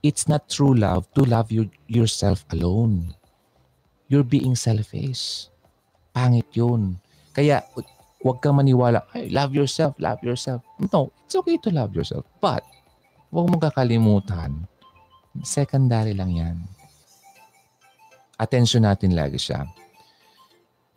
It's 0.01 0.25
not 0.25 0.49
true 0.49 0.74
love 0.74 1.06
to 1.14 1.24
love 1.24 1.53
you, 1.53 1.69
yourself 1.85 2.43
alone. 2.51 3.16
You're 4.09 4.27
being 4.27 4.57
selfish. 4.57 5.51
Pangit 6.11 6.49
yun. 6.57 6.98
Kaya 7.32 7.64
huwag 8.24 8.41
kang 8.41 8.57
maniwala, 8.57 9.06
hey, 9.14 9.30
love 9.30 9.53
yourself, 9.53 9.93
love 10.01 10.19
yourself. 10.25 10.66
No, 10.91 11.14
it's 11.24 11.38
okay 11.38 11.61
to 11.61 11.69
love 11.69 11.93
yourself. 11.93 12.25
But, 12.41 12.66
huwag 13.31 13.45
mong 13.51 13.64
kakalimutan, 13.72 14.64
secondary 15.43 16.15
lang 16.15 16.31
yan. 16.33 16.57
Attention 18.38 18.85
natin 18.85 19.17
lagi 19.17 19.41
siya. 19.41 19.65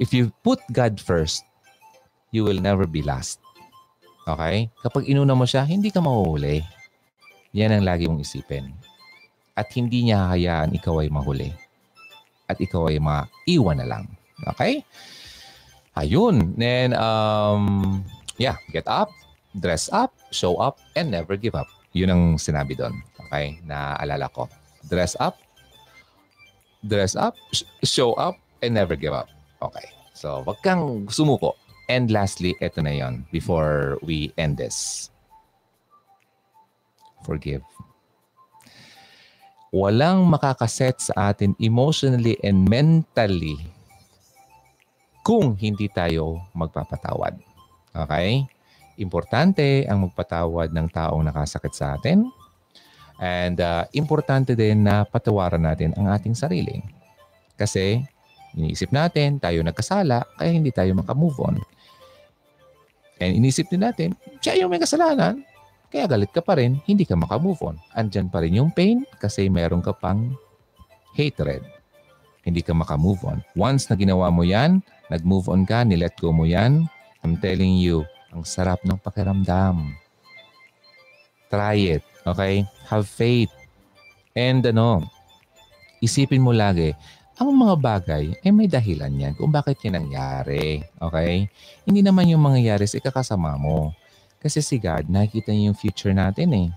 If 0.00 0.12
you 0.12 0.32
put 0.44 0.60
God 0.72 1.00
first, 1.00 1.44
you 2.32 2.44
will 2.44 2.60
never 2.60 2.88
be 2.88 3.04
last. 3.04 3.40
Okay? 4.28 4.68
Kapag 4.84 5.08
inuna 5.08 5.34
mo 5.34 5.44
siya, 5.44 5.64
hindi 5.66 5.90
ka 5.92 6.00
mahuhuli. 6.00 6.62
Yan 7.56 7.80
ang 7.80 7.84
lagi 7.84 8.06
mong 8.06 8.22
isipin. 8.22 8.70
At 9.58 9.68
hindi 9.74 10.08
niya 10.08 10.30
hayaan 10.30 10.76
ikaw 10.76 11.02
ay 11.02 11.10
mahuli. 11.10 11.50
At 12.46 12.62
ikaw 12.62 12.88
ay 12.88 13.02
maiwan 13.02 13.82
na 13.82 13.86
lang. 13.88 14.04
Okay? 14.54 14.86
Ayun. 15.98 16.54
Then, 16.54 16.94
um, 16.94 18.00
yeah, 18.38 18.56
get 18.70 18.86
up, 18.86 19.10
dress 19.52 19.90
up, 19.90 20.14
show 20.30 20.56
up, 20.62 20.78
and 20.94 21.10
never 21.10 21.34
give 21.34 21.58
up. 21.58 21.68
Yun 21.96 22.10
ang 22.10 22.24
sinabi 22.38 22.78
doon. 22.78 22.94
Okay? 23.26 23.58
Naalala 23.66 24.30
ko. 24.30 24.46
Dress 24.86 25.18
up, 25.18 25.36
dress 26.82 27.14
up, 27.18 27.36
show 27.84 28.14
up, 28.16 28.38
and 28.64 28.74
never 28.74 28.96
give 28.96 29.12
up. 29.12 29.28
Okay. 29.60 29.84
So, 30.16 30.44
wag 30.44 30.60
kang 30.64 31.08
sumuko. 31.08 31.56
And 31.90 32.06
lastly, 32.12 32.54
ito 32.62 32.78
na 32.80 32.94
yon 32.94 33.26
before 33.34 33.98
we 34.06 34.30
end 34.38 34.62
this. 34.62 35.10
Forgive. 37.26 37.66
Walang 39.74 40.26
makakaset 40.30 40.98
sa 40.98 41.34
atin 41.34 41.54
emotionally 41.58 42.38
and 42.42 42.66
mentally 42.66 43.58
kung 45.26 45.54
hindi 45.58 45.86
tayo 45.90 46.42
magpapatawad. 46.54 47.38
Okay? 47.94 48.46
Importante 49.00 49.88
ang 49.88 50.04
magpatawad 50.04 50.76
ng 50.76 50.86
taong 50.92 51.24
nakasakit 51.24 51.72
sa 51.72 51.96
atin. 51.96 52.28
And 53.16 53.56
uh, 53.56 53.88
importante 53.96 54.52
din 54.52 54.84
na 54.84 55.08
patawaran 55.08 55.64
natin 55.64 55.96
ang 55.96 56.12
ating 56.12 56.36
sarili. 56.36 56.84
Kasi 57.56 58.00
iniisip 58.56 58.92
natin, 58.92 59.40
tayo 59.40 59.64
nagkasala, 59.64 60.24
kaya 60.36 60.50
hindi 60.52 60.68
tayo 60.68 60.92
makamove 60.92 61.38
on. 61.40 61.56
And 63.20 63.36
inisip 63.36 63.72
din 63.72 63.84
natin, 63.84 64.16
siya 64.40 64.64
yung 64.64 64.72
may 64.72 64.80
kasalanan. 64.80 65.44
Kaya 65.92 66.08
galit 66.08 66.32
ka 66.32 66.44
pa 66.44 66.56
rin, 66.56 66.80
hindi 66.84 67.04
ka 67.04 67.16
makamove 67.16 67.60
on. 67.64 67.76
Andyan 67.96 68.28
pa 68.28 68.44
rin 68.44 68.56
yung 68.56 68.72
pain 68.72 69.04
kasi 69.20 69.48
meron 69.48 69.84
ka 69.84 69.96
pang 69.96 70.32
hatred. 71.16 71.64
Hindi 72.44 72.64
ka 72.64 72.72
makamove 72.72 73.24
on. 73.24 73.44
Once 73.56 73.88
na 73.88 73.96
ginawa 73.96 74.32
mo 74.32 74.44
yan, 74.44 74.80
nag-move 75.12 75.52
on 75.52 75.68
ka, 75.68 75.84
nilet 75.84 76.16
go 76.16 76.32
mo 76.32 76.48
yan, 76.48 76.88
I'm 77.20 77.36
telling 77.36 77.76
you, 77.76 78.08
ang 78.30 78.46
sarap 78.46 78.82
ng 78.86 78.98
pakiramdam. 78.98 79.94
Try 81.50 81.98
it, 81.98 82.04
okay? 82.22 82.62
Have 82.86 83.06
faith. 83.10 83.50
And 84.34 84.62
ano, 84.62 85.02
isipin 85.98 86.42
mo 86.42 86.54
lagi, 86.54 86.94
ang 87.40 87.56
mga 87.56 87.74
bagay, 87.80 88.24
eh 88.44 88.52
may 88.52 88.68
dahilan 88.68 89.10
yan 89.10 89.32
kung 89.32 89.48
bakit 89.48 89.80
yan 89.80 89.96
nangyari. 89.96 90.84
Okay? 91.00 91.48
Hindi 91.88 92.00
naman 92.04 92.28
yung 92.28 92.44
mangyayari 92.44 92.84
sa 92.84 93.00
ikakasama 93.00 93.56
mo. 93.56 93.96
Kasi 94.40 94.60
si 94.60 94.76
God, 94.76 95.08
nakikita 95.08 95.52
niya 95.52 95.72
yung 95.72 95.78
future 95.80 96.12
natin 96.12 96.48
eh. 96.52 96.68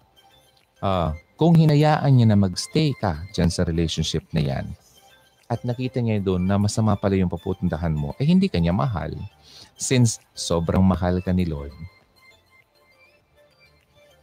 Uh, 0.84 1.12
kung 1.36 1.56
hinayaan 1.56 2.12
niya 2.12 2.28
na 2.32 2.40
magstay 2.40 2.96
ka 2.96 3.28
dyan 3.36 3.52
sa 3.52 3.68
relationship 3.68 4.24
na 4.32 4.40
yan, 4.40 4.66
at 5.52 5.62
nakita 5.68 6.00
niya 6.00 6.24
doon 6.24 6.48
na 6.48 6.56
masama 6.56 6.96
pala 6.96 7.20
yung 7.20 7.30
papupuntahan 7.30 7.92
mo, 7.92 8.16
eh 8.16 8.26
hindi 8.26 8.48
ka 8.48 8.58
niya 8.58 8.72
mahal. 8.72 9.12
Since 9.84 10.24
sobrang 10.32 10.80
mahal 10.80 11.20
ka 11.20 11.36
ni 11.36 11.44
Lord, 11.44 11.76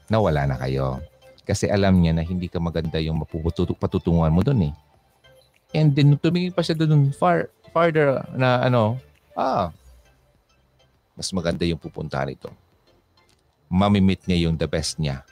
nawala 0.08 0.48
na 0.48 0.56
kayo. 0.56 1.04
Kasi 1.44 1.68
alam 1.68 2.00
niya 2.00 2.16
na 2.16 2.24
hindi 2.24 2.48
ka 2.48 2.56
maganda 2.56 2.96
yung 2.96 3.20
patutunguhan 3.76 4.32
mo 4.32 4.40
doon 4.40 4.72
eh. 4.72 4.74
And 5.76 5.92
then 5.92 6.16
tumingin 6.16 6.56
pa 6.56 6.64
siya 6.64 6.80
doon 6.80 7.12
far 7.12 7.52
farther 7.76 8.24
na 8.32 8.64
ano, 8.64 8.96
ah, 9.36 9.68
mas 11.14 11.28
maganda 11.36 11.68
yung 11.68 11.78
pupunta 11.78 12.24
nito. 12.24 12.48
Mamimit 13.68 14.24
niya 14.24 14.48
yung 14.48 14.56
the 14.56 14.66
best 14.66 14.96
niya 14.96 15.22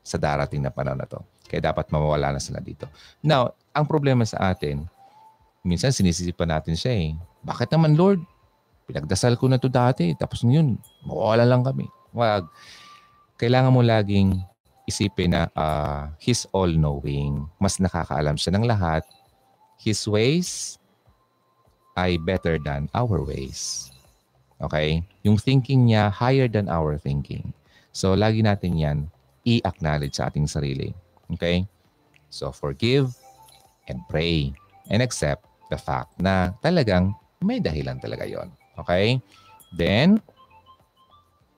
sa 0.00 0.16
darating 0.16 0.62
na 0.62 0.70
panahon 0.70 1.02
na 1.02 1.10
to. 1.10 1.18
Kaya 1.50 1.68
dapat 1.68 1.92
mawawala 1.92 2.32
na 2.32 2.40
sila 2.40 2.62
dito. 2.62 2.88
Now, 3.20 3.52
ang 3.76 3.84
problema 3.84 4.24
sa 4.24 4.54
atin, 4.54 4.88
minsan 5.60 5.92
sinisisipan 5.92 6.48
natin 6.48 6.72
siya 6.72 6.94
eh. 6.96 7.12
Bakit 7.44 7.68
naman 7.76 7.92
Lord? 7.98 8.24
Pinagdasal 8.86 9.38
ko 9.38 9.46
na 9.46 9.58
to 9.58 9.70
dati. 9.70 10.12
Tapos 10.18 10.42
ngayon, 10.42 10.76
mawawala 11.06 11.44
lang 11.46 11.62
kami. 11.62 11.86
Wag. 12.12 12.46
Kailangan 13.38 13.74
mo 13.74 13.80
laging 13.82 14.38
isipin 14.86 15.34
na 15.34 15.50
uh, 15.54 16.10
He's 16.18 16.46
all-knowing. 16.50 17.46
Mas 17.58 17.78
nakakaalam 17.78 18.38
siya 18.38 18.54
ng 18.54 18.66
lahat 18.66 19.02
His 19.82 20.06
ways 20.06 20.78
ay 21.98 22.16
better 22.16 22.56
than 22.56 22.88
our 22.94 23.20
ways. 23.22 23.90
Okay? 24.62 25.02
Yung 25.26 25.36
thinking 25.36 25.90
niya 25.90 26.08
higher 26.08 26.46
than 26.46 26.70
our 26.70 26.96
thinking. 26.96 27.50
So, 27.92 28.14
lagi 28.14 28.40
natin 28.40 28.78
yan 28.78 28.98
i-acknowledge 29.42 30.16
sa 30.16 30.30
ating 30.30 30.46
sarili. 30.46 30.94
Okay? 31.34 31.66
So, 32.32 32.54
forgive 32.54 33.12
and 33.90 34.00
pray 34.08 34.54
and 34.88 35.02
accept 35.02 35.44
the 35.68 35.76
fact 35.76 36.14
na 36.16 36.54
talagang 36.64 37.12
may 37.42 37.58
dahilan 37.58 37.98
talaga 37.98 38.24
yon. 38.24 38.48
Okay? 38.78 39.20
Then, 39.72 40.20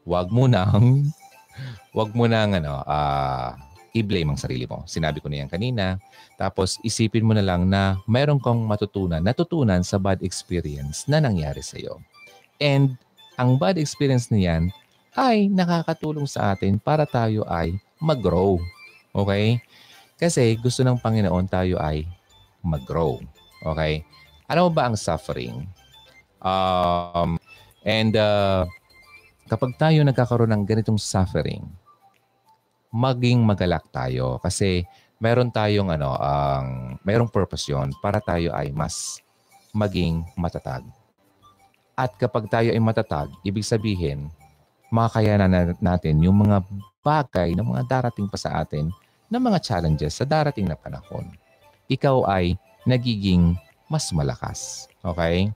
wag 0.07 0.31
mo 0.31 0.47
nang 0.47 1.09
wag 1.99 2.11
mo 2.13 2.27
nang 2.27 2.55
ano, 2.59 2.83
uh, 2.85 3.55
i-blame 3.95 4.35
ang 4.35 4.41
sarili 4.41 4.67
mo. 4.67 4.83
Sinabi 4.91 5.23
ko 5.23 5.31
na 5.31 5.47
yan 5.47 5.51
kanina. 5.51 6.03
Tapos 6.35 6.83
isipin 6.83 7.23
mo 7.23 7.31
na 7.33 7.47
lang 7.47 7.71
na 7.71 8.03
mayroon 8.11 8.43
kang 8.43 8.59
matutunan, 8.67 9.23
natutunan 9.23 9.87
sa 9.87 10.03
bad 10.03 10.19
experience 10.27 11.07
na 11.07 11.23
nangyari 11.23 11.63
sa 11.63 11.79
iyo. 11.79 12.03
And 12.59 12.99
ang 13.39 13.55
bad 13.59 13.79
experience 13.79 14.35
na 14.35 14.43
yan 14.43 14.63
ay 15.15 15.47
nakakatulong 15.47 16.27
sa 16.27 16.55
atin 16.55 16.83
para 16.83 17.07
tayo 17.07 17.47
ay 17.47 17.79
mag-grow. 18.03 18.59
Okay? 19.15 19.63
Kasi 20.19 20.59
gusto 20.59 20.83
ng 20.83 20.99
Panginoon 20.99 21.47
tayo 21.47 21.79
ay 21.79 22.03
mag-grow. 22.67 23.23
Okay? 23.63 24.03
Ano 24.51 24.75
ba 24.75 24.91
ang 24.91 24.99
suffering? 24.99 25.71
Um, 26.45 27.41
and 27.89 28.13
uh, 28.15 28.69
kapag 29.49 29.81
tayo 29.81 30.05
nagkakaroon 30.05 30.53
ng 30.53 30.65
ganitong 30.69 31.01
suffering, 31.01 31.65
maging 32.93 33.43
magalak 33.43 33.83
tayo 33.91 34.39
kasi 34.45 34.85
meron 35.19 35.49
tayong 35.49 35.89
ano 35.89 36.15
ang 36.21 36.95
um, 36.95 37.03
merong 37.03 37.33
purpose 37.33 37.67
'yon 37.73 37.91
para 37.99 38.21
tayo 38.21 38.53
ay 38.53 38.71
mas 38.71 39.19
maging 39.75 40.23
matatag. 40.39 40.85
At 41.97 42.15
kapag 42.21 42.47
tayo 42.53 42.71
ay 42.71 42.79
matatag, 42.79 43.33
ibig 43.43 43.67
sabihin 43.67 44.31
makakayanan 44.95 45.75
natin 45.83 46.23
yung 46.23 46.39
mga 46.47 46.63
bagay 47.03 47.55
na 47.57 47.67
mga 47.67 47.83
darating 47.87 48.31
pa 48.31 48.39
sa 48.39 48.63
atin 48.63 48.95
na 49.27 49.43
mga 49.43 49.59
challenges 49.59 50.15
sa 50.15 50.23
darating 50.23 50.71
na 50.71 50.79
panahon. 50.79 51.35
Ikaw 51.91 52.31
ay 52.31 52.55
nagiging 52.87 53.59
mas 53.91 54.11
malakas. 54.15 54.87
Okay? 55.03 55.51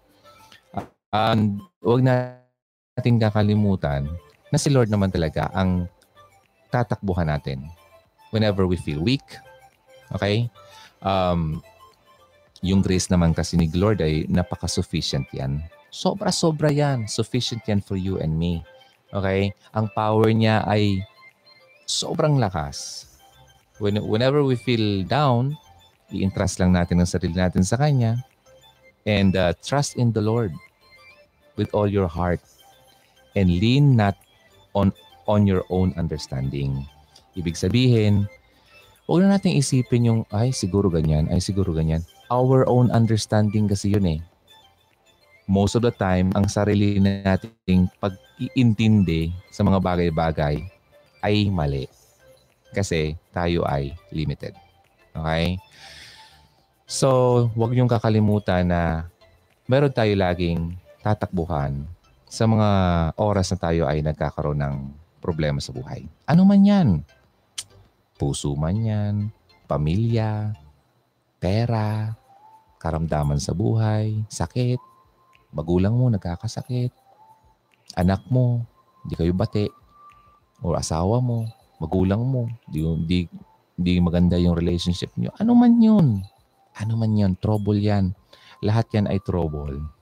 And 1.08 1.64
huwag 1.80 2.04
natin 2.04 3.16
kakalimutan 3.16 4.08
na 4.52 4.58
si 4.60 4.68
Lord 4.68 4.92
naman 4.92 5.08
talaga 5.08 5.48
ang 5.56 5.88
tatakbuhan 6.68 7.32
natin 7.32 7.64
whenever 8.28 8.68
we 8.68 8.76
feel 8.76 9.00
weak. 9.00 9.24
Okay? 10.12 10.52
Um, 11.00 11.64
yung 12.60 12.84
grace 12.84 13.08
naman 13.08 13.32
kasi 13.32 13.56
ni 13.56 13.72
Lord 13.72 14.04
ay 14.04 14.28
napaka-sufficient 14.28 15.28
yan. 15.32 15.64
Sobra-sobra 15.88 16.68
yan. 16.68 17.08
Sufficient 17.08 17.64
yan 17.64 17.80
for 17.80 17.96
you 17.96 18.20
and 18.20 18.36
me. 18.36 18.60
Okay? 19.08 19.56
Ang 19.72 19.88
power 19.96 20.28
niya 20.28 20.60
ay 20.68 21.00
sobrang 21.88 22.36
lakas. 22.36 23.08
When, 23.80 23.96
whenever 24.04 24.44
we 24.44 24.60
feel 24.60 25.06
down, 25.08 25.56
i-entrust 26.12 26.60
lang 26.60 26.76
natin 26.76 27.00
ang 27.00 27.08
sarili 27.08 27.36
natin 27.36 27.64
sa 27.64 27.80
Kanya 27.80 28.20
and 29.08 29.32
uh, 29.38 29.56
trust 29.64 29.96
in 29.96 30.12
the 30.12 30.20
Lord 30.20 30.52
with 31.58 31.74
all 31.74 31.90
your 31.90 32.06
heart 32.06 32.38
and 33.34 33.50
lean 33.50 33.98
not 33.98 34.14
on 34.72 34.94
on 35.28 35.44
your 35.44 35.66
own 35.68 35.92
understanding. 36.00 36.86
Ibig 37.36 37.58
sabihin, 37.58 38.24
huwag 39.04 39.22
na 39.22 39.36
natin 39.36 39.54
isipin 39.60 40.08
yung, 40.08 40.20
ay, 40.32 40.50
siguro 40.50 40.88
ganyan, 40.88 41.28
ay, 41.28 41.38
siguro 41.38 41.76
ganyan. 41.76 42.00
Our 42.32 42.64
own 42.64 42.88
understanding 42.88 43.68
kasi 43.68 43.92
yun 43.92 44.08
eh. 44.08 44.20
Most 45.48 45.76
of 45.76 45.84
the 45.84 45.92
time, 45.92 46.32
ang 46.36 46.48
sarili 46.48 47.00
nating 47.00 47.88
pag-iintindi 48.00 49.32
sa 49.52 49.64
mga 49.64 49.80
bagay-bagay 49.80 50.60
ay 51.24 51.48
mali. 51.48 51.88
Kasi 52.72 53.16
tayo 53.32 53.64
ay 53.64 53.96
limited. 54.12 54.52
Okay? 55.16 55.56
So, 56.84 57.48
huwag 57.56 57.72
niyong 57.72 57.88
kakalimutan 57.88 58.68
na 58.68 59.08
meron 59.68 59.92
tayo 59.92 60.12
laging 60.16 60.76
tatakbuhan 61.08 61.88
sa 62.28 62.44
mga 62.44 62.68
oras 63.16 63.48
na 63.56 63.58
tayo 63.58 63.88
ay 63.88 64.04
nagkakaroon 64.04 64.60
ng 64.60 64.76
problema 65.24 65.56
sa 65.64 65.72
buhay. 65.72 66.04
Ano 66.28 66.44
man 66.44 66.60
yan? 66.60 67.00
Puso 68.20 68.52
man 68.52 68.76
yan, 68.76 69.14
pamilya, 69.64 70.52
pera, 71.40 72.12
karamdaman 72.76 73.40
sa 73.40 73.56
buhay, 73.56 74.20
sakit, 74.28 74.76
magulang 75.56 75.96
mo 75.96 76.12
nagkakasakit, 76.12 76.92
anak 77.96 78.20
mo, 78.28 78.68
hindi 79.06 79.14
kayo 79.16 79.32
bate, 79.32 79.72
o 80.60 80.76
asawa 80.76 81.24
mo, 81.24 81.48
magulang 81.80 82.20
mo, 82.20 82.52
di, 82.68 82.84
di, 83.06 83.18
di 83.72 83.92
maganda 84.02 84.36
yung 84.36 84.58
relationship 84.58 85.14
niyo. 85.16 85.32
Ano 85.40 85.56
man 85.56 85.80
yun? 85.80 86.20
Ano 86.76 86.92
man 87.00 87.14
yun? 87.16 87.38
Trouble 87.38 87.78
yan. 87.78 88.12
Lahat 88.60 88.90
yan 88.90 89.06
ay 89.06 89.22
trouble. 89.22 89.97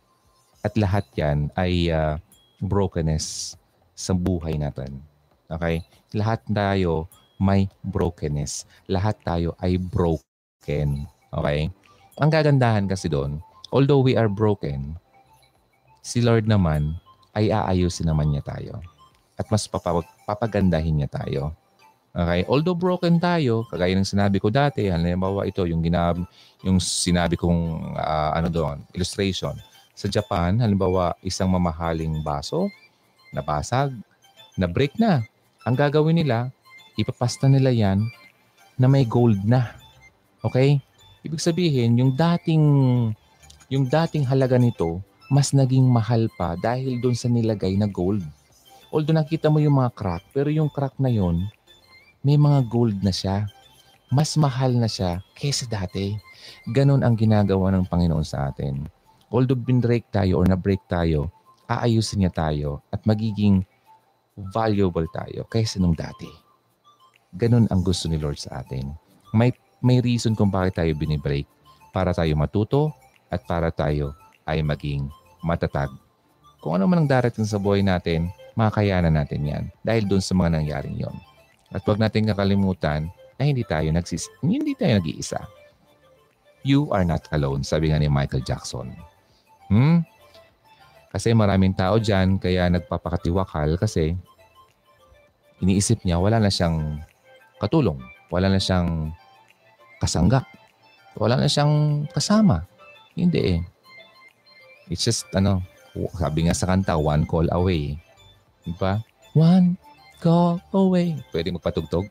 At 0.67 0.75
lahat 0.75 1.07
yan 1.15 1.55
ay 1.55 1.95
uh, 1.95 2.19
brokenness 2.59 3.55
sa 3.95 4.11
buhay 4.11 4.59
natin. 4.59 4.99
Okay? 5.47 5.87
Lahat 6.11 6.43
tayo 6.51 7.07
may 7.39 7.71
brokenness. 7.87 8.67
Lahat 8.91 9.15
tayo 9.23 9.55
ay 9.63 9.79
broken. 9.79 11.07
Okay? 11.31 11.71
Ang 12.19 12.31
gagandahan 12.35 12.91
kasi 12.91 13.07
doon, 13.07 13.39
although 13.71 14.03
we 14.03 14.19
are 14.19 14.27
broken, 14.27 14.99
si 16.03 16.19
Lord 16.19 16.51
naman 16.51 16.99
ay 17.39 17.55
aayusin 17.55 18.11
naman 18.11 18.35
niya 18.35 18.43
tayo. 18.43 18.83
At 19.39 19.47
mas 19.55 19.71
papag- 19.71 20.11
papagandahin 20.27 20.99
niya 20.99 21.11
tayo. 21.15 21.55
Okay? 22.11 22.43
Although 22.51 22.75
broken 22.75 23.21
tayo, 23.23 23.69
kagaya 23.71 23.95
ng 23.95 24.09
sinabi 24.09 24.43
ko 24.43 24.51
dati, 24.51 24.91
halimbawa 24.91 25.47
ito, 25.47 25.63
yung, 25.69 25.85
ginab, 25.85 26.19
yung 26.67 26.81
sinabi 26.83 27.39
kong 27.39 27.95
uh, 27.95 28.35
ano 28.35 28.49
doon, 28.51 28.83
illustration. 28.97 29.55
Sa 29.97 30.13
Japan, 30.13 30.61
halimbawa 30.61 31.17
isang 31.25 31.49
mamahaling 31.49 32.21
baso, 32.21 32.69
nabasag, 33.33 33.97
na-break 34.61 34.93
na. 35.01 35.25
Ang 35.65 35.73
gagawin 35.73 36.21
nila, 36.21 36.53
ipapasta 37.01 37.49
nila 37.49 37.73
yan 37.73 38.05
na 38.77 38.93
may 38.93 39.09
gold 39.09 39.41
na. 39.49 39.73
Okay? 40.45 40.85
Ibig 41.25 41.41
sabihin, 41.41 41.97
yung 41.97 42.13
dating 42.13 42.65
yung 43.73 43.89
dating 43.89 44.29
halaga 44.29 44.61
nito, 44.61 45.01
mas 45.33 45.51
naging 45.57 45.89
mahal 45.89 46.29
pa 46.37 46.55
dahil 46.61 47.01
doon 47.01 47.17
sa 47.17 47.27
nilagay 47.27 47.75
na 47.75 47.89
gold. 47.89 48.23
Although 48.93 49.17
nakita 49.17 49.51
mo 49.51 49.59
yung 49.59 49.81
mga 49.81 49.97
crack, 49.97 50.23
pero 50.31 50.53
yung 50.53 50.71
crack 50.71 50.95
na 51.01 51.11
yon 51.11 51.49
may 52.23 52.37
mga 52.37 52.69
gold 52.69 53.01
na 53.01 53.11
siya. 53.11 53.49
Mas 54.07 54.39
mahal 54.39 54.77
na 54.79 54.87
siya 54.87 55.19
kaysa 55.35 55.67
dati. 55.67 56.15
Ganon 56.71 57.03
ang 57.03 57.19
ginagawa 57.19 57.75
ng 57.75 57.91
Panginoon 57.91 58.23
sa 58.23 58.53
atin. 58.53 58.87
Although 59.31 59.59
binrake 59.59 60.07
tayo 60.15 60.43
or 60.43 60.47
na-break 60.47 60.87
tayo, 60.87 61.31
aayusin 61.67 62.23
niya 62.23 62.33
tayo 62.33 62.83
at 62.95 63.03
magiging 63.03 63.67
valuable 64.39 65.07
tayo 65.11 65.49
kaysa 65.51 65.83
nung 65.83 65.97
dati. 65.97 66.29
Ganun 67.35 67.67
ang 67.69 67.83
gusto 67.83 68.07
ni 68.07 68.21
Lord 68.21 68.39
sa 68.39 68.63
atin. 68.63 68.95
May, 69.35 69.51
may 69.83 69.99
reason 69.99 70.39
kung 70.39 70.49
bakit 70.49 70.79
tayo 70.79 70.93
binibreak. 70.95 71.49
Para 71.91 72.13
tayo 72.13 72.37
matuto 72.37 72.93
at 73.33 73.43
para 73.49 73.73
tayo 73.73 74.13
ay 74.45 74.61
maging 74.61 75.09
matatag. 75.41 75.91
Kung 76.61 76.77
ano 76.77 76.85
man 76.85 77.05
ang 77.05 77.09
darating 77.09 77.49
sa 77.49 77.57
buhay 77.57 77.81
natin, 77.81 78.29
makakayanan 78.57 79.17
natin 79.17 79.43
yan 79.45 79.65
dahil 79.81 80.05
doon 80.05 80.21
sa 80.21 80.37
mga 80.37 80.61
nangyaring 80.61 80.97
yon. 80.97 81.17
At 81.73 81.83
huwag 81.89 82.01
natin 82.01 82.29
kakalimutan 82.29 83.09
na 83.37 83.43
hindi 83.43 83.65
tayo 83.65 83.89
nagsis 83.93 84.29
hindi 84.41 84.73
tayo 84.77 85.01
nag-iisa. 85.01 85.41
You 86.67 86.91
are 86.91 87.07
not 87.07 87.31
alone, 87.31 87.63
sabi 87.63 87.95
nga 87.95 88.01
ni 88.01 88.11
Michael 88.11 88.43
Jackson. 88.43 88.91
Hmm? 89.67 90.07
Kasi 91.11 91.33
maraming 91.33 91.73
tao 91.73 91.97
dyan, 91.97 92.37
kaya 92.37 92.69
nagpapakatiwakal 92.69 93.81
kasi 93.81 94.15
iniisip 95.65 96.05
niya 96.05 96.21
wala 96.21 96.37
na 96.37 96.53
siyang 96.53 97.01
katulong. 97.57 97.97
Wala 98.29 98.53
na 98.53 98.61
siyang 98.61 99.15
kasanggak. 100.03 100.45
Wala 101.17 101.41
na 101.41 101.49
siyang 101.49 102.05
kasama. 102.13 102.69
Hindi 103.17 103.57
eh. 103.57 103.61
It's 104.93 105.03
just, 105.03 105.25
ano, 105.33 105.65
sabi 106.15 106.47
nga 106.47 106.55
sa 106.55 106.69
kanta, 106.69 107.01
one 107.01 107.25
call 107.25 107.49
away. 107.49 107.97
Di 108.63 108.77
ba? 108.77 109.01
One 109.33 109.81
call 110.21 110.61
away. 110.77 111.17
Pwede 111.33 111.49
magpatugtog. 111.55 112.05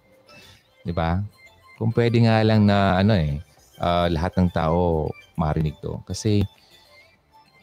Di 0.81 0.89
ba? 0.89 1.21
Kung 1.77 1.93
pwede 1.93 2.25
nga 2.25 2.41
lang 2.41 2.65
na, 2.65 2.97
ano 2.97 3.13
eh, 3.13 3.37
uh, 3.77 4.09
lahat 4.09 4.33
ng 4.39 4.49
tao 4.49 5.11
marinig 5.37 5.77
to. 5.83 6.01
Kasi 6.07 6.41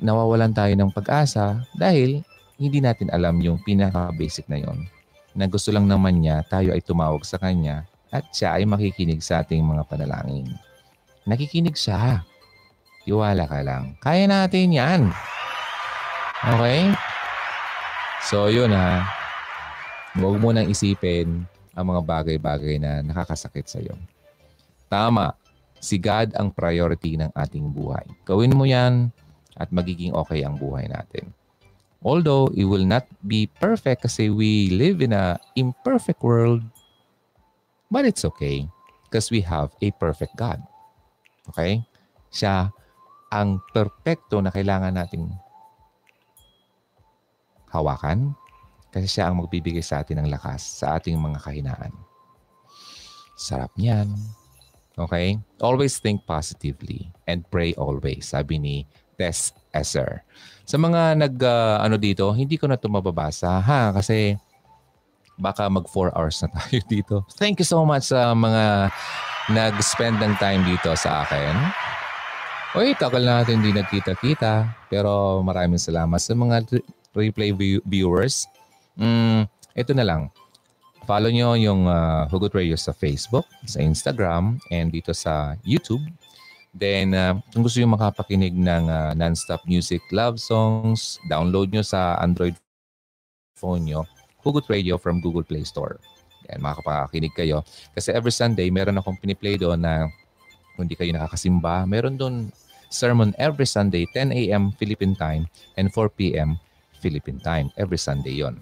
nawawalan 0.03 0.51
tayo 0.51 0.75
ng 0.75 0.91
pag-asa 0.91 1.63
dahil 1.79 2.27
hindi 2.59 2.83
natin 2.83 3.09
alam 3.15 3.39
yung 3.39 3.63
pinaka-basic 3.63 4.51
na 4.51 4.59
yon 4.59 4.85
na 5.33 5.49
gusto 5.49 5.73
lang 5.73 5.89
naman 5.89 6.21
niya 6.21 6.45
tayo 6.51 6.75
ay 6.77 6.83
tumawag 6.85 7.25
sa 7.25 7.41
Kanya 7.41 7.89
at 8.13 8.29
siya 8.35 8.61
ay 8.61 8.69
makikinig 8.69 9.25
sa 9.25 9.41
ating 9.41 9.65
mga 9.65 9.89
panalangin. 9.89 10.45
Nakikinig 11.25 11.79
siya. 11.79 12.21
Tiwala 13.09 13.49
ka 13.49 13.65
lang. 13.65 13.97
Kaya 14.05 14.29
natin 14.29 14.69
yan. 14.69 15.01
Okay? 16.45 16.93
So, 18.29 18.53
yun 18.53 18.77
ha. 18.77 19.09
Huwag 20.13 20.37
mo 20.37 20.53
nang 20.53 20.69
isipin 20.69 21.49
ang 21.73 21.87
mga 21.89 22.05
bagay-bagay 22.05 22.77
na 22.77 23.01
nakakasakit 23.01 23.65
sa 23.65 23.81
iyo. 23.81 23.97
Tama. 24.93 25.33
Si 25.83 25.97
God 25.97 26.37
ang 26.37 26.53
priority 26.53 27.17
ng 27.17 27.33
ating 27.33 27.65
buhay. 27.73 28.05
Gawin 28.29 28.55
mo 28.55 28.69
yan 28.69 29.09
at 29.61 29.69
magiging 29.75 30.15
okay 30.17 30.45
ang 30.45 30.57
buhay 30.57 30.89
natin. 30.89 31.33
Although 32.03 32.51
it 32.59 32.67
will 32.67 32.83
not 32.83 33.07
be 33.31 33.47
perfect 33.63 34.03
kasi 34.07 34.27
we 34.27 34.75
live 34.75 34.99
in 34.99 35.15
a 35.15 35.39
imperfect 35.55 36.19
world, 36.23 36.67
but 37.93 38.03
it's 38.03 38.27
okay 38.27 38.67
because 39.07 39.31
we 39.31 39.39
have 39.47 39.71
a 39.79 39.95
perfect 40.03 40.35
God. 40.35 40.59
Okay? 41.53 41.87
Siya 42.35 42.75
ang 43.31 43.63
perfecto 43.71 44.43
na 44.43 44.51
kailangan 44.51 44.99
nating 44.99 45.31
hawakan 47.71 48.35
kasi 48.93 49.09
siya 49.09 49.31
ang 49.31 49.41
magbibigay 49.41 49.81
sa 49.81 50.05
atin 50.05 50.21
ng 50.21 50.29
lakas 50.29 50.85
sa 50.85 50.99
ating 50.99 51.17
mga 51.17 51.39
kahinaan. 51.41 51.93
Sarap 53.39 53.73
niyan. 53.79 54.13
Okay? 54.99 55.41
Always 55.63 55.97
think 56.03 56.27
positively 56.29 57.09
and 57.25 57.47
pray 57.49 57.73
always, 57.79 58.29
sabi 58.35 58.61
ni 58.61 58.77
Tess 59.23 59.55
Esser. 59.70 60.26
Sa 60.67 60.75
mga 60.75 61.15
nag 61.15 61.39
uh, 61.39 61.78
ano 61.78 61.94
dito, 61.94 62.34
hindi 62.34 62.59
ko 62.59 62.67
na 62.67 62.75
ito 62.75 62.91
mababasa 62.91 63.62
ha 63.62 63.94
kasi 63.94 64.34
baka 65.39 65.70
mag 65.70 65.86
4 65.86 66.18
hours 66.18 66.42
na 66.42 66.51
tayo 66.59 66.78
dito. 66.91 67.15
Thank 67.39 67.62
you 67.62 67.68
so 67.70 67.86
much 67.86 68.10
sa 68.10 68.34
mga 68.34 68.91
nag-spend 69.55 70.18
ng 70.18 70.34
time 70.42 70.67
dito 70.67 70.91
sa 70.99 71.23
akin. 71.23 71.55
Uy, 72.75 72.99
takal 72.99 73.23
natin 73.23 73.62
hindi 73.62 73.70
nagkita-kita. 73.70 74.67
Pero 74.91 75.39
maraming 75.47 75.78
salamat 75.78 76.18
sa 76.18 76.34
mga 76.34 76.67
replay 77.15 77.55
viewers 77.86 78.51
Mm, 78.97 79.49
ito 79.73 79.92
na 79.97 80.05
lang. 80.05 80.28
Follow 81.09 81.33
nyo 81.33 81.59
yung 81.59 81.89
uh, 81.89 82.28
Hugot 82.31 82.55
Radio 82.55 82.78
sa 82.78 82.94
Facebook, 82.94 83.49
sa 83.67 83.83
Instagram, 83.83 84.60
and 84.70 84.94
dito 84.94 85.10
sa 85.10 85.59
YouTube. 85.67 86.05
Then, 86.73 87.12
uh, 87.12 87.36
kung 87.52 87.68
gusto 87.68 87.78
nyo 87.78 87.92
makapakinig 87.92 88.57
ng 88.57 88.89
uh, 88.89 89.12
non-stop 89.12 89.60
music 89.68 90.01
love 90.09 90.41
songs, 90.41 91.20
download 91.28 91.68
nyo 91.68 91.84
sa 91.84 92.17
Android 92.17 92.57
phone 93.60 93.84
nyo, 93.84 94.09
Hugot 94.41 94.65
Radio 94.73 94.97
from 94.97 95.20
Google 95.20 95.44
Play 95.44 95.68
Store. 95.68 96.01
Yan, 96.49 96.65
makakapakinig 96.65 97.36
kayo. 97.36 97.60
Kasi 97.92 98.10
every 98.10 98.33
Sunday, 98.33 98.73
meron 98.73 98.97
akong 98.97 99.20
piniplay 99.20 99.60
doon 99.60 99.84
na 99.84 100.09
kung 100.75 100.89
hindi 100.89 100.97
kayo 100.97 101.12
nakakasimba, 101.12 101.84
meron 101.84 102.17
doon 102.17 102.49
sermon 102.89 103.36
every 103.36 103.68
Sunday, 103.68 104.09
10 104.10 104.33
a.m. 104.33 104.73
Philippine 104.76 105.17
time 105.17 105.49
and 105.76 105.92
4 105.92 106.09
p.m. 106.12 106.57
Philippine 107.01 107.41
time. 107.41 107.68
Every 107.76 108.01
Sunday 108.01 108.41
yon. 108.41 108.60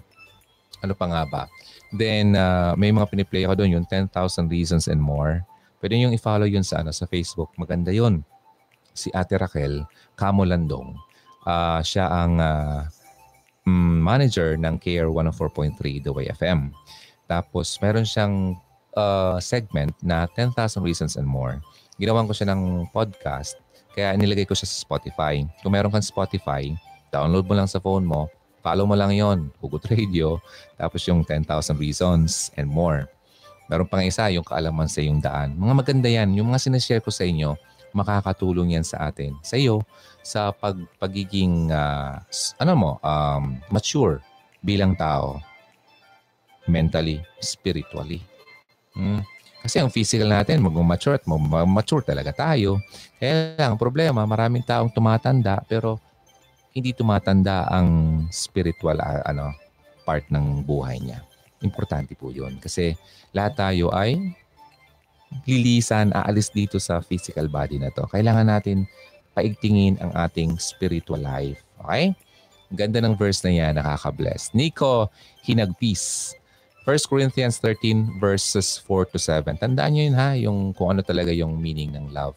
Ano 0.83 0.95
pa 0.95 1.07
nga 1.07 1.23
ba? 1.27 1.43
Then, 1.91 2.35
uh, 2.35 2.73
may 2.79 2.91
mga 2.91 3.11
piniplay 3.11 3.43
ako 3.43 3.63
doon, 3.63 3.81
yung 3.81 3.87
10,000 3.87 4.11
Reasons 4.47 4.87
and 4.87 4.99
More. 4.99 5.43
Pwede 5.81 5.97
nyo 5.97 6.13
i-follow 6.13 6.45
yun 6.45 6.61
sa, 6.61 6.85
ano, 6.85 6.93
sa 6.93 7.09
Facebook. 7.09 7.49
Maganda 7.57 7.89
yun. 7.89 8.21
Si 8.93 9.09
Ate 9.11 9.41
Raquel 9.41 9.81
Camo 10.13 10.45
Landong. 10.45 10.93
Uh, 11.41 11.81
siya 11.81 12.05
ang 12.05 12.37
uh, 12.37 12.85
manager 13.97 14.53
ng 14.61 14.77
Care 14.77 15.09
104.3 15.09 16.05
The 16.05 16.11
Way 16.13 16.29
FM. 16.37 16.69
Tapos, 17.25 17.81
meron 17.81 18.05
siyang 18.05 18.53
uh, 18.93 19.41
segment 19.41 19.97
na 20.05 20.29
10,000 20.37 20.53
Reasons 20.85 21.17
and 21.17 21.25
More. 21.25 21.57
Ginawan 21.97 22.29
ko 22.29 22.33
siya 22.37 22.53
ng 22.53 22.93
podcast. 22.93 23.57
Kaya 23.97 24.13
nilagay 24.13 24.45
ko 24.45 24.53
siya 24.53 24.69
sa 24.69 24.77
Spotify. 24.85 25.41
Kung 25.65 25.73
meron 25.73 25.89
kang 25.89 26.05
Spotify, 26.05 26.69
download 27.09 27.49
mo 27.49 27.57
lang 27.57 27.67
sa 27.67 27.81
phone 27.81 28.05
mo, 28.05 28.29
Follow 28.61 28.85
mo 28.85 28.93
lang 28.93 29.11
yon 29.17 29.49
Hugot 29.57 29.89
Radio. 29.89 30.37
Tapos 30.77 31.01
yung 31.09 31.25
10,000 31.25 31.49
Reasons 31.81 32.53
and 32.55 32.69
more. 32.69 33.09
Meron 33.71 33.87
pang 33.87 34.03
isa, 34.03 34.27
yung 34.27 34.43
kaalaman 34.43 34.91
sa 34.91 34.99
iyong 34.99 35.23
daan. 35.23 35.55
Mga 35.55 35.73
maganda 35.79 36.11
yan. 36.11 36.35
Yung 36.35 36.51
mga 36.51 36.67
sinashare 36.67 36.99
ko 36.99 37.07
sa 37.07 37.23
inyo, 37.23 37.55
makakatulong 37.95 38.75
yan 38.75 38.83
sa 38.83 39.07
atin. 39.07 39.31
Sa 39.39 39.55
iyo, 39.55 39.87
sa 40.19 40.51
pag, 40.51 40.75
pagiging, 40.99 41.71
uh, 41.71 42.19
ano 42.59 42.71
mo, 42.75 42.91
um, 42.99 43.55
mature 43.71 44.19
bilang 44.59 44.91
tao. 44.99 45.39
Mentally, 46.67 47.23
spiritually. 47.39 48.19
Hmm. 48.91 49.23
Kasi 49.63 49.79
ang 49.79 49.87
physical 49.87 50.27
natin, 50.27 50.59
mag-mature 50.59 51.15
at 51.15 51.23
mag-mature 51.23 52.03
talaga 52.03 52.35
tayo. 52.35 52.75
Kaya 53.23 53.55
lang, 53.55 53.79
problema, 53.79 54.27
maraming 54.27 54.67
taong 54.67 54.91
tumatanda 54.91 55.63
pero 55.63 55.95
hindi 56.75 56.91
tumatanda 56.91 57.67
ang 57.71 57.87
spiritual 58.31 58.99
uh, 58.99 59.23
ano 59.27 59.55
part 60.03 60.27
ng 60.27 60.65
buhay 60.65 60.99
niya. 60.99 61.23
Importante 61.61 62.17
po 62.17 62.33
'yun 62.33 62.57
kasi 62.57 62.97
lahat 63.31 63.57
tayo 63.57 63.93
ay 63.93 64.17
lilisan, 65.47 66.11
aalis 66.11 66.51
dito 66.51 66.77
sa 66.77 66.99
physical 66.99 67.47
body 67.47 67.79
na 67.79 67.89
to. 67.95 68.03
Kailangan 68.11 68.51
natin 68.51 68.83
paigtingin 69.31 69.95
ang 70.03 70.11
ating 70.11 70.59
spiritual 70.59 71.23
life. 71.23 71.63
Okay? 71.79 72.11
Ganda 72.71 72.99
ng 73.03 73.15
verse 73.15 73.43
na 73.43 73.51
yan, 73.51 73.73
nakaka-bless. 73.79 74.51
Nico 74.55 75.11
Hinagpis. 75.43 76.35
1 76.83 77.05
Corinthians 77.05 77.61
13 77.61 78.17
verses 78.17 78.81
4 78.83 79.13
to 79.13 79.19
7. 79.21 79.53
Tandaan 79.61 79.91
nyo 79.93 80.03
yun 80.03 80.17
ha, 80.17 80.29
yung 80.33 80.73
kung 80.73 80.97
ano 80.97 81.05
talaga 81.05 81.29
yung 81.29 81.53
meaning 81.59 81.93
ng 81.93 82.09
love. 82.09 82.35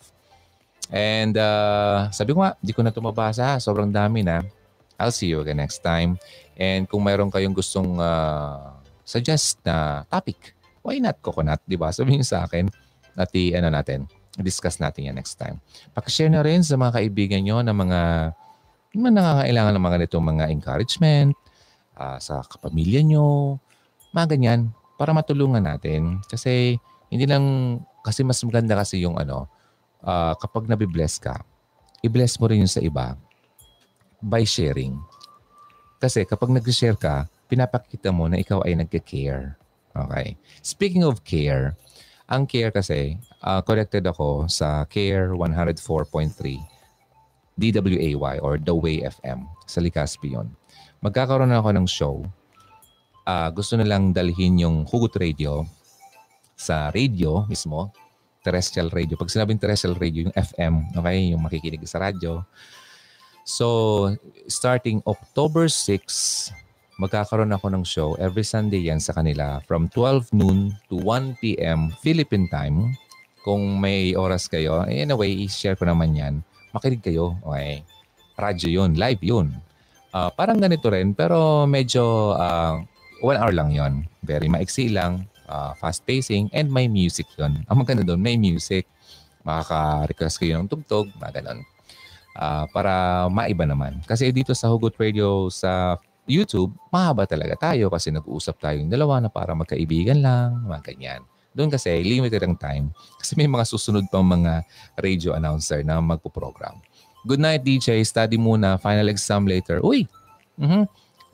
And 0.92 1.32
uh, 1.40 2.12
sabi 2.12 2.36
ko 2.36 2.44
nga, 2.44 2.52
di 2.60 2.76
ko 2.76 2.84
na 2.84 2.92
ito 2.92 3.00
mabasa. 3.00 3.56
Sobrang 3.56 3.88
dami 3.88 4.20
na. 4.20 4.44
I'll 5.00 5.14
see 5.14 5.32
you 5.32 5.40
again 5.40 5.58
next 5.58 5.80
time. 5.80 6.20
And 6.54 6.84
kung 6.86 7.02
mayroon 7.02 7.32
kayong 7.32 7.56
gustong 7.56 7.98
uh, 7.98 8.83
suggest 9.05 9.60
na 9.62 10.02
topic, 10.08 10.57
why 10.81 10.99
not 10.99 11.20
coconut, 11.20 11.60
di 11.65 11.76
ba? 11.76 11.92
Sabihin 11.92 12.24
sa 12.24 12.44
akin 12.49 12.68
at 13.15 13.31
i, 13.36 13.55
ano 13.55 13.70
natin, 13.70 14.08
discuss 14.41 14.83
natin 14.83 15.12
yan 15.12 15.16
next 15.16 15.39
time. 15.39 15.62
Pakishare 15.94 16.33
na 16.33 16.42
rin 16.42 16.65
sa 16.66 16.74
mga 16.74 16.99
kaibigan 16.99 17.44
nyo 17.44 17.62
na 17.62 17.70
mga 17.70 18.00
mga 18.94 19.10
nangangailangan 19.10 19.73
ng 19.74 19.84
mga 19.84 19.94
ganitong 19.99 20.26
mga 20.26 20.44
encouragement 20.55 21.34
uh, 21.99 22.18
sa 22.18 22.42
kapamilya 22.47 23.02
nyo, 23.02 23.58
mga 24.15 24.39
ganyan, 24.39 24.60
para 24.94 25.10
matulungan 25.10 25.62
natin. 25.62 26.23
Kasi 26.31 26.78
hindi 27.10 27.26
lang, 27.26 27.78
kasi 28.07 28.23
mas 28.23 28.39
maganda 28.47 28.78
kasi 28.78 29.02
yung 29.02 29.18
ano, 29.18 29.50
uh, 30.02 30.34
kapag 30.39 30.70
nabibless 30.70 31.18
ka, 31.18 31.42
i-bless 32.07 32.39
mo 32.39 32.47
rin 32.47 32.62
yun 32.62 32.70
sa 32.70 32.83
iba 32.83 33.18
by 34.23 34.47
sharing. 34.47 34.94
Kasi 35.99 36.23
kapag 36.28 36.55
nag-share 36.55 36.99
ka, 36.99 37.26
pinapakita 37.47 38.10
mo 38.10 38.28
na 38.28 38.40
ikaw 38.40 38.64
ay 38.64 38.78
nagka-care. 38.78 39.56
Okay. 39.94 40.34
Speaking 40.64 41.06
of 41.06 41.23
care, 41.23 41.78
ang 42.26 42.48
care 42.48 42.73
kasi, 42.74 43.20
uh, 43.44 43.60
connected 43.62 44.02
ako 44.08 44.48
sa 44.50 44.82
Care 44.89 45.36
104.3 45.36 46.58
DWAY 47.55 48.42
or 48.42 48.58
The 48.58 48.74
Way 48.74 49.06
FM 49.06 49.47
sa 49.68 49.78
Ligaspi 49.78 50.34
yun. 50.34 50.50
Magkakaroon 51.05 51.52
na 51.52 51.62
ako 51.62 51.70
ng 51.76 51.86
show. 51.86 52.16
Uh, 53.28 53.48
gusto 53.55 53.78
nilang 53.78 54.10
dalhin 54.10 54.58
yung 54.58 54.89
Hugot 54.89 55.14
Radio 55.20 55.68
sa 56.58 56.90
radio 56.90 57.47
mismo 57.47 57.92
terrestrial 58.44 58.92
radio. 58.92 59.16
Pag 59.16 59.32
sinabing 59.32 59.56
terrestrial 59.56 59.97
radio, 59.97 60.28
yung 60.28 60.36
FM, 60.36 60.74
okay, 60.92 61.32
yung 61.32 61.40
makikinig 61.40 61.81
sa 61.89 62.05
radyo. 62.05 62.44
So, 63.48 64.12
starting 64.47 65.00
October 65.08 65.73
6, 65.73 66.52
magkakaroon 66.98 67.50
ako 67.50 67.66
ng 67.74 67.84
show 67.84 68.14
every 68.23 68.47
Sunday 68.47 68.86
yan 68.86 69.02
sa 69.02 69.14
kanila 69.16 69.58
from 69.66 69.90
12 69.90 70.31
noon 70.31 70.70
to 70.86 70.98
1 71.02 71.40
p.m. 71.42 71.90
Philippine 72.00 72.47
time. 72.47 72.94
Kung 73.44 73.76
may 73.76 74.16
oras 74.16 74.48
kayo, 74.48 74.89
in 74.89 75.12
a 75.12 75.16
way, 75.16 75.28
i-share 75.44 75.76
ko 75.76 75.84
naman 75.84 76.16
yan. 76.16 76.34
Makinig 76.73 77.05
kayo. 77.05 77.36
Okay. 77.44 77.84
Radyo 78.40 78.68
yun. 78.73 78.97
Live 78.97 79.20
yun. 79.20 79.52
Uh, 80.14 80.32
parang 80.32 80.56
ganito 80.56 80.89
rin, 80.89 81.12
pero 81.12 81.68
medyo 81.68 82.32
uh, 82.39 82.81
one 83.20 83.36
hour 83.36 83.52
lang 83.52 83.74
yon 83.74 83.92
Very 84.24 84.48
maiksi 84.48 84.89
lang 84.89 85.28
uh, 85.48 85.76
fast 85.76 86.05
pacing, 86.08 86.48
and 86.52 86.73
may 86.73 86.89
music 86.89 87.28
yon. 87.36 87.64
Ang 87.68 87.84
maganda 87.84 88.05
doon, 88.05 88.20
may 88.20 88.39
music. 88.40 88.89
Makaka-request 89.44 90.40
kayo 90.40 90.60
ng 90.60 90.70
tugtog, 90.70 91.12
mga 91.20 91.42
ganun. 91.42 91.60
Uh, 92.34 92.64
para 92.73 93.26
maiba 93.31 93.68
naman. 93.68 94.00
Kasi 94.08 94.32
dito 94.32 94.56
sa 94.56 94.73
Hugot 94.73 94.97
Radio 94.98 95.52
sa 95.52 96.00
YouTube, 96.24 96.72
mahaba 96.88 97.28
talaga 97.28 97.70
tayo 97.70 97.92
kasi 97.92 98.08
nag-uusap 98.08 98.56
tayong 98.56 98.88
dalawa 98.88 99.20
na 99.20 99.28
para 99.28 99.52
magkaibigan 99.52 100.24
lang, 100.24 100.64
mga 100.64 100.80
ganyan. 100.92 101.20
Doon 101.54 101.70
kasi 101.70 102.02
limited 102.02 102.42
ang 102.42 102.58
time 102.58 102.90
kasi 103.20 103.38
may 103.38 103.46
mga 103.46 103.62
susunod 103.62 104.08
pang 104.10 104.26
mga 104.26 104.66
radio 104.98 105.38
announcer 105.38 105.86
na 105.86 106.02
magpo-program. 106.02 106.82
Good 107.24 107.40
night 107.40 107.62
DJ, 107.62 108.02
study 108.02 108.36
muna, 108.36 108.76
final 108.80 109.06
exam 109.08 109.46
later. 109.46 109.80
Uy! 109.80 110.04
Mm-hmm. 110.58 110.84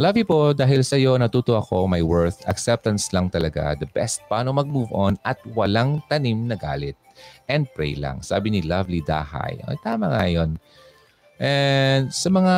Love 0.00 0.16
you 0.16 0.24
po 0.24 0.56
dahil 0.56 0.80
sa 0.80 0.96
iyo 0.96 1.12
natuto 1.20 1.52
ako 1.56 1.84
my 1.84 2.00
worth. 2.00 2.40
Acceptance 2.48 3.12
lang 3.12 3.28
talaga. 3.28 3.76
The 3.76 3.84
best 3.84 4.24
paano 4.32 4.56
mag-move 4.56 4.88
on 4.96 5.20
at 5.28 5.36
walang 5.52 6.00
tanim 6.08 6.48
na 6.48 6.56
galit. 6.56 6.96
And 7.52 7.68
pray 7.76 8.00
lang. 8.00 8.24
Sabi 8.24 8.48
ni 8.48 8.64
Lovely 8.64 9.04
Dahay. 9.04 9.60
Ay, 9.60 9.76
tama 9.84 10.08
nga 10.08 10.24
yun. 10.24 10.56
And 11.36 12.08
sa 12.08 12.32
mga... 12.32 12.54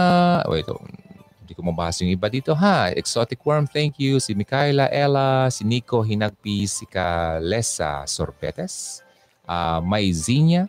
Wait, 0.55 0.71
oh, 0.71 0.79
hindi 1.53 1.61
ko 1.61 1.69
mabasa 1.69 2.01
yung 2.01 2.17
iba 2.17 2.33
dito 2.33 2.57
ha. 2.57 2.89
Exotic 2.97 3.37
Worm, 3.45 3.69
thank 3.69 4.01
you. 4.01 4.17
Si 4.17 4.33
Mikaela 4.33 4.89
Ella, 4.89 5.53
si 5.53 5.69
Nico 5.69 6.01
Hinagpi, 6.01 6.65
si 6.65 6.89
Kalesa 6.89 8.09
Sorpetes, 8.09 9.05
uh, 9.45 9.85
May 9.85 10.09
Zinya, 10.17 10.65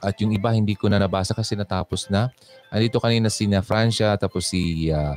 at 0.00 0.16
yung 0.16 0.32
iba 0.32 0.48
hindi 0.56 0.72
ko 0.72 0.88
na 0.88 0.96
nabasa 0.96 1.36
kasi 1.36 1.52
natapos 1.52 2.08
na. 2.08 2.32
Andito 2.72 2.96
kanina 3.04 3.28
si 3.28 3.44
na 3.44 3.60
Francia, 3.60 4.16
tapos 4.16 4.48
si 4.48 4.88
uh, 4.88 5.12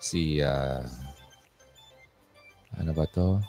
si 0.00 0.40
uh, 0.40 0.80
ano 2.80 2.96
ba 2.96 3.04
to? 3.12 3.44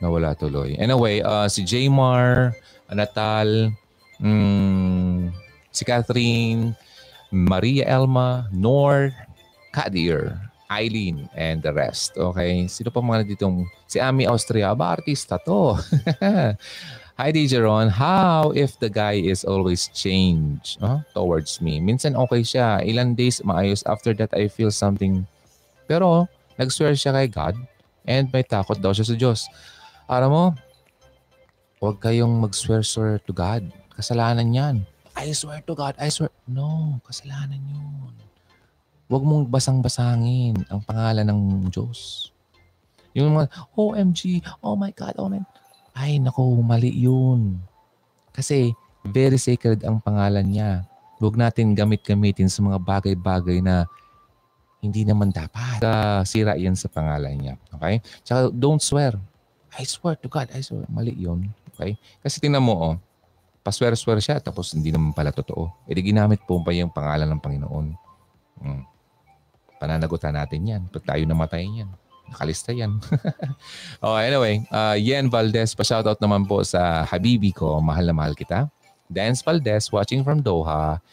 Nawala 0.00 0.32
tuloy. 0.32 0.80
Anyway, 0.80 1.20
uh, 1.20 1.44
si 1.52 1.60
Jaymar, 1.60 2.56
Natal, 2.88 3.68
mm, 4.16 5.28
si 5.68 5.84
Catherine, 5.84 6.72
Maria 7.28 7.84
Elma, 7.84 8.48
Nor, 8.48 9.12
Kadir, 9.74 10.38
Eileen, 10.70 11.26
and 11.34 11.58
the 11.58 11.74
rest. 11.74 12.14
Okay? 12.14 12.70
Sino 12.70 12.94
pa 12.94 13.02
mga 13.02 13.26
ditong... 13.26 13.66
Si 13.90 13.98
Ami 13.98 14.30
Austria, 14.30 14.70
ba 14.78 14.94
artista 14.94 15.42
to? 15.42 15.74
Hi, 17.18 17.30
DJ 17.30 17.62
Ron. 17.62 17.90
How 17.90 18.50
if 18.54 18.78
the 18.78 18.90
guy 18.90 19.18
is 19.22 19.46
always 19.46 19.86
change 19.94 20.78
huh, 20.82 21.02
towards 21.14 21.62
me? 21.62 21.78
Minsan 21.78 22.18
okay 22.18 22.42
siya. 22.42 22.82
Ilan 22.82 23.14
days 23.14 23.38
maayos. 23.42 23.86
After 23.86 24.10
that, 24.18 24.34
I 24.34 24.50
feel 24.50 24.74
something 24.74 25.22
pero 25.86 26.26
nag-swear 26.56 26.96
siya 26.96 27.14
kay 27.14 27.28
God 27.30 27.54
and 28.02 28.28
may 28.32 28.42
takot 28.42 28.80
daw 28.80 28.90
siya 28.90 29.06
sa 29.06 29.14
Diyos. 29.14 29.46
Alam 30.10 30.30
mo, 30.32 30.44
huwag 31.78 32.00
kayong 32.00 32.34
mag-swear-swear 32.42 33.22
to 33.24 33.32
God. 33.32 33.62
Kasalanan 33.94 34.50
yan. 34.50 34.76
I 35.14 35.30
swear 35.30 35.62
to 35.70 35.74
God, 35.78 35.94
I 36.02 36.10
swear. 36.10 36.34
No, 36.50 36.98
kasalanan 37.06 37.62
yun. 37.62 38.23
Huwag 39.04 39.22
mong 39.22 39.52
basang-basangin 39.52 40.64
ang 40.72 40.80
pangalan 40.80 41.28
ng 41.28 41.40
Diyos. 41.68 42.30
Yung 43.12 43.36
mga, 43.36 43.46
OMG, 43.76 44.42
oh 44.64 44.74
my 44.74 44.90
God, 44.90 45.14
oh 45.20 45.28
my 45.30 45.38
Ay, 45.94 46.18
nako, 46.18 46.58
mali 46.64 46.90
yun. 46.90 47.62
Kasi 48.34 48.74
very 49.06 49.38
sacred 49.38 49.84
ang 49.86 50.02
pangalan 50.02 50.42
niya. 50.42 50.82
Huwag 51.22 51.38
natin 51.38 51.76
gamit-gamitin 51.76 52.50
sa 52.50 52.64
mga 52.64 52.82
bagay-bagay 52.82 53.62
na 53.62 53.86
hindi 54.82 55.06
naman 55.06 55.30
dapat. 55.30 55.78
Uh, 55.80 56.20
sira 56.26 56.58
yan 56.58 56.74
sa 56.74 56.90
pangalan 56.90 57.32
niya. 57.38 57.54
Okay? 57.70 58.02
Tsaka 58.26 58.50
don't 58.50 58.82
swear. 58.82 59.14
I 59.78 59.86
swear 59.86 60.18
to 60.18 60.28
God, 60.28 60.50
I 60.50 60.60
swear. 60.60 60.88
Mali 60.90 61.14
yun. 61.14 61.48
Okay? 61.72 61.94
Kasi 62.20 62.42
tingnan 62.42 62.66
mo, 62.66 62.74
oh, 62.74 62.94
paswer-swer 63.64 64.20
siya 64.20 64.36
tapos 64.44 64.76
hindi 64.76 64.92
naman 64.92 65.16
pala 65.16 65.32
totoo. 65.32 65.88
E 65.88 65.96
di 65.96 66.04
ginamit 66.04 66.44
po 66.44 66.60
pa 66.60 66.74
yung 66.76 66.92
pangalan 66.92 67.30
ng 67.30 67.40
Panginoon. 67.40 67.86
Hmm. 68.60 68.82
Pananagutan 69.84 70.32
natin 70.32 70.64
yan. 70.64 70.82
Pag 70.88 71.04
tayo 71.04 71.20
namatay 71.28 71.68
yan. 71.68 71.92
Nakalista 72.32 72.72
yan. 72.72 72.96
oh, 74.04 74.16
anyway, 74.16 74.64
uh, 74.72 74.96
Yen 74.96 75.28
Valdez, 75.28 75.76
pa-shoutout 75.76 76.16
naman 76.24 76.48
po 76.48 76.64
sa 76.64 77.04
Habibi 77.04 77.52
ko, 77.52 77.84
mahal 77.84 78.08
na 78.08 78.16
mahal 78.16 78.32
kita. 78.32 78.72
Dance 79.12 79.44
Valdez, 79.44 79.92
watching 79.92 80.24
from 80.24 80.40
Doha. 80.40 81.04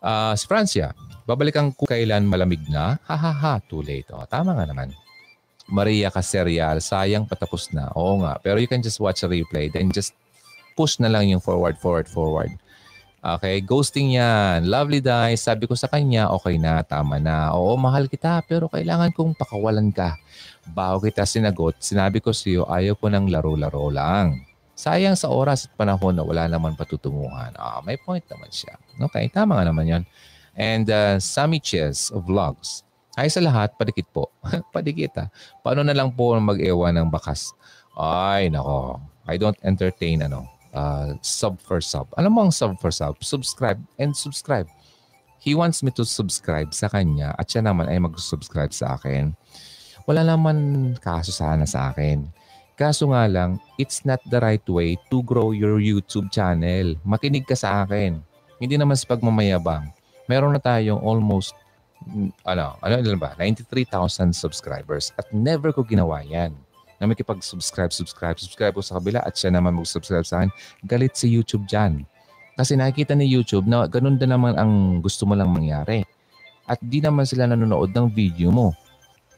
Uh, 0.00 0.32
si 0.40 0.48
Francia, 0.48 0.96
babalikan 1.28 1.68
ko 1.76 1.84
kailan 1.84 2.24
malamig 2.24 2.64
na. 2.72 2.96
Ha 3.04 3.12
ha 3.12 3.32
ha, 3.36 3.52
too 3.60 3.84
late. 3.84 4.08
Oh, 4.08 4.24
tama 4.24 4.56
nga 4.56 4.64
naman. 4.64 4.96
Maria 5.68 6.08
Caserial, 6.08 6.80
sayang 6.80 7.28
patapos 7.28 7.76
na. 7.76 7.92
Oo 7.92 8.24
nga, 8.24 8.40
pero 8.40 8.56
you 8.56 8.70
can 8.70 8.80
just 8.80 9.04
watch 9.04 9.20
a 9.20 9.28
replay 9.28 9.68
then 9.68 9.92
just 9.92 10.16
push 10.80 10.96
na 10.96 11.12
lang 11.12 11.28
yung 11.28 11.44
forward, 11.44 11.76
forward, 11.76 12.08
forward. 12.08 12.56
Okay, 13.26 13.58
ghosting 13.58 14.14
yan. 14.14 14.70
Lovely 14.70 15.02
die. 15.02 15.34
Sabi 15.34 15.66
ko 15.66 15.74
sa 15.74 15.90
kanya, 15.90 16.30
okay 16.30 16.62
na, 16.62 16.78
tama 16.86 17.18
na. 17.18 17.50
Oo, 17.58 17.74
mahal 17.74 18.06
kita, 18.06 18.38
pero 18.46 18.70
kailangan 18.70 19.10
kong 19.10 19.34
pakawalan 19.34 19.90
ka. 19.90 20.14
Bago 20.62 21.02
kita 21.02 21.26
sinagot, 21.26 21.74
sinabi 21.82 22.22
ko 22.22 22.30
sa 22.30 22.46
iyo, 22.46 22.62
ayaw 22.70 22.94
ko 22.94 23.10
ng 23.10 23.26
laro-laro 23.26 23.90
lang. 23.90 24.46
Sayang 24.78 25.18
sa 25.18 25.26
oras 25.34 25.66
at 25.66 25.74
panahon 25.74 26.14
na 26.14 26.22
wala 26.22 26.46
naman 26.46 26.78
patutunguhan. 26.78 27.50
Ah, 27.58 27.82
may 27.82 27.98
point 27.98 28.22
naman 28.30 28.46
siya. 28.46 28.78
Okay, 29.10 29.26
tama 29.34 29.58
nga 29.58 29.74
naman 29.74 29.90
yan. 29.90 30.02
And 30.54 30.86
uh, 30.86 31.18
Sammy 31.18 31.58
Ches 31.58 32.14
Vlogs. 32.14 32.86
Hi 33.18 33.26
sa 33.26 33.42
lahat, 33.42 33.74
padikit 33.74 34.06
po. 34.14 34.30
padikit 34.74 35.18
ah. 35.18 35.28
Paano 35.66 35.82
na 35.82 35.98
lang 35.98 36.14
po 36.14 36.30
mag-ewan 36.38 36.94
ng 36.94 37.10
bakas? 37.10 37.50
Ay, 37.98 38.54
nako. 38.54 39.02
I 39.26 39.34
don't 39.34 39.58
entertain 39.66 40.22
ano 40.22 40.55
uh, 40.74 41.14
sub 41.22 41.60
for 41.62 41.78
sub. 41.78 42.10
Alam 42.18 42.32
mo 42.32 42.40
ang 42.48 42.52
sub 42.54 42.74
for 42.80 42.90
sub? 42.90 43.20
Subscribe 43.22 43.78
and 44.00 44.16
subscribe. 44.16 44.66
He 45.38 45.54
wants 45.54 45.84
me 45.86 45.94
to 45.94 46.02
subscribe 46.02 46.74
sa 46.74 46.90
kanya 46.90 47.36
at 47.38 47.46
siya 47.46 47.62
naman 47.62 47.86
ay 47.86 48.02
mag-subscribe 48.02 48.74
sa 48.74 48.98
akin. 48.98 49.30
Wala 50.08 50.26
naman 50.26 50.56
kaso 50.98 51.30
sana 51.30 51.68
sa 51.68 51.94
akin. 51.94 52.26
Kaso 52.74 53.08
nga 53.14 53.30
lang, 53.30 53.62
it's 53.78 54.02
not 54.02 54.18
the 54.26 54.42
right 54.42 54.64
way 54.66 54.98
to 55.08 55.22
grow 55.22 55.54
your 55.54 55.78
YouTube 55.78 56.28
channel. 56.34 56.98
Makinig 57.06 57.46
ka 57.46 57.54
sa 57.54 57.86
akin. 57.86 58.18
Hindi 58.58 58.74
naman 58.74 58.98
sa 58.98 59.06
pagmamayabang. 59.14 59.86
Meron 60.26 60.56
na 60.56 60.60
tayong 60.60 60.98
almost 60.98 61.54
mm, 62.04 62.34
ano, 62.42 62.74
ano 62.82 63.16
ba? 63.16 63.38
93,000 63.38 64.34
subscribers 64.34 65.14
at 65.14 65.30
never 65.30 65.70
ko 65.70 65.86
ginawa 65.86 66.26
yan 66.26 66.52
na 67.00 67.08
makipag-subscribe, 67.08 67.92
subscribe, 67.92 68.36
subscribe 68.40 68.74
ko 68.74 68.82
sa 68.82 68.96
kabila 69.00 69.20
at 69.24 69.36
siya 69.36 69.52
naman 69.52 69.76
mag-subscribe 69.76 70.24
sa 70.24 70.42
akin, 70.42 70.50
galit 70.84 71.14
si 71.16 71.28
YouTube 71.28 71.68
dyan. 71.68 72.04
Kasi 72.56 72.72
nakikita 72.72 73.12
ni 73.12 73.28
YouTube 73.28 73.68
na 73.68 73.84
ganun 73.84 74.16
din 74.16 74.32
naman 74.32 74.56
ang 74.56 75.04
gusto 75.04 75.28
mo 75.28 75.36
lang 75.36 75.52
mangyari. 75.52 76.08
At 76.64 76.80
di 76.80 77.04
naman 77.04 77.28
sila 77.28 77.46
nanonood 77.46 77.92
ng 77.92 78.08
video 78.10 78.48
mo. 78.48 78.72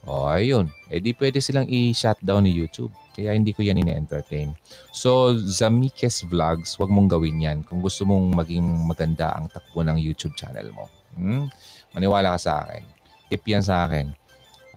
O 0.06 0.30
ayun, 0.30 0.70
eh 0.88 1.02
di 1.02 1.12
pwede 1.12 1.42
silang 1.42 1.66
i-shutdown 1.66 2.46
ni 2.46 2.54
YouTube. 2.54 2.94
Kaya 3.18 3.34
hindi 3.34 3.50
ko 3.50 3.66
yan 3.66 3.82
ine-entertain. 3.82 4.54
So, 4.94 5.34
Zamikes 5.34 6.22
Vlogs, 6.30 6.78
wag 6.78 6.86
mong 6.86 7.10
gawin 7.10 7.42
yan 7.42 7.66
kung 7.66 7.82
gusto 7.82 8.06
mong 8.06 8.30
maging 8.38 8.86
maganda 8.86 9.34
ang 9.34 9.50
takbo 9.50 9.82
ng 9.82 9.98
YouTube 9.98 10.38
channel 10.38 10.70
mo. 10.70 10.86
Hmm? 11.18 11.50
Maniwala 11.98 12.38
ka 12.38 12.40
sa 12.40 12.52
akin. 12.62 12.86
Tip 13.26 13.42
yan 13.42 13.66
sa 13.66 13.90
akin. 13.90 14.14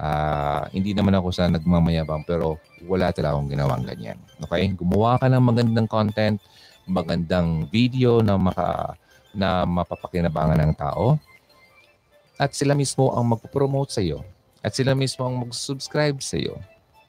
Uh, 0.02 0.66
hindi 0.74 0.98
naman 0.98 1.14
ako 1.14 1.30
sa 1.30 1.46
nagmamayabang 1.46 2.26
pero 2.26 2.58
wala 2.90 3.14
talaga 3.14 3.38
akong 3.38 3.54
ginawang 3.54 3.86
ganyan. 3.86 4.18
Okay? 4.42 4.74
Gumawa 4.74 5.22
ka 5.22 5.30
ng 5.30 5.46
magandang 5.46 5.86
content, 5.86 6.42
magandang 6.90 7.70
video 7.70 8.26
na 8.26 8.34
maka 8.34 8.98
na 9.30 9.62
mapapakinabangan 9.64 10.58
ng 10.58 10.74
tao 10.74 11.22
at 12.42 12.58
sila 12.58 12.74
mismo 12.74 13.14
ang 13.14 13.38
magpo-promote 13.38 13.94
sa 13.94 14.02
iyo 14.02 14.26
at 14.66 14.74
sila 14.74 14.98
mismo 14.98 15.22
ang 15.22 15.46
mag-subscribe 15.46 16.18
sa 16.18 16.42
iyo. 16.42 16.58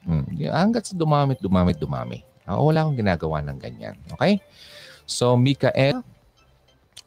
Hmm. 0.05 0.29
Hanggat 0.53 0.91
sa 0.91 0.93
dumamit, 0.93 1.41
dumamit, 1.41 1.81
dumami. 1.81 2.21
Ako 2.45 2.69
wala 2.69 2.85
akong 2.85 2.99
ginagawa 3.01 3.41
ng 3.41 3.57
ganyan. 3.57 3.97
Okay? 4.13 4.37
So, 5.09 5.33
Mikael, 5.33 6.05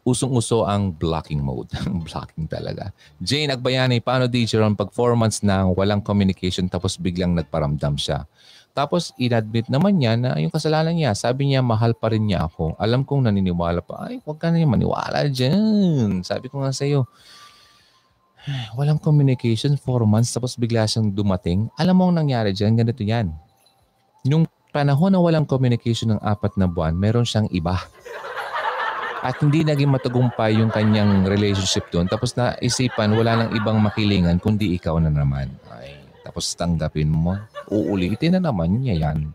usong-uso 0.06 0.62
ang 0.62 0.94
blocking 0.94 1.42
mode. 1.42 1.70
blocking 2.06 2.46
talaga. 2.46 2.94
Jane 3.18 3.50
Agbayani, 3.50 3.98
paano 3.98 4.30
DJ 4.30 4.62
Ron 4.62 4.78
pag 4.78 4.94
4 4.94 5.18
months 5.18 5.42
na 5.42 5.66
walang 5.66 5.98
communication 5.98 6.70
tapos 6.70 6.94
biglang 6.94 7.34
nagparamdam 7.34 7.98
siya? 7.98 8.22
Tapos 8.76 9.16
inadmit 9.16 9.66
naman 9.72 9.96
niya 9.96 10.20
na 10.20 10.36
yung 10.36 10.52
kasalanan 10.52 10.92
niya. 10.92 11.16
Sabi 11.16 11.48
niya, 11.48 11.64
mahal 11.64 11.96
pa 11.96 12.12
rin 12.12 12.28
niya 12.28 12.44
ako. 12.44 12.76
Alam 12.76 13.08
kong 13.08 13.24
naniniwala 13.24 13.80
pa. 13.80 14.06
Ay, 14.06 14.20
huwag 14.20 14.36
ka 14.36 14.52
na 14.52 14.60
maniwala 14.62 15.26
dyan. 15.32 16.20
Sabi 16.20 16.52
ko 16.52 16.60
nga 16.60 16.76
sa 16.76 16.84
iyo, 16.84 17.08
walang 18.78 19.00
communication, 19.00 19.74
4 19.74 20.06
months, 20.06 20.30
tapos 20.30 20.54
bigla 20.54 20.86
siyang 20.86 21.10
dumating. 21.10 21.72
Alam 21.80 21.94
mo 21.98 22.02
ang 22.12 22.20
nangyari 22.20 22.52
dyan, 22.52 22.76
ganito 22.76 23.00
yan. 23.02 23.32
Yung 24.28 24.44
panahon 24.76 25.08
na 25.08 25.24
walang 25.24 25.48
communication 25.48 26.14
ng 26.14 26.20
apat 26.20 26.54
na 26.60 26.68
buwan, 26.68 26.94
meron 26.94 27.24
siyang 27.24 27.48
iba. 27.50 27.80
At 29.26 29.42
hindi 29.42 29.66
naging 29.66 29.90
matagumpay 29.90 30.54
yung 30.62 30.70
kanyang 30.70 31.26
relationship 31.26 31.90
doon. 31.90 32.06
Tapos 32.06 32.38
naisipan, 32.38 33.10
wala 33.10 33.42
nang 33.42 33.50
ibang 33.58 33.82
makilingan 33.82 34.38
kundi 34.38 34.78
ikaw 34.78 35.02
na 35.02 35.10
naman. 35.10 35.50
Ay, 35.66 35.98
tapos 36.22 36.54
tanggapin 36.54 37.10
mo. 37.10 37.34
Uulitin 37.66 38.38
na 38.38 38.54
naman 38.54 38.78
niya 38.78 39.10
yan. 39.10 39.34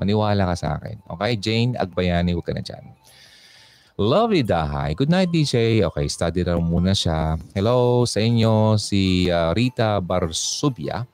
Maniwala 0.00 0.48
ka 0.48 0.56
sa 0.56 0.68
akin. 0.80 1.04
Okay, 1.04 1.36
Jane 1.36 1.76
Agbayani, 1.76 2.32
huwag 2.32 2.48
ka 2.48 2.56
na 2.56 2.64
dyan. 2.64 2.96
Lovely 4.00 4.40
Dahay. 4.40 4.96
Good 4.96 5.12
night, 5.12 5.28
DJ. 5.28 5.84
Okay, 5.84 6.08
study 6.08 6.40
na 6.40 6.56
muna 6.56 6.96
siya. 6.96 7.36
Hello 7.52 8.08
sa 8.08 8.24
inyo, 8.24 8.80
si 8.80 9.28
uh, 9.28 9.52
Rita 9.52 10.00
Barsubia. 10.00 11.04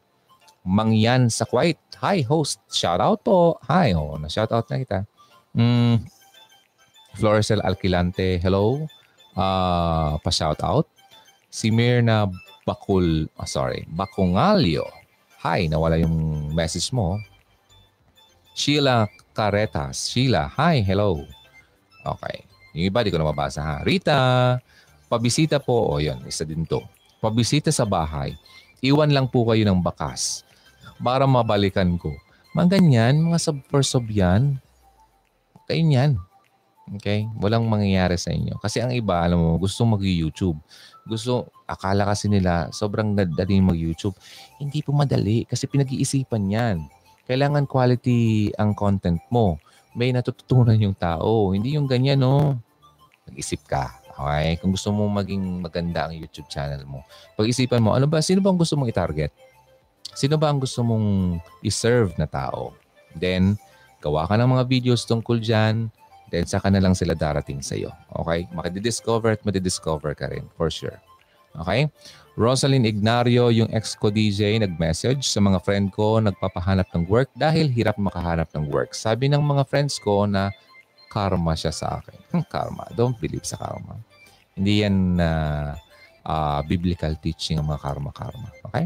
Mangyan 0.62 1.26
sa 1.26 1.42
Kuwait. 1.42 1.82
Hi, 1.98 2.22
host. 2.22 2.62
Shout 2.70 3.02
out 3.02 3.26
po. 3.26 3.58
Hi, 3.66 3.98
oh, 3.98 4.14
na-shout 4.14 4.54
out 4.54 4.70
na 4.70 4.78
kita. 4.78 5.10
Mm, 5.58 6.06
Florcel 7.16 7.60
Alquilante, 7.60 8.40
hello. 8.40 8.88
Uh, 9.32 10.16
pa-shout 10.20 10.60
out. 10.64 10.88
Si 11.52 11.68
Mirna 11.68 12.28
Bakul, 12.64 13.28
oh, 13.36 13.48
sorry, 13.48 13.84
Bakungalio. 13.90 14.86
Hi, 15.42 15.66
nawala 15.66 15.98
yung 15.98 16.48
message 16.54 16.94
mo. 16.94 17.18
Sheila 18.54 19.08
Caretas. 19.34 20.08
Sheila, 20.12 20.48
hi, 20.54 20.80
hello. 20.84 21.24
Okay. 22.02 22.46
Yung 22.72 22.88
iba, 22.88 23.04
di 23.04 23.12
ko 23.12 23.20
na 23.20 23.28
mabasa 23.28 23.60
ha. 23.60 23.76
Rita, 23.84 24.56
pabisita 25.08 25.60
po. 25.60 25.92
O, 25.92 25.96
oh, 25.96 26.00
yun, 26.00 26.20
isa 26.24 26.46
din 26.46 26.64
to. 26.64 26.80
Pabisita 27.20 27.68
sa 27.68 27.84
bahay. 27.84 28.32
Iwan 28.82 29.12
lang 29.12 29.26
po 29.28 29.46
kayo 29.46 29.62
ng 29.62 29.78
bakas 29.82 30.42
para 30.98 31.26
mabalikan 31.26 31.98
ko. 31.98 32.14
Mga 32.54 32.78
ganyan, 32.78 33.22
mga 33.22 33.38
sub-for-sub 33.38 34.06
yan. 34.10 34.58
Kayo 35.66 35.82
yan. 35.82 36.12
Okay? 36.98 37.24
Walang 37.40 37.64
mangyayari 37.68 38.20
sa 38.20 38.32
inyo. 38.32 38.60
Kasi 38.60 38.84
ang 38.84 38.92
iba, 38.92 39.24
alam 39.24 39.40
mo, 39.40 39.50
gusto 39.56 39.84
mag-YouTube. 39.88 40.60
Gusto, 41.08 41.48
akala 41.64 42.04
kasi 42.04 42.28
nila, 42.28 42.68
sobrang 42.70 43.16
dali 43.16 43.58
mag-YouTube. 43.64 44.12
Hindi 44.60 44.84
po 44.84 44.92
madali 44.92 45.48
kasi 45.48 45.64
pinag-iisipan 45.64 46.44
yan. 46.52 46.76
Kailangan 47.24 47.64
quality 47.64 48.52
ang 48.60 48.76
content 48.76 49.22
mo. 49.32 49.56
May 49.96 50.12
natututunan 50.12 50.76
yung 50.76 50.96
tao. 50.96 51.56
Hindi 51.56 51.76
yung 51.80 51.88
ganyan, 51.88 52.20
no? 52.20 52.60
Mag-isip 53.28 53.64
ka. 53.64 54.02
Okay? 54.12 54.60
Kung 54.60 54.76
gusto 54.76 54.92
mo 54.92 55.08
maging 55.08 55.64
maganda 55.64 56.08
ang 56.08 56.12
YouTube 56.12 56.48
channel 56.52 56.84
mo, 56.84 57.00
pag-isipan 57.40 57.80
mo, 57.80 57.96
ano 57.96 58.04
ba, 58.04 58.20
sino 58.20 58.44
ba 58.44 58.52
ang 58.52 58.60
gusto 58.60 58.76
mong 58.76 58.92
i-target? 58.92 59.32
Sino 60.12 60.36
ba 60.36 60.52
ang 60.52 60.60
gusto 60.60 60.84
mong 60.84 61.40
i-serve 61.64 62.12
na 62.20 62.28
tao? 62.28 62.76
Then, 63.16 63.56
gawa 64.04 64.28
ka 64.28 64.36
ng 64.36 64.50
mga 64.60 64.64
videos 64.68 65.08
tungkol 65.08 65.40
dyan 65.40 65.88
Then 66.32 66.48
saka 66.48 66.72
na 66.72 66.80
lang 66.80 66.96
sila 66.96 67.12
darating 67.12 67.60
sa 67.60 67.76
iyo. 67.76 67.92
Okay? 68.24 68.48
Makidiscover 68.56 69.36
at 69.36 69.44
madidiscover 69.44 70.16
ka 70.16 70.32
rin 70.32 70.48
for 70.56 70.72
sure. 70.72 70.96
Okay? 71.52 71.92
Rosalind 72.32 72.88
Ignario, 72.88 73.52
yung 73.52 73.68
ex 73.68 73.92
ko 73.92 74.08
DJ, 74.08 74.56
nag-message 74.56 75.28
sa 75.28 75.44
mga 75.44 75.60
friend 75.60 75.92
ko, 75.92 76.16
nagpapahanap 76.24 76.88
ng 76.96 77.04
work 77.04 77.28
dahil 77.36 77.68
hirap 77.68 78.00
makahanap 78.00 78.48
ng 78.56 78.72
work. 78.72 78.96
Sabi 78.96 79.28
ng 79.28 79.44
mga 79.44 79.68
friends 79.68 80.00
ko 80.00 80.24
na 80.24 80.48
karma 81.12 81.52
siya 81.52 81.76
sa 81.76 82.00
akin. 82.00 82.16
Hmm, 82.32 82.44
karma. 82.54 82.88
Don't 82.96 83.20
believe 83.20 83.44
sa 83.44 83.60
karma. 83.60 84.00
Hindi 84.56 84.88
yan 84.88 85.20
uh, 85.20 85.76
uh, 86.24 86.60
biblical 86.64 87.12
teaching 87.20 87.60
ang 87.60 87.68
mga 87.68 87.84
karma-karma. 87.84 88.48
Okay? 88.72 88.84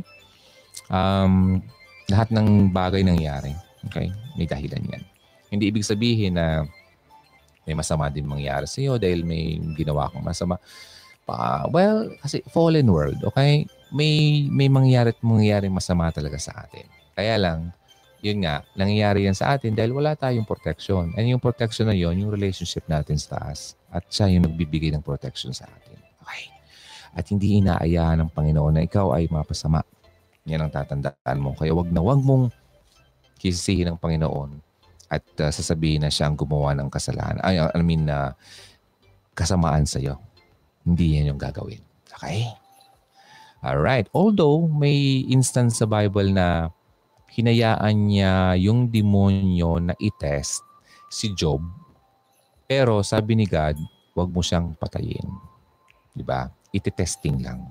Um, 0.91 1.63
lahat 2.11 2.35
ng 2.35 2.75
bagay 2.75 3.07
nangyari. 3.07 3.55
Okay? 3.87 4.11
May 4.35 4.51
dahilan 4.51 4.83
yan. 4.91 5.03
Hindi 5.55 5.71
ibig 5.71 5.87
sabihin 5.87 6.35
na 6.35 6.67
may 7.67 7.75
masama 7.75 8.07
din 8.09 8.25
mangyari 8.25 8.71
sa 8.71 8.79
iyo 8.79 8.95
dahil 8.97 9.27
may 9.27 9.59
ginawa 9.75 10.07
kang 10.09 10.23
masama. 10.23 10.57
Uh, 11.27 11.67
well, 11.75 12.07
kasi 12.23 12.39
fallen 12.55 12.87
world, 12.87 13.19
okay? 13.27 13.67
May 13.91 14.47
may 14.47 14.71
mangyari 14.71 15.11
at 15.11 15.19
mangyari 15.27 15.67
masama 15.67 16.15
talaga 16.15 16.39
sa 16.39 16.55
atin. 16.63 16.87
Kaya 17.19 17.35
lang, 17.35 17.75
yun 18.23 18.47
nga, 18.47 18.63
nangyayari 18.79 19.27
yan 19.27 19.35
sa 19.35 19.59
atin 19.59 19.75
dahil 19.75 19.91
wala 19.91 20.15
tayong 20.15 20.47
protection. 20.47 21.11
And 21.19 21.27
yung 21.27 21.43
protection 21.43 21.91
na 21.91 21.97
yun, 21.99 22.15
yung 22.23 22.31
relationship 22.31 22.87
natin 22.87 23.19
sa 23.19 23.39
taas. 23.39 23.75
At 23.91 24.07
siya 24.07 24.31
yung 24.31 24.47
nagbibigay 24.47 24.95
ng 24.95 25.03
protection 25.03 25.51
sa 25.51 25.67
atin. 25.67 25.99
Okay? 26.23 26.51
At 27.17 27.27
hindi 27.31 27.59
inaayaan 27.59 28.23
ng 28.23 28.31
Panginoon 28.31 28.75
na 28.79 28.83
ikaw 28.87 29.15
ay 29.15 29.27
mapasama. 29.27 29.83
Yan 30.47 30.63
ang 30.67 30.73
tatandaan 30.75 31.39
mo. 31.39 31.59
Kaya 31.59 31.75
wag 31.75 31.91
na 31.91 32.03
wag 32.03 32.23
mong 32.23 32.55
kisisihin 33.39 33.95
ng 33.95 33.99
Panginoon 33.99 34.66
at 35.07 35.23
uh, 35.39 35.51
sasabihin 35.51 36.03
na 36.03 36.11
siya 36.11 36.27
ang 36.27 36.37
gumawa 36.39 36.75
ng 36.75 36.91
kasalanan. 36.91 37.39
Ay, 37.43 37.63
I 37.63 37.83
mean, 37.83 38.11
uh, 38.11 38.35
kasamaan 39.37 39.87
sa 39.87 40.03
iyo. 40.03 40.19
Hindi 40.83 41.19
yan 41.19 41.35
yung 41.35 41.41
gagawin. 41.41 41.83
Okay? 42.17 42.51
Alright. 43.63 44.07
Although 44.15 44.67
may 44.67 45.27
instance 45.27 45.83
sa 45.83 45.87
Bible 45.87 46.31
na 46.31 46.71
hinayaan 47.35 48.09
niya 48.09 48.57
yung 48.57 48.89
demonyo 48.89 49.83
na 49.83 49.95
i-test 50.01 50.63
si 51.13 51.35
Job. 51.37 51.63
Pero 52.67 53.03
sabi 53.05 53.39
ni 53.39 53.47
God, 53.47 53.79
huwag 54.17 54.31
mo 54.33 54.41
siyang 54.43 54.75
patayin. 54.75 55.29
Di 56.17 56.25
ba? 56.25 56.49
Iti-testing 56.73 57.45
lang. 57.45 57.63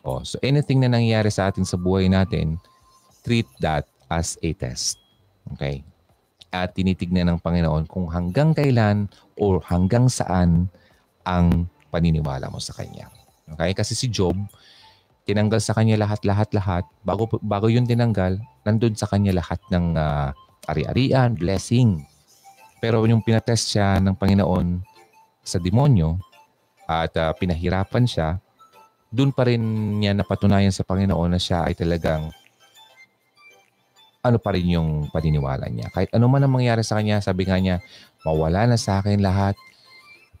Oh, 0.00 0.24
so 0.24 0.40
anything 0.40 0.80
na 0.80 0.88
nangyayari 0.88 1.28
sa 1.28 1.52
atin 1.52 1.64
sa 1.64 1.76
buhay 1.76 2.08
natin, 2.08 2.56
treat 3.20 3.46
that 3.60 3.84
as 4.08 4.40
a 4.40 4.50
test. 4.56 4.96
Okay? 5.54 5.84
At 6.50 6.74
tinitignan 6.74 7.30
ng 7.30 7.38
Panginoon 7.38 7.86
kung 7.86 8.10
hanggang 8.10 8.50
kailan 8.50 9.06
or 9.38 9.62
hanggang 9.62 10.10
saan 10.10 10.66
ang 11.22 11.70
paniniwala 11.94 12.50
mo 12.50 12.58
sa 12.58 12.74
Kanya. 12.74 13.06
Okay? 13.54 13.70
Kasi 13.74 13.94
si 13.94 14.10
Job, 14.10 14.34
tinanggal 15.30 15.62
sa 15.62 15.78
kanya 15.78 15.94
lahat-lahat-lahat. 16.00 16.86
Bago, 17.06 17.30
bago 17.38 17.70
yun 17.70 17.86
tinanggal, 17.86 18.42
nandun 18.66 18.98
sa 18.98 19.06
kanya 19.06 19.38
lahat 19.38 19.62
ng 19.70 19.94
uh, 19.94 20.34
ari-arian, 20.66 21.38
blessing. 21.38 22.02
Pero 22.82 23.04
yung 23.04 23.22
pinatest 23.22 23.70
siya 23.70 24.02
ng 24.02 24.16
Panginoon 24.16 24.82
sa 25.44 25.62
demonyo 25.62 26.18
at 26.90 27.14
uh, 27.14 27.30
pinahirapan 27.36 28.08
siya, 28.08 28.42
doon 29.10 29.34
pa 29.34 29.46
rin 29.46 29.62
niya 29.98 30.14
napatunayan 30.14 30.74
sa 30.74 30.86
Panginoon 30.86 31.34
na 31.34 31.40
siya 31.42 31.66
ay 31.66 31.74
talagang 31.74 32.30
ano 34.20 34.36
pa 34.36 34.52
rin 34.52 34.76
yung 34.76 35.08
paniniwala 35.08 35.68
niya. 35.72 35.88
Kahit 35.92 36.12
ano 36.12 36.28
man 36.28 36.44
ang 36.44 36.52
mangyari 36.52 36.84
sa 36.84 37.00
kanya, 37.00 37.24
sabi 37.24 37.48
nga 37.48 37.56
niya, 37.56 37.80
mawala 38.24 38.68
na 38.68 38.76
sa 38.76 39.00
akin 39.00 39.20
lahat. 39.20 39.56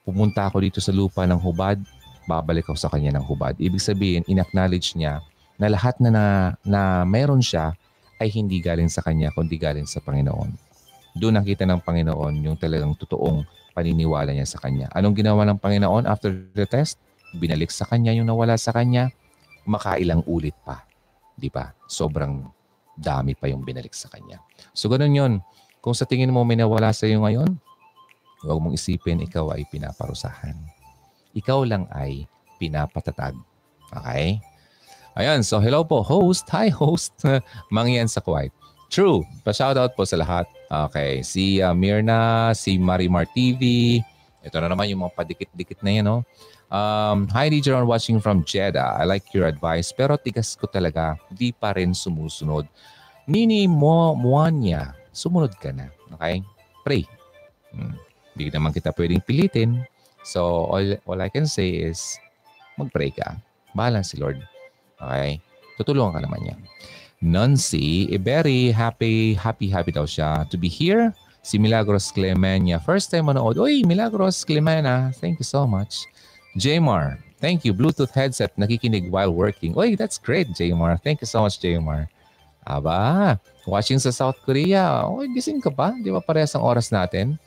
Pumunta 0.04 0.48
ako 0.48 0.60
dito 0.60 0.78
sa 0.80 0.92
lupa 0.92 1.24
ng 1.24 1.40
hubad, 1.40 1.80
babalik 2.28 2.68
ako 2.68 2.76
sa 2.76 2.92
kanya 2.92 3.16
ng 3.16 3.24
hubad. 3.24 3.56
Ibig 3.56 3.80
sabihin, 3.80 4.22
in-acknowledge 4.28 4.96
niya 4.96 5.24
na 5.56 5.66
lahat 5.72 5.96
na, 6.00 6.08
na, 6.12 6.24
na 6.64 6.80
meron 7.04 7.40
siya 7.40 7.72
ay 8.20 8.28
hindi 8.28 8.60
galing 8.60 8.88
sa 8.88 9.00
kanya, 9.00 9.32
kundi 9.32 9.56
galing 9.56 9.88
sa 9.88 10.04
Panginoon. 10.04 10.52
Doon 11.16 11.40
nakita 11.40 11.64
ng 11.64 11.80
Panginoon 11.80 12.44
yung 12.44 12.56
talagang 12.60 12.92
totoong 12.96 13.44
paniniwala 13.72 14.36
niya 14.36 14.48
sa 14.48 14.60
kanya. 14.60 14.92
Anong 14.92 15.16
ginawa 15.16 15.48
ng 15.48 15.58
Panginoon 15.60 16.04
after 16.04 16.32
the 16.52 16.68
test? 16.68 17.00
binalik 17.36 17.70
sa 17.70 17.86
kanya 17.86 18.10
yung 18.10 18.26
nawala 18.26 18.58
sa 18.58 18.74
kanya, 18.74 19.14
makailang 19.68 20.26
ulit 20.26 20.56
pa. 20.66 20.82
Di 21.38 21.46
ba? 21.52 21.70
Sobrang 21.86 22.50
dami 22.96 23.34
pa 23.38 23.46
yung 23.50 23.62
binalik 23.62 23.94
sa 23.94 24.10
kanya. 24.10 24.40
So 24.72 24.90
ganun 24.90 25.14
yun. 25.14 25.32
Kung 25.80 25.96
sa 25.96 26.04
tingin 26.04 26.32
mo 26.32 26.44
may 26.44 26.60
nawala 26.60 26.92
sa 26.92 27.08
iyo 27.08 27.24
ngayon, 27.24 27.56
huwag 28.44 28.60
mong 28.60 28.76
isipin 28.76 29.24
ikaw 29.24 29.52
ay 29.56 29.64
pinaparusahan. 29.68 30.56
Ikaw 31.32 31.60
lang 31.64 31.88
ay 31.94 32.28
pinapatatag. 32.60 33.36
Okay? 33.88 34.40
Ayan, 35.18 35.42
so 35.42 35.58
hello 35.58 35.82
po, 35.82 36.04
host. 36.04 36.46
Hi, 36.54 36.70
host. 36.70 37.16
Mangyan 37.74 38.06
sa 38.06 38.22
Kuwait. 38.22 38.54
True. 38.90 39.22
Pa-shoutout 39.46 39.94
po 39.94 40.02
sa 40.02 40.18
lahat. 40.18 40.50
Okay. 40.66 41.22
Si 41.22 41.62
uh, 41.62 41.74
Mirna, 41.74 42.50
si 42.58 42.74
Marimar 42.78 43.26
TV. 43.30 43.98
Ito 44.42 44.58
na 44.58 44.70
naman 44.70 44.90
yung 44.90 45.06
mga 45.06 45.14
padikit-dikit 45.14 45.80
na 45.86 45.90
yan, 45.94 46.06
no? 46.06 46.26
Um, 46.70 47.26
hi 47.34 47.50
Dijeron 47.50 47.82
watching 47.82 48.22
from 48.22 48.46
Jeddah. 48.46 49.02
I 49.02 49.02
like 49.02 49.26
your 49.34 49.50
advice 49.50 49.90
pero 49.90 50.14
tigas 50.14 50.54
ko 50.54 50.70
talaga. 50.70 51.18
Di 51.34 51.50
pa 51.50 51.74
rin 51.74 51.90
sumusunod. 51.90 52.62
Nini 53.26 53.66
mo 53.66 54.14
Moanya, 54.14 54.94
sumunod 55.10 55.50
ka 55.58 55.74
na. 55.74 55.90
Okay? 56.14 56.46
Pray. 56.86 57.02
Hmm. 57.74 57.98
Hindi 58.38 58.54
naman 58.54 58.70
kita 58.70 58.94
pwedeng 58.94 59.18
pilitin. 59.26 59.82
So 60.22 60.70
all, 60.70 60.94
all 61.10 61.18
I 61.18 61.26
can 61.26 61.50
say 61.50 61.74
is 61.74 62.14
mag-pray 62.78 63.10
ka. 63.10 63.34
Bahala 63.74 64.06
si 64.06 64.22
Lord. 64.22 64.38
Okay? 65.02 65.42
Tutulungan 65.74 66.14
ka 66.14 66.20
naman 66.22 66.54
yan. 66.54 66.60
Nancy, 67.20 68.14
eh, 68.14 68.22
very 68.22 68.70
happy, 68.70 69.34
happy, 69.34 69.68
happy 69.68 69.90
daw 69.90 70.06
siya 70.06 70.46
to 70.46 70.56
be 70.56 70.70
here. 70.70 71.10
Si 71.42 71.58
Milagros 71.58 72.14
Clemenia. 72.14 72.78
First 72.78 73.10
time 73.10 73.26
manood. 73.26 73.58
Uy, 73.58 73.82
Milagros 73.82 74.46
Clemena. 74.46 75.10
Thank 75.18 75.42
you 75.42 75.48
so 75.48 75.66
much. 75.66 76.06
Jmar, 76.58 77.18
thank 77.38 77.62
you. 77.62 77.70
Bluetooth 77.70 78.10
headset, 78.10 78.50
nakikinig 78.58 79.10
while 79.10 79.30
working. 79.30 79.74
Oy, 79.78 79.94
that's 79.94 80.18
great, 80.18 80.50
Jmar. 80.50 80.98
Thank 80.98 81.22
you 81.22 81.28
so 81.30 81.46
much, 81.46 81.62
Jmar. 81.62 82.10
Aba, 82.66 83.38
watching 83.64 83.98
sa 83.98 84.10
South 84.10 84.36
Korea. 84.44 85.06
Oy, 85.08 85.30
gising 85.32 85.62
ka 85.62 85.70
pa? 85.70 85.94
Di 85.96 86.10
ba 86.12 86.20
parehas 86.20 86.52
ang 86.52 86.66
oras 86.66 86.92
natin? 86.92 87.38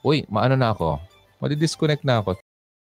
Uy, 0.00 0.24
maano 0.32 0.56
na 0.56 0.72
ako? 0.72 0.96
Madi-disconnect 1.40 2.04
na 2.04 2.24
ako. 2.24 2.40